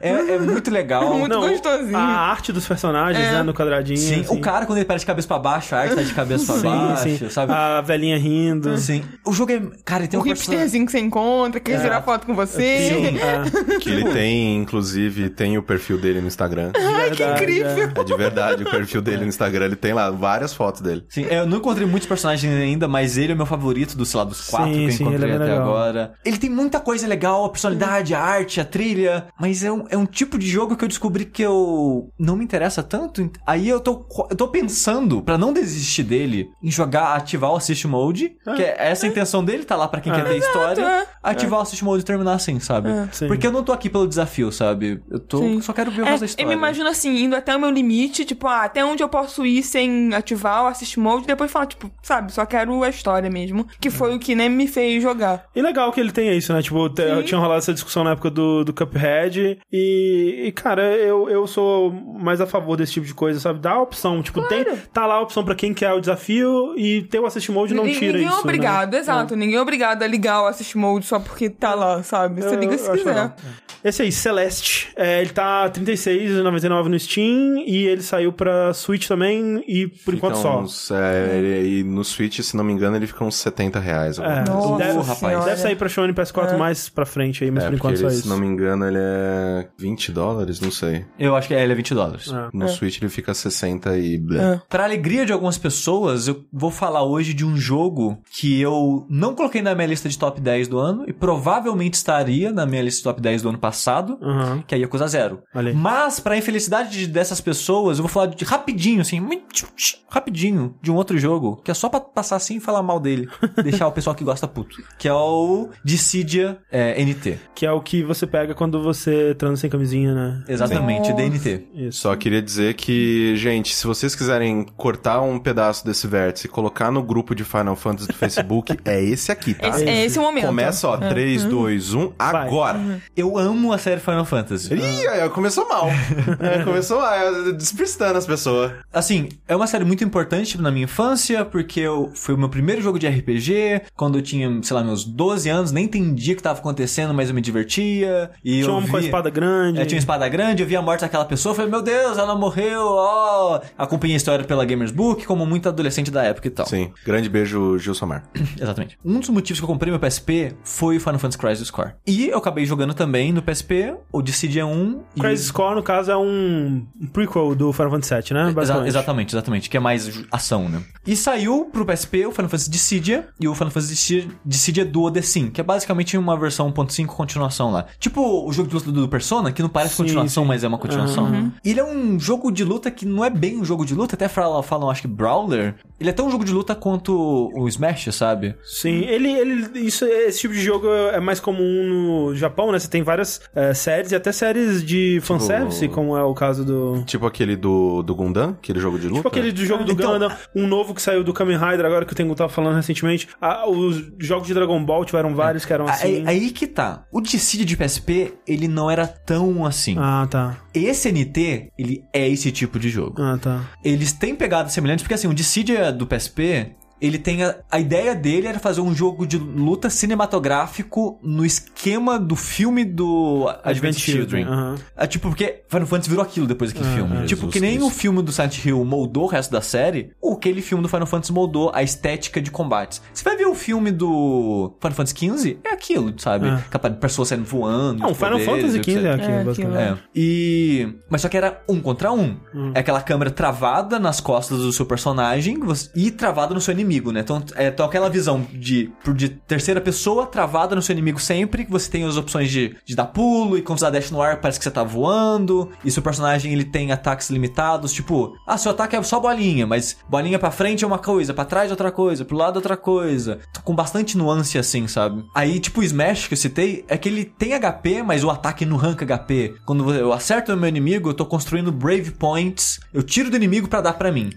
É, 0.01 0.09
é 0.09 0.39
muito 0.39 0.69
legal. 0.71 0.97
Muito 1.17 1.39
gostosinho. 1.39 1.97
A 1.97 2.01
arte 2.01 2.51
dos 2.51 2.67
personagens, 2.67 3.23
né, 3.31 3.41
no 3.43 3.53
quadradinho. 3.53 3.97
Sim, 3.97 4.21
assim. 4.21 4.35
o 4.37 4.39
cara 4.39 4.65
quando 4.65 4.77
ele 4.77 4.85
parece 4.85 5.03
de 5.03 5.07
cabeça 5.07 5.27
pra 5.27 5.39
baixo, 5.39 5.73
a 5.75 5.79
arte 5.79 5.95
tá 5.95 6.01
de 6.01 6.13
cabeça 6.13 6.45
pra 6.45 6.55
Sim, 6.55 6.67
baixo, 6.67 7.03
sim. 7.17 7.29
sabe? 7.29 7.53
A 7.53 7.81
velhinha 7.81 8.17
rindo. 8.17 8.77
Sim. 8.77 9.03
O 9.25 9.33
jogo 9.33 9.51
é. 9.51 9.61
Cara, 9.83 10.01
ele 10.01 10.07
tem 10.09 10.19
O 10.19 10.23
um 10.23 10.25
personagem. 10.25 10.53
hipsterzinho 10.59 10.85
que 10.85 10.91
você 10.91 10.99
encontra, 10.99 11.59
quer 11.59 11.81
tirar 11.81 12.01
foto 12.01 12.25
com 12.25 12.35
você. 12.35 12.89
Sim, 12.89 13.17
é. 13.75 13.79
Que 13.79 13.89
ele 13.89 14.09
tem, 14.11 14.57
inclusive, 14.57 15.29
tem 15.29 15.57
o 15.57 15.63
perfil 15.63 15.97
dele 15.97 16.21
no 16.21 16.27
Instagram. 16.27 16.71
Ai, 16.75 17.11
que 17.11 17.23
incrível. 17.23 17.91
É 17.95 18.03
de 18.03 18.15
verdade, 18.15 18.63
o 18.63 18.69
perfil 18.69 19.01
dele 19.01 19.21
no 19.21 19.27
Instagram, 19.27 19.65
ele 19.65 19.75
tem 19.75 19.93
lá 19.93 20.09
várias 20.17 20.53
fotos 20.53 20.81
dele. 20.81 21.05
Sim, 21.09 21.23
eu 21.29 21.45
não 21.45 21.57
encontrei 21.57 21.87
muitos 21.87 22.07
personagens 22.07 22.53
ainda, 22.53 22.87
mas 22.87 23.17
ele 23.17 23.31
é 23.31 23.35
o 23.35 23.37
meu 23.37 23.45
favorito 23.45 23.95
dos, 23.97 24.09
sei 24.09 24.17
lá, 24.17 24.23
dos 24.23 24.47
quatro 24.49 24.73
Sim, 24.73 24.79
que 24.79 24.85
eu 24.85 24.91
sim, 24.91 25.03
encontrei 25.03 25.23
ele 25.25 25.31
é 25.33 25.35
até 25.35 25.45
legal. 25.45 25.61
agora. 25.67 26.13
Ele 26.25 26.37
tem 26.37 26.49
muita 26.49 26.79
coisa 26.79 27.07
legal, 27.07 27.45
a 27.45 27.49
personalidade, 27.49 28.13
a 28.13 28.19
arte, 28.21 28.59
a 28.59 28.65
trilha, 28.65 29.27
mas 29.39 29.63
é 29.63 29.71
um, 29.71 29.85
é 29.89 29.97
um 29.97 30.05
tipo 30.05 30.37
de 30.37 30.47
jogo 30.47 30.75
que 30.75 30.83
eu 30.83 30.87
descobri 30.87 31.25
que 31.25 31.41
eu 31.41 32.09
não 32.19 32.35
me 32.35 32.43
interessa 32.43 32.81
tanto. 32.83 33.29
Aí 33.45 33.67
eu 33.69 33.79
tô, 33.79 34.05
eu 34.29 34.35
tô 34.35 34.47
pensando, 34.47 35.21
pra 35.21 35.37
não 35.37 35.53
desistir 35.53 36.03
dele, 36.03 36.49
em 36.61 36.71
jogar, 36.71 37.15
ativar 37.15 37.51
o 37.51 37.55
Assist 37.55 37.85
Mode, 37.87 38.35
que 38.55 38.63
é 38.63 38.75
essa 38.79 39.05
a 39.05 39.09
intenção 39.09 39.43
dele, 39.43 39.63
tá 39.63 39.75
lá 39.75 39.87
pra 39.87 40.01
quem 40.01 40.11
quer 40.13 40.25
ter 40.25 40.37
história, 40.37 40.81
é. 40.83 41.07
ativar 41.23 41.59
o 41.59 41.61
Assist 41.63 41.83
Mode 41.83 42.01
e 42.01 42.05
terminar 42.05 42.33
assim, 42.33 42.59
sabe? 42.59 42.89
Sim. 43.11 43.27
Porque 43.27 43.45
eu 43.47 43.51
não 43.51 43.63
tô 43.63 43.71
aqui 43.71 43.89
pelo 43.89 44.07
desafio, 44.07 44.51
sabe? 44.51 45.01
Eu 45.09 45.19
tô, 45.19 45.39
Sim. 45.39 45.61
só 45.61 45.73
quero 45.73 45.91
ver 45.91 46.01
o 46.01 46.05
É, 46.05 46.09
resto 46.11 46.21
da 46.21 46.25
eu 46.25 46.29
história. 46.29 46.47
me 46.49 46.53
imagino 46.55 46.89
assim, 46.89 47.23
indo 47.23 47.35
até 47.35 47.55
o 47.55 47.59
meu 47.59 47.69
limite, 47.69 48.25
tipo, 48.25 48.47
ah, 48.47 48.63
até 48.63 48.83
onde 48.83 49.03
eu 49.03 49.09
posso 49.09 49.45
ir 49.45 49.63
sem 49.63 50.06
ativar 50.13 50.63
o 50.63 50.67
assist 50.67 50.99
mode, 50.99 51.23
e 51.23 51.27
depois 51.27 51.51
falar, 51.51 51.65
tipo, 51.67 51.89
sabe, 52.01 52.31
só 52.31 52.45
quero 52.45 52.83
a 52.83 52.89
história 52.89 53.29
mesmo, 53.29 53.67
que 53.79 53.89
foi 53.89 54.15
o 54.15 54.19
que 54.19 54.35
nem 54.35 54.49
me 54.49 54.67
fez 54.67 55.01
jogar. 55.01 55.45
E 55.55 55.61
legal 55.61 55.91
que 55.91 55.99
ele 55.99 56.11
tenha 56.11 56.33
isso, 56.33 56.53
né? 56.53 56.61
Tipo, 56.61 56.89
te- 56.89 57.23
tinha 57.23 57.39
rolado 57.39 57.59
essa 57.59 57.73
discussão 57.73 58.03
na 58.03 58.11
época 58.11 58.29
do, 58.29 58.63
do 58.63 58.73
Cuphead. 58.73 59.59
E, 59.71 60.43
e, 60.47 60.51
cara, 60.51 60.83
eu, 60.95 61.29
eu 61.29 61.45
sou 61.47 61.91
mais 61.91 62.41
a 62.41 62.45
favor 62.47 62.75
desse 62.77 62.93
tipo 62.93 63.05
de 63.05 63.13
coisa, 63.13 63.39
sabe? 63.39 63.59
Dá 63.59 63.71
a 63.73 63.81
opção. 63.81 64.21
Tipo, 64.21 64.41
tem, 64.47 64.63
tá 64.93 65.05
lá 65.05 65.15
a 65.15 65.21
opção 65.21 65.43
pra 65.43 65.55
quem 65.55 65.73
quer 65.73 65.93
o 65.93 65.99
desafio 65.99 66.73
e 66.77 67.03
ter 67.03 67.19
o 67.19 67.25
Assist 67.25 67.51
Mode 67.51 67.73
não 67.73 67.83
Ninguém- 67.83 67.99
tira 67.99 68.13
ninguém 68.13 68.27
isso. 68.27 68.37
é 68.37 68.41
obrigado, 68.41 68.93
né? 68.93 68.99
exato. 68.99 69.35
Ninguém 69.35 69.55
é 69.55 69.61
obrigado 69.61 70.03
a 70.03 70.07
ligar 70.07 70.41
o 70.43 70.45
assist 70.47 70.77
mode 70.77 71.05
só 71.05 71.19
porque 71.19 71.49
tá 71.49 71.73
lá, 71.75 72.01
sabe? 72.03 72.41
Você 72.41 72.55
Eu- 72.55 72.59
liga 72.59 72.77
se 72.77 72.89
quiser. 72.91 73.05
legal. 73.05 73.35
Esse 73.83 74.01
aí, 74.01 74.11
Celeste. 74.11 74.89
É, 74.95 75.21
ele 75.21 75.29
tá 75.29 75.63
R$36,99 75.65 76.87
no 76.89 76.99
Steam 76.99 77.63
e 77.65 77.85
ele 77.87 78.01
saiu 78.01 78.33
pra 78.33 78.73
Switch 78.73 79.07
também 79.07 79.63
e 79.67 79.87
por 80.05 80.13
Fica 80.13 80.27
enquanto 80.27 80.35
só. 80.41 80.59
uns, 80.61 80.91
é, 80.91 81.37
ele- 81.37 81.79
e 81.79 81.83
no 81.83 82.03
Switch, 82.03 82.39
se 82.41 82.55
não 82.55 82.63
me 82.63 82.73
engano, 82.73 82.95
ele 82.95 83.07
fica 83.07 83.23
uns 83.23 83.35
70 83.35 83.79
reais. 83.79 84.17
É, 84.19 84.21
coisa. 84.23 84.41
Nossa 84.51 84.77
deve, 84.77 84.99
rapaz. 84.99 85.45
deve 85.45 85.61
sair 85.61 85.75
pra 85.75 85.89
Sony 85.89 86.13
PS4 86.13 86.57
mais 86.57 86.89
pra 86.89 87.05
frente 87.05 87.43
aí, 87.43 87.51
mas 87.51 87.63
É, 87.63 87.67
por 87.67 87.75
enquanto 87.75 87.97
só 87.97 88.05
ele, 88.05 88.13
isso. 88.13 88.23
se 88.23 88.27
não 88.29 88.37
me 88.37 88.45
engano, 88.47 88.85
ele 88.85 88.97
é 88.99 89.67
20 89.77 90.11
dólares, 90.11 90.59
não 90.59 90.71
sei. 90.71 91.05
Eu 91.19 91.35
acho 91.35 91.47
que 91.47 91.53
é, 91.53 91.63
ele 91.63 91.73
é 91.73 91.75
20 91.75 91.93
dólares. 91.93 92.31
É. 92.31 92.49
No 92.53 92.67
Switch 92.69 92.97
ele 93.01 93.09
fica 93.09 93.33
60 93.33 93.97
e... 93.97 94.17
blé. 94.17 94.61
Para 94.69 94.83
alegria 94.83 95.25
de 95.25 95.33
algumas 95.33 95.57
pessoas, 95.57 96.27
eu 96.27 96.43
vou 96.51 96.71
falar 96.71 97.03
hoje 97.03 97.33
de 97.33 97.45
um 97.45 97.55
jogo 97.57 98.17
que 98.39 98.59
eu 98.61 99.05
não 99.09 99.33
coloquei 99.35 99.61
na 99.61 99.73
minha 99.75 99.87
lista 99.87 100.07
de 100.09 100.17
top 100.17 100.39
10 100.41 100.67
do 100.67 100.77
ano 100.79 101.03
e 101.07 101.13
provavelmente 101.13 101.95
estaria 101.95 102.51
na 102.51 102.65
minha 102.65 102.81
lista 102.81 102.97
de 102.99 103.03
top 103.03 103.21
10 103.21 103.41
do 103.41 103.49
ano 103.49 103.57
passado, 103.57 104.17
Aham. 104.21 104.63
que 104.67 104.73
é 104.75 104.77
Yakuza 104.77 105.07
Zero. 105.07 105.41
Mas, 105.75 106.19
pra 106.19 106.37
infelicidade 106.37 106.89
de- 106.91 107.07
dessas 107.07 107.39
pessoas, 107.41 107.97
eu 107.97 108.03
vou 108.03 108.09
falar 108.09 108.27
de 108.27 108.43
rapidinho, 108.45 109.01
assim, 109.01 109.19
muito 109.19 109.67
rapidinho, 110.09 110.75
de 110.81 110.91
um 110.91 110.95
outro 110.95 111.17
jogo, 111.17 111.61
que 111.63 111.71
é 111.71 111.73
só 111.73 111.89
pra 111.89 111.99
passar 111.99 112.35
assim 112.37 112.57
e 112.57 112.59
falar 112.59 112.81
mal 112.81 112.99
dele. 112.99 113.29
deixar 113.63 113.87
o 113.87 113.91
pessoal 113.91 114.15
que 114.15 114.23
gosta 114.23 114.47
puto. 114.47 114.81
Que 114.97 115.07
é 115.07 115.13
o 115.13 115.69
Dissidia 115.83 116.57
é, 116.71 117.03
NT. 117.03 117.37
Que 117.53 117.65
é 117.65 117.71
o 117.71 117.81
que 117.81 118.03
você 118.03 118.25
pega 118.25 118.53
quando 118.53 118.81
você 118.81 119.35
transa 119.35 119.61
sem 119.61 119.69
camisinha, 119.69 120.13
né? 120.13 120.43
Exatamente, 120.47 121.13
DNT. 121.13 121.67
Isso. 121.73 122.01
Só 122.01 122.15
queria 122.15 122.41
dizer 122.41 122.73
que, 122.75 123.35
gente, 123.35 123.75
se 123.75 123.85
vocês 123.85 124.15
quiserem 124.15 124.65
cortar 124.75 125.21
um 125.21 125.39
pedaço 125.39 125.85
desse 125.85 126.07
vértice 126.07 126.47
e 126.47 126.49
colocar 126.49 126.91
no 126.91 127.03
grupo 127.03 127.35
de 127.35 127.43
Final 127.43 127.75
Fantasy 127.75 128.07
do 128.07 128.13
Facebook, 128.13 128.77
é 128.85 129.03
esse 129.03 129.31
aqui, 129.31 129.53
tá? 129.53 129.69
Esse, 129.69 129.83
é 129.85 130.05
esse 130.05 130.19
o 130.19 130.21
momento. 130.21 130.47
Começa, 130.47 130.87
ó, 130.87 130.97
3, 130.97 131.45
2, 131.45 131.93
1, 131.93 132.13
agora. 132.17 133.01
Eu 133.15 133.37
amo 133.37 133.73
a 133.73 133.77
série 133.77 133.99
Final 133.99 134.25
Fantasy. 134.25 134.73
Ih, 134.73 135.29
começou 135.33 135.67
mal. 135.67 135.87
É, 136.39 136.63
começou 136.63 136.99
mal, 136.99 137.13
é, 137.13 137.51
despistando 137.53 138.17
as 138.17 138.25
pessoas. 138.25 138.71
Assim, 138.93 139.29
é 139.47 139.55
uma 139.55 139.66
série 139.67 139.85
muito 139.85 140.03
importante 140.03 140.59
na 140.59 140.71
minha 140.71 140.85
infância, 140.85 141.43
porque 141.45 141.79
eu, 141.79 142.11
foi 142.13 142.33
o 142.35 142.37
meu 142.37 142.49
primeiro 142.49 142.81
jogo 142.81 142.97
de 142.97 143.07
RPG, 143.07 143.81
quando 143.95 144.17
eu 144.17 144.21
tinha, 144.21 144.59
sei 144.63 144.75
lá, 144.75 144.83
meus 144.83 145.03
12 145.03 145.49
anos, 145.49 145.71
nem 145.71 145.85
entendia 145.85 146.33
o 146.33 146.37
que 146.37 146.43
tava 146.43 146.59
acontecendo, 146.59 147.13
mas 147.13 147.29
eu 147.29 147.35
me 147.35 147.41
divertia. 147.41 148.31
E 148.43 148.53
Tinha 148.53 148.65
eu 148.65 148.71
um 148.73 148.77
homem 148.77 148.89
com 148.89 148.97
a 148.97 148.99
via- 148.99 149.07
espada 149.09 149.29
grande. 149.29 149.79
É, 149.79 149.85
tinha 149.85 149.95
uma 149.97 149.99
espada 149.99 150.27
grande, 150.29 150.63
eu 150.63 150.67
vi 150.67 150.75
a 150.75 150.81
morte 150.81 151.01
daquela 151.01 151.25
pessoa, 151.25 151.53
falei, 151.53 151.69
meu 151.69 151.81
Deus, 151.81 152.17
ela 152.17 152.35
morreu, 152.35 152.81
ó. 152.85 153.61
Acompanhei 153.77 154.15
a 154.15 154.17
história 154.17 154.45
pela 154.45 154.65
Gamers 154.65 154.91
Book, 154.91 155.25
como 155.25 155.45
muito 155.45 155.67
adolescente 155.69 156.09
da 156.11 156.23
época 156.23 156.47
e 156.47 156.51
tal. 156.51 156.65
Sim, 156.65 156.91
grande 157.05 157.29
beijo, 157.29 157.77
Gil 157.77 157.93
Somar. 157.93 158.23
Exatamente. 158.59 158.97
Um 159.03 159.19
dos 159.19 159.29
motivos 159.29 159.59
que 159.59 159.63
eu 159.63 159.67
comprei 159.67 159.91
meu 159.91 159.99
PSP 159.99 160.53
foi 160.63 160.97
o 160.97 160.99
Final 160.99 161.19
Fantasy 161.19 161.37
Crisis 161.37 161.71
Core. 161.71 161.91
E 162.05 162.27
eu 162.27 162.37
acabei 162.37 162.65
jogando 162.65 162.93
também 162.93 163.31
no 163.33 163.41
PSP, 163.41 163.95
o 164.11 164.21
Dissidia 164.21 164.65
1 164.65 165.01
e... 165.15 165.19
Crisis 165.19 165.51
Core, 165.51 165.75
no 165.75 165.83
caso, 165.83 166.11
é 166.11 166.17
um 166.17 166.85
prequel 167.13 167.55
do 167.55 167.71
Final 167.73 167.91
Fantasy 167.91 168.13
VII, 168.13 168.33
né? 168.33 168.41
Exa- 168.43 168.53
Basicamente. 168.53 168.87
exatamente, 168.89 169.29
exatamente, 169.57 169.69
que 169.69 169.77
é 169.77 169.79
mais 169.79 170.23
ação, 170.31 170.69
né? 170.69 170.81
E 171.05 171.15
saiu 171.15 171.65
pro 171.65 171.85
PSP 171.85 172.25
o 172.25 172.31
Final 172.31 172.49
Fantasy 172.49 172.69
Dissidia 172.69 173.27
e 173.39 173.47
o 173.47 173.55
Final 173.55 173.71
Fantasy 173.71 174.27
Dissidia, 174.45 174.85
Duo 174.85 175.11
The 175.11 175.21
Sim, 175.21 175.49
que 175.49 175.59
é 175.59 175.63
basicamente 175.63 176.17
uma 176.17 176.37
versão 176.37 176.71
1.5 176.71 177.07
continuação 177.07 177.71
lá. 177.71 177.85
Tipo 177.99 178.45
o 178.47 178.51
jogo 178.51 178.69
de 178.69 178.75
luta 178.75 178.91
do 178.91 179.07
Persona, 179.07 179.51
que 179.51 179.61
não 179.61 179.69
parece 179.69 179.95
Sim, 179.95 180.03
continuação, 180.03 180.43
sim. 180.43 180.47
mas 180.47 180.63
é 180.63 180.67
uma 180.67 180.77
continuação. 180.77 181.25
Uhum. 181.25 181.51
Ele 181.63 181.79
é 181.79 181.83
um 181.83 182.19
jogo 182.19 182.51
de 182.51 182.63
luta 182.63 182.91
que 182.91 183.05
não 183.05 183.23
é 183.23 183.29
bem 183.29 183.57
um 183.57 183.65
jogo 183.65 183.85
de 183.85 183.93
luta, 183.95 184.15
até 184.15 184.27
falam, 184.27 184.61
falam 184.61 184.89
acho 184.89 185.01
que 185.01 185.07
Brawler. 185.07 185.75
Ele 185.99 186.09
é 186.09 186.13
tão 186.13 186.27
um 186.27 186.31
jogo 186.31 186.45
de 186.45 186.53
luta 186.53 186.75
quanto 186.75 187.51
o 187.55 187.67
Smash, 187.67 188.13
sabe? 188.13 188.55
Sim, 188.63 189.05
ele, 189.05 189.31
ele 189.31 189.79
isso, 189.79 190.05
esse 190.05 190.41
tipo 190.41 190.53
de 190.53 190.61
jogo 190.61 190.87
é 190.87 191.19
mais 191.19 191.39
comum 191.39 192.27
no 192.27 192.35
Japão, 192.35 192.71
né? 192.71 192.79
Você 192.79 192.87
tem 192.87 193.01
várias 193.01 193.41
eh, 193.55 193.73
séries 193.73 194.11
e 194.11 194.15
até 194.15 194.31
séries 194.31 194.83
de 194.83 195.19
fanservice, 195.21 195.87
como 195.87 196.15
é 196.15 196.23
o 196.23 196.33
caso 196.33 196.63
do. 196.63 197.03
Tipo 197.05 197.25
aquele 197.25 197.55
do, 197.55 198.03
do 198.03 198.13
Gundam, 198.13 198.51
aquele 198.51 198.79
jogo 198.79 198.99
de 198.99 199.07
luta. 199.07 199.17
Tipo 199.17 199.27
aquele 199.29 199.46
do 199.51 199.65
jogo 199.65 199.83
do 199.83 199.91
Então- 199.93 200.13
Gundam, 200.13 200.31
um 200.55 200.67
novo 200.67 200.93
que 200.93 201.01
saiu 201.01 201.23
do 201.23 201.33
Kamen 201.33 201.57
Rider, 201.57 201.85
agora 201.85 202.05
que 202.05 202.13
o 202.13 202.15
Tengu 202.15 202.35
tava 202.35 202.49
falando 202.49 202.75
recentemente. 202.75 203.27
Ah, 203.41 203.67
os 203.69 204.03
jogos 204.19 204.47
de 204.47 204.53
Dragon 204.53 204.83
Ball 204.83 205.05
tiveram 205.05 205.33
vários 205.35 205.65
que 205.65 205.73
eram 205.73 205.87
assim. 205.87 206.25
Aí, 206.25 206.43
aí 206.43 206.49
que 206.51 206.67
tá. 206.67 207.03
O 207.11 207.21
Dissidia 207.21 207.65
de 207.65 207.75
PSP, 207.77 208.33
ele 208.47 208.67
não 208.67 208.89
era 208.89 209.07
tão 209.07 209.65
assim. 209.65 209.95
Ah, 209.97 210.27
tá. 210.29 210.57
Esse 210.73 211.11
NT, 211.11 211.71
ele 211.77 212.03
é 212.13 212.27
esse 212.29 212.51
tipo 212.51 212.79
de 212.79 212.89
jogo. 212.89 213.21
Ah, 213.21 213.37
tá. 213.41 213.61
Eles 213.83 214.11
têm 214.13 214.35
pegadas 214.35 214.71
semelhantes, 214.73 215.03
porque 215.03 215.13
assim, 215.15 215.27
o 215.27 215.33
Dissidia 215.33 215.91
do 215.91 216.05
PSP, 216.05 216.75
ele 217.01 217.17
tem 217.17 217.43
a, 217.43 217.55
a 217.71 217.79
ideia 217.79 218.15
dele 218.15 218.47
era 218.47 218.59
fazer 218.59 218.81
um 218.81 218.93
jogo 218.93 219.25
de 219.25 219.37
luta 219.37 219.89
cinematográfico 219.89 221.19
no 221.21 221.45
esquema 221.45 222.19
do 222.19 222.35
filme 222.35 222.83
do 222.85 223.47
Advent 223.63 223.97
Children. 223.97 224.45
aham. 224.45 224.75
É 224.95 225.07
tipo, 225.07 225.27
porque 225.29 225.63
Final 225.69 225.87
Fantasy 225.87 226.09
virou 226.09 226.23
aquilo 226.23 226.47
depois 226.47 226.71
daquele 226.73 226.93
filme. 226.93 227.09
Jesus 227.17 227.29
tipo, 227.29 227.47
que 227.47 227.59
nem 227.59 227.77
Cristo. 227.77 227.87
o 227.87 227.91
filme 227.91 228.21
do 228.21 228.31
Silent 228.31 228.65
Hill 228.65 228.83
moldou 228.85 229.23
o 229.23 229.27
resto 229.27 229.51
da 229.51 229.61
série, 229.61 230.11
ou 230.21 230.33
aquele 230.33 230.61
filme 230.61 230.81
do 230.81 230.89
Final 230.89 231.07
Fantasy 231.07 231.31
moldou 231.31 231.71
a 231.73 231.83
estética 231.83 232.41
de 232.41 232.51
combates. 232.51 233.01
Você 233.13 233.23
vai 233.23 233.35
ver 233.35 233.45
o 233.45 233.55
filme 233.55 233.91
do 233.91 234.73
Final 234.81 234.95
Fantasy 234.95 235.15
XV, 235.17 235.59
é 235.63 235.73
aquilo, 235.73 236.13
sabe? 236.17 236.47
É. 236.47 236.63
Capaz 236.69 236.93
de 236.93 236.99
pessoas 236.99 237.27
saindo 237.27 237.45
voando. 237.45 238.01
Não, 238.01 238.13
Final 238.15 238.39
poderes, 238.39 238.73
Fantasy. 238.73 238.83
XV 238.83 239.05
é 239.07 239.13
aquilo, 239.13 239.31
É, 239.31 239.43
basicamente. 239.43 239.77
É. 239.79 239.97
E. 240.15 240.93
Mas 241.09 241.21
só 241.21 241.29
que 241.29 241.37
era 241.37 241.61
um 241.67 241.79
contra 241.79 242.11
um. 242.11 242.37
É 242.73 242.79
aquela 242.79 243.01
câmera 243.01 243.31
travada 243.31 243.99
nas 243.99 244.19
costas 244.19 244.59
do 244.59 244.71
seu 244.71 244.85
personagem 244.85 245.57
e 245.95 246.11
travada 246.11 246.53
no 246.53 246.61
seu 246.61 246.73
inimigo, 246.73 246.86
né? 247.11 247.19
Então, 247.19 247.43
é 247.55 247.67
então 247.67 247.85
aquela 247.85 248.09
visão 248.09 248.45
de, 248.51 248.91
de 249.15 249.29
terceira 249.29 249.79
pessoa 249.81 250.25
travada 250.25 250.75
no 250.75 250.81
seu 250.81 250.93
inimigo 250.93 251.19
sempre, 251.19 251.65
que 251.65 251.71
você 251.71 251.89
tem 251.89 252.03
as 252.03 252.17
opções 252.17 252.49
de, 252.49 252.75
de 252.85 252.95
dar 252.95 253.05
pulo 253.05 253.57
e 253.57 253.61
quando 253.61 253.79
você 253.79 253.85
dá 253.85 253.91
dash 253.91 254.11
no 254.11 254.21
ar 254.21 254.39
parece 254.41 254.59
que 254.59 254.63
você 254.63 254.71
tá 254.71 254.83
voando. 254.83 255.69
E 255.83 255.91
seu 255.91 256.01
personagem 256.01 256.53
ele 256.53 256.63
tem 256.63 256.91
ataques 256.91 257.29
limitados, 257.29 257.93
tipo, 257.93 258.35
ah, 258.47 258.57
seu 258.57 258.71
ataque 258.71 258.95
é 258.95 259.03
só 259.03 259.19
bolinha, 259.19 259.67
mas 259.67 259.97
bolinha 260.09 260.39
pra 260.39 260.51
frente 260.51 260.83
é 260.83 260.87
uma 260.87 260.99
coisa, 260.99 261.33
pra 261.33 261.45
trás 261.45 261.69
é 261.69 261.73
outra 261.73 261.91
coisa, 261.91 262.25
pro 262.25 262.37
lado 262.37 262.55
é 262.55 262.57
outra 262.57 262.77
coisa. 262.77 263.39
Com 263.63 263.75
bastante 263.75 264.17
nuance 264.17 264.57
assim, 264.57 264.87
sabe? 264.87 265.23
Aí, 265.35 265.59
tipo, 265.59 265.81
o 265.81 265.83
Smash 265.83 266.27
que 266.27 266.33
eu 266.33 266.37
citei 266.37 266.85
é 266.87 266.97
que 266.97 267.09
ele 267.09 267.25
tem 267.25 267.53
HP, 267.59 268.01
mas 268.03 268.23
o 268.23 268.29
ataque 268.29 268.65
não 268.65 268.77
arranca 268.77 269.05
HP. 269.05 269.55
Quando 269.65 269.93
eu 269.93 270.13
acerto 270.13 270.53
o 270.53 270.57
meu 270.57 270.69
inimigo, 270.69 271.09
eu 271.09 271.13
tô 271.13 271.25
construindo 271.25 271.71
Brave 271.71 272.11
Points, 272.11 272.79
eu 272.93 273.03
tiro 273.03 273.29
do 273.29 273.35
inimigo 273.35 273.67
pra 273.67 273.81
dar 273.81 273.93
pra 273.93 274.11
mim. 274.11 274.29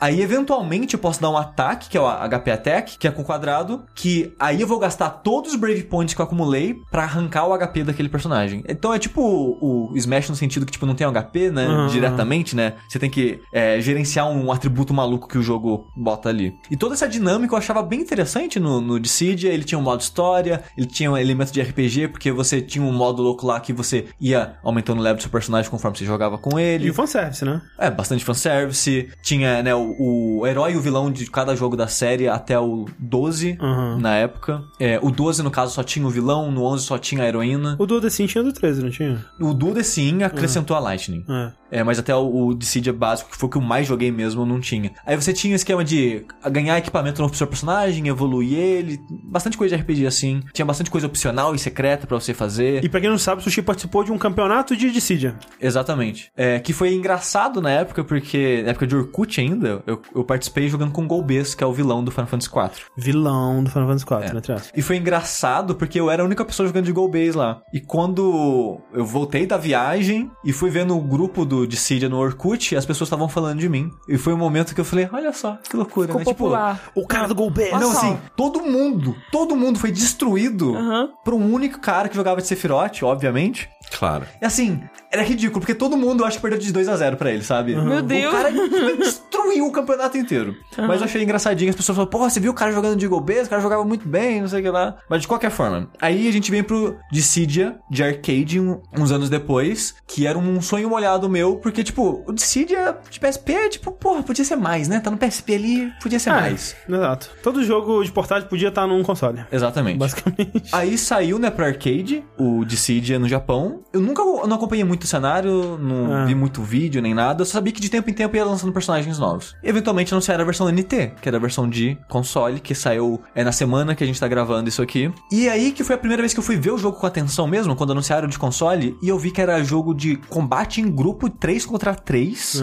Aí, 0.00 0.20
eventualmente, 0.20 0.94
eu 0.94 1.00
posso 1.00 1.20
dar 1.20 1.30
um 1.30 1.36
ataque, 1.36 1.75
que 1.88 1.96
é 1.96 2.00
o 2.00 2.06
HP 2.06 2.50
Attack, 2.50 2.98
que 2.98 3.06
é 3.06 3.10
com 3.10 3.22
quadrado, 3.22 3.84
que 3.94 4.34
aí 4.38 4.60
eu 4.60 4.66
vou 4.66 4.78
gastar 4.78 5.10
todos 5.10 5.52
os 5.52 5.58
Brave 5.58 5.82
Points 5.84 6.14
que 6.14 6.20
eu 6.20 6.24
acumulei 6.24 6.74
pra 6.90 7.02
arrancar 7.02 7.46
o 7.46 7.56
HP 7.56 7.84
daquele 7.84 8.08
personagem. 8.08 8.62
Então 8.68 8.92
é 8.92 8.98
tipo 8.98 9.20
o, 9.20 9.92
o 9.92 9.96
Smash 9.96 10.30
no 10.30 10.36
sentido 10.36 10.64
que, 10.64 10.72
tipo, 10.72 10.86
não 10.86 10.94
tem 10.94 11.06
HP, 11.06 11.50
né? 11.50 11.66
Aham. 11.66 11.88
Diretamente, 11.88 12.54
né? 12.54 12.74
Você 12.88 12.98
tem 12.98 13.10
que 13.10 13.40
é, 13.52 13.80
gerenciar 13.80 14.28
um 14.28 14.50
atributo 14.52 14.94
maluco 14.94 15.28
que 15.28 15.38
o 15.38 15.42
jogo 15.42 15.86
bota 15.96 16.28
ali. 16.28 16.54
E 16.70 16.76
toda 16.76 16.94
essa 16.94 17.08
dinâmica 17.08 17.54
eu 17.54 17.58
achava 17.58 17.82
bem 17.82 18.00
interessante 18.00 18.60
no, 18.60 18.80
no 18.80 19.00
Dissidia. 19.00 19.52
Ele 19.52 19.64
tinha 19.64 19.78
um 19.78 19.82
modo 19.82 20.00
história, 20.00 20.62
ele 20.76 20.86
tinha 20.86 21.10
um 21.10 21.16
elemento 21.16 21.52
de 21.52 21.60
RPG, 21.60 22.08
porque 22.08 22.30
você 22.30 22.60
tinha 22.60 22.84
um 22.84 22.92
modo 22.92 23.22
louco 23.22 23.46
lá 23.46 23.58
que 23.60 23.72
você 23.72 24.06
ia 24.20 24.56
aumentando 24.62 25.00
o 25.00 25.02
level 25.02 25.16
do 25.16 25.22
seu 25.22 25.30
personagem 25.30 25.70
conforme 25.70 25.98
você 25.98 26.04
jogava 26.04 26.38
com 26.38 26.58
ele. 26.58 26.86
E 26.86 26.90
o 26.90 26.94
fanservice, 26.94 27.44
né? 27.44 27.60
É, 27.78 27.90
bastante 27.90 28.24
fanservice. 28.24 29.08
Tinha, 29.22 29.62
né, 29.62 29.74
o, 29.74 30.38
o 30.38 30.46
herói 30.46 30.72
e 30.72 30.76
o 30.76 30.80
vilão 30.80 31.10
de 31.10 31.28
cada 31.30 31.56
jogo 31.56 31.65
da 31.74 31.88
série 31.88 32.28
até 32.28 32.60
o 32.60 32.84
12 32.98 33.56
Aham. 33.58 33.98
na 33.98 34.14
época. 34.14 34.62
É, 34.78 35.00
o 35.02 35.10
12, 35.10 35.42
no 35.42 35.50
caso, 35.50 35.72
só 35.72 35.82
tinha 35.82 36.06
o 36.06 36.10
vilão, 36.10 36.52
no 36.52 36.62
11 36.64 36.84
só 36.84 36.98
tinha 36.98 37.24
a 37.24 37.26
heroína. 37.26 37.76
O 37.78 37.86
do 37.86 37.98
The 37.98 38.10
Sim 38.10 38.26
tinha 38.26 38.44
do 38.44 38.52
13, 38.52 38.82
não 38.82 38.90
tinha? 38.90 39.24
O 39.40 39.54
12, 39.54 39.82
sim, 39.84 40.22
acrescentou 40.22 40.76
a 40.76 40.80
Lightning. 40.80 41.24
É. 41.28 41.52
É, 41.70 41.82
mas 41.82 41.98
até 41.98 42.14
o, 42.14 42.46
o 42.48 42.54
Dissidia 42.54 42.92
básico, 42.92 43.30
que 43.30 43.36
foi 43.36 43.48
o 43.48 43.50
que 43.50 43.58
eu 43.58 43.62
mais 43.62 43.86
joguei 43.86 44.10
mesmo, 44.10 44.46
não 44.46 44.60
tinha. 44.60 44.92
Aí 45.04 45.16
você 45.16 45.32
tinha 45.32 45.52
o 45.52 45.56
esquema 45.56 45.84
de 45.84 46.24
ganhar 46.50 46.78
equipamento 46.78 47.20
novo 47.20 47.32
pro 47.32 47.38
seu 47.38 47.46
personagem, 47.46 48.06
evoluir 48.08 48.56
ele, 48.56 49.00
bastante 49.24 49.56
coisa 49.58 49.76
de 49.76 49.82
RPG 49.82 50.06
assim. 50.06 50.42
Tinha 50.52 50.64
bastante 50.64 50.90
coisa 50.90 51.06
opcional 51.06 51.54
e 51.54 51.58
secreta 51.58 52.06
pra 52.06 52.18
você 52.18 52.32
fazer. 52.32 52.84
E 52.84 52.88
pra 52.88 53.00
quem 53.00 53.10
não 53.10 53.18
sabe, 53.18 53.40
o 53.40 53.44
Sushi 53.44 53.62
participou 53.62 54.04
de 54.04 54.12
um 54.12 54.18
campeonato 54.18 54.76
de 54.76 54.90
Dissidia. 54.90 55.36
Exatamente. 55.60 56.30
É, 56.36 56.60
que 56.60 56.72
foi 56.72 56.94
engraçado 56.94 57.60
na 57.60 57.70
época, 57.70 58.04
porque 58.04 58.62
na 58.62 58.70
época 58.70 58.86
de 58.86 58.96
Orkut 58.96 59.40
ainda, 59.40 59.82
eu, 59.86 60.00
eu 60.14 60.24
participei 60.24 60.68
jogando 60.68 60.92
com 60.92 61.02
o 61.04 61.06
Golbez, 61.06 61.54
que 61.56 61.64
é 61.64 61.66
o 61.66 61.72
vilão 61.72 62.04
do 62.04 62.10
Final 62.10 62.26
Fantasy 62.26 62.50
IV. 62.54 62.84
Vilão 62.96 63.62
do 63.64 63.70
Final 63.70 63.88
Fantasy 63.88 64.04
IV, 64.04 64.30
É. 64.30 64.34
né, 64.34 64.40
Trias? 64.40 64.72
E 64.76 64.82
foi 64.82 64.96
engraçado 64.96 65.74
porque 65.74 65.98
eu 65.98 66.10
era 66.10 66.22
a 66.22 66.26
única 66.26 66.44
pessoa 66.44 66.66
jogando 66.66 66.84
de 66.84 66.92
Golbase 66.92 67.32
lá. 67.32 67.60
E 67.72 67.80
quando 67.80 68.80
eu 68.92 69.04
voltei 69.04 69.46
da 69.46 69.56
viagem 69.56 70.30
e 70.44 70.52
fui 70.52 70.70
vendo 70.70 70.96
o 70.96 71.00
grupo 71.00 71.44
do 71.44 71.66
Dissidia 71.66 72.08
no 72.08 72.18
Orkut, 72.18 72.76
as 72.76 72.84
pessoas 72.86 73.06
estavam 73.08 73.28
falando 73.28 73.58
de 73.60 73.68
mim. 73.68 73.90
E 74.08 74.16
foi 74.18 74.32
um 74.34 74.38
momento 74.38 74.74
que 74.74 74.80
eu 74.80 74.84
falei, 74.84 75.08
olha 75.12 75.32
só, 75.32 75.58
que 75.68 75.76
loucura, 75.76 76.06
Ficou 76.08 76.18
né? 76.20 76.24
popular. 76.24 76.80
O 76.94 77.06
cara 77.06 77.26
do 77.28 77.34
Golbez. 77.34 77.68
Tipo, 77.68 77.80
não, 77.80 77.90
assim, 77.90 78.18
todo 78.36 78.60
mundo, 78.62 79.14
todo 79.32 79.56
mundo 79.56 79.78
foi 79.78 79.90
destruído 79.90 80.74
Aham. 80.76 81.10
por 81.24 81.34
um 81.34 81.52
único 81.52 81.80
cara 81.80 82.08
que 82.08 82.16
jogava 82.16 82.40
de 82.40 82.46
Sephiroth, 82.46 83.02
obviamente. 83.02 83.68
Claro. 83.98 84.26
E 84.40 84.44
assim, 84.44 84.80
era 85.10 85.22
ridículo, 85.22 85.60
porque 85.60 85.74
todo 85.74 85.96
mundo 85.96 86.24
acho 86.24 86.36
que 86.38 86.42
perdeu 86.42 86.58
de 86.60 86.72
2 86.72 86.88
a 86.88 86.96
0 86.96 87.16
pra 87.16 87.30
ele, 87.30 87.42
sabe? 87.42 87.74
Meu 87.74 88.02
Deus. 88.02 88.32
O 88.32 88.36
cara 88.36 88.50
destruiu 88.96 89.66
o 89.66 89.72
campeonato 89.72 90.16
inteiro. 90.18 90.54
Mas 90.76 91.00
eu 91.00 91.04
achei 91.06 91.22
engraçadinho, 91.22 91.70
as 91.70 91.76
pessoas 91.76 91.96
falaram, 91.96 92.10
pô, 92.10 92.18
você 92.18 92.40
viu 92.40 92.50
o 92.52 92.54
cara 92.54 92.72
jogando 92.72 92.96
de 92.98 93.08
Base? 93.08 93.44
O 93.44 93.48
cara 93.48 93.62
jogava 93.62 93.84
muito 93.84 94.06
bem, 94.08 94.40
não 94.40 94.48
sei 94.48 94.60
o 94.60 94.62
que 94.62 94.68
lá. 94.70 94.96
Mas 95.08 95.22
de 95.22 95.28
qualquer 95.28 95.50
forma, 95.50 95.88
aí 96.00 96.28
a 96.28 96.32
gente 96.32 96.50
vem 96.50 96.62
pro 96.62 96.96
Dissidia 97.10 97.76
de 97.90 98.02
arcade 98.02 98.60
um- 98.60 98.80
uns 98.96 99.10
anos 99.10 99.30
depois, 99.30 99.94
que 100.06 100.26
era 100.26 100.38
um 100.38 100.60
sonho 100.60 100.88
molhado 100.90 101.28
meu, 101.28 101.56
porque, 101.56 101.82
tipo, 101.82 102.22
o 102.26 102.32
Dissidia 102.32 102.96
de 103.10 103.18
PSP, 103.20 103.68
tipo, 103.70 103.90
porra, 103.92 104.22
podia 104.22 104.44
ser 104.44 104.56
mais, 104.56 104.88
né? 104.88 105.00
Tá 105.00 105.10
no 105.10 105.16
PSP 105.16 105.54
ali, 105.54 105.92
podia 106.02 106.18
ser 106.18 106.30
É, 106.30 106.32
mais. 106.32 106.76
Exato. 106.88 107.30
Todo 107.42 107.64
jogo 107.64 108.02
de 108.04 108.12
portátil 108.12 108.48
podia 108.48 108.68
estar 108.68 108.86
num 108.86 109.02
console. 109.02 109.44
Exatamente. 109.50 109.98
Basicamente. 109.98 110.68
Aí 110.72 110.98
saiu, 110.98 111.38
né, 111.38 111.50
pra 111.50 111.66
arcade, 111.66 112.22
o 112.38 112.64
Dissidia 112.64 113.18
no 113.18 113.28
Japão. 113.28 113.75
Eu 113.92 114.00
nunca 114.00 114.22
eu 114.22 114.46
não 114.46 114.56
acompanhei 114.56 114.84
muito 114.84 115.04
o 115.04 115.06
cenário, 115.06 115.78
não 115.78 116.12
Ah. 116.14 116.24
vi 116.24 116.34
muito 116.34 116.62
vídeo 116.62 117.00
nem 117.02 117.14
nada. 117.14 117.42
Eu 117.42 117.46
só 117.46 117.52
sabia 117.54 117.72
que 117.72 117.80
de 117.80 117.88
tempo 117.90 118.08
em 118.10 118.12
tempo 118.12 118.36
ia 118.36 118.44
lançando 118.44 118.72
personagens 118.72 119.18
novos. 119.18 119.54
E, 119.62 119.68
eventualmente 119.68 120.12
anunciaram 120.12 120.42
a 120.42 120.44
versão 120.44 120.68
NT, 120.68 121.12
que 121.20 121.28
era 121.28 121.36
a 121.36 121.40
versão 121.40 121.68
de 121.68 121.96
console, 122.08 122.60
que 122.60 122.74
saiu 122.74 123.20
é, 123.34 123.42
na 123.44 123.52
semana 123.52 123.94
que 123.94 124.02
a 124.04 124.06
gente 124.06 124.18
tá 124.20 124.28
gravando 124.28 124.68
isso 124.68 124.82
aqui. 124.82 125.12
E 125.32 125.48
aí 125.48 125.72
que 125.72 125.82
foi 125.84 125.94
a 125.94 125.98
primeira 125.98 126.22
vez 126.22 126.32
que 126.34 126.40
eu 126.40 126.44
fui 126.44 126.56
ver 126.56 126.70
o 126.72 126.78
jogo 126.78 126.98
com 126.98 127.06
atenção 127.06 127.46
mesmo, 127.46 127.74
quando 127.76 127.90
anunciaram 127.92 128.28
de 128.28 128.38
console, 128.38 128.96
e 129.02 129.08
eu 129.08 129.18
vi 129.18 129.30
que 129.30 129.40
era 129.40 129.62
jogo 129.64 129.94
de 129.94 130.16
combate 130.28 130.80
em 130.80 130.90
grupo 130.90 131.28
3 131.30 131.64
contra 131.66 131.94
3. 131.94 132.62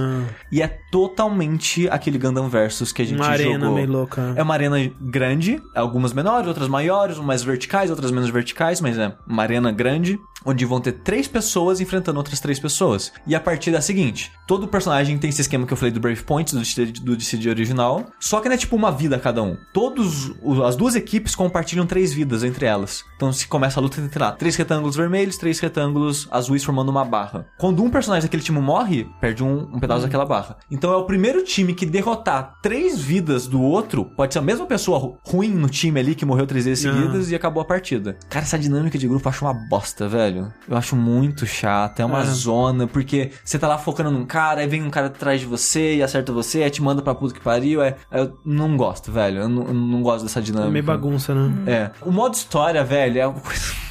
E 0.51 0.61
é 0.61 0.67
totalmente 0.91 1.87
aquele 1.89 2.17
Gundam 2.17 2.47
Versus 2.49 2.91
que 2.91 3.01
a 3.01 3.05
gente 3.05 3.19
Uma 3.19 3.27
arena 3.27 3.59
jogou. 3.59 3.75
meio 3.75 3.91
louca. 3.91 4.33
É 4.35 4.41
uma 4.43 4.53
arena 4.53 4.77
grande, 5.01 5.61
algumas 5.75 6.13
menores, 6.13 6.47
outras 6.47 6.67
maiores, 6.67 7.17
umas 7.17 7.43
verticais, 7.43 7.89
outras 7.89 8.11
menos 8.11 8.29
verticais, 8.29 8.81
mas 8.81 8.97
é 8.97 9.15
uma 9.27 9.43
arena 9.43 9.71
grande, 9.71 10.19
onde 10.45 10.65
vão 10.65 10.79
ter 10.81 10.91
três 11.03 11.27
pessoas 11.27 11.79
enfrentando 11.81 12.17
outras 12.17 12.39
três 12.39 12.59
pessoas. 12.59 13.11
E 13.27 13.35
a 13.35 13.39
partida 13.39 13.77
é 13.77 13.79
a 13.79 13.81
seguinte: 13.81 14.31
todo 14.47 14.67
personagem 14.67 15.17
tem 15.17 15.29
esse 15.29 15.41
esquema 15.41 15.65
que 15.65 15.73
eu 15.73 15.77
falei 15.77 15.91
do 15.91 15.99
Brave 15.99 16.23
Point, 16.23 16.53
do 16.53 16.59
DCD, 16.59 16.99
do 17.01 17.15
DCD 17.15 17.49
original, 17.49 18.05
só 18.19 18.39
que 18.39 18.47
não 18.47 18.55
é 18.55 18.57
tipo 18.57 18.75
uma 18.75 18.91
vida 18.91 19.17
cada 19.19 19.41
um. 19.43 19.57
Todos, 19.73 20.31
os- 20.41 20.59
as 20.61 20.75
duas 20.75 20.95
equipes 20.95 21.35
compartilham 21.35 21.85
três 21.85 22.13
vidas 22.13 22.43
entre 22.43 22.65
elas. 22.65 23.03
Então 23.15 23.31
se 23.33 23.47
começa 23.47 23.79
a 23.79 23.81
luta 23.83 23.99
entre 24.01 24.19
lá, 24.19 24.31
três 24.31 24.55
retângulos 24.55 24.95
vermelhos, 24.95 25.37
três 25.37 25.59
retângulos 25.59 26.27
azuis 26.31 26.63
formando 26.63 26.89
uma 26.89 27.05
barra. 27.05 27.45
Quando 27.57 27.83
um 27.83 27.89
personagem 27.89 28.23
daquele 28.27 28.43
time 28.43 28.59
morre, 28.59 29.07
perde 29.19 29.43
um, 29.43 29.69
um 29.73 29.79
pedaço 29.79 30.03
daquela 30.03 30.25
barra. 30.25 30.57
Então 30.69 30.91
é 30.93 30.95
o 30.97 31.05
primeiro 31.05 31.43
time 31.43 31.73
que 31.73 31.85
derrotar 31.85 32.55
três 32.61 32.99
vidas 32.99 33.47
do 33.47 33.61
outro, 33.61 34.05
pode 34.05 34.33
ser 34.33 34.39
a 34.39 34.43
mesma 34.43 34.65
pessoa 34.65 34.97
ru- 34.97 35.17
ruim 35.25 35.49
no 35.49 35.69
time 35.69 35.99
ali 35.99 36.15
que 36.15 36.25
morreu 36.25 36.45
três 36.47 36.65
vezes 36.65 36.85
Ah. 36.85 36.93
seguidas 36.93 37.31
e 37.31 37.35
acabou 37.35 37.61
a 37.61 37.65
partida. 37.65 38.17
Cara, 38.29 38.43
essa 38.45 38.57
dinâmica 38.59 38.97
de 38.97 39.07
grupo 39.07 39.27
eu 39.27 39.29
acho 39.29 39.45
uma 39.45 39.53
bosta, 39.53 40.07
velho. 40.07 40.53
Eu 40.67 40.77
acho 40.77 40.92
muito 40.95 41.45
chato, 41.45 41.99
é 41.99 42.05
uma 42.05 42.21
É. 42.21 42.25
zona, 42.25 42.87
porque 42.87 43.31
você 43.43 43.57
tá 43.59 43.67
lá 43.67 43.77
focando 43.77 44.11
num 44.11 44.25
cara, 44.25 44.61
aí 44.61 44.67
vem 44.67 44.83
um 44.83 44.89
cara 44.89 45.07
atrás 45.07 45.39
de 45.39 45.45
você 45.45 45.95
e 45.97 46.03
acerta 46.03 46.31
você, 46.31 46.63
aí 46.63 46.69
te 46.69 46.81
manda 46.81 47.01
pra 47.01 47.13
puta 47.15 47.33
que 47.33 47.39
pariu. 47.41 47.81
É, 47.81 47.95
eu 48.11 48.37
não 48.45 48.75
gosto, 48.77 49.11
velho. 49.11 49.39
Eu 49.41 49.49
não, 49.49 49.63
eu 49.67 49.73
não 49.73 50.01
gosto 50.01 50.23
dessa 50.23 50.39
É 50.39 50.41
dinâmica. 50.41 50.71
meio 50.71 50.83
bagunça, 50.85 51.33
né? 51.33 51.53
É. 51.71 51.91
O 52.01 52.11
modo 52.11 52.33
história, 52.35 52.83
velho, 52.83 53.19
é 53.19 53.27
uma 53.27 53.39
coisa. 53.39 53.83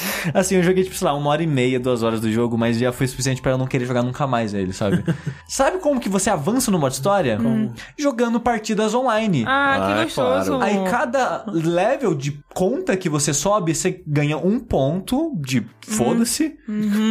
Assim, 0.34 0.56
eu 0.56 0.62
joguei, 0.62 0.84
tipo, 0.84 0.94
sei 0.96 1.06
lá, 1.06 1.14
uma 1.14 1.30
hora 1.30 1.42
e 1.42 1.46
meia, 1.46 1.78
duas 1.80 2.02
horas 2.02 2.20
do 2.20 2.30
jogo, 2.30 2.56
mas 2.58 2.78
já 2.78 2.92
foi 2.92 3.06
suficiente 3.06 3.40
pra 3.40 3.52
eu 3.52 3.58
não 3.58 3.66
querer 3.66 3.86
jogar 3.86 4.02
nunca 4.02 4.26
mais 4.26 4.52
ele, 4.54 4.72
sabe? 4.72 5.04
sabe 5.48 5.78
como 5.78 6.00
que 6.00 6.08
você 6.08 6.30
avança 6.30 6.70
no 6.70 6.78
modo 6.78 6.92
história? 6.92 7.38
Jogando 7.98 8.38
partidas 8.40 8.94
online. 8.94 9.44
Ah, 9.46 9.76
que 9.86 9.92
Ah, 9.92 10.04
gostoso. 10.04 10.56
claro. 10.58 10.62
Aí 10.62 10.90
cada 10.90 11.44
level 11.48 12.14
de 12.14 12.38
conta 12.54 12.96
que 12.96 13.08
você 13.08 13.32
sobe, 13.32 13.74
você 13.74 14.02
ganha 14.06 14.36
um 14.36 14.58
ponto 14.58 15.32
de 15.36 15.66
foda-se. 15.86 16.56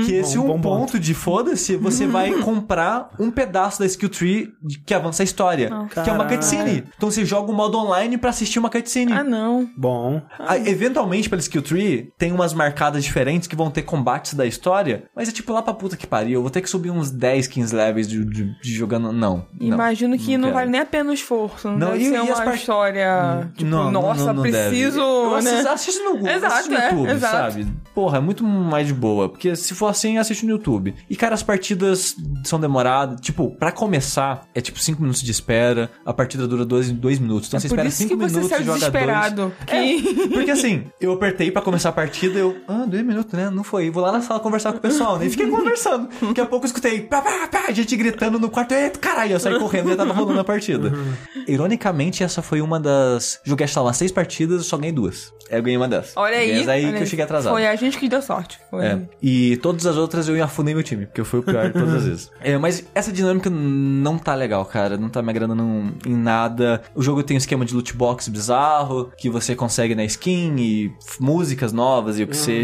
Que 0.06 0.14
esse 0.16 0.38
Bom, 0.38 0.44
um 0.44 0.48
bom 0.48 0.62
ponto 0.62 0.80
ponto. 0.94 1.00
de 1.00 1.14
foda-se, 1.14 1.76
você 1.78 2.06
vai 2.06 2.34
comprar 2.40 3.10
um 3.20 3.32
pedaço 3.32 3.80
da 3.80 3.86
skill 3.86 4.10
tree 4.10 4.50
que 4.86 4.94
avança 4.94 5.24
a 5.24 5.26
história. 5.26 5.68
que 5.68 6.00
é 6.10 6.14
uma 6.14 6.24
Caralho. 6.26 6.30
cutscene. 6.30 6.84
Então 6.98 7.10
você 7.10 7.24
joga 7.26 7.52
o 7.52 7.56
modo 7.56 7.78
online 7.78 8.18
pra 8.18 8.30
assistir 8.32 8.60
uma 8.60 8.70
cutscene. 8.70 9.14
Ah, 9.14 9.24
não. 9.24 9.70
Bom. 9.78 10.22
Aí, 10.40 10.68
eventualmente, 10.68 11.30
pela 11.30 11.40
skill 11.42 11.62
tree, 11.62 12.10
tem 12.18 12.32
umas 12.32 12.54
marcadas 12.76 13.04
diferentes 13.06 13.48
que 13.48 13.56
vão 13.56 13.72
ter 13.72 13.84
combates 13.84 14.34
da 14.34 14.46
história, 14.46 15.06
mas 15.16 15.30
é 15.30 15.32
tipo 15.32 15.54
lá 15.54 15.62
pra 15.62 15.74
puta 15.74 15.96
que 15.96 16.06
pariu. 16.06 16.34
Eu 16.34 16.42
vou 16.42 16.52
ter 16.52 16.62
que 16.62 16.70
subir 16.70 16.90
uns 16.92 17.10
10, 17.10 17.48
15 17.48 17.74
levels 17.74 18.08
de, 18.08 18.24
de- 18.26 18.60
de 18.62 18.74
jogando. 18.74 19.14
Não. 19.14 19.46
não. 19.60 19.68
Imagino 19.68 20.18
que 20.18 20.36
não, 20.38 20.50
quero. 20.50 20.56
vale 20.56 20.72
nem 20.72 20.82
a 20.82 20.86
pena 20.86 21.10
o 21.12 21.14
esforço. 21.14 21.70
Não, 21.70 21.78
Não, 21.78 21.92
deve 21.94 22.04
e- 22.04 22.10
ser 22.10 22.16
e 22.18 22.20
uma 22.20 22.36
part- 22.36 22.58
história, 22.58 23.50
tipo, 23.56 23.70
Não, 23.70 23.86
não, 23.92 24.02
nossa, 24.02 24.26
não, 24.26 24.34
não 24.36 24.42
preciso, 24.44 25.00
Eu 25.00 25.42
né? 25.42 25.50
assisto, 25.52 25.70
assisto 25.70 26.04
no 26.04 26.12
Google, 26.18 26.30
Exato, 26.32 26.54
assisto 26.54 26.72
no 26.72 26.78
é, 26.78 26.90
YouTube, 26.90 27.10
exato. 27.12 27.34
sabe? 27.54 27.68
Porra, 27.94 28.18
é 28.18 28.22
muito 28.22 28.44
mais 28.44 28.88
de 28.88 28.94
boa. 28.94 29.30
Porque 29.30 29.56
se 29.56 29.74
for 29.74 29.88
assim, 29.88 30.18
assiste 30.18 30.46
no 30.46 30.52
YouTube. 30.52 30.94
E, 31.10 31.16
cara, 31.16 31.34
as 31.34 31.44
partidas 31.44 32.16
são 32.44 32.60
demoradas. 32.60 33.22
Tipo, 33.22 33.56
pra 33.56 33.72
começar, 33.72 34.42
é 34.54 34.60
tipo 34.60 34.78
5 34.80 35.02
minutos 35.02 35.22
de 35.22 35.32
espera. 35.32 35.90
A 36.06 36.14
partida 36.14 36.46
dura 36.46 36.66
2 36.66 36.92
minutos. 37.20 37.48
Então 37.48 37.58
É 37.58 37.62
você 37.62 37.68
espera 37.68 37.88
isso 37.88 37.98
que 38.04 38.10
5 38.10 38.18
você 38.22 38.36
minutos 38.36 38.48
e 38.48 38.52
joga 38.52 38.64
2. 38.66 38.80
desesperado. 38.80 39.54
Que... 39.66 40.28
Porque 40.28 40.52
assim, 40.52 40.84
eu 41.00 41.14
apertei 41.14 41.50
pra 41.52 41.62
começar 41.62 41.90
a 41.90 41.92
partida, 41.94 42.38
eu, 42.38 42.58
ah, 42.68 42.86
dois 42.88 43.04
minutos, 43.04 43.34
né? 43.34 43.50
Não 43.50 43.64
foi. 43.64 43.90
Vou 43.90 44.04
lá 44.04 44.12
na 44.12 44.22
sala 44.22 44.40
conversar 44.40 44.72
com 44.72 44.80
o 44.80 44.82
pessoal, 44.82 45.20
né? 45.20 45.26
E 45.26 45.30
fiquei 45.30 45.48
conversando. 45.48 46.10
Daqui 46.22 46.42
a 46.42 46.46
pouco 46.46 46.66
eu 46.66 46.68
escutei, 46.68 47.02
pá, 47.02 47.22
pá, 47.22 47.48
pá, 47.48 47.72
gente 47.72 47.96
gritando 47.96 48.40
no 48.40 48.50
quarto, 48.50 48.74
eita, 48.74 49.00
caralho, 49.00 49.34
eu 49.34 49.40
saí 49.40 49.60
correndo 49.60 49.88
e 49.88 49.90
já 49.92 49.98
tava 49.98 50.14
rolando 50.14 50.40
a 50.40 50.44
partida. 50.44 50.92
Ironicamente, 51.48 52.24
essa 52.24 52.42
foi 52.42 52.62
uma 52.62 52.80
das. 52.80 53.40
Joguei, 53.44 53.68
sei 53.68 53.80
lá, 53.82 53.88
umas 53.88 53.98
seis 53.98 54.12
partidas, 54.12 54.58
eu 54.58 54.64
só 54.64 54.78
ganhei 54.78 54.92
duas. 54.92 55.34
Eu 55.50 55.62
ganhei 55.62 55.78
uma 55.78 55.88
dessas. 55.88 56.14
Olha 56.16 56.38
aí. 56.38 56.58
Mas 56.58 56.68
aí 56.68 56.86
olha 56.86 56.98
que 56.98 57.04
eu 57.04 57.08
cheguei 57.08 57.24
atrasado. 57.24 57.54
Foi 57.54 57.68
a 57.68 57.76
gente 57.76 58.00
que 58.00 58.10
deu 58.10 58.22
sorte. 58.22 58.60
Foi. 58.70 58.84
É. 58.84 59.00
E 59.22 59.58
todas 59.58 59.86
as 59.86 59.96
outras 59.96 60.28
eu 60.28 60.44
afundei 60.44 60.74
meu 60.74 60.84
time, 60.84 61.06
porque 61.06 61.22
eu 61.22 61.26
fui 61.26 61.40
o 61.40 61.44
pior 61.44 61.68
de 61.68 61.74
todas 61.74 61.94
as 61.94 62.04
vezes. 62.04 62.32
É, 62.46 62.58
mas 62.60 62.86
essa 62.94 63.12
dinâmica 63.12 63.50
não 63.50 64.20
tá 64.20 64.36
legal, 64.36 64.64
cara. 64.66 64.98
Não 64.98 65.10
tá 65.10 65.22
me 65.22 65.32
agradando 65.32 65.64
em 66.06 66.16
nada. 66.16 66.82
O 66.94 67.02
jogo 67.02 67.24
tem 67.24 67.36
um 67.36 67.40
esquema 67.40 67.66
de 67.66 67.74
loot 67.74 67.96
box 67.96 68.28
bizarro, 68.28 69.12
que 69.18 69.30
você 69.30 69.56
consegue 69.56 69.96
na 69.96 70.06
skin 70.06 70.56
e 70.58 70.94
músicas 71.20 71.74
novas 71.74 72.20
e 72.20 72.24
o 72.24 72.28
que 72.28 72.38
seja. 72.38 72.55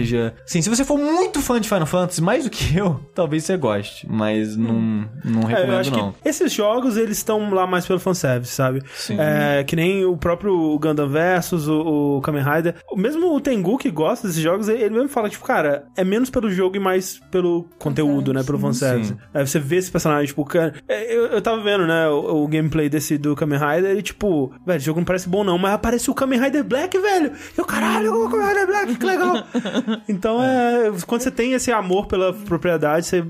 Sim, 0.46 0.62
se 0.62 0.70
você 0.70 0.84
for 0.84 0.98
muito 0.98 1.42
fã 1.42 1.60
de 1.60 1.68
Final 1.68 1.86
Fantasy, 1.86 2.22
mais 2.22 2.44
do 2.44 2.50
que 2.50 2.78
eu, 2.78 3.00
talvez 3.16 3.44
você 3.44 3.58
goste. 3.58 4.08
Mas 4.10 4.56
não, 4.56 5.08
não 5.24 5.42
É, 5.42 5.44
eu 5.44 5.48
recomendo, 5.48 5.80
acho 5.80 5.92
não. 5.92 6.12
que 6.14 6.28
esses 6.30 6.52
jogos, 6.52 6.98
eles 6.98 7.18
estão 7.18 7.54
lá 7.54 7.66
mais 7.68 7.86
pelo 7.86 8.00
fanservice, 8.00 8.52
sabe? 8.54 8.82
Sim. 8.96 9.18
É, 9.20 9.64
que 9.64 9.76
nem 9.76 10.06
o 10.06 10.16
próprio 10.18 10.78
Gundam 10.80 11.08
Versus, 11.10 11.68
o, 11.68 12.18
o 12.18 12.22
Kamen 12.22 12.44
Rider. 12.44 12.76
Mesmo 12.96 13.36
o 13.36 13.42
Tengu, 13.42 13.78
que 13.78 13.90
gosta 13.92 14.28
desses 14.28 14.42
jogos, 14.42 14.68
ele 14.70 14.90
mesmo 14.90 15.10
fala, 15.10 15.30
tipo, 15.30 15.44
cara, 15.46 15.86
é 15.96 16.04
menos 16.04 16.30
pelo 16.30 16.50
jogo 16.52 16.76
e 16.76 16.80
mais 16.80 17.20
pelo 17.32 17.68
conteúdo, 17.80 18.34
né? 18.34 18.44
Pelo 18.44 18.60
fanservice. 18.60 19.10
Sim. 19.12 19.18
Aí 19.34 19.46
você 19.46 19.60
vê 19.60 19.78
esse 19.78 19.92
personagem, 19.92 20.28
tipo, 20.28 20.44
cara... 20.46 20.74
é, 20.88 21.14
Eu, 21.14 21.26
eu 21.28 21.42
tava 21.42 21.62
vendo, 21.62 21.86
né, 21.86 22.08
o, 22.08 22.44
o 22.44 22.48
gameplay 22.48 22.90
desse 22.90 23.18
do 23.18 23.36
Kamen 23.36 23.60
Rider 23.60 23.98
e, 23.98 24.02
tipo, 24.02 24.54
velho, 24.66 24.80
o 24.80 24.84
jogo 24.84 25.00
não 25.00 25.06
parece 25.06 25.28
bom 25.30 25.44
não, 25.44 25.58
mas 25.58 25.74
aparece 25.74 26.10
o 26.10 26.14
Kamen 26.14 26.40
Rider 26.40 26.64
Black, 26.64 26.98
velho! 26.98 27.32
E 27.56 27.60
eu, 27.60 27.66
caralho, 27.66 28.14
o 28.26 28.30
Kamen 28.30 28.48
Rider 28.48 28.68
Black, 28.68 28.96
que 28.96 29.06
legal! 29.06 29.36
então, 30.08 30.42
é... 30.44 30.92
Quando 31.08 31.22
você 31.22 31.32
tem 31.32 31.54
esse 31.54 31.72
amor 31.72 32.08
pela 32.08 32.34
propriedade, 32.34 33.06
você 33.06 33.24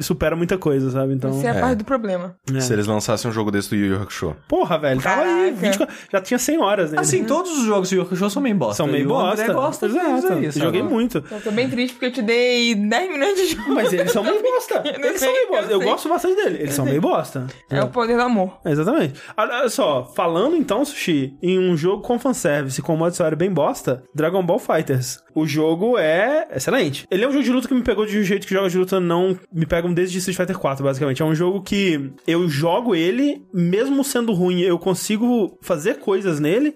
supera 0.00 0.34
muita 0.36 0.56
coisa, 0.58 0.90
sabe? 0.90 1.14
Então... 1.14 1.32
Você 1.32 1.46
é, 1.46 1.50
É. 1.50 1.60
parte 1.60 1.78
do 1.78 1.84
problema. 1.84 2.36
É. 2.54 2.60
Se 2.60 2.72
eles 2.72 2.86
lançassem 2.86 3.30
um 3.30 3.34
jogo 3.34 3.50
desse 3.50 3.70
do 3.70 3.76
Yu 3.76 3.86
Yu 3.94 4.02
Hakusho. 4.02 4.36
Porra, 4.48 4.78
velho, 4.78 5.00
tava 5.02 5.22
aí, 5.22 5.52
Caraca. 5.54 5.86
20, 5.86 5.88
já 6.12 6.20
tinha 6.20 6.38
100 6.38 6.58
horas, 6.58 6.92
né? 6.92 7.00
Assim, 7.00 7.24
todos 7.24 7.50
os 7.58 7.64
jogos 7.64 7.88
de 7.88 7.96
Yu 7.96 8.00
Yu 8.02 8.06
Hakusho 8.06 8.30
são 8.30 8.42
meio 8.42 8.54
bosta. 8.56 8.74
São 8.74 8.86
meio 8.86 9.08
o 9.10 9.16
André 9.16 9.46
bosta. 9.46 9.52
gosta 9.52 9.86
Exato. 9.86 10.32
aí, 10.34 10.44
Eu 10.44 10.52
sabe? 10.52 10.64
joguei 10.64 10.82
muito. 10.82 11.24
Eu 11.30 11.40
tô 11.40 11.50
bem 11.50 11.68
triste 11.68 11.94
porque 11.94 12.06
eu 12.06 12.12
te 12.12 12.22
dei 12.22 12.74
10 12.74 13.10
minutos 13.10 13.36
de 13.36 13.46
jogo. 13.56 13.74
Mas 13.74 13.92
eles 13.92 14.12
são 14.12 14.22
meio 14.22 14.42
bosta. 14.42 14.82
Eu 14.88 14.94
Eles 15.08 15.18
sei, 15.20 15.28
são 15.28 15.32
meio 15.32 15.48
bosta. 15.48 15.72
eu 15.72 15.80
Eu 15.80 15.88
gosto 15.88 16.08
bastante 16.08 16.36
dele. 16.36 16.58
Eles 16.60 16.74
são 16.74 16.84
meio 16.84 17.00
bosta. 17.00 17.46
É 17.70 17.82
o 17.82 17.88
poder 17.88 18.16
do 18.16 18.22
amor. 18.22 18.58
Exatamente. 18.64 19.14
Olha 19.36 19.68
só, 19.68 20.04
falando 20.14 20.56
então, 20.56 20.84
Sushi, 20.84 21.36
em 21.42 21.58
um 21.58 21.76
jogo 21.76 22.02
com 22.02 22.18
fanservice, 22.18 22.80
com 22.82 22.96
modo 22.96 23.12
história 23.12 23.36
bem 23.36 23.50
bosta, 23.52 24.02
Dragon 24.14 24.44
Ball 24.44 24.58
Fighters. 24.58 25.22
O 25.34 25.46
jogo 25.46 25.97
é 25.98 26.48
excelente. 26.54 27.06
Ele 27.10 27.24
é 27.24 27.28
um 27.28 27.32
jogo 27.32 27.44
de 27.44 27.52
luta 27.52 27.68
que 27.68 27.74
me 27.74 27.82
pegou 27.82 28.06
de 28.06 28.18
um 28.18 28.22
jeito 28.22 28.46
que 28.46 28.54
jogos 28.54 28.72
de 28.72 28.78
luta 28.78 29.00
não 29.00 29.38
me 29.52 29.66
pegam 29.66 29.92
desde 29.92 30.18
Street 30.18 30.36
Fighter 30.36 30.58
4, 30.58 30.84
basicamente. 30.84 31.22
É 31.22 31.24
um 31.24 31.34
jogo 31.34 31.62
que 31.62 32.10
eu 32.26 32.48
jogo 32.48 32.94
ele, 32.94 33.42
mesmo 33.52 34.02
sendo 34.04 34.32
ruim, 34.32 34.60
eu 34.60 34.78
consigo 34.78 35.58
fazer 35.60 35.98
coisas 35.98 36.40
nele 36.40 36.74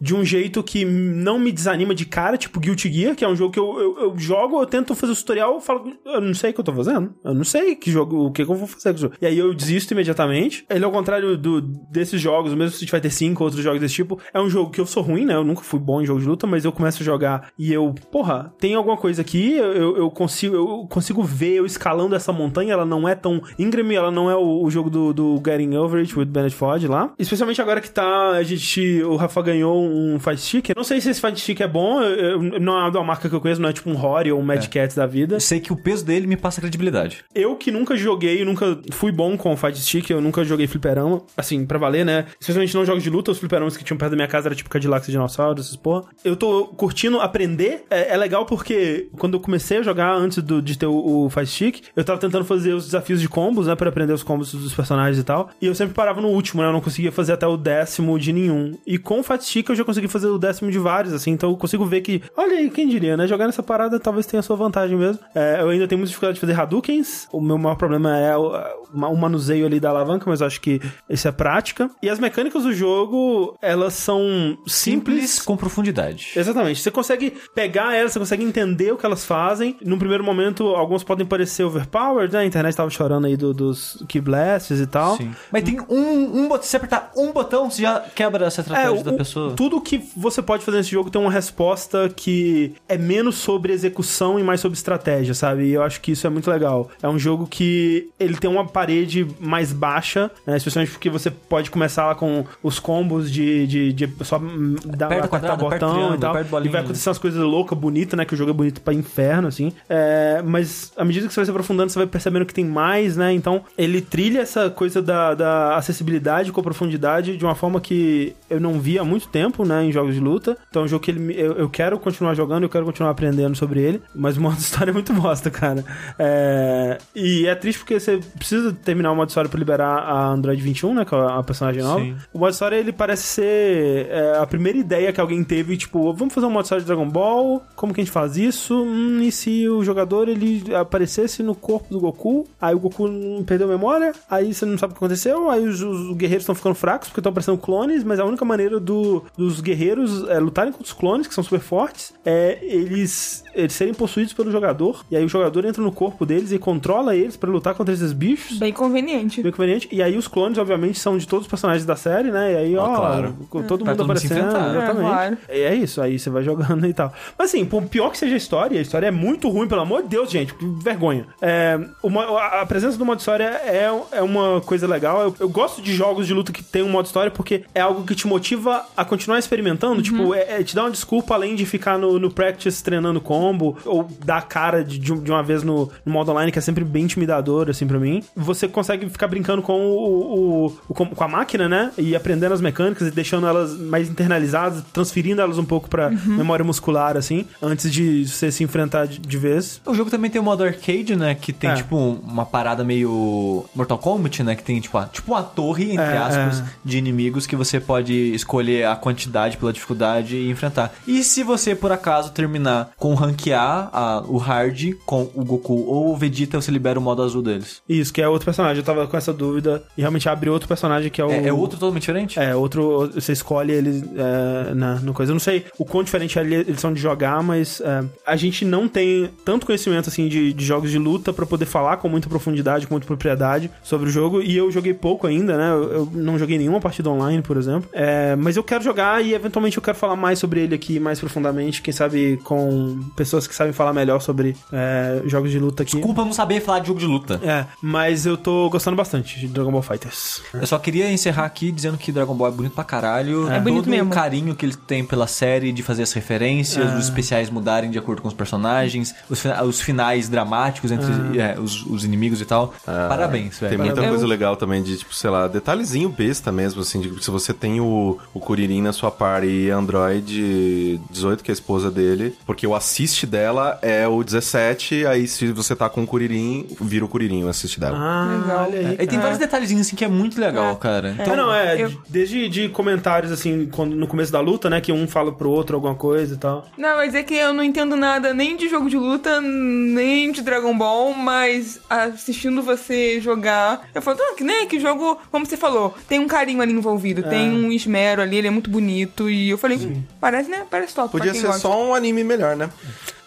de 0.00 0.14
um 0.14 0.24
jeito 0.24 0.62
que 0.62 0.84
não 0.84 1.38
me 1.38 1.52
desanima 1.52 1.94
de 1.94 2.06
cara, 2.06 2.36
tipo 2.36 2.60
Guilty 2.60 2.92
Gear, 2.92 3.16
que 3.16 3.24
é 3.24 3.28
um 3.28 3.36
jogo 3.36 3.52
que 3.52 3.58
eu, 3.58 3.80
eu, 3.80 3.98
eu 3.98 4.18
jogo, 4.18 4.60
eu 4.60 4.66
tento 4.66 4.94
fazer 4.94 5.12
o 5.12 5.16
tutorial, 5.16 5.54
eu 5.54 5.60
falo, 5.60 5.92
eu 6.04 6.20
não 6.20 6.34
sei 6.34 6.50
o 6.50 6.54
que 6.54 6.60
eu 6.60 6.64
tô 6.64 6.72
fazendo. 6.72 7.14
Eu 7.24 7.34
não 7.34 7.44
sei 7.44 7.74
que 7.74 7.90
jogo, 7.90 8.26
o 8.26 8.32
que, 8.32 8.44
que 8.44 8.50
eu 8.50 8.54
vou 8.54 8.66
fazer 8.66 8.90
com 8.90 8.98
o 8.98 9.00
jogo. 9.02 9.14
E 9.20 9.26
aí 9.26 9.38
eu 9.38 9.54
desisto 9.54 9.92
imediatamente. 9.92 10.64
Ele, 10.68 10.84
ao 10.84 10.90
contrário 10.90 11.36
do, 11.36 11.60
desses 11.60 12.20
jogos, 12.20 12.54
mesmo 12.54 12.72
Street 12.72 12.90
Fighter 12.90 13.12
5, 13.12 13.42
outros 13.42 13.62
jogos 13.62 13.80
desse 13.80 13.94
tipo, 13.94 14.18
é 14.32 14.40
um 14.40 14.48
jogo 14.48 14.70
que 14.70 14.80
eu 14.80 14.86
sou 14.86 15.02
ruim, 15.02 15.24
né? 15.24 15.34
Eu 15.34 15.44
nunca 15.44 15.62
fui 15.62 15.80
bom 15.80 16.00
em 16.00 16.06
jogo 16.06 16.20
de 16.20 16.26
luta, 16.26 16.46
mas 16.46 16.64
eu 16.64 16.72
começo 16.72 17.02
a 17.02 17.04
jogar 17.04 17.52
e 17.58 17.72
eu, 17.72 17.94
porra, 18.10 18.51
tem 18.58 18.74
alguma 18.74 18.96
coisa 18.96 19.22
aqui, 19.22 19.52
eu, 19.54 19.96
eu 19.96 20.10
consigo 20.10 20.54
eu 20.56 20.86
consigo 20.88 21.22
ver 21.22 21.54
eu 21.54 21.66
escalando 21.66 22.14
essa 22.14 22.32
montanha, 22.32 22.72
ela 22.72 22.84
não 22.84 23.08
é 23.08 23.14
tão 23.14 23.42
íngreme, 23.58 23.94
ela 23.94 24.10
não 24.10 24.30
é 24.30 24.36
o, 24.36 24.62
o 24.62 24.70
jogo 24.70 24.88
do, 24.90 25.12
do 25.12 25.42
Getting 25.44 25.76
Over 25.76 26.00
It 26.00 26.18
with 26.18 26.26
Bennett 26.26 26.54
Ford 26.54 26.82
lá. 26.84 27.12
Especialmente 27.18 27.60
agora 27.60 27.80
que 27.80 27.90
tá, 27.90 28.30
a 28.30 28.42
gente, 28.42 29.02
o 29.02 29.16
Rafa 29.16 29.42
ganhou 29.42 29.82
um 29.84 30.18
Fight 30.18 30.40
Stick. 30.40 30.70
Não 30.76 30.84
sei 30.84 31.00
se 31.00 31.10
esse 31.10 31.20
Fight 31.20 31.38
Stick 31.40 31.60
é 31.60 31.68
bom, 31.68 32.00
eu- 32.02 32.42
não 32.60 32.78
é 32.78 32.88
uma 32.88 33.04
marca 33.04 33.28
que 33.28 33.34
eu 33.34 33.40
conheço, 33.40 33.60
não 33.60 33.68
é 33.68 33.72
tipo 33.72 33.90
um 33.90 33.94
Rory 33.94 34.32
ou 34.32 34.40
um 34.40 34.42
Mad 34.42 34.66
Cat 34.68 34.94
da 34.96 35.06
vida. 35.06 35.36
Eu 35.36 35.40
sei 35.40 35.60
que 35.60 35.72
o 35.72 35.76
peso 35.76 36.04
dele 36.04 36.26
me 36.26 36.36
passa 36.36 36.60
credibilidade. 36.60 37.24
Eu 37.34 37.56
que 37.56 37.70
nunca 37.70 37.96
joguei, 37.96 38.44
nunca 38.44 38.78
fui 38.92 39.12
bom 39.12 39.36
com 39.36 39.56
Fight 39.56 39.78
Stick, 39.78 40.10
eu 40.10 40.20
nunca 40.20 40.44
joguei 40.44 40.66
fliperama, 40.66 41.22
assim, 41.36 41.64
pra 41.66 41.78
valer, 41.78 42.04
né? 42.04 42.26
Especialmente 42.40 42.74
não 42.74 42.84
jogos 42.84 43.02
de 43.02 43.10
luta, 43.10 43.30
os 43.30 43.38
fliperamas 43.38 43.76
que 43.76 43.84
tinham 43.84 43.98
perto 43.98 44.10
da 44.12 44.16
minha 44.16 44.28
casa 44.28 44.48
era 44.48 44.54
tipo 44.54 44.68
Cadillacs 44.70 45.08
e 45.08 45.12
dinossauros, 45.12 45.66
essas 45.66 45.76
porra. 45.76 46.04
Eu 46.24 46.36
tô 46.36 46.66
curtindo 46.68 47.20
aprender, 47.20 47.84
é, 47.90 48.14
é 48.14 48.16
legal 48.16 48.41
porque 48.44 49.08
quando 49.18 49.34
eu 49.34 49.40
comecei 49.40 49.78
a 49.78 49.82
jogar, 49.82 50.14
antes 50.14 50.42
do- 50.42 50.62
de 50.62 50.76
ter 50.78 50.86
o, 50.86 51.24
o 51.26 51.30
Fight 51.30 51.46
Stick, 51.48 51.82
eu 51.96 52.04
tava 52.04 52.18
tentando 52.18 52.44
fazer 52.44 52.72
os 52.74 52.84
desafios 52.86 53.20
de 53.20 53.28
combos, 53.28 53.66
né? 53.66 53.74
Pra 53.74 53.88
aprender 53.88 54.12
os 54.12 54.22
combos 54.22 54.52
dos 54.54 54.72
personagens 54.74 55.18
e 55.18 55.24
tal. 55.24 55.50
E 55.60 55.66
eu 55.66 55.74
sempre 55.74 55.94
parava 55.94 56.20
no 56.20 56.28
último, 56.28 56.62
né? 56.62 56.68
Eu 56.68 56.72
não 56.72 56.80
conseguia 56.80 57.12
fazer 57.12 57.32
até 57.32 57.46
o 57.46 57.56
décimo 57.56 58.18
de 58.18 58.32
nenhum. 58.32 58.76
E 58.86 58.98
com 58.98 59.20
o 59.20 59.22
Fight 59.22 59.44
Stick 59.44 59.68
eu 59.68 59.74
já 59.76 59.84
consegui 59.84 60.08
fazer 60.08 60.26
o 60.28 60.38
décimo 60.38 60.70
de 60.70 60.78
vários, 60.78 61.12
assim. 61.12 61.30
Então 61.32 61.50
eu 61.50 61.56
consigo 61.56 61.84
ver 61.84 62.00
que, 62.00 62.22
olha 62.36 62.56
aí, 62.58 62.70
quem 62.70 62.88
diria, 62.88 63.16
né? 63.16 63.26
Jogar 63.26 63.46
nessa 63.46 63.62
parada 63.62 63.98
talvez 64.00 64.26
tenha 64.26 64.40
a 64.40 64.42
sua 64.42 64.56
vantagem 64.56 64.96
mesmo. 64.96 65.18
É, 65.34 65.58
eu 65.60 65.68
ainda 65.68 65.86
tenho 65.88 65.98
muita 65.98 66.08
dificuldade 66.08 66.34
de 66.36 66.40
fazer 66.40 66.58
Hadoukens. 66.60 67.28
O 67.32 67.40
meu 67.40 67.58
maior 67.58 67.76
problema 67.76 68.16
é 68.18 68.36
o, 68.36 68.52
o 68.92 69.16
manuseio 69.16 69.66
ali 69.66 69.78
da 69.80 69.90
alavanca, 69.90 70.24
mas 70.28 70.40
eu 70.40 70.46
acho 70.46 70.60
que 70.60 70.80
isso 71.08 71.26
é 71.28 71.32
prática. 71.32 71.90
E 72.02 72.08
as 72.08 72.18
mecânicas 72.18 72.62
do 72.64 72.72
jogo, 72.72 73.56
elas 73.60 73.94
são 73.94 74.20
simples. 74.66 74.92
Simples 75.02 75.42
com 75.42 75.56
profundidade. 75.56 76.32
Exatamente. 76.36 76.80
Você 76.80 76.90
consegue 76.90 77.32
pegar 77.54 77.94
elas, 77.96 78.12
você 78.12 78.18
consegue 78.18 78.31
entender 78.40 78.92
o 78.92 78.96
que 78.96 79.04
elas 79.04 79.24
fazem. 79.24 79.76
Num 79.84 79.98
primeiro 79.98 80.22
momento, 80.24 80.68
algumas 80.68 81.02
podem 81.02 81.26
parecer 81.26 81.64
overpowered, 81.64 82.32
né? 82.32 82.40
A 82.40 82.44
internet 82.46 82.74
tava 82.76 82.88
chorando 82.90 83.26
aí 83.26 83.36
do- 83.36 83.52
dos 83.52 84.02
Key 84.08 84.20
Blasts 84.20 84.80
e 84.80 84.86
tal. 84.86 85.16
Sim. 85.16 85.30
Mas 85.50 85.62
tem 85.64 85.80
um, 85.88 86.38
um 86.44 86.48
botão. 86.48 86.62
Se 86.62 86.68
você 86.70 86.76
apertar 86.76 87.10
um 87.16 87.32
botão, 87.32 87.70
você 87.70 87.82
já 87.82 88.00
quebra 88.14 88.46
essa 88.46 88.60
estratégia 88.60 89.00
É, 89.00 89.02
da 89.02 89.10
o- 89.12 89.16
pessoa. 89.16 89.52
tudo 89.54 89.80
que 89.80 90.02
você 90.16 90.40
pode 90.40 90.64
fazer 90.64 90.78
nesse 90.78 90.90
jogo 90.90 91.10
tem 91.10 91.20
uma 91.20 91.30
resposta 91.30 92.08
que 92.14 92.74
é 92.88 92.96
menos 92.96 93.34
sobre 93.36 93.72
execução 93.72 94.38
e 94.38 94.42
mais 94.42 94.60
sobre 94.60 94.76
estratégia, 94.76 95.34
sabe? 95.34 95.64
E 95.64 95.72
eu 95.72 95.82
acho 95.82 96.00
que 96.00 96.12
isso 96.12 96.26
é 96.26 96.30
muito 96.30 96.50
legal. 96.50 96.88
É 97.02 97.08
um 97.08 97.18
jogo 97.18 97.46
que 97.46 98.08
ele 98.18 98.36
tem 98.36 98.48
uma 98.50 98.66
parede 98.66 99.26
mais 99.40 99.72
baixa, 99.72 100.30
né? 100.46 100.56
especialmente 100.56 100.92
porque 100.92 101.10
você 101.10 101.30
pode 101.30 101.70
começar 101.70 102.06
lá 102.06 102.14
com 102.14 102.44
os 102.62 102.78
combos 102.78 103.30
de, 103.30 103.66
de, 103.66 103.92
de 103.92 104.08
só 104.24 104.38
dar, 104.38 105.06
Aperta 105.06 105.26
apertar 105.26 105.28
quadrado, 105.28 105.66
aperta 105.66 105.86
botão 105.86 106.14
e 106.14 106.18
tal. 106.18 106.64
E 106.64 106.68
vai 106.68 106.80
acontecer 106.82 107.08
umas 107.08 107.18
coisas 107.18 107.40
loucas, 107.42 107.76
bonitas, 107.78 108.11
né? 108.16 108.24
Que 108.24 108.34
o 108.34 108.36
jogo 108.36 108.50
é 108.50 108.54
bonito 108.54 108.80
pra 108.80 108.94
inferno, 108.94 109.48
assim. 109.48 109.72
É, 109.88 110.42
mas 110.44 110.92
à 110.96 111.04
medida 111.04 111.26
que 111.26 111.32
você 111.32 111.40
vai 111.40 111.44
se 111.46 111.50
aprofundando, 111.50 111.90
você 111.90 111.98
vai 111.98 112.06
percebendo 112.08 112.46
que 112.46 112.54
tem 112.54 112.64
mais, 112.64 113.16
né? 113.16 113.32
Então, 113.32 113.64
ele 113.76 114.00
trilha 114.00 114.40
essa 114.40 114.70
coisa 114.70 115.00
da, 115.02 115.34
da 115.34 115.76
acessibilidade 115.76 116.52
com 116.52 116.60
a 116.60 116.64
profundidade 116.64 117.36
de 117.36 117.44
uma 117.44 117.54
forma 117.54 117.80
que 117.80 118.34
eu 118.48 118.60
não 118.60 118.80
vi 118.80 118.98
há 118.98 119.04
muito 119.04 119.28
tempo, 119.28 119.64
né? 119.64 119.84
Em 119.84 119.92
jogos 119.92 120.14
de 120.14 120.20
luta. 120.20 120.56
Então, 120.68 120.82
é 120.82 120.84
um 120.84 120.88
jogo 120.88 121.04
que 121.04 121.10
ele, 121.10 121.34
eu, 121.40 121.52
eu 121.52 121.68
quero 121.68 121.98
continuar 121.98 122.34
jogando, 122.34 122.64
eu 122.64 122.68
quero 122.68 122.84
continuar 122.84 123.10
aprendendo 123.10 123.56
sobre 123.56 123.80
ele. 123.80 124.02
Mas 124.14 124.36
o 124.36 124.40
modo 124.40 124.58
história 124.58 124.90
é 124.90 124.94
muito 124.94 125.12
bosta, 125.14 125.50
cara. 125.50 125.84
É, 126.18 126.98
e 127.14 127.46
é 127.46 127.54
triste 127.54 127.78
porque 127.78 127.98
você 127.98 128.20
precisa 128.36 128.72
terminar 128.72 129.12
o 129.12 129.16
modo 129.16 129.28
história 129.28 129.48
pra 129.48 129.58
liberar 129.58 129.98
a 129.98 130.28
Android 130.28 130.62
21, 130.62 130.94
né? 130.94 131.04
Que 131.04 131.14
é 131.14 131.18
a 131.18 131.42
personagem 131.42 131.82
nova. 131.82 132.00
Sim. 132.00 132.16
O 132.32 132.38
modo 132.38 132.52
história, 132.52 132.76
ele 132.76 132.92
parece 132.92 133.22
ser 133.22 134.06
é, 134.10 134.38
a 134.38 134.46
primeira 134.46 134.78
ideia 134.78 135.12
que 135.12 135.20
alguém 135.20 135.42
teve, 135.44 135.76
tipo, 135.76 136.12
vamos 136.12 136.34
fazer 136.34 136.46
um 136.46 136.50
modo 136.50 136.64
história 136.64 136.82
de 136.82 136.86
Dragon 136.86 137.08
Ball, 137.08 137.62
como 137.74 137.94
que 137.94 138.00
a 138.02 138.04
gente 138.04 138.12
faz 138.12 138.36
isso? 138.36 138.74
Hum, 138.82 139.20
e 139.22 139.30
se 139.32 139.68
o 139.68 139.82
jogador, 139.84 140.28
ele 140.28 140.74
aparecesse 140.74 141.42
no 141.42 141.54
corpo 141.54 141.86
do 141.90 142.00
Goku, 142.00 142.46
aí 142.60 142.74
o 142.74 142.78
Goku 142.78 143.08
perdeu 143.46 143.66
a 143.68 143.70
memória, 143.70 144.12
aí 144.30 144.52
você 144.52 144.64
não 144.66 144.76
sabe 144.78 144.92
o 144.92 144.94
que 144.94 144.98
aconteceu, 144.98 145.50
aí 145.50 145.66
os, 145.66 145.80
os 145.82 146.16
guerreiros 146.16 146.42
estão 146.42 146.54
ficando 146.54 146.74
fracos 146.74 147.08
porque 147.08 147.20
estão 147.20 147.30
aparecendo 147.30 147.58
clones, 147.58 148.04
mas 148.04 148.18
a 148.20 148.24
única 148.24 148.44
maneira 148.44 148.78
do- 148.80 149.22
dos 149.36 149.60
guerreiros 149.60 150.28
é, 150.28 150.38
lutarem 150.38 150.72
contra 150.72 150.86
os 150.86 150.92
clones, 150.92 151.26
que 151.26 151.34
são 151.34 151.42
super 151.44 151.60
fortes, 151.60 152.12
é 152.24 152.58
eles, 152.62 153.44
eles 153.54 153.72
serem 153.72 153.94
possuídos 153.94 154.32
pelo 154.32 154.50
jogador, 154.50 155.04
e 155.10 155.16
aí 155.16 155.24
o 155.24 155.28
jogador 155.28 155.64
entra 155.64 155.82
no 155.82 155.92
corpo 155.92 156.24
deles 156.26 156.52
e 156.52 156.58
controla 156.58 157.14
eles 157.16 157.36
pra 157.36 157.50
lutar 157.50 157.74
contra 157.74 157.92
esses 157.94 158.12
bichos. 158.12 158.58
Bem 158.58 158.72
conveniente. 158.72 159.42
Bem 159.42 159.52
conveniente. 159.52 159.88
E 159.92 160.02
aí 160.02 160.16
os 160.16 160.28
clones, 160.28 160.58
obviamente, 160.58 160.98
são 160.98 161.16
de 161.16 161.26
todos 161.26 161.46
os 161.46 161.50
personagens 161.50 161.84
da 161.84 161.96
série, 161.96 162.30
né? 162.30 162.52
E 162.52 162.56
aí, 162.56 162.76
ó, 162.76 162.96
claro. 162.96 163.34
todo 163.66 163.84
Pra 163.84 163.92
mundo 163.92 163.96
todo 163.98 164.02
aparecendo. 164.04 164.38
Exatamente. 164.48 164.82
É, 164.82 164.94
claro. 164.94 165.38
E 165.50 165.60
é 165.60 165.74
isso, 165.74 166.00
aí 166.00 166.18
você 166.18 166.30
vai 166.30 166.42
jogando 166.42 166.86
e 166.86 166.92
tal. 166.92 167.12
Mas 167.38 167.48
assim, 167.50 167.64
por 167.64 167.82
pior 167.92 168.10
que 168.10 168.18
seja 168.18 168.34
a 168.34 168.36
história, 168.36 168.78
a 168.78 168.82
história 168.82 169.06
é 169.06 169.10
muito 169.10 169.48
ruim, 169.48 169.68
pelo 169.68 169.82
amor 169.82 170.02
de 170.02 170.08
Deus, 170.08 170.30
gente. 170.30 170.52
Que 170.54 170.64
vergonha. 170.82 171.26
É, 171.40 171.78
uma- 172.02 172.24
a 172.60 172.66
presença 172.66 172.96
do 172.98 173.04
modo 173.04 173.18
história 173.20 173.44
é, 173.44 173.88
é 174.12 174.22
uma 174.22 174.60
coisa 174.62 174.86
legal. 174.88 175.20
Eu, 175.22 175.36
eu 175.40 175.48
gosto 175.48 175.80
de 175.82 175.94
jogos 175.94 176.26
de 176.26 176.34
luta 176.34 176.50
que 176.52 176.62
tem 176.62 176.82
um 176.82 176.88
modo 176.88 177.06
história 177.06 177.30
porque 177.30 177.64
é 177.74 177.80
algo 177.80 178.02
que 178.04 178.14
te 178.14 178.26
motiva 178.26 178.84
a 178.96 179.04
continuar 179.04 179.38
experimentando. 179.38 180.00
Tipo, 180.02 180.34
é, 180.34 180.60
é 180.60 180.62
te 180.64 180.74
dá 180.74 180.84
uma 180.84 180.90
desculpa 180.90 181.34
além 181.34 181.54
de 181.54 181.66
ficar 181.66 181.98
no, 181.98 182.18
no 182.18 182.30
practice 182.30 182.82
treinando 182.82 183.20
combo 183.20 183.76
ou 183.84 184.08
dar 184.24 184.38
a 184.38 184.42
cara 184.42 184.82
de, 184.82 184.98
de 184.98 185.30
uma 185.30 185.42
vez 185.42 185.62
no, 185.62 185.90
no 186.04 186.12
modo 186.12 186.30
online, 186.32 186.50
que 186.50 186.58
é 186.58 186.62
sempre 186.62 186.82
bem 186.84 187.04
intimidador, 187.04 187.68
assim, 187.68 187.86
pra 187.86 187.98
mim. 187.98 188.22
Você 188.34 188.66
consegue 188.66 189.08
ficar 189.10 189.28
brincando 189.28 189.60
com 189.62 189.78
o, 189.78 190.66
o- 190.66 190.66
o- 190.88 190.94
com 190.94 191.06
com 191.12 191.24
a 191.24 191.28
máquina, 191.28 191.68
né? 191.68 191.92
E 191.98 192.16
aprendendo 192.16 192.52
as 192.54 192.60
mecânicas 192.60 193.06
e 193.08 193.10
deixando 193.10 193.46
elas 193.46 193.76
mais 193.78 194.08
internalizadas, 194.08 194.82
transferindo 194.92 195.40
elas 195.42 195.58
um 195.58 195.64
pouco 195.64 195.88
pra 195.90 196.08
memória 196.10 196.64
muscular, 196.64 197.16
assim, 197.16 197.44
antes 197.60 197.81
de 197.90 198.26
você 198.26 198.50
se 198.50 198.62
enfrentar 198.64 199.06
de, 199.06 199.18
de 199.18 199.36
vez. 199.38 199.80
O 199.86 199.94
jogo 199.94 200.10
também 200.10 200.30
tem 200.30 200.40
o 200.40 200.44
modo 200.44 200.64
arcade, 200.64 201.14
né? 201.16 201.34
Que 201.34 201.52
tem, 201.52 201.70
É. 201.70 201.74
tipo, 201.74 201.96
uma 201.96 202.44
parada 202.46 202.84
meio 202.84 203.64
Mortal 203.74 203.98
Kombat, 203.98 204.42
né? 204.42 204.54
Que 204.54 204.62
tem, 204.62 204.80
tipo, 204.80 204.96
a- 204.98 205.06
tipo 205.06 205.32
uma 205.32 205.42
torre, 205.42 205.92
entre 205.92 206.04
É, 206.04 206.18
aspas, 206.18 206.60
é. 206.60 206.64
de 206.84 206.98
inimigos 206.98 207.46
que 207.46 207.56
você 207.56 207.78
pode 207.80 208.12
escolher 208.34 208.86
a 208.86 208.96
quantidade 208.96 209.56
pela 209.56 209.72
dificuldade 209.72 210.36
e 210.36 210.50
enfrentar. 210.50 210.92
E 211.06 211.22
se 211.24 211.42
você, 211.42 211.74
por 211.74 211.92
acaso, 211.92 212.32
terminar 212.32 212.90
com 212.96 213.14
ranquear 213.14 213.88
a- 213.92 214.22
o 214.26 214.36
hard 214.36 214.92
com 215.06 215.30
o 215.34 215.44
Goku 215.44 215.84
ou 215.86 216.12
o 216.12 216.16
Vegeta, 216.16 216.60
você 216.60 216.70
libera 216.70 216.98
o 216.98 217.02
modo 217.02 217.22
azul 217.22 217.42
deles. 217.42 217.82
Isso, 217.88 218.12
que 218.12 218.20
é 218.22 218.28
outro 218.28 218.44
personagem. 218.44 218.78
Eu 218.78 218.84
tava 218.84 219.06
com 219.06 219.16
essa 219.16 219.32
dúvida 219.32 219.82
e 219.96 220.00
realmente 220.00 220.28
abre 220.28 220.48
outro 220.50 220.68
personagem 220.68 221.10
que 221.10 221.20
é 221.20 221.24
o. 221.24 221.30
É, 221.30 221.48
é 221.48 221.52
outro 221.52 221.78
totalmente 221.78 222.02
diferente? 222.02 222.38
É, 222.38 222.54
outro. 222.54 223.10
Você 223.14 223.32
escolhe 223.32 223.72
ele 223.72 224.04
é, 224.16 224.74
na, 224.74 224.94
no 224.96 225.12
coisa. 225.12 225.30
Eu 225.32 225.34
não 225.34 225.40
sei 225.40 225.64
o 225.78 225.84
quão 225.84 226.02
diferente 226.04 226.38
eles 226.38 226.80
são 226.80 226.92
de 226.92 227.00
jogar, 227.00 227.42
mas 227.42 227.71
é, 227.80 228.04
a 228.26 228.36
gente 228.36 228.64
não 228.64 228.88
tem 228.88 229.30
tanto 229.44 229.66
conhecimento 229.66 230.08
assim 230.08 230.28
de, 230.28 230.52
de 230.52 230.64
jogos 230.64 230.90
de 230.90 230.98
luta 230.98 231.32
pra 231.32 231.46
poder 231.46 231.64
falar 231.66 231.96
com 231.98 232.08
muita 232.08 232.28
profundidade, 232.28 232.86
com 232.86 232.94
muita 232.94 233.06
propriedade 233.06 233.70
sobre 233.82 234.08
o 234.08 234.12
jogo. 234.12 234.42
E 234.42 234.56
eu 234.56 234.70
joguei 234.70 234.94
pouco 234.94 235.26
ainda, 235.26 235.56
né? 235.56 235.70
Eu, 235.70 235.92
eu 235.92 236.08
não 236.12 236.38
joguei 236.38 236.58
nenhuma 236.58 236.80
partida 236.80 237.08
online, 237.10 237.42
por 237.42 237.56
exemplo. 237.56 237.88
É, 237.92 238.36
mas 238.36 238.56
eu 238.56 238.64
quero 238.64 238.82
jogar 238.84 239.24
e 239.24 239.34
eventualmente 239.34 239.76
eu 239.76 239.82
quero 239.82 239.96
falar 239.96 240.16
mais 240.16 240.38
sobre 240.38 240.60
ele 240.60 240.74
aqui 240.74 240.98
mais 241.00 241.18
profundamente. 241.20 241.80
Quem 241.82 241.92
sabe 241.92 242.38
com 242.44 243.00
pessoas 243.16 243.46
que 243.46 243.54
sabem 243.54 243.72
falar 243.72 243.92
melhor 243.92 244.20
sobre 244.20 244.56
é, 244.72 245.22
jogos 245.26 245.50
de 245.50 245.58
luta 245.58 245.82
aqui. 245.82 245.92
Desculpa 245.96 246.24
não 246.24 246.32
saber 246.32 246.60
falar 246.60 246.80
de 246.80 246.88
jogo 246.88 247.00
de 247.00 247.06
luta. 247.06 247.40
É, 247.42 247.66
mas 247.80 248.26
eu 248.26 248.36
tô 248.36 248.68
gostando 248.70 248.96
bastante 248.96 249.38
de 249.40 249.48
Dragon 249.48 249.70
Ball 249.70 249.82
Fighters. 249.82 250.42
Eu 250.54 250.66
só 250.66 250.78
queria 250.78 251.10
encerrar 251.10 251.44
aqui 251.44 251.70
dizendo 251.72 251.96
que 251.98 252.10
Dragon 252.12 252.34
Ball 252.34 252.48
é 252.48 252.50
bonito 252.50 252.72
pra 252.74 252.84
caralho. 252.84 253.48
É 253.50 253.60
bonito 253.60 253.84
Todo 253.84 253.90
mesmo. 253.90 254.10
o 254.10 254.14
carinho 254.14 254.54
que 254.54 254.64
ele 254.66 254.74
tem 254.76 255.04
pela 255.04 255.26
série, 255.26 255.72
de 255.72 255.82
fazer 255.82 256.02
as 256.02 256.12
referências, 256.12 256.90
É. 256.92 256.96
os 256.96 257.04
especiais 257.04 257.48
mudarem 257.62 257.90
de 257.90 257.98
acordo 257.98 258.20
com 258.22 258.28
os 258.28 258.34
personagens, 258.34 259.14
os, 259.30 259.42
os 259.64 259.80
finais 259.80 260.28
dramáticos 260.28 260.90
entre 260.90 261.38
é, 261.40 261.58
os, 261.58 261.86
os 261.86 262.04
inimigos 262.04 262.40
e 262.40 262.44
tal. 262.44 262.74
Parabéns, 262.84 263.58
velho. 263.58 263.70
Tem 263.76 263.78
muita 263.86 264.00
Eu- 264.02 264.08
coisa 264.08 264.26
legal 264.26 264.56
também 264.56 264.82
de, 264.82 264.96
tipo, 264.98 265.14
sei 265.14 265.30
lá, 265.30 265.46
detalhezinho 265.46 266.08
besta 266.08 266.50
mesmo, 266.50 266.80
assim, 266.82 267.00
de, 267.00 267.24
se 267.24 267.30
você 267.30 267.52
tem 267.54 267.80
o, 267.80 268.18
o 268.34 268.40
Kuririn 268.40 268.82
na 268.82 268.92
sua 268.92 269.10
party 269.10 269.46
e 269.46 269.70
Android 269.70 271.00
18, 271.10 271.42
que 271.44 271.50
é 271.50 271.52
a 271.52 271.54
esposa 271.54 271.90
dele, 271.90 272.34
porque 272.46 272.66
o 272.66 272.74
assist 272.74 273.26
dela 273.26 273.78
é 273.82 274.06
o 274.08 274.22
17, 274.22 275.06
aí 275.06 275.26
se 275.28 275.52
você 275.52 275.74
tá 275.76 275.88
com 275.88 276.02
o 276.02 276.06
Kuririn, 276.06 276.66
vira 276.80 277.04
o 277.04 277.08
Kuririn 277.08 277.44
o 277.44 277.48
assist 277.48 277.78
dela. 277.78 277.96
Ah, 277.98 278.38
Legal. 278.42 278.64
olha 278.66 278.78
aí. 278.88 278.96
E 279.00 279.06
tem 279.06 279.18
vários 279.18 279.38
detalhezinhos 279.38 279.86
assim 279.86 279.96
que 279.96 280.04
é 280.04 280.08
muito 280.08 280.40
legal, 280.40 280.74
cara. 280.76 281.14
Então, 281.18 281.36
não, 281.36 281.52
é, 281.52 281.80
eu- 281.82 281.88
de- 281.88 281.98
desde 282.08 282.48
de 282.48 282.68
comentários, 282.68 283.30
assim, 283.32 283.68
quando, 283.70 283.94
no 283.94 284.06
começo 284.06 284.32
da 284.32 284.40
luta, 284.40 284.68
né, 284.68 284.80
que 284.80 284.92
um 284.92 285.06
fala 285.06 285.32
pro 285.32 285.50
outro 285.50 285.76
alguma 285.76 285.94
coisa 285.94 286.34
e 286.34 286.38
tal. 286.38 286.66
Não, 286.76 286.96
mas 286.96 287.14
é 287.14 287.22
que 287.22 287.34
eu 287.34 287.51
não 287.52 287.62
entendo 287.62 287.96
nada 287.96 288.32
nem 288.34 288.56
de 288.56 288.68
jogo 288.68 288.88
de 288.88 288.96
luta, 288.96 289.40
nem 289.40 290.30
de 290.32 290.42
Dragon 290.42 290.76
Ball, 290.76 291.12
mas 291.14 291.80
assistindo 291.88 292.62
você 292.62 293.20
jogar, 293.20 293.88
eu 293.94 294.02
falo, 294.02 294.18
ah, 294.20 294.34
que 294.36 294.44
né, 294.44 294.66
que 294.66 294.80
jogo, 294.80 295.18
como 295.30 295.46
você 295.46 295.56
falou, 295.56 295.94
tem 296.08 296.18
um 296.18 296.26
carinho 296.26 296.62
ali 296.62 296.72
envolvido, 296.72 297.22
tem 297.22 297.50
um 297.50 297.70
esmero 297.72 298.22
ali, 298.22 298.36
ele 298.36 298.48
é 298.48 298.50
muito 298.50 298.70
bonito, 298.70 299.28
e 299.30 299.50
eu 299.50 299.58
falei, 299.58 299.78
hum, 299.78 300.02
parece, 300.20 300.50
né, 300.50 300.64
parece 300.70 300.94
top 300.94 301.10
Podia 301.12 301.34
ser 301.34 301.46
gosta. 301.46 301.60
só 301.60 301.82
um 301.88 301.94
anime 301.94 302.24
melhor, 302.24 302.56
né? 302.56 302.70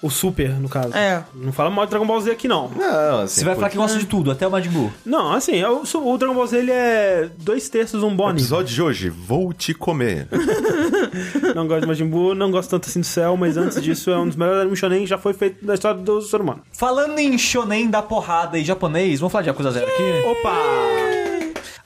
O 0.06 0.10
Super, 0.11 0.52
no 0.60 0.69
caso. 0.69 0.95
É. 0.95 1.23
Não 1.34 1.52
fala 1.52 1.72
mal 1.72 1.86
de 1.86 1.90
Dragon 1.90 2.06
Ball 2.06 2.22
Z 2.22 2.30
aqui, 2.30 2.48
não. 2.48 2.69
Não, 2.69 3.22
assim. 3.22 3.40
Você 3.40 3.45
vai 3.45 3.56
falar 3.56 3.69
que 3.72 3.77
gosta 3.77 3.98
de 3.98 4.06
tudo, 4.06 4.30
até 4.30 4.45
o 4.45 4.52
Majin 4.52 4.69
Buu. 4.69 4.94
Não, 5.03 5.34
assim, 5.34 5.64
o, 5.64 5.82
o 5.82 6.18
Dragon 6.19 6.36
Ball 6.36 6.45
Z, 6.45 6.57
ele 6.60 6.72
é 6.72 7.27
dois 7.40 7.68
terços 7.69 8.03
um 8.03 8.15
bônus. 8.15 8.44
episódio 8.44 8.72
de 8.76 8.82
hoje, 8.84 9.10
vou 9.10 9.52
te 9.52 9.73
comer. 9.73 10.27
Não 11.56 11.68
gosto 11.68 11.82
de 11.82 11.88
Majin 11.88 12.06
Buu, 12.06 12.36
não 12.36 12.52
gosto 12.52 12.69
tanto 12.69 12.88
assim 12.88 12.99
do 12.99 13.06
céu, 13.06 13.36
mas 13.36 13.57
antes 13.57 13.82
disso 13.82 14.11
é 14.11 14.18
um 14.18 14.27
dos 14.27 14.36
melhores 14.36 14.61
animes 14.61 14.80
shonen 14.80 14.99
que 15.02 15.07
já 15.07 15.18
foi 15.18 15.34
feito 15.34 15.65
da 15.65 15.73
história 15.73 15.99
do 15.99 16.22
ser 16.22 16.41
humano. 16.41 16.61
Falando 16.72 17.18
em 17.18 17.36
shonen 17.38 17.90
da 17.90 18.02
porrada 18.02 18.60
e 18.60 18.64
japonês, 18.64 19.19
vamos 19.19 19.32
falar 19.32 19.44
de 19.44 19.49
Yakuza 19.49 19.72
Zero 19.72 19.88
aqui? 19.88 20.27
Opa! 20.27 21.14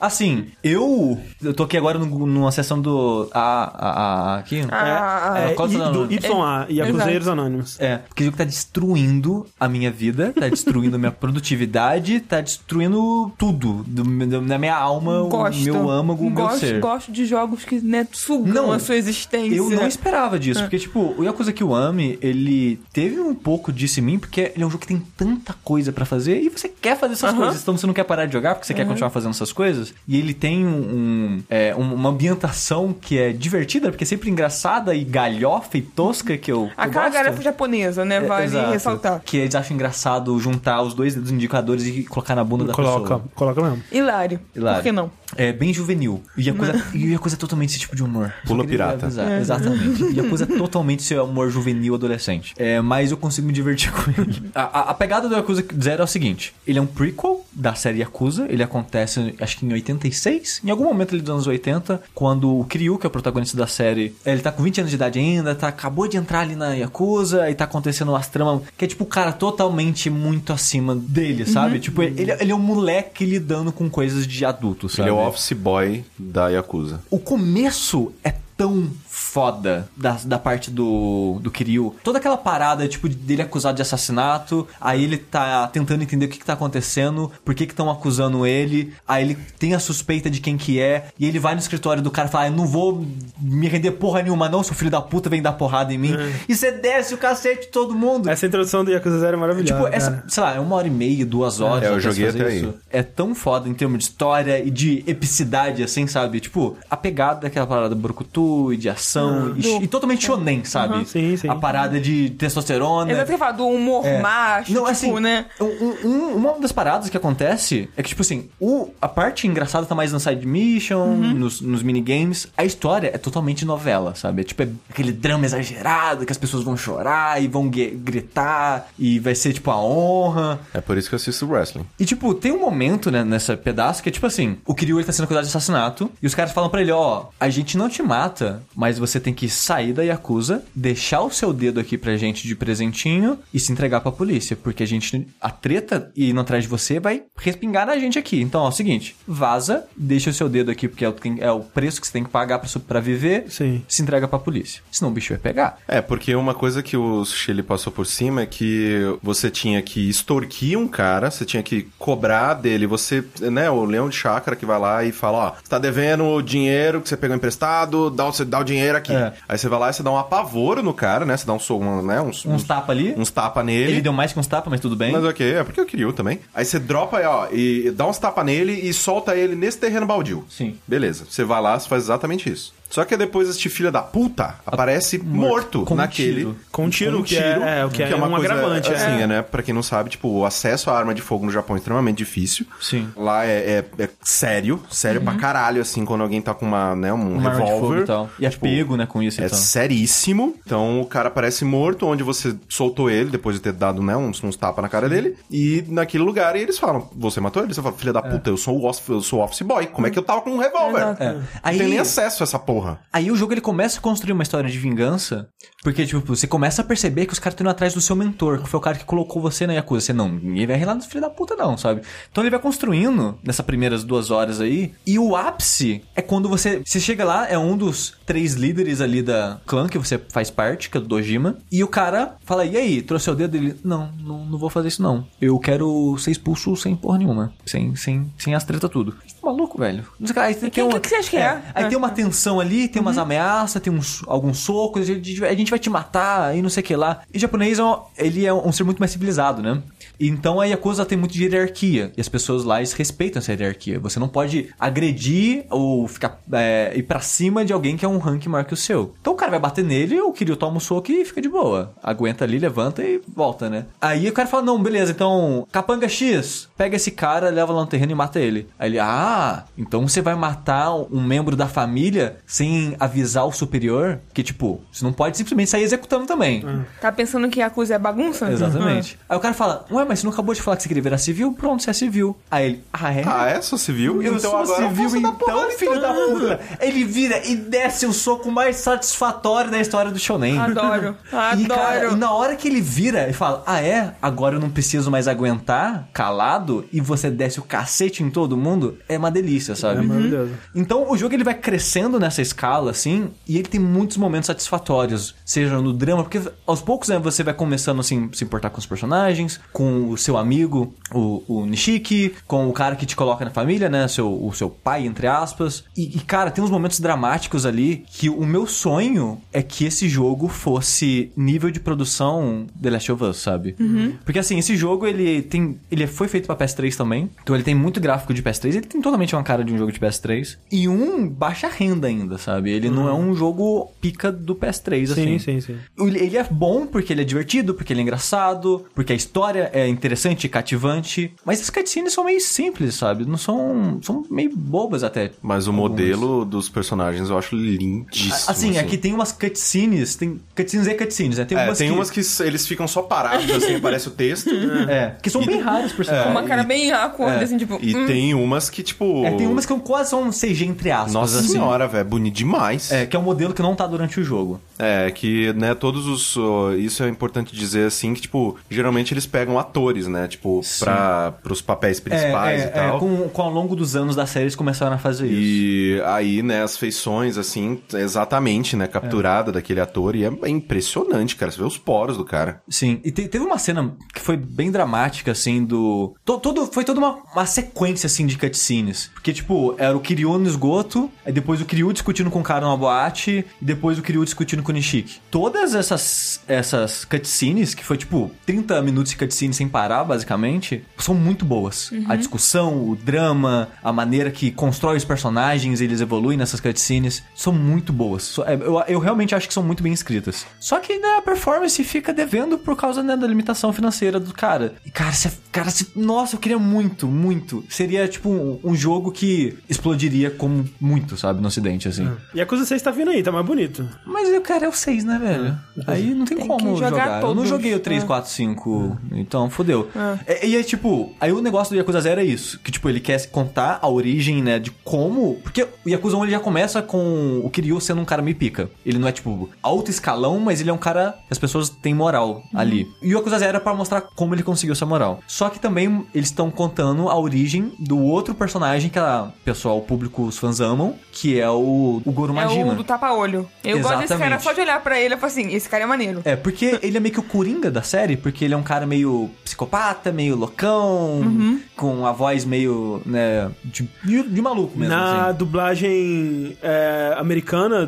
Assim, 0.00 0.46
eu. 0.64 1.20
Eu 1.42 1.52
tô 1.52 1.64
aqui 1.64 1.76
agora 1.76 1.98
no- 1.98 2.26
numa 2.26 2.50
sessão 2.50 2.80
do. 2.80 3.28
A. 3.34 3.40
A. 3.40 3.90
A. 4.34 4.38
Aqui? 4.38 4.62
Ah, 4.70 5.34
É, 5.50 5.54
qual 5.54 5.68
I- 5.70 5.74
é 5.74 5.76
o 5.76 5.78
nome? 5.92 5.92
do 6.08 6.14
YA, 6.14 6.66
e 6.70 6.80
Acuseiros 6.80 7.28
Anônimos. 7.28 7.78
É, 7.78 7.98
porque 7.98 8.22
o 8.22 8.26
jogo 8.26 8.38
tá 8.38 8.44
destruindo 8.44 9.46
a 9.58 9.68
minha 9.68 9.90
vida, 9.90 10.32
tá 10.32 10.48
destruindo 10.48 10.96
a 10.96 10.98
minha 10.98 11.12
produtividade, 11.12 12.20
tá 12.20 12.40
destruindo 12.40 13.30
tudo. 13.36 13.84
Do, 13.86 14.02
do- 14.04 14.40
da 14.40 14.58
minha 14.58 14.74
alma, 14.76 15.26
gosto. 15.28 15.60
o 15.60 15.64
meu 15.64 15.90
âmago, 15.90 16.22
o 16.24 16.30
meu 16.30 16.44
gosto, 16.46 16.60
ser. 16.60 16.80
Gosto 16.80 17.12
de 17.12 17.26
jogos 17.26 17.64
que 17.64 17.80
né, 17.80 18.06
sugam 18.12 18.52
Não, 18.54 18.72
a 18.72 18.78
sua 18.78 18.96
existência. 18.96 19.54
Eu 19.54 19.68
não 19.68 19.86
esperava 19.86 20.36
É. 20.36 20.38
disso, 20.38 20.60
porque, 20.62 20.78
tipo, 20.78 21.14
o 21.18 21.24
Yakuza 21.24 21.52
Kiwami, 21.52 22.18
ele 22.22 22.80
teve 22.92 23.20
um 23.20 23.34
pouco 23.34 23.72
disso 23.72 24.00
em 24.00 24.02
mim, 24.02 24.18
porque 24.18 24.52
ele 24.54 24.62
é 24.62 24.66
um 24.66 24.70
jogo 24.70 24.80
que 24.80 24.86
tem 24.88 24.98
tanta 25.16 25.54
coisa 25.62 25.92
pra 25.92 26.04
fazer 26.04 26.40
e 26.40 26.48
você 26.48 26.68
quer 26.68 26.96
fazer 26.98 27.12
essas 27.14 27.30
Aham. 27.30 27.38
coisas, 27.42 27.62
então 27.62 27.76
você 27.76 27.86
não 27.86 27.94
quer 27.94 28.04
parar 28.04 28.24
de 28.26 28.32
jogar 28.32 28.54
porque 28.54 28.66
você 28.66 28.72
quer 28.74 28.86
continuar 28.86 29.10
fazendo 29.10 29.30
essas 29.32 29.52
coisas. 29.52 29.89
E 30.06 30.18
ele 30.18 30.34
tem 30.34 30.66
um, 30.66 30.70
um, 30.70 31.42
é, 31.48 31.74
um- 31.74 31.94
uma 31.94 32.08
ambientação 32.10 32.92
que 32.92 33.18
é 33.18 33.32
divertida, 33.32 33.90
porque 33.90 34.04
é 34.04 34.06
sempre 34.06 34.30
engraçada 34.30 34.94
e 34.94 35.04
galhofa 35.04 35.78
e 35.78 35.82
tosca 35.82 36.36
que 36.36 36.50
eu. 36.50 36.70
Aquela 36.76 37.08
gosto. 37.08 37.14
galhofa 37.22 37.42
japonesa, 37.42 38.04
né? 38.04 38.16
É, 38.16 38.20
Vale 38.20 38.44
exato. 38.44 38.70
ressaltar. 38.72 39.22
Que 39.24 39.36
eles 39.38 39.54
acham 39.54 39.74
engraçado 39.74 40.38
juntar 40.38 40.82
os 40.82 40.94
dois 40.94 41.14
dedos 41.14 41.30
indicadores 41.30 41.86
e 41.86 42.02
colocar 42.04 42.34
na 42.34 42.44
bunda 42.44 42.64
da 42.64 42.72
Coloca, 42.74 43.00
pessoa. 43.00 43.22
coloca 43.34 43.62
mesmo. 43.62 43.82
Hilário. 43.92 44.40
Hilário. 44.54 44.78
Por 44.78 44.82
que 44.84 44.92
não? 44.92 45.10
É 45.36 45.52
bem 45.52 45.72
juvenil. 45.72 46.22
E 46.36 46.48
a 46.50 46.54
coisa, 46.54 46.84
e 46.94 47.14
a 47.14 47.18
coisa 47.18 47.36
é 47.36 47.38
totalmente 47.38 47.70
esse 47.70 47.78
tipo 47.80 47.94
de 47.96 48.02
humor. 48.02 48.32
Pula 48.46 48.64
pirata. 48.64 49.06
avisar. 49.06 49.40
Exatamente. 49.40 50.12
E 50.14 50.20
a 50.20 50.28
coisa 50.28 50.44
é 50.44 50.46
totalmente 50.46 51.00
esse 51.00 51.14
humor 51.16 51.50
juvenil 51.50 51.94
adolescente. 51.94 52.54
É, 52.58 52.80
mas 52.80 53.10
eu 53.10 53.16
consigo 53.16 53.46
me 53.46 53.52
divertir 53.52 53.92
com 53.92 54.10
ele. 54.10 54.50
A, 54.54 54.62
a- 54.62 54.90
a 54.90 54.94
pegada 54.94 55.28
do 55.28 55.34
Yakuza 55.34 55.64
Zero 55.82 56.02
é 56.02 56.04
o 56.04 56.08
seguinte: 56.08 56.52
ele 56.66 56.78
é 56.78 56.82
um 56.82 56.86
prequel 56.86 57.44
da 57.52 57.74
série 57.74 57.98
Yakuza. 58.00 58.46
Ele 58.48 58.62
acontece, 58.62 59.34
acho 59.40 59.58
que 59.58 59.66
em 59.66 59.72
86. 59.72 60.60
Em 60.64 60.70
algum 60.70 60.84
momento 60.84 61.14
ali 61.14 61.22
dos 61.22 61.30
anos 61.30 61.46
80, 61.46 62.02
quando 62.14 62.58
o 62.58 62.64
Kiryu, 62.64 62.98
que 62.98 63.06
é 63.06 63.08
o 63.08 63.10
protagonista 63.10 63.56
da 63.56 63.66
série, 63.66 64.14
ele 64.24 64.40
tá 64.40 64.50
com 64.52 64.62
20 64.62 64.78
anos 64.80 64.90
de 64.90 64.96
idade 64.96 65.18
ainda, 65.18 65.54
tá, 65.54 65.68
acabou 65.68 66.08
de 66.08 66.16
entrar 66.16 66.40
ali 66.40 66.56
na 66.56 66.74
Yakuza 66.74 67.48
e 67.50 67.54
tá 67.54 67.64
acontecendo 67.64 68.08
umas 68.10 68.28
tramas 68.28 68.62
que 68.76 68.84
é 68.84 68.88
tipo 68.88 69.04
o 69.04 69.06
cara 69.06 69.32
totalmente 69.32 70.08
muito 70.10 70.52
acima 70.52 70.94
dele, 70.94 71.44
sabe? 71.46 71.78
Tipo, 71.78 72.02
ele, 72.02 72.32
ele 72.32 72.52
é 72.52 72.54
um 72.54 72.58
moleque 72.58 73.24
lidando 73.24 73.70
com 73.72 73.88
coisas 73.88 74.26
de 74.26 74.44
adulto, 74.44 74.88
sabe? 74.88 75.08
Ele 75.08 75.16
é 75.16 75.19
o 75.19 75.19
office 75.28 75.54
boy 75.54 76.04
da 76.18 76.48
Yakuza. 76.48 77.00
O 77.10 77.18
começo 77.18 78.12
é 78.24 78.34
tão 78.56 78.90
foda 79.32 79.88
da, 79.96 80.18
da 80.24 80.38
parte 80.38 80.70
do, 80.70 81.38
do 81.40 81.50
Kiryu. 81.50 81.94
Toda 82.02 82.18
aquela 82.18 82.36
parada, 82.36 82.88
tipo, 82.88 83.08
dele 83.08 83.42
acusado 83.42 83.76
de 83.76 83.82
assassinato, 83.82 84.66
aí 84.80 85.04
ele 85.04 85.16
tá 85.16 85.68
tentando 85.68 86.02
entender 86.02 86.26
o 86.26 86.28
que, 86.28 86.38
que 86.38 86.44
tá 86.44 86.54
acontecendo, 86.54 87.30
por 87.44 87.54
que 87.54 87.66
que 87.66 87.72
estão 87.72 87.88
acusando 87.90 88.44
ele, 88.46 88.92
aí 89.06 89.24
ele 89.24 89.38
tem 89.58 89.74
a 89.74 89.78
suspeita 89.78 90.28
de 90.28 90.40
quem 90.40 90.56
que 90.56 90.80
é, 90.80 91.06
e 91.18 91.26
ele 91.26 91.38
vai 91.38 91.54
no 91.54 91.60
escritório 91.60 92.02
do 92.02 92.10
cara 92.10 92.28
e 92.28 92.30
fala, 92.30 92.44
"Ah, 92.44 92.48
eu 92.48 92.52
não 92.52 92.66
vou 92.66 93.06
me 93.40 93.68
render 93.68 93.92
porra 93.92 94.22
nenhuma 94.22 94.48
não, 94.48 94.62
seu 94.62 94.74
filho 94.74 94.90
da 94.90 95.00
puta 95.00 95.28
vem 95.30 95.40
dar 95.40 95.52
porrada 95.52 95.94
em 95.94 95.98
mim. 95.98 96.14
E 96.48 96.54
você 96.54 96.72
desce 96.72 97.14
o 97.14 97.18
cacete 97.18 97.66
de 97.66 97.68
todo 97.68 97.94
mundo. 97.94 98.28
Essa 98.28 98.46
introdução 98.46 98.84
do 98.84 98.90
Yakuza 98.90 99.20
Zero 99.20 99.36
é 99.36 99.40
maravilhosa. 99.40 99.74
Tipo, 99.74 99.94
essa, 99.94 100.24
sei 100.26 100.42
lá, 100.42 100.54
é 100.56 100.60
uma 100.60 100.74
hora 100.76 100.86
e 100.86 100.90
meia, 100.90 101.24
duas 101.24 101.60
horas. 101.60 101.88
É, 101.88 101.92
eu 101.92 102.00
joguei 102.00 102.28
até 102.28 102.46
aí. 102.46 102.58
isso. 102.58 102.74
É 102.90 103.02
tão 103.02 103.34
foda 103.34 103.68
em 103.68 103.74
termos 103.74 103.98
de 103.98 104.04
história 104.04 104.58
e 104.64 104.70
de 104.70 105.04
epicidade, 105.06 105.82
assim, 105.82 106.06
sabe? 106.06 106.40
Tipo, 106.40 106.76
a 106.90 106.96
pegada 106.96 107.42
daquela 107.42 107.66
parada 107.66 107.94
brucutu 107.94 108.72
e 108.72 108.76
de 108.76 108.88
ação 108.88 109.19
e, 109.56 109.62
Do- 109.62 109.82
e 109.84 109.88
totalmente 109.88 110.24
shonen, 110.24 110.64
sabe? 110.64 111.04
Sim, 111.08 111.36
sim. 111.36 111.48
A 111.48 111.54
parada 111.54 112.00
de 112.00 112.30
testosterona. 112.30 113.12
Exato 113.12 113.30
que 113.32 113.38
falar 113.38 113.52
do 113.52 113.66
humor 113.66 114.04
É. 114.06 114.20
macho, 114.20 114.72
Não, 114.72 114.80
tipo, 114.82 114.90
assim, 114.90 115.20
né? 115.20 115.46
um- 115.60 116.08
um- 116.08 116.34
uma 116.36 116.58
das 116.58 116.72
paradas 116.72 117.08
que 117.08 117.16
acontece 117.16 117.88
é 117.96 118.02
que, 118.02 118.08
tipo 118.10 118.22
assim, 118.22 118.48
o, 118.60 118.90
a 119.00 119.08
parte 119.08 119.46
engraçada 119.46 119.86
tá 119.86 119.94
mais 119.94 120.12
na 120.12 120.18
side 120.20 120.46
mission, 120.46 121.00
Uhum. 121.06 121.34
nos, 121.34 121.60
nos 121.60 121.82
minigames. 121.82 122.46
A 122.56 122.64
história 122.64 123.10
é 123.12 123.18
totalmente 123.18 123.64
novela, 123.64 124.14
sabe? 124.14 124.42
É 124.42 124.44
tipo 124.44 124.62
é 124.62 124.68
aquele 124.88 125.12
drama 125.12 125.44
exagerado 125.44 126.24
que 126.26 126.32
as 126.32 126.38
pessoas 126.38 126.62
vão 126.62 126.76
chorar 126.76 127.42
e 127.42 127.48
vão 127.48 127.68
gritar 127.68 128.88
e 128.98 129.18
vai 129.18 129.34
ser, 129.34 129.52
tipo, 129.52 129.70
a 129.70 129.76
honra. 129.80 130.60
É 130.74 130.80
por 130.80 130.96
isso 130.98 131.08
que 131.08 131.14
eu 131.14 131.18
assisto 131.18 131.46
wrestling. 131.50 131.84
E, 131.98 132.04
tipo, 132.04 132.34
tem 132.34 132.52
um 132.52 132.60
momento, 132.60 133.10
né, 133.10 133.24
nessa 133.24 133.56
pedaço 133.56 134.02
que 134.02 134.08
é 134.08 134.12
tipo 134.12 134.26
assim: 134.26 134.56
o 134.66 134.74
Kiryu 134.74 134.98
ele 134.98 135.04
tá 135.06 135.12
sendo 135.12 135.24
acusado 135.24 135.44
de 135.46 135.50
assassinato, 135.50 136.10
e 136.22 136.26
os 136.26 136.34
caras 136.34 136.52
falam 136.52 136.70
pra 136.70 136.80
ele: 136.80 136.92
ó, 136.92 137.26
a 137.38 137.48
gente 137.48 137.76
não 137.78 137.88
te 137.88 138.02
mata, 138.02 138.62
mas 138.74 138.98
você 138.98 139.09
tem 139.18 139.34
que 139.34 139.48
sair 139.48 139.92
da 139.92 140.02
Yakuza, 140.02 140.62
deixar 140.74 141.22
o 141.22 141.30
seu 141.30 141.52
dedo 141.52 141.80
aqui 141.80 141.96
pra 141.96 142.16
gente 142.16 142.46
de 142.46 142.54
presentinho 142.54 143.38
e 143.52 143.58
se 143.58 143.72
entregar 143.72 144.00
pra 144.00 144.12
polícia, 144.12 144.56
porque 144.56 144.82
a 144.82 144.86
gente. 144.86 145.26
A 145.40 145.50
treta 145.50 146.12
e 146.14 146.30
indo 146.30 146.40
atrás 146.40 146.64
de 146.64 146.68
você 146.68 147.00
vai 147.00 147.22
respingar 147.36 147.86
na 147.86 147.98
gente 147.98 148.18
aqui. 148.18 148.40
Então, 148.40 148.60
ó, 148.60 148.66
é 148.66 148.68
o 148.68 148.72
seguinte: 148.72 149.16
vaza, 149.26 149.86
deixa 149.96 150.30
o 150.30 150.34
seu 150.34 150.48
dedo 150.48 150.70
aqui, 150.70 150.86
porque 150.86 151.04
é 151.04 151.08
o, 151.08 151.14
é 151.38 151.50
o 151.50 151.60
preço 151.60 152.00
que 152.00 152.06
você 152.06 152.12
tem 152.12 152.24
que 152.24 152.30
pagar 152.30 152.58
pra, 152.58 152.68
pra 152.86 153.00
viver, 153.00 153.46
Sim. 153.48 153.82
se 153.88 154.02
entrega 154.02 154.28
pra 154.28 154.38
polícia. 154.38 154.82
Senão 154.90 155.10
o 155.10 155.14
bicho 155.14 155.32
vai 155.32 155.38
pegar. 155.38 155.78
É, 155.88 156.00
porque 156.00 156.34
uma 156.34 156.54
coisa 156.54 156.82
que 156.82 156.96
o 156.96 157.24
Chile 157.24 157.62
passou 157.62 157.92
por 157.92 158.06
cima 158.06 158.42
é 158.42 158.46
que 158.46 159.00
você 159.22 159.50
tinha 159.50 159.80
que 159.82 160.08
extorquir 160.08 160.78
um 160.78 160.86
cara, 160.86 161.30
você 161.30 161.44
tinha 161.44 161.62
que 161.62 161.88
cobrar 161.98 162.54
dele, 162.54 162.86
você, 162.86 163.24
né, 163.40 163.70
o 163.70 163.84
leão 163.84 164.08
de 164.08 164.16
chácara 164.16 164.56
que 164.56 164.66
vai 164.66 164.78
lá 164.78 165.04
e 165.04 165.12
fala, 165.12 165.38
ó, 165.38 165.50
você 165.50 165.68
tá 165.68 165.78
devendo 165.78 166.24
o 166.24 166.42
dinheiro 166.42 167.00
que 167.00 167.08
você 167.08 167.16
pegou 167.16 167.36
emprestado, 167.36 168.10
dá 168.10 168.26
o, 168.26 168.32
você 168.32 168.44
dá 168.44 168.58
o 168.58 168.64
dinheiro 168.64 168.96
aqui. 169.00 169.14
É. 169.14 169.32
Aí 169.48 169.58
você 169.58 169.68
vai 169.68 169.78
lá 169.78 169.90
e 169.90 169.92
você 169.92 170.02
dá 170.02 170.10
um 170.10 170.16
apavoro 170.16 170.82
no 170.82 170.94
cara, 170.94 171.24
né, 171.24 171.36
você 171.36 171.46
dá 171.46 171.52
um, 171.52 171.58
um 171.70 172.02
né, 172.02 172.20
uns, 172.20 172.44
Uns 172.46 172.64
tapa 172.64 172.92
ali. 172.92 173.14
uns 173.16 173.30
tapa 173.30 173.62
nele. 173.62 173.92
Ele 173.92 174.00
deu 174.00 174.12
mais 174.12 174.32
que 174.32 174.38
uns 174.38 174.46
tapas, 174.46 174.70
mas 174.70 174.80
tudo 174.80 174.96
bem. 174.96 175.12
Mas 175.12 175.24
ok, 175.24 175.54
é 175.54 175.64
porque 175.64 175.80
eu 175.80 175.86
queria 175.86 176.10
também. 176.12 176.40
Aí 176.54 176.64
você 176.64 176.78
dropa, 176.78 177.20
ó, 177.26 177.48
e 177.52 177.90
dá 177.90 178.06
uns 178.06 178.18
tapa 178.18 178.42
nele 178.42 178.72
e 178.72 178.92
solta 178.92 179.34
ele 179.36 179.54
nesse 179.54 179.78
terreno 179.78 180.06
baldio. 180.06 180.44
Sim. 180.48 180.76
Beleza, 180.86 181.24
você 181.28 181.44
vai 181.44 181.60
lá, 181.60 181.78
você 181.78 181.88
faz 181.88 182.04
exatamente 182.04 182.50
isso. 182.50 182.72
Só 182.90 183.04
que 183.04 183.16
depois 183.16 183.48
este 183.48 183.68
filho 183.68 183.90
da 183.92 184.02
puta 184.02 184.56
aparece 184.66 185.16
morto, 185.18 185.84
Com 185.84 185.94
naquele. 185.94 186.34
tiro. 186.40 186.56
Com 186.72 186.84
um 186.86 186.90
tiro, 186.90 187.22
que 187.22 187.36
é- 187.38 187.78
é, 187.80 187.84
o 187.84 187.88
que 187.88 188.02
é 188.02 188.14
um 188.16 188.34
agravante, 188.36 188.92
Assim, 188.92 189.18
é. 189.18 189.22
é, 189.22 189.26
né? 189.26 189.42
Pra 189.42 189.62
quem 189.62 189.72
não 189.72 189.82
sabe, 189.82 190.10
tipo, 190.10 190.28
o 190.28 190.44
acesso 190.44 190.90
à 190.90 190.98
arma 190.98 191.14
de 191.14 191.22
fogo 191.22 191.46
no 191.46 191.52
Japão 191.52 191.76
é 191.76 191.78
extremamente 191.78 192.18
difícil. 192.18 192.66
Sim. 192.80 193.08
Lá 193.16 193.44
é, 193.46 193.84
é- 193.98 194.02
é 194.04 194.08
sério, 194.22 194.82
sério 194.90 195.20
pra 195.22 195.34
caralho, 195.36 195.80
assim, 195.80 196.04
quando 196.04 196.22
alguém 196.22 196.42
tá 196.42 196.52
com 196.52 196.66
uma, 196.66 196.94
né, 196.96 197.12
um 197.12 197.36
Uma 197.38 197.50
revólver. 197.50 198.02
e 198.02 198.04
tal. 198.06 198.28
E 198.38 198.44
é 198.46 198.50
Tipo, 198.50 198.66
pego, 198.66 198.96
né, 198.96 199.06
com 199.06 199.22
isso 199.22 199.40
é 199.40 199.48
tal. 199.48 199.58
seríssimo. 199.58 200.54
Então 200.66 201.00
o 201.00 201.06
cara 201.06 201.28
aparece 201.28 201.64
morto, 201.64 202.06
onde 202.06 202.22
você 202.24 202.56
soltou 202.68 203.08
ele, 203.08 203.30
depois 203.30 203.54
de 203.56 203.62
ter 203.62 203.72
dado, 203.72 204.02
né, 204.02 204.16
uns, 204.16 204.42
uns 204.42 204.56
tapas 204.56 204.82
na 204.82 204.88
cara 204.88 205.08
dele. 205.08 205.36
E 205.50 205.84
naquele 205.88 206.24
lugar, 206.24 206.56
e 206.56 206.60
eles 206.60 206.78
falam: 206.78 207.08
Você 207.16 207.40
matou 207.40 207.62
ele? 207.62 207.72
Você 207.72 207.80
fala, 207.82 207.94
filha 207.94 208.12
da 208.12 208.22
puta, 208.22 208.50
eu 208.50 208.56
sou 208.56 208.76
o 208.80 208.86
office, 208.88 209.08
eu 209.08 209.20
sou 209.22 209.40
office 209.42 209.62
boy. 209.62 209.86
Como 209.86 210.06
é 210.06 210.10
que 210.10 210.18
eu 210.18 210.22
tava 210.22 210.40
com 210.40 210.50
um 210.50 210.58
revólver? 210.58 211.16
É. 211.20 211.32
Não 211.34 211.42
Aí, 211.62 211.78
tem 211.78 211.88
nem 211.88 211.98
acesso 212.00 212.42
a 212.42 212.44
essa 212.44 212.58
porra. 212.58 212.79
Aí 213.12 213.30
o 213.30 213.36
jogo 213.36 213.52
ele 213.52 213.60
começa 213.60 213.98
a 213.98 214.02
construir 214.02 214.32
uma 214.32 214.42
história 214.42 214.70
de 214.70 214.78
vingança, 214.78 215.48
porque, 215.82 216.06
tipo, 216.06 216.20
você 216.20 216.46
começa 216.46 216.82
a 216.82 216.84
perceber 216.84 217.26
que 217.26 217.32
os 217.32 217.38
caras 217.38 217.54
estão 217.54 217.64
indo 217.64 217.70
atrás 217.70 217.94
do 217.94 218.00
seu 218.00 218.14
mentor, 218.16 218.62
que 218.62 218.68
foi 218.68 218.78
o 218.78 218.82
cara 218.82 218.98
que 218.98 219.04
colocou 219.04 219.40
você 219.40 219.66
na 219.66 219.74
Yakuza. 219.74 220.06
Você 220.06 220.12
não, 220.12 220.28
ninguém 220.28 220.66
vai 220.66 220.76
relar 220.76 220.94
dos 220.94 221.06
filhos 221.06 221.22
da 221.22 221.30
puta, 221.30 221.56
não, 221.56 221.76
sabe? 221.76 222.02
Então 222.30 222.42
ele 222.42 222.50
vai 222.50 222.60
construindo 222.60 223.38
nessas 223.44 223.64
primeiras 223.64 224.04
duas 224.04 224.30
horas 224.30 224.60
aí, 224.60 224.92
e 225.06 225.18
o 225.18 225.36
ápice 225.36 226.02
é 226.14 226.22
quando 226.22 226.48
você. 226.48 226.82
Você 226.84 227.00
chega 227.00 227.24
lá, 227.24 227.48
é 227.48 227.58
um 227.58 227.76
dos 227.76 228.14
três 228.30 228.54
líderes 228.54 229.00
ali 229.00 229.22
da 229.22 229.60
clã 229.66 229.88
que 229.88 229.98
você 229.98 230.16
faz 230.28 230.50
parte, 230.50 230.88
que 230.88 230.96
é 230.96 231.00
do 231.00 231.08
Dojima, 231.08 231.56
e 231.72 231.82
o 231.82 231.88
cara 231.88 232.36
fala: 232.44 232.64
E 232.64 232.76
aí, 232.76 233.02
trouxe 233.02 233.28
o 233.28 233.34
dedo? 233.34 233.56
Ele: 233.56 233.74
Não, 233.82 234.08
não, 234.22 234.44
não 234.46 234.56
vou 234.56 234.70
fazer 234.70 234.86
isso 234.86 235.02
não. 235.02 235.26
Eu 235.40 235.58
quero 235.58 236.16
ser 236.18 236.30
expulso 236.30 236.76
sem 236.76 236.94
porra 236.94 237.18
nenhuma. 237.18 237.52
Sem, 237.66 237.96
sem, 237.96 238.32
sem 238.38 238.54
as 238.54 238.62
treta 238.62 238.88
tudo. 238.88 239.16
Você 239.26 239.34
tá 239.34 239.48
maluco, 239.48 239.76
velho? 239.78 240.04
Não 240.20 240.28
sei 240.28 240.30
o 240.30 240.34
que 240.34 240.38
lá, 240.38 240.44
aí 240.46 240.54
tem 240.54 240.70
quem- 240.70 240.84
uma- 240.84 241.00
que 241.00 241.08
você 241.08 241.16
acha 241.16 241.30
que 241.30 241.36
é? 241.36 241.60
Aí 241.74 241.84
É. 241.84 241.88
tem 241.88 241.98
uma 241.98 242.10
tensão 242.10 242.60
ali, 242.60 242.86
tem 242.86 243.02
umas 243.02 243.18
ameaças, 243.18 243.82
tem 243.82 243.92
uns, 243.92 244.22
alguns 244.28 244.58
socos, 244.58 245.02
a 245.02 245.04
gente, 245.06 245.44
a 245.44 245.54
gente 245.54 245.70
vai 245.70 245.78
te 245.80 245.90
matar 245.90 246.56
e 246.56 246.62
não 246.62 246.70
sei 246.70 246.82
o 246.82 246.86
que 246.86 246.94
lá. 246.94 247.22
E 247.34 247.36
o 247.36 247.40
japonês, 247.40 247.80
é 247.80 247.84
um- 247.84 247.98
ele 248.16 248.46
é 248.46 248.54
um 248.54 248.70
ser 248.70 248.84
muito 248.84 248.98
mais 249.00 249.10
civilizado, 249.10 249.60
né? 249.60 249.82
Então 250.20 250.60
a 250.60 250.66
Yakuza 250.66 251.04
tem 251.04 251.18
muito 251.18 251.32
de 251.32 251.42
hierarquia. 251.44 252.12
E 252.16 252.20
as 252.20 252.28
pessoas 252.28 252.62
lá 252.62 252.78
eles 252.78 252.92
respeitam 252.92 253.40
essa 253.40 253.50
hierarquia. 253.52 253.98
Você 253.98 254.20
não 254.20 254.28
pode 254.28 254.68
agredir 254.78 255.64
ou 255.70 256.06
ficar 256.06 256.38
é, 256.52 256.92
ir 256.94 257.02
pra 257.04 257.20
cima 257.20 257.64
de 257.64 257.72
alguém 257.72 257.96
que 257.96 258.04
é 258.04 258.08
um 258.08 258.18
rank 258.20 258.46
maior 258.46 258.64
que 258.64 258.74
o 258.74 258.76
seu. 258.76 259.14
Então 259.20 259.32
o 259.32 259.36
cara 259.36 259.50
vai 259.50 259.60
bater 259.60 259.84
nele, 259.84 260.20
o 260.20 260.32
Kiryu 260.32 260.56
toma 260.56 260.76
um 260.76 260.80
soco 260.80 261.10
e 261.10 261.24
fica 261.24 261.40
de 261.40 261.48
boa. 261.48 261.92
Aguenta 262.02 262.44
ali, 262.44 262.58
levanta 262.58 263.02
e 263.02 263.20
volta, 263.34 263.68
né? 263.68 263.86
Aí 264.00 264.28
o 264.28 264.32
cara 264.32 264.48
fala: 264.48 264.62
Não, 264.62 264.80
beleza, 264.82 265.12
então, 265.12 265.66
capanga 265.72 266.08
X, 266.08 266.68
pega 266.76 266.96
esse 266.96 267.10
cara, 267.10 267.50
leva 267.50 267.72
lá 267.72 267.80
no 267.80 267.86
terreno 267.86 268.12
e 268.12 268.14
mata 268.14 268.38
ele. 268.38 268.68
Aí 268.78 268.90
ele, 268.90 268.98
ah, 268.98 269.64
então 269.76 270.06
você 270.06 270.20
vai 270.20 270.34
matar 270.34 270.94
um 270.94 271.22
membro 271.22 271.56
da 271.56 271.66
família 271.66 272.36
sem 272.46 272.94
avisar 272.98 273.46
o 273.46 273.52
superior, 273.52 274.20
que 274.32 274.42
tipo, 274.42 274.80
você 274.92 275.04
não 275.04 275.12
pode 275.12 275.36
simplesmente 275.36 275.70
sair 275.70 275.82
executando 275.82 276.26
também. 276.26 276.64
Tá 277.00 277.10
pensando 277.10 277.48
que 277.48 277.60
Yakuza 277.60 277.94
é 277.94 277.98
bagunça? 277.98 278.50
Exatamente. 278.50 279.18
Aí 279.28 279.36
o 279.36 279.40
cara 279.40 279.54
fala, 279.54 279.84
ué, 279.90 280.04
mas 280.04 280.20
você 280.20 280.26
não 280.26 280.32
acabou 280.32 280.54
de 280.54 280.62
falar 280.62 280.76
que 280.76 280.82
você 280.82 280.88
queria 280.88 281.02
virar 281.02 281.18
civil? 281.18 281.52
Pronto, 281.52 281.82
você 281.82 281.90
é 281.90 281.92
civil. 281.92 282.36
Aí 282.50 282.66
ele, 282.66 282.84
ah, 282.92 283.12
é? 283.12 283.24
Ah, 283.26 283.46
é? 283.48 283.60
Sou 283.60 283.78
civil? 283.78 284.22
Eu 284.22 284.36
então 284.36 284.50
sou 284.50 284.60
agora 284.60 284.88
civil, 284.88 285.04
eu 285.04 285.10
posso 285.10 285.22
dar 285.22 285.28
então, 285.28 285.38
porrada 285.38 285.72
em 285.72 285.76
filho 285.76 286.00
da 286.00 286.14
puta. 286.14 286.60
Ele 286.80 287.04
vira 287.04 287.46
e 287.46 287.54
desce 287.54 288.06
o 288.06 288.09
soco 288.12 288.50
mais 288.50 288.76
satisfatório 288.76 289.70
da 289.70 289.80
história 289.80 290.10
do 290.10 290.18
Shonen. 290.18 290.58
Adoro. 290.58 291.16
E, 291.60 291.66
cara, 291.66 291.98
Adoro. 291.98 292.16
e 292.16 292.18
na 292.18 292.32
hora 292.32 292.54
que 292.54 292.68
ele 292.68 292.80
vira 292.80 293.28
e 293.28 293.32
fala, 293.32 293.62
ah 293.66 293.80
é? 293.80 294.14
Agora 294.20 294.56
eu 294.56 294.60
não 294.60 294.70
preciso 294.70 295.10
mais 295.10 295.26
aguentar, 295.26 296.08
calado, 296.12 296.86
e 296.92 297.00
você 297.00 297.30
desce 297.30 297.58
o 297.58 297.62
cacete 297.62 298.22
em 298.22 298.30
todo 298.30 298.56
mundo, 298.56 298.98
é 299.08 299.16
uma 299.16 299.30
delícia, 299.30 299.74
sabe? 299.74 300.00
É 300.00 300.02
maravilhoso. 300.02 300.52
Então 300.74 301.10
o 301.10 301.16
jogo 301.16 301.34
ele 301.34 301.44
vai 301.44 301.54
crescendo 301.54 302.20
nessa 302.20 302.42
escala, 302.42 302.90
assim, 302.90 303.30
e 303.48 303.56
ele 303.56 303.68
tem 303.68 303.80
muitos 303.80 304.16
momentos 304.16 304.46
satisfatórios, 304.46 305.34
seja 305.44 305.80
no 305.80 305.92
drama, 305.92 306.22
porque 306.22 306.40
aos 306.66 306.80
poucos 306.80 307.08
né, 307.08 307.18
você 307.18 307.42
vai 307.42 307.54
começando 307.54 308.00
assim, 308.00 308.30
se 308.32 308.44
importar 308.44 308.70
com 308.70 308.78
os 308.78 308.86
personagens, 308.86 309.60
com 309.72 310.10
o 310.10 310.16
seu 310.16 310.36
amigo, 310.36 310.94
o, 311.12 311.42
o 311.48 311.66
Nishiki, 311.66 312.34
com 312.46 312.68
o 312.68 312.72
cara 312.72 312.96
que 312.96 313.06
te 313.06 313.16
coloca 313.16 313.44
na 313.44 313.50
família, 313.50 313.88
né? 313.88 314.06
Seu, 314.08 314.44
o 314.44 314.52
seu 314.52 314.70
pai, 314.70 315.06
entre 315.06 315.26
aspas. 315.26 315.84
E, 315.96 316.16
e, 316.16 316.20
cara, 316.20 316.50
tem 316.50 316.62
uns 316.62 316.70
momentos 316.70 317.00
dramáticos 317.00 317.66
ali 317.66 317.99
que 318.08 318.28
o 318.28 318.44
meu 318.44 318.66
sonho 318.66 319.40
é 319.52 319.62
que 319.62 319.84
esse 319.84 320.08
jogo 320.08 320.48
fosse 320.48 321.30
nível 321.36 321.70
de 321.70 321.80
produção 321.80 322.66
The 322.80 322.90
Last 322.90 323.12
of 323.12 323.24
Us, 323.24 323.36
sabe? 323.38 323.76
Porque 324.24 324.38
assim, 324.38 324.58
esse 324.58 324.76
jogo 324.76 325.06
ele 325.06 325.42
tem. 325.42 325.78
Ele 325.90 326.06
foi 326.06 326.28
feito 326.28 326.46
pra 326.46 326.56
PS3 326.56 326.96
também. 326.96 327.30
Então 327.42 327.54
ele 327.54 327.64
tem 327.64 327.74
muito 327.74 328.00
gráfico 328.00 328.32
de 328.34 328.42
PS3. 328.42 328.68
Ele 328.68 328.80
tem 328.82 329.00
totalmente 329.00 329.34
uma 329.34 329.42
cara 329.42 329.64
de 329.64 329.72
um 329.72 329.78
jogo 329.78 329.92
de 329.92 329.98
PS3. 329.98 330.56
E 330.70 330.88
um 330.88 331.28
baixa 331.28 331.68
renda 331.68 332.06
ainda, 332.06 332.38
sabe? 332.38 332.70
Ele 332.70 332.90
não 332.90 333.08
é 333.08 333.14
um 333.14 333.34
jogo 333.34 333.92
pica 334.00 334.30
do 334.30 334.54
PS3, 334.54 335.12
assim. 335.12 335.38
Sim, 335.38 335.60
sim, 335.60 335.60
sim. 335.60 335.76
Ele 335.98 336.36
é 336.36 336.44
bom 336.44 336.86
porque 336.86 337.12
ele 337.12 337.22
é 337.22 337.24
divertido, 337.24 337.74
porque 337.74 337.92
ele 337.92 338.00
é 338.00 338.02
engraçado, 338.02 338.84
porque 338.94 339.12
a 339.12 339.16
história 339.16 339.70
é 339.72 339.86
interessante 339.88 340.44
e 340.44 340.48
cativante. 340.48 341.32
Mas 341.44 341.60
as 341.60 341.70
cutscenes 341.70 342.12
são 342.12 342.24
meio 342.24 342.40
simples, 342.40 342.94
sabe? 342.94 343.24
Não 343.24 343.36
são. 343.38 343.98
são 344.02 344.24
meio 344.30 344.54
bobas 344.54 345.02
até. 345.02 345.30
Mas 345.42 345.66
o 345.66 345.72
modelo 345.72 346.44
dos 346.44 346.68
personagens 346.68 347.30
eu 347.30 347.38
acho 347.38 347.56
lindíssimo. 347.80 348.50
Assim, 348.50 348.78
aqui 348.78 348.96
tem 348.96 349.14
umas 349.14 349.32
cutscenes, 349.32 350.14
tem 350.14 350.40
cutscenes 350.54 350.86
e 350.86 350.94
cutscenes, 350.94 351.38
né? 351.38 351.44
Tem 351.44 351.56
É, 351.56 351.64
umas 351.64 351.78
tem 351.78 351.88
que, 351.88 351.94
umas 351.94 352.10
que 352.10 352.20
eles 352.44 352.66
ficam 352.66 352.86
só 352.86 353.02
parados, 353.02 353.50
assim, 353.50 353.76
aparece 353.80 354.08
o 354.08 354.10
texto. 354.10 354.50
É, 354.88 355.14
que 355.22 355.30
são 355.30 355.44
bem 355.44 355.60
raras, 355.60 355.92
por 355.92 356.04
sinal. 356.04 356.24
Com 356.24 356.30
uma 356.30 356.42
cara 356.42 356.62
e- 356.62 356.66
bem 356.66 356.92
acorda, 356.92 357.42
assim, 357.42 357.56
tipo. 357.56 357.78
E 357.80 357.96
hum. 357.96 358.06
tem 358.06 358.34
umas 358.34 358.68
que, 358.68 358.82
tipo. 358.82 359.24
É, 359.24 359.32
tem 359.32 359.46
umas 359.46 359.64
que 359.64 359.74
quase 359.80 360.10
são 360.10 360.30
CG 360.30 360.64
entre 360.66 360.90
aspas, 360.90 361.12
Nossa 361.12 361.38
assim. 361.38 361.48
senhora, 361.48 361.88
velho, 361.88 362.04
bonito 362.04 362.34
demais. 362.34 362.92
É, 362.92 363.06
que 363.06 363.16
é 363.16 363.18
um 363.18 363.22
modelo 363.22 363.54
que 363.54 363.62
não 363.62 363.74
tá 363.74 363.86
durante 363.86 364.20
o 364.20 364.24
jogo. 364.24 364.60
É, 364.78 365.10
que, 365.10 365.52
né, 365.54 365.74
todos 365.74 366.06
os. 366.06 366.36
isso 366.78 367.02
é 367.02 367.08
importante 367.08 367.54
dizer, 367.54 367.86
assim, 367.86 368.14
que, 368.14 368.20
tipo, 368.22 368.56
geralmente 368.70 369.12
eles 369.14 369.26
pegam 369.26 369.58
atores, 369.58 370.06
né? 370.06 370.26
Tipo, 370.28 370.60
pra, 370.78 371.32
pros 371.42 371.60
papéis 371.60 372.00
principais 372.00 372.62
é, 372.62 372.64
é, 372.64 372.66
e 372.66 372.70
tal. 372.70 372.96
É, 372.96 372.98
com, 372.98 373.28
com 373.28 373.42
ao 373.42 373.50
longo 373.50 373.74
dos 373.76 373.96
anos 373.96 374.16
da 374.16 374.26
série 374.26 374.44
eles 374.44 374.56
começaram 374.56 374.94
a 374.94 374.98
fazer 374.98 375.26
isso. 375.26 375.40
E 375.40 376.02
aí, 376.04 376.42
né, 376.42 376.62
as 376.62 376.76
feições, 376.76 377.38
assim, 377.38 377.69
exatamente, 377.94 378.76
né, 378.76 378.86
capturada 378.86 379.52
daquele 379.52 379.80
ator. 379.80 380.14
E 380.16 380.24
é, 380.24 380.30
é 380.42 380.48
impressionante, 380.48 381.36
cara. 381.36 381.50
Você 381.52 381.58
vê 381.58 381.64
os 381.64 381.78
poros 381.78 382.16
do 382.16 382.24
cara. 382.24 382.62
Sim, 382.68 383.00
e 383.04 383.10
te- 383.10 383.28
teve 383.28 383.44
uma 383.44 383.58
cena 383.58 383.94
que 384.14 384.20
foi 384.20 384.36
bem 384.36 384.70
dramática, 384.70 385.32
assim, 385.32 385.64
do. 385.64 386.14
to- 386.24 386.38
todo, 386.38 386.66
foi 386.66 386.84
toda 386.84 386.98
uma, 387.00 387.18
uma 387.32 387.46
sequência, 387.46 388.06
assim, 388.06 388.26
de 388.26 388.36
cutscenes. 388.38 389.10
Porque, 389.14 389.32
tipo, 389.32 389.74
era 389.78 389.96
o 389.96 390.00
Kiryu 390.00 390.38
no 390.38 390.46
esgoto, 390.46 391.10
aí 391.24 391.32
depois 391.32 391.60
o 391.60 391.64
Kiryu 391.64 391.92
discutindo 391.92 392.30
com 392.30 392.40
o 392.40 392.42
cara 392.42 392.64
numa 392.66 392.76
boate, 392.76 393.44
e 393.60 393.64
depois 393.64 393.98
o 393.98 394.02
Kiryu 394.02 394.24
discutindo 394.24 394.62
com 394.62 394.70
o 394.72 394.74
Nishiki. 394.74 395.20
Todas 395.30 395.74
essas, 395.74 396.40
essas 396.48 397.04
cutscenes, 397.04 397.74
que 397.74 397.84
foi, 397.84 397.96
tipo, 397.96 398.30
30 398.46 398.80
minutos 398.82 399.10
de 399.10 399.16
cutscene 399.18 399.52
sem 399.54 399.68
parar, 399.68 400.04
basicamente, 400.04 400.84
são 400.98 401.14
muito 401.14 401.44
boas. 401.44 401.90
A 402.08 402.16
discussão, 402.16 402.88
o 402.88 402.96
drama, 402.96 403.68
a 403.82 403.92
maneira 403.92 404.30
que 404.30 404.50
constrói 404.50 404.96
os 404.96 405.04
personagens, 405.04 405.80
eles 405.80 406.00
evoluem 406.00 406.36
nessas 406.38 406.60
cutscenes, 406.60 407.22
são 407.34 407.52
muito 407.60 407.92
boas. 407.92 408.36
É, 408.46 408.54
Eu, 408.54 408.82
eu 408.88 408.98
realmente 408.98 409.34
acho 409.34 409.46
que 409.46 409.54
são 409.54 409.62
muito 409.62 409.82
bem 409.82 409.92
escritas. 409.92 410.46
Só 410.58 410.78
que, 410.80 410.98
né, 410.98 411.16
a 411.18 411.22
performance 411.22 411.82
fica 411.84 412.12
devendo 412.12 412.58
por 412.58 412.76
causa, 412.76 413.02
né, 413.02 413.16
da 413.16 413.26
limitação 413.26 413.72
financeira 413.72 414.18
do 414.18 414.32
cara. 414.32 414.74
E, 414.84 414.90
cara, 414.90 415.12
se, 415.12 415.30
cara, 415.52 415.70
se, 415.70 415.88
nossa, 415.94 416.36
eu 416.36 416.40
queria 416.40 416.58
muito, 416.58 417.06
muito. 417.06 417.64
Seria, 417.68 418.06
tipo, 418.08 418.28
um, 418.28 418.58
um 418.64 418.74
jogo 418.74 419.12
que 419.12 419.58
explodiria 419.68 420.30
como 420.30 420.68
muito, 420.80 421.16
sabe, 421.16 421.40
no 421.40 421.48
ocidente, 421.48 421.88
assim. 421.88 422.08
E 422.34 422.40
a 422.40 422.46
coisa 422.46 422.64
6 422.64 422.80
tá 422.82 422.90
vindo 422.90 423.10
aí, 423.10 423.22
tá 423.22 423.30
mais 423.32 423.44
bonito. 423.46 423.88
Mas, 424.06 424.28
eu, 424.28 424.40
cara, 424.40 424.66
é 424.66 424.68
o 424.68 424.72
6, 424.72 425.04
né, 425.04 425.18
velho? 425.18 425.58
Aí 425.86 426.14
não 426.14 426.24
tem, 426.24 426.38
Tem 426.38 426.46
como 426.46 426.76
jogar 426.76 426.90
jogar. 426.90 427.22
Eu 427.22 427.34
não 427.34 427.46
joguei 427.46 427.74
o 427.74 427.80
3, 427.80 428.02
É. 428.02 428.06
4, 428.06 428.30
5, 428.30 428.98
então 429.12 429.50
fodeu. 429.50 429.88
É, 430.26 430.46
E, 430.46 430.56
aí, 430.56 430.64
tipo, 430.64 431.14
aí 431.20 431.32
o 431.32 431.40
negócio 431.40 431.74
do 431.74 431.78
Yakuza 431.78 432.00
0 432.00 432.20
é 432.20 432.24
isso. 432.24 432.58
Que, 432.60 432.70
tipo, 432.72 432.88
ele 432.88 433.00
quer 433.00 433.20
contar 433.30 433.78
a 433.82 433.88
origem, 433.88 434.42
né, 434.42 434.58
de 434.58 434.70
como... 434.84 435.36
Porque 435.42 435.66
o 435.84 435.88
Yakuza 435.88 436.16
1, 436.16 436.22
ele 436.24 436.32
já 436.32 436.40
começa 436.40 436.80
com 436.82 437.40
o 437.50 437.52
Kiryu 437.52 437.80
sendo 437.80 438.00
um 438.00 438.04
cara 438.04 438.22
meio 438.22 438.36
pica. 438.36 438.70
Ele 438.86 438.98
não 438.98 439.08
é, 439.08 439.12
tipo, 439.12 439.50
alto 439.62 439.90
escalão, 439.90 440.38
mas 440.38 440.60
ele 440.60 440.70
é 440.70 440.72
um 440.72 440.78
cara 440.78 441.12
que 441.26 441.32
as 441.32 441.38
pessoas 441.38 441.68
têm 441.68 441.92
moral 441.92 442.42
ali. 442.54 442.86
E 443.02 443.14
o 443.14 443.18
Yakuza 443.18 443.38
0 443.38 443.56
é 443.56 443.60
pra 443.60 443.74
mostrar 443.74 444.00
como 444.00 444.34
ele 444.34 444.42
conseguiu 444.42 444.72
essa 444.72 444.86
moral. 444.86 445.20
Só 445.26 445.48
que 445.50 445.58
também 445.58 446.06
eles 446.14 446.28
estão 446.28 446.50
contando 446.50 447.08
a 447.08 447.18
origem 447.18 447.72
do 447.78 447.98
outro 447.98 448.34
personagem 448.34 448.88
que 448.90 448.98
a 448.98 449.28
pessoal, 449.44 449.78
o 449.78 449.82
público, 449.82 450.22
os 450.24 450.38
fãs 450.38 450.60
amam, 450.60 450.94
que 451.12 451.40
é 451.40 451.50
o, 451.50 452.00
o 452.04 452.12
Goro 452.12 452.32
É 452.32 452.36
Majima. 452.36 452.72
o 452.72 452.76
do 452.76 452.84
tapa-olho. 452.84 453.48
Eu 453.64 453.80
gosto 453.80 453.98
desse 453.98 454.08
cara 454.14 454.36
Exatamente. 454.36 454.42
só 454.42 454.52
de 454.52 454.60
olhar 454.60 454.80
pra 454.82 455.00
ele 455.00 455.14
e 455.14 455.16
falar 455.16 455.32
assim: 455.32 455.52
esse 455.54 455.68
cara 455.68 455.84
é 455.84 455.86
maneiro. 455.86 456.22
É, 456.24 456.36
porque 456.36 456.78
ele 456.82 456.96
é 456.96 457.00
meio 457.00 457.12
que 457.12 457.20
o 457.20 457.24
Coringa 457.24 457.70
da 457.70 457.82
série, 457.82 458.16
porque 458.16 458.44
ele 458.44 458.54
é 458.54 458.56
um 458.56 458.62
cara 458.62 458.86
meio 458.86 459.28
psicopata, 459.44 460.12
meio 460.12 460.36
loucão, 460.36 461.58
com 461.76 462.06
a 462.06 462.12
voz 462.12 462.44
meio, 462.44 463.02
né, 463.04 463.50
de, 463.64 463.88
de, 464.04 464.22
de 464.22 464.42
maluco 464.42 464.78
mesmo, 464.78 464.94
Na 464.94 465.28
assim. 465.28 465.38
dublagem 465.38 466.56
é, 466.62 467.14
americana 467.18 467.39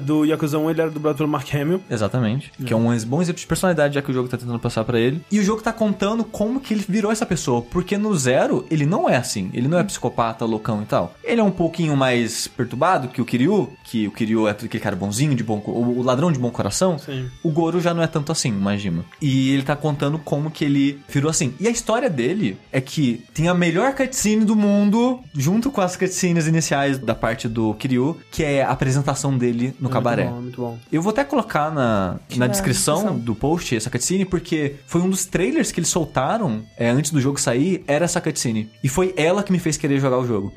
do 0.05 0.24
Yakuza 0.24 0.59
1, 0.59 0.70
ele 0.70 0.81
era 0.81 0.91
dublado 0.91 1.16
pelo 1.16 1.29
Mark 1.29 1.53
Hamill. 1.55 1.81
Exatamente. 1.91 2.53
Que 2.65 2.73
é 2.73 2.77
um 2.77 2.97
bom 3.07 3.23
exemplo 3.23 3.41
de 3.41 3.47
personalidade, 3.47 3.95
já 3.95 4.03
que 4.03 4.11
o 4.11 4.15
jogo 4.15 4.29
tá 4.29 4.37
tentando 4.37 4.59
passar 4.59 4.85
pra 4.85 4.99
ele. 4.99 5.23
E 5.31 5.39
o 5.39 5.45
jogo 5.45 5.62
tá 5.62 5.73
contando 5.73 6.24
como 6.24 6.61
que 6.61 6.74
ele 6.74 6.85
virou 6.89 7.11
essa 7.12 7.27
pessoa. 7.27 7.62
Porque 7.62 7.97
no 7.97 8.15
Zero, 8.16 8.66
ele 8.70 8.87
não 8.87 9.09
é 9.09 9.16
assim. 9.16 9.51
Ele 9.53 9.69
não 9.69 9.79
é 9.79 9.85
psicopata, 9.85 10.45
loucão 10.45 10.83
e 10.83 10.87
tal. 10.87 11.15
Ele 11.23 11.41
é 11.41 11.45
um 11.45 11.51
pouquinho 11.51 11.97
mais 11.97 12.47
perturbado 12.49 13.09
que 13.09 13.20
o 13.20 13.24
Kiryu, 13.24 13.73
que 13.85 14.07
o 14.07 14.11
Kiryu 14.11 14.49
é 14.49 14.53
aquele 14.53 14.83
cara 14.83 14.97
bonzinho, 14.97 15.35
de 15.35 15.43
bom, 15.43 15.62
o 15.66 16.03
ladrão 16.03 16.31
de 16.31 16.39
bom 16.39 16.51
coração. 16.51 16.99
Sim. 16.99 17.29
O 17.43 17.51
Goro 17.51 17.81
já 17.81 17.95
não 17.95 18.03
é 18.03 18.07
tanto 18.07 18.33
assim, 18.33 18.49
imagina. 18.49 19.05
E 19.20 19.51
ele 19.51 19.62
tá 19.62 19.77
contando 19.77 20.19
como 20.19 20.51
que 20.51 20.65
ele 20.65 21.01
virou 21.09 21.31
assim. 21.31 21.55
E 21.59 21.66
a 21.66 21.70
história 21.70 22.09
dele 22.09 22.59
é 22.70 22.81
que 22.81 23.24
tem 23.35 23.49
a 23.49 23.55
melhor 23.55 23.95
cutscene 23.95 24.45
do 24.45 24.57
mundo, 24.57 25.20
junto 25.35 25.70
com 25.70 25.81
as 25.81 25.97
cutscenes 25.97 26.47
iniciais 26.47 26.99
da 26.99 27.15
parte 27.15 27.49
do 27.49 27.74
Kiryu, 27.74 28.19
que 28.31 28.45
é 28.45 28.62
a 28.62 28.70
apresentação 28.70 29.37
dele 29.43 29.74
no 29.81 29.89
cabaré. 29.90 30.24
Muito 30.24 30.35
bom, 30.35 30.40
muito 30.43 30.60
bom. 30.62 30.78
Eu 30.90 31.02
vou 31.02 31.10
até 31.10 31.24
colocar 31.24 31.70
na, 31.70 32.16
na 32.36 32.47
descrição 32.47 32.94
descrição. 32.97 33.19
do 33.19 33.35
post 33.35 33.77
essa 33.77 33.90
cutscene, 33.90 34.24
porque 34.24 34.77
foi 34.86 35.01
um 35.02 35.10
dos 35.10 35.24
trailers 35.27 35.70
que 35.73 35.81
eles 35.81 35.89
soltaram 35.90 36.62
é, 36.77 36.89
antes 36.90 37.10
do 37.10 37.20
jogo 37.20 37.40
sair, 37.40 37.82
era 37.86 38.05
essa 38.05 38.20
cutscene. 38.20 38.70
E 38.82 38.89
foi 38.89 39.12
ela 39.16 39.43
que 39.43 39.52
me 39.52 39.59
fez 39.59 39.77
querer 39.77 39.98
jogar 40.01 40.19
o 40.19 40.27
jogo. 40.27 40.52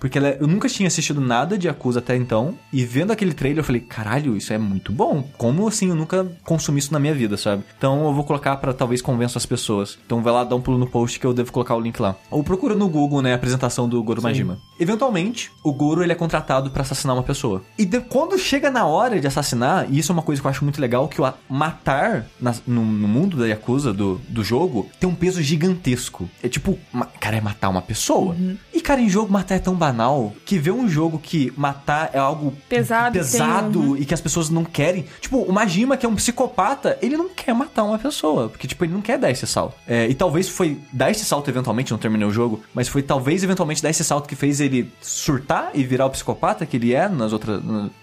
Porque 0.00 0.18
ela- 0.18 0.36
eu 0.40 0.46
nunca 0.46 0.68
tinha 0.68 0.86
assistido 0.86 1.20
nada 1.20 1.56
de 1.58 1.66
Yakuza 1.68 1.98
até 2.00 2.16
então, 2.16 2.54
e 2.72 2.84
vendo 2.84 3.10
aquele 3.12 3.32
trailer 3.34 3.58
eu 3.60 3.64
falei, 3.64 3.80
caralho, 3.80 4.36
isso 4.36 4.52
é 4.52 4.58
muito 4.58 4.90
bom. 4.92 5.22
Como 5.36 5.66
assim 5.68 5.88
eu 5.90 5.94
nunca 5.94 6.26
consumi 6.44 6.78
isso 6.78 6.92
na 6.92 6.98
minha 6.98 7.14
vida, 7.14 7.36
sabe? 7.36 7.62
Então 7.76 8.04
eu 8.06 8.12
vou 8.14 8.24
colocar 8.24 8.56
pra 8.56 8.72
talvez 8.72 9.02
convença 9.02 9.38
as 9.38 9.46
pessoas. 9.46 9.98
Então 10.06 10.22
vai 10.22 10.32
lá 10.32 10.44
dar 10.44 10.56
um 10.56 10.60
pulo 10.60 10.78
no 10.78 10.86
post 10.86 11.20
que 11.20 11.26
eu 11.26 11.34
devo 11.34 11.52
colocar 11.52 11.74
o 11.76 11.80
link 11.80 12.00
lá. 12.00 12.16
Ou 12.30 12.42
procura 12.42 12.74
no 12.74 12.88
Google, 12.88 13.20
né, 13.22 13.32
a 13.32 13.36
apresentação 13.36 13.88
do 13.88 14.02
Goro 14.02 14.22
Majima. 14.22 14.58
Eventualmente, 14.80 15.50
o 15.64 15.72
Goro 15.72 16.02
ele 16.02 16.12
é 16.12 16.14
contratado 16.14 16.70
pra 16.70 16.82
assassinar 16.82 17.14
uma 17.16 17.22
pessoa. 17.22 17.62
E 17.78 17.84
de- 17.84 18.00
quando 18.22 18.38
chega 18.38 18.70
na 18.70 18.86
hora 18.86 19.20
de 19.20 19.26
assassinar, 19.26 19.86
e 19.90 19.98
isso 19.98 20.12
é 20.12 20.14
uma 20.14 20.22
coisa 20.22 20.40
que 20.40 20.46
eu 20.46 20.50
acho 20.50 20.62
muito 20.62 20.80
legal, 20.80 21.08
que 21.08 21.20
o 21.20 21.32
matar 21.48 22.24
na- 22.40 22.54
no, 22.66 22.84
no 22.84 23.08
mundo 23.08 23.36
da 23.36 23.48
Yakuza, 23.48 23.92
do, 23.92 24.20
do 24.28 24.44
jogo, 24.44 24.88
tem 25.00 25.08
um 25.10 25.14
peso 25.14 25.42
gigantesco. 25.42 26.30
É 26.40 26.48
tipo, 26.48 26.78
cara, 27.18 27.36
é 27.36 27.40
matar 27.40 27.68
uma 27.68 27.82
pessoa. 27.82 28.36
E 28.72 28.80
cara, 28.80 29.00
em 29.00 29.08
jogo 29.08 29.32
matar 29.32 29.56
é 29.56 29.58
tão 29.58 29.74
banal 29.74 30.32
que 30.46 30.56
ver 30.56 30.70
um 30.70 30.88
jogo 30.88 31.18
que 31.18 31.52
matar 31.56 32.10
é 32.12 32.18
algo 32.18 32.52
Pesado, 32.68 33.12
pesado 33.18 33.80
uhum. 33.80 33.96
e 33.96 34.04
que 34.04 34.14
as 34.14 34.20
pessoas 34.20 34.48
não 34.48 34.64
querem. 34.64 35.04
Tipo, 35.20 35.38
o 35.42 35.52
Majima, 35.52 35.96
que 35.96 36.06
é 36.06 36.08
um 36.08 36.14
psicopata, 36.14 36.96
ele 37.02 37.16
não 37.16 37.28
quer 37.28 37.52
matar 37.54 37.82
uma 37.82 37.98
pessoa. 37.98 38.48
Porque, 38.48 38.68
tipo, 38.68 38.84
ele 38.84 38.92
não 38.92 39.00
quer 39.02 39.18
dar 39.18 39.30
esse 39.32 39.46
salto. 39.48 39.74
É, 39.86 40.06
e 40.06 40.14
talvez 40.14 40.48
foi 40.48 40.78
dar 40.92 41.10
esse 41.10 41.24
salto 41.24 41.50
eventualmente, 41.50 41.90
não 41.90 41.98
terminei 41.98 42.26
o 42.26 42.30
jogo, 42.32 42.62
mas 42.72 42.86
foi 42.86 43.02
talvez 43.02 43.42
eventualmente 43.42 43.82
dar 43.82 43.90
esse 43.90 44.04
salto 44.04 44.28
que 44.28 44.36
fez 44.36 44.60
ele 44.60 44.92
surtar 45.00 45.70
e 45.74 45.82
virar 45.82 46.06
o 46.06 46.10
psicopata 46.10 46.64
que 46.64 46.76
ele 46.76 46.94
é 46.94 47.08
nas 47.08 47.32
outras, 47.32 47.60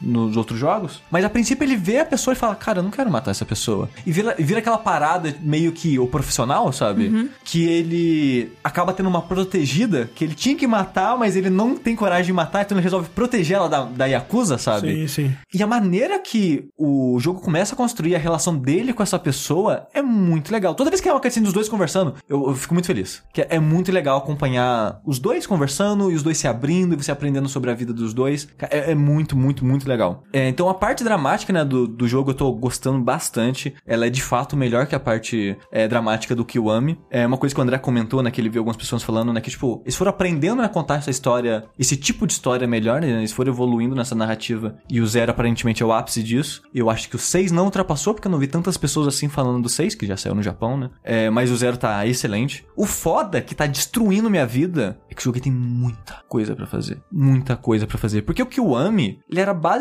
nos 0.09 0.35
outros 0.35 0.59
jogos. 0.59 1.01
Mas 1.09 1.23
a 1.23 1.29
princípio 1.29 1.63
ele 1.63 1.75
vê 1.75 1.99
a 1.99 2.05
pessoa 2.05 2.33
e 2.33 2.37
fala, 2.37 2.55
cara, 2.55 2.79
eu 2.79 2.83
não 2.83 2.91
quero 2.91 3.09
matar 3.09 3.31
essa 3.31 3.45
pessoa. 3.45 3.89
E 4.05 4.11
vira, 4.11 4.35
vira 4.37 4.59
aquela 4.59 4.77
parada 4.77 5.35
meio 5.41 5.71
que 5.71 5.99
o 5.99 6.07
profissional, 6.07 6.71
sabe? 6.71 7.29
Que 7.43 7.65
ele 7.65 8.51
acaba 8.63 8.93
tendo 8.93 9.09
uma 9.09 9.21
protegida 9.21 10.09
que 10.15 10.23
ele 10.23 10.33
tinha 10.33 10.55
que 10.55 10.67
matar, 10.67 11.17
mas 11.17 11.35
ele 11.35 11.49
não 11.49 11.75
tem 11.75 11.95
coragem 11.95 12.25
de 12.25 12.33
matar, 12.33 12.63
então 12.63 12.77
ele 12.77 12.83
resolve 12.83 13.09
proteger 13.09 13.57
ela 13.57 13.69
da, 13.69 13.83
da 13.83 14.05
Yakuza, 14.05 14.57
sabe? 14.57 15.07
Sim, 15.07 15.07
sim. 15.07 15.35
E 15.53 15.61
a 15.63 15.67
maneira 15.67 16.19
que 16.19 16.69
o 16.77 17.17
jogo 17.19 17.41
começa 17.41 17.73
a 17.73 17.77
construir 17.77 18.15
a 18.15 18.19
relação 18.19 18.55
dele 18.57 18.93
com 18.93 19.03
essa 19.03 19.19
pessoa 19.19 19.87
é 19.93 20.01
muito 20.01 20.51
legal. 20.51 20.75
Toda 20.75 20.89
vez 20.89 21.01
que 21.01 21.09
é 21.09 21.13
uma 21.13 21.19
cutscene 21.19 21.45
dos 21.45 21.53
dois 21.53 21.69
conversando, 21.69 22.15
eu, 22.27 22.49
eu 22.49 22.55
fico 22.55 22.73
muito 22.73 22.85
feliz. 22.85 23.21
Que 23.33 23.45
é 23.49 23.59
muito 23.59 23.91
legal 23.91 24.17
acompanhar 24.17 24.99
os 25.05 25.19
dois 25.19 25.45
conversando 25.45 26.11
e 26.11 26.15
os 26.15 26.23
dois 26.23 26.37
se 26.37 26.47
abrindo 26.47 26.93
e 26.93 26.97
você 26.97 27.11
aprendendo 27.11 27.49
sobre 27.49 27.71
a 27.71 27.73
vida 27.73 27.93
dos 27.93 28.13
dois. 28.13 28.47
É, 28.69 28.91
é 28.91 28.95
muito, 28.95 29.35
muito, 29.35 29.65
muito 29.65 29.87
legal. 29.89 30.23
É, 30.31 30.47
então 30.47 30.69
a 30.69 30.73
parte 30.73 31.03
dramática 31.03 31.51
né, 31.51 31.65
do, 31.65 31.87
do 31.87 32.07
jogo 32.07 32.31
eu 32.31 32.35
tô 32.35 32.51
gostando 32.53 32.99
bastante. 32.99 33.73
Ela 33.85 34.05
é 34.05 34.09
de 34.09 34.21
fato 34.21 34.55
melhor 34.55 34.87
que 34.87 34.95
a 34.95 34.99
parte 34.99 35.57
é, 35.71 35.87
dramática 35.87 36.35
do 36.35 36.45
Kiwami. 36.45 36.99
É 37.09 37.25
uma 37.25 37.37
coisa 37.37 37.53
que 37.53 37.59
o 37.59 37.63
André 37.63 37.77
comentou, 37.77 38.23
né? 38.23 38.31
Que 38.31 38.39
ele 38.39 38.49
viu 38.49 38.61
algumas 38.61 38.77
pessoas 38.77 39.03
falando, 39.03 39.33
né? 39.33 39.41
Que 39.41 39.49
tipo, 39.49 39.81
eles 39.83 39.95
foram 39.95 40.09
aprendendo 40.09 40.61
a 40.61 40.69
contar 40.69 40.95
essa 40.95 41.09
história, 41.09 41.65
esse 41.77 41.97
tipo 41.97 42.25
de 42.25 42.33
história 42.33 42.67
melhor, 42.67 43.01
né? 43.01 43.09
Eles 43.09 43.31
foram 43.31 43.51
evoluindo 43.51 43.95
nessa 43.95 44.15
narrativa. 44.15 44.77
E 44.89 45.01
o 45.01 45.07
Zero 45.07 45.31
aparentemente 45.31 45.83
é 45.83 45.85
o 45.85 45.91
ápice 45.91 46.23
disso. 46.23 46.61
Eu 46.73 46.89
acho 46.89 47.09
que 47.09 47.15
o 47.15 47.19
6 47.19 47.51
não 47.51 47.65
ultrapassou, 47.65 48.13
porque 48.13 48.27
eu 48.27 48.31
não 48.31 48.39
vi 48.39 48.47
tantas 48.47 48.77
pessoas 48.77 49.07
assim 49.07 49.27
falando 49.27 49.63
do 49.63 49.69
6, 49.69 49.95
que 49.95 50.05
já 50.05 50.15
saiu 50.15 50.35
no 50.35 50.43
Japão, 50.43 50.77
né? 50.77 50.89
É, 51.03 51.29
mas 51.29 51.51
o 51.51 51.57
Zero 51.57 51.77
tá 51.77 52.05
excelente. 52.05 52.65
O 52.75 52.85
foda 52.85 53.41
que 53.41 53.55
tá 53.55 53.65
destruindo 53.65 54.29
minha 54.29 54.45
vida 54.45 54.99
é 55.09 55.15
que 55.15 55.21
o 55.21 55.23
jogo 55.23 55.39
tem 55.39 55.51
muita 55.51 56.23
coisa 56.27 56.55
pra 56.55 56.65
fazer. 56.65 57.01
Muita 57.11 57.55
coisa 57.55 57.87
pra 57.87 57.97
fazer. 57.97 58.21
Porque 58.21 58.41
o 58.41 58.45
Kiwami, 58.45 59.19
ele 59.29 59.39
era 59.39 59.53
basicamente 59.53 59.78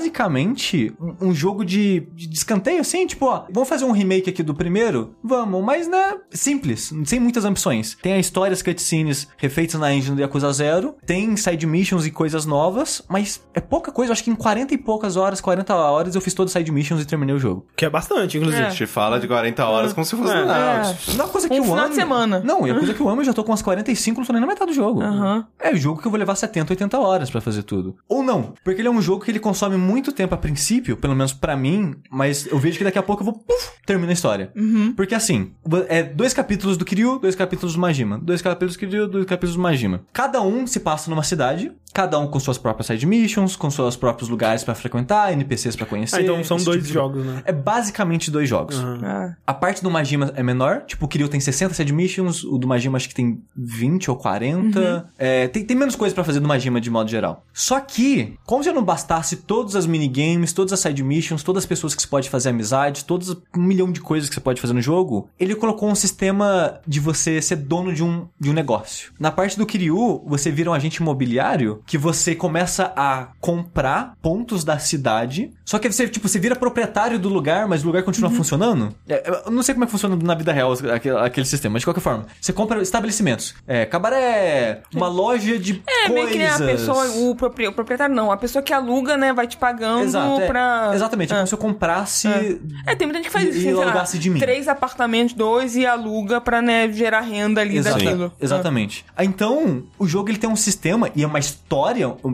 um, 1.00 1.28
um 1.28 1.34
jogo 1.34 1.64
de, 1.64 2.00
de 2.14 2.28
escanteio, 2.34 2.80
assim, 2.80 3.06
tipo, 3.06 3.26
ó, 3.26 3.44
vamos 3.52 3.68
fazer 3.68 3.84
um 3.84 3.92
remake 3.92 4.30
aqui 4.30 4.42
do 4.42 4.54
primeiro? 4.54 5.14
Vamos, 5.22 5.64
mas 5.64 5.88
né, 5.88 6.14
simples, 6.30 6.92
sem 7.04 7.20
muitas 7.20 7.44
ambições. 7.44 7.96
Tem 8.02 8.12
a 8.12 8.18
história, 8.18 8.52
as 8.52 8.62
cutscenes 8.62 9.28
refeitas 9.36 9.80
na 9.80 9.92
engine 9.92 10.16
do 10.16 10.22
Yakuza 10.22 10.52
Zero, 10.52 10.94
tem 11.06 11.36
side 11.36 11.66
missions 11.66 12.06
e 12.06 12.10
coisas 12.10 12.46
novas, 12.46 13.02
mas 13.08 13.42
é 13.54 13.60
pouca 13.60 13.90
coisa, 13.92 14.10
eu 14.10 14.12
acho 14.12 14.24
que 14.24 14.30
em 14.30 14.34
40 14.34 14.74
e 14.74 14.78
poucas 14.78 15.16
horas, 15.16 15.40
40 15.40 15.74
horas, 15.74 16.14
eu 16.14 16.20
fiz 16.20 16.34
todas 16.34 16.54
as 16.54 16.60
side 16.60 16.70
missions 16.72 17.02
e 17.02 17.04
terminei 17.06 17.34
o 17.34 17.38
jogo. 17.38 17.66
Que 17.76 17.84
é 17.84 17.90
bastante, 17.90 18.36
inclusive. 18.38 18.62
É. 18.62 18.70
Te 18.70 18.86
fala 18.86 19.18
de 19.20 19.26
40 19.28 19.64
horas 19.66 19.92
como 19.92 20.04
se 20.04 20.16
fosse 20.16 20.32
É. 20.34 20.44
nada. 20.44 20.96
Uma 21.14 21.28
coisa 21.28 21.48
que 21.48 21.54
Um 21.54 21.58
eu 21.58 21.62
final 21.64 21.78
amo. 21.78 21.88
de 21.88 21.94
semana. 21.94 22.40
Não, 22.44 22.66
e 22.66 22.70
a 22.70 22.74
coisa 22.74 22.94
que 22.94 23.00
eu 23.00 23.08
amo, 23.08 23.20
eu 23.20 23.24
já 23.24 23.32
tô 23.32 23.42
com 23.44 23.50
umas 23.50 23.62
45, 23.62 24.20
não 24.20 24.26
tô 24.26 24.32
nem 24.32 24.40
na 24.40 24.46
metade 24.46 24.70
do 24.70 24.74
jogo. 24.74 25.02
Aham. 25.02 25.46
É 25.58 25.72
o 25.72 25.76
jogo 25.76 26.00
que 26.00 26.06
eu 26.06 26.10
vou 26.10 26.18
levar 26.18 26.34
70, 26.34 26.72
80 26.72 26.98
horas 26.98 27.30
pra 27.30 27.40
fazer 27.40 27.62
tudo. 27.62 27.96
Ou 28.08 28.22
não, 28.22 28.54
porque 28.64 28.80
ele 28.80 28.88
é 28.88 28.90
um 28.90 29.00
jogo 29.02 29.24
que 29.24 29.30
ele 29.30 29.38
consome 29.40 29.76
muito 29.88 30.12
tempo 30.12 30.34
a 30.34 30.38
princípio, 30.38 30.96
pelo 30.96 31.16
menos 31.16 31.32
pra 31.32 31.56
mim, 31.56 31.94
mas 32.10 32.46
eu 32.46 32.58
vejo 32.58 32.76
que 32.76 32.84
daqui 32.84 32.98
a 32.98 33.02
pouco 33.02 33.22
eu 33.22 33.24
vou, 33.24 33.34
puf, 33.34 33.70
termina 33.86 34.12
a 34.12 34.12
história. 34.12 34.52
Porque 34.94 35.14
assim, 35.14 35.52
é 35.88 36.02
dois 36.02 36.34
capítulos 36.34 36.76
do 36.76 36.84
Kiryu, 36.84 37.18
dois 37.18 37.34
capítulos 37.34 37.74
do 37.74 37.80
Majima. 37.80 38.18
Dois 38.18 38.42
capítulos 38.42 38.76
do 38.76 38.78
Kiryu, 38.78 39.08
dois 39.08 39.24
capítulos 39.24 39.56
do 39.56 39.62
Majima. 39.62 40.02
Cada 40.12 40.42
um 40.42 40.66
se 40.66 40.80
passa 40.80 41.08
numa 41.10 41.22
cidade, 41.22 41.72
cada 41.98 42.16
um 42.16 42.28
com 42.28 42.38
suas 42.38 42.56
próprias 42.56 42.86
side 42.86 43.04
missions, 43.04 43.56
com 43.56 43.68
seus 43.68 43.96
próprios 43.96 44.28
lugares 44.28 44.62
pra 44.62 44.72
frequentar, 44.72 45.32
NPCs 45.32 45.74
pra 45.74 45.84
conhecer. 45.84 46.14
Ah, 46.14 46.22
então 46.22 46.44
são 46.44 46.56
dois 46.56 46.76
tipo 46.76 46.86
de- 46.86 46.92
jogos, 46.92 47.26
né? 47.26 47.42
É 47.44 47.50
basicamente 47.50 48.30
dois 48.30 48.48
jogos. 48.48 48.78
Ah. 48.78 49.34
A 49.44 49.52
parte 49.52 49.82
do 49.82 49.90
Majima 49.90 50.32
é 50.36 50.42
menor, 50.44 50.82
tipo, 50.86 51.06
o 51.06 51.08
Kiryu 51.08 51.28
tem 51.28 51.40
60 51.40 51.74
side 51.74 51.92
missions, 51.92 52.44
o 52.44 52.56
do 52.56 52.68
Majima 52.68 52.96
acho 52.98 53.08
que 53.08 53.14
tem 53.16 53.42
20 53.56 54.12
ou 54.12 54.16
40. 54.16 55.10
É, 55.18 55.48
tem, 55.48 55.64
tem 55.64 55.76
menos 55.76 55.96
coisa 55.96 56.14
pra 56.14 56.22
fazer 56.22 56.38
do 56.38 56.46
Majima 56.46 56.80
de 56.80 56.88
modo 56.88 57.10
geral. 57.10 57.44
Só 57.52 57.80
que, 57.80 58.36
como 58.46 58.62
se 58.62 58.70
não 58.70 58.84
bastasse 58.84 59.34
todas 59.34 59.74
as 59.74 59.84
minigames, 59.84 60.52
todas 60.52 60.72
as 60.72 60.78
side 60.78 61.02
missions, 61.02 61.42
todas 61.42 61.64
as 61.64 61.66
pessoas 61.66 61.96
que 61.96 62.02
você 62.02 62.06
pode 62.06 62.30
fazer 62.30 62.50
amizade, 62.50 63.04
todos 63.04 63.30
um 63.56 63.60
milhão 63.60 63.90
de 63.90 64.00
coisas 64.00 64.28
que 64.28 64.36
você 64.36 64.40
pode 64.40 64.60
fazer 64.60 64.72
no 64.72 64.80
jogo, 64.80 65.28
ele 65.36 65.56
colocou 65.56 65.90
um 65.90 65.96
sistema 65.96 66.78
de 66.86 67.00
você 67.00 67.42
ser 67.42 67.56
dono 67.56 67.92
de 67.92 68.04
um, 68.04 68.28
de 68.38 68.50
um 68.50 68.52
negócio. 68.52 69.10
Na 69.18 69.32
parte 69.32 69.58
do 69.58 69.66
Kiryu, 69.66 70.22
você 70.24 70.52
vira 70.52 70.70
um 70.70 70.74
agente 70.74 71.02
imobiliário 71.02 71.82
que 71.88 71.96
você 71.98 72.34
começa 72.34 72.92
a 72.94 73.28
comprar 73.40 74.12
pontos 74.22 74.62
da 74.62 74.78
cidade. 74.78 75.50
Só 75.64 75.78
que 75.78 75.90
você, 75.90 76.06
tipo, 76.06 76.28
você 76.28 76.38
vira 76.38 76.54
proprietário 76.54 77.18
do 77.18 77.28
lugar, 77.30 77.66
mas 77.66 77.82
o 77.82 77.86
lugar 77.86 78.02
continua 78.02 78.30
funcionando. 78.30 78.94
É, 79.08 79.42
eu 79.46 79.50
não 79.50 79.62
sei 79.62 79.74
como 79.74 79.84
é 79.84 79.86
que 79.86 79.90
funciona 79.92 80.14
na 80.22 80.34
vida 80.34 80.52
real 80.52 80.72
aquele, 80.94 81.16
aquele 81.16 81.46
sistema, 81.46 81.72
mas 81.72 81.80
de 81.80 81.86
qualquer 81.86 82.02
forma. 82.02 82.26
Você 82.40 82.52
compra 82.52 82.80
estabelecimentos. 82.82 83.54
É, 83.66 83.86
cabaré, 83.86 84.82
uma 84.94 85.08
loja 85.08 85.58
de 85.58 85.82
É, 85.86 86.08
coisas. 86.08 86.14
meio 86.14 86.28
que 86.28 86.38
né, 86.38 86.50
a 86.50 86.58
pessoa, 86.58 87.06
o, 87.08 87.34
propri- 87.34 87.68
o 87.68 87.72
proprietário 87.72 88.14
não, 88.14 88.30
a 88.30 88.36
pessoa 88.36 88.62
que 88.62 88.72
aluga, 88.72 89.16
né, 89.16 89.32
vai 89.32 89.46
te 89.46 89.56
pagando 89.56 90.04
Exato, 90.04 90.42
é. 90.42 90.46
pra... 90.46 90.90
Exatamente, 90.94 91.32
é 91.32 91.36
como 91.36 91.46
se 91.46 91.54
eu 91.54 91.58
comprasse... 91.58 92.28
É, 92.86 92.94
tem 92.94 93.06
muita 93.06 93.18
gente 93.22 93.26
que 93.26 93.32
faz 93.32 93.48
isso, 93.56 93.66
e 93.66 93.72
lá, 93.72 93.84
alugasse 93.84 94.18
de 94.18 94.28
mim. 94.28 94.38
três 94.38 94.68
apartamentos, 94.68 95.34
dois, 95.34 95.74
e 95.74 95.86
aluga 95.86 96.38
pra, 96.40 96.60
né, 96.60 96.90
gerar 96.92 97.20
renda 97.20 97.62
ali 97.62 97.78
Exata- 97.78 97.96
daquilo. 97.98 98.32
Exatamente. 98.38 99.04
Ah, 99.16 99.24
Então, 99.24 99.84
o 99.98 100.06
jogo 100.06 100.28
ele 100.28 100.38
tem 100.38 100.50
um 100.50 100.56
sistema 100.56 101.10
e 101.16 101.22
é 101.22 101.26
uma 101.26 101.38
história, 101.38 101.77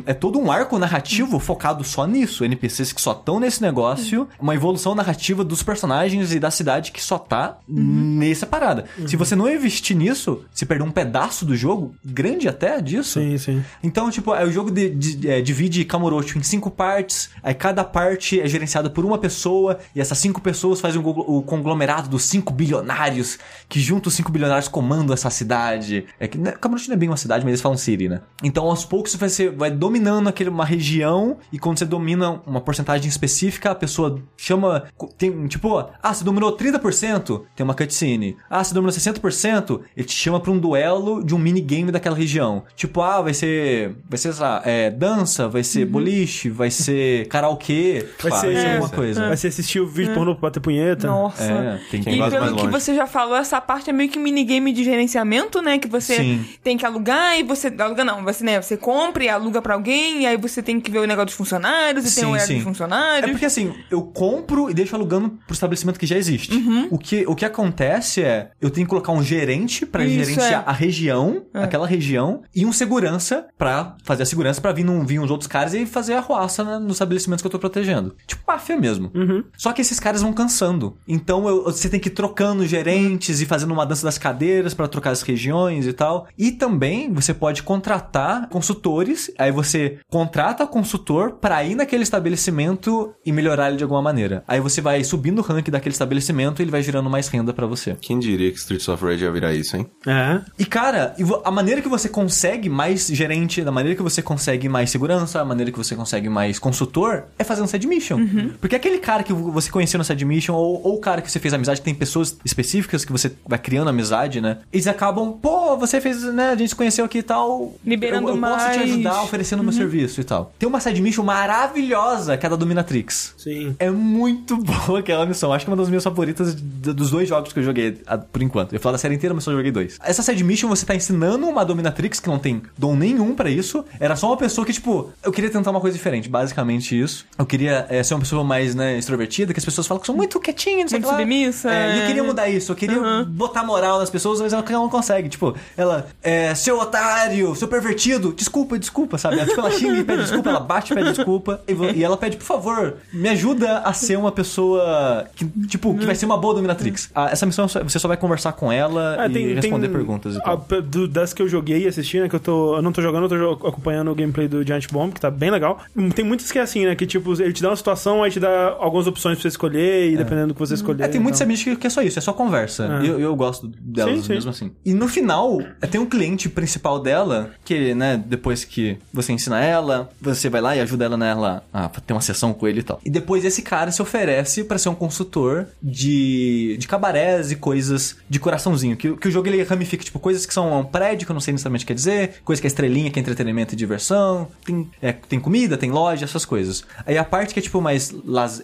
é 0.07 0.15
todo 0.15 0.39
um 0.39 0.51
arco 0.51 0.79
narrativo 0.79 1.39
focado 1.39 1.83
só 1.85 2.07
nisso. 2.07 2.45
NPCs 2.45 2.93
que 2.93 3.01
só 3.01 3.13
estão 3.13 3.39
nesse 3.41 3.61
negócio, 3.63 4.29
uma 4.41 4.55
evolução 4.55 4.95
narrativa 4.95 5.43
dos 5.45 5.63
personagens 5.63 6.33
e 6.33 6.39
da 6.41 6.51
cidade 6.51 6.93
que 6.93 7.03
só 7.03 7.19
tá 7.19 7.59
nessa 7.69 8.47
parada. 8.47 8.85
Se 9.07 9.17
você 9.17 9.35
não 9.35 9.51
investir 9.51 9.97
nisso, 9.97 10.45
se 10.53 10.65
perder 10.67 10.85
um 10.85 10.91
pedaço 10.91 11.45
do 11.45 11.57
jogo, 11.57 11.95
grande 12.05 12.49
até 12.49 12.81
disso. 12.81 13.21
Sim, 13.21 13.37
sim. 13.39 13.65
Então, 13.83 14.11
tipo, 14.11 14.35
é, 14.35 14.45
o 14.45 14.51
jogo 14.53 14.71
de- 14.71 14.91
de- 14.91 15.29
é, 15.29 15.41
divide 15.41 15.85
Kamurocho 15.85 16.39
em 16.39 16.43
cinco 16.43 16.71
partes, 16.71 17.31
aí 17.43 17.55
cada 17.55 17.85
parte 17.85 18.41
é 18.41 18.47
gerenciada 18.49 18.89
por 18.91 19.05
uma 19.05 19.19
pessoa, 19.19 19.79
e 19.95 20.01
essas 20.01 20.19
cinco 20.19 20.41
pessoas 20.41 20.81
fazem 20.81 21.01
o, 21.01 21.03
glo- 21.03 21.25
o 21.27 21.43
conglomerado 21.43 22.09
dos 22.09 22.25
cinco 22.25 22.53
bilionários, 22.53 23.39
que 23.69 23.81
juntos 23.81 24.13
os 24.13 24.17
cinco 24.17 24.31
bilionários 24.33 24.69
comandam 24.69 25.13
essa 25.15 25.31
cidade. 25.31 26.05
É 26.19 26.27
que 26.29 26.39
né, 26.39 26.53
Kamurocho 26.53 26.89
não 26.89 26.95
é 26.95 26.99
bem 26.99 27.09
uma 27.09 27.17
cidade, 27.17 27.45
mas 27.45 27.51
eles 27.53 27.61
falam 27.61 27.77
city, 27.79 28.09
né? 28.09 28.21
Então, 28.43 28.65
aos 28.67 28.85
poucos, 28.85 29.13
você 29.13 29.19
vai, 29.19 29.29
ser- 29.35 29.51
vai 29.51 29.71
dominando 29.71 30.29
aquele, 30.29 30.51
uma 30.51 30.65
região, 30.65 31.37
e 31.53 31.59
quando 31.59 31.79
você 31.79 31.85
domina 31.85 32.41
uma 32.47 32.61
porcentagem 32.61 33.09
específica, 33.09 33.71
a 33.71 33.75
pessoa 33.75 34.21
chama. 34.37 34.85
Tem, 35.19 35.47
tipo, 35.47 35.77
ah, 36.03 36.15
você 36.15 36.25
dominou 36.25 36.53
30%, 36.57 37.43
tem 37.55 37.65
uma 37.65 37.75
cutscene. 37.75 38.37
Ah, 38.49 38.63
você 38.63 38.73
dominou 38.75 38.93
60%, 38.93 39.81
ele 39.97 40.07
te 40.07 40.15
chama 40.15 40.41
pra 40.41 40.51
um 40.51 40.59
duelo 40.59 41.25
de 41.25 41.35
um 41.35 41.39
minigame 41.39 41.91
daquela 41.93 42.17
região. 42.17 42.65
Tipo, 42.77 43.01
ah, 43.03 43.21
vai 43.21 43.35
ser. 43.35 43.97
Vai 44.09 44.19
ser, 44.19 44.33
sei 44.33 44.43
lá, 44.43 44.63
é, 44.65 44.91
dança, 44.91 45.49
vai 45.49 45.63
ser 45.63 45.85
boliche, 45.87 46.49
vai 46.51 46.71
ser 46.71 47.27
karaokê, 47.29 48.07
Vai 48.23 48.31
vai 48.31 48.41
ser- 48.41 48.57
ser 48.57 48.67
é, 48.67 48.73
alguma 48.75 48.89
coisa. 48.91 49.29
Vai 49.29 49.37
ser 49.37 49.49
assistir 49.49 49.81
o 49.81 49.87
vídeo 49.87 50.15
pornô 50.15 50.35
pra 50.35 50.43
bater 50.49 50.61
punheta. 50.61 51.07
Nossa. 51.07 51.43
É, 51.45 51.81
tem 51.91 52.03
Quem 52.03 52.15
E 52.15 52.31
pelo 52.31 52.41
mais 52.47 52.61
que 52.61 52.67
você 52.69 52.95
já 52.95 53.07
falou, 53.07 53.37
essa 53.37 53.61
parte 53.61 53.91
é 53.91 53.93
meio 53.93 54.09
que 54.11 54.19
minigame 54.19 54.73
de 54.73 54.85
gerenciamento, 54.85 55.61
né? 55.61 55.79
Que 55.79 55.89
você 55.89 56.17
Sim. 56.17 56.45
tem 56.63 56.77
que 56.77 56.87
alugar 56.87 57.39
e 57.39 57.43
você. 57.43 57.73
Aluga 57.79 58.05
não, 58.05 58.23
você, 58.25 58.45
né? 58.45 58.61
Você 58.63 58.77
compra 58.77 59.14
e 59.23 59.29
aluga 59.29 59.61
pra 59.63 59.75
alguém, 59.75 60.23
e 60.23 60.27
aí 60.27 60.37
você 60.37 60.63
tem 60.63 60.81
que 60.81 60.91
ver 60.91 60.99
o 61.01 61.07
negócio 61.07 61.27
dos 61.27 61.35
funcionários, 61.35 62.05
e 62.11 62.15
tem 62.15 62.25
o 62.25 62.31
horário 62.33 62.49
dos 62.55 62.61
É 62.61 62.65
funcionários. 62.65 63.31
porque 63.31 63.45
assim, 63.47 63.73
eu 63.91 64.03
compro 64.03 64.71
e 64.71 64.75
deixo 64.75 64.95
alugando 64.97 65.31
pro 65.47 65.55
estabelecimento 65.55 65.99
que 65.99 66.07
já 66.07 66.17
existe. 66.17 66.55
Uhum. 66.55 66.89
O, 66.91 66.99
que, 66.99 67.25
o 67.27 67.35
que 67.35 67.45
acontece 67.45 68.23
é, 68.23 68.51
eu 68.61 68.71
tenho 68.71 68.87
que 68.87 68.91
colocar 68.91 69.13
um 69.13 69.23
gerente 69.23 69.85
pra 69.87 70.05
Isso, 70.05 70.15
gerenciar 70.31 70.65
é. 70.67 70.71
a 70.71 70.73
região, 70.73 71.45
aquela 71.53 71.87
região, 71.87 72.43
e 72.55 72.65
um 72.67 72.73
segurança 72.73 73.47
pra 73.59 73.97
fazer 74.05 74.23
a 74.23 74.27
segurança 74.27 74.61
pra 74.61 74.73
vir, 74.73 74.85
vir 75.05 75.19
uns 75.19 75.31
outros 75.31 75.47
caras 75.47 75.75
e 75.75 75.85
fazer 75.87 76.15
a 76.15 76.21
roça 76.21 76.65
né, 76.65 76.79
nos 76.79 76.93
estabelecimentos 76.93 77.43
que 77.43 77.47
eu 77.47 77.51
tô 77.51 77.59
protegendo. 77.59 78.15
Tipo 78.27 78.43
máfia 78.47 78.77
mesmo. 78.77 79.11
Só 79.57 79.73
que 79.73 79.81
esses 79.81 79.99
caras 80.01 80.23
vão 80.23 80.33
cansando. 80.33 80.97
Então 81.09 81.49
eu- 81.49 81.65
você 81.65 81.89
tem 81.89 81.99
que 82.01 82.09
ir 82.09 82.13
trocando 82.13 82.67
gerentes 82.67 83.41
e 83.41 83.47
fazendo 83.47 83.73
uma 83.73 83.85
dança 83.87 84.05
das 84.05 84.19
cadeiras 84.19 84.75
pra 84.75 84.87
trocar 84.89 85.11
as 85.11 85.23
regiões 85.23 85.87
e 85.87 85.93
tal. 85.93 86.27
E 86.39 86.51
também 86.53 87.13
você 87.13 87.33
pode 87.35 87.63
contratar 87.63 88.49
consultores, 88.49 89.04
aí 89.39 89.51
você 89.51 89.99
contrata 90.11 90.67
consultor 90.67 91.33
pra 91.33 91.63
ir 91.65 91.75
naquele 91.75 92.03
estabelecimento 92.03 93.15
e 93.25 93.33
melhorar 93.33 93.69
ele 93.69 93.77
de 93.77 93.83
alguma 93.83 94.03
maneira. 94.03 94.43
Aí 94.47 94.61
você 94.61 94.81
vai 94.81 95.03
subindo 95.05 95.39
o 95.39 95.43
rank 95.43 95.69
daquele 95.69 95.93
estabelecimento 95.93 96.61
e 96.61 96.63
ele 96.63 96.71
vai 96.71 96.83
gerando 96.83 97.11
mais 97.11 97.29
renda 97.29 97.53
pra 97.53 97.67
você. 97.67 97.97
Quem 98.01 98.19
diria 98.19 98.51
que 98.51 98.59
Streets 98.59 98.89
of 98.89 99.05
Rage 99.05 99.25
ia 99.25 99.31
virar 99.31 99.53
isso, 99.55 99.77
hein? 99.77 99.87
É. 100.07 100.41
E 100.59 100.65
cara, 100.65 101.15
a 101.45 101.51
maneira 101.51 101.81
que 101.81 101.89
você 101.89 102.09
consegue 102.09 102.69
mais 102.69 103.07
gerente, 103.09 103.61
a 103.61 103.71
maneira 103.71 103.97
que 103.97 104.03
você 104.03 104.23
consegue 104.23 104.69
mais 104.69 104.91
segurança, 104.91 105.41
a 105.41 105.45
maneira 105.45 105.71
que 105.71 105.79
você 105.79 105.95
consegue 105.95 106.29
mais 106.29 106.59
consultor 106.59 107.25
é 107.39 107.45
fazendo 107.45 107.69
side 107.69 107.87
mission. 107.87 108.19
Porque 108.61 108.77
aquele 108.77 108.99
cara 108.99 109.23
que 109.23 109.33
você 109.33 109.71
conheceu 109.71 109.99
no 109.99 110.05
side 110.05 110.25
mission, 110.25 110.55
ou, 110.55 110.81
ou 110.85 110.95
o 110.97 111.01
cara 111.01 111.21
que 111.21 111.31
você 111.31 111.39
fez 111.39 111.53
amizade, 111.55 111.81
tem 111.81 111.95
pessoas 111.95 112.37
específicas 112.45 113.05
que 113.05 113.13
você 113.13 113.33
vai 113.47 113.59
criando 113.59 113.89
amizade, 113.89 114.41
né? 114.41 114.59
Eles 114.73 114.87
acabam, 114.87 115.33
pô, 115.33 115.77
você 115.77 116.01
fez, 116.01 116.23
né? 116.25 116.51
A 116.51 116.57
gente 116.57 116.71
se 116.71 116.77
conheceu 116.77 117.05
aqui 117.05 117.19
e 117.19 117.23
tal. 117.23 117.75
Liberando 117.85 118.29
eu, 118.29 118.35
eu 118.35 118.41
posso 118.41 118.71
te 118.73 118.79
mais 118.79 118.94
ajudar 118.95 119.23
oferecendo 119.23 119.63
meu 119.63 119.73
serviço 119.73 120.21
e 120.21 120.25
tal. 120.25 120.53
Tem 120.59 120.69
uma 120.69 120.81
side 120.81 121.01
mission 121.01 121.23
maravilhosa, 121.23 122.37
que 122.37 122.47
é 122.47 122.49
da 122.49 122.57
Dominatrix. 122.57 123.35
Sim. 123.37 123.75
É 123.79 123.91
muito 123.91 124.57
boa 124.87 125.01
aquela 125.01 125.27
missão. 125.27 125.53
Acho 125.53 125.65
que 125.65 125.71
é 125.71 125.73
uma 125.73 125.77
das 125.77 125.89
minhas 125.89 126.05
favoritas 126.05 126.55
dos 126.55 127.11
dois 127.11 127.29
jogos 127.29 127.53
que 127.53 127.59
eu 127.59 127.63
joguei 127.63 127.99
por 128.33 128.43
enquanto. 128.43 128.73
Eu 128.73 128.77
ia 128.77 128.81
falar 128.81 128.93
da 128.93 128.99
série 128.99 129.15
inteira, 129.15 129.35
mas 129.35 129.45
só 129.45 129.53
joguei 129.53 129.71
dois. 129.71 129.99
Essa 130.03 130.23
side 130.23 130.43
mission 130.45 130.69
você 130.69 130.85
tá 130.87 130.95
ensinando 130.95 131.47
uma 131.47 131.65
Dominatrix 131.65 132.21
que 132.21 132.29
não 132.29 132.39
tem 132.39 132.63
dom 132.77 132.97
nenhum 132.97 133.35
pra 133.35 133.51
isso. 133.51 133.85
Era 133.99 134.17
só 134.17 134.29
uma 134.29 134.37
pessoa 134.37 134.67
que, 134.67 134.73
tipo, 134.73 135.11
eu 135.23 135.33
queria 135.33 135.51
tentar 135.51 135.71
uma 135.71 135.81
coisa 135.81 135.97
diferente. 135.97 136.29
Basicamente 136.29 136.99
isso. 136.99 137.27
Eu 137.39 137.47
queria 137.47 137.87
eh, 137.89 138.03
ser 138.03 138.15
uma 138.15 138.21
pessoa 138.21 138.45
mais, 138.45 138.75
né, 138.75 138.99
extrovertida, 138.99 139.53
que 139.53 139.59
as 139.59 139.65
pessoas 139.65 139.87
falam 139.87 140.01
que 140.01 140.07
são 140.07 140.15
muito 140.15 140.39
quietinhas, 140.41 140.85
não 140.85 140.89
sei 140.89 140.99
o 140.99 141.03
Muito 141.03 141.17
submissa, 141.17 141.71
É, 141.71 141.95
e 141.95 141.99
eu 141.99 142.05
é. 142.05 142.07
queria 142.07 142.25
mudar 142.25 142.49
isso. 142.49 142.73
Eu 142.73 142.77
queria 142.77 143.25
botar 143.25 143.65
moral 143.65 143.99
nas 143.99 144.11
pessoas, 144.11 144.41
mas 144.41 144.53
ela 144.53 144.65
não 144.71 144.89
consegue. 144.89 145.29
Tipo, 145.29 145.55
ela, 145.77 146.07
é, 146.23 146.55
seu 146.55 146.79
otário, 146.79 147.55
seu 147.55 147.69
pervertido, 147.69 148.33
desculpa, 148.33 148.79
desculpa, 148.85 149.19
sabe? 149.19 149.37
Ela, 149.39 149.47
tipo, 149.47 149.61
ela 149.61 149.71
xinga 149.71 149.99
e 149.99 150.05
pede 150.05 150.23
desculpa, 150.23 150.51
ela 150.51 150.61
bate 150.61 150.93
e 150.93 150.97
pede 150.97 151.13
desculpa. 151.13 151.61
E, 151.67 151.99
e 151.99 152.05
ela 152.05 152.17
pede, 152.17 152.37
por 152.37 152.45
favor, 152.45 152.97
me 153.13 153.29
ajuda 153.29 153.79
a 153.79 153.93
ser 153.93 154.17
uma 154.17 154.31
pessoa 154.33 155.27
que, 155.35 155.45
tipo, 155.67 155.97
que 155.97 156.07
vai 156.07 156.15
ser 156.15 156.27
uma 156.27 156.37
boa 156.37 156.55
dominatrix. 156.55 157.11
Ah, 157.15 157.29
essa 157.31 157.47
missão 157.47 157.67
você 157.69 157.99
só 157.99 158.09
vai 158.09 158.17
conversar 158.17 158.53
com 158.53 158.71
ela 158.73 159.17
É, 159.25 159.29
e 159.31 159.55
responder 159.55 159.89
perguntas 159.89 160.37
e 160.37 160.39
a- 160.45 160.55
do- 160.81 161.09
das 161.09 161.33
que 161.33 161.43
eu 161.43 161.49
joguei 161.49 161.85
e 161.85 161.89
assisti, 161.89 162.21
né? 162.21 162.29
Que 162.29 162.37
eu 162.37 162.41
tô. 162.41 162.77
Eu 162.77 162.83
não 162.83 162.93
tô 162.93 163.03
jogando, 163.03 163.33
eu 163.35 163.57
tô 163.57 163.67
acompanhando 163.69 164.11
o 164.11 164.15
gameplay 164.15 164.47
do 164.49 164.65
Giant 164.67 164.87
Bomb, 164.93 165.13
que 165.13 165.21
tá 165.21 165.31
bem 165.31 165.51
legal. 165.51 165.81
Hum, 165.97 166.11
Tem 166.11 166.25
muitas 166.25 166.51
que 166.53 166.59
é 166.59 166.63
assim, 166.63 166.85
né? 166.87 166.95
Que 166.95 167.07
tipo, 167.07 167.33
ele 167.41 167.53
te 167.53 167.63
dá 167.63 167.71
uma 167.71 167.77
situação, 167.77 168.23
aí 168.23 168.31
te 168.31 168.39
dá 168.41 168.77
algumas 168.79 169.07
opções 169.07 169.37
pra 169.37 169.43
você 169.43 169.49
escolher, 169.49 170.13
e 170.13 170.17
dependendo 170.17 170.49
do 170.49 170.55
que 170.55 170.61
você 170.61 170.75
escolher. 170.75 171.05
É, 171.05 171.09
tem 171.09 171.21
muitos 171.21 171.41
amigos 171.43 171.63
que, 171.77 171.87
é 171.87 171.91
só 171.91 172.03
isso, 172.03 172.19
é 172.19 172.23
só 172.23 172.33
conversa. 172.33 173.01
É. 173.03 173.07
Eu, 173.09 173.19
eu 173.21 173.35
gosto 173.37 173.69
delas 173.81 174.17
Sim, 174.17 174.23
sim. 174.23 174.33
mesmo 174.35 174.51
assim. 174.51 174.71
E 174.85 174.93
no 174.95 175.09
final, 175.09 175.61
é, 175.81 175.87
tem 175.87 176.01
um 176.01 176.07
cliente 176.07 176.49
principal 176.49 177.01
dela, 177.01 177.51
que, 177.65 177.95
né, 177.95 178.23
depois 178.25 178.65
que 178.65 178.74
você 179.13 179.33
ensina 179.33 179.63
ela, 179.63 180.11
você 180.21 180.49
vai 180.49 180.61
lá 180.61 180.77
e 180.77 180.81
ajuda 180.81 181.05
ela 181.05 181.17
nela 181.17 181.65
a 181.73 181.89
ter 181.89 182.13
uma 182.13 182.21
sessão 182.21 182.53
com 182.53 182.67
ele 182.69 182.81
e 182.81 182.83
tal. 182.83 183.01
E 183.05 183.11
depois 183.11 183.45
esse 183.45 183.63
cara 183.63 183.91
se 183.91 184.01
oferece 184.03 184.65
pra 184.65 184.79
ser 184.79 184.89
um 184.89 184.95
consultor 184.95 185.67
de, 185.83 186.77
de 186.79 186.87
cabarés 186.89 187.51
e 187.51 187.57
coisas 187.57 188.17
de 188.29 188.39
coraçãozinho. 188.39 188.97
Que, 188.97 189.17
que 189.17 189.29
o 189.29 189.31
jogo 189.31 189.49
ele 189.49 189.63
ramifica, 189.63 190.05
tipo, 190.05 190.19
coisas 190.19 190.45
que 190.47 190.53
são 190.55 190.81
um 190.81 190.85
prédio, 190.85 191.27
que 191.27 191.33
eu 191.33 191.35
não 191.35 191.41
sei 191.41 191.53
necessariamente 191.53 191.85
o 191.85 191.87
que 191.87 191.93
quer 191.93 191.97
dizer, 191.97 192.35
coisa 192.45 192.61
que 192.61 192.67
é 192.67 192.69
estrelinha, 192.69 193.11
que 193.11 193.19
é 193.19 193.23
entretenimento 193.23 193.75
e 193.75 193.77
diversão, 193.77 194.49
tem, 194.65 194.91
é, 195.01 195.13
tem 195.13 195.39
comida, 195.41 195.77
tem 195.77 195.91
loja, 195.91 196.25
essas 196.25 196.45
coisas. 196.45 196.85
Aí 197.07 197.17
a 197.19 197.25
parte 197.25 197.55
que 197.55 197.61
é, 197.61 197.63
tipo, 197.63 197.81
mais, 197.81 198.13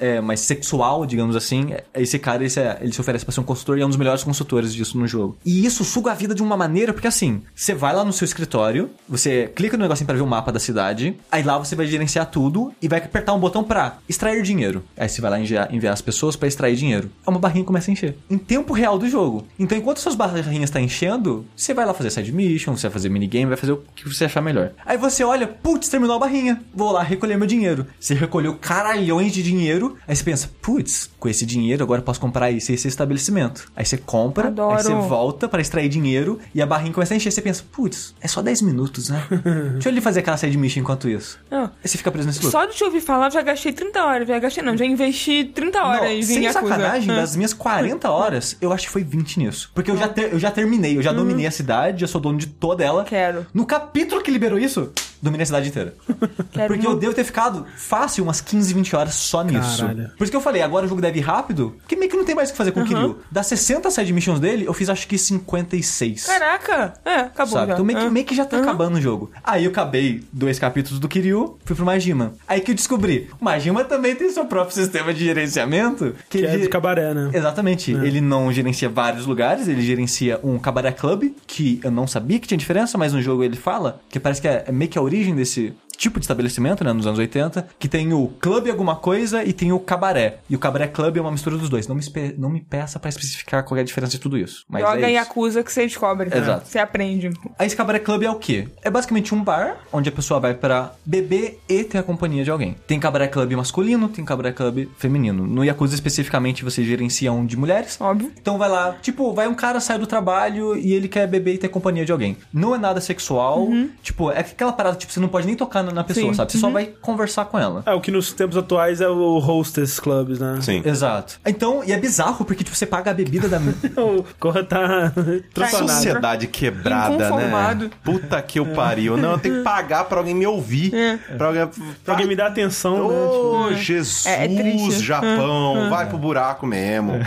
é, 0.01 0.20
mais 0.20 0.41
sexual, 0.41 1.07
digamos 1.07 1.37
assim, 1.37 1.73
é- 1.73 1.85
esse 1.95 2.19
cara, 2.19 2.45
esse 2.45 2.61
é- 2.61 2.78
ele 2.81 2.93
se 2.93 3.01
oferece 3.01 3.24
pra 3.24 3.32
ser 3.32 3.41
um 3.41 3.45
consultor 3.45 3.78
e 3.78 3.82
é 3.82 3.85
um 3.85 3.89
dos 3.89 3.97
melhores 3.99 4.23
consultores 4.24 4.74
disso 4.74 4.99
no 4.99 5.07
jogo. 5.07 5.37
E 5.45 5.65
isso 5.65 5.85
suga 5.85 6.12
a 6.12 6.15
vida 6.15 6.35
de 6.35 6.43
uma 6.43 6.57
maneira, 6.57 6.93
porque 6.93 7.07
assim, 7.09 7.43
você 7.55 7.74
vai 7.74 7.95
lá 7.95 8.05
no 8.05 8.12
seu 8.12 8.24
escritório, 8.24 8.91
você 9.09 9.51
clica 9.55 9.77
no 9.77 9.85
negocinho 10.01 10.06
pra 10.06 10.16
ver 10.16 10.22
o 10.22 10.27
mapa 10.27 10.51
da 10.52 10.59
cidade, 10.59 11.16
aí 11.31 11.43
lá 11.43 11.59
você 11.59 11.77
vai 11.77 11.86
gerenciar 11.86 12.27
tudo 12.27 12.72
e 12.81 12.89
vai 12.89 12.98
apertar 12.98 13.32
um 13.35 13.39
botão 13.39 13.62
pra 13.62 13.98
extrair 14.09 14.43
dinheiro. 14.43 14.82
Aí 14.97 15.09
você 15.09 15.20
vai 15.20 15.31
lá 15.31 15.40
enviar, 15.40 15.72
enviar 15.74 15.93
as 15.93 16.01
pessoas 16.01 16.36
pra 16.36 16.48
extrair 16.48 16.77
dinheiro. 16.77 17.10
Aí 17.27 17.32
uma 17.32 17.39
barrinha 17.39 17.64
começa 17.64 17.90
a 17.90 17.93
encher. 17.93 18.16
Em 18.28 18.39
tempo 18.39 18.72
real 18.72 18.98
do 18.98 19.09
jogo. 19.09 19.47
Então, 19.59 19.77
enquanto 19.77 19.98
suas 19.98 20.14
barrinhas 20.14 20.64
estão 20.64 20.81
enchendo, 20.81 21.47
você 21.56 21.74
vai 21.74 21.86
lá 21.86 21.94
fazer 21.94 22.10
side 22.10 22.32
mission, 22.32 22.77
você 22.77 22.89
vai 22.89 22.93
fazer 22.93 23.09
minigame, 23.09 23.47
vai 23.47 23.56
fazer 23.56 23.72
o 23.72 23.82
que 23.94 24.09
você 24.09 24.24
achar 24.24 24.40
melhor. 24.40 24.72
Aí 24.85 24.97
você 24.97 25.22
olha, 25.24 25.47
putz, 25.47 25.89
terminou 25.89 26.16
a 26.16 26.18
barrinha. 26.18 26.60
Vou 26.74 26.93
lá 26.93 27.02
recolher 27.02 27.36
meu 27.36 27.47
dinheiro. 27.47 27.86
Você 27.98 28.14
recolheu 28.14 28.56
caralhões 28.56 29.32
de 29.32 29.43
dinheiro. 29.43 29.97
Aí 30.06 30.16
você 30.16 30.24
pensa, 30.24 30.51
putz, 30.60 31.10
com 31.21 31.29
esse 31.29 31.45
dinheiro 31.47 31.85
agora 31.85 32.01
eu 32.01 32.05
posso 32.05 32.19
comprar 32.19 32.51
esse, 32.51 32.73
esse 32.73 32.89
estabelecimento. 32.89 33.71
Aí 33.77 33.85
você 33.85 33.97
compra, 33.99 34.49
Adoro. 34.49 34.77
aí 34.77 34.83
você 34.83 34.93
volta 34.95 35.49
pra 35.49 35.61
extrair 35.61 35.89
dinheiro 35.89 36.39
e 36.55 36.61
a 36.63 36.67
barrinha 36.67 36.93
começa 36.93 37.15
a 37.15 37.17
encher. 37.17 37.31
Você 37.31 37.43
pensa, 37.43 37.63
putz, 37.71 38.15
é 38.21 38.27
só 38.27 38.41
10 38.43 38.63
minutos, 38.63 39.11
né? 39.11 39.23
Deixa 39.75 39.89
eu 39.89 39.93
ali 39.93 40.01
fazer 40.01 40.21
aquela 40.21 40.37
side 40.37 40.57
mission 40.57 40.81
enquanto 40.81 41.09
isso. 41.09 41.39
Não. 41.51 41.65
Aí 41.65 41.71
você 41.85 41.99
fica 41.99 42.11
preso 42.11 42.27
nesse 42.27 42.41
loop. 42.41 42.51
Só 42.51 42.65
de 42.65 42.75
te 42.75 42.83
ouvir 42.83 43.01
falar, 43.03 43.27
eu 43.27 43.31
já 43.33 43.43
gastei 43.43 43.73
30 43.73 44.03
horas. 44.05 44.27
Já 44.29 44.39
gastei, 44.39 44.63
não, 44.65 44.77
já 44.77 44.85
investi 44.87 45.45
30 45.45 45.83
horas 45.85 46.01
Não, 46.03 46.09
em 46.11 46.23
sem 46.23 46.43
Yakuza. 46.45 46.69
sacanagem, 46.75 47.11
É. 47.13 47.17
das 47.17 47.37
minhas 47.37 47.53
40 47.53 48.11
horas, 48.11 48.57
eu 48.61 48.73
acho 48.73 48.87
que 48.87 48.93
foi 48.93 49.05
20 49.05 49.39
nisso. 49.39 49.71
Porque 49.75 49.91
eu 49.91 49.97
já, 49.97 50.09
ter- 50.09 50.33
eu 50.33 50.39
já 50.39 50.51
terminei, 50.51 50.97
eu 50.97 51.03
já 51.03 51.13
dominei 51.13 51.47
a 51.47 51.51
cidade, 51.51 52.03
eu 52.03 52.09
sou 52.09 52.21
dono 52.21 52.39
de 52.39 52.47
toda 52.47 52.83
ela. 52.83 53.05
Quero. 53.05 53.47
No 53.53 53.67
capítulo 53.67 54.23
que 54.23 54.31
liberou 54.31 54.59
isso, 54.59 54.91
dominei 55.23 55.43
a 55.43 55.47
cidade 55.47 55.69
inteira. 55.69 55.95
Quero 56.53 56.75
Porque 56.75 56.87
eu 56.87 56.97
devo 56.97 57.15
ter 57.15 57.25
ficado 57.25 57.67
fácil 57.77 58.25
umas 58.25 58.41
15, 58.41 58.75
20 58.75 58.97
horas 58.97 59.15
só 59.15 59.43
nisso. 59.43 59.81
Caralho. 59.83 60.11
Por 60.17 60.25
isso 60.25 60.31
que 60.31 60.37
eu 60.37 60.41
falei, 60.41 60.63
agora 60.63 60.87
o 60.87 60.89
jogo 60.89 61.01
deve 61.01 61.19
ir 61.19 61.23
rápido, 61.23 61.77
porque 61.81 61.97
meio 61.97 62.11
que 62.11 62.17
não 62.17 62.25
tem 62.25 62.35
mais 62.35 62.49
o 62.49 62.53
que 62.53 62.59
fazer 62.59 62.73
com 62.73 62.81
o 62.81 62.85
Kiryu. 62.87 63.19
Das 63.31 63.47
60 63.47 63.91
side 63.91 64.13
missions 64.13 64.41
dele, 64.41 64.65
eu 64.67 64.73
fiz 64.73 64.89
acho 64.89 65.07
que 65.07 65.17
56. 65.19 66.27
Caraca! 66.27 66.95
É, 67.05 67.15
acabou 67.21 67.53
Sabe? 67.55 67.67
já. 67.69 67.73
Então 67.75 67.85
meio 67.85 67.99
que, 67.99 68.05
É. 68.07 68.11
meio 68.11 68.27
que 68.27 68.35
já 68.35 68.45
tá 68.45 68.59
acabando 68.59 68.97
o 68.97 69.01
jogo. 69.01 69.31
Aí 69.45 69.65
eu 69.65 69.71
acabei 69.71 70.23
dois 70.33 70.59
capítulos 70.59 70.99
do 70.99 71.09
Kiryu, 71.09 71.59
fui 71.65 71.77
pro 71.77 71.85
Majima. 71.85 72.33
Aí 72.49 72.61
que 72.61 72.71
eu 72.71 72.75
descobri, 72.75 73.29
o 73.41 73.45
Majima 73.45 73.85
também 73.85 74.15
tem 74.15 74.31
seu 74.31 74.45
próprio 74.47 74.75
sistema 74.75 75.13
de 75.15 75.25
gerenciamento. 75.25 76.15
Que 76.29 76.45
é 76.47 76.55
ele- 76.55 76.65
do 76.65 76.71
cabaré, 76.71 77.13
né? 77.15 77.31
Exatamente. 77.33 77.93
Ele 77.93 78.21
não 78.21 78.53
gerencia 78.53 78.89
vários 78.89 79.27
lugares, 79.27 79.69
ele 79.69 79.83
gerencia 79.83 80.39
um 80.43 80.59
cabaré 80.59 80.93
club, 80.93 81.33
que 81.47 81.81
eu 81.83 81.91
não 81.91 82.07
sabia 82.07 82.39
que 82.39 82.47
tinha 82.49 82.59
diferença, 82.59 82.97
mas 82.99 83.13
no 83.13 83.21
jogo 83.23 83.43
ele 83.45 83.57
fala, 83.57 84.01
que 84.09 84.19
parece 84.21 84.41
que 84.41 84.49
é 84.49 84.65
é 84.67 84.73
meio 84.73 84.91
que 84.91 84.99
a 84.99 85.03
origem 85.11 85.35
desse 85.35 85.73
tipo 86.01 86.18
de 86.18 86.24
estabelecimento, 86.24 86.82
né, 86.82 86.94
nos 86.94 87.06
anos 87.06 87.18
80, 87.18 87.68
que 87.78 87.86
tem 87.86 88.10
o 88.14 88.28
clube 88.40 88.70
alguma 88.70 88.97
coisa 88.97 89.44
e 89.44 89.52
tem 89.52 89.70
o 89.70 89.78
cabaré. 89.78 90.39
E 90.48 90.56
o 90.56 90.59
cabaré 90.59 90.86
club 90.86 91.18
é 91.18 91.20
uma 91.20 91.31
mistura 91.31 91.59
dos 91.59 91.68
dois. 91.68 91.86
Não 91.86 91.94
me, 91.94 92.02
não 92.39 92.48
me 92.48 92.60
peça 92.60 92.98
pra 92.98 93.10
especificar 93.10 93.62
qual 93.64 93.77
é 93.77 93.82
a 93.82 93.85
diferença 93.85 94.12
de 94.12 94.18
tudo 94.18 94.39
isso. 94.39 94.64
Mas 94.66 94.82
Joga 94.82 95.06
é 95.06 95.10
isso. 95.10 95.10
Yakuza 95.10 95.62
que 95.62 95.70
você 95.70 95.82
descobre. 95.82 96.31
Exato. 96.35 96.66
Você 96.66 96.78
aprende. 96.78 97.31
Aí 97.59 97.66
esse 97.66 97.77
cabaré 97.77 97.98
club 97.98 98.22
é 98.22 98.31
o 98.31 98.36
quê? 98.36 98.66
É 98.82 98.89
basicamente 98.89 99.35
um 99.35 99.44
bar 99.44 99.77
onde 99.93 100.09
a 100.09 100.12
pessoa 100.12 100.40
vai 100.40 100.55
pra 100.55 100.94
beber 101.05 101.60
e 101.68 101.85
ter 101.85 101.98
a 101.98 102.02
companhia 102.02 102.43
de 102.43 102.51
alguém. 102.51 102.74
Tem 102.86 102.98
cabaré 102.98 103.28
club 103.28 103.52
masculino, 103.52 104.09
tem 104.09 104.24
cabaré 104.24 104.52
club 104.52 104.89
feminino. 104.97 105.47
No 105.47 105.62
Yakuza 105.62 105.94
especificamente 105.94 106.64
você 106.64 106.82
gerencia 106.82 107.31
um 107.31 107.44
de 107.44 107.59
mulheres. 107.59 108.01
Óbvio. 108.01 108.32
Então 108.40 108.56
vai 108.56 108.70
lá, 108.70 108.97
tipo, 109.02 109.35
vai 109.35 109.47
um 109.47 109.55
cara 109.55 109.81
sai 109.81 109.98
do 109.98 110.06
trabalho 110.06 110.74
e 110.77 110.94
ele 110.94 111.09
quer 111.09 111.27
beber 111.27 111.55
e 111.55 111.59
ter 111.59 111.68
companhia 111.68 112.06
de 112.06 112.12
alguém. 112.12 112.39
Não 112.51 112.74
é 112.74 112.78
nada 112.78 113.02
sexual, 113.02 113.68
tipo, 114.02 114.31
é 114.31 114.40
aquela 114.40 114.72
parada, 114.72 114.97
tipo, 114.97 115.12
você 115.12 115.20
não 115.20 115.28
pode 115.28 115.47
nem 115.47 115.55
tocar 115.55 115.82
na 115.93 116.01
na 116.01 116.05
pessoa, 116.05 116.29
Sim. 116.29 116.35
sabe? 116.35 116.53
Você 116.53 116.59
só 116.59 116.71
vai 116.71 116.87
conversar 116.87 117.45
com 117.45 117.59
ela. 117.59 117.83
É, 117.87 117.93
o 117.93 118.01
que 118.01 118.11
nos 118.11 118.33
tempos 118.33 118.57
atuais 118.57 119.01
é 119.01 119.09
o 119.09 119.39
Hostess 119.39 120.01
Clubs, 120.01 120.39
né? 120.39 120.59
Sim. 120.62 120.83
Exato. 120.85 121.39
Então, 121.47 121.83
e 121.85 121.93
é 121.93 121.99
bizarro 121.99 122.45
porque, 122.45 122.65
tipo, 122.65 122.77
você 122.77 122.87
paga 122.87 123.11
a 123.11 123.15
bebida 123.15 123.49
da. 123.49 123.61
O 124.01 124.25
Corra 124.39 124.65
tá 124.65 125.12
transtornado. 125.53 125.93
Sociedade 125.93 126.47
quebrada, 126.47 127.31
né? 127.31 127.91
Puta 128.03 128.41
que 128.41 128.59
o 128.59 128.67
pariu. 128.67 129.17
Não, 129.17 129.33
eu 129.33 129.39
tenho 129.39 129.59
que 129.59 129.62
pagar 129.62 130.05
pra 130.05 130.19
alguém 130.19 130.35
me 130.35 130.47
ouvir. 130.47 130.93
Pra 131.37 131.49
alguém, 131.49 131.69
Pra 132.05 132.15
alguém 132.15 132.27
me 132.27 132.35
dar 132.35 132.47
atenção, 132.47 133.09
né? 133.09 133.15
Ô, 133.15 133.75
Jesus, 133.75 134.27
É, 134.27 134.45
é 134.45 134.49
triste. 134.49 135.03
Japão, 135.03 135.91
vai 135.91 136.09
pro 136.09 136.17
buraco 136.17 136.67
mesmo. 136.67 137.21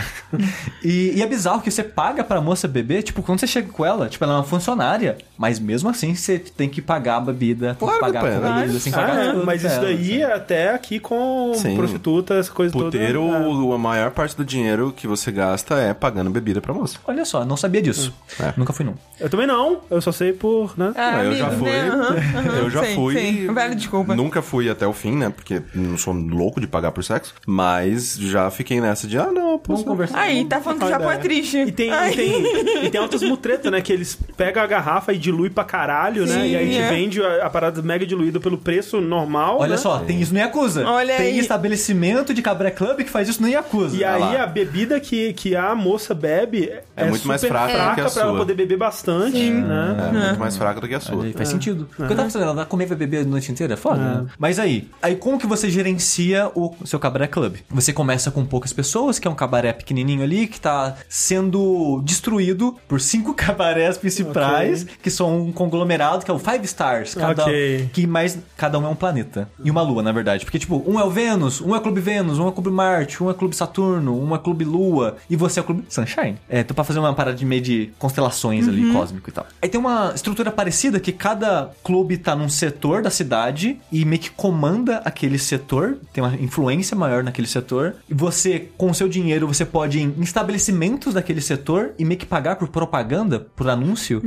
E, 0.82 1.12
e 1.14 1.22
é 1.22 1.26
bizarro 1.26 1.60
que 1.60 1.70
você 1.70 1.82
paga 1.82 2.24
pra 2.24 2.40
moça 2.40 2.66
beber, 2.66 3.02
tipo, 3.02 3.22
quando 3.22 3.40
você 3.40 3.46
chega 3.46 3.68
com 3.70 3.84
ela, 3.84 4.08
tipo, 4.08 4.24
ela 4.24 4.34
é 4.34 4.36
uma 4.36 4.44
funcionária, 4.44 5.18
mas 5.38 5.58
mesmo 5.58 5.88
assim 5.88 6.14
você 6.14 6.38
tem 6.38 6.68
que 6.68 6.82
pagar 6.82 7.16
a 7.16 7.20
bebida, 7.20 7.74
tem 7.74 7.88
Claro 7.88 8.00
pagar 8.00 8.20
a 8.20 8.22
comida, 8.22 8.48
pagar 8.92 9.16
Ah, 9.16 9.24
é, 9.24 9.32
tudo 9.32 9.46
mas 9.46 9.62
isso 9.64 9.74
ela, 9.74 9.84
daí 9.84 10.22
é 10.22 10.32
até 10.34 10.70
aqui 10.74 10.98
com 10.98 11.52
Sim. 11.54 11.76
prostituta, 11.76 12.34
essa 12.34 12.50
coisa 12.50 12.72
Puteiro, 12.72 13.20
toda. 13.22 13.36
é. 13.36 13.40
o- 13.48 13.72
a 13.72 13.78
maior 13.78 14.10
parte 14.10 14.36
do 14.36 14.44
dinheiro 14.44 14.92
que 14.96 15.06
você 15.06 15.30
gasta 15.32 15.74
é 15.76 15.92
pagando 15.94 16.30
bebida 16.30 16.60
pra 16.60 16.72
moça. 16.72 16.98
Olha 17.06 17.24
só, 17.24 17.44
não 17.44 17.56
sabia 17.56 17.82
disso. 17.82 18.12
É. 18.40 18.52
Nunca 18.56 18.72
fui 18.72 18.84
não. 18.84 18.94
Eu 19.20 19.28
também 19.30 19.46
não, 19.46 19.80
eu 19.90 20.00
só 20.00 20.10
sei 20.12 20.32
por, 20.32 20.74
né? 20.78 20.92
Ah, 20.96 21.24
eu 21.24 21.34
já 21.36 21.46
amigo, 21.46 21.60
fui. 21.64 21.70
né? 21.72 21.88
Aham. 21.88 22.56
Eu 22.58 22.70
já 22.70 22.84
Sim, 22.84 22.94
fui. 22.94 23.14
Sim. 23.18 23.52
Velho, 23.54 23.74
desculpa. 23.74 24.14
Nunca 24.14 24.42
fui 24.42 24.68
até 24.68 24.86
o 24.86 24.92
fim, 24.92 25.12
né? 25.16 25.30
Porque 25.30 25.62
não 25.74 25.96
sou 25.96 26.12
louco 26.14 26.60
de 26.60 26.66
pagar 26.66 26.90
por 26.92 27.02
sexo. 27.04 27.34
Mas 27.46 28.16
já 28.18 28.50
fiquei 28.50 28.80
nessa 28.80 29.06
de, 29.06 29.18
ah, 29.18 29.30
não, 29.32 29.58
posso 29.58 29.82
Vamos 29.82 29.84
conversar. 29.84 30.18
Aí, 30.18 30.44
tá 30.44 30.60
falando 30.60 30.80
que 30.80 30.84
o 30.84 30.88
Japão 30.88 31.10
é 31.10 31.16
triste. 31.18 31.58
E 31.58 31.72
tem, 31.72 31.90
e 31.90 32.14
tem, 32.16 32.84
e 32.86 32.90
tem 32.90 33.00
altas 33.00 33.22
mutretas, 33.22 33.70
né? 33.70 33.80
Que 33.80 33.92
eles 33.92 34.18
pegam 34.36 34.62
a 34.62 34.66
garrafa 34.66 35.12
e 35.12 35.18
dilui 35.18 35.50
pra 35.50 35.64
caralho, 35.64 36.26
né? 36.26 36.34
Sim, 36.34 36.46
E 36.50 36.56
aí 36.56 36.70
te 36.70 36.78
é. 36.78 36.88
vende 36.88 37.22
a, 37.22 37.46
a 37.46 37.50
parada 37.50 37.80
mega 37.82 38.04
diluída 38.06 38.33
pelo 38.40 38.58
preço 38.58 39.00
normal. 39.00 39.58
Olha 39.60 39.72
né? 39.72 39.76
só, 39.76 39.98
tem 39.98 40.20
isso 40.20 40.32
no 40.32 40.38
Yakuza. 40.38 40.86
Olha 40.86 41.16
tem 41.16 41.26
aí. 41.26 41.38
estabelecimento 41.38 42.32
de 42.34 42.42
cabaré 42.42 42.70
club 42.70 42.98
que 42.98 43.10
faz 43.10 43.28
isso 43.28 43.40
no 43.42 43.48
Yakuza. 43.48 43.96
E 43.96 44.04
Olha 44.04 44.14
aí 44.14 44.36
lá. 44.36 44.44
a 44.44 44.46
bebida 44.46 44.98
que, 45.00 45.32
que 45.32 45.54
a 45.56 45.74
moça 45.74 46.14
bebe 46.14 46.72
é, 46.96 47.04
muito 47.06 47.26
mais 47.26 47.40
super 47.40 47.52
fraca 47.52 47.72
do 47.72 47.94
que 47.94 48.00
a 48.00 48.10
pra 48.10 48.22
ela 48.22 48.30
sua. 48.30 48.38
poder 48.38 48.54
beber 48.54 48.78
bastante, 48.78 49.50
né? 49.50 49.96
É, 49.98 50.26
muito 50.28 50.40
mais 50.40 50.56
fraca 50.56 50.80
do 50.80 50.88
que 50.88 50.94
a 50.94 51.00
sua. 51.00 51.24
Aí, 51.24 51.32
faz 51.32 51.48
sentido. 51.48 51.88
Porque 51.96 52.02
eu 52.12 52.16
tava 52.16 52.24
pensando, 52.24 52.42
ela 52.42 52.54
vai 52.54 52.66
comer 52.66 52.84
e 52.84 52.86
vai 52.88 52.96
beber 52.96 53.18
a 53.20 53.24
noite 53.24 53.50
inteira? 53.50 53.74
É 53.74 53.76
foda, 53.76 53.96
né? 54.00 54.26
Mas 54.38 54.58
aí, 54.58 54.88
aí 55.02 55.16
como 55.16 55.38
que 55.38 55.46
você 55.46 55.68
gerencia 55.70 56.50
o 56.54 56.74
seu 56.84 56.98
cabaré 56.98 57.26
club? 57.26 57.56
Você 57.70 57.92
começa 57.92 58.30
com 58.30 58.44
poucas 58.44 58.72
pessoas, 58.72 59.18
que 59.18 59.26
é 59.26 59.30
um 59.30 59.34
cabaré 59.34 59.72
pequenininho 59.72 60.22
ali, 60.22 60.46
que 60.46 60.60
tá 60.60 60.96
sendo 61.08 62.00
destruído 62.04 62.76
por 62.88 63.00
cinco 63.00 63.34
cabarés 63.34 63.96
principais, 63.96 64.86
que 65.02 65.10
são 65.10 65.46
um 65.46 65.52
conglomerado, 65.52 66.24
que 66.24 66.30
é 66.30 66.34
o 66.34 66.38
Five 66.38 66.64
Stars. 66.64 67.14
Cada, 67.14 67.44
Ok. 67.44 67.90
Que 67.92 68.06
mais 68.06 68.23
mas 68.24 68.38
cada 68.56 68.78
um 68.78 68.86
é 68.86 68.88
um 68.88 68.94
planeta. 68.94 69.48
E 69.62 69.70
uma 69.70 69.82
lua, 69.82 70.02
na 70.02 70.10
verdade. 70.10 70.44
Porque, 70.44 70.58
tipo, 70.58 70.82
um 70.86 70.98
é 70.98 71.04
o 71.04 71.10
Vênus, 71.10 71.60
um 71.60 71.74
é 71.74 71.78
o 71.78 71.80
Clube 71.80 72.00
Vênus, 72.00 72.38
um 72.38 72.46
é 72.46 72.48
o 72.48 72.52
Clube 72.52 72.70
Marte, 72.70 73.22
um 73.22 73.28
é 73.28 73.32
o 73.32 73.34
Clube 73.34 73.54
Saturno, 73.54 74.18
um 74.18 74.32
é 74.32 74.38
o 74.38 74.40
Clube 74.40 74.64
Lua, 74.64 75.16
e 75.28 75.36
você 75.36 75.60
é 75.60 75.62
o 75.62 75.66
Clube 75.66 75.84
Sunshine. 75.88 76.38
É, 76.48 76.60
então 76.60 76.74
pra 76.74 76.84
fazer 76.84 76.98
uma 76.98 77.12
parada 77.12 77.36
de 77.36 77.44
meio 77.44 77.60
de 77.60 77.90
constelações 77.98 78.66
ali, 78.66 78.92
cósmico 78.92 79.28
e 79.28 79.32
tal. 79.32 79.46
Aí 79.60 79.68
tem 79.68 79.78
uma 79.78 80.12
estrutura 80.14 80.50
parecida 80.50 80.98
que 80.98 81.12
cada 81.12 81.70
clube 81.82 82.16
tá 82.16 82.34
num 82.34 82.48
setor 82.48 83.02
da 83.02 83.10
cidade 83.10 83.78
e 83.92 84.04
meio 84.04 84.22
que 84.22 84.30
comanda 84.30 84.98
aquele 85.04 85.38
setor, 85.38 85.98
tem 86.12 86.24
uma 86.24 86.34
influência 86.36 86.96
maior 86.96 87.22
naquele 87.22 87.46
setor. 87.46 87.96
E 88.08 88.14
você, 88.14 88.70
com 88.78 88.90
o 88.90 88.94
seu 88.94 89.08
dinheiro, 89.08 89.46
você 89.46 89.66
pode 89.66 89.98
ir 89.98 90.02
em 90.02 90.22
estabelecimentos 90.22 91.12
daquele 91.12 91.42
setor 91.42 91.92
e 91.98 92.04
meio 92.04 92.18
que 92.18 92.26
pagar 92.26 92.56
por 92.56 92.68
propaganda, 92.68 93.40
por 93.54 93.68
anúncio. 93.68 94.22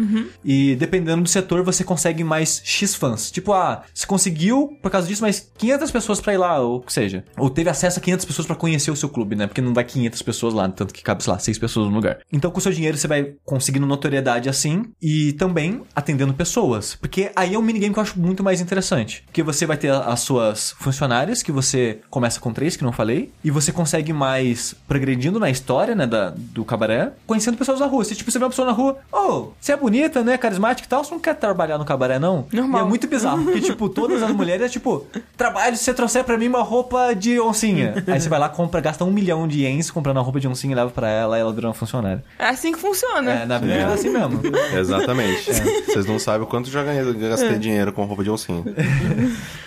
E 0.46 0.76
dependendo 0.76 1.24
do 1.24 1.30
setor, 1.30 1.64
você 1.64 1.84
consegue 1.84 2.24
mais 2.24 2.62
X 2.64 2.94
fãs. 2.94 3.32
Tipo, 3.32 3.54
ah, 3.54 3.84
você 3.94 4.06
conseguiu, 4.06 4.78
por 4.82 4.92
causa 4.92 5.08
disso, 5.08 5.22
mais 5.22 5.52
500 5.58 5.92
pessoas 5.92 6.22
pra 6.22 6.34
ir 6.34 6.38
lá, 6.38 6.60
ou 6.60 6.82
que 6.82 6.94
seja. 6.94 7.24
Ou 7.38 7.50
teve 7.50 7.70
acesso 7.70 8.00
a 8.00 8.02
500 8.02 8.26
pessoas 8.26 8.46
pra 8.48 8.56
conhecer 8.56 8.92
o 8.92 8.96
seu 8.96 9.10
clube, 9.10 9.36
né? 9.36 9.48
Porque 9.48 9.62
não 9.62 9.74
vai 9.74 9.84
500 9.84 10.22
pessoas 10.22 10.54
lá, 10.54 10.68
tanto 10.70 10.94
que 10.94 11.04
cabe, 11.04 11.24
sei 11.24 11.34
lá, 11.34 11.40
6 11.40 11.58
pessoas 11.58 11.88
no 11.88 11.94
lugar. 11.94 12.20
Então, 12.32 12.52
com 12.52 12.60
o 12.60 12.62
seu 12.62 12.72
dinheiro, 12.72 12.98
você 12.98 13.08
vai 13.08 13.34
conseguindo 13.46 13.86
notoriedade 13.86 14.50
assim 14.50 14.86
e 15.02 15.34
também 15.34 15.82
atendendo 15.96 16.34
pessoas. 16.34 16.96
Porque 16.96 17.32
aí 17.36 17.56
é 17.56 17.60
um 17.60 17.62
minigame 17.62 17.94
que 17.94 18.00
eu 18.00 18.04
acho 18.04 18.20
muito 18.20 18.44
mais 18.44 18.62
interessante. 18.62 19.24
Porque 19.26 19.44
você 19.44 19.66
vai 19.66 19.78
ter 19.78 19.92
as 19.92 20.20
suas 20.22 20.76
funcionárias, 20.80 21.42
que 21.44 21.52
você 21.52 22.00
começa 22.10 22.40
com 22.40 22.54
três, 22.54 22.76
que 22.76 22.84
não 22.84 22.92
falei, 22.92 23.32
e 23.44 23.52
você 23.52 23.72
consegue 23.72 24.14
mais 24.14 24.76
progredindo 24.88 25.40
na 25.40 25.50
história, 25.50 25.96
né, 25.96 26.06
da, 26.06 26.34
do 26.36 26.66
cabaré, 26.66 27.14
conhecendo 27.26 27.58
pessoas 27.58 27.80
na 27.80 27.86
rua. 27.86 28.04
Se, 28.04 28.16
tipo, 28.16 28.32
você 28.32 28.40
vê 28.40 28.46
uma 28.46 28.50
pessoa 28.50 28.66
na 28.66 28.72
rua, 28.72 28.98
oh, 29.12 29.50
você 29.60 29.74
é 29.74 29.78
bonita, 29.78 30.24
né, 30.24 30.38
carismática 30.38 30.88
e 30.88 30.90
tal, 30.90 31.04
você 31.04 31.12
não 31.12 31.20
quer 31.20 31.36
trabalhar 31.36 31.78
no 31.78 31.86
cabaré, 31.86 32.20
não? 32.20 32.46
Normal. 32.52 32.82
E 32.82 32.86
é 32.86 32.88
muito 32.88 33.08
bizarro, 33.08 33.44
porque, 33.44 33.62
tipo, 33.62 33.77
todas 33.90 34.24
as 34.24 34.32
mulheres 34.32 34.66
é 34.66 34.70
tipo, 34.70 35.06
trabalho 35.36 35.76
se 35.78 35.84
você 35.84 35.94
trouxer 35.94 36.24
pra 36.24 36.38
mim 36.38 36.48
uma 36.48 36.62
roupa 36.64 37.14
de 37.14 37.40
oncinha. 37.40 38.04
Aí 38.08 38.20
você 38.20 38.30
vai 38.30 38.40
lá, 38.40 38.50
compra, 38.50 38.80
gasta 38.82 39.04
um 39.04 39.12
milhão 39.12 39.48
de 39.48 39.62
ienes 39.64 39.92
comprando 39.92 40.18
uma 40.18 40.24
roupa 40.24 40.40
de 40.40 40.48
oncinha 40.48 40.72
e 40.74 40.76
leva 40.76 40.90
pra 40.90 41.10
ela 41.10 41.38
e 41.38 41.42
ela 41.42 41.52
vira 41.54 41.68
uma 41.68 41.74
funcionária. 41.74 42.24
É 42.40 42.48
assim 42.50 42.72
que 42.72 42.80
funciona. 42.80 43.32
É, 43.32 43.46
na 43.46 43.58
verdade 43.58 43.82
é 43.92 43.94
assim 43.94 44.10
mesmo. 44.10 44.42
Exatamente. 44.78 45.54
Vocês 45.86 46.06
não 46.06 46.18
sabem 46.20 46.44
o 46.44 46.50
quanto 46.50 46.70
já 46.70 46.84
ganhei, 46.84 47.14
gastei 47.14 47.58
dinheiro 47.60 47.92
com 47.94 48.06
roupa 48.06 48.24
de 48.24 48.30
oncinha. 48.32 48.64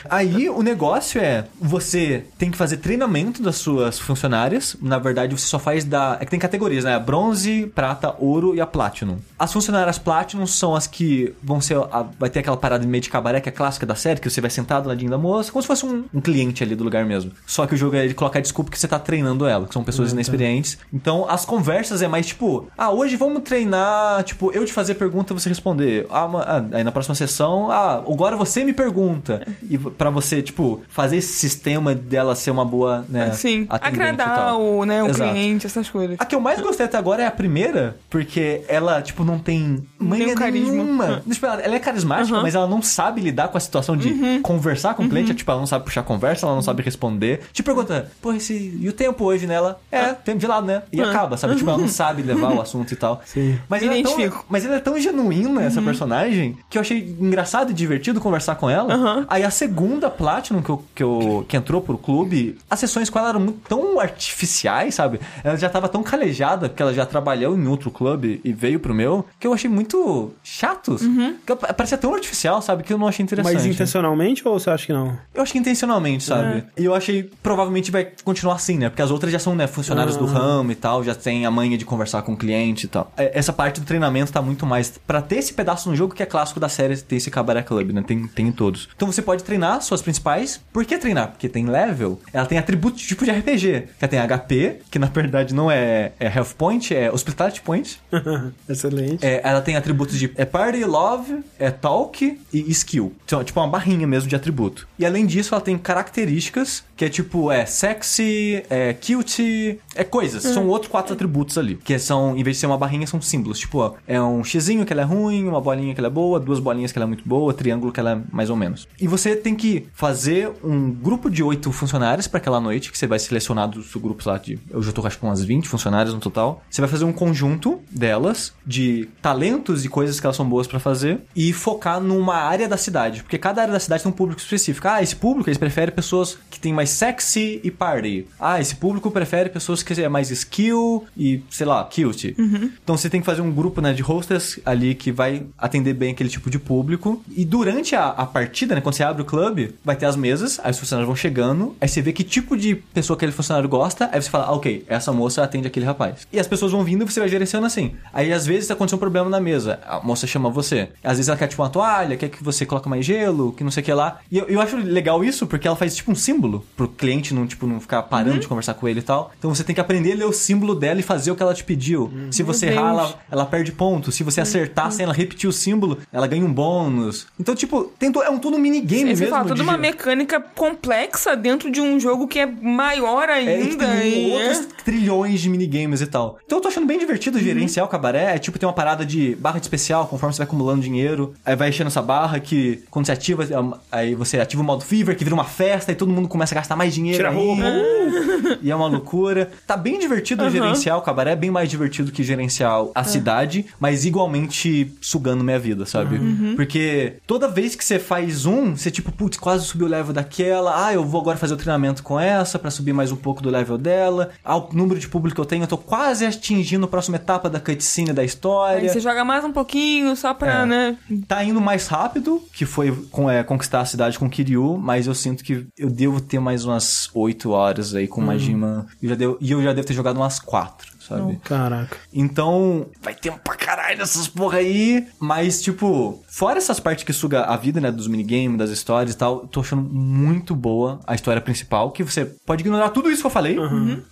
Aí 0.09 0.49
o 0.49 0.62
negócio 0.62 1.20
é, 1.20 1.45
você 1.61 2.24
tem 2.39 2.51
que 2.51 2.57
fazer 2.57 2.78
treinamento 2.78 3.43
das 3.43 3.57
suas 3.57 3.99
funcionárias. 3.99 4.77
Na 4.81 4.99
verdade, 4.99 5.39
você 5.39 5.47
só 5.47 5.59
faz 5.59 5.85
da. 5.85 6.16
É 6.20 6.24
que 6.24 6.31
tem 6.31 6.41
categorias, 6.41 6.85
né? 6.85 6.99
Bronze, 6.99 7.70
prata, 7.74 8.15
ouro 8.19 8.55
e 8.55 8.61
a 8.61 8.66
Platinum. 8.66 9.19
As 9.39 9.53
funcionárias 9.53 9.99
Platinum 9.99 10.47
são 10.47 10.74
as 10.74 10.87
que 10.87 11.35
vão 11.43 11.61
ser. 11.61 11.77
a- 11.93 12.07
vai 12.19 12.31
ter 12.31 12.41
aquela 12.41 12.57
parada 12.57 12.87
meio 12.87 13.03
de 13.03 13.11
cabaré, 13.11 13.41
que 13.41 13.49
é 13.49 13.53
a 13.53 13.55
clássica 13.55 13.87
da 13.87 13.95
série, 14.01 14.21
que 14.21 14.29
você 14.29 14.41
vai 14.41 14.51
sentado 14.51 14.85
do 14.85 14.89
ladinho 14.89 15.11
da 15.11 15.19
moça, 15.19 15.53
como 15.53 15.63
se 15.63 15.67
fosse 15.69 15.85
um, 15.87 16.05
um 16.13 16.21
cliente 16.21 16.63
ali 16.65 16.75
do 16.75 16.83
lugar 16.85 17.05
mesmo. 17.05 17.31
Só 17.47 17.67
que 17.67 17.75
o 17.75 17.77
jogo 17.77 17.97
ele 17.97 18.15
coloca 18.15 18.39
a 18.39 18.43
desculpa 18.43 18.71
que 18.71 18.79
você 18.79 18.89
tá 18.89 18.99
treinando 18.99 19.47
ela, 19.47 19.67
que 19.67 19.73
são 19.75 19.85
pessoas 19.85 20.13
inexperientes. 20.13 20.79
Então 20.93 21.27
as 21.29 21.45
conversas 21.45 22.03
é 22.03 22.09
mais 22.09 22.27
tipo, 22.27 22.69
ah, 22.77 22.91
hoje 22.91 23.17
vamos 23.17 23.43
treinar, 23.43 24.23
tipo, 24.25 24.51
eu 24.53 24.65
te 24.65 24.73
fazer 24.73 24.95
pergunta 24.95 25.33
e 25.33 25.39
você 25.39 25.49
responder. 25.49 26.07
Ah, 26.11 26.29
ah, 26.35 26.65
aí 26.73 26.83
na 26.85 26.93
próxima 26.93 27.15
sessão, 27.15 27.71
ah, 27.71 27.97
agora 27.97 28.37
você 28.37 28.65
me 28.65 28.73
pergunta. 28.73 29.47
E 29.69 29.77
pra 29.79 30.11
você, 30.11 30.43
tipo, 30.43 30.81
fazer 30.89 31.19
esse 31.19 31.35
sistema 31.35 31.95
dela 31.95 32.35
ser 32.35 32.51
uma 32.51 32.65
boa, 32.65 33.05
né? 33.09 33.33
Sim. 33.33 33.67
Agradar 33.69 34.57
o, 34.59 34.85
né, 34.85 35.03
o 35.03 35.09
Exato. 35.09 35.31
cliente, 35.31 35.67
essas 35.67 35.89
coisas. 35.89 36.17
A 36.19 36.25
que 36.25 36.35
eu 36.35 36.41
mais 36.41 36.61
gostei 36.61 36.87
até 36.87 36.97
agora 36.97 37.23
é 37.23 37.27
a 37.27 37.31
primeira, 37.31 37.97
porque 38.09 38.63
ela, 38.69 39.03
tipo, 39.03 39.25
não 39.25 39.39
tem 39.39 39.85
manha 39.99 40.25
Nenhum 40.25 40.37
carisma. 40.37 40.71
nenhuma. 40.73 41.23
Tipo, 41.31 41.47
ela, 41.47 41.61
ela 41.63 41.75
é 41.75 41.79
carismática, 41.79 42.37
Uhum. 42.37 42.43
mas 42.43 42.55
ela 42.55 42.67
não 42.67 42.81
sabe 42.83 43.21
lidar 43.21 43.49
com 43.49 43.57
a 43.57 43.61
situação 43.61 43.90
de 43.97 44.41
conversar 44.41 44.95
com 44.95 45.05
o 45.05 45.09
cliente. 45.09 45.35
Tipo, 45.35 45.51
ela 45.51 45.61
não 45.61 45.67
sabe 45.67 45.85
puxar 45.85 46.03
conversa, 46.03 46.47
ela 46.47 46.55
não 46.55 46.62
sabe 46.62 46.83
responder. 46.83 47.41
Te 47.53 47.62
pergunta, 47.62 48.11
pô, 48.21 48.33
esse... 48.33 48.79
e 48.81 48.89
o 48.89 48.93
tempo 48.93 49.25
hoje 49.25 49.47
nela? 49.47 49.81
É, 49.91 50.12
tempo 50.12 50.39
de 50.39 50.47
lado, 50.47 50.67
né? 50.67 50.83
E 50.93 51.01
Ah. 51.01 51.11
acaba, 51.11 51.37
sabe? 51.37 51.57
Tipo, 51.57 51.71
ela 51.71 51.79
não 51.79 51.89
sabe 51.89 52.23
levar 52.23 52.53
o 52.55 52.61
assunto 52.62 52.93
e 52.93 52.97
tal. 52.97 53.21
Sim. 53.25 53.59
Mas 53.69 53.83
Me 53.83 53.89
ela, 53.89 53.97
é 53.99 54.03
tão, 54.03 54.45
mas 54.49 54.65
ela 54.65 54.77
é 54.77 54.81
tão 54.81 54.99
genuína, 54.99 55.62
essa 55.62 55.81
personagem, 55.83 56.57
que 56.69 56.77
eu 56.79 56.83
achei 56.83 57.17
engraçado 57.21 57.71
e 57.71 57.75
divertido 57.75 58.21
conversar 58.21 58.55
com 58.57 58.69
ela. 58.69 59.27
Aí 59.29 59.43
a 59.45 59.51
segunda 59.51 60.11
Platinum 60.11 60.62
que, 60.62 60.71
eu, 60.71 60.85
que, 60.95 61.03
eu, 61.03 61.45
que 61.49 61.57
entrou 61.57 61.81
pro 61.81 61.97
clube, 61.99 62.59
as 62.69 62.79
sessões 62.81 63.09
com 63.11 63.19
ela 63.19 63.31
eram 63.31 63.41
muito, 63.41 63.61
tão 63.69 63.99
artificiais, 64.01 64.95
sabe? 64.95 65.21
Ela 65.43 65.57
já 65.57 65.69
tava 65.69 65.89
tão 65.89 66.03
calejada, 66.03 66.69
porque 66.69 66.83
ela 66.83 66.95
já 66.95 67.05
trabalhou 67.07 67.57
em 67.57 67.67
outro 67.67 67.91
clube 67.91 68.41
e 68.45 68.53
veio 68.53 68.79
pro 68.81 68.95
meu, 68.95 69.25
que 69.39 69.47
eu 69.47 69.53
achei 69.53 69.69
muito 69.71 70.33
chatos. 70.43 71.03
Que 71.47 71.53
eu- 71.53 71.57
parecia 71.57 71.99
tão 71.99 72.15
artificial, 72.15 72.61
sabe? 72.62 72.83
Que 72.83 72.93
eu 72.93 72.99
não 72.99 73.09
achei 73.09 73.23
interessante. 73.25 73.55
Mas 73.55 73.67
intencionalmente 73.82 74.47
ou 74.47 74.59
você 74.59 74.70
acha 74.70 74.86
que 74.86 74.93
não? 74.93 75.19
Eu 75.35 75.43
acho 75.43 75.52
que 75.52 75.59
intencionalmente, 75.59 76.24
sabe? 76.24 76.65
E 76.77 76.85
eu 76.85 76.94
achei 76.94 77.31
provavelmente 77.43 77.90
vai 77.90 78.09
continuar 78.24 78.55
assim, 78.55 78.78
né? 78.78 78.89
Porque 78.89 79.02
as 79.02 79.11
outras 79.11 79.32
já 79.32 79.39
são, 79.39 79.55
né, 79.55 79.66
funcionários 79.66 80.16
do 80.16 80.27
ramo 80.27 80.73
e 80.73 80.74
tal, 80.74 81.02
já 81.02 81.15
tem 81.15 81.47
a 81.47 81.51
manha 81.51 81.77
de 81.77 81.85
conversar 81.85 82.23
com 82.23 82.32
o 82.32 82.36
cliente 82.36 82.86
e 82.86 82.89
tal. 82.89 83.12
É, 83.16 83.39
Essa 83.39 83.52
parte 83.52 83.81
do 83.81 83.86
treinamento 83.86 84.32
tá 84.32 84.43
muito 84.43 84.66
mais 84.66 84.98
pra 85.07 85.23
ter 85.23 85.36
esse 85.36 85.52
pedaço 85.55 85.89
no 85.89 85.97
jogo 85.97 86.15
que 86.15 86.23
é 86.23 86.27
clássico 86.27 86.61
da 86.61 86.69
série, 86.69 86.97
ter 86.97 87.16
esse 87.16 87.31
Cabaré 87.31 87.62
Club, 87.62 87.90
né? 87.93 88.02
Tem, 88.07 88.27
tem 88.28 88.48
em 88.48 88.52
todos. 88.52 88.89
Então 88.94 89.11
você 89.11 89.23
pode 89.23 89.43
treinar 89.44 89.82
suas 89.82 90.02
principais. 90.02 90.61
Por 90.73 90.85
que 90.85 90.98
treinar? 90.98 91.28
Porque 91.28 91.48
tem 91.48 91.66
level. 91.66 92.20
Ela 92.32 92.47
tem 92.47 92.59
atributos 92.59 93.02
tipo 93.02 93.24
de 93.24 93.31
RPG. 93.31 93.89
Ela 94.01 94.09
tem 94.09 94.20
HP, 94.20 94.81
que 94.90 94.98
na 94.98 95.07
verdade 95.07 95.55
não 95.55 95.70
é, 95.70 96.12
é 96.19 96.27
Health 96.27 96.55
Point, 96.57 96.94
é 96.94 97.11
Hospitality 97.11 97.61
Point. 97.61 98.01
Excelente. 98.69 99.24
É, 99.24 99.40
ela 99.43 99.61
tem 99.61 99.77
atributos 99.77 100.19
de 100.19 100.31
é 100.36 100.44
Party, 100.44 100.85
Love, 100.85 101.43
é 101.59 101.70
Talk 101.70 102.39
e 102.52 102.70
Skill. 102.70 103.12
Então, 103.24 103.43
tipo 103.44 103.61
uma 103.61 103.66
barrinha 103.71 104.07
mesmo 104.07 104.29
de 104.29 104.37
atributo. 104.37 104.87
E 104.99 105.07
além 105.07 105.25
disso, 105.25 105.55
ela 105.55 105.63
tem 105.63 105.79
características 105.79 106.85
que 106.97 107.05
é 107.07 107.09
tipo, 107.09 107.51
é 107.51 107.65
sexy, 107.65 108.63
é 108.69 108.93
cute, 108.93 109.81
é 110.01 110.05
coisas. 110.05 110.43
São 110.43 110.67
outros 110.67 110.91
quatro 110.91 111.13
atributos 111.13 111.59
ali. 111.59 111.77
Que 111.77 111.99
são, 111.99 112.37
em 112.37 112.43
vez 112.43 112.57
de 112.57 112.61
ser 112.61 112.67
uma 112.67 112.79
barrinha, 112.79 113.07
são 113.07 113.21
símbolos. 113.21 113.59
Tipo, 113.59 113.79
ó, 113.79 113.95
é 114.07 114.21
um 114.21 114.43
xizinho 114.43 114.87
que 114.87 114.93
ela 114.93 115.03
é 115.03 115.05
ruim, 115.05 115.47
uma 115.47 115.61
bolinha 115.61 115.93
que 115.93 116.01
ela 116.01 116.09
é 116.09 116.11
boa, 116.11 116.41
duas 116.41 116.59
bolinhas 116.59 116.91
que 116.91 116.99
ela 116.99 117.05
é 117.05 117.07
muito 117.07 117.29
boa, 117.29 117.53
triângulo 117.53 117.93
que 117.93 118.01
ela 118.01 118.13
é 118.13 118.21
mais 118.33 118.49
ou 118.49 118.57
menos. 118.57 118.89
E 118.99 119.07
você 119.07 119.37
tem 119.37 119.55
que 119.55 119.87
fazer 119.93 120.51
um 120.65 120.91
grupo 120.91 121.31
de 121.31 121.43
oito 121.43 121.71
funcionários 121.71 122.27
para 122.27 122.39
aquela 122.39 122.61
noite, 122.61 122.91
que 122.91 122.97
você 122.97 123.07
vai 123.07 123.19
selecionar 123.19 123.69
do 123.69 123.83
seu 123.83 124.01
grupo 124.01 124.27
lá 124.27 124.39
de. 124.39 124.59
Eu 124.71 124.83
já 124.83 124.91
tô 124.91 125.07
acho 125.07 125.17
que 125.17 125.21
com 125.21 125.27
umas 125.27 125.45
20 125.45 125.69
funcionários 125.69 126.15
no 126.15 126.21
total. 126.21 126.63
Você 126.71 126.81
vai 126.81 126.89
fazer 126.89 127.05
um 127.05 127.13
conjunto 127.13 127.81
delas, 127.91 128.55
de 128.67 129.09
talentos 129.21 129.85
e 129.85 129.89
coisas 129.89 130.19
que 130.19 130.27
elas 130.27 130.37
são 130.37 130.49
boas 130.49 130.67
pra 130.67 130.81
fazer, 130.81 131.21
e 131.37 131.53
focar 131.53 132.01
numa 132.01 132.37
área 132.37 132.67
da 132.67 132.77
cidade. 132.79 133.23
Porque 133.23 133.37
cada 133.37 133.61
área 133.61 133.73
da 133.73 133.81
cidade 133.81 134.03
tem 134.03 134.11
um 134.11 134.15
público 134.15 134.41
específico. 134.41 134.89
Ah, 134.89 135.03
esse 135.03 135.17
público 135.17 135.51
eles 135.51 135.59
preferem 135.59 135.95
pessoas 135.95 136.39
que 136.51 136.59
têm 136.59 136.73
mais 136.73 136.89
sexy 136.89 137.61
e 137.63 137.71
party. 137.71 138.27
Ah, 138.39 138.61
esse 138.61 138.77
público 138.77 139.11
prefere 139.11 139.51
pessoas 139.51 139.83
que 139.83 139.90
é 139.99 140.09
mais 140.09 140.31
skill 140.31 141.05
e, 141.17 141.43
sei 141.51 141.67
lá, 141.67 141.83
cute. 141.85 142.35
Então 142.83 142.97
você 142.97 143.09
tem 143.09 143.21
que 143.21 143.27
fazer 143.27 143.43
um 143.43 143.51
grupo 143.51 143.81
né, 143.81 143.93
de 143.93 144.03
hostess 144.03 144.61
ali 144.65 144.95
que 144.95 145.12
vai 145.12 145.47
atender 145.59 145.95
bem 145.95 146.12
aquele 146.12 146.29
tipo 146.29 146.51
de 146.51 146.59
público. 146.59 147.23
E 147.35 147.45
durante 147.45 147.95
a, 147.95 148.09
a 148.09 148.27
partida, 148.27 148.75
né, 148.75 148.81
quando 148.81 148.95
você 148.95 149.03
abre 149.03 149.23
o 149.23 149.25
clube, 149.25 149.75
vai 149.85 149.97
ter 149.97 150.07
as 150.07 150.17
mesas, 150.17 150.61
aí 150.62 150.71
os 150.71 150.79
funcionários 150.79 151.07
vão 151.07 151.17
chegando, 151.17 151.77
aí 151.81 151.89
você 151.89 152.03
vê 152.03 152.12
que 152.12 152.25
tipo 152.25 152.57
de 152.57 152.75
pessoa 152.75 153.17
aquele 153.17 153.33
funcionário 153.33 153.69
gosta, 153.69 154.09
aí 154.12 154.21
você 154.21 154.31
fala, 154.31 154.47
ah, 154.47 154.53
ok, 154.53 154.85
essa 154.89 155.12
moça 155.12 155.43
atende 155.43 155.67
aquele 155.67 155.87
rapaz. 155.87 156.27
E 156.33 156.39
as 156.39 156.47
pessoas 156.47 156.73
vão 156.73 156.85
vindo 156.85 157.05
e 157.05 157.11
você 157.11 157.21
vai 157.21 157.29
gerenciando 157.29 157.67
assim. 157.67 157.93
Aí 158.12 158.33
às 158.33 158.47
vezes 158.47 158.71
aconteceu 158.71 158.97
um 158.97 159.01
problema 159.01 159.29
na 159.29 159.41
mesa, 159.41 159.79
a 159.87 160.01
moça 160.01 160.27
chama 160.27 160.51
você. 160.51 160.89
Às 161.03 161.17
vezes 161.17 161.29
ela 161.29 161.39
quer 161.39 161.49
tipo 161.49 161.62
uma 161.62 161.71
toalha, 161.71 162.17
quer 162.17 162.29
que 162.29 162.43
você 162.43 162.65
coloque 162.67 162.89
mais 162.89 163.05
gelo, 163.05 163.53
que 163.53 163.65
não 163.65 163.71
sei 163.71 163.83
o 163.83 163.85
que 163.85 163.93
lá. 163.93 164.19
E 164.31 164.39
eu, 164.39 164.47
eu 164.47 164.61
acho 164.61 164.77
legal 164.77 165.25
isso 165.25 165.47
porque 165.47 165.67
ela 165.67 165.77
faz 165.77 165.97
tipo 165.97 166.11
um 166.11 166.15
símbolo 166.15 166.65
pro 166.77 166.89
cliente 166.89 167.35
não, 167.35 167.47
tipo, 167.47 167.67
não 167.67 167.81
ficar 167.81 168.03
parando 168.03 168.39
de 168.39 168.49
conversar 168.49 168.75
com 168.75 168.89
ele 168.89 169.01
e 169.01 169.03
tal. 169.03 169.33
Então 169.39 169.55
você 169.55 169.65
tem 169.71 169.75
que 169.75 169.81
aprender 169.81 170.13
a 170.13 170.17
ler 170.17 170.25
o 170.25 170.33
símbolo 170.33 170.75
dela 170.75 170.99
e 170.99 171.03
fazer 171.03 171.31
o 171.31 171.37
que 171.37 171.43
ela 171.43 171.55
te 171.55 171.63
pediu. 171.63 172.11
Se 172.33 172.43
você 172.43 172.67
Meu 172.67 172.75
errar, 172.75 172.91
ela, 172.91 173.15
ela 173.31 173.47
perde 173.47 173.71
ponto. 173.71 174.11
Se 174.11 174.25
você 174.25 174.41
acertar 174.41 174.91
sem 174.91 175.05
ela 175.05 175.15
repetir 175.15 175.49
o 175.49 175.53
símbolo, 175.53 175.99
ela 176.13 176.27
ganha 176.27 176.45
um 176.45 176.53
bônus. 176.53 177.27
Então, 177.39 177.55
tipo, 177.55 177.85
tem 177.99 178.11
é 178.25 178.29
um 178.31 178.39
tudo 178.41 178.59
minigame 178.59 179.03
você 179.17 179.23
mesmo. 179.25 179.29
fala, 179.29 179.43
toda 179.45 179.55
de 179.55 179.63
uma 179.63 179.73
giro. 179.73 179.83
mecânica 179.83 180.41
complexa 180.41 181.37
dentro 181.37 181.71
de 181.71 181.81
um 181.81 182.01
jogo 182.01 182.27
que 182.27 182.39
é 182.41 182.47
maior 182.47 183.29
É, 183.29 183.43
e 183.45 183.49
ainda. 183.49 183.87
tem 183.87 184.29
e- 184.29 184.33
outros 184.33 184.67
trilhões 184.85 185.41
de 185.41 185.49
minigames 185.49 186.01
e 186.01 186.07
tal. 186.07 186.39
Então 186.45 186.59
eu 186.59 186.63
tô 186.63 186.69
achando 186.69 186.87
bem 186.87 186.99
divertido 186.99 187.39
Uhum. 187.39 187.45
gerenciar 187.45 187.87
o 187.87 187.89
cabaré. 187.89 188.35
É 188.35 188.39
tipo, 188.39 188.59
tem 188.59 188.67
uma 188.69 188.73
parada 188.75 189.05
de 189.07 189.35
barra 189.37 189.59
de 189.59 189.65
especial, 189.67 190.07
conforme 190.09 190.33
você 190.35 190.39
vai 190.39 190.47
acumulando 190.47 190.83
dinheiro. 190.83 191.33
Aí 191.45 191.55
vai 191.55 191.69
enchendo 191.69 191.89
essa 191.89 192.03
barra 192.03 192.41
que, 192.41 192.83
quando 192.91 193.07
você 193.07 193.13
ativa, 193.13 193.45
é 193.45 193.79
aí 193.93 194.15
você 194.15 194.41
ativa 194.41 194.63
o 194.63 194.65
modo 194.65 194.83
Fever, 194.85 195.17
que 195.17 195.23
vira 195.25 195.35
uma 195.35 195.45
festa 195.45 195.93
e 195.93 195.95
todo 195.95 196.11
mundo 196.11 196.29
começa 196.29 196.55
a 196.55 196.57
gastar 196.57 196.75
mais 196.77 196.93
dinheiro. 196.95 197.19
Tira 197.19 197.31
roupa. 197.31 197.63
E 198.63 198.71
é 198.71 198.75
uma 198.75 198.89
loucura. 198.89 199.51
Tá 199.66 199.77
bem 199.77 199.99
divertido 199.99 200.49
gerenciar 200.51 200.99
o 200.99 201.03
cabaré, 201.03 201.32
é 201.32 201.37
bem 201.37 201.51
mais 201.51 201.69
divertido 201.69 202.11
que 202.12 202.23
gerenciar 202.24 202.87
a 202.95 203.05
cidade, 203.05 203.66
mas 203.78 204.05
igualmente 204.05 204.93
sugando 205.01 205.45
minha 205.45 205.59
vida, 205.59 205.87
sabe? 205.87 206.19
Porque 206.57 207.15
toda 207.27 207.49
vez 207.49 207.74
que 207.74 207.85
você 207.85 207.99
faz 207.99 208.47
um, 208.47 208.74
você 208.77 208.91
tipo, 208.91 209.12
putz, 209.12 209.37
quase 209.39 209.65
subiu 209.65 209.87
o 209.87 209.91
level 209.91 210.12
daquela, 210.12 210.87
ah, 210.87 210.93
eu 210.93 211.05
vou 211.05 211.20
agora 211.20 211.37
fazer 211.37 211.55
o 211.55 211.57
treinamento 211.57 212.03
com 212.03 212.19
essa 212.19 212.59
pra 212.59 212.70
subir 212.70 212.93
mais 212.93 213.12
um 213.12 213.16
pouco 213.16 213.43
do 213.43 213.51
level 213.51 213.78
dela. 213.78 214.31
Ah, 214.45 214.57
o 214.57 214.69
número 214.73 214.99
de 214.99 215.09
público 215.09 215.35
que 215.37 215.41
eu 215.41 215.45
tenho, 215.45 215.62
eu 215.65 215.69
tô 215.69 215.78
quase 215.78 216.24
atingindo 216.27 216.85
a 216.85 216.89
próxima 216.89 217.16
etapa 217.16 217.49
da 217.49 217.61
cutscene 217.61 218.12
da 218.12 218.23
Aí 218.23 218.27
história. 218.27 218.89
você 218.93 219.01
joga 219.01 219.24
mais 219.24 219.45
um 219.45 219.53
pouquinho 219.53 220.15
só 220.16 220.35
pra, 220.35 220.62
É. 220.62 220.66
né? 220.66 220.97
Tá 221.27 221.43
indo 221.45 221.61
mais 221.61 221.87
rápido, 221.87 222.43
que 222.53 222.65
foi 222.66 222.93
com, 223.11 223.31
é, 223.31 223.43
conquistar 223.43 223.81
a 223.81 223.85
cidade 223.85 224.19
com 224.19 224.28
Kiryu, 224.28 224.77
mas 224.78 225.07
eu 225.07 225.15
sinto 225.15 225.43
que 225.45 225.66
eu 225.78 225.91
devo 225.91 226.20
ter 226.20 226.39
mais 226.41 226.65
umas 226.65 227.09
8 227.15 227.51
horas 227.51 227.95
aí 227.95 228.07
com 228.09 228.20
Majima. 228.20 228.87
Eu 229.03 229.09
já 229.11 229.15
devo- 229.15 229.39
e 229.41 229.50
eu 229.53 229.63
já 229.63 229.73
devo 229.73 229.87
ter 229.87 229.95
jogado 229.95 230.17
umas 230.17 230.39
4, 230.39 230.93
sabe? 231.01 231.37
Caraca. 231.45 231.97
Então, 232.13 232.87
vai 233.01 233.15
ter 233.15 233.31
um 233.31 233.39
pra 233.39 233.55
caralho 233.71 233.99
dessas 233.99 234.27
porra 234.29 234.59
aí. 234.59 235.07
Mas, 235.19 235.61
tipo, 235.63 236.23
fora 236.29 236.59
essas 236.59 236.81
partes 236.81 237.05
que 237.05 237.13
suga 237.13 237.43
a 237.45 237.57
vida, 237.57 237.81
né? 237.81 237.91
Dos 237.91 238.07
minigames, 238.09 238.59
das 238.59 238.71
histórias 238.71 239.15
e 239.15 239.17
tal, 239.19 239.43
eu 239.43 239.49
tô 239.49 239.61
achando 239.61 239.83
muito 239.83 240.55
boa 240.55 241.01
a 241.07 241.15
história 241.15 241.41
principal. 241.41 241.91
Que 241.91 242.03
você 242.03 242.25
pode 242.25 242.63
ignorar 242.63 242.91
tudo 242.91 243.11
isso 243.11 243.21
que 243.23 243.27
eu 243.27 243.31
falei 243.31 243.57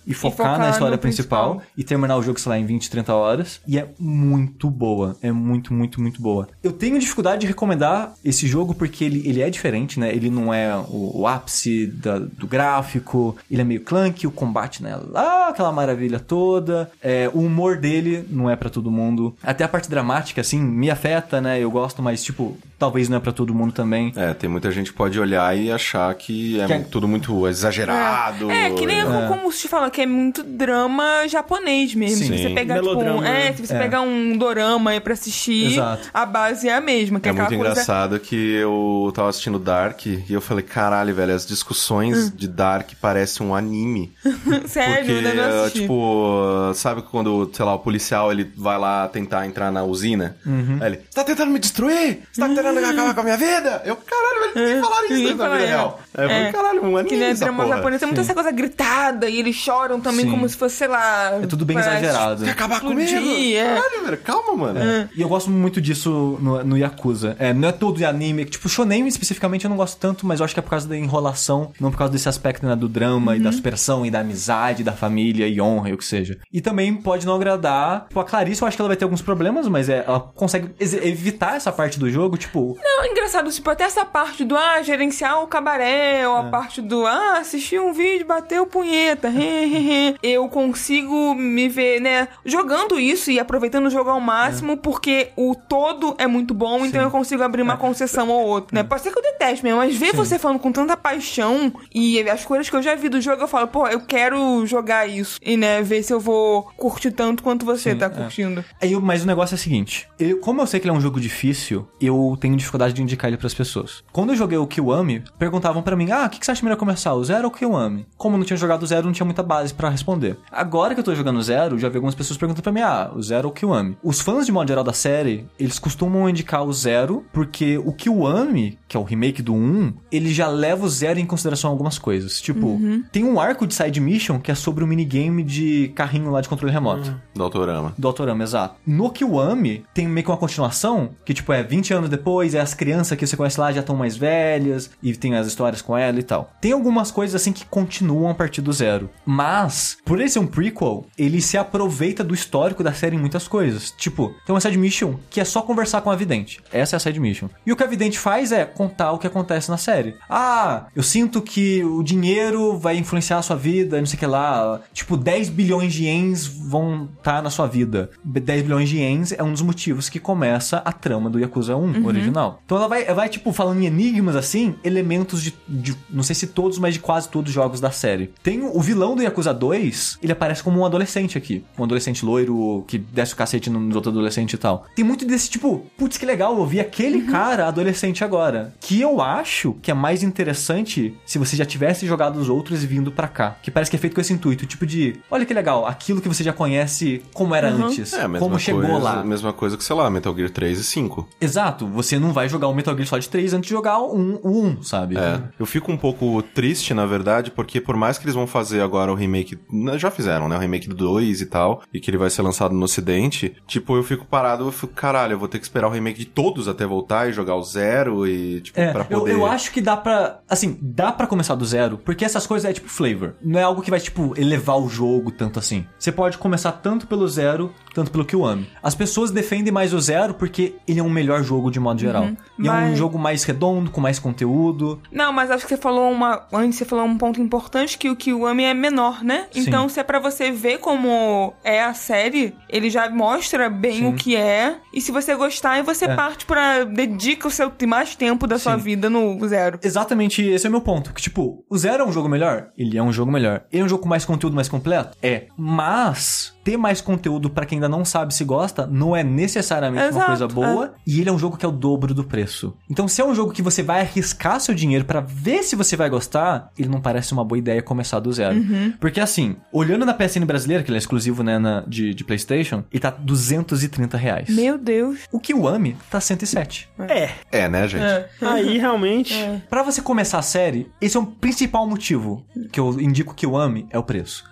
e 0.05 0.13
focar, 0.13 0.37
focar 0.37 0.59
na 0.59 0.69
história 0.69 0.97
principal, 0.97 1.55
principal. 1.55 1.71
e 1.77 1.83
terminar 1.83 2.17
o 2.17 2.21
jogo, 2.23 2.39
sei 2.39 2.49
lá, 2.51 2.59
em 2.59 2.65
20, 2.65 2.89
30 2.89 3.13
horas. 3.13 3.61
E 3.67 3.77
é 3.77 3.87
muito 3.99 4.69
boa. 4.69 5.17
É 5.21 5.31
muito, 5.31 5.73
muito, 5.73 6.01
muito 6.01 6.21
boa. 6.21 6.47
Eu 6.63 6.71
tenho 6.71 6.97
dificuldade 6.99 7.41
de 7.41 7.47
recomendar 7.47 8.13
esse 8.23 8.47
jogo 8.47 8.73
porque 8.73 9.03
ele, 9.03 9.27
ele 9.27 9.41
é 9.41 9.49
diferente, 9.49 9.99
né? 9.99 10.09
Ele 10.13 10.29
não 10.29 10.53
é 10.53 10.75
o, 10.75 11.21
o 11.21 11.27
ápice 11.27 11.87
da- 11.87 12.19
do 12.19 12.47
gráfico, 12.47 13.35
ele 13.49 13.61
é 13.61 13.63
meio 13.63 13.81
clunky, 13.81 14.27
o 14.27 14.31
combate 14.31 14.81
não 14.83 14.89
é 14.89 14.95
lá 14.95 15.49
aquela 15.49 15.71
maravilha 15.71 16.19
toda. 16.19 16.89
É, 17.01 17.29
o 17.33 17.39
humor 17.39 17.77
dele 17.77 18.25
não 18.29 18.49
é 18.49 18.55
pra 18.55 18.69
todo 18.69 18.91
mundo. 18.91 19.35
Até 19.49 19.63
a 19.63 19.67
parte 19.67 19.89
dramática, 19.89 20.41
assim, 20.41 20.61
me 20.61 20.91
afeta, 20.91 21.41
né? 21.41 21.59
Eu 21.59 21.71
gosto, 21.71 22.03
mas, 22.03 22.23
tipo, 22.23 22.55
talvez 22.79 23.09
não 23.09 23.17
é 23.17 23.19
pra 23.19 23.31
todo 23.33 23.53
mundo 23.53 23.73
também. 23.73 24.11
É, 24.15 24.33
tem 24.33 24.49
muita 24.49 24.71
gente 24.71 24.91
que 24.91 24.97
pode 24.97 25.19
olhar 25.19 25.55
e 25.55 25.69
achar 25.71 26.11
que 26.15 26.59
é 26.59 26.65
Que 26.65 26.73
é- 26.73 26.79
tudo 26.79 27.07
muito 27.07 27.45
exagerado. 27.47 28.49
É, 28.49 28.69
que 28.71 28.85
nem 28.85 29.03
né? 29.03 29.27
como 29.27 29.51
se 29.51 29.67
fala, 29.67 29.89
que 29.91 30.01
é 30.01 30.05
muito 30.05 30.41
drama 30.43 31.27
japonês 31.27 31.93
mesmo. 31.93 32.17
Sim. 32.25 32.37
Se 32.37 32.43
você 32.43 32.49
pegar, 32.49 32.75
tipo, 32.79 32.89
um, 32.97 33.21
né? 33.21 33.49
é, 33.49 33.53
se 33.53 33.67
você 33.67 33.73
É. 33.75 33.79
pegar 33.79 34.01
um 34.01 34.37
dorama 34.37 34.91
aí 34.91 34.99
pra 34.99 35.13
assistir, 35.13 35.73
Exato. 35.73 36.09
a 36.13 36.25
base 36.25 36.67
é 36.69 36.75
a 36.75 36.81
mesma. 36.81 37.19
Que 37.19 37.29
É 37.29 37.31
é, 37.31 37.35
muito 37.35 37.47
coisa... 37.49 37.61
engraçado 37.71 38.19
que 38.19 38.35
eu 38.55 39.11
tava 39.13 39.29
assistindo 39.29 39.59
Dark 39.59 40.05
e 40.05 40.23
eu 40.29 40.39
falei, 40.41 40.63
caralho, 40.63 41.13
velho, 41.13 41.33
as 41.33 41.45
discussões 41.45 42.31
de 42.33 42.47
Dark 42.47 42.89
parecem 43.01 43.45
um 43.45 43.53
anime. 43.53 44.13
Sério, 44.67 45.15
Porque, 45.21 45.39
assisti. 45.39 45.81
tipo, 45.81 46.71
sabe 46.75 47.01
quando, 47.03 47.49
sei 47.53 47.65
lá, 47.65 47.73
o 47.75 47.79
policial 47.79 48.31
ele 48.31 48.49
vai 48.55 48.77
lá 48.77 49.07
tentar 49.07 49.45
entrar 49.45 49.71
na 49.71 49.83
usina? 49.83 50.37
Uhum. 50.45 50.77
Aí 50.81 50.87
ele, 50.87 50.97
tá 51.13 51.23
tentando 51.23 51.51
me 51.51 51.59
destruir? 51.59 52.19
Você 52.31 52.39
tá 52.41 52.47
tentando 52.47 52.68
acabar 52.77 53.13
com 53.13 53.21
a 53.21 53.23
minha 53.23 53.37
vida? 53.37 53.81
Eu, 53.85 53.95
caralho, 53.95 54.53
velho, 54.53 54.67
nem 54.67 54.81
falaram 54.81 55.05
isso 55.05 55.35
na 55.37 55.49
vida 55.49 55.63
é. 55.63 55.67
real. 55.67 55.99
Aí 56.15 56.23
eu 56.23 56.29
falei, 56.29 56.43
É. 56.43 56.51
caralho, 56.51 56.83
um 56.85 56.97
anime 56.97 57.09
Que 57.09 57.17
nem 57.17 57.33
drama 57.35 57.67
japonês, 57.67 57.99
tem 57.99 58.07
muita 58.07 58.21
essa 58.21 58.33
coisa 58.33 58.51
gritada 58.51 59.29
e 59.29 59.39
eles 59.39 59.55
choram 59.55 59.99
também 59.99 60.25
Sim. 60.25 60.31
como 60.31 60.47
se 60.47 60.55
fosse, 60.57 60.75
sei 60.75 60.87
lá... 60.87 61.39
É 61.41 61.47
tudo 61.47 61.65
bem 61.65 61.77
exagerado. 61.77 62.43
Quer 62.43 62.51
acabar 62.51 62.75
explodir, 62.75 63.19
comigo? 63.19 63.55
é. 63.55 63.75
Caralho, 63.75 64.05
velho, 64.05 64.17
calma, 64.17 64.55
mano. 64.55 64.79
E 65.15 65.21
eu 65.21 65.27
gosto 65.29 65.49
muito 65.49 65.79
disso 65.81 66.37
no, 66.41 66.63
no 66.63 66.77
Yakuza. 66.77 67.35
É, 67.39 67.53
não 67.53 67.69
é 67.69 67.71
todo 67.71 68.03
anime. 68.03 68.45
Tipo, 68.45 68.69
shonen 68.69 69.07
especificamente 69.07 69.65
eu 69.65 69.69
não 69.69 69.77
gosto 69.77 69.97
tanto, 69.97 70.25
mas 70.25 70.39
eu 70.39 70.45
acho 70.45 70.53
que 70.53 70.59
é 70.59 70.63
por 70.63 70.69
causa 70.69 70.87
da 70.87 70.97
enrolação, 70.97 71.71
não 71.79 71.91
por 71.91 71.97
causa 71.97 72.13
desse 72.13 72.29
aspecto 72.29 72.65
né, 72.65 72.75
do 72.75 72.87
drama 72.87 73.35
e 73.35 73.39
da 73.39 73.51
superação 73.51 74.05
e 74.05 74.11
da 74.11 74.19
amizade, 74.19 74.83
da 74.83 74.93
família 74.93 75.47
e 75.47 75.59
honra 75.61 75.89
e 75.89 75.93
o 75.93 75.97
que 75.97 76.05
seja. 76.05 76.37
E 76.51 76.61
também 76.61 76.93
pode 76.95 77.25
não 77.25 77.35
agradar. 77.35 78.05
Tipo, 78.07 78.19
a 78.19 78.23
Clarice 78.25 78.61
eu 78.61 78.67
acho 78.67 78.77
que 78.77 78.81
ela 78.81 78.89
vai 78.89 78.97
ter 78.97 79.03
alguns 79.03 79.21
problemas, 79.21 79.67
mas 79.67 79.89
é, 79.89 80.03
ela 80.05 80.19
consegue 80.19 80.69
evitar 80.79 81.55
essa 81.55 81.71
parte 81.71 81.99
do 81.99 82.09
jogo, 82.09 82.37
tipo... 82.37 82.58
Não, 82.81 83.03
é 83.03 83.07
engraçado, 83.11 83.51
tipo, 83.51 83.69
até 83.69 83.83
essa 83.83 84.05
parte 84.05 84.43
do, 84.43 84.55
ah, 84.57 84.81
gerenciar 84.81 85.41
o 85.43 85.47
cabaré, 85.47 86.27
ou 86.27 86.35
a 86.35 86.45
É. 86.45 86.49
parte 86.49 86.81
do, 86.81 87.05
ah, 87.05 87.37
assistir 87.39 87.79
um 87.79 87.93
vídeo, 87.93 88.25
bater 88.25 88.61
o 88.61 88.65
punheta, 88.67 89.29
eu 90.23 90.47
consigo 90.49 91.33
me 91.35 91.67
ver, 91.67 91.99
né, 92.01 92.27
jogando 92.45 92.99
isso 92.99 93.31
e 93.31 93.39
aproveitando 93.39 93.87
o 93.87 93.89
jogo 93.89 94.09
ao 94.09 94.19
máximo, 94.19 94.77
porque 94.77 95.29
o 95.35 95.55
todo 95.55 96.15
é 96.17 96.27
muito 96.27 96.53
bom, 96.53 96.85
então 96.85 97.01
eu 97.01 97.11
consigo 97.11 97.43
abrir 97.43 97.61
É. 97.61 97.63
uma 97.63 97.77
concessão 97.77 98.29
ou 98.29 98.45
outra, 98.47 98.75
né? 98.75 98.83
Pode 98.87 99.01
ser 99.01 99.11
que 99.11 99.19
eu 99.19 99.23
deteste 99.23 99.63
mesmo, 99.63 99.79
mas 99.79 99.95
ver 99.95 100.13
você 100.13 100.37
falando 100.39 100.59
com 100.59 100.71
tanta 100.71 100.95
paixão 100.97 101.71
e 101.93 102.21
as 102.29 102.45
coisas 102.45 102.69
que 102.69 102.75
eu 102.75 102.81
já 102.81 102.95
vi 102.95 103.09
do 103.09 103.19
jogo, 103.21 103.41
eu 103.43 103.47
falo, 103.47 103.67
pô, 103.67 103.87
eu 103.87 104.01
quero 104.01 104.65
jogar 104.65 105.07
isso 105.07 105.39
e, 105.43 105.57
né, 105.57 105.81
ver 105.81 106.03
se 106.03 106.13
eu 106.13 106.19
vou 106.19 106.63
curtir 106.77 107.11
tanto 107.11 107.43
quanto 107.43 107.65
você 107.65 107.91
Sim, 107.91 107.97
tá 107.97 108.05
é. 108.07 108.09
curtindo. 108.09 108.63
Aí, 108.81 108.91
eu- 108.93 109.01
mas 109.01 109.23
o 109.23 109.27
negócio 109.27 109.53
é 109.55 109.57
o 109.57 109.59
seguinte: 109.59 110.07
eu- 110.19 110.39
como 110.39 110.61
eu 110.61 110.67
sei 110.67 110.79
que 110.79 110.87
ele 110.87 110.95
é 110.95 110.97
um 110.97 111.01
jogo 111.01 111.19
difícil, 111.19 111.87
eu 112.01 112.37
tenho 112.39 112.48
dificuldade 112.55 112.93
de 112.93 113.01
indicar 113.01 113.29
ele 113.29 113.37
pras 113.37 113.53
pessoas. 113.53 114.03
Quando 114.11 114.31
eu 114.31 114.35
joguei 114.35 114.57
o 114.57 114.67
Kiwami, 114.67 115.23
perguntavam 115.37 115.81
pra 115.81 115.95
mim: 115.95 116.11
ah, 116.11 116.25
o 116.25 116.29
que, 116.29 116.39
que 116.39 116.45
você 116.45 116.51
acha 116.51 116.63
melhor 116.63 116.77
começar, 116.77 117.13
o 117.13 117.23
Zero 117.23 117.45
ou 117.45 117.49
o 117.49 117.55
Kiwami? 117.55 118.05
Como 118.17 118.35
eu 118.35 118.39
não 118.39 118.45
tinha 118.45 118.57
jogado 118.57 118.83
o 118.83 118.87
Zero, 118.87 119.05
não 119.05 119.13
tinha 119.13 119.25
muita 119.25 119.43
base 119.43 119.73
pra 119.73 119.89
responder. 119.89 120.37
Agora 120.51 120.93
que 120.93 120.99
eu 120.99 121.03
tô 121.03 121.13
jogando 121.15 121.37
o 121.37 121.43
Zero, 121.43 121.77
já 121.77 121.89
vi 121.89 121.95
algumas 121.95 122.15
pessoas 122.15 122.37
perguntando 122.37 122.63
pra 122.63 122.71
mim: 122.71 122.81
ah, 122.81 123.11
o 123.15 123.21
Zero 123.21 123.47
ou 123.47 123.51
o 123.51 123.55
Kiwami? 123.55 123.97
Os 124.03 124.21
fãs, 124.21 124.45
de 124.45 124.51
modo 124.51 124.67
geral, 124.67 124.83
da 124.83 124.93
série, 124.93 125.47
eles 125.59 125.79
costumam 125.79 126.29
indicar 126.29 126.63
o 126.63 126.73
Zero, 126.73 127.25
porque 127.31 127.77
o 127.77 127.93
Kiwami, 127.93 128.77
que 128.87 128.95
é 128.95 128.99
o 128.99 129.03
remake 129.03 129.41
do 129.41 129.53
1, 129.53 129.93
ele 130.11 130.33
já 130.33 130.47
leva 130.47 130.85
o 130.85 130.89
Zero 130.89 131.19
em 131.19 131.25
consideração 131.25 131.69
algumas 131.69 131.97
coisas. 131.97 132.41
Tipo, 132.41 132.79
tem 133.11 133.23
um 133.23 133.39
arco 133.39 133.65
de 133.67 133.73
side 133.73 133.99
mission 133.99 134.39
que 134.39 134.51
é 134.51 134.55
sobre 134.55 134.83
o 134.83 134.87
minigame 134.87 135.43
de 135.43 135.91
carrinho 135.95 136.31
lá 136.31 136.41
de 136.41 136.49
controle 136.49 136.73
remoto. 136.73 137.19
Do 137.33 137.43
Autorama. 137.43 137.93
Do 137.97 138.07
Autorama, 138.07 138.43
exato. 138.43 138.75
No 138.85 139.09
Kiwami, 139.09 139.83
tem 139.93 140.07
meio 140.07 140.23
que 140.25 140.31
uma 140.31 140.37
continuação, 140.37 141.09
que 141.25 141.33
tipo, 141.33 141.51
é 141.53 141.63
20 141.63 141.93
anos 141.93 142.09
depois, 142.09 142.38
é 142.43 142.59
as 142.59 142.73
crianças 142.73 143.17
que 143.17 143.25
você 143.25 143.37
conhece 143.37 143.59
lá 143.59 143.71
já 143.71 143.81
estão 143.81 143.95
mais 143.95 144.15
velhas, 144.15 144.89
e 145.01 145.15
tem 145.15 145.35
as 145.35 145.47
histórias 145.47 145.81
com 145.81 145.97
ela 145.97 146.19
e 146.19 146.23
tal. 146.23 146.51
Tem 146.61 146.71
algumas 146.71 147.11
coisas 147.11 147.39
assim 147.39 147.51
que 147.51 147.65
continuam 147.65 148.29
a 148.29 148.35
partir 148.35 148.61
do 148.61 148.73
zero. 148.73 149.09
Mas, 149.25 149.97
por 150.05 150.19
ele 150.19 150.29
ser 150.29 150.39
um 150.39 150.47
prequel, 150.47 151.05
ele 151.17 151.41
se 151.41 151.57
aproveita 151.57 152.23
do 152.23 152.33
histórico 152.33 152.83
da 152.83 152.93
série 152.93 153.15
em 153.15 153.19
muitas 153.19 153.47
coisas. 153.47 153.91
Tipo, 153.91 154.33
tem 154.45 154.53
uma 154.53 154.61
side 154.61 154.77
mission 154.77 155.15
que 155.29 155.39
é 155.39 155.45
só 155.45 155.61
conversar 155.61 156.01
com 156.01 156.11
a 156.11 156.15
vidente. 156.15 156.59
Essa 156.71 156.95
é 156.95 156.97
a 156.97 156.99
side 156.99 157.19
mission. 157.19 157.49
E 157.65 157.71
o 157.71 157.75
que 157.75 157.83
a 157.83 157.87
vidente 157.87 158.17
faz 158.17 158.51
é 158.51 158.65
contar 158.65 159.11
o 159.11 159.17
que 159.17 159.27
acontece 159.27 159.69
na 159.69 159.77
série. 159.77 160.15
Ah, 160.29 160.87
eu 160.95 161.03
sinto 161.03 161.41
que 161.41 161.83
o 161.83 162.03
dinheiro 162.03 162.77
vai 162.77 162.97
influenciar 162.97 163.37
a 163.37 163.41
sua 163.41 163.55
vida, 163.55 163.99
não 163.99 164.05
sei 164.05 164.17
o 164.17 164.19
que 164.19 164.25
lá. 164.25 164.81
Tipo, 164.93 165.17
10 165.17 165.49
bilhões 165.49 165.93
de 165.93 166.05
ienes 166.05 166.45
vão 166.45 167.09
estar 167.17 167.41
na 167.41 167.49
sua 167.49 167.67
vida. 167.67 168.09
10 168.23 168.63
bilhões 168.63 168.89
de 168.89 168.97
ienes 168.97 169.31
é 169.31 169.43
um 169.43 169.51
dos 169.51 169.61
motivos 169.61 170.09
que 170.09 170.19
começa 170.19 170.77
a 170.77 170.91
trama 170.91 171.29
do 171.29 171.39
Yakuza 171.39 171.75
1 171.75 172.05
original. 172.05 172.28
Então 172.65 172.77
ela 172.77 172.87
vai, 172.87 173.03
ela 173.05 173.13
vai, 173.15 173.29
tipo, 173.29 173.51
falando 173.51 173.81
em 173.81 173.85
enigmas 173.85 174.35
assim, 174.35 174.75
elementos 174.83 175.41
de, 175.41 175.53
de- 175.67 175.95
não 176.09 176.23
sei 176.23 176.35
se 176.35 176.47
todos, 176.47 176.77
mas 176.79 176.93
de 176.93 176.99
quase 176.99 177.29
todos 177.29 177.49
os 177.49 177.55
jogos 177.55 177.79
da 177.79 177.91
série. 177.91 178.31
Tem 178.43 178.61
o, 178.63 178.79
vilão 178.81 179.15
do 179.15 179.21
Yakuza 179.21 179.53
2, 179.53 180.19
ele 180.21 180.31
aparece 180.31 180.63
como 180.63 180.79
um 180.79 180.85
adolescente 180.85 181.37
aqui. 181.37 181.63
Um 181.77 181.83
adolescente 181.83 182.25
loiro 182.25 182.83
que 182.87 182.97
desce 182.97 183.33
o 183.33 183.35
cacete 183.37 183.69
nos 183.69 183.95
outros 183.95 184.13
adolescentes 184.13 184.53
e 184.53 184.57
tal. 184.57 184.85
Tem 184.95 185.03
muito 185.05 185.25
desse 185.25 185.49
tipo, 185.49 185.85
putz, 185.97 186.17
que 186.17 186.25
legal, 186.25 186.57
eu 186.57 186.65
vi 186.65 186.79
aquele 186.79 187.23
cara 187.23 187.67
adolescente 187.67 188.23
agora. 188.23 188.73
Que 188.79 188.99
eu 189.01 189.21
acho 189.21 189.73
que 189.81 189.91
é 189.91 189.93
mais 189.93 190.23
interessante 190.23 191.15
se 191.25 191.37
você 191.37 191.55
já 191.55 191.65
tivesse 191.65 192.05
jogado 192.05 192.37
os 192.39 192.49
outros 192.49 192.83
e 192.83 192.87
vindo 192.87 193.11
pra 193.11 193.27
cá. 193.27 193.55
Que 193.61 193.71
parece 193.71 193.89
que 193.89 193.97
é 193.97 193.99
feito 193.99 194.13
com 194.13 194.21
esse 194.21 194.33
intuito, 194.33 194.65
tipo 194.65 194.85
de, 194.85 195.19
olha 195.29 195.45
que 195.45 195.53
legal, 195.53 195.85
aquilo 195.85 196.21
que 196.21 196.27
você 196.27 196.43
já 196.43 196.53
conhece 196.53 197.21
como 197.33 197.55
era 197.55 197.69
antes. 197.69 198.13
É, 198.13 198.27
como 198.39 198.59
chegou 198.59 198.81
coisa, 198.81 198.97
lá. 198.99 199.23
mesma 199.23 199.53
coisa 199.53 199.77
que, 199.77 199.83
sei 199.83 199.95
lá, 199.95 200.09
Metal 200.09 200.35
Gear 200.35 200.49
3 200.49 200.79
e 200.79 200.83
5. 200.83 201.27
Exato, 201.39 201.87
você 201.87 202.18
não 202.19 202.33
vai 202.33 202.49
jogar 202.49 202.67
o 202.67 202.73
Metal 202.73 202.95
Gear 202.95 203.07
Solid 203.07 203.29
3 203.29 203.53
antes 203.53 203.67
de 203.67 203.73
jogar 203.73 203.99
o 203.99 204.15
1, 204.15 204.39
o 204.43 204.63
1 204.65 204.83
sabe? 204.83 205.17
É, 205.17 205.41
eu 205.59 205.65
fico 205.65 205.91
um 205.91 205.97
pouco 205.97 206.41
triste, 206.41 206.93
na 206.93 207.05
verdade, 207.05 207.51
porque 207.51 207.79
por 207.81 207.95
mais 207.95 208.17
que 208.17 208.25
eles 208.25 208.35
vão 208.35 208.47
fazer 208.47 208.81
agora 208.81 209.11
o 209.11 209.15
remake, 209.15 209.57
né, 209.71 209.97
já 209.97 210.11
fizeram, 210.11 210.47
né, 210.49 210.55
o 210.55 210.59
remake 210.59 210.87
do 210.89 210.95
2 210.95 211.41
e 211.41 211.45
tal, 211.45 211.81
e 211.93 211.99
que 211.99 212.09
ele 212.09 212.17
vai 212.17 212.29
ser 212.29 212.41
lançado 212.41 212.73
no 212.73 212.83
ocidente, 212.83 213.55
tipo, 213.67 213.95
eu 213.95 214.03
fico 214.03 214.25
parado, 214.25 214.65
eu 214.65 214.71
fico, 214.71 214.93
caralho, 214.93 215.33
eu 215.33 215.39
vou 215.39 215.47
ter 215.47 215.59
que 215.59 215.65
esperar 215.65 215.87
o 215.87 215.91
remake 215.91 216.19
de 216.19 216.25
todos 216.25 216.67
até 216.67 216.85
voltar 216.85 217.29
e 217.29 217.33
jogar 217.33 217.55
o 217.55 217.63
zero 217.63 218.27
e, 218.27 218.61
tipo, 218.61 218.79
É, 218.79 218.91
pra 218.91 219.05
eu, 219.09 219.19
poder... 219.19 219.33
eu 219.33 219.45
acho 219.45 219.71
que 219.71 219.81
dá 219.81 219.95
pra. 219.97 220.39
Assim, 220.49 220.77
dá 220.81 221.11
pra 221.11 221.27
começar 221.27 221.55
do 221.55 221.65
zero, 221.65 221.97
porque 221.97 222.25
essas 222.25 222.45
coisas 222.45 222.69
é 222.69 222.73
tipo 222.73 222.89
flavor. 222.89 223.35
Não 223.41 223.59
é 223.59 223.63
algo 223.63 223.81
que 223.81 223.89
vai, 223.89 223.99
tipo, 223.99 224.33
elevar 224.37 224.77
o 224.77 224.89
jogo 224.89 225.31
tanto 225.31 225.59
assim. 225.59 225.85
Você 225.97 226.11
pode 226.11 226.37
começar 226.37 226.71
tanto 226.71 227.07
pelo 227.07 227.27
zero, 227.27 227.71
tanto 227.93 228.11
pelo 228.11 228.25
Kiwami. 228.25 228.67
As 228.81 228.95
pessoas 228.95 229.31
defendem 229.31 229.71
mais 229.71 229.93
o 229.93 229.99
zero 229.99 230.33
porque 230.33 230.75
ele 230.87 230.99
é 230.99 231.03
um 231.03 231.09
melhor 231.09 231.43
jogo 231.43 231.69
de 231.71 231.79
modo 231.79 231.98
modo 232.05 232.19
geral. 232.19 232.29
E 232.57 232.67
é 232.67 232.71
um 232.71 232.73
Mas- 232.89 232.97
jogo 232.97 233.17
mais 233.17 233.43
redondo, 233.43 233.91
com 233.91 234.01
mais 234.01 234.19
conteúdo. 234.19 235.01
Não, 235.11 235.31
mas 235.31 235.49
acho 235.51 235.63
que 235.65 235.69
você 235.75 235.81
falou 235.81 236.11
uma. 236.11 236.45
Antes 236.51 236.77
você 236.77 236.85
falou 236.85 237.05
um 237.05 237.17
ponto 237.17 237.41
importante 237.41 237.97
que 237.97 238.09
o 238.09 238.15
Kiwami 238.15 238.63
é 238.63 238.73
menor, 238.73 239.23
né? 239.23 239.47
Sim. 239.51 239.61
Então, 239.61 239.87
se 239.89 239.99
é 239.99 240.03
pra 240.03 240.19
você 240.19 240.51
ver 240.51 240.79
como 240.79 241.53
é 241.63 241.83
a 241.83 241.93
série, 241.93 242.55
ele 242.69 242.89
já 242.89 243.09
mostra 243.09 243.69
bem 243.69 243.97
Sim. 243.99 244.07
o 244.07 244.13
que 244.13 244.35
é. 244.35 244.77
E 244.93 245.01
se 245.01 245.11
você 245.11 245.35
gostar, 245.35 245.81
você 245.83 246.05
É. 246.05 246.15
parte 246.15 246.45
pra. 246.45 246.83
dedica 246.83 247.47
o 247.47 247.51
seu 247.51 247.71
mais 247.87 248.15
tempo 248.15 248.45
da 248.45 248.57
sua 248.59 248.75
Sim. 248.77 248.83
vida 248.83 249.09
no 249.09 249.39
zero. 249.47 249.79
Exatamente 249.83 250.41
esse 250.43 250.65
é 250.65 250.69
o 250.69 250.71
meu 250.71 250.81
ponto. 250.81 251.13
Que, 251.13 251.21
tipo, 251.21 251.63
o 251.69 251.77
Zero 251.77 252.03
é 252.03 252.05
um 252.05 252.11
jogo 252.11 252.27
melhor? 252.27 252.69
Ele 252.77 252.97
é 252.97 253.01
um 253.03 253.11
jogo 253.11 253.31
melhor. 253.31 253.63
Ele 253.71 253.81
é 253.81 253.85
um 253.85 253.89
jogo 253.89 254.03
com 254.03 254.09
mais 254.09 254.25
conteúdo, 254.25 254.55
mais 254.55 254.67
completo? 254.69 255.17
É. 255.21 255.47
Mas, 255.57 256.53
ter 256.69 256.77
mais 256.77 257.01
conteúdo 257.01 257.49
pra 257.49 257.65
quem 257.65 257.77
ainda 257.77 257.89
não 257.89 258.05
sabe 258.05 258.31
se 258.33 258.43
gosta, 258.43 258.85
não 258.85 259.15
é 259.15 259.23
necessariamente 259.23 260.03
uma 260.03 260.09
Exato, 260.09 260.25
coisa 260.27 260.47
boa. 260.47 260.93
E 261.05 261.19
ele 261.19 261.27
é 261.29 261.31
um 261.31 261.39
jogo 261.39 261.57
que 261.57 261.65
é 261.65 261.69
o 261.69 261.71
dobro 261.71 262.13
do 262.13 262.23
preço. 262.23 262.75
Então, 262.89 263.07
se 263.07 263.21
é 263.21 263.25
um 263.25 263.33
jogo 263.33 263.51
que 263.51 263.61
você 263.61 263.81
vai 263.81 264.01
arriscar 264.01 264.59
seu 264.59 264.75
dinheiro 264.75 265.03
pra 265.05 265.19
ver 265.19 265.63
se 265.63 265.75
você 265.75 265.95
vai 265.95 266.09
gostar, 266.09 266.71
ele 266.77 266.87
não 266.89 267.01
parece 267.01 267.33
uma 267.33 267.43
boa 267.43 267.57
ideia 267.57 267.81
começar 267.81 268.19
do 268.19 268.31
zero. 268.31 268.55
Porque, 268.99 269.19
assim, 269.19 269.55
olhando 269.73 270.05
na 270.05 270.13
PSN 270.13 270.45
brasileira, 270.45 270.83
que 270.83 270.89
ele 270.91 270.97
é 270.97 270.99
exclusivo, 270.99 271.41
né, 271.43 271.57
na- 271.57 271.81
de, 271.87 272.13
de 272.13 272.23
PlayStation, 272.23 272.83
ele 272.91 272.99
tá 272.99 273.09
230 273.09 274.15
reais. 274.17 274.49
Meu 274.49 274.77
Deus. 274.77 275.19
O 275.31 275.39
Kiwami 275.39 275.97
tá 276.09 276.19
107. 276.21 276.87
É, 277.07 277.29
É, 277.51 277.67
né, 277.67 277.87
gente? 277.87 278.03
aí 278.41 278.77
realmente. 278.79 279.33
Pra 279.69 279.81
você 279.81 280.01
começar 280.01 280.37
a 280.39 280.43
série, 280.43 280.87
esse 281.01 281.17
é 281.17 281.19
o 281.19 281.25
principal 281.25 281.87
motivo 281.87 282.45
que 282.71 282.79
eu 282.79 282.99
indico 283.01 283.33
que 283.33 283.45
eu 283.45 283.57
ame, 283.57 283.87
é 283.89 283.97
o 283.97 284.03
preço. 284.03 284.43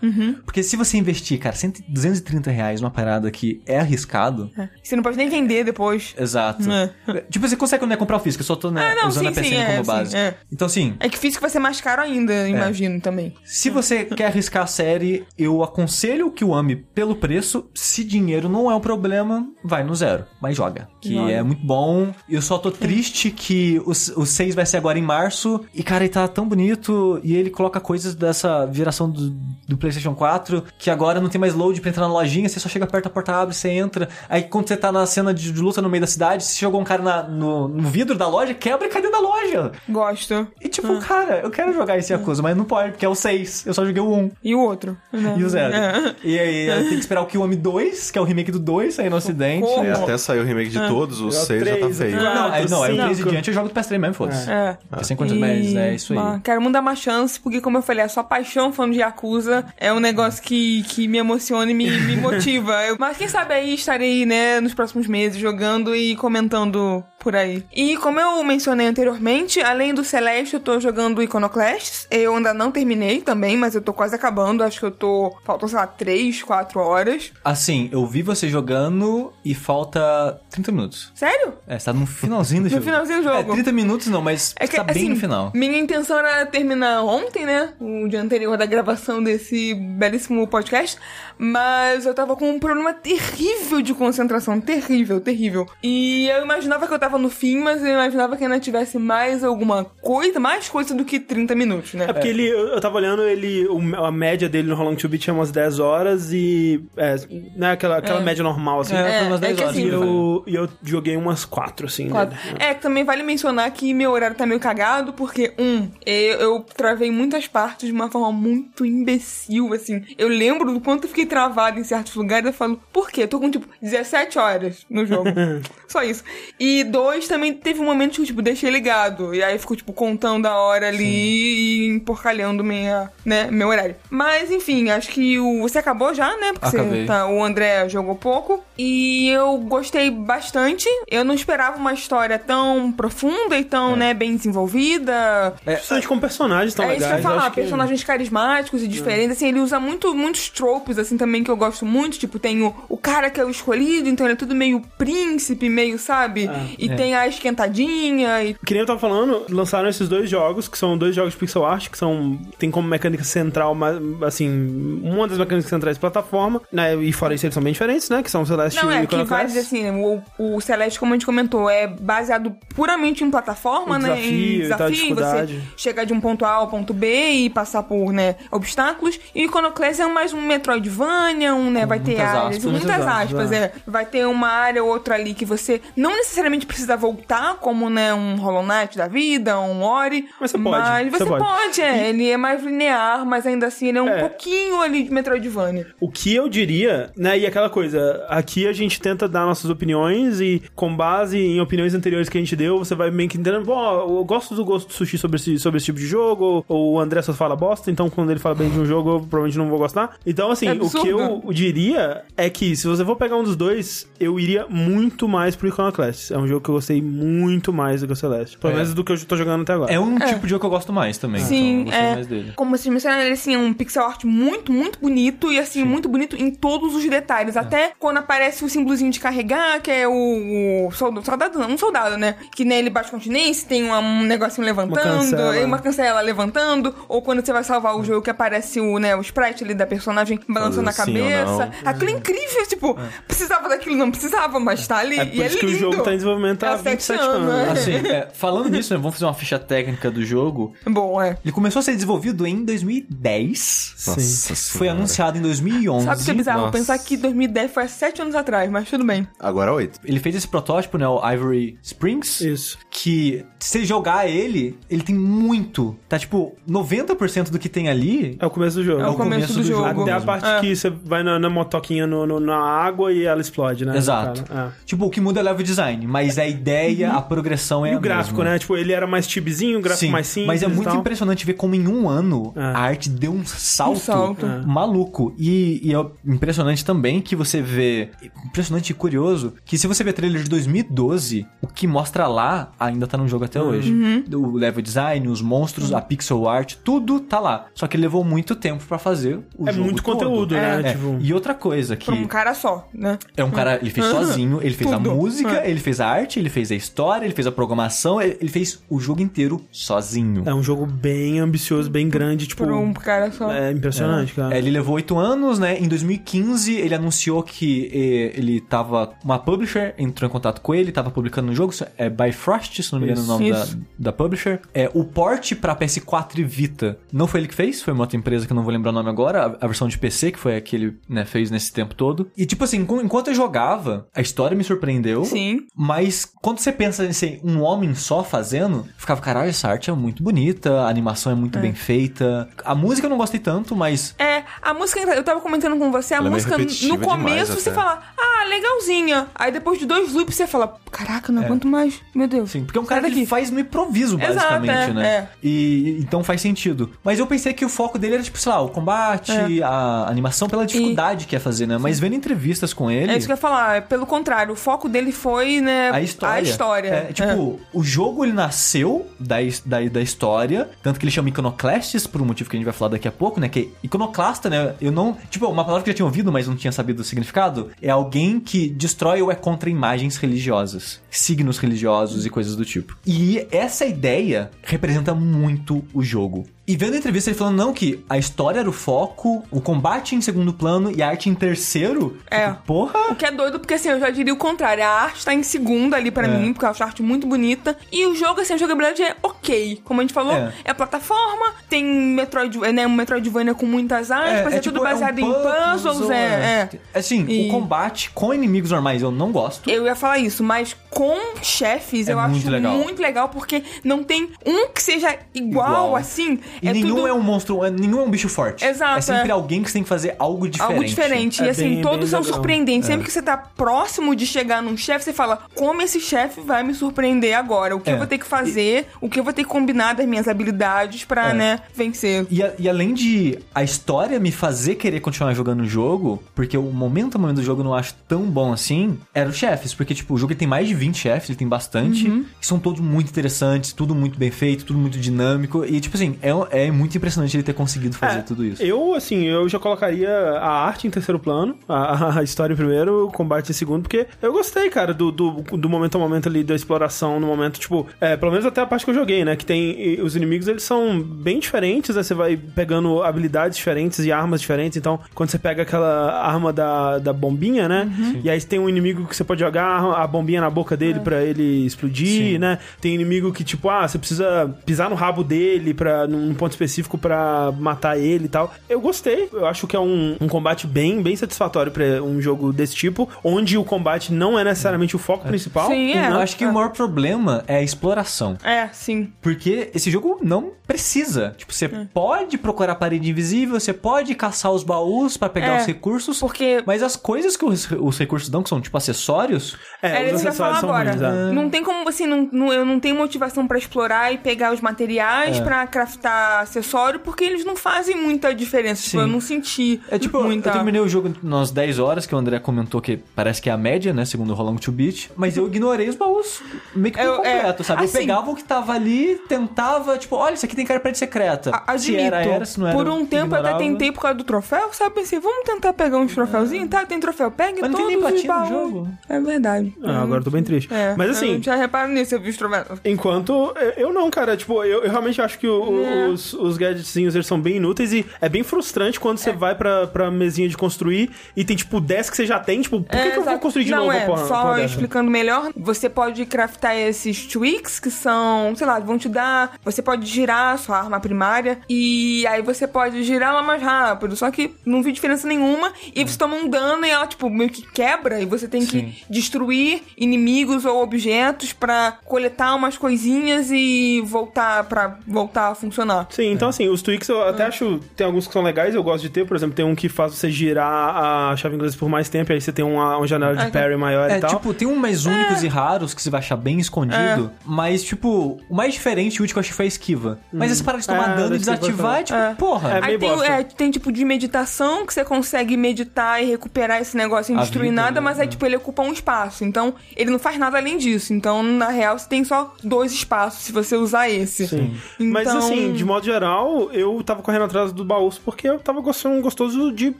Porque 0.45 0.63
se 0.63 0.75
você 0.75 0.97
investir, 0.97 1.37
cara, 1.39 1.55
100, 1.55 1.73
230 2.09 2.51
reais 2.51 2.81
numa 2.81 2.91
parada 2.91 3.29
que 3.31 3.61
é 3.65 3.79
arriscado, 3.79 4.49
Você 4.83 4.95
não 4.95 5.03
pode 5.03 5.17
nem 5.17 5.29
vender 5.29 5.63
depois. 5.63 6.13
exato. 6.17 6.63
É. 6.71 6.91
Tipo, 7.29 7.47
você 7.47 7.55
consegue 7.55 7.85
né, 7.85 7.95
comprar 7.95 8.17
o 8.17 8.19
físico, 8.19 8.41
eu 8.41 8.45
só 8.47 8.55
tô 8.55 8.69
né, 8.71 8.91
Ah, 8.91 8.95
não, 9.03 9.07
usando 9.09 9.23
sim, 9.25 9.27
a 9.27 9.31
PSN 9.31 9.43
sim, 9.49 9.55
é, 9.55 9.65
como 9.71 9.83
sim, 9.85 9.91
base. 9.91 10.15
é. 10.15 10.35
Então, 10.51 10.65
assim, 10.65 10.95
É 10.99 11.09
que 11.09 11.17
físico 11.17 11.41
vai 11.41 11.49
ser 11.49 11.59
mais 11.59 11.79
caro 11.81 12.01
ainda, 12.01 12.47
imagino 12.47 12.99
também. 13.01 13.33
se 13.43 13.69
você 13.69 14.05
quer 14.15 14.25
arriscar 14.25 14.63
a 14.63 14.67
série, 14.67 15.25
eu 15.37 15.63
aconselho 15.63 16.31
que 16.31 16.43
o 16.45 16.53
ame 16.53 16.75
pelo 16.75 17.15
preço. 17.15 17.69
Se 17.73 18.03
dinheiro 18.03 18.47
não 18.49 18.69
é 18.71 18.75
um 18.75 18.79
problema, 18.79 19.47
vai 19.63 19.83
no 19.83 19.95
zero. 19.95 20.25
Mas 20.41 20.55
joga. 20.55 20.87
Que 21.01 21.13
Joga. 21.13 21.31
é 21.31 21.43
muito 21.43 21.65
bom. 21.65 22.11
Eu 22.29 22.41
só 22.41 22.57
tô 22.57 22.71
triste 22.71 23.31
que 23.31 23.79
o, 23.85 23.91
o 23.91 24.25
6 24.25 24.55
vai 24.55 24.65
ser 24.65 24.77
agora 24.77 24.97
em 24.97 25.01
março. 25.01 25.63
E, 25.73 25.83
cara, 25.83 26.03
ele 26.03 26.13
tá 26.13 26.27
tão 26.27 26.47
bonito. 26.47 27.19
E 27.23 27.35
ele 27.35 27.49
coloca 27.49 27.79
coisas 27.79 28.15
dessa 28.15 28.69
geração 28.71 29.09
do, 29.09 29.29
do 29.67 29.77
PlayStation 29.77 30.13
4. 30.13 30.63
Que 30.77 30.89
agora 30.89 31.19
não 31.21 31.29
tem 31.29 31.39
mais 31.39 31.53
load 31.53 31.79
pra 31.81 31.89
entrar 31.97 32.07
na 32.07 32.13
lojinha. 32.13 32.47
Você 32.47 32.59
só 32.59 32.69
chega 32.69 32.85
perto, 32.85 33.07
a 33.07 33.09
porta 33.09 33.33
abre, 33.33 33.55
você 33.55 33.69
entra. 33.69 34.07
Aí 34.29 34.43
quando 34.43 34.67
você 34.67 34.77
tá 34.77 34.91
na 34.91 35.05
cena 35.05 35.33
de, 35.33 35.51
de 35.51 35.59
luta 35.61 35.81
no 35.81 35.89
meio 35.89 36.01
da 36.01 36.07
cidade, 36.07 36.43
você 36.43 36.59
jogou 36.59 36.79
um 36.79 36.83
cara 36.83 37.01
na- 37.01 37.23
no, 37.23 37.67
no 37.67 37.83
vidro 37.89 38.15
da 38.15 38.27
loja, 38.27 38.53
quebra 38.53 38.87
e 38.87 38.89
cai 38.89 39.01
dentro 39.01 39.19
da 39.19 39.27
loja. 39.27 39.71
Gosto. 39.89 40.47
E 40.61 40.67
tipo, 40.67 40.99
cara, 40.99 41.39
eu 41.43 41.49
quero 41.49 41.73
jogar 41.73 41.97
esse 41.97 42.13
Yakuza, 42.13 42.41
mas 42.41 42.55
não 42.55 42.63
pode, 42.65 42.91
porque 42.91 43.05
é 43.05 43.09
o 43.09 43.15
6. 43.15 43.65
Eu 43.65 43.73
só 43.73 43.85
joguei 43.85 44.01
o 44.01 44.11
1. 44.13 44.31
E 44.43 44.55
o 44.55 44.59
outro? 44.59 44.97
né? 45.11 45.35
E 45.37 45.43
o 45.43 45.49
zero. 45.49 45.73
É. 45.75 46.15
E 46.23 46.39
aí, 46.39 46.67
tem 46.83 46.89
que 46.89 46.95
esperar 46.99 47.21
o 47.21 47.25
Kiwami 47.25 47.55
2, 47.55 48.11
que 48.11 48.17
é 48.17 48.21
o 48.21 48.23
remake 48.23 48.51
do 48.51 48.59
2, 48.59 48.93
sair 48.95 49.09
no 49.09 49.15
ocidente. 49.17 49.67
É, 49.67 49.91
até 49.93 50.17
saiu 50.17 50.43
o 50.43 50.45
remake 50.45 50.69
de 50.69 50.87
todos, 50.87 51.19
o 51.21 51.25
É 51.25 51.27
o 51.27 51.31
6 51.31 51.65
já 51.65 51.77
tá 51.77 51.89
feio. 51.89 52.19
o 52.19 52.23
Não, 52.23 52.51
aí, 52.51 52.69
não, 52.69 52.83
aí 52.83 52.91
o 52.93 52.95
cinco. 52.95 53.03
3 53.05 53.19
e 53.19 53.23
diante 53.23 53.47
eu 53.49 53.53
jogo 53.53 53.69
do 53.69 53.73
PS3 53.73 53.97
mesmo, 53.99 54.13
foda-se. 54.13 54.49
É. 54.49 54.77
Porque 54.89 55.03
sem 55.05 55.17
quantos 55.17 55.35
mais, 55.37 55.73
é 55.75 55.95
isso 55.95 56.13
aí. 56.13 56.19
Bah, 56.19 56.39
Quero 56.43 56.61
muito 56.61 56.73
dar 56.73 56.81
uma 56.81 56.95
chance, 56.95 57.39
porque 57.39 57.61
como 57.61 57.77
eu 57.77 57.81
falei, 57.81 58.03
a 58.05 58.09
sua 58.09 58.23
paixão 58.23 58.71
falando 58.71 58.93
de 58.93 58.99
Yakuza 58.99 59.65
é 59.77 59.91
um 59.91 59.99
negócio 59.99 60.41
que, 60.43 60.83
que 60.83 61.07
me 61.07 61.17
emociona 61.17 61.69
e 61.69 61.73
me, 61.77 61.89
me 62.01 62.15
motiva. 62.17 62.83
Eu- 62.85 62.97
mas 62.99 63.15
quem 63.17 63.27
sabe 63.27 63.53
aí 63.53 63.75
estarei, 63.75 64.25
né, 64.25 64.59
nos 64.59 64.73
próximos 64.73 65.07
meses 65.07 65.39
jogando 65.39 65.95
e 65.95 66.15
comentando 66.15 67.03
por 67.27 67.35
aí. 67.35 67.61
E 67.75 67.97
como 67.97 68.21
eu 68.21 68.41
mencionei 68.41 68.87
anteriormente, 68.87 69.59
além 69.59 69.93
do 69.93 70.01
Celeste, 70.01 70.53
eu 70.53 70.61
tô 70.61 70.79
jogando 70.79 71.21
Iconoclasts. 71.21 72.07
Eu 72.09 72.33
ainda 72.37 72.53
não 72.53 72.71
terminei 72.71 73.19
também, 73.19 73.57
mas 73.57 73.75
eu 73.75 73.81
tô 73.81 73.91
quase 73.91 74.15
acabando. 74.15 74.63
Acho 74.63 74.79
que 74.79 74.85
eu 74.85 74.91
tô. 74.91 75.35
Faltam, 75.43 75.67
sei 75.67 75.77
lá, 75.77 75.85
3, 75.85 76.41
4 76.41 76.79
horas. 76.79 77.33
Assim, 77.43 77.89
eu 77.91 78.05
vi 78.05 78.21
você 78.21 78.47
jogando 78.47 79.33
e 79.43 79.53
falta 79.53 80.39
30 80.49 80.71
minutos. 80.71 81.11
Sério? 81.13 81.55
É, 81.67 81.77
você 81.77 81.83
tá 81.83 81.91
no 81.91 82.05
finalzinho 82.05 82.61
do 82.61 82.65
No 82.65 82.69
jogo. 82.69 82.83
finalzinho 82.85 83.17
do 83.19 83.23
jogo. 83.25 83.51
É, 83.51 83.55
30 83.55 83.71
minutos 83.73 84.07
não, 84.07 84.21
mas 84.21 84.55
É 84.57 84.65
que, 84.65 84.77
tá 84.77 84.83
bem 84.85 84.95
assim, 84.95 85.09
no 85.09 85.15
final. 85.17 85.51
Minha 85.53 85.77
intenção 85.79 86.17
era 86.19 86.45
terminar 86.45 87.03
ontem, 87.03 87.45
né? 87.45 87.73
O 87.77 88.07
dia 88.07 88.21
anterior 88.21 88.57
da 88.57 88.65
gravação 88.65 89.21
desse 89.21 89.73
belíssimo 89.73 90.47
podcast. 90.47 90.97
Mas 91.37 92.05
eu 92.05 92.13
tava 92.13 92.37
com 92.37 92.49
um 92.49 92.57
problema 92.59 92.93
terrível 92.93 93.81
de 93.81 93.93
concentração. 93.93 94.61
Terrível, 94.61 95.19
terrível. 95.19 95.65
E 95.83 96.29
eu 96.29 96.41
imaginava 96.43 96.87
que 96.87 96.93
eu 96.93 96.99
tava 96.99 97.16
no 97.17 97.29
fim, 97.29 97.59
mas 97.59 97.83
eu 97.83 97.89
imaginava 97.89 98.35
que 98.35 98.43
ainda 98.43 98.59
tivesse 98.59 98.97
mais 98.97 99.43
alguma 99.43 99.85
coisa, 100.01 100.39
mais 100.39 100.69
coisa 100.69 100.93
do 100.93 101.05
que 101.05 101.19
30 101.19 101.55
minutos, 101.55 101.93
né? 101.93 102.05
É 102.09 102.13
porque 102.13 102.27
ele, 102.27 102.47
eu 102.47 102.79
tava 102.79 102.97
olhando, 102.97 103.23
ele, 103.23 103.67
a 103.97 104.11
média 104.11 104.47
dele 104.47 104.67
no 104.67 104.75
How 104.75 104.85
Long 104.85 104.95
to 104.95 105.09
Beat 105.09 105.23
tinha 105.23 105.33
umas 105.33 105.51
10 105.51 105.79
horas 105.79 106.31
e. 106.31 106.83
É, 106.95 107.15
né, 107.55 107.71
aquela, 107.71 107.97
aquela 107.97 108.21
média 108.21 108.43
normal, 108.43 108.81
assim. 108.81 108.95
É, 108.95 109.19
foi 109.19 109.27
umas 109.27 109.41
é 109.41 109.47
10 109.47 109.57
que 109.57 109.63
horas. 109.63 109.75
E 109.75 109.79
assim, 109.79 109.89
eu 109.89 109.99
falei. 109.99 110.15
eu, 110.15 110.43
e 110.47 110.55
eu 110.55 110.69
joguei 110.83 111.17
umas 111.17 111.45
4, 111.45 111.85
assim. 111.87 112.09
Claro. 112.09 112.29
nele. 112.29 112.57
É, 112.59 112.73
que 112.73 112.81
também 112.81 113.03
vale 113.03 113.23
mencionar 113.23 113.69
que 113.71 113.93
meu 113.93 114.11
horário 114.11 114.35
tá 114.35 114.45
meio 114.45 114.59
cagado, 114.59 115.13
porque, 115.13 115.53
um, 115.57 115.89
eu, 116.05 116.39
eu 116.39 116.65
travei 116.75 117.11
muitas 117.11 117.47
partes 117.47 117.87
de 117.87 117.93
uma 117.93 118.09
forma 118.09 118.31
muito 118.31 118.85
imbecil, 118.85 119.73
assim. 119.73 120.03
Eu 120.17 120.27
lembro 120.27 120.71
do 120.71 120.79
quanto 120.79 121.03
eu 121.03 121.09
fiquei 121.09 121.25
travado 121.25 121.79
em 121.79 121.83
certos 121.83 122.15
lugares, 122.15 122.45
eu 122.45 122.53
falo, 122.53 122.79
por 122.91 123.09
quê? 123.09 123.23
Eu 123.23 123.27
tô 123.27 123.39
com, 123.39 123.49
tipo, 123.49 123.67
17 123.81 124.39
horas 124.39 124.85
no 124.89 125.05
jogo. 125.05 125.29
Só 125.87 126.03
isso. 126.03 126.23
E 126.59 126.83
dois, 126.83 127.06
também 127.27 127.53
teve 127.53 127.79
um 127.79 127.85
momento 127.85 128.15
que 128.15 128.21
eu, 128.21 128.25
tipo, 128.25 128.41
deixei 128.41 128.69
ligado. 128.69 129.33
E 129.33 129.43
aí 129.43 129.57
ficou, 129.57 129.75
tipo, 129.75 129.93
contando 129.93 130.45
a 130.45 130.55
hora 130.55 130.87
ali 130.87 131.05
e 131.05 131.87
empurcalhando 131.87 132.63
minha, 132.63 133.11
né, 133.25 133.47
meu 133.51 133.67
horário. 133.69 133.95
Mas, 134.09 134.51
enfim, 134.51 134.89
acho 134.89 135.09
que 135.09 135.39
o, 135.39 135.61
você 135.61 135.79
acabou 135.79 136.13
já, 136.13 136.35
né? 136.37 136.53
Porque 136.53 136.77
você 136.77 137.05
tá 137.05 137.27
o 137.27 137.43
André 137.43 137.87
jogou 137.89 138.15
pouco. 138.15 138.63
E 138.77 139.29
eu 139.29 139.57
gostei 139.59 140.09
bastante. 140.11 140.87
Eu 141.09 141.23
não 141.23 141.33
esperava 141.33 141.77
uma 141.77 141.93
história 141.93 142.37
tão 142.37 142.91
profunda 142.91 143.57
e 143.57 143.63
tão, 143.63 143.95
né, 143.95 144.13
bem 144.13 144.35
desenvolvida. 144.35 145.53
Principalmente 145.63 146.07
com 146.07 146.19
personagens 146.19 146.73
tão 146.73 146.85
É 146.85 146.89
isso 146.89 146.97
que 146.97 147.03
eu 147.03 147.07
ia 147.09 147.15
legais. 147.15 147.23
falar, 147.23 147.41
acho 147.47 147.51
que- 147.55 147.61
personagens 147.61 148.03
carismáticos 148.03 148.83
e 148.83 148.87
diferentes, 148.87 149.37
assim, 149.37 149.47
ele 149.47 149.59
usa 149.59 149.79
muito, 149.79 150.13
muitos 150.13 150.49
tropes, 150.49 150.97
assim, 150.97 151.17
também, 151.17 151.43
que 151.43 151.51
eu 151.51 151.57
gosto 151.57 151.85
muito, 151.85 152.17
tipo, 152.19 152.39
tem 152.39 152.61
o, 152.63 152.73
o 152.89 152.97
cara 152.97 153.29
que 153.29 153.39
é 153.39 153.45
o 153.45 153.49
escolhido, 153.49 154.07
então 154.09 154.25
ele 154.25 154.33
é 154.33 154.35
tudo 154.37 154.53
meio 154.55 154.81
príncipe, 154.97 155.69
meio, 155.69 155.97
sabe? 155.97 156.49
E 156.87 156.91
É. 156.91 156.95
tem 156.95 157.15
a 157.15 157.27
esquentadinha, 157.27 158.43
e 158.43 158.53
Que 158.53 158.73
nem 158.73 158.81
eu 158.81 158.85
tava 158.87 158.99
falando, 158.99 159.45
lançaram 159.49 159.89
esses 159.89 160.07
dois 160.07 160.29
jogos, 160.29 160.67
que 160.67 160.77
são 160.77 160.97
dois 160.97 161.15
jogos 161.15 161.33
de 161.33 161.39
pixel 161.39 161.65
art, 161.65 161.89
que 161.89 161.97
são. 161.97 162.39
tem 162.57 162.69
como 162.71 162.87
mecânica 162.87 163.23
central, 163.23 163.73
ma- 163.75 163.99
assim, 164.25 165.01
uma 165.03 165.27
das 165.27 165.37
mecânicas 165.37 165.69
centrais 165.69 165.95
de 165.97 165.99
plataforma, 166.01 166.61
né? 166.71 166.95
E 166.95 167.11
fora 167.13 167.33
isso, 167.33 167.45
eles 167.45 167.53
são 167.53 167.63
bem 167.63 167.73
diferentes, 167.73 168.09
né? 168.09 168.23
Que 168.23 168.31
são 168.31 168.45
Celeste 168.45 168.81
Não, 168.83 168.91
e 168.91 168.95
é, 168.95 168.97
que 168.99 169.03
Iconoclast. 169.05 169.29
vai 169.29 169.45
dizer 169.45 169.59
assim, 169.59 169.89
o, 170.01 170.21
o 170.37 170.61
Celeste, 170.61 170.99
como 170.99 171.13
a 171.13 171.15
gente 171.15 171.25
comentou, 171.25 171.69
é 171.69 171.87
baseado 171.87 172.55
puramente 172.75 173.23
em 173.23 173.29
plataforma, 173.31 173.97
Em 173.97 174.01
né? 174.01 174.15
desafio 174.15 174.31
em 174.31 174.61
e 174.61 174.69
tal, 174.69 174.77
desafio, 174.89 175.15
você 175.15 175.59
chegar 175.75 176.03
de 176.05 176.13
um 176.13 176.19
ponto 176.21 176.45
A 176.45 176.51
ao 176.51 176.67
ponto 176.67 176.93
B 176.93 177.31
e 177.31 177.49
passar 177.49 177.83
por, 177.83 178.11
né, 178.13 178.35
obstáculos. 178.51 179.19
E 179.33 179.43
o 179.43 179.45
Iconoclast 179.45 179.99
é 180.01 180.07
mais 180.07 180.33
um 180.33 180.41
Metroidvania, 180.41 181.53
um, 181.55 181.69
né, 181.71 181.85
vai 181.85 181.99
ter 181.99 182.11
muitas 182.17 182.27
áreas, 182.27 182.43
aspas. 182.57 182.63
muitas 182.63 182.87
Muitas 182.87 183.07
aspas, 183.07 183.33
aspas, 183.41 183.51
é. 183.51 183.55
é. 183.57 183.71
Vai 183.85 184.05
ter 184.05 184.25
uma 184.27 184.47
área 184.49 184.83
ou 184.83 184.89
outra 184.89 185.15
ali 185.15 185.33
que 185.33 185.45
você 185.45 185.81
não 185.95 186.11
necessariamente 186.15 186.65
precisa 186.65 186.76
voltar, 186.97 187.55
como, 187.55 187.89
né, 187.89 188.13
um 188.13 188.35
Hollow 188.35 188.63
Knight 188.65 188.97
da 188.97 189.07
vida, 189.07 189.59
um 189.59 189.83
Ori. 189.83 190.27
Mas 190.39 190.51
você 190.51 190.57
pode, 190.57 190.77
Mas 190.81 191.11
você 191.11 191.17
você 191.19 191.25
pode. 191.25 191.43
pode, 191.43 191.81
é. 191.81 192.09
Ele 192.09 192.29
é 192.29 192.37
mais 192.37 192.63
linear, 192.63 193.25
mas 193.25 193.45
ainda 193.45 193.67
assim 193.67 193.87
ele 193.87 193.97
é 193.97 194.01
um 194.01 194.09
É. 194.09 194.19
pouquinho 194.19 194.81
ali 194.81 195.03
de 195.03 195.11
Metroidvania. 195.11 195.87
O 195.99 196.09
que 196.09 196.33
eu 196.35 196.47
diria, 196.49 197.11
né, 197.15 197.37
e 197.37 197.45
aquela 197.45 197.69
coisa, 197.69 198.25
aqui 198.29 198.67
a 198.67 198.73
gente 198.73 198.99
tenta 199.01 199.27
dar 199.27 199.45
nossas 199.45 199.69
opiniões 199.69 200.39
e 200.41 200.61
com 200.75 200.95
base 200.95 201.37
em 201.37 201.59
opiniões 201.59 201.93
anteriores 201.93 202.29
que 202.29 202.37
a 202.37 202.41
gente 202.41 202.55
deu, 202.55 202.79
você 202.79 202.95
vai 202.95 203.09
meio 203.11 203.29
que 203.29 203.37
entendendo, 203.37 203.65
pô, 203.65 203.73
eu 204.17 204.23
gosto 204.25 204.55
do 204.55 204.63
gosto 204.65 204.87
do 204.87 204.93
sushi 204.93 205.17
sobre 205.17 205.37
esse, 205.37 205.57
sobre 205.59 205.77
esse 205.77 205.85
tipo 205.87 205.99
de 205.99 206.05
jogo, 206.07 206.63
ou 206.67 206.93
o 206.93 206.99
André 206.99 207.21
só 207.21 207.33
fala 207.33 207.55
bosta, 207.55 207.89
então 207.91 208.09
quando 208.09 208.31
ele 208.31 208.39
fala 208.39 208.55
bem 208.55 208.69
de 208.69 208.79
um 208.79 208.85
jogo, 208.85 209.09
eu 209.11 209.19
provavelmente 209.19 209.57
não 209.57 209.69
vou 209.69 209.77
gostar. 209.79 210.15
Então, 210.25 210.51
assim, 210.51 210.67
É 210.67 210.73
o 210.73 210.89
que 210.89 211.07
eu 211.07 211.41
diria 211.51 212.23
é 212.35 212.49
que 212.49 212.75
se 212.75 212.87
você 212.87 213.03
for 213.05 213.15
pegar 213.15 213.35
um 213.37 213.43
dos 213.43 213.55
dois, 213.55 214.07
eu 214.19 214.39
iria 214.39 214.65
muito 214.69 215.27
mais 215.27 215.55
pro 215.55 215.67
Iconoclast. 215.67 216.31
É 216.33 216.37
um 216.37 216.47
jogo 216.47 216.61
que 216.67 216.71
eu 216.71 216.75
gostei 216.75 217.01
muito 217.01 217.71
mais 217.73 218.01
do 218.01 218.07
que 218.07 218.13
o 218.13 218.15
Celeste. 218.15 218.57
Pelo 218.57 218.73
É. 218.73 218.75
menos 218.77 218.93
do 218.93 219.03
que 219.03 219.11
eu 219.11 219.25
tô 219.25 219.35
jogando 219.35 219.61
até 219.61 219.73
agora. 219.73 219.91
É 219.93 219.99
um 219.99 220.17
tipo 220.19 220.41
de 220.41 220.49
jogo 220.49 220.59
que 220.59 220.65
eu 220.65 220.69
gosto 220.69 220.91
mais 220.93 221.17
também. 221.17 221.41
então 221.41 221.49
Sim, 221.49 221.79
eu 221.79 221.83
gostei 221.85 222.01
é. 222.03 222.13
mais 222.13 222.27
dele. 222.27 222.53
Como 222.55 222.71
vocês 222.77 222.93
mencionaram, 222.93 223.23
ele 223.23 223.33
assim, 223.33 223.55
é 223.55 223.57
um 223.57 223.73
pixel 223.73 224.03
art 224.05 224.23
muito, 224.23 224.71
muito 224.71 224.99
bonito 224.99 225.51
e 225.51 225.59
assim, 225.59 225.83
muito 225.83 226.07
bonito 226.09 226.35
em 226.35 226.51
todos 226.51 226.95
os 226.95 227.07
detalhes. 227.09 227.55
É. 227.55 227.59
Até 227.59 227.91
quando 227.99 228.17
aparece 228.17 228.63
o 228.65 228.69
símbolozinho 228.69 229.11
de 229.11 229.19
carregar, 229.19 229.81
que 229.81 229.91
é 229.91 230.07
o, 230.07 230.87
o 230.87 230.91
soldado, 230.91 231.25
soldado 231.25 231.59
não, 231.59 231.71
um 231.71 231.77
soldado, 231.77 232.17
né? 232.17 232.35
Que 232.55 232.63
nele 232.65 232.89
baixa 232.89 233.09
continência, 233.11 233.67
tem 233.67 233.83
uma- 233.83 233.99
um 233.99 234.23
negocinho 234.23 234.65
levantando, 234.65 235.01
cancela. 235.19 235.57
e 235.57 235.63
uma 235.65 235.79
cancela 235.79 236.21
levantando, 236.21 236.93
ou 237.07 237.21
quando 237.21 237.45
você 237.45 237.53
vai 237.53 237.63
salvar 237.63 237.95
o 237.97 238.03
jogo 238.03 238.21
que 238.21 238.29
aparece 238.29 238.79
o, 238.79 238.97
né, 238.99 239.15
o 239.15 239.21
sprite 239.21 239.63
ali 239.63 239.73
da 239.73 239.85
personagem 239.87 240.39
balançando 240.47 240.89
a 240.89 240.91
Fazendo 240.91 241.17
cabeça. 241.19 241.71
Aquilo 241.85 242.09
é 242.11 242.13
incrível, 242.13 242.67
tipo, 242.67 242.97
precisava 243.27 243.69
daquilo, 243.69 243.95
não 243.95 244.09
precisava, 244.11 244.59
mas 244.59 244.87
tá 244.87 244.97
ali. 244.97 245.19
É 245.19 245.23
e 245.23 245.27
por 245.35 245.43
é 245.43 245.47
isso 245.47 245.57
que 245.59 245.65
o 245.65 245.69
lindo. 245.69 245.79
jogo 245.79 246.03
tá 246.03 246.11
em 246.11 246.15
desenvolvimento 246.15 246.56
há 246.65 246.73
Há 246.73 246.77
sete 246.77 246.89
27 246.91 247.19
anos, 247.21 247.35
anos. 247.35 247.47
né? 247.47 247.71
Assim, 247.71 247.91
é, 248.07 248.27
falando 248.33 248.69
nisso, 248.69 248.93
né, 248.93 248.97
vamos 248.99 249.13
fazer 249.15 249.25
uma 249.25 249.33
ficha 249.33 249.57
técnica 249.59 250.09
do 250.11 250.23
jogo. 250.25 250.73
Bom, 250.85 251.21
é. 251.21 251.37
Ele 251.43 251.51
começou 251.51 251.79
a 251.79 251.83
ser 251.83 251.93
desenvolvido 251.93 252.45
em 252.45 252.63
2010. 252.63 253.95
Nossa 254.07 254.13
Foi 254.15 254.55
senhora. 254.55 254.91
anunciado 254.97 255.37
em 255.37 255.41
2011. 255.41 256.05
Sabe 256.05 256.21
o 256.21 256.25
que 256.25 256.31
é 256.31 256.33
bizarro? 256.33 256.59
Nossa. 256.61 256.71
Pensar 256.71 256.97
que 256.99 257.17
2010 257.17 257.71
foi 257.71 257.83
há 257.83 257.87
sete 257.87 258.21
anos 258.21 258.35
atrás, 258.35 258.69
mas 258.69 258.89
tudo 258.89 259.05
bem. 259.05 259.27
Agora 259.39 259.73
oito. 259.73 259.99
Ele 260.03 260.19
fez 260.19 260.35
esse 260.35 260.47
protótipo, 260.47 260.97
né, 260.97 261.07
o 261.07 261.19
Ivory 261.29 261.77
Springs. 261.81 262.41
Isso. 262.41 262.77
Que, 262.89 263.45
se 263.59 263.85
jogar 263.85 264.27
ele, 264.29 264.77
ele 264.89 265.03
tem 265.03 265.15
muito. 265.15 265.95
Tá 266.07 266.17
tipo, 266.17 266.55
90% 266.69 267.49
do 267.49 267.59
que 267.59 267.69
tem 267.69 267.89
ali 267.89 268.37
É 268.39 268.45
o 268.45 268.49
começo 268.49 268.77
do 268.77 268.83
jogo. 268.83 269.01
É 269.01 269.07
o 269.09 269.13
começo 269.15 269.53
do 269.53 269.63
jogo. 269.63 270.01
Até 270.03 270.11
a 270.11 270.21
parte 270.21 270.45
É. 270.47 270.59
que 270.61 270.75
você 270.75 270.89
vai 270.89 271.23
na, 271.23 271.37
na 271.39 271.49
motoquinha 271.49 272.07
no, 272.07 272.25
no- 272.25 272.39
na 272.39 272.57
água 272.57 273.11
e 273.11 273.23
ela 273.25 273.41
explode, 273.41 273.85
né? 273.85 273.97
Exato. 273.97 274.43
Cara, 274.43 274.73
Tipo, 274.85 275.05
o 275.05 275.09
que 275.09 275.19
muda 275.19 275.39
é 275.39 275.43
o 275.43 275.45
level 275.45 275.63
design, 275.63 276.05
mas 276.07 276.37
a 276.47 276.49
ideia, 276.49 277.11
a 277.11 277.21
progressão 277.21 277.85
é 277.85 277.89
é. 277.89 277.91
E 277.91 277.95
a 277.95 277.97
o 277.97 278.01
gráfico, 278.01 278.37
mesma. 278.37 278.51
né? 278.53 278.59
Tipo, 278.59 278.75
ele 278.77 278.91
era 278.93 279.05
mais 279.07 279.27
chibizinho, 279.29 279.79
o 279.79 279.81
gráfico 279.81 280.05
Sim, 280.07 280.11
mais 280.11 280.27
simples. 280.27 280.47
mas 280.47 280.63
é 280.63 280.65
e 280.65 280.69
muito 280.69 280.89
tal. 280.89 280.97
impressionante 280.99 281.45
ver 281.45 281.53
como 281.53 281.75
em 281.75 281.87
um 281.87 282.09
ano 282.09 282.53
É. 282.55 282.61
a 282.61 282.79
arte 282.79 283.09
deu 283.09 283.31
um 283.33 283.45
salto, 283.45 283.97
Um 283.97 283.99
salto. 283.99 284.45
É. 284.45 284.61
maluco. 284.65 285.33
E, 285.37 285.79
e 285.83 285.93
é 285.93 286.05
impressionante 286.25 286.83
também 286.83 287.21
que 287.21 287.35
você 287.35 287.61
vê. 287.61 288.09
Impressionante 288.45 288.89
e 288.89 288.93
curioso 288.93 289.53
que 289.65 289.77
se 289.77 289.87
você 289.87 290.03
vê 290.03 290.11
trailer 290.13 290.41
de 290.43 290.49
2012, 290.49 291.45
o 291.61 291.67
que 291.67 291.87
mostra 291.87 292.27
lá 292.27 292.71
ainda 292.79 293.07
tá 293.07 293.17
no 293.17 293.27
jogo 293.27 293.45
até 293.45 293.61
hoje. 293.61 293.91
Uhum. 293.93 294.23
O 294.33 294.57
level 294.57 294.81
design, 294.81 295.27
os 295.27 295.41
monstros, 295.41 295.93
a 295.93 296.01
pixel 296.01 296.47
art, 296.47 296.75
tudo 296.83 297.19
tá 297.19 297.39
lá. 297.39 297.65
Só 297.73 297.87
que 297.87 297.95
ele 297.95 298.03
levou 298.03 298.23
muito 298.23 298.55
tempo 298.55 298.83
pra 298.85 298.97
fazer 298.97 299.39
o 299.57 299.67
É 299.67 299.71
jogo. 299.73 299.85
muito 299.85 300.03
todo. 300.03 300.13
conteúdo, 300.13 300.55
né? 300.55 300.81
É. 300.83 300.93
Tipo... 300.93 301.17
E 301.19 301.33
outra 301.33 301.53
coisa 301.53 301.95
que 301.95 302.05
Pra 302.05 302.15
um 302.15 302.25
cara 302.25 302.53
só, 302.53 302.87
né? 302.93 303.17
é 303.35 303.43
um 303.43 303.51
cara, 303.51 303.75
ele 303.81 303.89
fez 303.89 304.05
Uhum. 304.07 304.11
sozinho, 304.13 304.59
ele 304.61 304.73
fez 304.75 304.89
Tudo. 304.89 305.09
a 305.11 305.13
música, 305.13 305.57
É. 305.57 305.69
ele 305.69 305.79
fez 305.79 305.99
a 305.99 306.07
arte, 306.07 306.36
ele 306.39 306.49
fez 306.49 306.71
a 306.71 306.75
história, 306.75 307.25
ele 307.25 307.33
fez 307.33 307.47
a 307.47 307.51
programação, 307.51 308.21
ele 308.21 308.49
fez 308.49 308.81
o 308.89 308.99
jogo 308.99 309.21
inteiro 309.21 309.63
sozinho. 309.71 310.43
É 310.45 310.53
um 310.53 310.63
jogo 310.63 310.85
bem 310.85 311.39
ambicioso, 311.39 311.89
bem 311.89 312.09
grande, 312.09 312.47
tipo. 312.47 312.63
Por 312.63 312.73
um 312.73 312.93
cara 312.93 313.31
só. 313.31 313.51
É 313.51 313.71
impressionante, 313.71 314.33
cara. 314.33 314.55
É, 314.55 314.57
ele 314.57 314.69
levou 314.69 314.95
oito 314.95 315.17
anos, 315.17 315.59
né? 315.59 315.77
Em 315.79 315.87
2015, 315.87 316.75
ele 316.75 316.95
anunciou 316.95 317.43
que 317.43 317.89
eh, 317.93 318.37
ele 318.37 318.61
tava. 318.61 319.13
Uma 319.23 319.39
publisher 319.39 319.93
entrou 319.97 320.29
em 320.29 320.31
contato 320.31 320.61
com 320.61 320.73
ele, 320.73 320.91
tava 320.91 321.11
publicando 321.11 321.51
um 321.51 321.55
jogo. 321.55 321.73
É 321.97 322.09
Bifrost, 322.09 322.81
se 322.81 322.93
não 322.93 322.99
me 322.99 323.05
engano 323.05 323.21
Isso. 323.21 323.31
o 323.31 323.33
nome 323.33 323.51
da, 323.51 323.67
da 323.99 324.13
publisher. 324.13 324.61
É, 324.73 324.89
o 324.93 325.03
port 325.03 325.53
pra 325.55 325.75
PS4 325.75 326.39
e 326.39 326.43
Vita 326.43 326.97
não 327.11 327.27
foi 327.27 327.41
ele 327.41 327.47
que 327.47 327.55
fez, 327.55 327.81
foi 327.81 327.93
uma 327.93 328.03
outra 328.03 328.17
empresa 328.17 328.45
que 328.45 328.51
eu 328.51 328.55
não 328.55 328.63
vou 328.63 328.71
lembrar 328.71 328.91
o 328.91 328.93
nome 328.93 329.09
agora. 329.09 329.45
A, 329.45 329.65
a 329.65 329.67
versão 329.67 329.87
de 329.87 329.97
PC, 329.97 330.31
que 330.31 330.39
foi 330.39 330.57
a 330.57 330.61
que 330.61 330.75
ele 330.75 330.97
né, 331.07 331.25
fez 331.25 331.51
nesse 331.51 331.71
tempo 331.71 331.95
todo. 331.95 332.29
E 332.37 332.45
tipo 332.45 332.63
assim, 332.63 332.85
enquanto 333.03 333.27
eu 333.27 333.35
jogava, 333.35 334.07
a 334.13 334.21
história 334.21 334.55
me 334.55 334.63
surpreendeu. 334.63 335.23
Sim. 335.25 335.65
Mas 335.75 336.26
quando 336.41 336.59
você 336.59 336.71
pensa 336.71 337.03
em 337.05 337.13
ser 337.13 337.39
um 337.43 337.61
homem 337.61 337.93
só 337.95 338.23
fazendo, 338.23 338.87
ficava, 338.97 339.19
caralho, 339.21 339.49
essa 339.49 339.67
arte 339.67 339.89
é 339.89 339.93
muito 339.93 340.23
bonita, 340.23 340.81
a 340.81 340.89
animação 340.89 341.31
é 341.31 341.35
muito 341.35 341.59
bem 341.59 341.73
feita. 341.73 342.47
A 342.63 342.73
música 342.75 343.05
eu 343.07 343.09
não 343.09 343.17
gostei 343.17 343.39
tanto, 343.39 343.75
mas 343.75 344.15
É, 344.19 344.43
a 344.61 344.73
música, 344.73 344.99
eu 345.01 345.23
tava 345.23 345.39
comentando 345.41 345.77
com 345.77 345.91
você, 345.91 346.13
a 346.13 346.17
Ela 346.17 346.27
é 346.27 346.29
música 346.29 346.55
repetitiva 346.57 346.97
no 346.97 347.03
começo 347.05 347.27
demais 347.27 347.49
você 347.49 347.69
até. 347.69 347.79
fala, 347.79 348.01
ah, 348.17 348.43
legalzinha. 348.47 349.27
Aí 349.35 349.51
depois 349.51 349.79
de 349.79 349.85
dois 349.85 350.13
loops 350.13 350.35
você 350.35 350.47
fala, 350.47 350.77
caraca, 350.91 351.31
não 351.31 351.43
aguento 351.43 351.67
mais. 351.67 352.01
Meu 352.13 352.27
Deus. 352.27 352.51
Sim, 352.51 352.63
porque 352.65 352.77
é 352.77 352.81
um 352.81 352.85
cara 352.85 353.09
que 353.09 353.25
faz 353.25 353.49
no 353.51 353.59
improviso, 353.59 354.15
Exato, 354.19 354.35
basicamente, 354.35 354.91
é, 354.91 354.93
né? 354.93 355.07
é. 355.07 355.29
E 355.43 355.97
então 355.99 356.23
faz 356.23 356.41
sentido. 356.41 356.91
Mas 357.03 357.19
eu 357.19 357.27
pensei 357.27 357.53
que 357.53 357.65
o 357.65 357.69
foco 357.69 357.97
dele 357.99 358.15
era, 358.15 358.23
tipo, 358.23 358.37
sei 358.37 358.51
lá, 358.51 358.61
o 358.61 358.69
combate, 358.69 359.31
É. 359.31 359.63
a 359.63 360.05
animação 360.07 360.47
pela 360.47 360.65
dificuldade 360.65 361.25
que 361.27 361.35
é 361.35 361.39
fazer, 361.39 361.67
né? 361.67 361.77
Mas 361.77 361.99
vendo 361.99 362.15
entrevistas 362.15 362.73
com 362.73 362.89
ele. 362.89 363.11
É 363.11 363.17
isso 363.17 363.25
que 363.27 363.31
eu 363.31 363.35
ia 363.35 363.41
falar. 363.41 363.83
Pelo 363.83 364.05
contrário, 364.05 364.53
o 364.53 364.55
foco 364.55 364.87
dele 364.89 365.11
foi, 365.11 365.61
né, 365.61 365.89
A 365.89 366.01
história. 366.17 366.37
A 366.37 366.41
história. 366.41 366.89
É, 366.89 367.13
tipo, 367.13 367.59
o 367.73 367.83
jogo 367.83 368.23
ele 368.25 368.33
nasceu 368.33 369.07
da, 369.19 369.37
da, 369.65 369.81
da 369.87 370.01
história, 370.01 370.69
tanto 370.81 370.99
que 370.99 371.05
ele 371.05 371.11
chama 371.11 371.29
Iconoclastes, 371.29 372.07
por 372.07 372.21
um 372.21 372.25
motivo 372.25 372.49
que 372.49 372.55
a 372.55 372.59
gente 372.59 372.65
vai 372.65 372.73
falar 372.73 372.91
daqui 372.91 373.07
a 373.07 373.11
pouco, 373.11 373.39
né? 373.39 373.49
Que 373.49 373.59
é 373.59 373.67
iconoclasta, 373.83 374.49
né? 374.49 374.75
Eu 374.81 374.91
não. 374.91 375.17
Tipo, 375.29 375.47
uma 375.47 375.63
palavra 375.63 375.83
que 375.83 375.89
eu 375.89 375.93
já 375.93 375.97
tinha 375.97 376.05
ouvido, 376.05 376.31
mas 376.31 376.47
não 376.47 376.55
tinha 376.55 376.71
sabido 376.71 377.01
o 377.01 377.03
significado. 377.03 377.71
É 377.81 377.89
alguém 377.89 378.39
que 378.39 378.69
destrói 378.69 379.21
ou 379.21 379.31
é 379.31 379.35
contra 379.35 379.69
imagens 379.69 380.17
religiosas, 380.17 381.01
signos 381.09 381.57
religiosos 381.57 382.25
e 382.25 382.29
coisas 382.29 382.55
do 382.55 382.65
tipo. 382.65 382.97
E 383.05 383.47
essa 383.51 383.85
ideia 383.85 384.51
representa 384.63 385.13
muito 385.13 385.83
o 385.93 386.03
jogo. 386.03 386.45
E 386.67 386.75
vendo 386.75 386.95
a 386.95 386.97
entrevista 386.97 387.29
ele 387.29 387.37
falando, 387.39 387.55
não, 387.55 387.73
que 387.73 388.03
a 388.09 388.17
história 388.17 388.59
era 388.59 388.69
o 388.69 388.73
foco, 388.73 389.41
o 389.49 389.61
combate 389.61 390.15
em 390.15 390.21
segundo 390.21 390.51
plano 390.51 390.91
e 390.93 391.01
a 391.01 391.07
arte 391.07 391.29
em 391.29 391.33
terceiro. 391.33 392.17
É. 392.29 392.47
Tipo, 392.49 392.61
porra! 392.65 392.99
O 393.11 393.15
que 393.15 393.25
é 393.25 393.31
doido, 393.31 393.57
porque 393.57 393.75
assim, 393.75 393.87
eu 393.89 393.99
já 394.01 394.09
diria 394.09 394.33
o 394.33 394.37
contrário. 394.37 394.83
A 394.83 394.87
arte 394.89 395.23
tá 395.23 395.33
em 395.33 395.43
segunda 395.43 395.95
ali 395.95 396.11
pra 396.11 396.27
É. 396.27 396.37
mim, 396.37 396.51
porque 396.51 396.65
eu 396.65 396.69
acho 396.69 396.83
a 396.83 396.87
arte 396.87 397.01
muito 397.01 397.25
bonita. 397.25 397.77
E 397.89 398.05
o 398.05 398.13
jogo, 398.15 398.41
assim, 398.41 398.53
a 398.53 398.57
jogabilidade 398.57 399.01
é 399.01 399.15
ok. 399.23 399.81
Como 399.85 400.01
a 400.01 400.03
gente 400.03 400.13
falou, 400.13 400.33
É. 400.33 400.51
é, 400.65 400.73
plataforma, 400.73 401.53
tem 401.69 401.85
Metroid, 401.85 402.59
é, 402.65 402.73
né, 402.73 402.85
um 402.85 402.93
Metroidvania 402.93 403.55
com 403.55 403.65
muitas 403.65 404.11
aspas, 404.11 404.53
é, 404.55 404.59
tudo 404.59 404.73
tipo, 404.73 404.83
baseado 404.83 405.19
é 405.19 405.23
um 405.23 405.29
em 405.29 405.33
puzzles, 405.33 405.97
puzzle, 405.99 406.11
é, 406.11 406.69
é. 406.73 406.79
Assim, 406.93 407.25
E- 407.29 407.47
o 407.47 407.51
combate 407.51 408.09
com 408.11 408.33
inimigos 408.33 408.71
normais 408.71 409.01
eu 409.01 409.09
não 409.11 409.31
gosto. 409.31 409.69
Eu 409.69 409.85
ia 409.85 409.95
falar 409.95 410.17
isso, 410.17 410.43
mas 410.43 410.75
com 410.89 411.15
chefes 411.41 412.09
É 412.09 412.13
eu 412.13 412.19
acho 412.19 412.49
legal. 412.49 412.73
muito 412.73 413.01
legal, 413.01 413.29
porque 413.29 413.63
não 413.85 414.03
tem 414.03 414.29
um 414.45 414.67
que 414.67 414.83
seja 414.83 415.17
igual, 415.33 415.67
Igual. 415.85 415.95
assim. 415.95 416.39
E 416.61 416.67
é 416.67 416.73
nenhum 416.73 416.95
tudo 416.95 417.07
é 417.07 417.13
um 417.13 417.21
monstro, 417.21 417.63
é- 417.63 417.69
nenhum 417.71 417.99
é 417.99 418.03
um 418.03 418.09
bicho 418.09 418.29
forte. 418.29 418.63
Exato, 418.65 418.97
É 418.99 419.01
sempre 419.01 419.29
é. 419.29 419.31
alguém 419.31 419.61
que 419.61 419.69
você 419.69 419.73
tem 419.73 419.83
que 419.83 419.89
fazer 419.89 420.15
algo 420.19 420.47
diferente. 420.49 420.73
Algo 420.73 420.85
diferente. 420.85 421.41
É 421.41 421.45
e 421.45 421.49
assim, 421.49 421.69
bem- 421.75 421.81
todos 421.81 421.99
bem 421.99 422.07
são 422.09 422.19
legal. 422.21 422.33
surpreendentes. 422.35 422.89
É. 422.89 422.91
Sempre 422.93 423.05
que 423.05 423.11
você 423.11 423.21
tá 423.21 423.37
próximo 423.37 424.15
de 424.15 424.25
chegar 424.25 424.61
num 424.61 424.75
chefe, 424.77 425.05
você 425.05 425.13
fala: 425.13 425.39
como 425.55 425.81
esse 425.81 425.99
chefe 425.99 426.41
vai 426.41 426.63
me 426.63 426.73
surpreender 426.73 427.35
agora? 427.37 427.75
O 427.75 427.79
que 427.79 427.89
É. 427.89 427.93
eu 427.93 427.97
vou 427.97 428.07
ter 428.07 428.17
que 428.17 428.25
fazer? 428.25 428.87
O 429.01 429.09
que 429.09 429.19
eu 429.19 429.23
vou 429.23 429.33
ter 429.33 429.43
que 429.43 429.49
combinar 429.49 429.93
das 429.93 430.05
minhas 430.07 430.27
habilidades 430.27 431.03
pra, 431.05 431.29
É. 431.29 431.33
né, 431.33 431.59
vencer. 431.75 432.25
E, 432.29 432.41
a- 432.43 432.53
e 432.57 432.67
além 432.69 432.93
de 432.93 433.39
a 433.53 433.63
história 433.63 434.19
me 434.19 434.31
fazer 434.31 434.75
querer 434.75 434.99
continuar 434.99 435.33
jogando 435.33 435.61
o 435.61 435.65
jogo, 435.65 436.21
porque 436.35 436.57
o 436.57 436.63
momento 436.63 437.15
a 437.15 437.19
momento 437.19 437.37
do 437.37 437.43
jogo 437.43 437.61
eu 437.61 437.65
não 437.65 437.73
acho 437.73 437.93
tão 438.07 438.23
bom 438.23 438.51
assim, 438.53 438.97
eram 439.13 439.29
os 439.31 439.37
chefes. 439.37 439.73
Porque, 439.73 439.93
tipo, 439.93 440.13
o 440.13 440.17
jogo 440.17 440.31
ele 440.33 440.39
tem 440.39 440.47
mais 440.47 440.67
de 440.67 440.73
20 440.73 440.97
chefes, 440.97 441.29
ele 441.29 441.37
tem 441.37 441.47
bastante. 441.47 442.07
Uhum. 442.07 442.25
que 442.39 442.45
são 442.47 442.59
todos 442.59 442.79
muito 442.79 443.09
interessantes, 443.09 443.71
tudo 443.73 443.93
muito 443.95 444.17
bem 444.17 444.31
feito, 444.31 444.65
tudo 444.65 444.77
muito 444.79 444.97
dinâmico. 444.99 445.63
E, 445.65 445.79
tipo 445.79 445.95
assim, 445.97 446.17
é, 446.21 446.31
é 446.51 446.71
muito 446.71 446.97
impressionante 446.97 447.35
ele 447.35 447.43
ter 447.43 447.53
conseguido 447.53 447.95
fazer 447.95 448.19
É, 448.19 448.21
tudo 448.21 448.43
isso. 448.45 448.61
Eu, 448.61 448.93
assim, 448.93 449.25
eu 449.25 449.47
já 449.47 449.59
colocaria 449.59 450.09
a 450.09 450.65
arte 450.65 450.87
em 450.87 450.89
terceiro 450.89 451.19
plano, 451.19 451.55
a, 451.67 452.19
a 452.19 452.23
história 452.23 452.53
em 452.53 452.57
primeiro, 452.57 453.07
o 453.07 453.11
combate 453.11 453.49
em 453.49 453.53
segundo, 453.53 453.83
porque 453.83 454.07
eu 454.21 454.31
gostei, 454.31 454.69
cara, 454.69 454.93
do, 454.93 455.11
do, 455.11 455.31
do 455.31 455.69
momento 455.69 455.95
a 455.95 455.99
momento 455.99 456.29
ali, 456.29 456.43
da 456.43 456.55
exploração, 456.55 457.19
no 457.19 457.27
momento, 457.27 457.59
tipo, 457.59 457.87
é, 457.99 458.15
pelo 458.15 458.31
menos 458.31 458.45
até 458.45 458.61
a 458.61 458.65
parte 458.65 458.85
que 458.85 458.91
eu 458.91 458.95
joguei, 458.95 459.23
né, 459.25 459.35
que 459.35 459.45
tem, 459.45 459.99
os 460.01 460.15
inimigos, 460.15 460.47
eles 460.47 460.63
são 460.63 461.01
bem 461.01 461.39
diferentes, 461.39 461.95
né, 461.95 462.03
você 462.03 462.13
vai 462.13 462.37
pegando 462.37 463.03
habilidades 463.03 463.57
diferentes 463.57 463.99
e 463.99 464.11
armas 464.11 464.41
diferentes, 464.41 464.77
então, 464.77 464.99
quando 465.13 465.29
você 465.29 465.39
pega 465.39 465.61
aquela 465.63 466.21
arma 466.21 466.51
da, 466.53 466.99
da 466.99 467.13
bombinha, 467.13 467.67
né, 467.67 467.89
e 468.23 468.29
aí 468.29 468.41
tem 468.41 468.59
um 468.59 468.69
inimigo 468.69 469.05
que 469.05 469.15
você 469.15 469.23
pode 469.23 469.41
jogar 469.41 469.83
a 469.95 470.07
bombinha 470.07 470.41
na 470.41 470.49
boca 470.49 470.75
dele 470.77 470.99
pra 470.99 471.23
ele 471.23 471.65
explodir, 471.65 472.33
Sim. 472.33 472.37
né, 472.37 472.59
tem 472.79 472.93
inimigo 472.93 473.31
que, 473.31 473.43
tipo, 473.43 473.69
ah, 473.69 473.87
você 473.87 473.97
precisa 473.97 474.55
pisar 474.65 474.89
no 474.89 474.95
rabo 474.95 475.23
dele 475.23 475.73
pra, 475.73 476.07
num 476.07 476.33
ponto 476.37 476.51
específico 476.51 476.97
pra 476.97 477.51
matar 477.57 477.97
ele 477.97 478.25
e 478.25 478.29
tal. 478.29 478.53
Eu 478.69 478.79
gostei. 478.79 479.29
Eu 479.33 479.45
acho 479.45 479.67
que 479.67 479.75
é 479.75 479.79
um, 479.79 480.15
um 480.21 480.27
combate 480.27 480.65
bem, 480.67 481.01
bem 481.01 481.15
satisfatório 481.15 481.71
pra 481.71 481.83
um 482.03 482.21
jogo 482.21 482.53
desse 482.53 482.75
tipo, 482.75 483.09
onde 483.23 483.57
o 483.57 483.63
combate 483.63 484.13
não 484.13 484.37
é 484.39 484.43
necessariamente 484.43 484.95
o 484.95 484.99
foco 484.99 485.27
principal. 485.27 485.67
Sim, 485.67 485.93
é. 485.93 486.09
Eu 486.09 486.17
acho 486.19 486.35
que 486.37 486.45
o 486.45 486.53
maior 486.53 486.69
problema 486.69 487.43
é 487.47 487.57
a 487.57 487.61
exploração. 487.63 488.37
É, 488.43 488.67
sim. 488.71 489.11
Porque 489.21 489.69
esse 489.73 489.89
jogo 489.91 490.19
não 490.21 490.51
precisa. 490.65 491.33
Tipo, 491.37 491.53
você 491.53 491.65
É. 491.65 491.87
pode 491.93 492.37
procurar 492.37 492.73
a 492.73 492.75
parede 492.75 493.09
invisível, 493.09 493.59
você 493.59 493.73
pode 493.73 494.13
caçar 494.15 494.51
os 494.51 494.63
baús 494.63 495.17
pra 495.17 495.29
pegar 495.29 495.55
É, 495.55 495.59
os 495.61 495.65
recursos. 495.65 496.19
porque- 496.19 496.61
Mas 496.65 496.83
as 496.83 496.95
coisas 496.95 497.35
que 497.37 497.45
os, 497.45 497.69
os 497.71 497.97
recursos 497.97 498.29
dão, 498.29 498.43
que 498.43 498.49
são 498.49 498.59
tipo 498.61 498.75
acessórios, 498.77 499.57
É, 499.81 500.07
Era 500.07 500.15
os 500.15 500.25
acessórios 500.25 500.59
são 500.59 500.69
agora. 500.69 500.89
ruins, 500.91 501.01
é. 501.01 501.31
Não 501.31 501.49
tem 501.49 501.63
como, 501.63 501.87
assim, 501.87 502.05
não, 502.07 502.27
não- 502.31 502.51
eu 502.53 502.65
não 502.65 502.79
tenho 502.79 502.95
motivação 502.95 503.47
pra 503.47 503.57
explorar 503.57 504.11
e 504.11 504.17
pegar 504.17 504.51
os 504.51 504.59
materiais 504.59 505.37
É. 505.37 505.41
pra 505.41 505.65
craftar 505.67 506.26
acessório, 506.41 506.99
porque 506.99 507.23
eles 507.23 507.43
não 507.45 507.55
fazem 507.55 507.95
muita 507.95 508.33
diferença. 508.33 508.83
Tipo, 508.83 508.99
eu 509.01 509.07
não 509.07 509.19
senti 509.21 509.81
É 509.89 509.97
tipo, 509.99 510.21
muita... 510.23 510.49
eu 510.49 510.53
terminei 510.53 510.81
o 510.81 510.87
jogo 510.87 511.13
nas 511.23 511.51
10 511.51 511.79
horas, 511.79 512.05
que 512.05 512.13
o 512.13 512.17
André 512.17 512.39
comentou 512.39 512.81
que 512.81 512.97
parece 513.15 513.41
que 513.41 513.49
é 513.49 513.53
a 513.53 513.57
média, 513.57 513.93
né? 513.93 514.05
Segundo 514.05 514.31
o 514.31 514.33
Roland 514.33 514.57
to 514.57 514.71
Beat. 514.71 515.09
Mas 515.15 515.37
eu 515.37 515.47
ignorei 515.47 515.89
os 515.89 515.95
baús 515.95 516.41
meio 516.75 516.93
que 516.93 516.99
por 516.99 517.05
Eu- 517.07 517.23
é, 517.23 517.35
completo, 517.35 517.63
sabe? 517.63 517.83
assim- 517.85 517.97
eu 517.97 518.01
pegava 518.01 518.31
o 518.31 518.35
que 518.35 518.43
tava 518.43 518.73
ali, 518.73 519.19
tentava, 519.27 519.97
tipo, 519.97 520.15
olha, 520.15 520.33
isso 520.35 520.45
aqui 520.45 520.55
tem 520.55 520.65
cara 520.65 520.79
de 520.91 520.97
secreta. 520.97 521.51
A- 521.53 521.77
se 521.77 521.91
Admito, 521.91 522.03
era, 522.15 522.23
era, 522.25 522.45
se 522.45 522.59
não 522.59 522.67
era. 522.67 522.75
por 522.77 522.87
um 522.87 522.99
eu 522.99 523.05
tempo 523.07 523.35
eu 523.35 523.39
até 523.39 523.49
ignorava. 523.49 523.59
tentei 523.59 523.91
por 523.91 524.01
causa 524.01 524.17
do 524.17 524.23
troféu, 524.23 524.69
sabe? 524.73 524.95
Pensei, 524.95 525.19
vamos 525.19 525.43
tentar 525.43 525.73
pegar 525.73 525.97
uns 525.97 526.13
troféuzinhos, 526.13 526.69
tá? 526.69 526.85
Tem 526.85 526.99
troféu, 526.99 527.29
pegue 527.31 527.59
Mas 527.61 527.69
não 527.71 527.77
todos 527.79 527.87
tem 527.87 527.97
nem 527.97 528.05
platina 528.05 528.39
no 528.39 528.47
jogo. 528.47 528.87
É 529.09 529.19
verdade. 529.19 529.75
Ah, 529.83 530.01
agora 530.01 530.19
eu 530.21 530.23
tô 530.23 530.31
bem 530.31 530.43
triste. 530.43 530.73
É, 530.73 530.95
Mas 530.97 531.07
Eu 531.07 531.13
assim, 531.13 531.33
não 531.33 531.39
tinha 531.41 531.55
reparado 531.55 531.91
nisso, 531.91 532.15
eu 532.15 532.19
vi 532.21 532.29
os 532.29 532.37
troféus. 532.37 532.79
Enquanto. 532.85 533.53
eu- 533.55 533.87
Eu 533.87 533.93
não, 533.93 534.09
cara. 534.09 534.35
Tipo, 534.35 534.63
eu, 534.63 534.83
eu 534.83 534.89
realmente 534.89 535.21
acho 535.21 535.37
que 535.39 535.47
o, 535.47 535.61
o- 535.61 536.06
os, 536.07 536.33
os 536.33 536.57
gadgetzinhos 536.57 537.15
eles 537.15 537.27
são 537.27 537.39
bem 537.39 537.57
inúteis 537.57 537.93
e 537.93 538.05
é 538.21 538.29
bem 538.29 538.43
frustrante 538.43 538.99
quando 538.99 539.17
você 539.17 539.31
vai 539.31 539.55
pra, 539.55 539.87
pra 539.87 540.11
mesinha 540.11 540.47
de 540.47 540.57
construir 540.57 541.09
e 541.35 541.43
tem, 541.43 541.55
tipo, 541.55 541.79
10 541.79 542.09
que 542.09 542.17
você 542.17 542.25
já 542.25 542.39
tem. 542.39 542.61
Tipo, 542.61 542.81
por 542.81 542.89
que, 542.89 542.97
É, 542.97 543.11
que 543.11 543.17
eu 543.17 543.23
vou 543.23 543.39
construir 543.39 543.65
de 543.65 543.71
não, 543.71 543.85
novo 543.85 543.91
é, 543.91 544.03
a 544.03 544.05
porra, 544.05 544.27
Só 544.27 544.41
porra 544.41 544.63
explicando 544.63 545.09
melhor, 545.09 545.51
você 545.55 545.89
pode 545.89 546.25
craftar 546.25 546.75
esses 546.75 547.25
tweaks 547.27 547.79
que 547.79 547.89
são, 547.89 548.53
sei 548.55 548.67
lá, 548.67 548.79
vão 548.79 548.97
te 548.97 549.09
dar. 549.09 549.53
Você 549.63 549.81
pode 549.81 550.05
girar 550.05 550.55
a 550.55 550.57
sua 550.57 550.77
arma 550.77 550.99
primária 550.99 551.59
e 551.69 552.25
aí 552.27 552.41
você 552.41 552.67
pode 552.67 553.03
girar 553.03 553.29
ela 553.29 553.43
mais 553.43 553.61
rápido. 553.61 554.15
Só 554.15 554.29
que 554.31 554.53
não 554.65 554.81
vi 554.81 554.91
diferença 554.91 555.27
nenhuma 555.27 555.71
e 555.95 556.03
você 556.03 556.17
toma 556.17 556.35
um 556.35 556.47
dano 556.47 556.85
e 556.85 556.89
ela, 556.89 557.07
tipo, 557.07 557.29
meio 557.29 557.49
que 557.49 557.61
quebra 557.61 558.21
e 558.21 558.25
você 558.25 558.47
tem 558.47 558.61
Sim. 558.61 558.67
que 558.67 559.03
destruir 559.09 559.81
inimigos 559.97 560.65
ou 560.65 560.81
objetos 560.81 561.53
pra 561.53 561.97
coletar 562.05 562.55
umas 562.55 562.77
coisinhas 562.77 563.49
e 563.51 564.01
voltar 564.05 564.63
para 564.65 564.97
voltar 565.07 565.49
a 565.49 565.55
funcionar. 565.55 565.96
Sim, 566.09 566.31
então 566.31 566.49
assim, 566.49 566.67
os 566.69 566.81
tweaks 566.81 567.07
eu 567.09 567.21
até 567.23 567.45
acho. 567.45 567.79
Tem 567.95 568.05
alguns 568.05 568.27
que 568.27 568.33
são 568.33 568.41
legais, 568.43 568.75
eu 568.75 568.83
gosto 568.83 569.03
de 569.03 569.09
ter. 569.09 569.25
Por 569.25 569.35
exemplo, 569.35 569.55
tem 569.55 569.65
um 569.65 569.75
que 569.75 569.89
faz 569.89 570.13
você 570.13 570.29
girar 570.29 570.95
a 571.31 571.35
chave 571.37 571.55
inglesa 571.55 571.77
por 571.77 571.89
mais 571.89 572.09
tempo, 572.09 572.31
e 572.31 572.35
aí 572.35 572.41
você 572.41 572.51
tem 572.51 572.63
uma, 572.65 572.97
uma 572.97 573.07
janela 573.07 573.35
de 573.35 573.41
então- 573.47 573.51
parry 573.61 573.75
maior 573.77 574.09
É, 574.09 574.17
e 574.17 574.19
tal. 574.21 574.29
tipo, 574.31 574.53
tem 574.53 574.67
um 574.67 574.75
mais 574.75 575.05
únicos 575.05 575.43
e 575.43 575.47
raros 575.47 575.93
que 575.93 576.01
você 576.01 576.09
vai 576.09 576.19
achar 576.19 576.35
bem 576.35 576.59
escondido. 576.59 576.97
É. 576.97 577.29
Mas, 577.45 577.83
tipo, 577.83 578.39
o 578.49 578.55
mais 578.55 578.73
diferente 578.73 579.15
e 579.15 579.21
útil 579.21 579.33
que 579.33 579.39
eu 579.39 579.41
achei 579.41 579.53
foi 579.53 579.65
a 579.65 579.67
esquiva. 579.67 580.19
Mas 580.31 580.51
essa 580.51 580.63
parada 580.63 580.81
de 580.81 580.87
tomar 580.87 581.09
É, 581.11 581.15
dano 581.15 581.29
da 581.29 581.35
e 581.35 581.39
desativar 581.39 581.99
é, 581.99 582.03
tipo, 582.03 582.19
É. 582.19 582.35
porra. 582.35 582.69
É 582.77 582.85
Aí 582.85 582.97
tem, 582.97 583.09
bosta. 583.09 583.25
é, 583.27 583.43
tem 583.43 583.71
tipo 583.71 583.91
de 583.91 584.03
meditação 584.05 584.85
que 584.85 584.93
você 584.93 585.03
consegue 585.03 585.55
meditar 585.57 586.21
e 586.21 586.25
recuperar 586.27 586.81
esse 586.81 586.95
negócio 586.97 587.25
sem 587.27 587.35
A 587.37 587.41
destruir 587.41 587.69
vida, 587.69 587.81
nada, 587.81 587.95
né? 587.95 588.01
mas 588.01 588.19
aí, 588.19 588.27
tipo, 588.27 588.45
ele 588.45 588.55
ocupa 588.55 588.81
um 588.83 588.91
espaço. 588.91 589.43
Então, 589.43 589.73
ele 589.95 590.09
não 590.11 590.19
faz 590.19 590.37
nada 590.37 590.57
além 590.57 590.77
disso. 590.77 591.13
Então, 591.13 591.41
na 591.43 591.69
real, 591.69 591.97
você 591.97 592.07
tem 592.07 592.23
só 592.23 592.53
dois 592.63 592.91
espaços 592.91 593.43
se 593.43 593.51
você 593.51 593.75
usar 593.75 594.09
esse. 594.09 594.47
Sim. 594.47 594.75
Então... 594.99 595.07
Mas 595.13 595.27
assim, 595.27 595.73
de 595.73 595.83
modo 595.87 596.05
geral, 596.05 596.69
eu 596.71 597.01
tava 597.03 597.21
correndo 597.21 597.45
atrás 597.45 597.71
do 597.71 597.83
baús 597.85 598.17
porque 598.19 598.47
eu 598.47 598.59
tava 598.59 598.81
gostando 598.81 599.21
gostoso 599.21 599.71
de 599.71 599.95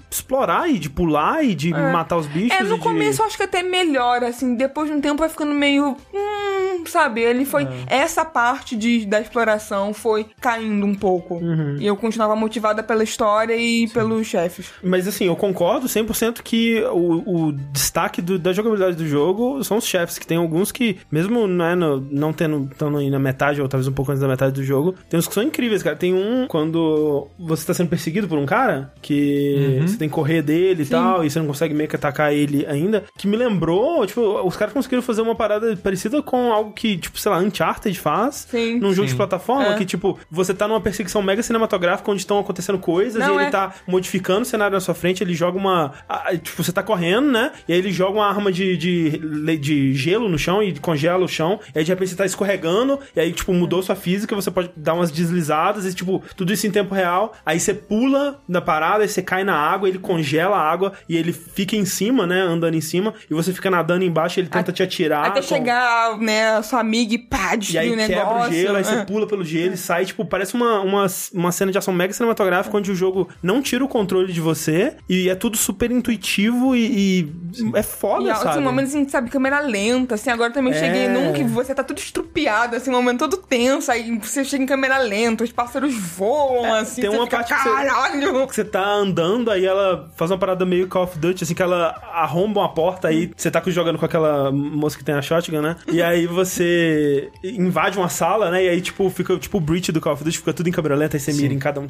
explorar 0.10 0.70
e 0.70 0.78
de 0.80 0.90
pular 0.90 1.44
e 1.44 1.56
de 1.56 1.72
matar 1.72 2.18
os 2.18 2.28
bichos. 2.28 2.58
É, 2.58 2.64
no 2.64 2.76
e 2.76 2.78
de- 2.78 2.84
começo 2.84 3.22
eu 3.22 3.26
acho 3.26 3.38
que 3.38 3.44
até 3.44 3.64
melhor, 3.64 4.24
assim, 4.24 4.56
depois 4.56 4.90
de 4.90 4.96
um 4.96 5.02
tempo 5.02 5.20
vai 5.20 5.30
ficando 5.30 5.54
meio. 5.54 5.96
Hum, 6.14 6.84
sabe? 6.86 7.22
Ele 7.22 7.46
foi. 7.46 7.64
É. 7.64 7.98
Essa 7.98 8.24
parte 8.24 8.76
de, 8.76 9.06
da 9.06 9.20
exploração 9.20 9.94
foi 9.94 10.26
caindo 10.40 10.86
um 10.86 10.96
pouco. 10.96 11.36
Uhum. 11.36 11.78
E 11.80 11.86
eu 11.88 11.96
continuava 11.96 12.36
motivada 12.36 12.82
pela 12.84 13.04
história 13.04 13.56
e 13.56 13.88
pelos 13.90 14.26
chefes. 14.28 14.72
Mas 14.84 15.08
assim, 15.08 15.26
eu 15.26 15.36
concordo 15.36 15.88
100% 15.88 16.42
que 16.44 16.82
o, 16.92 17.48
o 17.48 17.52
destaque 17.72 18.22
do- 18.22 18.40
da 18.40 18.54
jogabilidade 18.54 18.96
do 18.96 19.08
jogo 19.08 19.64
são 19.64 19.78
os 19.78 19.86
chefes, 19.86 20.18
que 20.18 20.26
tem 20.28 20.38
alguns 20.38 20.72
que, 20.72 20.98
mesmo 21.12 21.48
né, 21.48 21.76
no- 21.76 22.00
não 22.12 22.32
tendo 22.34 22.68
estando 22.72 22.98
aí 22.98 23.10
na 23.10 23.20
metade, 23.20 23.62
ou 23.62 23.68
talvez 23.68 23.88
um 23.88 23.92
pouco 23.94 24.12
antes 24.12 24.22
da 24.22 24.28
metade 24.28 24.54
do 24.54 24.64
jogo, 24.64 24.96
tem 25.10 25.20
uns 25.20 25.28
que 25.28 25.34
são 25.34 25.44
incríveis, 25.44 25.77
cara. 25.84 25.96
Tem 25.96 26.14
um 26.14 26.46
quando 26.48 27.28
você 27.38 27.66
tá 27.66 27.74
sendo 27.74 27.90
perseguido 27.90 28.28
por 28.28 28.38
um 28.38 28.46
cara, 28.46 28.94
que 29.02 29.80
você 29.82 29.98
tem 29.98 30.08
que 30.10 30.16
correr 30.16 30.42
dele 30.42 30.84
e 30.84 30.86
tal, 30.86 31.24
e 31.26 31.30
você 31.30 31.40
não 31.40 31.48
consegue 31.48 31.74
meio 31.74 31.90
que 31.90 31.96
atacar 31.96 32.34
ele 32.34 32.66
ainda, 32.66 33.04
que 33.18 33.28
me 33.28 33.36
lembrou, 33.38 34.06
tipo, 34.06 34.22
os 34.46 34.56
caras 34.56 34.74
conseguiram 34.74 35.02
fazer 35.02 35.22
uma 35.22 35.36
parada 35.36 35.76
parecida 35.78 36.22
com 36.22 36.52
algo 36.52 36.72
que, 36.74 36.98
tipo, 36.98 37.20
sei 37.20 37.32
lá, 37.32 37.40
Uncharted 37.40 38.00
faz 38.00 38.48
Sim. 38.50 38.80
num 38.80 38.94
jogo 38.94 39.08
Sim. 39.08 39.14
de 39.14 39.18
plataforma, 39.18 39.68
É. 39.74 39.76
que, 39.78 39.86
tipo, 39.86 40.18
você 40.30 40.54
tá 40.54 40.68
numa 40.68 40.82
perseguição 40.82 41.22
mega 41.22 41.42
cinematográfica 41.44 42.10
onde 42.12 42.22
estão 42.22 42.40
acontecendo 42.40 42.78
coisas 42.80 43.22
Não, 43.22 43.34
e 43.36 43.38
ele 43.38 43.46
é. 43.46 43.50
tá 43.50 43.74
modificando 43.88 44.42
o 44.42 44.46
cenário 44.46 44.74
na 44.74 44.80
sua 44.80 44.94
frente, 44.94 45.24
ele 45.24 45.34
joga 45.34 45.58
uma. 45.58 45.94
Tipo, 46.42 46.64
você 46.64 46.72
tá 46.72 46.84
correndo, 46.84 47.32
né? 47.32 47.52
E 47.68 47.74
aí 47.74 47.80
ele 47.80 47.92
joga 47.92 48.18
uma 48.18 48.28
arma 48.28 48.52
de, 48.52 48.78
de, 48.78 49.58
de 49.58 49.94
gelo 49.94 50.30
no 50.30 50.38
chão 50.38 50.62
e 50.62 50.74
congela 50.80 51.24
o 51.24 51.28
chão. 51.28 51.60
E 51.76 51.80
aí 51.80 51.84
de 51.86 51.92
repente 51.92 52.10
você 52.12 52.16
tá 52.16 52.26
escorregando, 52.26 53.00
e 53.16 53.20
aí, 53.20 53.32
tipo, 53.32 53.54
mudou 53.54 53.82
sua 53.82 53.96
física, 53.96 54.36
você 54.36 54.50
pode 54.52 54.70
dar 54.76 54.94
umas 54.94 55.12
deslizadas, 55.12 55.67
e, 55.76 55.94
tipo, 55.94 56.22
tudo 56.36 56.52
isso 56.54 56.66
em 56.68 56.72
tempo 56.72 56.94
real. 56.94 57.34
Aí 57.46 57.60
você 57.60 57.74
pula 57.74 58.40
na 58.48 58.62
parada, 58.62 59.04
aí 59.04 59.10
você 59.10 59.22
cai 59.22 59.44
na 59.44 59.56
água, 59.56 59.88
ele 59.88 60.00
congela 60.00 60.56
a 60.58 60.62
água 60.72 60.94
e 61.08 61.16
ele 61.18 61.34
fica 61.34 61.76
em 61.76 61.86
cima, 61.86 62.26
né? 62.28 62.42
Andando 62.42 62.76
em 62.76 62.82
cima, 62.82 63.14
e 63.30 63.34
você 63.34 63.52
fica 63.54 63.70
nadando 63.70 64.04
embaixo, 64.04 64.40
ele 64.40 64.48
tenta 64.50 64.72
te 64.72 64.82
atirar. 64.84 65.26
Até 65.28 65.42
com- 65.42 65.48
chegar, 65.48 66.18
né, 66.20 66.58
a 66.58 66.64
sua 66.64 66.80
amiga 66.80 67.14
e 67.14 67.18
pá, 67.18 67.52
e 67.72 67.78
aí 67.78 67.90
negócio. 67.96 68.08
quebra 68.16 68.48
o 68.48 68.52
gelo, 68.52 68.76
aí 68.78 68.84
você 68.84 68.96
É. 68.96 69.04
pula 69.06 69.28
pelo 69.28 69.44
gelo 69.44 69.74
e 69.74 69.78
sai, 69.78 70.06
tipo, 70.06 70.26
parece 70.26 70.54
uma, 70.54 70.80
uma, 70.82 71.08
uma 71.34 71.52
cena 71.52 71.72
de 71.72 71.78
ação 71.78 71.94
mega 71.94 72.14
cinematográfica 72.14 72.76
onde 72.78 72.92
o 72.92 72.96
jogo 72.96 73.28
não 73.42 73.62
tira 73.62 73.84
o 73.84 73.88
controle 73.88 74.32
de 74.32 74.42
você 74.42 74.96
e 75.10 75.30
é 75.30 75.36
tudo 75.36 75.58
super 75.58 75.92
intuitivo 75.92 76.76
e, 76.76 77.22
e 77.22 77.72
é 77.76 77.84
foda, 77.84 78.30
E 78.32 78.36
sabe? 78.36 78.50
assim, 78.50 78.62
momentos 78.62 78.92
assim, 78.94 79.08
sabe, 79.08 79.30
câmera 79.30 79.60
lenta, 79.60 80.16
assim, 80.16 80.30
agora 80.30 80.52
também 80.52 80.74
É. 80.74 80.80
cheguei 80.80 81.08
num 81.08 81.34
que 81.34 81.44
você 81.44 81.74
tá 81.74 81.84
tudo 81.84 81.98
estrupiado, 81.98 82.76
assim, 82.76 82.90
um 82.90 82.94
momento 82.94 83.20
todo 83.20 83.38
tenso, 83.38 83.92
aí 83.92 84.18
você 84.20 84.44
chega 84.44 84.64
em 84.64 84.68
câmera 84.68 84.98
lenta, 84.98 85.44
os 85.44 85.52
pássaros 85.58 85.92
voam, 85.96 86.72
assim, 86.76 87.02
tem 87.02 87.10
uma 87.10 87.24
fica, 87.24 87.38
parte 87.38 87.52
que 87.52 87.60
você- 87.60 87.70
caralho! 87.70 88.48
que 88.48 88.56
você 88.56 88.64
tá 88.64 88.88
andando, 88.88 89.50
aí 89.50 89.66
ela 89.66 90.08
faz 90.16 90.30
uma 90.30 90.38
parada 90.38 90.64
meio 90.68 90.88
Call 90.88 91.06
of 91.06 91.18
Duty, 91.18 91.44
assim, 91.44 91.56
que 91.56 91.64
ela 91.64 92.00
arromba 92.14 92.60
uma 92.60 92.70
porta, 92.70 93.08
aí 93.08 93.32
você 93.36 93.50
tá 93.50 93.60
jogando 93.66 93.98
com 93.98 94.06
aquela 94.06 94.52
moça 94.52 94.96
que 94.96 95.04
tem 95.04 95.16
a 95.16 95.22
shotgun, 95.22 95.62
né? 95.62 95.76
E 95.92 96.00
aí 96.00 96.28
você 96.28 97.32
invade 97.44 97.98
uma 97.98 98.08
sala, 98.08 98.52
né? 98.52 98.66
E 98.66 98.70
aí, 98.70 98.82
tipo, 98.82 99.10
fica 99.10 99.36
tipo 99.40 99.58
o 99.58 99.60
breach 99.60 99.92
do 99.92 100.00
Call 100.00 100.14
of 100.14 100.24
Duty, 100.24 100.38
fica 100.38 100.54
tudo 100.54 100.70
em 100.70 100.72
câmera 100.72 100.94
lenta, 100.94 101.18
aí 101.18 101.20
você 101.20 101.34
mira 101.34 101.52
em 101.52 101.60
cada 101.60 101.82
um. 101.82 101.88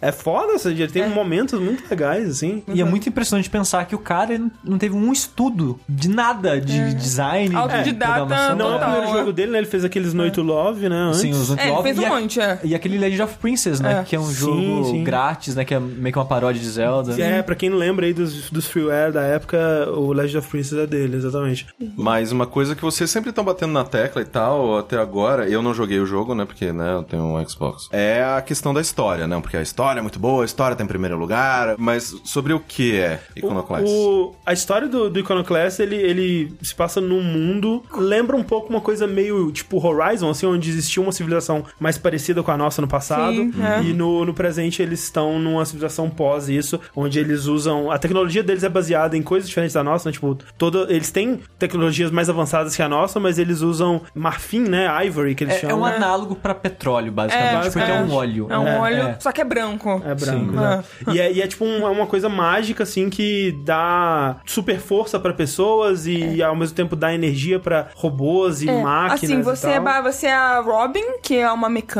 É 0.00 0.12
foda, 0.14 0.52
essa 0.52 0.70
ele 0.70 0.86
tem 0.86 1.08
momentos 1.08 1.58
muito 1.58 1.82
legais, 1.90 2.30
assim. 2.30 2.62
E 2.68 2.80
é 2.80 2.84
muito 2.84 3.08
impressionante 3.08 3.50
pensar 3.50 3.84
que 3.84 3.96
o 3.96 3.98
cara 3.98 4.40
não 4.62 4.78
teve 4.78 4.94
um 4.94 5.12
estudo 5.12 5.80
de 5.88 6.08
nada 6.08 6.60
de 6.60 6.94
design, 6.94 7.48
de 7.48 7.56
Autodidata, 7.56 8.14
programação. 8.14 8.56
Não 8.56 8.72
é 8.72 8.76
o 8.76 8.78
primeiro 8.78 9.06
é. 9.06 9.12
jogo 9.12 9.32
dele, 9.32 9.50
né? 9.50 9.58
Ele 9.58 9.66
fez 9.66 9.84
aqueles 9.84 10.14
No 10.14 10.30
to 10.30 10.42
Love, 10.42 10.88
né? 10.88 10.96
Antes. 10.96 11.20
Sim, 11.20 11.30
os 11.32 11.50
É, 11.56 11.68
ele 11.68 11.82
fez 11.82 11.98
e 11.98 12.00
um 12.00 12.11
monte, 12.20 12.40
é. 12.40 12.58
E 12.64 12.74
aquele 12.74 12.98
Legend 12.98 13.22
of 13.22 13.38
Princess, 13.38 13.80
né? 13.80 14.00
É. 14.00 14.04
Que 14.04 14.16
é 14.16 14.20
um 14.20 14.26
Sim, 14.26 14.34
jogo 14.34 14.84
sim. 14.90 15.04
grátis, 15.04 15.54
né? 15.54 15.64
Que 15.64 15.74
é 15.74 15.80
meio 15.80 16.12
que 16.12 16.18
uma 16.18 16.24
paródia 16.24 16.60
de 16.60 16.68
Zelda. 16.68 17.20
É, 17.20 17.42
pra 17.42 17.54
quem 17.54 17.70
não 17.70 17.78
lembra 17.78 18.06
aí 18.06 18.12
dos, 18.12 18.50
dos 18.50 18.66
freeware 18.66 19.12
da 19.12 19.22
época, 19.22 19.58
o 19.90 20.12
Legend 20.12 20.38
of 20.38 20.48
Princess 20.48 20.78
é 20.78 20.86
dele, 20.86 21.16
exatamente. 21.16 21.66
Mas 21.96 22.32
uma 22.32 22.46
coisa 22.46 22.74
que 22.74 22.82
vocês 22.82 23.10
sempre 23.10 23.30
estão 23.30 23.44
batendo 23.44 23.72
na 23.72 23.84
tecla 23.84 24.22
e 24.22 24.24
tal, 24.24 24.78
até 24.78 24.96
agora, 24.98 25.48
eu 25.48 25.62
não 25.62 25.74
joguei 25.74 25.98
o 25.98 26.06
jogo, 26.06 26.34
né? 26.34 26.44
Porque, 26.44 26.72
né, 26.72 26.94
eu 26.94 27.02
tenho 27.02 27.22
um 27.22 27.48
Xbox. 27.48 27.88
É 27.92 28.22
a 28.22 28.42
questão 28.42 28.72
da 28.72 28.80
história, 28.80 29.26
né? 29.26 29.40
Porque 29.40 29.56
a 29.56 29.62
história 29.62 30.00
é 30.00 30.02
muito 30.02 30.18
boa, 30.18 30.42
a 30.42 30.46
história 30.46 30.76
tá 30.76 30.84
em 30.84 30.86
primeiro 30.86 31.16
lugar. 31.16 31.76
Mas 31.78 32.14
sobre 32.24 32.52
o 32.52 32.60
que 32.60 32.96
é 32.96 33.20
Iconoclast? 33.36 33.86
O, 33.88 34.34
a 34.44 34.52
história 34.52 34.88
do, 34.88 35.10
do 35.10 35.18
Iconoclast, 35.18 35.80
ele, 35.80 35.96
ele 35.96 36.54
se 36.62 36.74
passa 36.74 37.00
num 37.00 37.22
mundo. 37.22 37.82
Lembra 37.96 38.36
um 38.36 38.42
pouco 38.42 38.68
uma 38.68 38.80
coisa 38.80 39.06
meio 39.06 39.50
tipo 39.52 39.84
Horizon, 39.84 40.30
assim, 40.30 40.46
onde 40.46 40.70
existia 40.70 41.02
uma 41.02 41.12
civilização 41.12 41.64
mais 41.78 41.98
parecida 42.02 42.42
com 42.42 42.50
a 42.50 42.56
nossa 42.56 42.82
no 42.82 42.88
passado. 42.88 43.34
Sim, 43.34 43.52
é. 43.62 43.82
E 43.82 43.92
no, 43.92 44.24
no 44.24 44.34
presente 44.34 44.82
eles 44.82 45.02
estão 45.04 45.38
numa 45.38 45.64
civilização 45.64 46.10
pós 46.10 46.48
isso, 46.48 46.80
onde 46.94 47.18
eles 47.18 47.46
usam. 47.46 47.90
A 47.90 47.98
tecnologia 47.98 48.42
deles 48.42 48.64
é 48.64 48.68
baseada 48.68 49.16
em 49.16 49.22
coisas 49.22 49.48
diferentes 49.48 49.74
da 49.74 49.82
nossa, 49.84 50.08
né? 50.08 50.12
Tipo, 50.12 50.36
todo, 50.58 50.86
eles 50.90 51.10
têm 51.10 51.40
tecnologias 51.58 52.10
mais 52.10 52.28
avançadas 52.28 52.74
que 52.76 52.82
a 52.82 52.88
nossa, 52.88 53.18
mas 53.20 53.38
eles 53.38 53.60
usam 53.60 54.02
marfim, 54.14 54.60
né? 54.60 54.88
Ivory, 55.06 55.34
que 55.34 55.44
eles 55.44 55.54
É, 55.54 55.58
é 55.58 55.60
chamam. 55.60 55.80
um 55.80 55.84
análogo 55.84 56.34
pra 56.36 56.54
petróleo, 56.54 57.12
basicamente, 57.12 57.68
É, 57.68 57.70
porque 57.70 57.90
é, 57.90 57.96
é. 57.96 58.00
um 58.00 58.12
óleo. 58.12 58.46
É 58.50 58.58
um 58.58 58.66
É, 58.68 58.78
óleo, 58.78 59.02
é. 59.02 59.16
só 59.20 59.30
que 59.32 59.40
é 59.40 59.44
branco. 59.44 60.02
É 60.04 60.14
branco, 60.14 60.50
Sim. 60.52 60.56
né? 60.56 60.84
E, 61.12 61.20
é, 61.20 61.32
e 61.32 61.40
é 61.42 61.46
tipo 61.46 61.64
um- 61.64 61.86
é 61.86 61.90
uma 61.90 62.06
coisa 62.06 62.28
mágica, 62.28 62.82
assim, 62.82 63.08
que 63.08 63.52
dá 63.64 64.36
super 64.46 64.78
força 64.78 65.18
pra 65.20 65.32
pessoas 65.32 66.06
e 66.06 66.42
ao 66.42 66.56
mesmo 66.56 66.74
tempo 66.74 66.96
dá 66.96 67.12
energia 67.14 67.58
pra 67.58 67.88
robôs 67.94 68.62
e 68.62 68.68
É, 68.68 68.82
máquinas. 68.82 69.22
Assim, 69.24 69.38
e 69.38 69.42
você 69.42 69.78
tal. 69.80 69.88
é, 69.88 70.02
você 70.02 70.26
é 70.26 70.32
a 70.34 70.60
Robin, 70.60 71.18
que 71.22 71.36
é 71.36 71.50
uma 71.50 71.68
mecânica, 71.68 71.91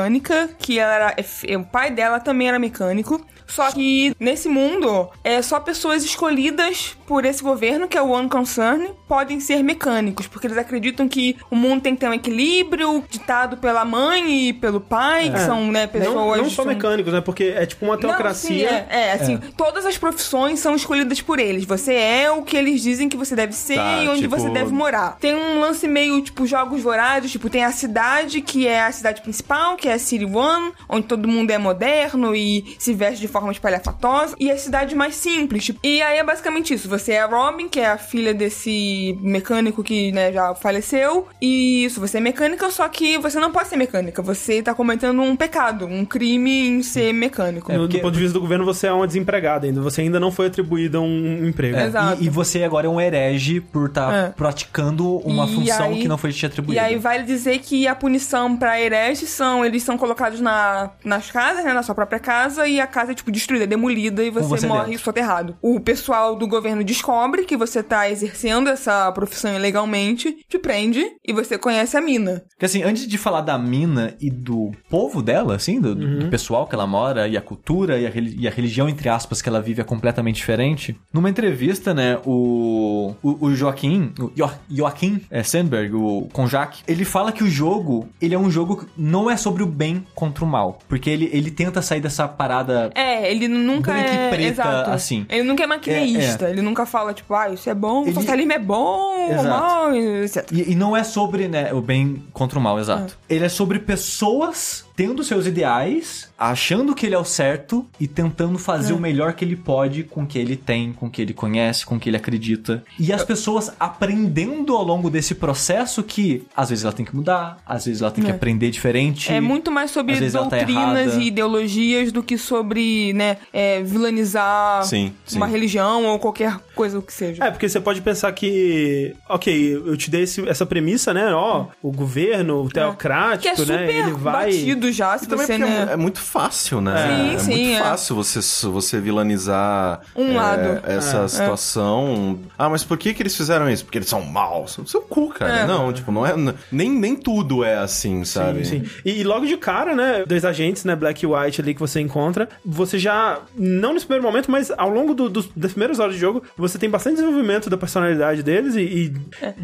que 0.59 0.78
ela 0.78 0.94
era. 0.94 1.16
é 1.47 1.56
O 1.56 1.64
pai 1.64 1.90
dela 1.90 2.19
também 2.19 2.48
era 2.48 2.59
mecânico. 2.59 3.24
Só 3.55 3.70
que 3.70 4.15
nesse 4.19 4.49
mundo, 4.49 5.09
é 5.23 5.43
só 5.43 5.61
pessoas 5.61 6.03
escolhidas 6.05 6.97
por 7.07 7.24
esse 7.24 7.43
governo, 7.43 7.87
que 7.87 7.99
é 7.99 8.03
o 8.03 8.09
One 8.11 8.29
Concern, 8.29 8.89
podem 9.07 9.41
ser 9.41 9.62
mecânicos, 9.62 10.27
porque 10.27 10.47
eles 10.47 10.57
acreditam 10.57 11.07
que 11.07 11.37
o 11.51 11.57
mundo 11.57 11.83
tem 11.83 11.95
que 11.95 12.01
ter 12.01 12.09
um 12.09 12.15
equilíbrio 12.15 13.05
ditado 13.11 13.59
pela 13.59 13.85
mãe 13.85 14.49
e 14.49 14.53
pelo 14.55 14.81
pai, 14.81 15.31
que 15.31 15.39
são, 15.41 15.70
né, 15.70 15.87
pessoas. 15.87 16.15
Não, 16.15 16.45
não 16.45 16.51
só 16.51 16.62
são- 16.62 16.73
mecânicos, 16.73 17.12
né? 17.12 17.20
Porque 17.20 17.45
é 17.45 17.66
tipo 17.66 17.85
uma 17.85 17.95
Não, 17.95 18.01
teocracia. 18.01 18.87
é, 18.89 19.09
é, 19.09 19.12
assim, 19.12 19.39
todas 19.57 19.85
as 19.85 19.99
profissões 19.99 20.59
são 20.61 20.74
escolhidas 20.74 21.20
por 21.20 21.39
eles. 21.39 21.65
Você 21.66 21.93
é 21.95 22.31
o 22.31 22.43
que 22.43 22.57
eles 22.57 22.81
dizem 22.83 23.09
que 23.09 23.16
você 23.16 23.37
deve 23.37 23.53
ser 23.53 23.74
Tá, 23.77 24.03
e 24.03 24.09
onde 24.09 24.23
tipo- 24.23 24.37
você 24.37 24.49
deve 24.49 24.73
morar. 24.73 25.19
Tem 25.20 25.35
um 25.35 25.61
lance 25.61 25.87
meio, 25.87 26.23
tipo, 26.23 26.47
jogos 26.47 26.81
vorazes, 26.81 27.31
tipo, 27.31 27.51
tem 27.51 27.65
a 27.65 27.73
cidade, 27.73 28.41
que 28.41 28.66
é 28.66 28.83
a 28.85 28.93
cidade 28.93 29.20
principal, 29.20 29.77
que 29.77 29.89
é 29.89 29.93
a 29.95 29.99
City 29.99 30.24
One, 30.24 30.73
onde 30.89 31.07
todo 31.07 31.29
mundo 31.29 31.51
é 31.51 31.59
moderno 31.59 32.35
e 32.35 32.74
se 32.79 32.95
veste 32.95 33.20
de 33.20 33.29
forma 33.29 33.41
forma 33.43 33.52
espalhafatosa, 33.52 34.35
e 34.39 34.51
as 34.51 34.60
cidades 34.60 34.94
mais 34.94 35.14
simples. 35.14 35.64
Tipo, 35.64 35.81
e 35.82 36.01
aí 36.02 36.19
é 36.19 36.24
basicamente 36.24 36.74
isso. 36.74 36.89
Você 36.89 37.12
é 37.12 37.20
a 37.23 37.27
Robin, 37.27 37.69
que 37.69 37.81
é 37.81 37.86
a 37.86 37.98
filha 37.98 38.32
desse 38.35 39.19
mecânico 39.20 39.82
que 39.82 40.12
né, 40.12 40.32
já 40.32 40.55
faleceu. 40.55 41.27
E 41.40 41.85
isso, 41.85 42.01
você 42.01 42.19
é 42.19 42.20
mecânica, 42.20 42.70
só 42.70 42.89
que 42.89 43.19
você 43.19 43.39
não 43.39 43.51
pode 43.51 43.69
ser 43.69 43.77
mecânica. 43.77 44.23
Você 44.23 44.62
tá 44.62 44.74
cometendo 44.74 45.20
um 45.20 45.35
pecado, 45.36 45.86
um 45.86 46.05
crime 46.05 46.69
em 46.69 46.82
ser 46.82 47.12
mecânico. 47.12 47.70
É, 47.70 47.77
No- 47.77 47.82
porque- 47.82 47.98
Do 47.98 48.02
ponto 48.02 48.14
de 48.14 48.20
vista 48.20 48.35
do 48.35 48.40
governo, 48.40 48.64
você 48.64 48.86
é 48.86 48.93
uma 48.93 49.06
desempregada 49.06 49.66
ainda. 49.66 49.81
Você 49.81 50.01
ainda 50.02 50.19
não 50.20 50.31
foi 50.31 50.47
atribuída 50.47 51.01
um 51.01 51.47
emprego. 51.47 51.77
É. 51.77 51.86
Exato. 51.86 52.23
E, 52.23 52.27
e 52.27 52.28
você 52.28 52.62
agora 52.64 52.86
é 52.86 52.90
um 52.90 53.01
herege 53.01 53.60
por 53.60 53.89
estar 53.89 54.12
É. 54.14 54.28
praticando 54.31 55.16
uma 55.19 55.47
E 55.47 55.55
função 55.55 55.86
aí- 55.93 56.01
que 56.02 56.09
não 56.09 56.19
foi 56.19 56.32
te 56.32 56.43
E 56.43 56.47
atribuída. 56.47 56.82
aí 56.82 56.97
vale 56.98 57.23
dizer 57.24 57.59
que 57.60 57.86
a 57.86 57.94
punição 57.94 58.56
pra 58.56 58.81
hereges 58.81 59.28
são, 59.31 59.64
eles 59.64 59.82
são 59.82 59.97
colocados 59.98 60.40
na, 60.40 60.90
nas 61.05 61.31
casas, 61.31 61.64
né, 61.64 61.73
na 61.73 61.82
sua 61.82 61.94
própria 61.94 62.19
casa, 62.19 62.66
e 62.66 62.81
a 62.81 62.86
casa 62.86 63.12
é, 63.12 63.14
tipo, 63.23 63.31
destruída, 63.32 63.66
demolida, 63.66 64.23
e 64.23 64.31
você, 64.31 64.47
você 64.49 64.66
morre 64.66 64.90
dentro. 64.90 65.05
soterrado. 65.05 65.57
O 65.62 65.81
pessoal 65.81 66.36
do 66.36 66.47
governo 66.47 66.82
descobre 66.85 67.44
que 67.44 67.57
você 67.57 67.82
tá 67.82 68.11
exercendo 68.11 68.69
essa 68.69 69.11
profissão 69.12 69.55
ilegalmente, 69.55 70.36
te 70.49 70.59
prende, 70.59 71.05
e 71.24 71.32
você 71.32 71.57
conhece 71.57 71.97
a 71.97 72.01
mina. 72.01 72.43
Porque 72.51 72.66
assim, 72.66 72.82
antes 72.82 73.07
de 73.07 73.16
falar 73.19 73.40
da 73.40 73.57
mina 73.59 74.15
e 74.20 74.31
do 74.31 74.73
povo 74.90 75.23
dela, 75.23 75.55
assim, 75.57 75.81
do, 75.81 75.94
do- 75.94 76.19
do 76.20 76.28
pessoal 76.28 76.66
que 76.66 76.74
ela 76.74 76.86
mora, 76.86 77.27
e 77.28 77.36
a 77.36 77.40
cultura 77.40 77.99
e 77.99 78.07
a, 78.07 78.11
e 78.15 78.47
a 78.49 78.51
religião, 78.51 78.89
entre 78.89 79.09
aspas, 79.09 79.40
que 79.40 79.49
ela 79.49 79.61
vive 79.61 79.81
é 79.81 79.85
completamente 79.85 80.36
diferente. 80.36 80.97
Numa 81.12 81.31
entrevista, 81.31 81.94
né, 81.94 82.19
o, 82.24 83.15
o, 83.23 83.47
o 83.47 83.55
Joaquim, 83.55 84.12
o 84.19 84.31
Jo- 84.36 84.51
Joaquim 84.70 85.20
é, 85.31 85.43
Sandberg, 85.43 85.94
o 85.94 86.28
Konjak, 86.32 86.81
ele 86.89 87.05
fala 87.05 87.32
que 87.32 87.44
o 87.44 87.49
jogo, 87.49 88.09
ele 88.20 88.35
é 88.35 88.39
um 88.39 88.51
jogo 88.51 88.77
que 88.78 88.86
não 88.97 89.31
é 89.31 89.36
sobre 89.36 89.62
o 89.62 89.66
bem 89.66 90.05
contra 90.15 90.44
o 90.44 90.47
mal. 90.47 90.78
Porque 90.89 91.09
ele, 91.11 91.28
ele 91.32 91.51
tenta 91.51 91.81
sair 91.82 92.01
dessa 92.01 92.27
parada 92.28 92.90
É, 92.94 93.11
ele 93.30 93.48
nunca 93.48 93.93
Branca 93.93 94.10
e 94.10 94.16
é... 94.16 94.28
preta, 94.30 94.62
exato. 94.62 94.90
assim. 94.90 95.26
Ele 95.28 95.43
nunca 95.43 95.64
é 95.64 95.66
maquineísta, 95.66 96.48
ele 96.48 96.62
nunca 96.62 96.86
fala, 96.86 97.12
tipo, 97.12 97.34
ah, 97.34 97.51
isso 97.51 97.68
é 97.68 97.74
bom, 97.74 98.02
o 98.02 98.06
Ele- 98.06 98.14
socialismo 98.14 98.52
é 98.52 98.59
bom, 98.59 99.30
Exato. 99.30 99.48
mal, 99.48 99.94
etc. 99.94 100.48
E, 100.52 100.72
e 100.72 100.74
não 100.74 100.97
é 100.97 101.05
sobre 101.05 101.48
né, 101.48 101.72
o 101.72 101.80
bem 101.80 102.22
contra 102.32 102.59
o 102.59 102.62
mal, 102.62 102.78
exato. 102.78 103.18
Ele 103.28 103.44
é 103.44 103.48
sobre 103.48 103.78
pessoas 103.78 104.84
tendo 104.97 105.24
seus 105.24 105.47
ideais, 105.47 106.30
achando 106.51 106.94
que 106.94 107.06
ele 107.06 107.14
é 107.14 107.19
o 107.19 107.24
certo 107.24 107.86
e 108.01 108.06
tentando 108.09 108.59
fazer 108.59 108.93
o 108.93 108.98
melhor 108.98 109.32
que 109.35 109.44
ele 109.44 109.56
pode 109.56 110.02
com 110.05 110.23
o 110.23 110.27
que 110.27 110.39
ele 110.39 110.56
tem, 110.56 110.93
com 110.93 111.06
o 111.06 111.10
que 111.10 111.23
ele 111.23 111.32
conhece, 111.32 111.85
com 111.86 111.97
o 111.97 112.01
que 112.01 112.09
ele 112.09 112.16
acredita. 112.16 112.82
E 112.98 113.12
as 113.12 113.24
pessoas 113.24 113.73
aprendendo 113.78 114.74
ao 114.77 114.82
longo 114.82 115.09
desse 115.10 115.35
processo 115.35 116.02
que 116.02 116.44
às 116.56 116.70
vezes 116.70 116.85
ela 116.85 116.93
tem 116.93 117.05
que 117.05 117.14
mudar, 117.14 117.59
às 117.66 117.85
vezes 117.86 118.02
ela 118.02 118.10
tem 118.10 118.24
que 118.24 118.31
É. 118.31 118.35
aprender 118.35 118.70
diferente. 118.70 119.32
É 119.32 119.40
muito 119.40 119.70
mais 119.70 119.90
sobre 119.90 120.14
tá 120.14 120.39
doutrinas 120.40 121.06
errada. 121.09 121.23
e 121.23 121.27
ideologias 121.27 122.10
do 122.12 122.23
que 122.23 122.36
sobre, 122.39 123.12
né, 123.12 123.36
é, 123.52 123.82
vilanizar 123.82 124.85
Sim, 124.85 125.12
sim. 125.24 125.36
uma 125.36 125.47
religião 125.47 126.05
ou 126.06 126.19
qualquer 126.19 126.59
coisa 126.74 127.01
que 127.02 127.12
seja. 127.12 127.44
É, 127.44 127.51
porque 127.51 127.69
você 127.69 127.81
pode 127.81 128.01
pensar 128.01 128.32
que, 128.32 129.14
ok, 129.28 129.74
eu 129.74 129.97
te 129.97 130.10
dei 130.10 130.23
esse- 130.23 130.47
essa 130.48 130.66
premissa, 130.66 131.12
né? 131.14 131.32
Ó, 131.35 131.66
o 131.82 131.93
governo 131.93 132.69
teocrático, 132.69 133.43
que 133.43 133.48
é 133.48 133.56
super 133.56 133.73
né? 133.81 133.98
Ele 134.01 134.12
vai. 134.12 134.47
batido 134.47 134.90
já, 134.93 135.16
se 135.19 135.24
E 135.24 135.28
também 135.28 135.47
você, 135.47 135.59
né... 135.59 135.86
é, 135.90 135.93
é 135.93 135.97
muito 135.97 136.20
fácil, 136.32 136.80
né? 136.80 136.96
Sim, 136.96 137.34
é 137.34 137.38
sim, 137.38 137.50
muito 137.50 137.76
é. 137.76 137.78
fácil 137.82 138.16
você, 138.16 138.40
você 138.68 139.00
vilanizar 139.00 140.00
Um 140.16 140.32
é, 140.32 140.36
lado. 140.36 140.80
essa 140.86 141.28
situação. 141.28 142.38
Ah, 142.59 142.68
mas 142.68 142.82
por 142.84 142.96
que 142.98 143.12
que 143.14 143.22
eles 143.22 143.36
fizeram 143.36 143.68
isso? 143.70 143.84
Porque 143.84 143.98
eles 143.98 144.09
são 144.09 144.22
maus. 144.22 144.78
Seu 144.86 145.02
cu, 145.02 145.28
cara. 145.28 145.60
É. 145.60 145.66
Não, 145.66 145.92
tipo, 145.92 146.10
não 146.10 146.26
é. 146.26 146.34
Nem, 146.70 146.90
nem 146.90 147.14
tudo 147.16 147.62
é 147.64 147.76
assim, 147.76 148.24
sabe? 148.24 148.64
Sim, 148.64 148.84
sim. 148.84 148.90
E, 149.04 149.20
e 149.20 149.24
logo 149.24 149.46
de 149.46 149.56
cara, 149.56 149.94
né? 149.94 150.24
Dois 150.26 150.44
agentes, 150.44 150.84
né? 150.84 150.96
Black 150.96 151.24
e 151.24 151.26
White 151.26 151.60
ali 151.60 151.74
que 151.74 151.80
você 151.80 152.00
encontra. 152.00 152.48
Você 152.64 152.98
já. 152.98 153.38
Não 153.56 153.92
nesse 153.94 154.06
primeiro 154.06 154.26
momento, 154.26 154.50
mas 154.50 154.70
ao 154.76 154.88
longo 154.88 155.14
do- 155.14 155.28
dos- 155.28 155.48
das 155.54 155.72
primeiras 155.72 155.98
horas 155.98 156.14
de 156.14 156.20
jogo, 156.20 156.42
você 156.56 156.78
tem 156.78 156.88
bastante 156.90 157.14
desenvolvimento 157.16 157.68
da 157.70 157.76
personalidade 157.76 158.42
deles 158.42 158.74
e, 158.74 158.80
e 158.80 159.09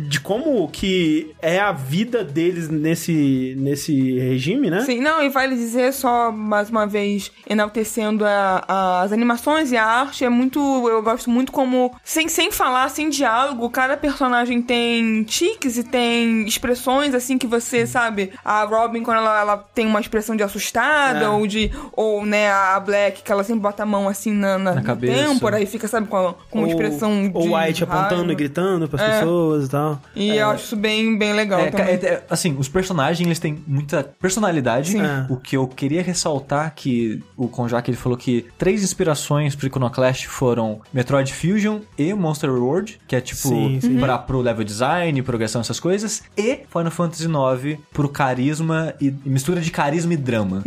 de 0.09 0.21
como 0.21 0.69
que 0.69 1.33
é 1.41 1.59
a 1.59 1.73
vida 1.73 2.23
deles 2.23 2.69
nesse, 2.69 3.55
nesse 3.59 4.19
regime, 4.19 4.71
né? 4.71 4.81
Sim, 4.83 5.01
não, 5.01 5.23
e 5.23 5.29
vale 5.29 5.55
dizer 5.57 5.93
só, 5.93 6.31
mais 6.59 6.71
uma 6.71 6.87
vez, 6.87 7.31
enaltecendo 7.49 8.25
a- 8.25 9.03
as 9.03 9.13
animações 9.13 9.71
e 9.71 9.77
a 9.77 9.85
arte, 9.85 10.25
é 10.25 10.29
muito, 10.29 10.59
eu 10.89 11.01
gosto 11.03 11.31
muito 11.31 11.53
como, 11.53 11.95
sem, 12.03 12.29
sem 12.29 12.51
falar, 12.51 12.89
sem 12.91 13.09
diálogo, 13.09 13.71
cada 13.71 13.97
personagem 13.97 14.61
tem 14.61 15.23
tiques 15.23 15.77
e 15.79 15.85
tem 15.85 16.45
expressões, 16.47 17.15
assim, 17.15 17.39
que 17.39 17.47
você, 17.47 17.87
sabe, 17.87 18.33
a 18.45 18.65
Robin, 18.65 19.03
quando 19.03 19.19
ela, 19.19 19.41
ela 19.41 19.57
tem 19.57 19.87
uma 19.87 20.01
expressão 20.01 20.35
de 20.35 20.43
assustada, 20.43 21.25
É. 21.25 21.29
ou 21.29 21.47
de, 21.47 21.71
ou, 21.93 22.27
né, 22.27 22.51
a 22.51 22.79
Black, 22.81 23.23
que 23.23 23.31
ela 23.31 23.45
sempre 23.45 23.61
bota 23.63 23.83
a 23.85 23.87
mão, 23.87 24.09
assim, 24.09 24.33
na, 24.33 24.59
na, 24.59 24.75
Na 24.75 24.83
cabeça. 24.83 25.15
têmpora 25.29 25.61
e 25.61 25.67
fica, 25.67 25.87
sabe, 25.87 26.09
com, 26.09 26.17
a- 26.17 26.35
com 26.51 26.59
uma 26.59 26.67
Ou- 26.67 26.73
expressão 26.73 27.29
de 27.29 27.37
Ou 27.37 27.55
White 27.57 27.85
apontando 27.85 28.17
raiva. 28.17 28.33
e 28.33 28.35
gritando 28.35 28.89
pras 28.89 29.03
É. 29.03 29.19
pessoas 29.21 29.67
e 29.67 29.71
tal. 29.71 30.01
E 30.17 30.37
eu 30.37 30.51
acho 30.51 30.65
isso 30.65 30.77
bem, 30.77 31.17
bem 31.17 31.33
legal 31.33 31.61
É, 31.61 31.71
também. 31.71 31.87
é, 31.95 32.07
é, 32.07 32.23
assim, 32.29 32.57
os 32.59 32.69
personagens 32.69 33.25
eles 33.25 33.39
têm 33.39 33.63
muita 33.67 34.03
personalidade. 34.21 34.93
Sim. 34.93 35.03
É. 35.03 35.27
O 35.29 35.37
que 35.37 35.57
eu 35.57 35.67
queria 35.67 36.03
ressaltar 36.03 36.38
que 36.75 37.23
o 37.37 37.49
Konjak 37.49 37.91
ele 37.91 37.97
falou 37.97 38.17
que 38.17 38.47
três 38.57 38.83
inspirações 38.83 39.55
pro 39.55 39.67
Iconoclast 39.67 40.27
foram 40.27 40.81
Metroid 40.93 41.33
Fusion 41.33 41.81
e 41.97 42.13
Monster 42.15 42.51
World, 42.51 43.01
que 43.07 43.17
é 43.17 43.21
tipo 43.21 43.49
Sim, 43.49 43.81
sim. 43.81 43.99
Pra, 43.99 44.19
pro 44.19 44.41
level 44.41 44.65
design, 44.65 45.21
progressão, 45.23 45.61
essas 45.61 45.81
coisas, 45.81 46.23
e 46.37 46.61
Final 46.71 46.91
Fantasy 46.91 47.25
IX 47.25 47.79
pro 47.93 48.09
carisma 48.09 48.95
e, 49.01 49.13
mistura 49.25 49.61
de 49.61 49.71
carisma 49.71 50.15
e 50.15 50.17
drama. 50.17 50.63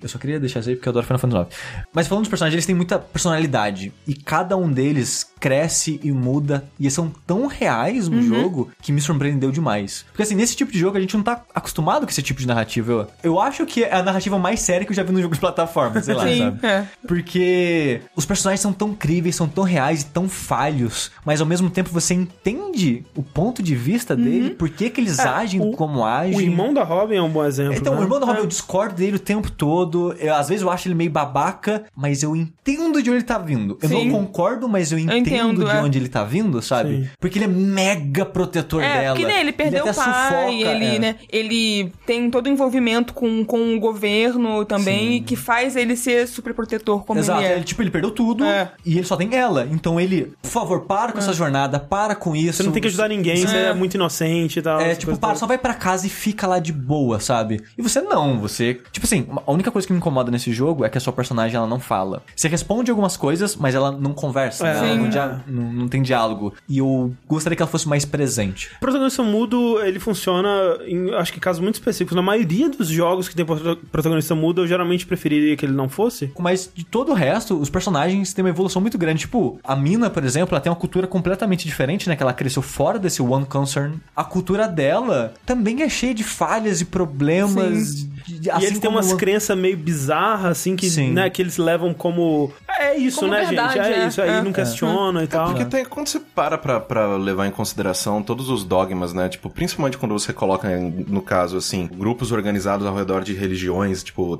Eu 0.00 0.08
só 0.08 0.18
queria 0.18 0.38
deixar 0.38 0.60
isso 0.60 0.70
aí 0.70 0.76
porque 0.76 0.88
eu 0.88 0.90
adoro 0.90 1.06
Final 1.06 1.18
Fantasy 1.18 1.42
IX. 1.42 1.56
Mas 1.92 2.06
falando 2.06 2.24
dos 2.24 2.30
personagens, 2.30 2.54
eles 2.54 2.66
têm 2.66 2.74
muita 2.74 2.98
personalidade 2.98 3.92
e 4.06 4.14
cada 4.14 4.56
um 4.56 4.70
deles 4.70 5.30
cresce 5.38 6.00
e 6.02 6.10
muda 6.10 6.64
e 6.78 6.90
são 6.90 7.12
tão 7.26 7.46
reais 7.46 8.08
no 8.08 8.22
jogo 8.22 8.70
que 8.80 8.92
me 8.92 9.00
surpreendeu 9.00 9.50
demais. 9.50 10.04
Porque 10.08 10.22
assim, 10.22 10.34
nesse 10.34 10.56
tipo 10.56 10.72
de 10.72 10.78
jogo 10.78 10.96
a 10.96 11.00
gente 11.00 11.16
não 11.16 11.22
tá 11.22 11.42
acostumado 11.54 12.04
com 12.04 12.10
esse 12.10 12.22
tipo 12.22 12.40
de 12.40 12.46
narrativa. 12.46 12.92
Eu, 12.92 13.08
eu 13.22 13.40
acho 13.40 13.66
que 13.66 13.84
é 13.84 13.94
a 13.94 14.02
narrativa 14.02 14.38
mais 14.38 14.60
séria 14.60 14.84
que 14.84 14.92
eu 14.92 14.96
já 14.96 15.02
vi 15.02 15.12
no 15.16 15.22
jogo 15.22 15.34
de 15.34 15.40
plataforma, 15.40 16.00
sei 16.02 16.14
lá, 16.14 16.24
Sim, 16.26 16.38
sabe? 16.38 16.66
é. 16.66 16.86
Porque 17.06 18.00
os 18.14 18.24
personagens 18.26 18.60
são 18.60 18.72
tão 18.72 18.92
críveis, 18.94 19.34
são 19.36 19.48
tão 19.48 19.64
reais 19.64 20.02
e 20.02 20.06
tão 20.06 20.28
falhos, 20.28 21.10
mas 21.24 21.40
ao 21.40 21.46
mesmo 21.46 21.68
tempo 21.70 21.90
você 21.90 22.14
entende 22.14 23.04
o 23.14 23.22
ponto 23.22 23.62
de 23.62 23.74
vista 23.74 24.14
dele, 24.14 24.50
por 24.50 24.68
que 24.68 24.90
que 24.90 25.00
eles 25.00 25.18
agem 25.18 25.60
o- 25.60 25.72
como 25.72 26.04
agem. 26.04 26.36
O 26.36 26.40
irmão 26.40 26.72
da 26.72 26.84
Robin 26.84 27.16
é 27.16 27.22
um 27.22 27.28
bom 27.30 27.44
exemplo. 27.44 27.74
Então, 27.76 27.94
né? 27.94 28.00
o 28.00 28.02
irmão 28.02 28.20
da 28.20 28.26
Robin, 28.26 28.40
É. 28.40 28.42
eu 28.42 28.46
discordo 28.46 28.94
dele 28.94 29.16
o 29.16 29.20
tempo 29.20 29.50
todo. 29.50 30.14
Eu, 30.18 30.34
às 30.34 30.48
vezes 30.48 30.62
eu 30.62 30.70
acho 30.70 30.86
ele 30.88 30.94
meio 30.94 31.10
babaca, 31.10 31.84
mas 31.96 32.22
eu 32.22 32.36
entendo 32.36 33.02
de 33.02 33.10
onde 33.10 33.18
ele 33.18 33.22
tá 33.22 33.38
vindo. 33.38 33.78
Eu 33.82 33.88
Sim. 33.88 34.08
não 34.10 34.18
concordo, 34.20 34.68
mas 34.68 34.92
eu 34.92 34.98
entendo, 34.98 35.16
entendo, 35.18 35.64
de 35.64 35.70
é. 35.70 35.80
onde 35.82 35.98
ele 35.98 36.08
tá 36.08 36.24
vindo, 36.24 36.60
sabe? 36.62 37.04
Sim. 37.04 37.08
Porque 37.20 37.38
ele 37.38 37.44
é 37.46 37.48
mega 37.48 38.24
protetor 38.26 38.82
É, 38.82 39.00
dela. 39.00 39.16
porque 39.16 39.26
né, 39.32 39.40
ele 39.40 39.52
perdeu 39.52 39.80
até 39.82 39.90
o 39.90 39.94
pai, 39.94 40.04
sufoca, 40.28 40.50
ele, 40.52 40.84
é. 40.84 40.98
né, 40.98 41.14
ele 41.32 41.92
tem 42.06 42.30
todo 42.30 42.46
o 42.46 42.48
envolvimento 42.50 43.14
com, 43.14 43.44
com 43.44 43.74
o 43.74 43.80
governo 43.80 44.64
também, 44.64 45.05
que 45.26 45.36
faz 45.36 45.76
ele 45.76 45.96
ser 45.96 46.26
super 46.28 46.54
protetor 46.54 47.04
como 47.04 47.20
Exato, 47.20 47.40
ele 47.42 47.48
é. 47.48 47.56
ele, 47.56 47.64
tipo, 47.64 47.82
ele 47.82 47.90
perdeu 47.90 48.10
tudo 48.10 48.44
É. 48.44 48.72
e 48.84 48.96
ele 48.98 49.06
só 49.06 49.16
tem 49.16 49.34
ela. 49.34 49.66
Então 49.70 50.00
ele, 50.00 50.32
por 50.42 50.48
favor, 50.50 50.80
para 50.82 51.12
com 51.12 51.18
essa 51.18 51.32
jornada, 51.32 51.78
para 51.78 52.14
com 52.14 52.34
isso. 52.34 52.58
Você 52.58 52.62
não 52.62 52.72
tem 52.72 52.82
que 52.82 52.88
ajudar 52.88 53.08
ninguém, 53.08 53.36
você 53.46 53.56
é 53.56 53.74
muito 53.74 53.94
inocente 53.94 54.58
e 54.58 54.62
tal. 54.62 54.80
É, 54.80 54.94
tipo, 54.94 55.16
para, 55.18 55.34
só 55.34 55.46
vai 55.46 55.58
pra 55.58 55.74
casa 55.74 56.06
e 56.06 56.10
fica 56.10 56.46
lá 56.46 56.58
de 56.58 56.72
boa, 56.72 57.20
sabe? 57.20 57.62
E 57.76 57.82
você 57.82 58.00
não, 58.00 58.38
você... 58.38 58.80
Tipo 58.92 59.06
assim, 59.06 59.26
a 59.46 59.50
única 59.52 59.70
coisa 59.70 59.86
que 59.86 59.92
me 59.92 59.98
incomoda 59.98 60.30
nesse 60.30 60.52
jogo 60.52 60.84
é 60.84 60.88
que 60.88 60.98
a 60.98 61.00
sua 61.00 61.12
personagem, 61.12 61.56
ela 61.56 61.66
não 61.66 61.80
fala. 61.80 62.22
Você 62.34 62.48
responde 62.48 62.90
algumas 62.90 63.16
coisas, 63.16 63.56
mas 63.56 63.74
ela 63.74 63.90
não 63.92 64.12
conversa, 64.12 64.66
É, 64.66 64.72
né? 64.74 64.88
ela 64.90 64.96
não, 64.96 65.08
dia- 65.08 65.40
não, 65.46 65.72
não 65.72 65.88
tem 65.88 66.02
diálogo. 66.02 66.54
E 66.68 66.78
eu 66.78 67.12
gostaria 67.26 67.56
que 67.56 67.62
ela 67.62 67.70
fosse 67.70 67.88
mais 67.88 68.04
presente. 68.04 68.70
O 68.76 68.80
protagonista 68.80 69.22
mudo, 69.22 69.80
ele 69.82 69.98
funciona 69.98 70.48
em, 70.86 71.12
acho 71.14 71.32
que 71.32 71.40
casos 71.40 71.60
muito 71.62 71.74
específicos. 71.74 72.14
Na 72.16 72.22
maioria 72.22 72.68
dos 72.68 72.88
jogos 72.88 73.28
que 73.28 73.34
tem 73.36 73.44
prota- 73.44 73.76
protagonista 73.90 74.34
mudo, 74.34 74.62
eu 74.62 74.66
geralmente 74.66 74.95
preferiria 75.04 75.56
que 75.56 75.66
ele 75.66 75.72
não 75.74 75.88
fosse. 75.88 76.30
Mas 76.38 76.70
de 76.72 76.84
todo 76.84 77.10
o 77.10 77.14
resto, 77.14 77.58
os 77.60 77.68
personagens 77.68 78.32
têm 78.32 78.44
uma 78.44 78.48
evolução 78.50 78.80
muito 78.80 78.96
grande. 78.96 79.20
Tipo, 79.20 79.58
a 79.64 79.74
Mina, 79.74 80.08
por 80.08 80.24
exemplo, 80.24 80.54
ela 80.54 80.60
tem 80.62 80.70
uma 80.70 80.76
cultura 80.78 81.06
completamente 81.08 81.66
diferente, 81.66 82.08
né? 82.08 82.14
Que 82.16 82.22
ela 82.22 82.32
cresceu 82.32 82.62
fora 82.62 82.98
desse 82.98 83.20
One 83.20 83.44
Concern. 83.44 83.94
A 84.14 84.22
cultura 84.24 84.68
dela 84.68 85.34
também 85.44 85.82
é 85.82 85.88
cheia 85.88 86.14
de 86.14 86.22
falhas 86.24 86.80
e 86.80 86.84
problemas. 86.84 87.96
de- 87.96 88.04
de- 88.38 88.48
e 88.48 88.50
assim 88.50 88.66
eles 88.66 88.78
têm 88.78 88.90
umas 88.90 89.10
o- 89.12 89.16
crenças 89.16 89.56
meio 89.58 89.76
bizarras, 89.76 90.52
assim, 90.52 90.76
que, 90.76 90.88
Sim. 90.88 91.12
né, 91.12 91.28
que 91.28 91.42
eles 91.42 91.56
levam 91.58 91.92
como. 91.92 92.52
É 92.78 92.94
isso, 92.96 93.20
Como 93.20 93.32
né, 93.32 93.44
verdade, 93.46 93.74
gente? 93.74 93.86
É, 93.86 94.04
é. 94.04 94.06
isso 94.08 94.20
aí, 94.22 94.28
É. 94.30 94.42
não 94.42 94.52
questionam 94.52 95.22
e 95.22 95.26
tal. 95.26 95.46
Porque 95.48 95.64
tem- 95.64 95.84
quando 95.84 96.08
você 96.08 96.20
para 96.20 96.58
pra, 96.58 96.78
pra 96.78 97.16
levar 97.16 97.46
em 97.46 97.50
consideração 97.50 98.22
todos 98.22 98.48
os 98.50 98.64
dogmas, 98.64 99.12
né? 99.12 99.28
Tipo, 99.28 99.48
principalmente 99.48 99.96
quando 99.96 100.12
você 100.12 100.32
coloca 100.32 100.68
no 101.08 101.22
caso, 101.22 101.56
assim, 101.56 101.88
grupos 101.92 102.32
organizados 102.32 102.86
ao 102.86 102.94
redor 102.94 103.22
de 103.24 103.32
religiões, 103.32 104.02
tipo, 104.02 104.36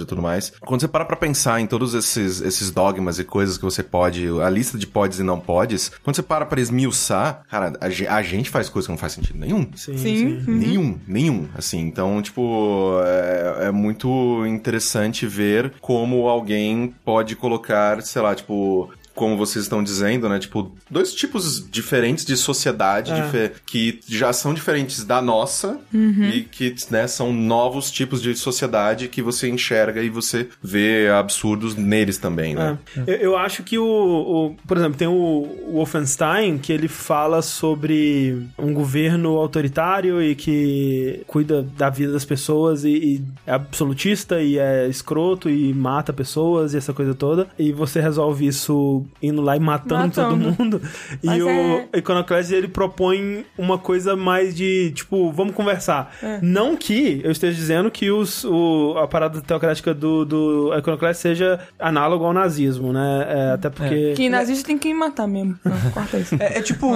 e 0.00 0.06
tudo 0.06 0.22
mais. 0.22 0.52
Quando 0.60 0.80
você 0.80 0.88
para 0.88 1.04
pra 1.04 1.16
pensar 1.16 1.60
em 1.60 1.66
todos 1.66 1.94
esses, 1.94 2.40
esses 2.40 2.70
dogmas 2.70 3.18
e 3.18 3.24
coisas 3.24 3.56
que 3.56 3.64
você 3.64 3.82
pode, 3.82 4.26
a 4.40 4.50
lista 4.50 4.78
de 4.78 4.86
podes 4.86 5.18
e 5.18 5.22
não 5.22 5.40
podes, 5.40 5.90
quando 6.02 6.16
você 6.16 6.22
para 6.22 6.46
pra 6.46 6.60
esmiuçar, 6.60 7.42
cara, 7.48 7.72
a, 7.80 8.16
a 8.16 8.22
gente 8.22 8.50
faz 8.50 8.68
coisas 8.68 8.86
que 8.86 8.92
não 8.92 8.98
faz 8.98 9.12
sentido 9.12 9.38
nenhum. 9.38 9.68
Sim, 9.74 9.96
Sim. 9.96 10.44
Nenhum, 10.46 10.98
nenhum. 11.06 11.48
Assim, 11.54 11.80
então, 11.80 12.20
tipo, 12.22 13.00
é, 13.04 13.66
é 13.66 13.70
muito 13.70 14.44
interessante 14.46 15.26
ver 15.26 15.74
como 15.80 16.28
alguém 16.28 16.94
pode 17.04 17.36
colocar, 17.36 18.02
sei 18.02 18.22
lá, 18.22 18.34
tipo. 18.34 18.90
Como 19.14 19.36
vocês 19.36 19.64
estão 19.64 19.82
dizendo, 19.82 20.28
né? 20.28 20.38
Tipo, 20.38 20.72
dois 20.90 21.12
tipos 21.12 21.68
diferentes 21.70 22.24
de 22.24 22.36
sociedade 22.36 23.12
É. 23.12 23.22
dife- 23.22 23.52
que 23.66 24.00
já 24.08 24.32
são 24.32 24.54
diferentes 24.54 25.04
da 25.04 25.20
nossa 25.20 25.78
e 25.92 26.42
que, 26.42 26.74
né, 26.90 27.06
são 27.06 27.32
novos 27.32 27.90
tipos 27.90 28.22
de 28.22 28.34
sociedade 28.34 29.08
que 29.08 29.20
você 29.20 29.48
enxerga 29.48 30.02
e 30.02 30.08
você 30.08 30.48
vê 30.62 31.08
absurdos 31.08 31.74
neles 31.76 32.18
também, 32.18 32.54
né? 32.54 32.78
É. 32.96 33.00
Eu, 33.14 33.16
eu 33.30 33.36
acho 33.36 33.62
que 33.62 33.78
o, 33.78 33.84
o- 33.84 34.56
Por 34.66 34.76
exemplo, 34.76 34.96
tem 34.96 35.08
o, 35.08 35.12
o 35.12 35.72
Wolfenstein 35.74 36.58
que 36.58 36.72
ele 36.72 36.88
fala 36.88 37.42
sobre 37.42 38.46
um 38.58 38.72
governo 38.72 39.36
autoritário 39.36 40.22
e 40.22 40.34
que 40.34 41.22
cuida 41.26 41.62
da 41.76 41.90
vida 41.90 42.12
das 42.12 42.24
pessoas 42.24 42.84
e, 42.84 42.88
e 42.90 43.22
é 43.46 43.52
absolutista 43.52 44.40
e 44.40 44.58
é 44.58 44.88
escroto 44.88 45.48
e 45.50 45.72
mata 45.74 46.12
pessoas 46.12 46.74
e 46.74 46.76
essa 46.76 46.92
coisa 46.92 47.14
toda. 47.14 47.48
E 47.58 47.72
você 47.72 48.00
resolve 48.00 48.46
isso 48.46 48.99
indo 49.22 49.40
lá 49.42 49.56
e 49.56 49.60
matando, 49.60 50.02
Matando. 50.06 50.44
todo 50.44 50.58
mundo. 50.58 50.80
E 51.22 51.26
Mas 51.26 51.42
o 51.42 51.48
é- 51.48 51.88
Iconoclast 51.96 52.52
ele 52.52 52.68
propõe 52.68 53.44
uma 53.58 53.78
coisa 53.78 54.16
mais 54.16 54.54
de 54.54 54.90
tipo, 54.92 55.30
vamos 55.32 55.54
conversar. 55.54 56.14
É. 56.22 56.38
Não 56.42 56.76
que 56.76 57.20
eu 57.22 57.30
esteja 57.30 57.54
dizendo 57.56 57.90
que 57.90 58.10
os, 58.10 58.44
o, 58.44 58.94
a 58.98 59.06
parada 59.06 59.40
teocrática 59.40 59.92
do, 59.92 60.24
do 60.24 60.74
Iconoclast 60.78 61.20
seja 61.20 61.60
análogo 61.78 62.24
ao 62.24 62.32
nazismo, 62.32 62.92
né? 62.92 63.26
É, 63.28 63.52
até 63.52 63.68
porque. 63.70 64.14
Que 64.14 64.28
nazista 64.28 64.66
tem 64.66 64.78
que 64.78 64.92
matar 64.94 65.26
mesmo. 65.26 65.58
Não, 65.64 65.78
corta 65.92 66.18
isso. 66.18 66.36
É, 66.38 66.58
é 66.58 66.62
tipo, 66.62 66.86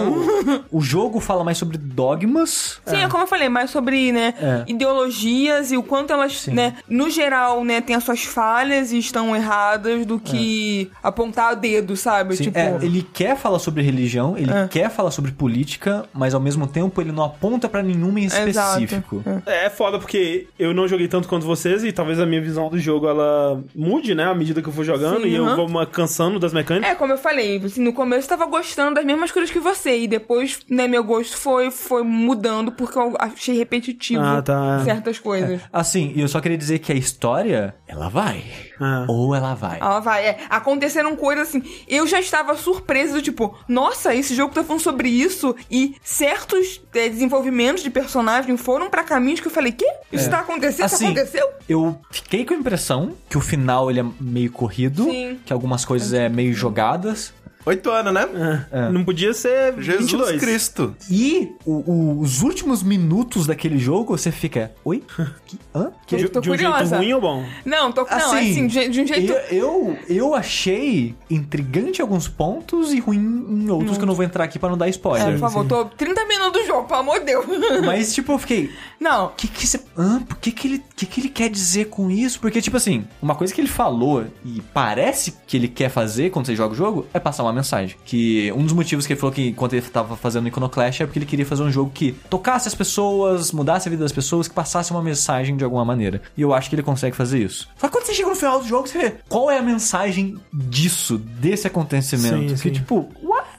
o 0.70 0.80
jogo 0.80 1.20
fala 1.20 1.44
mais 1.44 1.58
sobre 1.58 1.76
dogmas. 1.76 2.80
Sim, 2.86 2.96
é. 2.96 3.08
como 3.08 3.24
eu 3.24 3.26
falei, 3.28 3.48
mais 3.48 3.70
sobre, 3.70 4.12
né, 4.12 4.34
É. 4.40 4.64
ideologias 4.66 5.72
e 5.72 5.76
o 5.76 5.82
quanto 5.82 6.12
elas, 6.12 6.46
né, 6.46 6.74
no 6.88 7.10
geral, 7.10 7.64
né, 7.64 7.80
têm 7.80 7.96
as 7.96 8.04
suas 8.04 8.24
falhas 8.24 8.92
e 8.92 8.98
estão 8.98 9.34
erradas 9.34 10.06
do 10.06 10.18
que 10.18 10.90
apontar 11.02 11.52
o 11.52 11.56
dedo, 11.94 11.96
sabe? 11.96 12.36
Sim, 12.36 12.44
tipo, 12.44 12.58
é, 12.58 12.78
ele 12.82 13.02
quer 13.12 13.36
falar 13.36 13.58
sobre 13.58 13.82
religião, 13.82 14.36
ele 14.36 14.50
É. 14.52 14.68
quer 14.68 14.90
falar 14.90 15.10
sobre 15.10 15.32
política, 15.32 16.04
mas 16.12 16.34
ao 16.34 16.40
mesmo 16.40 16.66
tempo 16.66 17.00
ele 17.00 17.12
não 17.12 17.24
aponta 17.24 17.68
pra 17.68 17.82
nenhuma 17.82 18.20
em 18.20 18.24
específico. 18.24 19.22
É. 19.46 19.66
É 19.66 19.70
foda 19.70 19.98
porque 19.98 20.46
eu 20.58 20.74
não 20.74 20.86
joguei 20.88 21.08
tanto 21.08 21.28
quanto 21.28 21.46
vocês 21.46 21.84
e 21.84 21.92
talvez 21.92 22.18
a 22.20 22.26
minha 22.26 22.40
visão 22.40 22.68
do 22.68 22.78
jogo 22.78 23.08
ela 23.08 23.62
mude, 23.74 24.14
né, 24.14 24.24
à 24.24 24.34
medida 24.34 24.60
que 24.60 24.68
eu 24.68 24.72
for 24.72 24.84
jogando 24.84 25.22
Sim, 25.22 25.28
e 25.28 25.34
eu 25.34 25.56
vou 25.56 25.86
cansando 25.86 26.38
das 26.38 26.52
mecânicas. 26.52 26.90
É, 26.90 26.94
como 26.94 27.12
eu 27.12 27.18
falei, 27.18 27.56
assim, 27.64 27.82
no 27.82 27.92
começo 27.92 28.24
eu 28.26 28.38
tava 28.38 28.50
gostando 28.50 28.94
das 28.96 29.04
mesmas 29.04 29.30
coisas 29.30 29.50
que 29.50 29.58
você, 29.58 30.00
e 30.00 30.08
depois, 30.08 30.60
né, 30.68 30.86
meu 30.88 31.04
gosto 31.04 31.36
foi, 31.36 31.70
foi 31.70 32.02
mudando 32.02 32.72
porque 32.72 32.98
eu 32.98 33.14
achei 33.18 33.56
repetitivo 33.56 34.22
Ah, 34.22 34.42
tá. 34.42 34.80
certas 34.84 35.18
coisas. 35.18 35.60
Assim, 35.72 36.12
e 36.14 36.20
eu 36.20 36.28
só 36.28 36.40
queria 36.40 36.58
dizer 36.58 36.78
que 36.78 36.92
a 36.92 36.94
história, 36.94 37.74
ela 37.86 38.08
vai. 38.08 38.42
Ah. 38.80 39.04
Ou 39.08 39.34
ela 39.34 39.54
vai. 39.54 39.78
Ela 39.80 40.00
vai, 40.00 40.26
é. 40.26 40.38
Aconteceram 40.50 41.16
coisas 41.16 41.48
assim. 41.48 41.62
Eu 41.86 42.06
já 42.06 42.20
estava 42.20 42.56
surpresa 42.56 43.14
do 43.14 43.22
tipo, 43.22 43.56
nossa, 43.68 44.14
esse 44.14 44.34
jogo 44.34 44.54
tá 44.54 44.64
falando 44.64 44.82
sobre 44.82 45.08
isso. 45.08 45.54
E 45.70 45.96
certos 46.02 46.80
é, 46.94 47.08
desenvolvimentos 47.08 47.82
de 47.82 47.90
personagem 47.90 48.56
foram 48.56 48.90
pra 48.90 49.02
caminhos 49.04 49.40
que 49.40 49.46
eu 49.46 49.52
falei, 49.52 49.72
que? 49.72 49.86
Isso 50.12 50.30
tá 50.30 50.40
acontecendo? 50.40 50.86
Isso 50.86 50.94
Assim, 50.94 51.06
aconteceu? 51.06 51.48
Eu 51.68 51.98
fiquei 52.10 52.44
com 52.44 52.54
a 52.54 52.56
impressão 52.56 53.14
que 53.28 53.36
o 53.38 53.40
final 53.40 53.90
ele 53.90 54.00
é 54.00 54.06
meio 54.20 54.50
corrido, 54.50 55.04
Sim. 55.04 55.38
que 55.44 55.52
algumas 55.52 55.84
coisas 55.84 56.12
é 56.12 56.28
meio 56.28 56.52
jogadas. 56.54 57.32
Oito 57.66 57.90
anos, 57.90 58.12
né? 58.12 58.66
É. 58.70 58.88
Não 58.90 59.02
podia 59.04 59.32
ser 59.32 59.74
Jesus 59.80 60.10
22. 60.12 60.40
Cristo. 60.40 60.94
E 61.10 61.52
o- 61.64 61.90
o- 61.90 62.20
os 62.20 62.42
últimos 62.42 62.82
minutos 62.82 63.46
daquele 63.46 63.78
jogo, 63.78 64.16
você 64.16 64.30
fica, 64.30 64.70
oi? 64.84 65.02
Que, 65.46 65.58
hã? 65.74 65.90
Que, 66.06 66.16
De, 66.16 66.28
Tô 66.28 66.40
de 66.40 66.50
um 66.50 66.56
jeito 66.56 66.70
curiosa. 66.70 66.96
ruim 66.98 67.12
ou 67.14 67.20
bom? 67.22 67.44
Não, 67.64 67.90
tô, 67.90 68.02
não, 68.04 68.10
assim, 68.34 68.66
de, 68.66 68.88
de 68.88 69.00
um 69.00 69.06
jeito. 69.06 69.32
Eu, 69.32 69.38
eu, 69.50 69.98
eu 70.08 70.34
achei 70.34 71.14
intrigante 71.30 72.00
em 72.00 72.02
alguns 72.02 72.28
pontos 72.28 72.92
e 72.92 73.00
ruim 73.00 73.16
em 73.18 73.70
outros 73.70 73.96
que 73.96 74.02
eu 74.02 74.06
não 74.06 74.14
vou 74.14 74.24
entrar 74.24 74.44
aqui 74.44 74.58
pra 74.58 74.68
não 74.68 74.76
dar 74.76 74.86
É, 74.86 74.90
spoiler. 74.90 75.32
por 75.32 75.38
favor, 75.38 75.64
tô 75.66 75.84
30 75.86 76.24
minutos 76.26 76.60
do 76.60 76.66
jogo, 76.66 76.86
pelo 76.86 77.00
amor 77.00 77.20
de 77.20 77.26
Deus. 77.26 77.46
Mas, 77.84 78.12
tipo, 78.14 78.32
eu 78.32 78.38
fiquei. 78.38 78.70
Não, 79.04 79.26
O 79.26 79.28
que 79.28 79.46
que 79.46 79.66
você. 79.66 79.76
Por 79.76 80.38
que 80.38 80.50
que 80.50 80.66
ele, 80.66 80.82
que 80.96 81.04
que 81.04 81.20
ele 81.20 81.28
quer 81.28 81.50
dizer 81.50 81.90
com 81.90 82.10
isso? 82.10 82.40
Porque, 82.40 82.62
tipo 82.62 82.74
assim, 82.78 83.04
uma 83.20 83.34
coisa 83.34 83.52
que 83.52 83.60
ele 83.60 83.68
falou 83.68 84.24
e 84.42 84.62
parece 84.72 85.34
que 85.46 85.58
ele 85.58 85.68
quer 85.68 85.90
fazer 85.90 86.30
quando 86.30 86.46
você 86.46 86.56
joga 86.56 86.72
o 86.72 86.76
jogo 86.76 87.06
é 87.12 87.20
passar 87.20 87.42
uma 87.42 87.52
mensagem. 87.52 87.96
Que 88.02 88.50
um 88.52 88.62
dos 88.64 88.72
motivos 88.72 89.06
que 89.06 89.12
ele 89.12 89.20
falou 89.20 89.34
que 89.34 89.46
enquanto 89.48 89.74
ele 89.74 89.82
tava 89.82 90.16
fazendo 90.16 90.48
Iconoclash 90.48 91.02
é 91.02 91.06
porque 91.06 91.18
ele 91.18 91.26
queria 91.26 91.44
fazer 91.44 91.62
um 91.62 91.70
jogo 91.70 91.90
que 91.92 92.12
tocasse 92.30 92.66
as 92.66 92.74
pessoas, 92.74 93.52
mudasse 93.52 93.88
a 93.88 93.90
vida 93.90 94.02
das 94.02 94.12
pessoas, 94.12 94.48
que 94.48 94.54
passasse 94.54 94.90
uma 94.90 95.02
mensagem 95.02 95.54
de 95.54 95.64
alguma 95.64 95.84
maneira. 95.84 96.22
E 96.34 96.40
eu 96.40 96.54
acho 96.54 96.70
que 96.70 96.74
ele 96.74 96.82
consegue 96.82 97.14
fazer 97.14 97.40
isso. 97.40 97.68
Só 97.76 97.88
que 97.88 97.92
quando 97.92 98.06
você 98.06 98.14
chega 98.14 98.30
no 98.30 98.34
final 98.34 98.58
do 98.58 98.66
jogo, 98.66 98.88
você 98.88 98.96
vê 98.96 99.16
qual 99.28 99.50
é 99.50 99.58
a 99.58 99.62
mensagem 99.62 100.38
disso, 100.50 101.18
desse 101.18 101.66
acontecimento. 101.66 102.38
Sim, 102.38 102.54
que, 102.54 102.56
sim. 102.56 102.70
tipo? 102.70 103.12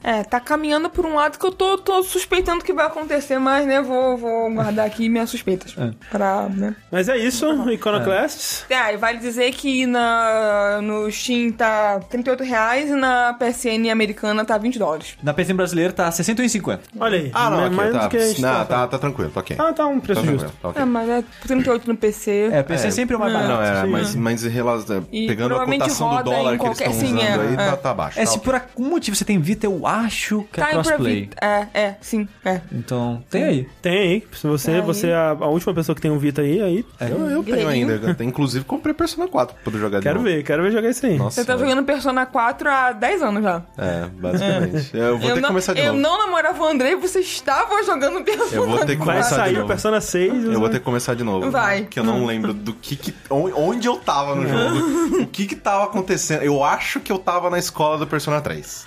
É, 0.08 0.24
tá 0.24 0.40
caminhando 0.40 0.88
por 0.90 1.04
um 1.06 1.16
lado 1.16 1.40
que 1.40 1.46
eu 1.46 1.52
tô, 1.52 1.78
tô 1.80 2.04
suspeitando 2.04 2.64
que 2.64 2.72
vai 2.72 2.86
acontecer, 2.86 3.40
mas, 3.40 3.66
né, 3.66 3.82
vou, 3.82 4.16
vou 4.18 4.54
guardar 4.54 4.86
aqui 4.86 5.10
minhas 5.10 5.30
suspeitas. 5.32 5.76
Pra, 6.12 6.44
né. 6.50 6.76
Mas 6.92 7.10
é 7.10 7.18
isso, 7.18 7.46
Iconoclasts. 7.72 8.66
É, 8.70 8.94
e 8.94 8.98
vale 8.98 9.18
dizer 9.18 9.52
que 9.54 9.86
na, 9.88 10.80
no 10.82 11.10
Steam 11.12 11.52
tá 11.52 12.00
38 12.10 12.44
reais 12.44 12.90
e 12.90 12.94
na 12.96 13.34
PSN 13.34 13.90
americana 13.92 14.46
tá 14.46 14.58
20 14.58 14.78
dólares. 14.78 15.18
Na 15.24 15.34
PC 15.34 15.54
brasileira 15.54 15.92
tá 15.92 16.10
61,50. 16.10 16.80
Olha 17.00 17.18
aí. 17.18 17.32
Ah, 17.34 17.50
não, 17.50 17.62
é 17.62 17.66
ok, 17.66 17.76
mais 17.78 17.92
tá. 17.94 18.00
do 18.04 18.10
que 18.10 18.18
a 18.18 18.28
gente 18.28 18.42
Não, 18.42 18.50
tá- 18.50 18.66
tá, 18.66 18.88
tá 18.88 18.98
tranquilo, 19.00 19.32
tá 19.32 19.40
ok. 19.40 19.56
Ah, 19.60 19.74
tá 19.74 19.88
um 19.88 20.00
preço 20.00 20.22
Tá 20.22 20.28
justo. 20.28 20.52
tá 20.62 20.70
ok. 20.70 20.82
É, 20.82 20.86
mas 20.86 21.10
é 21.10 21.24
38 21.48 21.88
no 21.88 21.98
PC. 21.98 22.50
É, 22.52 22.62
PC 22.64 22.88
É, 22.88 22.92
sempre 22.92 23.16
é 23.16 23.18
o 23.18 23.20
mais 23.20 23.34
barato. 23.34 23.52
Não, 23.54 23.62
é, 23.64 23.82
sim. 23.82 23.88
mas, 23.90 24.16
mas 24.16 24.46
em 24.46 24.50
relação, 24.50 25.04
pegando 25.04 25.56
a 25.56 25.66
cotação 25.66 26.10
do 26.10 26.16
roda 26.16 26.24
dólar 26.24 26.54
em 26.56 26.58
que 26.60 26.66
eles 26.66 26.78
qualquer- 26.78 26.92
estão 26.92 27.08
usando 27.08 27.22
é, 27.22 27.48
aí, 27.48 27.54
é. 27.54 27.58
tá, 27.72 27.78
tá 27.78 27.94
baixo. 27.94 28.20
É, 28.20 28.26
tá 28.26 28.32
se 28.32 28.40
por 28.40 28.54
algum 28.56 28.90
motivo 28.90 29.16
você 29.18 29.26
tem 29.26 29.40
Vita, 29.40 29.66
eu 29.66 29.86
acho 29.88 29.95
que 30.04 30.60
Tá 30.60 30.70
é 30.70 30.74
pra 30.74 30.84
crossplay. 30.84 31.30
É, 31.42 31.68
é, 31.74 31.96
sim, 32.02 32.28
é. 32.44 32.62
Então, 32.72 33.24
tem 33.30 33.44
aí. 33.44 33.70
Tem 33.82 33.98
aí. 33.98 34.24
Se 34.34 34.48
você, 34.48 34.72
Aí. 34.72 34.82
você 34.82 35.08
é 35.10 35.16
a, 35.16 35.30
a 35.30 35.48
última 35.48 35.74
pessoa 35.74 35.96
que 35.96 36.02
tem 36.02 36.12
um 36.12 36.18
Vita 36.18 36.42
aí, 36.42 36.62
aí 36.62 36.86
Eu, 37.02 37.30
eu 37.30 37.44
tenho 37.44 37.68
ainda. 37.68 37.94
eu 38.20 38.26
Inclusive, 38.26 38.66
comprei 38.66 38.94
Persona 38.94 39.28
4 39.28 39.56
pra 39.56 39.64
poder 39.64 39.78
jogar 39.80 40.00
de 40.00 40.04
quero 40.04 40.20
ver, 40.22 40.44
quero 40.44 40.64
ver 40.64 40.72
jogar 40.72 40.90
isso 40.90 41.06
aí. 41.06 41.18
Nossa. 41.18 41.42
Você 41.42 41.46
tá 41.46 41.58
jogando 41.58 41.84
Persona 41.84 42.26
4 42.26 42.70
há 42.70 42.92
10 42.92 43.22
anos 43.22 43.44
já. 43.44 43.62
É, 43.78 44.06
basicamente. 44.08 44.90
Eu 44.98 45.18
vou 45.18 45.28
ter 45.30 45.36
que 45.36 45.42
não, 45.42 45.50
começar 45.50 45.74
de 45.74 45.80
eu 45.82 45.94
novo. 45.94 46.00
não 46.00 46.18
namorava 46.18 46.64
o 46.64 46.68
Andrei, 46.68 46.96
você 46.96 47.20
estava 47.20 47.84
jogando 47.84 48.24
Persona 48.24 48.50
Eu 48.54 48.68
vou 48.68 48.80
ter 48.86 48.98
que 48.98 49.06
Vai 49.06 49.16
começar 49.16 49.30
de 49.30 49.54
sair 49.54 49.60
o. 49.60 49.68
Persona 49.68 50.02
6. 50.02 50.46
Eu 50.46 50.60
vou 50.60 50.70
ter 50.70 50.80
que 50.80 50.86
começar 50.86 51.14
de 51.16 51.24
novo. 51.24 51.50
Vai. 51.52 51.86
Que 51.86 52.00
eu 52.00 52.04
não 52.04 52.26
lembro 52.26 52.54
do 52.54 52.74
que 52.74 52.96
que... 52.96 53.14
on- 53.30 53.52
Onde 53.56 53.88
eu 53.88 53.96
tava 53.98 54.36
no 54.36 54.48
jogo. 54.48 55.22
o 55.24 55.28
que 55.28 55.46
que 55.46 55.56
tava 55.56 55.86
acontecendo. 55.86 56.42
Eu 56.44 56.64
acho 56.64 57.00
que 57.00 57.12
eu 57.12 57.18
tava 57.20 57.50
na 57.50 57.58
escola 57.60 57.98
do 57.98 58.08
Persona 58.08 58.42
3. 58.42 58.86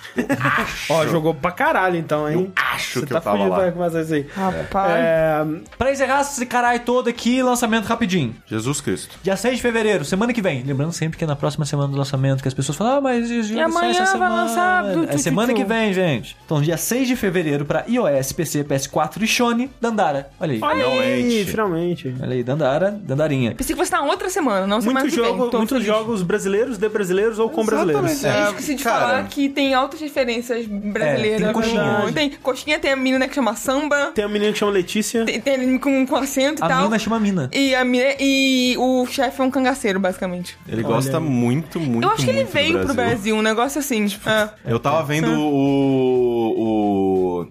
Ó, 0.99 1.07
jogou 1.07 1.33
pra 1.33 1.51
caralho 1.51 1.97
então, 1.97 2.29
hein? 2.29 2.51
acho 2.55 2.99
Você 2.99 3.05
que 3.05 3.11
tá 3.11 3.17
eu 3.17 3.21
tava 3.21 3.37
fugindo 3.37 3.51
lá. 3.51 3.71
pra 3.71 4.01
isso 4.01 4.13
aí. 4.13 4.25
Rapaz. 4.35 4.91
É, 4.95 5.45
Pra 5.77 5.91
encerrar 5.91 6.21
esse 6.21 6.45
caralho 6.45 6.79
todo 6.81 7.07
aqui, 7.09 7.41
lançamento 7.41 7.85
rapidinho. 7.85 8.35
Jesus 8.45 8.81
Cristo. 8.81 9.17
Dia 9.23 9.35
6 9.35 9.57
de 9.57 9.61
fevereiro, 9.61 10.03
semana 10.05 10.33
que 10.33 10.41
vem. 10.41 10.63
Lembrando 10.63 10.91
sempre 10.93 11.17
que 11.17 11.23
é 11.23 11.27
na 11.27 11.35
próxima 11.35 11.65
semana 11.65 11.89
do 11.89 11.97
lançamento, 11.97 12.41
que 12.41 12.47
as 12.47 12.53
pessoas 12.53 12.77
falam, 12.77 12.97
ah, 12.97 13.01
mas 13.01 13.29
e, 13.29 13.53
E 13.53 13.59
amanhã 13.61 14.03
vai 14.17 14.29
lançar 14.29 14.83
do- 14.93 15.03
É 15.03 15.07
tu- 15.07 15.19
semana 15.19 15.53
tu- 15.53 15.55
que 15.55 15.63
tu. 15.63 15.67
vem, 15.67 15.93
gente. 15.93 16.35
Então, 16.45 16.61
dia 16.61 16.77
6 16.77 17.07
de 17.07 17.15
fevereiro 17.15 17.65
pra 17.65 17.85
iOS, 17.87 18.31
PC, 18.33 18.63
PS4 18.63 19.23
e 19.23 19.27
Shone, 19.27 19.69
Dandara. 19.81 20.29
Olha 20.39 20.53
aí. 20.53 20.59
olha 20.61 20.85
aí, 20.85 21.45
Finalmente. 21.45 21.45
finalmente. 21.51 22.15
Olha 22.21 22.33
aí, 22.33 22.43
Dandara, 22.43 22.91
Dandarinha. 23.01 23.55
Pensei 23.55 23.75
que 23.75 23.83
você 23.83 23.91
tá 23.91 24.01
outra 24.01 24.29
semana, 24.29 24.65
não 24.67 24.79
semana 24.81 25.01
Muitos, 25.01 25.15
que 25.15 25.21
vem. 25.21 25.29
jogo, 25.31 25.49
Tô 25.49 25.57
muitos 25.57 25.77
feliz. 25.77 25.87
jogos 25.87 26.21
brasileiros, 26.21 26.77
de 26.77 26.89
brasileiros 26.89 27.39
ou 27.39 27.49
com 27.49 27.65
brasileiros. 27.65 28.23
É, 28.23 28.39
Eu 28.45 28.49
esqueci 28.51 28.75
de 28.75 28.83
cara, 28.83 28.99
falar 28.99 29.23
que 29.27 29.49
tem 29.49 29.73
altas 29.73 29.99
referências 29.99 30.65
brasileiras. 30.79 31.41
É, 31.41 31.45
tem 31.45 31.53
coxinha. 31.53 32.01
com- 32.05 32.11
Tem 32.13 32.29
coxinha, 32.41 32.79
tem 32.79 32.91
a 32.91 32.95
menina 32.95 33.27
que 33.27 33.35
chama 33.35 33.55
Samba, 33.55 34.11
Tem 34.15 34.25
uma 34.25 34.31
menina 34.31 34.51
que 34.51 34.57
chama 34.59 34.71
Letícia. 34.71 35.25
tem, 35.25 35.39
tem 35.41 35.77
com, 35.77 36.05
com 36.05 36.15
acento 36.15 36.61
e 36.61 36.65
A 36.65 36.67
tal. 36.67 36.83
mina 36.83 36.99
chama 36.99 37.19
Mina. 37.19 37.49
E, 37.53 37.75
a, 37.75 37.83
mi- 37.85 38.15
e 38.19 38.75
o 38.77 39.05
chefe 39.05 39.41
é 39.41 39.43
um 39.43 39.51
cangaceiro, 39.51 39.99
basicamente. 39.99 40.57
Ele 40.67 40.83
Olha 40.83 40.95
gosta 40.95 41.17
aí. 41.17 41.23
muito, 41.23 41.79
muito, 41.79 42.03
eu 42.05 42.11
acho 42.11 42.23
que 42.23 42.29
ele 42.31 42.43
veio 42.45 42.79
pro 42.79 42.93
Brasil, 42.93 43.35
um 43.35 43.41
negócio 43.41 43.79
assim. 43.79 44.05
é. 44.25 44.49
Eu 44.65 44.79
tava 44.79 45.03
vendo 45.03 45.29
o, 45.31 47.08
o 47.08 47.08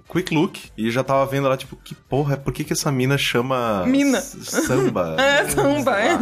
Quick 0.09 0.35
Look 0.35 0.59
e 0.77 0.91
já 0.91 1.03
tava 1.05 1.25
vendo 1.27 1.49
lá, 1.49 1.57
tipo, 1.57 1.77
que 1.77 1.95
porra, 1.95 2.37
por 2.37 2.53
que 2.53 2.65
que 2.65 2.73
essa 2.73 2.91
mina 2.93 3.17
chama... 3.19 3.85
Mina. 3.87 4.21
Samba. 4.21 5.17
É, 5.19 5.45
samba, 5.49 5.99
é. 6.01 6.19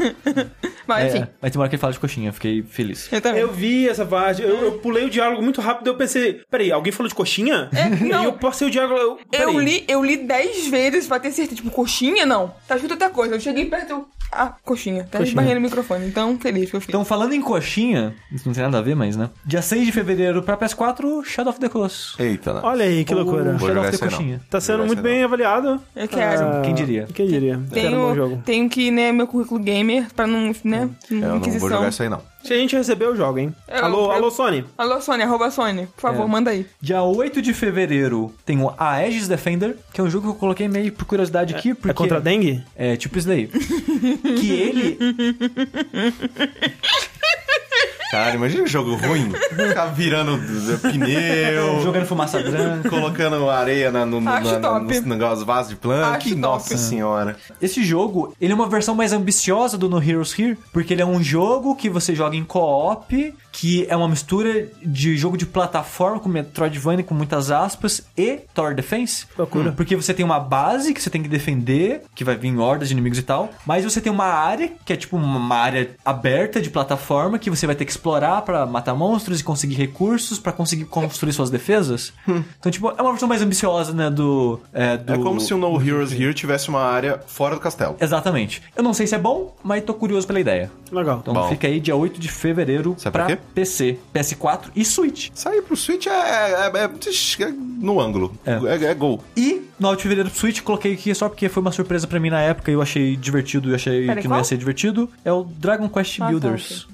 Mas 0.86 1.14
enfim, 1.14 1.24
É, 1.24 1.28
mas 1.40 1.51
tem 1.52 1.59
uma 1.59 1.62
hora 1.62 1.68
que 1.68 1.74
ele 1.76 1.80
fala 1.80 1.93
de 1.93 1.98
coxinha, 1.98 2.32
fiquei 2.32 2.62
feliz. 2.62 3.09
eu 3.12 3.20
também. 3.20 3.40
Eu 3.40 3.52
vi 3.52 3.88
essa 3.88 4.05
parte, 4.05 4.43
eu, 4.43 4.48
eu 4.64 4.72
pulei 4.78 5.05
o 5.05 5.10
diálogo 5.10 5.43
muito 5.43 5.60
rápido, 5.60 5.88
eu 5.88 5.97
pensei, 5.97 6.40
peraí, 6.51 6.70
alguém 6.70 6.93
falou 6.93 7.09
de 7.09 7.14
coxinha? 7.14 7.68
não. 8.01 8.22
E 8.22 8.24
eu 8.26 8.32
passei 8.34 8.68
o 8.68 8.70
diálogo, 8.70 8.98
eu, 9.01 9.18
peraí. 9.30 9.55
Eu 9.55 9.60
li, 9.60 9.84
eu 9.88 10.05
li 10.05 10.16
dez 10.16 10.66
vezes 10.68 11.06
pra 11.06 11.18
ter 11.18 11.32
certeza. 11.32 11.56
Tipo, 11.56 11.70
coxinha, 11.70 12.24
não. 12.26 12.55
Tá 12.68 12.74
escrito 12.76 12.93
outra 12.93 13.10
coisa. 13.10 13.34
Eu 13.34 13.40
cheguei 13.40 13.64
perto, 13.66 13.90
eu... 13.90 14.09
Ah, 14.32 14.55
coxinha. 14.64 15.05
Tá 15.05 15.18
Coxinha. 15.18 15.28
esbarrando 15.28 15.55
no 15.56 15.60
microfone. 15.60 16.06
Então, 16.06 16.36
feliz 16.38 16.68
que 16.68 16.76
eu 16.76 16.80
fiz. 16.80 16.88
Então, 16.88 17.05
falando 17.05 17.32
em 17.32 17.40
coxinha, 17.40 18.14
isso 18.32 18.47
não 18.47 18.52
tem 18.55 18.64
nada 18.64 18.78
a 18.78 18.82
ver, 18.82 18.97
mas, 18.97 19.16
né? 19.16 19.30
Dia 19.44 19.62
6 19.62 19.86
de 19.86 19.93
fevereiro 19.93 20.43
pra 20.43 20.56
PS4, 20.56 21.24
Shadow 21.24 21.51
of 21.52 21.60
the 21.60 21.68
Colossus. 21.68 22.18
Eita, 22.18 22.55
né? 22.55 22.60
Olha 22.64 22.84
aí, 22.84 23.05
que 23.05 23.14
loucura. 23.14 23.56
Shadow 23.59 23.83
of 23.83 23.91
the 23.99 24.05
não. 24.05 24.11
coxinha. 24.11 24.41
Tá 24.51 24.61
sendo 24.61 24.85
muito 24.87 25.03
bem 25.03 25.23
avaliado. 25.24 25.81
Eu 25.95 26.09
quero. 26.09 26.43
Ah, 26.45 26.62
Quem 26.65 26.74
diria? 26.74 27.09
Quem 27.15 27.27
diria? 27.27 27.61
Quero 27.73 27.97
um 27.97 28.01
bom 28.09 28.15
jogo. 28.15 28.31
Tenho, 28.31 28.43
tenho 28.43 28.70
que, 28.70 28.91
né, 28.91 29.12
meu 29.12 29.27
currículo 29.27 29.61
gamer 29.61 30.07
pra 30.15 30.27
não, 30.27 30.53
né, 30.65 30.89
Eu 31.11 31.16
não 31.16 31.41
vou 31.41 31.69
jogar 31.70 31.89
isso 31.89 32.03
aí, 32.03 32.09
não. 32.09 32.20
Se 32.45 32.53
a 32.53 32.57
gente 32.57 32.77
receber, 32.77 33.07
eu 33.07 33.16
jogo, 33.16 33.41
hein? 33.41 33.53
Eu- 33.66 33.85
alô, 33.85 34.05
eu- 34.05 34.11
alô, 34.12 34.31
Sony. 34.31 34.65
Alô, 34.78 35.01
Sony, 35.01 35.23
arroba 35.24 35.51
Sony. 35.51 35.87
Por 35.89 36.01
favor, 36.01 36.24
É. 36.24 36.28
manda 36.28 36.51
aí. 36.53 36.65
Dia 36.81 37.03
8 37.03 37.43
de 37.43 37.53
fevereiro 37.53 38.33
tem 38.45 38.62
o 38.62 38.73
Aegis 38.78 39.27
Defender, 39.27 39.77
que 39.93 40.01
é 40.01 40.05
um 40.05 40.09
jogo 40.09 40.27
que 40.28 40.33
eu 40.33 40.39
coloquei 40.39 40.69
meio 40.69 40.93
por 40.93 41.05
curiosidade 41.07 41.53
aqui, 41.55 41.74
porque... 41.74 41.91
É 41.91 41.95
contra 41.95 42.19
a 42.19 42.20
dengue? 42.20 42.62
É, 42.77 42.95
tipo 42.97 43.19
isso 43.19 43.27
daí. 43.27 43.49
que 44.39 44.53
ele... 44.53 44.97
Cara, 48.11 48.35
imagina 48.35 48.62
um 48.62 48.66
jogo 48.66 48.95
ruim. 48.95 49.31
Ficar 49.31 49.87
virando 49.87 50.39
pneu, 50.81 51.81
Jogando 51.83 52.07
fumaça 52.07 52.41
branca. 52.41 52.89
colocando 52.89 53.49
areia 53.51 53.91
na, 53.91 54.07
no, 54.07 54.20
na, 54.20 54.41
na, 54.41 54.81
nos 54.81 55.43
vasos 55.43 55.70
de 55.70 55.77
planta. 55.77 56.09
Acho 56.09 56.20
Que 56.20 56.31
top. 56.31 56.41
nossa 56.41 56.77
senhora. 56.77 57.37
Esse 57.61 57.85
jogo, 57.85 58.35
ele 58.41 58.53
é 58.53 58.55
uma 58.55 58.69
versão 58.69 58.95
mais 58.95 59.12
ambiciosa 59.12 59.77
do 59.77 59.89
No 59.89 60.03
Heroes 60.03 60.39
Here, 60.39 60.57
porque 60.73 60.95
ele 60.95 61.03
é 61.03 61.07
um 61.07 61.23
jogo 61.23 61.74
que 61.74 61.89
você 61.91 62.15
joga 62.15 62.37
em 62.37 62.45
co-op, 62.45 63.35
que 63.53 63.87
é 63.89 63.97
uma 63.97 64.09
mistura 64.09 64.69
de 64.83 65.16
jogo 65.16 65.37
de 65.37 65.47
plataforma 65.47 66.20
com 66.20 66.28
Metroidvania 66.28 67.05
com 67.05 67.15
muitas 67.15 67.51
aspas 67.51 68.03
e 68.16 68.41
Tower 68.55 68.74
Defense. 68.74 69.27
Loucura. 69.37 69.73
Porque 69.73 69.97
você 69.97 70.12
tem 70.15 70.24
uma 70.24 70.39
base 70.39 70.93
que 70.93 71.03
você 71.03 71.11
tem 71.11 71.23
que 71.23 71.28
defender, 71.28 72.03
que 72.15 72.23
vai 72.24 72.37
vir 72.37 72.57
hordas 72.59 72.89
de 72.89 72.95
inimigos 72.95 73.19
e 73.19 73.23
tal, 73.23 73.51
mas 73.66 73.85
você 73.85 74.01
tem 74.01 74.12
uma 74.12 74.27
área 74.27 74.70
que 74.85 74.93
é 74.93 74.97
tipo 74.97 75.16
uma 75.16 75.57
área 75.57 75.91
aberta 76.05 76.61
de 76.61 76.70
plataforma 76.70 77.39
que 77.39 77.51
você 77.51 77.66
vai 77.66 77.74
ter 77.74 77.85
que 77.85 77.95
explorar 77.97 78.43
pra 78.43 78.64
matar 78.66 78.94
monstros 78.94 79.40
e 79.40 79.44
conseguir 79.44 79.74
recursos 79.74 80.39
pra 80.39 80.52
conseguir 80.52 80.85
construir 80.85 81.32
suas 81.32 81.51
defesas. 81.51 82.12
Então, 82.59 82.70
tipo, 82.73 82.89
é 82.89 83.01
uma 83.01 83.10
versão 83.12 83.28
mais 83.28 83.40
ambiciosa, 83.43 83.93
né, 83.93 84.10
do... 84.10 84.60
É, 84.73 84.97
do... 84.97 85.14
É 85.14 85.18
como 85.18 85.40
se 85.40 85.55
o 85.55 85.59
No 85.59 85.81
Heroes 85.81 86.12
Here 86.12 86.35
tivesse 86.35 86.68
uma 86.68 86.81
área 86.81 87.20
fora 87.27 87.55
do 87.55 87.60
castelo. 87.60 87.97
Exatamente. 88.01 88.62
Eu 88.77 88.82
não 88.82 88.93
sei 88.93 89.06
se 89.06 89.14
é 89.14 89.18
bom, 89.18 89.55
mas 89.62 89.85
tô 89.85 89.94
curioso 89.94 90.27
pela 90.27 90.40
ideia. 90.40 90.70
Legal. 90.90 91.18
Então 91.23 91.35
Bom. 91.35 91.48
fica 91.48 91.66
aí 91.66 91.78
dia 91.81 91.94
8 91.97 92.18
de 92.20 92.28
fevereiro 92.28 92.94
Sabe 92.98 93.12
pra? 93.12 93.36
PC, 93.55 93.98
PS4 94.14 94.64
e 94.74 94.85
Switch. 94.85 95.31
Sair 95.35 95.62
pro 95.62 95.77
Switch 95.77 96.06
é, 96.06 96.10
é, 96.10 96.70
é- 96.74 97.44
é 97.44 97.52
no 97.78 98.01
ângulo. 98.01 98.32
É. 98.44 98.52
É, 98.55 98.85
é 98.90 98.94
gol. 98.94 99.23
E 99.36 99.62
9 99.78 99.97
de 99.97 100.02
fevereiro 100.02 100.31
pro 100.31 100.39
Switch, 100.39 100.62
coloquei 100.62 100.94
aqui 100.94 101.14
só 101.14 101.28
porque 101.28 101.48
foi 101.48 101.60
uma 101.60 101.73
surpresa 101.73 102.06
pra 102.06 102.18
mim 102.18 102.31
na 102.31 102.40
época 102.40 102.70
e 102.70 102.74
eu 102.74 102.82
achei 102.82 103.16
divertido 103.16 103.70
e 103.70 103.74
achei 103.74 104.06
Peraí, 104.06 104.23
que 104.23 104.28
não 104.28 104.36
ia 104.36 104.40
qual? 104.40 104.44
ser 104.44 104.56
divertido. 104.56 105.10
É 105.24 105.32
o 105.32 105.44
Dragon 105.44 105.89
Quest 105.89 106.16
Ah, 106.20 106.24
tá, 106.24 106.31
Builders. 106.31 106.86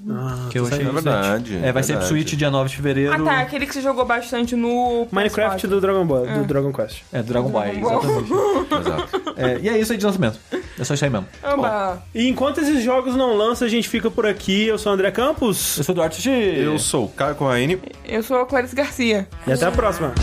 que 0.49 0.59
eu 0.59 0.67
achei 0.67 0.85
É 0.85 0.91
verdade. 0.93 1.59
É, 1.63 1.71
vai 1.71 1.83
ser 1.83 1.93
pro 1.93 2.01
verdade. 2.01 2.07
Switch 2.07 2.37
dia 2.37 2.51
9 2.51 2.69
de 2.69 2.75
fevereiro. 2.75 3.13
Ah, 3.13 3.19
tá. 3.19 3.39
Aquele 3.39 3.65
que 3.65 3.73
você 3.73 3.81
jogou 3.81 4.05
bastante 4.05 4.55
no... 4.55 5.07
Minecraft 5.11 5.65
PS4. 5.65 5.69
do 5.69 5.81
Dragon 5.81 6.05
Ball, 6.05 6.25
do 6.25 6.45
Dragon 6.45 6.71
Quest. 6.71 7.01
É, 7.11 7.21
Dragon 7.21 7.49
Ball, 7.49 7.65
exatamente. 7.67 8.33
Exato. 8.83 9.33
É, 9.37 9.59
e 9.61 9.69
é 9.69 9.77
isso 9.77 9.91
aí 9.91 9.97
de 9.97 10.05
lançamento. 10.05 10.39
É 10.79 10.83
só 10.83 10.93
isso 10.93 11.03
aí 11.03 11.09
mesmo. 11.09 11.27
Oba. 11.43 12.01
E 12.13 12.27
enquanto 12.27 12.59
esses 12.59 12.83
jogos 12.83 13.15
não 13.15 13.35
lançam, 13.35 13.67
a 13.67 13.69
gente 13.69 13.87
fica 13.87 14.09
por 14.09 14.25
aqui. 14.25 14.67
Eu 14.67 14.77
sou 14.77 14.91
o 14.91 14.95
André 14.95 15.11
Campos. 15.11 15.77
Eu 15.77 15.83
sou 15.83 15.93
o 15.93 15.95
Eduardo 15.95 16.15
Sushi. 16.15 16.29
Eu 16.29 16.79
sou 16.79 17.05
o 17.05 17.09
Caio 17.09 17.35
Corraine. 17.35 17.79
Eu 18.05 18.23
sou 18.23 18.41
a 18.41 18.45
Clarice 18.45 18.75
Garcia. 18.75 19.27
E 19.47 19.51
até 19.51 19.65
a 19.65 19.71
próxima. 19.71 20.13